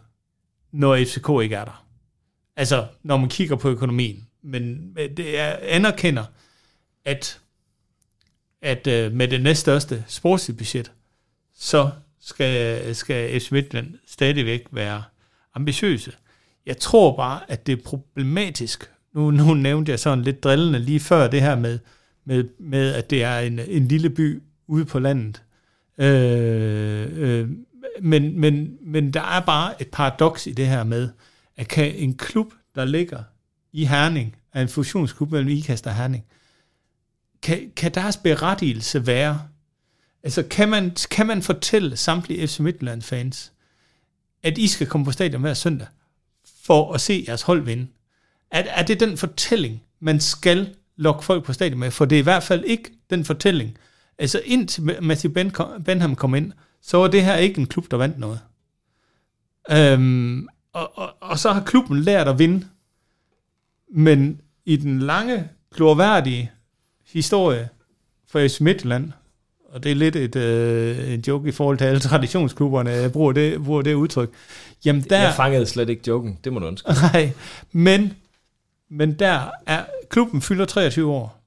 når 0.71 0.97
FCK 1.05 1.29
ikke 1.43 1.55
er 1.55 1.65
der. 1.65 1.85
Altså, 2.55 2.87
når 3.03 3.17
man 3.17 3.29
kigger 3.29 3.55
på 3.55 3.69
økonomien. 3.69 4.27
Men 4.41 4.95
det 4.95 5.39
er, 5.39 5.57
anerkender, 5.61 6.23
at, 7.05 7.39
at 8.61 8.87
øh, 8.87 9.11
med 9.11 9.27
det 9.27 9.41
næststørste 9.41 10.03
sportslige 10.07 10.57
budget, 10.57 10.91
så 11.55 11.89
skal, 12.21 12.95
skal 12.95 13.41
FC 13.41 13.51
Midtland 13.51 13.93
stadigvæk 14.07 14.61
være 14.71 15.03
ambitiøse. 15.53 16.11
Jeg 16.65 16.77
tror 16.77 17.15
bare, 17.15 17.51
at 17.51 17.67
det 17.67 17.79
er 17.79 17.83
problematisk. 17.83 18.91
Nu, 19.13 19.31
nu 19.31 19.53
nævnte 19.53 19.91
jeg 19.91 19.99
sådan 19.99 20.23
lidt 20.23 20.43
drillende 20.43 20.79
lige 20.79 20.99
før 20.99 21.27
det 21.27 21.41
her 21.41 21.55
med, 21.55 21.79
med, 22.25 22.43
med 22.59 22.93
at 22.93 23.09
det 23.09 23.23
er 23.23 23.39
en, 23.39 23.59
en 23.59 23.87
lille 23.87 24.09
by 24.09 24.41
ude 24.67 24.85
på 24.85 24.99
landet. 24.99 25.43
Øh, 25.97 27.07
øh, 27.13 27.49
men, 28.01 28.39
men, 28.39 28.77
men 28.81 29.13
der 29.13 29.21
er 29.21 29.39
bare 29.39 29.81
et 29.81 29.87
paradoks 29.87 30.47
i 30.47 30.51
det 30.51 30.67
her 30.67 30.83
med, 30.83 31.09
at 31.55 31.67
kan 31.67 31.95
en 31.95 32.17
klub, 32.17 32.53
der 32.75 32.85
ligger 32.85 33.23
i 33.73 33.85
Herning, 33.85 34.35
er 34.53 34.61
en 34.61 34.69
fusionsklub 34.69 35.31
mellem 35.31 35.49
Ikast 35.49 35.87
og 35.87 35.95
Herning, 35.95 36.25
kan, 37.41 37.71
kan 37.75 37.93
deres 37.93 38.17
berettigelse 38.17 39.07
være, 39.07 39.41
altså 40.23 40.43
kan 40.43 40.69
man, 40.69 40.95
kan 41.11 41.27
man 41.27 41.41
fortælle 41.41 41.97
samtlige 41.97 42.47
FC 42.47 42.59
Midtjylland 42.59 43.01
fans, 43.01 43.51
at 44.43 44.57
I 44.57 44.67
skal 44.67 44.87
komme 44.87 45.05
på 45.05 45.11
stadion 45.11 45.41
hver 45.41 45.53
søndag, 45.53 45.87
for 46.63 46.93
at 46.93 47.01
se 47.01 47.25
jeres 47.27 47.41
hold 47.41 47.61
vinde? 47.61 47.87
Er, 48.51 48.61
er 48.61 48.83
det 48.83 48.99
den 48.99 49.17
fortælling, 49.17 49.83
man 49.99 50.19
skal 50.19 50.75
lokke 50.97 51.25
folk 51.25 51.43
på 51.43 51.53
stadion 51.53 51.79
med, 51.79 51.91
for 51.91 52.05
det 52.05 52.15
er 52.15 52.19
i 52.19 52.23
hvert 52.23 52.43
fald 52.43 52.63
ikke 52.63 52.91
den 53.09 53.25
fortælling. 53.25 53.77
Altså 54.17 54.41
indtil 54.45 54.83
Matthew 55.01 55.31
Benham 55.85 56.15
kom 56.15 56.35
ind, 56.35 56.51
så 56.81 56.97
var 56.97 57.07
det 57.07 57.23
her 57.23 57.35
ikke 57.35 57.59
en 57.59 57.67
klub, 57.67 57.91
der 57.91 57.97
vandt 57.97 58.19
noget. 58.19 58.39
Øhm, 59.71 60.47
og, 60.73 60.97
og, 60.97 61.09
og 61.21 61.39
så 61.39 61.51
har 61.51 61.61
klubben 61.61 61.99
lært 62.01 62.27
at 62.27 62.39
vinde. 62.39 62.67
Men 63.93 64.41
i 64.65 64.75
den 64.75 64.99
lange, 64.99 65.49
glorværdige 65.75 66.51
historie 67.13 67.69
for 68.27 68.47
FC 68.47 68.59
Midtland, 68.59 69.11
og 69.69 69.83
det 69.83 69.91
er 69.91 69.95
lidt 69.95 70.15
et, 70.15 70.35
øh, 70.35 71.13
en 71.13 71.23
joke 71.27 71.49
i 71.49 71.51
forhold 71.51 71.77
til 71.77 71.85
alle 71.85 71.99
traditionsklubberne, 71.99 72.89
jeg 72.89 73.11
bruger 73.11 73.31
det, 73.31 73.63
bruger 73.63 73.81
det 73.81 73.93
udtryk. 73.93 74.29
Jamen 74.85 75.01
der, 75.01 75.19
jeg 75.19 75.33
fangede 75.33 75.65
slet 75.65 75.89
ikke 75.89 76.03
joken, 76.07 76.39
det 76.43 76.53
må 76.53 76.59
du 76.59 76.67
ønske. 76.67 76.91
Nej, 77.13 77.31
men 77.71 78.13
men 78.89 79.13
der 79.13 79.49
er, 79.65 79.83
klubben 80.15 80.41
fylder 80.41 80.65
23 80.65 81.11
år. 81.11 81.41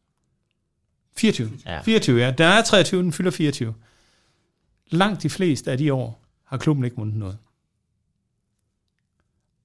24. 1.16 1.50
Ja. 1.66 1.82
24, 1.82 2.20
ja. 2.20 2.30
Der 2.30 2.44
er 2.44 2.62
23, 2.62 3.02
den 3.02 3.12
fylder 3.12 3.30
24. 3.30 3.74
Langt 4.90 5.22
de 5.22 5.30
fleste 5.30 5.70
af 5.70 5.78
de 5.78 5.92
år 5.92 6.22
har 6.44 6.56
klubben 6.56 6.84
ikke 6.84 6.96
vundet 6.96 7.16
noget. 7.16 7.38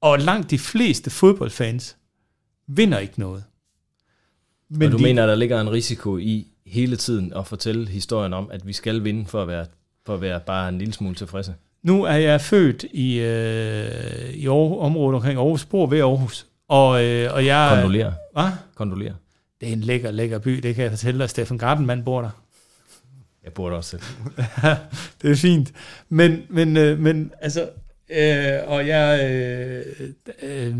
Og 0.01 0.19
langt 0.19 0.51
de 0.51 0.59
fleste 0.59 1.09
fodboldfans 1.09 1.97
vinder 2.67 2.99
ikke 2.99 3.19
noget. 3.19 3.43
Men 4.69 4.85
og 4.85 4.91
du 4.91 4.97
de, 4.97 5.03
mener, 5.03 5.25
der 5.25 5.35
ligger 5.35 5.61
en 5.61 5.71
risiko 5.71 6.17
i 6.17 6.47
hele 6.65 6.95
tiden 6.95 7.33
at 7.33 7.47
fortælle 7.47 7.89
historien 7.89 8.33
om, 8.33 8.51
at 8.51 8.67
vi 8.67 8.73
skal 8.73 9.03
vinde 9.03 9.25
for 9.25 9.41
at 9.41 9.47
være, 9.47 9.65
for 10.05 10.13
at 10.13 10.21
være 10.21 10.39
bare 10.39 10.69
en 10.69 10.77
lille 10.77 10.93
smule 10.93 11.15
tilfredse? 11.15 11.55
Nu 11.81 12.03
er 12.03 12.15
jeg 12.15 12.41
født 12.41 12.83
i, 12.83 13.19
øh, 13.19 14.33
i 14.33 14.47
Aarhus, 14.47 14.77
området 14.79 15.15
omkring 15.15 15.39
Aarhus, 15.39 15.65
bor 15.65 15.87
ved 15.87 15.99
Aarhus. 15.99 16.47
Og, 16.67 17.03
øh, 17.03 17.33
og 17.33 17.45
jeg... 17.45 17.69
Kondolerer. 17.73 18.13
Hvad? 18.33 18.49
Kondolerer. 18.75 19.13
Det 19.61 19.69
er 19.69 19.73
en 19.73 19.81
lækker, 19.81 20.11
lækker 20.11 20.39
by, 20.39 20.51
det 20.51 20.75
kan 20.75 20.83
jeg 20.83 20.91
fortælle 20.91 21.19
dig. 21.19 21.29
Steffen 21.29 21.57
Gardenman 21.57 22.03
bor 22.03 22.21
der. 22.21 22.29
Jeg 23.43 23.53
bor 23.53 23.69
der 23.69 23.77
også 23.77 23.89
selv. 23.89 24.01
det 25.21 25.31
er 25.31 25.35
fint. 25.35 25.73
Men, 26.09 26.43
men, 26.49 26.77
øh, 26.77 26.99
men 26.99 27.31
altså, 27.41 27.69
øh, 28.09 28.59
og 28.65 28.87
jeg, 28.87 29.29
øh, 29.29 30.09
øh, 30.43 30.75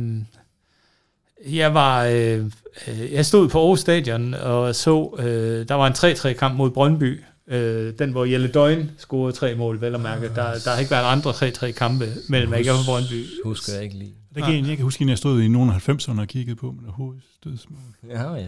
jeg 1.45 1.73
var, 1.73 2.05
øh, 2.05 2.45
øh, 2.87 3.13
jeg 3.13 3.25
stod 3.25 3.49
på 3.49 3.59
Aarhus 3.59 3.79
Stadion 3.79 4.33
og 4.33 4.75
så, 4.75 5.15
øh, 5.19 5.67
der 5.67 5.73
var 5.73 5.87
en 5.87 5.93
3-3 5.93 6.33
kamp 6.33 6.55
mod 6.55 6.71
Brøndby, 6.71 7.23
øh, 7.47 7.93
den 7.99 8.11
hvor 8.11 8.25
Jelle 8.25 8.47
Døgn 8.47 8.91
scorede 8.97 9.35
tre 9.35 9.55
mål, 9.55 9.81
vel 9.81 9.95
og 9.95 10.01
mærke. 10.01 10.29
Der, 10.35 10.59
der 10.65 10.71
har 10.71 10.79
ikke 10.79 10.91
været 10.91 11.11
andre 11.11 11.31
3-3 11.31 11.71
kampe 11.71 12.07
mellem 12.29 12.53
ikke 12.53 12.71
og 12.71 12.77
Brøndby. 12.85 13.25
Husker 13.45 13.73
jeg 13.73 13.83
ikke 13.83 13.95
lige. 13.95 14.13
Det 14.35 14.43
kan 14.43 14.55
jeg, 14.55 14.67
jeg 14.67 14.75
kan 14.77 14.83
huske, 14.83 15.03
at 15.03 15.09
jeg 15.09 15.17
stod 15.17 15.41
i 15.41 15.47
nogle 15.47 15.73
af 15.73 15.89
90'erne 15.89 16.21
og 16.21 16.27
kiggede 16.27 16.55
på 16.55 16.75
med 16.81 16.91
hovedstødsmål. 16.91 17.79
Ja, 18.09 18.33
ja. 18.33 18.45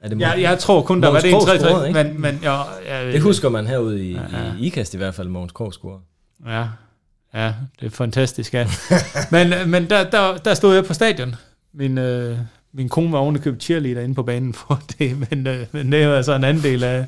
Er 0.00 0.08
det 0.08 0.20
jeg, 0.20 0.36
jeg 0.40 0.58
tror 0.58 0.82
kun, 0.82 1.02
der 1.02 1.08
var 1.08 1.20
det 1.20 1.32
en 1.32 1.40
3 1.40 1.92
men, 1.92 2.20
men 2.20 2.38
ja, 2.42 2.62
ja, 2.86 3.12
Det 3.12 3.22
husker 3.22 3.48
man 3.48 3.66
herude 3.66 4.04
i, 4.04 4.12
ja, 4.12 4.20
ja. 4.32 4.52
i 4.58 4.66
IKAST 4.66 4.94
i 4.94 4.96
hvert 4.96 5.14
fald, 5.14 5.28
Mogens 5.28 5.52
Krog 5.52 5.72
scorer. 5.72 5.98
Ja, 6.46 6.68
ja, 7.34 7.54
det 7.80 7.86
er 7.86 7.90
fantastisk, 7.90 8.54
ja. 8.54 8.68
men 9.30 9.70
men 9.70 9.90
der, 9.90 10.10
der, 10.10 10.36
der 10.36 10.54
stod 10.54 10.74
jeg 10.74 10.84
på 10.84 10.94
stadion. 10.94 11.34
Min, 11.72 11.98
øh, 11.98 12.38
min 12.76 12.88
kone 12.88 13.12
var 13.12 13.18
ovenikøbet 13.18 13.62
cheerleader 13.62 14.00
inde 14.00 14.14
på 14.14 14.22
banen 14.22 14.54
for 14.54 14.82
det, 14.98 15.30
men, 15.30 15.46
øh, 15.46 15.66
men 15.72 15.92
det 15.92 16.02
er 16.02 16.06
jo 16.06 16.14
altså 16.14 16.34
en 16.34 16.44
anden 16.44 16.62
del 16.62 16.84
af, 16.84 17.04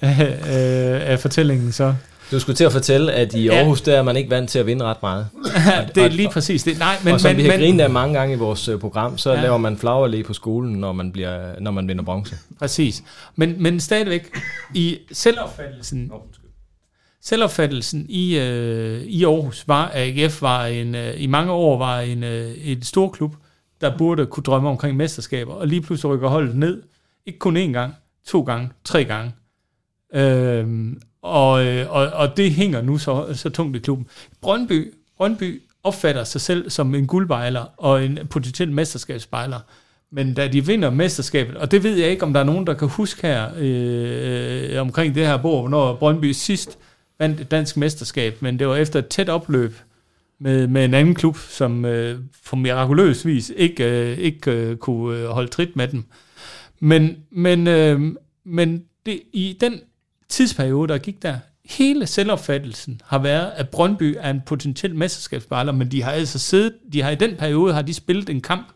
af, 0.00 0.38
af, 0.46 1.12
af 1.12 1.20
fortællingen, 1.20 1.72
så... 1.72 1.94
Du 2.30 2.40
skulle 2.40 2.56
til 2.56 2.64
at 2.64 2.72
fortælle, 2.72 3.12
at 3.12 3.34
i 3.34 3.48
Aarhus, 3.48 3.86
ja. 3.86 3.92
der 3.92 3.98
er 3.98 4.02
man 4.02 4.16
ikke 4.16 4.30
vant 4.30 4.50
til 4.50 4.58
at 4.58 4.66
vinde 4.66 4.84
ret 4.84 5.02
meget. 5.02 5.26
det 5.94 6.04
er 6.04 6.08
lige 6.08 6.28
præcis 6.28 6.62
det. 6.62 6.78
Nej, 6.78 6.96
men, 7.04 7.14
og 7.14 7.20
som 7.20 7.28
men, 7.28 7.36
vi 7.36 7.42
har 7.42 7.50
men, 7.50 7.60
grinet 7.60 7.84
af 7.84 7.90
mange 7.90 8.18
gange 8.18 8.34
i 8.34 8.38
vores 8.38 8.68
øh, 8.68 8.78
program, 8.78 9.18
så 9.18 9.32
ja. 9.32 9.42
laver 9.42 9.56
man 9.56 9.76
flagerlæg 9.76 10.24
på 10.24 10.32
skolen, 10.32 10.74
når 10.74 10.92
man, 10.92 11.12
bliver, 11.12 11.60
når 11.60 11.70
man 11.70 11.88
vinder 11.88 12.04
bronze. 12.04 12.36
Præcis. 12.58 13.02
Men, 13.36 13.62
men 13.62 13.80
stadigvæk, 13.80 14.30
i 14.74 14.98
selvopfattelsen, 15.12 16.12
selvopfattelsen 17.22 18.06
i, 18.08 18.38
øh, 18.38 19.02
i 19.02 19.24
Aarhus 19.24 19.64
var, 19.68 19.86
at 19.86 20.18
AGF 20.18 20.42
var 20.42 20.66
en, 20.66 20.94
øh, 20.94 21.14
i 21.16 21.26
mange 21.26 21.52
år 21.52 21.78
var 21.78 22.00
en, 22.00 22.24
øh, 22.24 22.50
en 22.64 22.82
stor 22.82 23.08
klub, 23.08 23.34
der 23.80 23.98
burde 23.98 24.26
kunne 24.26 24.44
drømme 24.44 24.68
omkring 24.68 24.96
mesterskaber, 24.96 25.52
og 25.52 25.66
lige 25.66 25.80
pludselig 25.80 26.12
rykker 26.12 26.28
holdet 26.28 26.56
ned. 26.56 26.82
Ikke 27.26 27.38
kun 27.38 27.56
én 27.56 27.72
gang, 27.72 27.94
to 28.26 28.42
gange, 28.42 28.70
tre 28.84 29.04
gange. 29.04 29.32
Øhm, 30.14 31.02
og, 31.22 31.66
øh, 31.66 31.90
og, 31.90 32.06
og 32.06 32.36
det 32.36 32.50
hænger 32.50 32.82
nu 32.82 32.98
så, 32.98 33.34
så 33.34 33.50
tungt 33.50 33.76
i 33.76 33.78
klubben. 33.78 34.06
Brøndby, 34.40 34.94
Brøndby 35.16 35.62
opfatter 35.84 36.24
sig 36.24 36.40
selv 36.40 36.70
som 36.70 36.94
en 36.94 37.06
guldbejler 37.06 37.64
og 37.76 38.04
en 38.04 38.18
potentiel 38.30 38.72
mesterskabsbejler. 38.72 39.60
Men 40.12 40.34
da 40.34 40.48
de 40.48 40.66
vinder 40.66 40.90
mesterskabet, 40.90 41.56
og 41.56 41.70
det 41.70 41.82
ved 41.82 41.96
jeg 41.96 42.10
ikke, 42.10 42.22
om 42.22 42.32
der 42.32 42.40
er 42.40 42.44
nogen, 42.44 42.66
der 42.66 42.74
kan 42.74 42.88
huske 42.88 43.26
her 43.26 43.50
øh, 43.56 44.74
øh 44.74 44.80
omkring 44.80 45.14
det 45.14 45.26
her 45.26 45.36
bord, 45.36 45.70
når 45.70 45.96
Brøndby 45.96 46.32
sidst 46.32 46.78
vandt 47.18 47.40
et 47.40 47.50
dansk 47.50 47.76
mesterskab, 47.76 48.42
men 48.42 48.58
det 48.58 48.68
var 48.68 48.76
efter 48.76 48.98
et 48.98 49.08
tæt 49.08 49.28
opløb 49.28 49.74
med, 50.40 50.66
med 50.66 50.84
en 50.84 50.94
anden 50.94 51.14
klub, 51.14 51.36
som 51.36 51.84
øh, 51.84 52.18
på 52.46 52.56
mirakuløs 52.56 53.26
vis 53.26 53.52
ikke, 53.56 54.10
øh, 54.12 54.18
ikke 54.18 54.50
øh, 54.50 54.76
kunne 54.76 55.18
øh, 55.18 55.26
holde 55.26 55.48
trit 55.48 55.76
med 55.76 55.88
dem. 55.88 56.04
Men, 56.80 57.16
men, 57.30 57.66
øh, 57.66 58.00
men 58.44 58.84
det, 59.06 59.20
i 59.32 59.56
den 59.60 59.80
tidsperiode, 60.28 60.88
der 60.88 60.98
gik 60.98 61.22
der, 61.22 61.38
hele 61.64 62.06
selvopfattelsen 62.06 63.00
har 63.04 63.18
været, 63.18 63.52
at 63.56 63.68
Brøndby 63.68 64.16
er 64.18 64.30
en 64.30 64.42
potentiel 64.46 64.94
mesterskabsspejler, 64.94 65.72
men 65.72 65.90
de 65.90 66.02
har 66.02 66.12
altså 66.12 66.38
siddet, 66.38 66.74
de 66.92 67.02
har 67.02 67.10
i 67.10 67.14
den 67.14 67.36
periode, 67.36 67.74
har 67.74 67.82
de 67.82 67.94
spillet 67.94 68.30
en 68.30 68.40
kamp, 68.40 68.68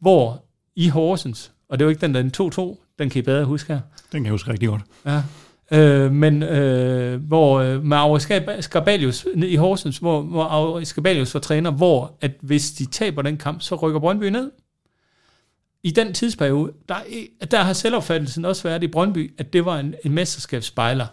hvor 0.00 0.44
i 0.76 0.88
Horsens, 0.88 1.52
og 1.68 1.78
det 1.78 1.84
var 1.84 1.90
ikke 1.90 2.00
den 2.00 2.14
der 2.14 2.20
en 2.20 2.32
2-2, 2.76 2.84
den 2.98 3.10
kan 3.10 3.18
I 3.18 3.22
bedre 3.22 3.44
huske 3.44 3.72
her. 3.72 3.80
Den 4.12 4.20
kan 4.20 4.24
jeg 4.24 4.32
huske 4.32 4.50
rigtig 4.50 4.68
godt. 4.68 4.82
Ja. 5.06 5.22
Øh, 5.72 6.12
men 6.12 6.42
øh, 6.42 7.22
hvor 7.22 7.60
øh, 7.60 7.84
med 7.84 7.96
Aure 7.96 8.20
Skabalius 8.62 9.26
i 9.34 9.56
Horsens, 9.56 9.98
hvor, 9.98 10.22
hvor 10.22 10.44
Aure 10.44 10.84
Skabalius 10.84 11.34
var 11.34 11.40
træner, 11.40 11.70
hvor 11.70 12.16
at 12.20 12.30
hvis 12.40 12.70
de 12.70 12.86
taber 12.86 13.22
den 13.22 13.36
kamp, 13.36 13.62
så 13.62 13.74
rykker 13.74 14.00
Brøndby 14.00 14.24
ned 14.24 14.50
i 15.82 15.90
den 15.90 16.12
tidsperiode, 16.12 16.72
der, 16.88 16.96
der 17.50 17.62
har 17.62 17.72
selvopfattelsen 17.72 18.44
også 18.44 18.62
været 18.62 18.82
i 18.82 18.88
Brøndby, 18.88 19.32
at 19.38 19.52
det 19.52 19.64
var 19.64 19.78
en, 19.78 19.94
en 20.04 20.12
mesterskabsspejler. 20.12 21.06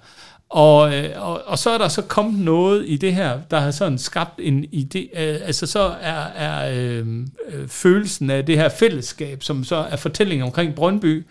Og, 0.50 0.96
øh, 0.96 1.10
og, 1.16 1.42
og 1.46 1.60
så 1.60 1.70
er 1.70 1.78
der 1.78 1.88
så 1.88 2.02
kommet 2.02 2.42
noget 2.42 2.84
i 2.88 2.98
det 2.98 3.16
her, 3.16 3.40
der 3.52 3.60
har 3.60 3.72
sådan 3.72 3.98
skabt 3.98 4.40
en 4.40 4.66
idé, 4.74 5.22
øh, 5.22 5.40
altså 5.44 5.66
så 5.68 5.80
er, 6.02 6.24
er 6.24 6.80
øh, 6.80 7.08
øh, 7.50 7.68
følelsen 7.68 8.30
af 8.30 8.46
det 8.46 8.58
her 8.58 8.70
fællesskab, 8.70 9.44
som 9.44 9.64
så 9.64 9.76
er 9.76 9.96
fortællingen 9.96 10.46
omkring 10.46 10.76
Brøndby, 10.76 11.18
øh, 11.18 11.24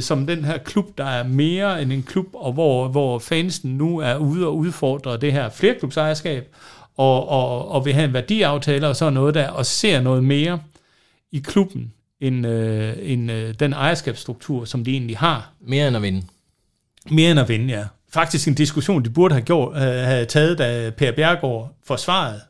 som 0.00 0.26
den 0.26 0.44
her 0.44 0.58
klub, 0.58 0.98
der 0.98 1.04
er 1.04 1.24
mere 1.24 1.82
end 1.82 1.92
en 1.92 2.02
klub, 2.02 2.26
og 2.34 2.52
hvor, 2.52 2.88
hvor 2.88 3.18
fansen 3.18 3.70
nu 3.76 3.98
er 3.98 4.16
ude 4.16 4.46
og 4.46 4.56
udfordre 4.56 5.16
det 5.16 5.32
her 5.32 5.48
flerklubsejerskab, 5.48 6.48
og, 6.96 7.28
og, 7.28 7.68
og 7.68 7.84
vil 7.84 7.92
have 7.92 8.04
en 8.04 8.12
værdiaftale 8.12 8.88
og 8.88 8.96
sådan 8.96 9.12
noget 9.12 9.34
der, 9.34 9.48
og 9.48 9.66
ser 9.66 10.00
noget 10.00 10.24
mere 10.24 10.60
i 11.32 11.38
klubben, 11.38 11.92
end, 12.20 12.46
øh, 12.46 12.94
end 12.98 13.30
øh, 13.30 13.54
den 13.60 13.72
ejerskabsstruktur, 13.72 14.64
som 14.64 14.84
de 14.84 14.92
egentlig 14.92 15.18
har. 15.18 15.52
Mere 15.60 15.88
end 15.88 15.96
at 15.96 16.02
vinde. 16.02 16.22
Mere 17.10 17.30
end 17.30 17.40
at 17.40 17.48
vinde, 17.48 17.74
ja. 17.74 17.84
Faktisk 18.12 18.48
en 18.48 18.54
diskussion, 18.54 19.04
de 19.04 19.10
burde 19.10 19.34
have, 19.34 19.44
gjort, 19.44 19.76
øh, 19.76 19.82
have 19.82 20.24
taget, 20.24 20.58
da 20.58 20.90
Per 20.90 21.12
Bjergård 21.12 21.76
forsvarede, 21.84 22.40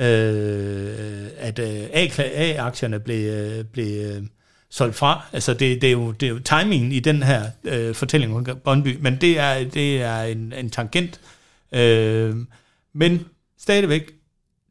øh, 0.00 1.28
at 1.38 1.58
øh, 1.58 1.88
A-aktierne 2.16 3.00
blev, 3.00 3.30
øh, 3.30 3.64
blev 3.64 4.04
øh, 4.04 4.22
solgt 4.70 4.96
fra. 4.96 5.24
Altså 5.32 5.54
det, 5.54 5.82
det, 5.82 5.86
er 5.86 5.92
jo, 5.92 6.10
det 6.10 6.26
er 6.26 6.30
jo 6.30 6.38
timingen 6.38 6.92
i 6.92 7.00
den 7.00 7.22
her 7.22 7.44
øh, 7.64 7.94
fortælling 7.94 8.36
om 8.36 8.46
Bondby, 8.64 8.96
men 9.00 9.16
det 9.20 9.38
er, 9.38 9.64
det 9.64 10.02
er 10.02 10.22
en, 10.22 10.52
en 10.52 10.70
tangent. 10.70 11.20
Øh, 11.72 12.36
men 12.92 13.24
stadigvæk, 13.58 14.12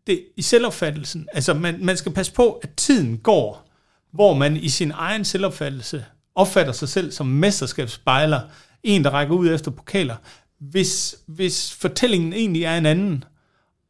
det, 0.07 0.25
i 0.37 0.41
selvopfattelsen, 0.41 1.27
altså 1.33 1.53
man, 1.53 1.85
man 1.85 1.97
skal 1.97 2.11
passe 2.11 2.33
på, 2.33 2.51
at 2.51 2.69
tiden 2.77 3.17
går, 3.17 3.69
hvor 4.11 4.33
man 4.33 4.57
i 4.57 4.69
sin 4.69 4.91
egen 4.95 5.25
selvopfattelse 5.25 6.05
opfatter 6.35 6.73
sig 6.73 6.89
selv 6.89 7.11
som 7.11 7.25
mesterskabsspejler, 7.25 8.41
en, 8.83 9.03
der 9.03 9.09
rækker 9.09 9.35
ud 9.35 9.53
efter 9.53 9.71
pokaler, 9.71 10.15
hvis, 10.59 11.15
hvis 11.25 11.73
fortællingen 11.73 12.33
egentlig 12.33 12.63
er 12.63 12.77
en 12.77 12.85
anden. 12.85 13.23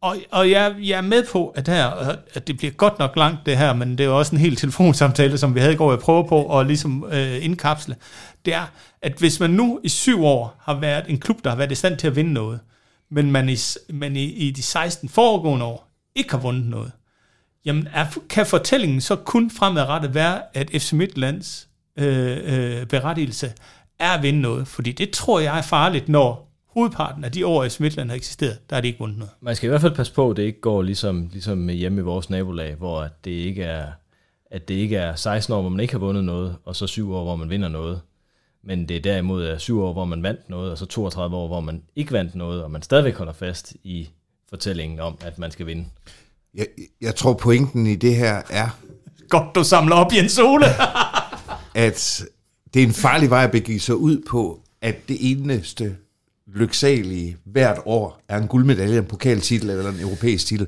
Og, 0.01 0.17
og 0.31 0.51
jeg, 0.51 0.75
jeg 0.79 0.97
er 0.97 1.01
med 1.01 1.25
på, 1.31 1.47
at, 1.47 1.67
her, 1.67 2.15
at 2.33 2.47
det 2.47 2.57
bliver 2.57 2.71
godt 2.71 2.99
nok 2.99 3.15
langt 3.15 3.45
det 3.45 3.57
her, 3.57 3.73
men 3.73 3.91
det 3.91 3.99
er 3.99 4.07
jo 4.07 4.17
også 4.17 4.35
en 4.35 4.41
helt 4.41 4.59
telefonsamtale, 4.59 5.37
som 5.37 5.55
vi 5.55 5.59
havde 5.59 5.73
i 5.73 5.77
går, 5.77 5.91
jeg 5.91 5.99
prøver 5.99 6.27
på 6.27 6.59
at 6.59 6.67
ligesom 6.67 7.05
øh, 7.11 7.45
indkapsle. 7.45 7.95
Det 8.45 8.53
er, 8.53 8.65
at 9.01 9.13
hvis 9.13 9.39
man 9.39 9.49
nu 9.49 9.79
i 9.83 9.89
syv 9.89 10.25
år 10.25 10.55
har 10.61 10.79
været 10.79 11.05
en 11.07 11.19
klub, 11.19 11.43
der 11.43 11.49
har 11.49 11.57
været 11.57 11.71
i 11.71 11.75
stand 11.75 11.97
til 11.97 12.07
at 12.07 12.15
vinde 12.15 12.33
noget, 12.33 12.59
men 13.11 13.31
man 13.31 13.49
i, 13.49 13.57
man 13.89 14.15
i, 14.15 14.23
i 14.23 14.51
de 14.51 14.63
16 14.63 15.09
foregående 15.09 15.65
år 15.65 15.87
ikke 16.15 16.31
har 16.31 16.39
vundet 16.39 16.65
noget, 16.65 16.91
jamen 17.65 17.87
er, 17.93 18.05
kan 18.29 18.45
fortællingen 18.45 19.01
så 19.01 19.15
kun 19.15 19.51
fremadrettet 19.51 20.13
være, 20.13 20.41
at 20.53 20.69
FC 20.69 20.91
Midtlands 20.93 21.67
øh, 21.99 22.37
øh, 22.43 22.85
berettigelse 22.85 23.53
er 23.99 24.11
at 24.11 24.23
vinde 24.23 24.41
noget? 24.41 24.67
Fordi 24.67 24.91
det 24.91 25.11
tror 25.11 25.39
jeg 25.39 25.57
er 25.57 25.61
farligt, 25.61 26.09
når 26.09 26.48
hovedparten 26.73 27.23
af 27.23 27.31
de 27.31 27.45
år, 27.45 27.67
FC 27.67 27.79
Midtland 27.79 28.09
har 28.09 28.15
eksisteret, 28.15 28.69
der 28.69 28.75
er 28.75 28.81
det 28.81 28.87
ikke 28.87 28.99
vundet 28.99 29.17
noget. 29.17 29.31
Man 29.41 29.55
skal 29.55 29.67
i 29.67 29.69
hvert 29.69 29.81
fald 29.81 29.95
passe 29.95 30.13
på, 30.13 30.29
at 30.29 30.37
det 30.37 30.43
ikke 30.43 30.61
går 30.61 30.81
ligesom, 30.81 31.29
ligesom 31.31 31.69
hjemme 31.69 32.01
i 32.01 32.03
vores 32.03 32.29
nabolag, 32.29 32.75
hvor 32.75 33.07
det 33.23 33.31
ikke 33.31 33.63
er, 33.63 33.85
at 34.51 34.67
det 34.67 34.73
ikke 34.73 34.95
er 34.95 35.15
16 35.15 35.53
år, 35.53 35.61
hvor 35.61 35.69
man 35.69 35.79
ikke 35.79 35.93
har 35.93 35.99
vundet 35.99 36.23
noget, 36.23 36.55
og 36.65 36.75
så 36.75 36.87
7 36.87 37.13
år, 37.13 37.23
hvor 37.23 37.35
man 37.35 37.49
vinder 37.49 37.69
noget. 37.69 38.01
Men 38.63 38.87
det 38.87 38.97
er 38.97 39.01
derimod 39.01 39.59
7 39.59 39.81
år, 39.81 39.93
hvor 39.93 40.05
man 40.05 40.23
vandt 40.23 40.49
noget, 40.49 40.71
og 40.71 40.77
så 40.77 40.85
32 40.85 41.35
år, 41.35 41.47
hvor 41.47 41.59
man 41.59 41.83
ikke 41.95 42.11
vandt 42.11 42.35
noget, 42.35 42.63
og 42.63 42.71
man 42.71 42.81
stadigvæk 42.81 43.15
holder 43.15 43.33
fast 43.33 43.73
i 43.83 44.09
fortællingen 44.49 44.99
om, 44.99 45.17
at 45.21 45.39
man 45.39 45.51
skal 45.51 45.65
vinde. 45.65 45.85
Jeg, 46.53 46.65
jeg 47.01 47.15
tror, 47.15 47.33
pointen 47.33 47.87
i 47.87 47.95
det 47.95 48.15
her 48.15 48.41
er... 48.49 48.79
Godt, 49.29 49.55
du 49.55 49.63
samler 49.63 49.95
op, 49.95 50.13
Jens 50.13 50.39
Ole! 50.39 50.65
at 51.85 52.23
det 52.73 52.83
er 52.83 52.87
en 52.87 52.93
farlig 52.93 53.29
vej 53.29 53.43
at 53.43 53.51
begive 53.51 53.79
sig 53.79 53.95
ud 53.95 54.23
på, 54.29 54.63
at 54.81 54.95
det 55.07 55.17
eneste 55.31 55.95
lyksalige 56.55 57.37
hvert 57.45 57.77
år 57.85 58.21
er 58.29 58.37
en 58.37 58.47
guldmedalje, 58.47 58.97
en 58.97 59.05
pokaltitel 59.05 59.69
eller 59.69 59.89
en 59.89 59.99
europæisk 59.99 60.45
titel. 60.45 60.67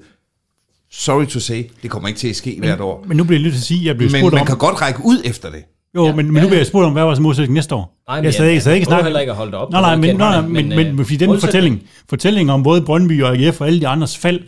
Sorry 0.91 1.25
to 1.25 1.39
say, 1.39 1.63
det 1.83 1.91
kommer 1.91 2.07
ikke 2.07 2.19
til 2.19 2.27
at 2.27 2.35
ske 2.35 2.55
men, 2.59 2.69
hvert 2.69 2.79
år. 2.79 3.05
Men 3.07 3.17
nu 3.17 3.23
bliver 3.23 3.39
jeg 3.39 3.43
nødt 3.43 3.53
til 3.53 3.59
at 3.59 3.65
sige, 3.65 3.79
at 3.79 3.85
jeg 3.85 3.97
bliver 3.97 4.11
men 4.11 4.21
spurgt 4.21 4.33
man 4.33 4.41
om... 4.41 4.47
kan 4.47 4.57
godt 4.57 4.81
række 4.81 4.99
ud 5.03 5.21
efter 5.25 5.49
det. 5.49 5.63
Jo, 5.95 6.05
ja, 6.05 6.15
men, 6.15 6.25
men 6.25 6.35
ja, 6.35 6.41
nu 6.41 6.47
bliver 6.47 6.59
jeg 6.59 6.67
spurgt 6.67 6.85
om, 6.85 6.93
hvad 6.93 7.03
var 7.03 7.19
modsætning 7.19 7.53
næste 7.53 7.75
år? 7.75 8.01
Nej, 8.07 8.17
men 8.17 8.25
jeg 8.25 8.33
sad 8.33 8.47
ikke, 8.47 8.61
sad 8.61 8.73
ikke 8.73 8.85
snakke. 8.85 9.03
heller 9.03 9.19
ikke 9.19 9.31
at 9.31 9.37
holde 9.37 9.57
op. 9.57 9.71
Nej, 9.71 9.81
nej, 9.81 9.95
men, 9.95 10.15
nej, 10.15 10.41
men, 10.41 10.53
men, 10.53 10.69
men, 10.69 10.95
men, 10.95 11.05
fordi 11.05 11.17
den 11.17 11.39
fortælling, 11.39 11.83
fortælling 12.09 12.51
om 12.51 12.63
både 12.63 12.81
Brøndby 12.81 13.23
og 13.23 13.37
AGF 13.37 13.61
og 13.61 13.67
alle 13.67 13.81
de 13.81 13.87
andres 13.87 14.17
fald, 14.17 14.39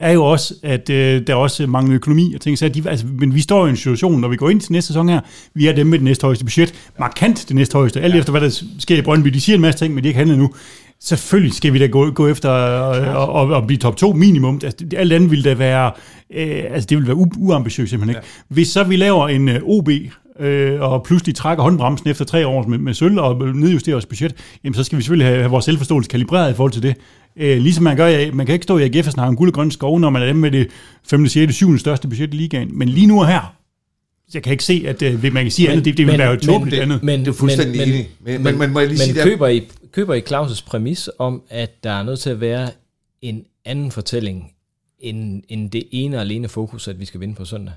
er 0.00 0.12
jo 0.12 0.24
også, 0.24 0.54
at 0.62 0.90
øh, 0.90 1.26
der 1.26 1.34
også 1.34 1.66
mangler 1.66 1.94
økonomi 1.94 2.34
og 2.34 2.40
ting. 2.40 2.58
Så 2.58 2.68
de, 2.68 2.90
altså, 2.90 3.06
men 3.18 3.34
vi 3.34 3.40
står 3.40 3.66
i 3.66 3.70
en 3.70 3.76
situation, 3.76 4.20
når 4.20 4.28
vi 4.28 4.36
går 4.36 4.50
ind 4.50 4.60
til 4.60 4.72
næste 4.72 4.86
sæson 4.86 5.08
her, 5.08 5.20
vi 5.54 5.66
er 5.66 5.72
dem 5.72 5.86
med 5.86 5.98
det 5.98 6.04
næste 6.04 6.24
højeste 6.24 6.44
budget, 6.44 6.74
markant 6.98 7.44
det 7.48 7.56
næste 7.56 7.78
højeste, 7.78 8.00
alt 8.00 8.14
ja. 8.14 8.18
efter 8.18 8.30
hvad 8.30 8.40
der 8.40 8.62
sker 8.78 8.96
i 8.96 9.02
Brøndby. 9.02 9.28
De 9.28 9.40
siger 9.40 9.56
en 9.56 9.62
masse 9.62 9.84
ting, 9.84 9.94
men 9.94 10.04
de 10.04 10.08
ikke 10.08 10.18
handler 10.18 10.36
nu. 10.36 10.54
Selvfølgelig 11.02 11.54
skal 11.54 11.72
vi 11.72 11.78
da 11.78 11.86
gå, 11.86 12.10
gå 12.10 12.28
efter 12.28 12.48
og, 12.50 13.32
og, 13.32 13.48
og 13.48 13.66
blive 13.66 13.78
top 13.78 13.96
2 13.96 14.12
minimum. 14.12 14.60
Altså, 14.64 14.86
alt 14.96 15.12
andet 15.12 15.30
ville 15.30 15.50
da 15.50 15.54
være, 15.54 15.92
øh, 16.34 16.62
altså 16.70 16.86
det 16.86 16.96
ville 16.98 17.08
være 17.08 17.16
u- 17.16 17.38
uambitiøst 17.38 17.90
simpelthen 17.90 18.10
ikke. 18.10 18.28
Ja. 18.48 18.54
Hvis 18.54 18.68
så 18.68 18.84
vi 18.84 18.96
laver 18.96 19.28
en 19.28 19.48
øh, 19.48 19.60
OB, 19.62 19.88
øh, 20.40 20.80
og 20.80 21.02
pludselig 21.02 21.34
trækker 21.34 21.64
håndbremsen 21.64 22.08
efter 22.08 22.24
tre 22.24 22.46
år 22.46 22.66
med, 22.66 22.78
med 22.78 22.94
sølv 22.94 23.18
og 23.18 23.48
nedjusterer 23.54 23.94
vores 23.94 24.06
budget, 24.06 24.34
jamen 24.64 24.74
så 24.74 24.84
skal 24.84 24.98
vi 24.98 25.02
selvfølgelig 25.02 25.26
have, 25.26 25.38
have 25.38 25.50
vores 25.50 25.64
selvforståelse 25.64 26.10
kalibreret 26.10 26.50
i 26.52 26.54
forhold 26.54 26.72
til 26.72 26.82
det. 26.82 26.94
Øh, 27.36 27.58
ligesom 27.58 27.84
man 27.84 27.96
gør, 27.96 28.06
ja, 28.06 28.32
man 28.32 28.46
kan 28.46 28.52
ikke 28.52 28.62
stå 28.62 28.78
i 28.78 28.84
AGF 28.84 29.06
og 29.06 29.12
snakke 29.12 29.28
om 29.28 29.36
guld 29.36 29.48
og 29.48 29.54
grønne 29.54 29.72
skove, 29.72 30.00
når 30.00 30.10
man 30.10 30.22
er 30.22 30.26
dem 30.26 30.36
med 30.36 30.50
det 30.50 30.68
5., 31.10 31.26
6., 31.26 31.54
7. 31.54 31.78
største 31.78 32.08
budget 32.08 32.34
i 32.34 32.36
ligaen. 32.36 32.78
Men 32.78 32.88
lige 32.88 33.06
nu 33.06 33.20
og 33.20 33.28
her, 33.28 33.54
jeg 34.34 34.42
kan 34.42 34.50
ikke 34.52 34.64
se, 34.64 34.84
at 34.86 35.02
øh, 35.02 35.22
man 35.22 35.44
kan 35.44 35.50
sige 35.50 35.68
men, 35.68 35.72
andet, 35.72 35.84
det, 35.84 35.96
det 35.96 36.06
vil 36.06 36.18
være 36.18 36.36
tåbeligt 36.36 36.76
det, 36.76 36.82
andet. 36.82 37.02
Men, 37.02 37.20
det 37.20 37.28
er 37.28 37.32
fuldstændig 37.32 37.80
men, 37.80 37.88
enig. 37.88 38.10
Men, 38.20 38.42
men, 38.42 38.58
men, 38.58 38.72
må 38.72 38.80
jeg 38.80 38.88
lige 38.88 38.98
men 38.98 39.14
sige, 39.14 39.22
køber, 39.22 39.48
I, 39.48 39.68
køber 39.92 40.14
I 40.14 40.20
Claus' 40.20 40.64
præmis 40.66 41.08
om, 41.18 41.42
at 41.48 41.84
der 41.84 41.90
er 41.90 42.02
nødt 42.02 42.20
til 42.20 42.30
at 42.30 42.40
være 42.40 42.70
en 43.22 43.44
anden 43.64 43.90
fortælling, 43.90 44.52
end, 44.98 45.42
end 45.48 45.70
det 45.70 45.84
ene 45.90 46.16
og 46.16 46.20
alene 46.20 46.48
fokus, 46.48 46.88
at 46.88 47.00
vi 47.00 47.04
skal 47.04 47.20
vinde 47.20 47.34
på 47.34 47.44
søndag? 47.44 47.74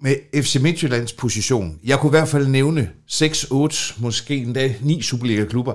med 0.00 0.42
FC 0.42 0.56
Midtjyllands 0.60 1.12
position, 1.12 1.78
jeg 1.84 1.98
kunne 1.98 2.10
i 2.10 2.16
hvert 2.18 2.28
fald 2.28 2.46
nævne 2.46 2.90
6, 3.06 3.46
8, 3.50 3.76
måske 3.98 4.36
endda 4.36 4.74
9 4.80 5.02
Superliga-klubber, 5.02 5.74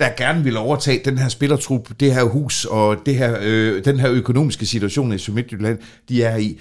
der 0.00 0.08
gerne 0.16 0.44
vil 0.44 0.56
overtage 0.56 1.00
den 1.04 1.18
her 1.18 1.28
spillertrup, 1.28 1.88
det 2.00 2.14
her 2.14 2.24
hus 2.24 2.64
og 2.64 2.96
det 3.06 3.14
her, 3.14 3.38
øh, 3.42 3.84
den 3.84 4.00
her 4.00 4.10
økonomiske 4.10 4.66
situation 4.66 5.12
i 5.12 5.18
FC 5.18 5.28
Midtjylland, 5.28 5.78
de 6.08 6.22
er 6.22 6.36
i. 6.36 6.58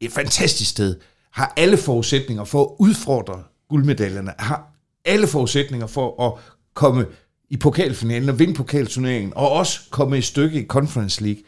Et 0.00 0.12
fantastisk 0.12 0.70
sted. 0.70 0.96
Har 1.30 1.52
alle 1.56 1.76
forudsætninger 1.76 2.44
for 2.44 2.64
at 2.64 2.70
udfordre 2.78 3.42
guldmedaljerne. 3.68 4.32
Har 4.38 4.72
alle 5.04 5.26
forudsætninger 5.26 5.86
for 5.86 6.26
at 6.26 6.54
komme 6.74 7.06
i 7.50 7.56
pokalfinalen 7.56 8.28
og 8.28 8.38
vinde 8.38 8.54
pokalturneringen, 8.54 9.32
og 9.36 9.50
også 9.50 9.80
komme 9.90 10.18
i 10.18 10.20
stykke 10.20 10.62
i 10.62 10.66
Conference 10.66 11.22
League. 11.22 11.42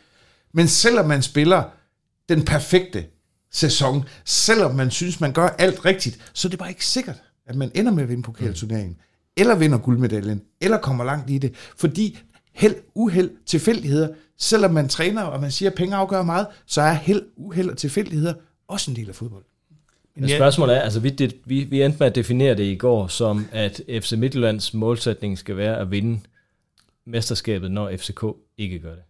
Men 0.52 0.68
selvom 0.68 1.06
man 1.06 1.22
spiller 1.22 1.64
den 2.28 2.44
perfekte 2.44 3.04
sæson, 3.50 4.04
selvom 4.24 4.74
man 4.74 4.90
synes, 4.90 5.20
man 5.20 5.32
gør 5.32 5.48
alt 5.48 5.84
rigtigt, 5.84 6.30
så 6.32 6.48
er 6.48 6.50
det 6.50 6.58
bare 6.58 6.68
ikke 6.68 6.86
sikkert, 6.86 7.22
at 7.46 7.56
man 7.56 7.70
ender 7.74 7.92
med 7.92 8.02
at 8.02 8.08
vinde 8.08 8.22
pokalturneringen, 8.22 8.96
eller 9.36 9.54
vinder 9.54 9.78
guldmedaljen, 9.78 10.42
eller 10.60 10.78
kommer 10.78 11.04
langt 11.04 11.30
i 11.30 11.38
det, 11.38 11.54
fordi 11.76 12.18
held, 12.52 12.74
uheld, 12.94 13.30
tilfældigheder, 13.46 14.08
selvom 14.38 14.70
man 14.70 14.88
træner, 14.88 15.22
og 15.22 15.40
man 15.40 15.50
siger, 15.50 15.70
at 15.70 15.76
penge 15.76 15.96
afgør 15.96 16.22
meget, 16.22 16.46
så 16.66 16.80
er 16.80 16.92
held, 16.92 17.22
uheld 17.36 17.70
og 17.70 17.78
tilfældigheder 17.78 18.34
også 18.68 18.90
en 18.90 18.96
del 18.96 19.08
af 19.08 19.14
fodbold. 19.14 19.44
Men 20.16 20.28
spørgsmålet 20.28 20.76
er, 20.76 20.80
altså 20.80 21.00
vi, 21.00 21.10
det, 21.10 21.34
vi, 21.44 21.64
vi 21.64 21.82
endte 21.82 21.98
med 21.98 22.06
at 22.06 22.14
definere 22.14 22.54
det 22.54 22.64
i 22.64 22.76
går, 22.76 23.06
som 23.06 23.46
at 23.52 23.82
FC 24.00 24.12
Midtjyllands 24.12 24.74
målsætning 24.74 25.38
skal 25.38 25.56
være 25.56 25.78
at 25.78 25.90
vinde 25.90 26.20
mesterskabet, 27.06 27.70
når 27.70 27.90
FCK 27.96 28.24
ikke 28.58 28.78
gør 28.78 28.90
det. 28.90 29.02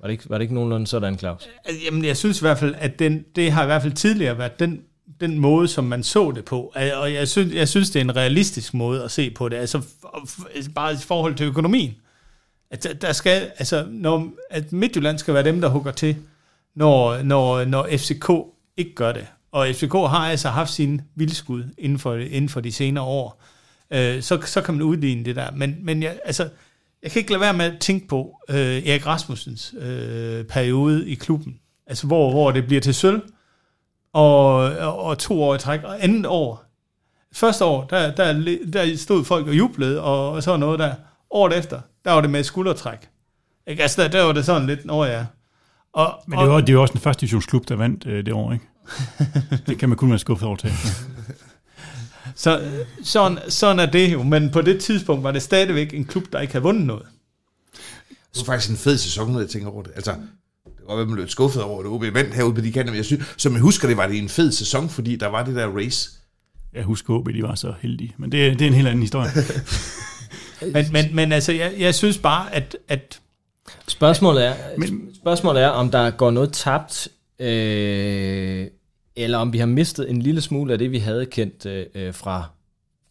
Var 0.00 0.06
det 0.06 0.12
ikke, 0.12 0.30
var 0.30 0.38
det 0.38 0.42
ikke 0.42 0.54
nogenlunde 0.54 0.86
sådan, 0.86 1.18
Claus? 1.18 1.48
Altså, 1.64 1.82
Jamen, 1.84 2.04
jeg 2.04 2.16
synes 2.16 2.40
i 2.40 2.44
hvert 2.44 2.58
fald, 2.58 2.74
at 2.78 2.98
den, 2.98 3.24
det 3.36 3.52
har 3.52 3.62
i 3.62 3.66
hvert 3.66 3.82
fald 3.82 3.92
tidligere 3.92 4.38
været 4.38 4.60
den, 4.60 4.82
den 5.20 5.38
måde, 5.38 5.68
som 5.68 5.84
man 5.84 6.02
så 6.02 6.32
det 6.34 6.44
på. 6.44 6.72
Og 6.96 7.12
jeg 7.12 7.28
synes, 7.28 7.54
jeg 7.54 7.68
synes, 7.68 7.90
det 7.90 8.00
er 8.00 8.04
en 8.04 8.16
realistisk 8.16 8.74
måde 8.74 9.04
at 9.04 9.10
se 9.10 9.30
på 9.30 9.48
det. 9.48 9.56
Altså, 9.56 9.82
bare 10.74 10.92
i 10.92 10.96
forhold 10.96 11.34
til 11.34 11.46
økonomien. 11.46 11.94
At 12.70 12.96
der 13.00 13.12
skal, 13.12 13.50
altså, 13.58 13.86
når, 13.90 14.28
at 14.50 14.72
Midtjylland 14.72 15.18
skal 15.18 15.34
være 15.34 15.44
dem, 15.44 15.60
der 15.60 15.68
hugger 15.68 15.92
til, 15.92 16.16
når, 16.74 17.22
når, 17.22 17.64
når 17.64 17.88
FCK 17.96 18.30
ikke 18.76 18.94
gør 18.94 19.12
det. 19.12 19.26
Og 19.56 19.66
FCK 19.74 19.92
har 19.92 20.30
altså 20.30 20.48
haft 20.48 20.70
sin 20.70 21.00
vildskud 21.14 21.64
inden 21.78 21.98
for, 21.98 22.14
inden 22.14 22.48
for 22.48 22.60
de 22.60 22.72
senere 22.72 23.04
år. 23.04 23.42
Øh, 23.90 24.22
så, 24.22 24.40
så 24.44 24.60
kan 24.60 24.74
man 24.74 24.82
udligne 24.82 25.24
det 25.24 25.36
der. 25.36 25.50
Men, 25.50 25.76
men 25.80 26.02
jeg, 26.02 26.18
altså, 26.24 26.48
jeg 27.02 27.10
kan 27.10 27.20
ikke 27.20 27.30
lade 27.30 27.40
være 27.40 27.54
med 27.54 27.64
at 27.64 27.78
tænke 27.80 28.08
på 28.08 28.40
øh, 28.48 28.56
Erik 28.56 29.06
Rasmussens 29.06 29.74
øh, 29.78 30.44
periode 30.44 31.08
i 31.08 31.14
klubben. 31.14 31.58
Altså 31.86 32.06
hvor, 32.06 32.30
hvor 32.30 32.50
det 32.50 32.66
bliver 32.66 32.80
til 32.80 32.94
sølv, 32.94 33.22
og, 34.12 34.54
og, 34.56 34.98
og 34.98 35.18
to 35.18 35.42
år 35.42 35.54
i 35.54 35.58
træk, 35.58 35.82
og 35.82 36.04
andet 36.04 36.26
år. 36.26 36.64
Første 37.32 37.64
år, 37.64 37.84
der, 37.84 38.14
der, 38.14 38.56
der 38.72 38.96
stod 38.96 39.24
folk 39.24 39.46
og 39.46 39.58
jublede, 39.58 40.02
og, 40.02 40.30
og 40.30 40.42
så 40.42 40.56
noget 40.56 40.78
der. 40.78 40.94
Året 41.30 41.58
efter, 41.58 41.80
der 42.04 42.12
var 42.12 42.20
det 42.20 42.30
med 42.30 42.44
skuldertræk. 42.44 43.08
Ikke? 43.66 43.82
Altså 43.82 44.02
der, 44.02 44.08
der 44.08 44.22
var 44.22 44.32
det 44.32 44.44
sådan 44.44 44.66
lidt, 44.66 44.84
når 44.84 45.04
ja. 45.04 45.26
Og, 45.92 46.14
Men 46.26 46.38
det 46.38 46.48
var, 46.48 46.60
det 46.60 46.74
var 46.74 46.80
også 46.80 46.92
den 46.92 47.00
første 47.00 47.20
divisionsklub, 47.20 47.68
der 47.68 47.76
vandt 47.76 48.06
øh, 48.06 48.26
det 48.26 48.34
år, 48.34 48.52
ikke? 48.52 48.64
det 49.66 49.78
kan 49.78 49.88
man 49.88 49.98
kun 49.98 50.10
være 50.10 50.18
skuffet 50.18 50.48
over 50.48 50.56
til. 50.56 50.72
Så, 52.34 52.62
sådan, 53.02 53.38
sådan 53.48 53.78
er 53.78 53.86
det 53.86 54.12
jo, 54.12 54.22
men 54.22 54.50
på 54.50 54.62
det 54.62 54.80
tidspunkt 54.80 55.22
var 55.22 55.32
det 55.32 55.42
stadigvæk 55.42 55.94
en 55.94 56.04
klub, 56.04 56.24
der 56.32 56.40
ikke 56.40 56.52
havde 56.52 56.62
vundet 56.62 56.86
noget. 56.86 57.06
Det 58.08 58.46
var 58.46 58.52
faktisk 58.52 58.70
en 58.70 58.76
fed 58.76 58.98
sæson, 58.98 59.32
når 59.32 59.40
jeg 59.40 59.48
tænker 59.48 59.68
over 59.68 59.82
det. 59.82 59.92
Altså, 59.96 60.10
det 60.64 60.72
var 60.88 60.96
man 60.96 61.14
blev 61.14 61.28
skuffet 61.28 61.62
over, 61.62 61.80
at 61.80 61.86
OB 61.86 62.02
vandt 62.14 62.34
herude 62.34 62.54
på 62.54 62.60
de 62.60 62.72
kanter, 62.72 62.92
men 62.92 62.96
jeg 62.96 63.04
synes, 63.04 63.34
som 63.36 63.52
jeg 63.52 63.60
husker 63.60 63.88
det, 63.88 63.96
var 63.96 64.06
det 64.06 64.18
en 64.18 64.28
fed 64.28 64.52
sæson, 64.52 64.88
fordi 64.88 65.16
der 65.16 65.26
var 65.26 65.44
det 65.44 65.54
der 65.54 65.66
race. 65.66 66.10
Jeg 66.74 66.84
husker 66.84 67.14
OB, 67.14 67.28
de 67.28 67.42
var 67.42 67.54
så 67.54 67.74
heldige, 67.80 68.14
men 68.16 68.32
det, 68.32 68.58
det 68.58 68.64
er 68.64 68.68
en 68.68 68.74
helt 68.74 68.88
anden 68.88 69.02
historie. 69.02 69.30
men, 70.74 70.86
men, 70.92 71.04
men 71.14 71.32
altså, 71.32 71.52
jeg, 71.52 71.74
jeg 71.78 71.94
synes 71.94 72.18
bare, 72.18 72.54
at... 72.54 72.76
at 72.88 73.20
spørgsmålet, 73.88 74.46
er, 74.46 74.54
men, 74.78 75.14
spørgsmålet 75.14 75.62
er, 75.62 75.68
om 75.68 75.90
der 75.90 76.10
går 76.10 76.30
noget 76.30 76.52
tabt, 76.52 77.08
øh, 77.38 78.66
eller 79.16 79.38
om 79.38 79.52
vi 79.52 79.58
har 79.58 79.66
mistet 79.66 80.10
en 80.10 80.22
lille 80.22 80.40
smule 80.40 80.72
af 80.72 80.78
det, 80.78 80.92
vi 80.92 80.98
havde 80.98 81.26
kendt 81.26 81.66
øh, 81.66 81.86
øh 81.94 82.14
fra 82.14 82.50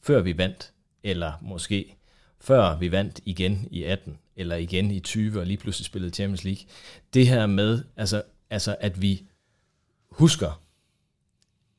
før 0.01 0.21
vi 0.21 0.37
vandt, 0.37 0.73
eller 1.03 1.33
måske 1.41 1.95
før 2.39 2.77
vi 2.77 2.91
vandt 2.91 3.19
igen 3.25 3.67
i 3.71 3.83
18, 3.83 4.17
eller 4.35 4.55
igen 4.55 4.91
i 4.91 4.99
20, 4.99 5.39
og 5.39 5.45
lige 5.45 5.57
pludselig 5.57 5.85
spillede 5.85 6.13
Champions 6.13 6.43
League. 6.43 6.65
Det 7.13 7.27
her 7.27 7.45
med, 7.45 7.83
altså, 7.95 8.23
altså 8.49 8.75
at 8.79 9.01
vi 9.01 9.23
husker, 10.09 10.61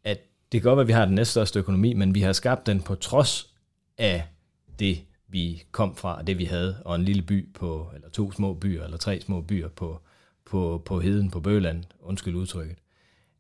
at 0.05 0.21
det 0.53 0.61
kan 0.61 0.69
godt 0.69 0.77
være, 0.77 0.83
at 0.83 0.89
vi 0.89 0.93
har 0.93 1.05
den 1.05 1.15
næststørste 1.15 1.59
økonomi, 1.59 1.95
men 1.95 2.15
vi 2.15 2.21
har 2.21 2.33
skabt 2.33 2.67
den 2.67 2.83
på 2.83 2.95
trods 2.95 3.55
af 3.99 4.25
det, 4.79 4.99
vi 5.29 5.63
kom 5.73 5.97
fra, 5.97 6.19
og 6.19 6.27
det 6.27 6.39
vi 6.39 6.45
havde, 6.45 6.83
og 6.85 6.97
en 6.97 7.03
lille 7.03 7.23
by 7.23 7.53
på, 7.55 7.91
eller 7.95 8.09
to 8.09 8.33
små 8.33 8.55
byer, 8.55 8.85
eller 8.85 8.97
tre 8.97 9.21
små 9.21 9.41
byer 9.41 9.69
på, 9.69 10.01
på, 10.45 10.83
på 10.85 11.01
heden 11.01 11.31
på 11.31 11.41
Bøland, 11.41 11.85
undskyld 12.01 12.35
udtrykket 12.35 12.77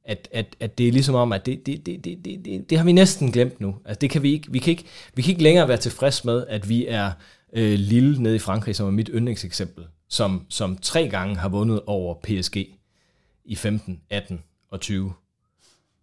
at, 0.06 0.28
at, 0.32 0.56
at 0.60 0.78
det 0.78 0.88
er 0.88 0.92
ligesom 0.92 1.14
om, 1.14 1.32
at 1.32 1.46
det, 1.46 1.66
det, 1.66 1.86
det, 1.86 2.04
det, 2.04 2.24
det, 2.24 2.44
det, 2.44 2.70
det 2.70 2.78
har 2.78 2.84
vi 2.84 2.92
næsten 2.92 3.32
glemt 3.32 3.60
nu. 3.60 3.74
Altså 3.84 3.98
det 3.98 4.10
kan 4.10 4.22
vi 4.22 4.32
ikke, 4.32 4.52
vi 4.52 4.58
kan 4.58 4.70
ikke, 4.70 4.84
vi 5.14 5.22
kan 5.22 5.30
ikke 5.30 5.42
længere 5.42 5.68
være 5.68 5.76
tilfreds 5.76 6.24
med, 6.24 6.46
at 6.48 6.68
vi 6.68 6.86
er 6.86 7.12
øh, 7.52 7.78
lille 7.78 8.22
nede 8.22 8.36
i 8.36 8.38
Frankrig, 8.38 8.76
som 8.76 8.86
er 8.86 8.90
mit 8.90 9.10
yndlingseksempel, 9.14 9.84
som, 10.08 10.46
som 10.48 10.78
tre 10.82 11.08
gange 11.08 11.36
har 11.36 11.48
vundet 11.48 11.80
over 11.86 12.14
PSG 12.14 12.56
i 13.44 13.54
15, 13.54 14.00
18 14.10 14.42
og 14.70 14.80
20. 14.80 15.12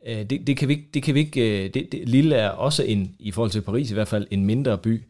Øh, 0.07 0.29
det, 0.29 0.47
det, 0.47 0.57
kan 0.57 0.67
vi 0.67 0.73
ikke, 0.73 0.87
det 0.93 1.03
kan 1.03 1.15
vi 1.15 1.19
ikke, 1.19 1.65
øh, 1.65 1.73
det, 1.73 1.91
det, 1.91 2.09
Lille 2.09 2.35
er 2.35 2.49
også 2.49 2.83
en, 2.83 3.15
i 3.19 3.31
forhold 3.31 3.51
til 3.51 3.61
Paris 3.61 3.91
i 3.91 3.93
hvert 3.93 4.07
fald, 4.07 4.27
en 4.31 4.45
mindre 4.45 4.77
by 4.77 5.03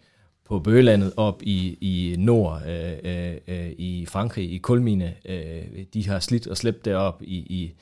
på 0.45 0.59
Bøgelandet 0.59 1.13
op 1.17 1.41
i, 1.43 1.77
i 1.81 2.15
nord 2.17 2.61
øh, 2.67 2.93
øh, 3.03 3.37
øh 3.47 3.71
i 3.77 4.05
Frankrig, 4.09 4.53
i 4.53 4.57
Kulmine. 4.57 5.13
Øh, 5.25 5.63
de 5.93 6.07
har 6.07 6.19
slidt 6.19 6.47
og 6.47 6.57
slæbt 6.57 6.85
derop 6.85 7.21
i, 7.21 7.35
i 7.35 7.73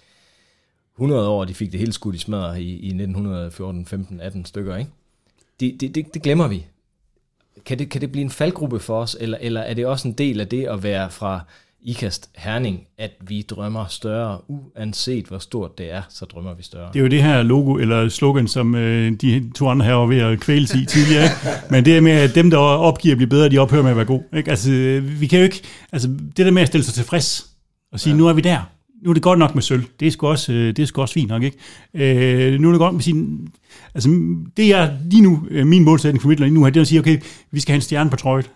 100 0.95 1.27
år, 1.29 1.45
de 1.45 1.53
fik 1.53 1.71
det 1.71 1.79
hele 1.79 1.93
skudt 1.93 2.15
i 2.15 2.19
smadret 2.19 2.59
i, 2.59 2.79
i 2.79 2.87
1914, 2.87 3.85
15, 3.85 4.21
18 4.21 4.45
stykker, 4.45 4.75
ikke? 4.75 4.91
Det, 5.59 5.81
det, 5.81 5.95
det, 5.95 6.13
det 6.13 6.21
glemmer 6.21 6.47
vi. 6.47 6.65
Kan 7.65 7.79
det, 7.79 7.89
kan 7.89 8.01
det 8.01 8.11
blive 8.11 8.23
en 8.23 8.29
faldgruppe 8.29 8.79
for 8.79 9.01
os, 9.01 9.17
eller, 9.19 9.37
eller 9.41 9.61
er 9.61 9.73
det 9.73 9.85
også 9.85 10.07
en 10.07 10.13
del 10.13 10.39
af 10.39 10.47
det 10.47 10.65
at 10.65 10.83
være 10.83 11.09
fra 11.09 11.41
IKAST 11.83 12.29
Herning, 12.35 12.87
at 12.97 13.11
vi 13.21 13.41
drømmer 13.41 13.85
større, 13.87 14.39
uanset 14.47 15.25
hvor 15.25 15.37
stort 15.37 15.77
det 15.77 15.91
er, 15.91 16.01
så 16.09 16.25
drømmer 16.25 16.53
vi 16.53 16.63
større. 16.63 16.89
Det 16.93 16.99
er 16.99 17.03
jo 17.03 17.09
det 17.09 17.23
her 17.23 17.43
logo, 17.43 17.75
eller 17.75 18.09
slogan, 18.09 18.47
som 18.47 18.75
øh, 18.75 19.11
de 19.11 19.51
to 19.55 19.67
andre 19.67 19.85
her 19.85 19.93
var 19.93 20.05
ved 20.05 20.19
at 20.19 20.39
kvæle 20.39 20.67
sig 20.67 20.81
i 20.81 20.85
tidligere. 20.85 21.27
Men 21.71 21.85
det 21.85 21.97
er 21.97 22.01
med, 22.01 22.11
at 22.11 22.35
dem, 22.35 22.49
der 22.49 22.57
opgiver 22.57 23.13
at 23.13 23.17
blive 23.17 23.29
bedre, 23.29 23.49
de 23.49 23.57
ophører 23.57 23.83
med 23.83 23.91
at 23.91 23.97
være 23.97 24.05
gode. 24.05 24.23
Ikke? 24.33 24.49
Altså, 24.49 24.71
vi 25.19 25.27
kan 25.27 25.39
jo 25.39 25.43
ikke, 25.43 25.61
altså, 25.91 26.07
det 26.07 26.45
der 26.45 26.51
med 26.51 26.61
at 26.61 26.67
stille 26.67 26.83
sig 26.83 26.93
tilfreds, 26.93 27.47
og 27.91 27.99
sige, 27.99 28.13
ja. 28.13 28.17
nu 28.17 28.27
er 28.27 28.33
vi 28.33 28.41
der, 28.41 28.69
nu 29.01 29.09
er 29.09 29.13
det 29.13 29.23
godt 29.23 29.39
nok 29.39 29.55
med 29.55 29.63
sølv. 29.63 29.83
Det 29.99 30.07
er 30.07 30.11
sgu 30.11 30.27
også, 30.27 30.53
øh, 30.53 30.67
det 30.67 30.79
er 30.79 30.85
sgu 30.85 31.01
også 31.01 31.13
fint 31.13 31.29
nok, 31.29 31.43
ikke? 31.43 31.57
Øh, 31.93 32.59
nu 32.59 32.67
er 32.67 32.71
det 32.71 32.79
godt 32.79 32.93
med 32.93 33.01
sin... 33.01 33.47
Altså, 33.93 34.09
det 34.57 34.73
er 34.73 34.97
lige 35.05 35.21
nu, 35.21 35.47
øh, 35.49 35.67
min 35.67 35.83
målsætning 35.83 36.21
for 36.21 36.29
Midtland 36.29 36.53
nu, 36.53 36.65
er 36.65 36.69
det 36.69 36.81
at 36.81 36.87
sige, 36.87 36.99
okay, 36.99 37.19
vi 37.51 37.59
skal 37.59 37.71
have 37.71 37.77
en 37.77 37.81
stjerne 37.81 38.09
på 38.09 38.15
trøjet. 38.15 38.51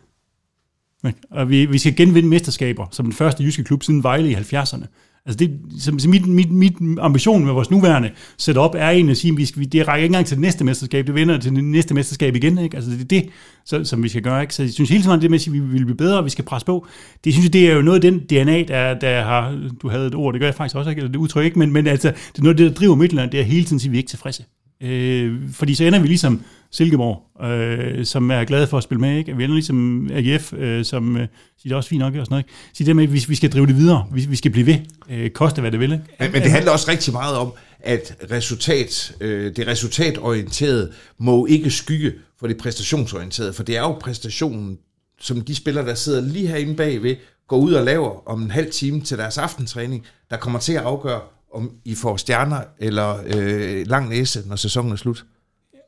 Og 1.31 1.49
vi, 1.49 1.65
vi 1.65 1.77
skal 1.77 1.95
genvinde 1.95 2.29
mesterskaber 2.29 2.85
som 2.91 3.05
den 3.05 3.13
første 3.13 3.43
jyske 3.43 3.63
klub 3.63 3.83
siden 3.83 4.03
Vejle 4.03 4.31
i 4.31 4.35
70'erne. 4.35 4.85
Altså 5.27 5.37
det, 5.37 5.59
så, 5.79 5.93
så 5.97 6.09
mit, 6.09 6.27
mit, 6.27 6.51
mit 6.51 6.73
ambition 6.99 7.45
med 7.45 7.53
vores 7.53 7.71
nuværende 7.71 8.11
setup 8.37 8.75
er 8.75 8.89
egentlig 8.89 9.11
at 9.11 9.17
sige, 9.17 9.31
at 9.31 9.37
vi 9.37 9.45
skal, 9.45 9.71
det 9.71 9.87
rækker 9.87 10.03
ikke 10.03 10.05
engang 10.05 10.25
til 10.25 10.35
det 10.35 10.41
næste 10.41 10.63
mesterskab, 10.63 11.07
det 11.07 11.15
vinder 11.15 11.37
til 11.37 11.55
det 11.55 11.63
næste 11.63 11.93
mesterskab 11.93 12.35
igen. 12.35 12.57
Ikke? 12.57 12.75
Altså 12.75 12.91
det 12.91 13.01
er 13.01 13.05
det, 13.05 13.29
så, 13.65 13.83
som 13.83 14.03
vi 14.03 14.09
skal 14.09 14.21
gøre. 14.21 14.41
Ikke? 14.41 14.55
Så 14.55 14.63
jeg 14.63 14.71
synes 14.71 14.89
hele 14.89 15.03
tiden, 15.03 15.21
det 15.21 15.29
med 15.29 15.37
at 15.37 15.41
sige, 15.41 15.57
at 15.57 15.63
vi 15.63 15.67
vil 15.67 15.85
blive 15.85 15.97
bedre, 15.97 16.17
og 16.17 16.25
vi 16.25 16.29
skal 16.29 16.45
presse 16.45 16.65
på, 16.65 16.87
det 17.23 17.33
synes 17.33 17.45
jeg, 17.45 17.53
det 17.53 17.69
er 17.69 17.75
jo 17.75 17.81
noget 17.81 18.03
af 18.05 18.11
den 18.11 18.19
DNA, 18.19 18.63
der, 18.63 18.93
der 18.93 19.23
har, 19.23 19.69
du 19.81 19.89
havde 19.89 20.07
et 20.07 20.15
ord, 20.15 20.33
det 20.33 20.41
gør 20.41 20.47
jeg 20.47 20.55
faktisk 20.55 20.75
også 20.75 20.89
ikke, 20.89 20.99
eller 20.99 21.11
det 21.11 21.19
udtryk 21.19 21.45
ikke, 21.45 21.59
men, 21.59 21.71
men 21.71 21.87
altså, 21.87 22.07
det 22.07 22.39
er 22.39 22.43
noget 22.43 22.53
af 22.53 22.57
det, 22.57 22.69
der 22.69 22.73
driver 22.73 22.95
Midtjylland, 22.95 23.31
det 23.31 23.39
er 23.39 23.43
hele 23.43 23.65
tiden 23.65 23.75
at 23.75 23.81
sige, 23.81 23.89
at 23.89 23.91
vi 23.91 23.97
er 23.97 23.99
ikke 23.99 24.09
tilfredse. 24.09 24.43
Øh, 24.81 25.33
fordi 25.51 25.75
så 25.75 25.83
ender 25.83 25.99
vi 25.99 26.07
ligesom 26.07 26.41
Silkeborg, 26.75 27.45
øh, 27.45 28.05
som 28.05 28.31
er 28.31 28.43
glade 28.43 28.67
for 28.67 28.77
at 28.77 28.83
spille 28.83 29.01
med. 29.01 29.17
Ikke? 29.17 29.37
Vi 29.37 29.43
ender 29.43 29.53
ligesom 29.53 30.09
AGF, 30.13 30.53
øh, 30.53 30.85
som 30.85 31.17
øh, 31.17 31.21
siger, 31.21 31.29
det 31.63 31.71
er 31.71 31.75
også 31.75 31.89
fint 31.89 31.99
nok 31.99 32.15
og 32.15 32.25
sådan 32.25 32.33
noget. 32.33 32.43
Ikke? 32.43 32.53
Siger 32.73 32.85
det 32.85 32.95
med, 32.95 33.03
at 33.03 33.13
vi, 33.13 33.25
vi 33.27 33.35
skal 33.35 33.51
drive 33.51 33.67
det 33.67 33.77
videre. 33.77 34.07
Vi, 34.11 34.25
vi 34.29 34.35
skal 34.35 34.51
blive 34.51 34.65
ved. 34.65 34.77
Øh, 35.09 35.29
koste 35.29 35.61
hvad 35.61 35.71
det 35.71 35.79
vil. 35.79 35.91
Ikke? 35.91 36.03
Men, 36.19 36.31
men 36.31 36.41
det 36.41 36.51
handler 36.51 36.71
også 36.71 36.91
rigtig 36.91 37.13
meget 37.13 37.37
om, 37.37 37.53
at 37.79 38.15
resultat, 38.31 39.15
øh, 39.21 39.55
det 39.55 39.67
resultatorienterede 39.67 40.91
må 41.17 41.45
ikke 41.45 41.71
skygge 41.71 42.13
for 42.39 42.47
det 42.47 42.57
præstationsorienterede, 42.57 43.53
for 43.53 43.63
det 43.63 43.77
er 43.77 43.81
jo 43.81 43.91
præstationen, 43.91 44.77
som 45.19 45.41
de 45.41 45.55
spillere, 45.55 45.85
der 45.85 45.95
sidder 45.95 46.21
lige 46.21 46.47
herinde 46.47 46.75
bagved, 46.75 47.15
går 47.47 47.57
ud 47.57 47.73
og 47.73 47.85
laver 47.85 48.27
om 48.29 48.41
en 48.41 48.51
halv 48.51 48.71
time 48.71 49.01
til 49.01 49.17
deres 49.17 49.37
aftentræning, 49.37 50.05
der 50.29 50.37
kommer 50.37 50.59
til 50.59 50.73
at 50.73 50.83
afgøre, 50.83 51.21
om 51.53 51.71
I 51.85 51.95
får 51.95 52.17
stjerner 52.17 52.61
eller 52.79 53.17
øh, 53.25 53.87
lang 53.87 54.09
næse, 54.09 54.43
når 54.47 54.55
sæsonen 54.55 54.91
er 54.91 54.95
slut. 54.95 55.25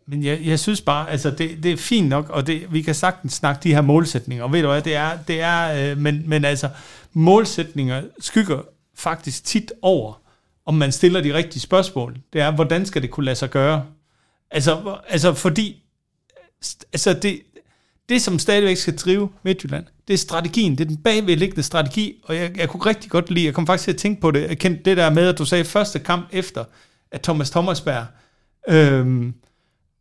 Men 0.07 0.23
jeg, 0.23 0.39
jeg 0.43 0.59
synes 0.59 0.81
bare, 0.81 1.09
altså 1.09 1.31
det, 1.31 1.63
det 1.63 1.71
er 1.71 1.77
fint 1.77 2.09
nok, 2.09 2.29
og 2.29 2.47
det, 2.47 2.73
vi 2.73 2.81
kan 2.81 2.95
sagtens 2.95 3.33
snakke 3.33 3.63
de 3.63 3.73
her 3.73 3.81
målsætninger, 3.81 4.43
og 4.43 4.53
ved 4.53 4.61
du 4.61 4.67
hvad, 4.67 4.81
det 4.81 4.95
er, 4.95 5.17
det 5.27 5.41
er 5.41 5.91
øh, 5.91 5.97
men, 5.97 6.23
men 6.25 6.45
altså, 6.45 6.69
målsætninger 7.13 8.01
skygger 8.19 8.61
faktisk 8.95 9.43
tit 9.43 9.71
over, 9.81 10.21
om 10.65 10.73
man 10.73 10.91
stiller 10.91 11.21
de 11.21 11.33
rigtige 11.33 11.61
spørgsmål. 11.61 12.17
Det 12.33 12.41
er, 12.41 12.51
hvordan 12.51 12.85
skal 12.85 13.01
det 13.01 13.11
kunne 13.11 13.25
lade 13.25 13.35
sig 13.35 13.49
gøre? 13.49 13.85
Altså, 14.51 14.97
altså 15.09 15.33
fordi, 15.33 15.83
altså 16.93 17.13
det, 17.13 17.41
det 18.09 18.21
som 18.21 18.39
stadigvæk 18.39 18.77
skal 18.77 18.97
drive 18.97 19.29
Midtjylland, 19.43 19.85
det 20.07 20.13
er 20.13 20.17
strategien, 20.17 20.71
det 20.71 20.83
er 20.83 20.87
den 20.87 20.97
bagvedliggende 20.97 21.63
strategi, 21.63 22.21
og 22.23 22.35
jeg, 22.35 22.57
jeg 22.57 22.69
kunne 22.69 22.85
rigtig 22.85 23.11
godt 23.11 23.31
lide, 23.31 23.45
jeg 23.45 23.53
kom 23.53 23.67
faktisk 23.67 23.83
til 23.83 23.91
at 23.91 23.97
tænke 23.97 24.21
på 24.21 24.31
det, 24.31 24.49
jeg 24.49 24.57
kendte 24.57 24.83
det 24.83 24.97
der 24.97 25.09
med, 25.09 25.27
at 25.27 25.37
du 25.37 25.45
sagde 25.45 25.65
første 25.65 25.99
kamp 25.99 26.27
efter, 26.31 26.63
at 27.11 27.21
Thomas 27.21 27.49
Thomasberg 27.49 28.05
øhm, 28.69 29.33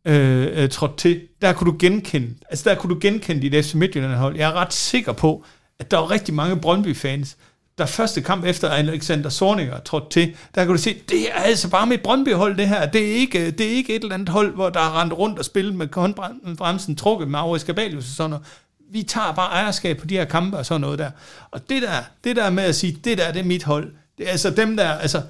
øh, 0.07 0.63
øh, 0.63 0.69
trådte 0.69 0.97
til, 0.97 1.21
der 1.41 1.53
kunne 1.53 1.71
du 1.71 1.75
genkende, 1.79 2.33
altså 2.49 2.69
der 2.69 2.75
kunne 2.75 2.95
du 2.95 2.99
genkende 3.01 3.41
dit 3.41 3.65
FC 3.65 3.73
Midtjylland 3.73 4.13
hold. 4.13 4.35
Jeg 4.37 4.49
er 4.49 4.53
ret 4.53 4.73
sikker 4.73 5.11
på, 5.11 5.43
at 5.79 5.91
der 5.91 5.97
var 5.97 6.11
rigtig 6.11 6.33
mange 6.33 6.55
Brøndby-fans, 6.55 7.37
der 7.77 7.85
første 7.85 8.21
kamp 8.21 8.45
efter 8.45 8.69
Alexander 8.69 9.29
Sorninger 9.29 9.79
trådte 9.79 10.09
til, 10.09 10.35
der 10.55 10.65
kan 10.65 10.75
du 10.75 10.81
se, 10.81 10.95
det 11.09 11.31
er 11.31 11.41
altså 11.41 11.69
bare 11.69 11.87
mit 11.87 12.01
Brøndby-hold 12.01 12.57
det 12.57 12.67
her. 12.67 12.85
Det 12.85 13.11
er, 13.11 13.15
ikke, 13.15 13.51
det 13.51 13.65
er 13.65 13.71
ikke 13.71 13.95
et 13.95 14.01
eller 14.01 14.15
andet 14.15 14.29
hold, 14.29 14.55
hvor 14.55 14.69
der 14.69 14.79
er 14.79 15.01
rendt 15.01 15.13
rundt 15.13 15.39
og 15.39 15.45
spillet 15.45 15.75
med 15.75 15.87
håndbremsen 15.93 16.95
trukket 16.95 17.27
med 17.27 17.39
Aarhus 17.39 17.63
Gabalius 17.63 18.03
og 18.03 18.15
sådan 18.15 18.29
noget. 18.29 18.45
Vi 18.91 19.03
tager 19.03 19.33
bare 19.33 19.51
ejerskab 19.51 19.97
på 19.97 20.07
de 20.07 20.17
her 20.17 20.25
kampe 20.25 20.57
og 20.57 20.65
sådan 20.65 20.81
noget 20.81 20.99
der. 20.99 21.11
Og 21.51 21.69
det 21.69 21.81
der, 21.81 22.03
det 22.23 22.35
der 22.35 22.49
med 22.49 22.63
at 22.63 22.75
sige, 22.75 22.99
det 23.03 23.17
der 23.17 23.31
det 23.31 23.39
er 23.39 23.43
mit 23.43 23.63
hold, 23.63 23.91
det 24.17 24.27
er 24.27 24.31
altså 24.31 24.49
dem 24.49 24.77
der, 24.77 24.91
altså 24.91 25.21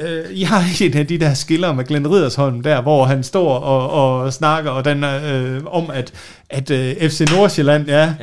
Øh, 0.00 0.40
jeg 0.40 0.48
har 0.48 0.84
en 0.84 0.96
af 0.96 1.06
de 1.06 1.18
der 1.18 1.34
skiller 1.34 1.72
med 1.72 1.84
Glenn 1.84 2.10
Ridersholm 2.10 2.62
der, 2.62 2.82
hvor 2.82 3.04
han 3.04 3.22
står 3.22 3.58
og, 3.58 3.90
og 3.90 4.32
snakker 4.32 4.70
og 4.70 4.84
den, 4.84 5.04
øh, 5.04 5.64
om, 5.66 5.90
at, 5.90 6.12
at 6.50 6.70
øh, 6.70 7.10
FC 7.10 7.20
Nordsjælland, 7.30 7.86
ja, 7.86 8.14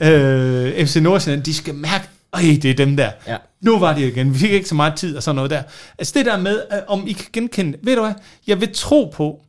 ja. 0.00 0.10
Øh, 0.10 0.86
FC 0.86 0.96
Nordsjælland, 0.96 1.42
de 1.42 1.54
skal 1.54 1.74
mærke, 1.74 2.08
ej, 2.32 2.58
det 2.62 2.64
er 2.64 2.74
dem 2.74 2.96
der. 2.96 3.10
Ja. 3.26 3.36
Nu 3.60 3.78
var 3.78 3.94
det 3.94 4.02
igen. 4.02 4.34
Vi 4.34 4.38
fik 4.38 4.50
ikke 4.50 4.68
så 4.68 4.74
meget 4.74 4.94
tid 4.94 5.16
og 5.16 5.22
sådan 5.22 5.36
noget 5.36 5.50
der. 5.50 5.62
Altså 5.98 6.12
det 6.16 6.26
der 6.26 6.38
med, 6.38 6.62
øh, 6.72 6.78
om 6.88 7.06
I 7.06 7.12
kan 7.12 7.26
genkende, 7.32 7.78
ved 7.82 7.96
du 7.96 8.02
hvad, 8.02 8.14
jeg 8.46 8.60
vil 8.60 8.74
tro 8.74 9.12
på, 9.14 9.40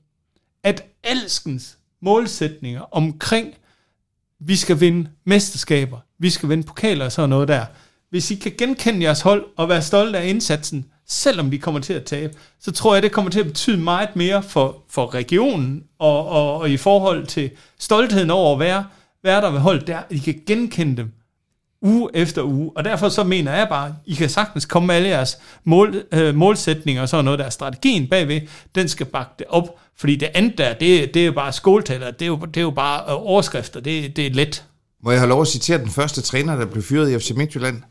at 0.64 0.84
alskens 1.04 1.78
målsætninger 2.02 2.82
omkring, 2.96 3.54
vi 4.40 4.56
skal 4.56 4.80
vinde 4.80 5.10
mesterskaber, 5.26 5.98
vi 6.20 6.30
skal 6.30 6.50
vinde 6.50 6.64
pokaler 6.64 7.06
og 7.06 7.12
sådan 7.12 7.30
noget 7.30 7.48
der, 7.48 7.66
hvis 8.10 8.32
I 8.32 8.36
kan 8.36 8.52
genkende 8.58 9.04
jeres 9.04 9.22
hold 9.22 9.46
og 9.58 9.70
være 9.70 9.82
stolte 9.82 10.18
af 10.20 10.28
indsatsen, 10.28 10.86
selvom 11.08 11.52
vi 11.52 11.58
kommer 11.58 11.80
til 11.80 11.94
at 11.94 12.04
tabe, 12.04 12.34
så 12.60 12.72
tror 12.72 12.94
jeg, 12.94 13.04
det 13.04 13.12
kommer 13.12 13.32
til 13.32 13.40
at 13.40 13.46
betyde 13.46 13.78
meget 13.78 14.16
mere 14.16 14.44
for, 14.44 14.84
for 14.90 15.14
regionen, 15.14 15.84
og, 16.00 16.28
og, 16.28 16.58
og 16.58 16.70
i 16.70 16.78
forhold 16.78 17.26
til 17.26 17.52
stoltheden 17.80 18.32
over 18.32 18.54
at 18.54 18.60
være, 18.60 18.86
være 19.24 19.42
der 19.42 19.50
ved 19.50 19.60
hold, 19.60 19.86
der 19.86 20.00
I 20.10 20.18
kan 20.18 20.42
genkende 20.48 20.98
dem 20.98 21.12
uge 21.82 22.10
efter 22.14 22.44
uge. 22.44 22.72
Og 22.76 22.86
derfor 22.86 23.10
så 23.10 23.24
mener 23.24 23.56
jeg 23.56 23.68
bare, 23.70 23.96
I 24.06 24.14
kan 24.14 24.30
sagtens 24.30 24.66
komme 24.66 24.88
med 24.88 24.96
alle 24.96 25.10
jeres 25.10 25.38
mål, 25.64 26.04
øh, 26.12 26.36
målsætninger 26.36 27.02
og 27.02 27.10
sådan 27.10 27.26
noget, 27.26 27.40
der 27.40 27.46
er 27.46 27.50
strategien 27.50 28.08
bagved, 28.08 28.42
den 28.76 28.88
skal 28.88 29.06
bakke 29.06 29.32
det 29.40 29.48
op. 29.50 29.80
Fordi 29.98 30.16
det 30.16 30.30
andet 30.34 30.58
der, 30.58 30.74
det, 30.74 31.14
det 31.14 31.22
er 31.22 31.26
jo 31.26 31.32
bare 31.32 31.54
skoletaler, 31.54 32.12
det 32.12 32.22
er 32.22 32.28
jo, 32.28 32.36
det 32.36 32.58
er 32.58 32.62
jo 32.62 32.72
bare 32.72 33.02
øh, 33.02 33.28
overskrifter, 33.28 33.80
det, 33.80 34.16
det 34.16 34.28
er 34.28 34.32
let. 34.32 34.66
Må 35.04 35.12
jeg 35.12 35.20
have 35.20 35.30
lov 35.30 35.42
at 35.42 35.48
citere 35.48 35.78
den 35.78 35.90
første 35.90 36.22
træner, 36.22 36.56
der 36.56 36.66
blev 36.66 36.84
fyret 36.84 37.12
i 37.12 37.20
FC 37.20 37.32
Midtjylland? 37.36 37.82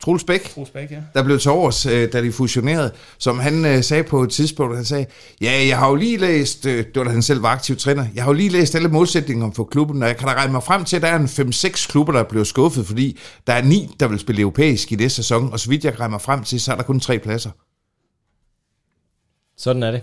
Troels 0.00 0.24
Bæk, 0.24 0.50
Troels 0.54 0.70
Bæk 0.70 0.90
ja. 0.90 1.00
der 1.14 1.22
blev 1.22 1.38
til 1.38 1.50
års, 1.50 1.86
øh, 1.86 2.12
da 2.12 2.22
de 2.22 2.32
fusionerede, 2.32 2.92
som 3.18 3.38
han 3.38 3.64
øh, 3.64 3.82
sagde 3.82 4.02
på 4.02 4.22
et 4.22 4.30
tidspunkt, 4.30 4.76
han 4.76 4.84
sagde, 4.84 5.06
ja, 5.40 5.66
jeg 5.68 5.78
har 5.78 5.88
jo 5.88 5.94
lige 5.94 6.16
læst, 6.16 6.66
øh, 6.66 6.84
det 6.84 6.96
var 6.96 7.04
da 7.04 7.10
han 7.10 7.22
selv 7.22 7.42
var 7.42 7.48
aktiv 7.48 7.76
træner, 7.76 8.06
jeg 8.14 8.24
har 8.24 8.30
jo 8.30 8.36
lige 8.36 8.48
læst 8.48 8.74
alle 8.74 8.88
målsætninger 8.88 9.50
for 9.50 9.64
klubben, 9.64 10.02
og 10.02 10.08
jeg 10.08 10.16
kan 10.16 10.28
da 10.28 10.34
regne 10.34 10.52
mig 10.52 10.62
frem 10.62 10.84
til, 10.84 10.96
at 10.96 11.02
der 11.02 11.08
er 11.08 11.18
en 11.18 11.24
5-6 11.26 11.88
klubber, 11.88 12.12
der 12.12 12.20
er 12.20 12.24
blevet 12.24 12.46
skuffet, 12.46 12.86
fordi 12.86 13.18
der 13.46 13.52
er 13.52 13.62
ni, 13.62 13.94
der 14.00 14.08
vil 14.08 14.18
spille 14.18 14.40
europæisk 14.40 14.92
i 14.92 14.96
næste 14.96 15.16
sæson, 15.16 15.52
og 15.52 15.60
så 15.60 15.68
vidt 15.68 15.84
jeg 15.84 15.92
kan 15.92 16.00
regne 16.00 16.10
mig 16.10 16.20
frem 16.20 16.44
til, 16.44 16.60
så 16.60 16.72
er 16.72 16.76
der 16.76 16.82
kun 16.82 17.00
tre 17.00 17.18
pladser. 17.18 17.50
Sådan 19.56 19.82
er 19.82 19.90
det. 19.90 20.02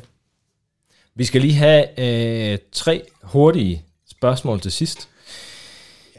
Vi 1.16 1.26
skal 1.26 1.42
lige 1.42 1.54
have 1.54 2.00
øh, 2.00 2.58
tre 2.72 3.02
hurtige 3.24 3.84
spørgsmål 4.10 4.60
til 4.60 4.72
sidst. 4.72 5.10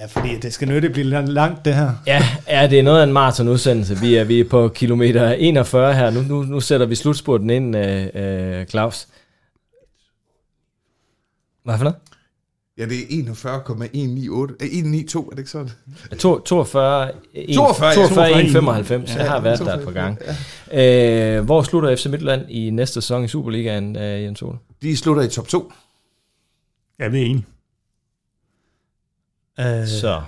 Ja, 0.01 0.06
fordi 0.06 0.39
det 0.39 0.52
skal 0.52 0.68
nødt 0.68 0.93
blive 0.93 1.06
langt, 1.27 1.64
det 1.64 1.74
her. 1.74 1.90
Ja, 2.06 2.23
ja, 2.48 2.66
det 2.70 2.78
er 2.78 2.82
noget 2.82 3.01
af 3.01 3.05
en 3.05 3.12
maratonudsendelse. 3.12 3.98
Vi 3.98 4.14
er, 4.14 4.24
vi 4.24 4.40
er 4.40 4.44
på 4.48 4.68
kilometer 4.68 5.32
41 5.32 5.94
her. 5.94 6.10
Nu, 6.10 6.23
nu, 6.23 6.43
nu 6.43 6.60
sætter 6.60 6.86
vi 6.86 6.94
slutspurten 6.94 7.51
ind, 7.51 7.77
øh, 7.77 8.06
øh, 8.14 8.66
Claus. 8.66 9.09
Hvad 11.64 11.77
for 11.77 11.85
noget? 11.85 11.97
Ja, 12.78 12.85
det 12.85 12.98
er 12.98 13.06
41,198. 13.10 14.62
192, 14.62 15.27
er 15.27 15.31
det 15.31 15.39
ikke 15.39 15.51
sådan? 15.51 15.70
42, 16.48 17.10
42, 17.55 17.94
42 17.94 18.43
195. 18.43 19.10
Ja, 19.10 19.23
jeg 19.23 19.31
har 19.31 19.40
været 19.40 19.59
42, 19.59 19.77
der 19.77 19.81
et 19.81 19.94
par 19.94 20.01
gange. 20.01 20.18
Ja. 20.73 21.36
Øh, 21.39 21.44
hvor 21.44 21.62
slutter 21.62 21.97
FC 21.97 22.06
Midtjylland 22.06 22.51
i 22.51 22.70
næste 22.70 22.94
sæson 22.94 23.24
i 23.24 23.28
Superligaen, 23.28 23.97
øh, 23.97 24.23
Jens 24.23 24.43
Ole? 24.43 24.59
De 24.82 24.97
slutter 24.97 25.23
i 25.23 25.28
top 25.28 25.48
2. 25.48 25.73
Ja, 26.98 27.09
det 27.09 27.23
er 27.23 27.27
enig. 27.27 27.44
Uh, 29.58 29.86
Så. 29.86 30.22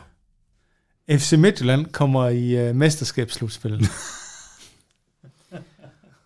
FC 1.11 1.33
Midtjylland 1.33 1.87
kommer 1.87 2.29
i 2.29 2.69
uh, 2.69 2.77
mesterskabsslutspillet. 2.77 3.89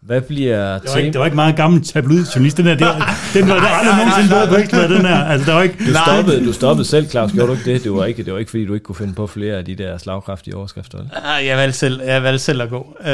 Hvad 0.03 0.21
bliver 0.21 0.79
det 0.79 0.91
var, 0.91 0.97
ikke, 0.97 1.13
det 1.13 1.19
var 1.19 1.25
ikke 1.25 1.35
meget 1.35 1.57
gammel 1.57 1.83
tabloid-journalist, 1.85 2.57
den 2.57 2.67
der. 2.67 2.75
Det 2.77 2.87
var, 2.87 3.15
den 3.35 3.49
var, 3.49 3.55
der 3.55 3.69
aldrig 3.69 3.97
nogensinde 3.97 4.31
været 4.31 4.49
på 4.49 4.57
ekstra, 4.57 4.89
den 4.89 5.07
her. 5.07 5.25
Altså, 5.25 5.47
der 5.47 5.55
var 5.55 5.63
ikke... 5.63 5.79
Du 5.79 5.95
stoppede, 6.07 6.47
du 6.47 6.53
stoppede 6.53 6.89
selv, 6.89 7.09
Claus, 7.09 7.33
gjorde 7.33 7.49
du 7.49 7.53
ikke 7.53 7.73
det? 7.73 7.85
Det 7.85 7.93
var 7.93 8.05
ikke, 8.05 8.25
det 8.25 8.33
var 8.33 8.39
ikke 8.39 8.51
fordi 8.51 8.65
du 8.65 8.75
ikke 8.75 8.85
kunne 8.85 8.97
finde 8.97 9.15
på 9.15 9.27
flere 9.27 9.57
af 9.57 9.65
de 9.65 9.75
der 9.75 9.99
slagkraftige 9.99 10.57
overskrifter, 10.57 10.99
eller? 10.99 11.11
Ah, 11.25 11.47
jeg 11.47 11.57
valgte 11.57 11.79
selv, 11.79 12.03
jeg 12.03 12.23
valgte 12.23 12.45
selv 12.45 12.63
at 12.63 12.69
gå. 12.69 12.97
Uh, 13.01 13.07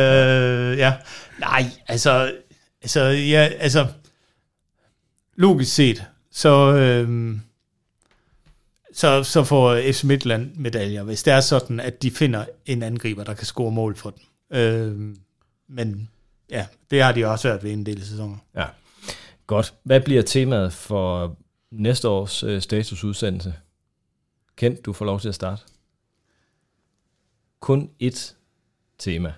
ja. 0.79 0.93
Nej, 1.41 1.65
altså, 1.89 2.33
altså, 2.83 3.01
ja, 3.05 3.49
altså, 3.61 3.87
logisk 5.37 5.75
set, 5.75 6.05
så, 6.33 6.73
øh, 6.73 7.37
så, 8.99 9.23
så 9.23 9.45
får 9.45 9.81
FC 9.93 10.05
Midtland 10.05 10.55
medaljer, 10.57 11.03
hvis 11.03 11.23
det 11.23 11.33
er 11.33 11.41
sådan, 11.41 11.81
at 11.81 12.03
de 12.03 12.11
finder 12.11 12.45
en 12.67 12.83
angriber, 12.83 13.25
der 13.25 13.35
kan 13.35 13.47
score 13.47 13.73
mål 13.73 13.97
for 13.97 14.11
dem. 14.11 14.59
Øh, 14.59 15.15
men 15.69 16.11
ja, 16.51 16.67
det 16.91 17.03
har 17.03 17.13
de 17.13 17.27
også 17.27 17.49
været 17.49 17.63
ved 17.63 17.73
en 17.73 17.87
del 17.87 18.05
sæsoner. 18.05 18.37
Ja, 18.57 18.65
godt. 19.47 19.75
Hvad 19.83 20.01
bliver 20.01 20.23
temaet 20.23 20.73
for 20.73 21.37
næste 21.71 22.09
års 22.09 22.43
øh, 22.43 22.61
statusudsendelse? 22.61 23.55
Kent, 24.57 24.87
du 24.87 24.93
får 24.93 25.05
lov 25.05 25.21
til 25.21 25.29
at 25.29 25.35
starte. 25.35 25.63
Kun 27.61 27.91
ét 28.03 28.35
tema. 28.99 29.33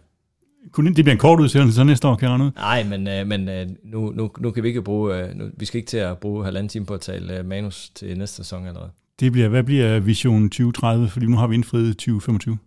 Kun 0.73 0.87
det 0.87 0.95
bliver 0.95 1.13
en 1.13 1.19
kort 1.19 1.41
udsendelse 1.41 1.77
så 1.77 1.85
næste 1.85 2.09
år, 2.09 2.17
kan 2.17 2.29
jeg 2.29 2.39
noget? 2.39 2.55
Nej, 2.55 2.83
men, 2.83 3.09
øh, 3.09 3.27
men 3.27 3.49
øh, 3.49 3.69
nu, 3.85 4.11
nu, 4.11 4.31
nu 4.39 4.51
kan 4.51 4.63
vi 4.63 4.69
ikke 4.69 4.83
bruge, 4.83 5.17
øh, 5.17 5.35
nu, 5.35 5.51
vi 5.57 5.65
skal 5.65 5.79
ikke 5.79 5.89
til 5.89 5.99
at 5.99 6.19
bruge 6.19 6.45
halvanden 6.45 6.69
time 6.69 6.87
på 6.87 6.95
at 6.95 7.01
tale 7.01 7.39
øh, 7.39 7.45
manus 7.45 7.91
til 7.95 8.19
næste 8.19 8.37
sæson 8.37 8.67
allerede. 8.67 8.91
Det 9.21 9.33
bliver, 9.33 9.49
hvad 9.49 9.63
bliver 9.63 10.01
Vision 10.01 10.51
2030, 10.51 11.09
fordi 11.09 11.27
nu 11.27 11.37
har 11.37 11.47
vi 11.47 11.55
indfriet 11.55 11.97
2025. 11.97 12.59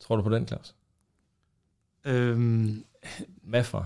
Tror 0.00 0.16
du 0.16 0.22
på 0.22 0.34
den, 0.34 0.48
Claus? 0.48 0.74
Øhm, 2.04 2.84
Hvad 3.42 3.64
fra? 3.64 3.84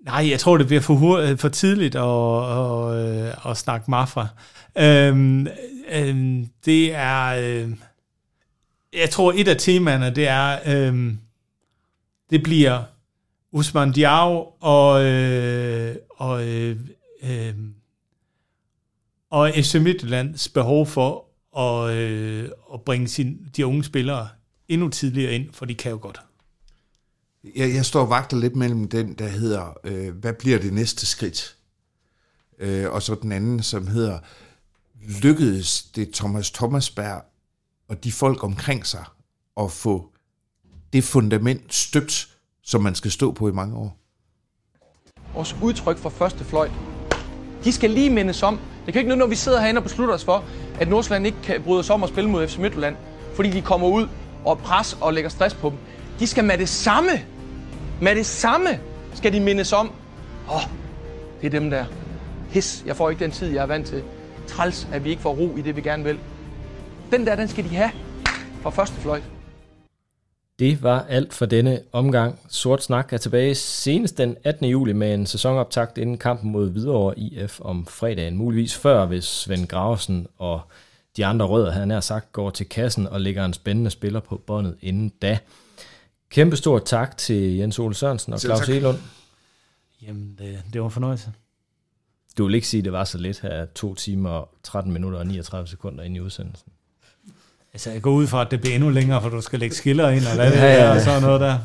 Nej, 0.00 0.30
jeg 0.30 0.40
tror, 0.40 0.56
det 0.56 0.66
bliver 0.66 0.80
for, 0.80 1.36
for 1.36 1.48
tidligt 1.48 1.94
at, 1.94 2.02
at, 2.02 2.94
at, 2.94 3.50
at 3.50 3.56
snakke 3.56 3.90
Mafra. 3.90 4.28
Øhm, 4.78 5.46
øhm, 5.88 6.48
det 6.64 6.94
er... 6.94 7.24
Øh, 7.26 7.70
jeg 8.92 9.10
tror, 9.10 9.32
et 9.36 9.48
af 9.48 9.56
temaerne, 9.56 10.14
det 10.14 10.28
er... 10.28 10.58
Øh, 10.66 11.14
det 12.30 12.42
bliver 12.42 12.82
Usman 13.52 13.92
Diao 13.92 14.52
og, 14.60 15.04
øh, 15.04 15.96
og, 16.10 16.48
øh, 16.48 16.76
øh, 17.22 17.54
og 19.30 19.52
FC 19.54 19.74
Midtjyllands 19.74 20.48
behov 20.48 20.86
for 20.86 21.24
at, 21.58 21.94
øh, 21.94 22.48
at 22.74 22.80
bringe 22.80 23.08
sin, 23.08 23.38
de 23.56 23.66
unge 23.66 23.84
spillere 23.84 24.28
endnu 24.68 24.88
tidligere 24.88 25.32
ind, 25.32 25.52
for 25.52 25.64
de 25.64 25.74
kan 25.74 25.90
jo 25.90 25.98
godt. 26.02 26.20
Jeg, 27.56 27.74
jeg 27.74 27.84
står 27.84 28.00
og 28.00 28.10
vagter 28.10 28.36
lidt 28.36 28.56
mellem 28.56 28.88
den, 28.88 29.14
der 29.14 29.28
hedder, 29.28 29.74
øh, 29.84 30.14
hvad 30.14 30.32
bliver 30.32 30.58
det 30.58 30.72
næste 30.72 31.06
skridt? 31.06 31.56
Øh, 32.58 32.90
og 32.90 33.02
så 33.02 33.14
den 33.14 33.32
anden, 33.32 33.62
som 33.62 33.86
hedder, 33.86 34.18
lykkedes 35.22 35.82
det 35.82 36.12
Thomas 36.14 36.50
Thomasberg 36.50 37.24
og 37.88 38.04
de 38.04 38.12
folk 38.12 38.44
omkring 38.44 38.86
sig 38.86 39.04
at 39.60 39.72
få 39.72 40.12
det 40.92 41.04
fundament 41.04 41.74
støbt, 41.74 42.36
som 42.62 42.82
man 42.82 42.94
skal 42.94 43.10
stå 43.10 43.32
på 43.32 43.48
i 43.48 43.52
mange 43.52 43.76
år? 43.76 43.98
Vores 45.34 45.56
udtryk 45.62 45.98
for 45.98 46.10
første 46.10 46.44
fløjt, 46.44 46.72
de 47.66 47.72
skal 47.72 47.90
lige 47.90 48.10
mindes 48.10 48.42
om. 48.42 48.58
Det 48.86 48.92
kan 48.92 49.00
ikke 49.00 49.08
noget, 49.08 49.18
når 49.18 49.26
vi 49.26 49.34
sidder 49.34 49.60
herinde 49.60 49.78
og 49.78 49.82
beslutter 49.82 50.14
os 50.14 50.24
for, 50.24 50.44
at 50.80 50.88
Nordsjælland 50.88 51.26
ikke 51.26 51.38
kan 51.42 51.62
bryde 51.62 51.84
sig 51.84 51.94
om 51.94 52.02
at 52.02 52.08
spille 52.08 52.30
mod 52.30 52.48
FC 52.48 52.58
Midtjylland, 52.58 52.96
fordi 53.34 53.50
de 53.50 53.62
kommer 53.62 53.88
ud 53.88 54.08
og 54.44 54.58
pres 54.58 54.96
og 55.00 55.12
lægger 55.12 55.30
stress 55.30 55.54
på 55.54 55.70
dem. 55.70 55.78
De 56.18 56.26
skal 56.26 56.44
med 56.44 56.58
det 56.58 56.68
samme, 56.68 57.10
med 58.00 58.14
det 58.14 58.26
samme, 58.26 58.68
skal 59.14 59.32
de 59.32 59.40
mindes 59.40 59.72
om. 59.72 59.92
Åh, 60.48 60.56
oh, 60.56 60.62
det 61.40 61.46
er 61.46 61.50
dem 61.60 61.70
der. 61.70 61.84
His, 62.50 62.82
jeg 62.86 62.96
får 62.96 63.10
ikke 63.10 63.24
den 63.24 63.30
tid, 63.30 63.52
jeg 63.52 63.62
er 63.62 63.66
vant 63.66 63.86
til. 63.86 64.02
Træls, 64.46 64.88
at 64.92 65.04
vi 65.04 65.10
ikke 65.10 65.22
får 65.22 65.32
ro 65.32 65.56
i 65.56 65.60
det, 65.60 65.76
vi 65.76 65.80
gerne 65.80 66.04
vil. 66.04 66.18
Den 67.12 67.26
der, 67.26 67.36
den 67.36 67.48
skal 67.48 67.64
de 67.64 67.76
have 67.76 67.90
fra 68.62 68.70
første 68.70 69.00
fløjt. 69.00 69.35
Det 70.58 70.82
var 70.82 71.02
alt 71.02 71.34
for 71.34 71.46
denne 71.46 71.80
omgang. 71.92 72.38
Sort 72.48 72.82
Snak 72.82 73.12
er 73.12 73.16
tilbage 73.16 73.54
senest 73.54 74.18
den 74.18 74.36
18. 74.44 74.66
juli 74.66 74.92
med 74.92 75.14
en 75.14 75.26
sæsonoptakt 75.26 75.98
inden 75.98 76.18
kampen 76.18 76.50
mod 76.50 76.70
Hvidovre 76.70 77.18
IF 77.18 77.60
om 77.60 77.86
fredagen. 77.86 78.36
Muligvis 78.36 78.74
før, 78.76 79.06
hvis 79.06 79.24
Svend 79.24 79.66
Graversen 79.66 80.26
og 80.38 80.60
de 81.16 81.26
andre 81.26 81.46
rødder, 81.46 81.70
havde 81.70 81.86
nær 81.86 82.00
sagt, 82.00 82.32
går 82.32 82.50
til 82.50 82.68
kassen 82.68 83.06
og 83.06 83.20
lægger 83.20 83.44
en 83.44 83.52
spændende 83.52 83.90
spiller 83.90 84.20
på 84.20 84.36
båndet 84.46 84.76
inden 84.80 85.08
da. 85.08 85.38
Kæmpe 86.30 86.56
stort 86.56 86.84
tak 86.84 87.16
til 87.16 87.56
Jens 87.56 87.78
Ole 87.78 87.94
Sørensen 87.94 88.32
og 88.32 88.40
Claus 88.40 88.68
Elund. 88.68 88.98
Jamen, 90.02 90.34
det, 90.38 90.62
det 90.72 90.80
var 90.80 90.86
en 90.86 90.92
fornøjelse. 90.92 91.32
Du 92.38 92.44
vil 92.44 92.54
ikke 92.54 92.68
sige, 92.68 92.78
at 92.78 92.84
det 92.84 92.92
var 92.92 93.04
så 93.04 93.18
lidt 93.18 93.40
her, 93.40 93.64
2 93.64 93.94
timer, 93.94 94.48
13 94.62 94.92
minutter 94.92 95.18
og 95.18 95.26
39 95.26 95.68
sekunder 95.68 96.04
ind 96.04 96.16
i 96.16 96.20
udsendelsen. 96.20 96.72
Altså, 97.76 97.90
jeg 97.90 98.02
går 98.02 98.10
ud 98.10 98.26
fra, 98.26 98.40
at 98.40 98.50
det 98.50 98.60
bliver 98.60 98.74
endnu 98.74 98.90
længere, 98.90 99.22
for 99.22 99.28
du 99.28 99.40
skal 99.40 99.58
lægge 99.58 99.76
skiller 99.76 100.08
ind, 100.08 100.24
og 100.26 100.34
hvad 100.34 100.50
det 100.50 100.56
ja, 100.56 100.74
ja, 100.74 100.94
og 100.94 101.00
sådan 101.00 101.22
noget 101.22 101.40
der. 101.40 101.58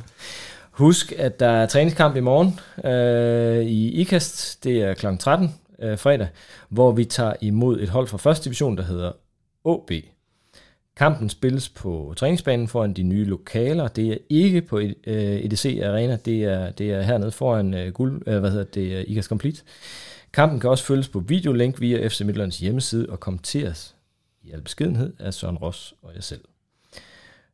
Husk, 0.72 1.14
at 1.18 1.40
der 1.40 1.50
er 1.50 1.66
træningskamp 1.66 2.16
i 2.16 2.20
morgen 2.20 2.60
øh, 2.86 3.66
i 3.66 3.92
IKAST. 3.92 4.64
Det 4.64 4.82
er 4.82 4.94
kl. 4.94 5.06
13 5.20 5.56
øh, 5.82 5.98
fredag, 5.98 6.28
hvor 6.70 6.92
vi 6.92 7.06
tager 7.06 7.34
imod 7.42 7.80
et 7.80 7.90
hold 7.90 8.08
fra 8.08 8.18
første 8.18 8.46
division, 8.46 8.78
der 8.78 8.84
hedder 8.84 9.12
OB. 9.64 9.92
Kampen 10.98 11.30
spilles 11.30 11.70
på 11.70 12.14
træningsbanen 12.18 12.68
foran 12.68 12.94
de 12.94 13.04
nye 13.04 13.26
lokaler. 13.26 13.88
Det 13.88 14.12
er 14.12 14.18
ikke 14.30 14.62
på 14.62 14.80
EDC 15.08 15.80
Arena, 15.84 16.18
det 16.26 16.44
er, 16.44 16.72
det 16.72 16.92
er 16.92 17.02
hernede 17.02 17.32
foran 17.32 17.74
uh, 17.74 17.94
guld, 17.94 18.28
uh, 18.28 18.38
hvad 18.38 18.52
hedder 18.52 18.66
det, 18.74 19.06
IKAST 19.08 19.30
Complete. 19.30 19.62
Kampen 20.34 20.60
kan 20.60 20.70
også 20.70 20.84
følges 20.84 21.08
på 21.08 21.20
videolink 21.20 21.82
via 21.82 22.08
FC 22.08 22.22
Midtlands 22.22 22.58
hjemmeside 22.58 23.06
og 23.10 23.20
kommenteres 23.20 23.96
i 24.44 24.52
al 24.52 24.62
beskedenhed 24.62 25.14
af 25.20 25.34
Søren 25.34 25.58
Ross 25.58 25.94
og 26.02 26.16
jeg 26.16 26.24
selv. 26.24 26.42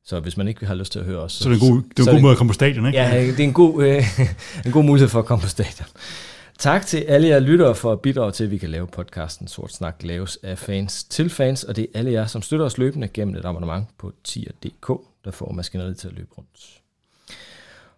Så 0.04 0.20
hvis 0.20 0.38
man 0.38 0.48
ikke 0.48 0.66
har 0.66 0.76
lyst 0.76 0.92
til 0.92 1.00
at 1.00 1.06
høre 1.06 1.20
os... 1.20 1.34
Så, 1.34 1.44
så 1.44 1.50
det 1.50 1.62
er 1.62 1.66
en 1.66 1.72
god, 1.72 1.82
det 1.98 2.00
er 2.00 2.12
en 2.12 2.16
god 2.16 2.22
måde 2.22 2.32
at 2.32 2.38
komme 2.38 2.50
på 2.50 2.54
stadion, 2.54 2.86
ikke? 2.86 3.00
Ja, 3.00 3.22
det 3.22 3.40
er 3.40 3.44
en 3.44 3.54
god, 3.54 3.84
øh, 3.84 4.04
en 4.66 4.72
god 4.72 4.84
mulighed 4.84 5.10
for 5.10 5.20
at 5.20 5.26
komme 5.26 5.42
på 5.42 5.48
stadion. 5.48 5.88
Tak 6.60 6.86
til 6.86 6.98
alle 6.98 7.28
jer 7.28 7.40
lyttere 7.40 7.76
for 7.76 7.92
at 7.92 8.02
bidrage 8.02 8.32
til, 8.32 8.44
at 8.44 8.52
vi 8.52 8.58
kan 8.58 8.70
lave 8.70 8.88
podcasten 8.88 9.48
Sort 9.48 9.74
Snak 9.74 10.04
laves 10.04 10.38
af 10.44 10.58
fans 10.58 11.04
til 11.04 11.30
fans, 11.30 11.64
og 11.64 11.76
det 11.76 11.84
er 11.84 12.00
alle 12.00 12.12
jer, 12.12 12.26
som 12.26 12.42
støtter 12.42 12.66
os 12.66 12.78
løbende 12.78 13.08
gennem 13.08 13.36
et 13.36 13.46
abonnement 13.46 13.88
på 13.98 14.14
tier.dk, 14.24 14.88
der 15.26 15.32
får 15.32 15.52
maskineriet 15.52 15.98
til 15.98 16.08
at 16.08 16.14
løbe 16.14 16.30
rundt. 16.38 16.82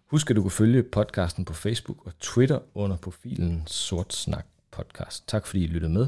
Husk, 0.06 0.30
at 0.30 0.36
du 0.36 0.42
kan 0.42 0.50
følge 0.50 0.82
podcasten 0.82 1.44
på 1.44 1.54
Facebook 1.54 2.06
og 2.06 2.12
Twitter 2.20 2.58
under 2.74 2.96
profilen 2.96 3.62
Sort 3.66 4.14
Snak 4.14 4.46
Podcast. 4.70 5.28
Tak 5.28 5.46
fordi 5.46 5.64
I 5.64 5.66
lyttede 5.66 5.92
med. 5.92 6.06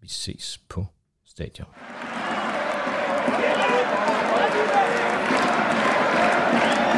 Vi 0.00 0.08
ses 0.08 0.60
på 0.68 0.86
stadion. 1.30 1.66
Yeah. 6.62 6.89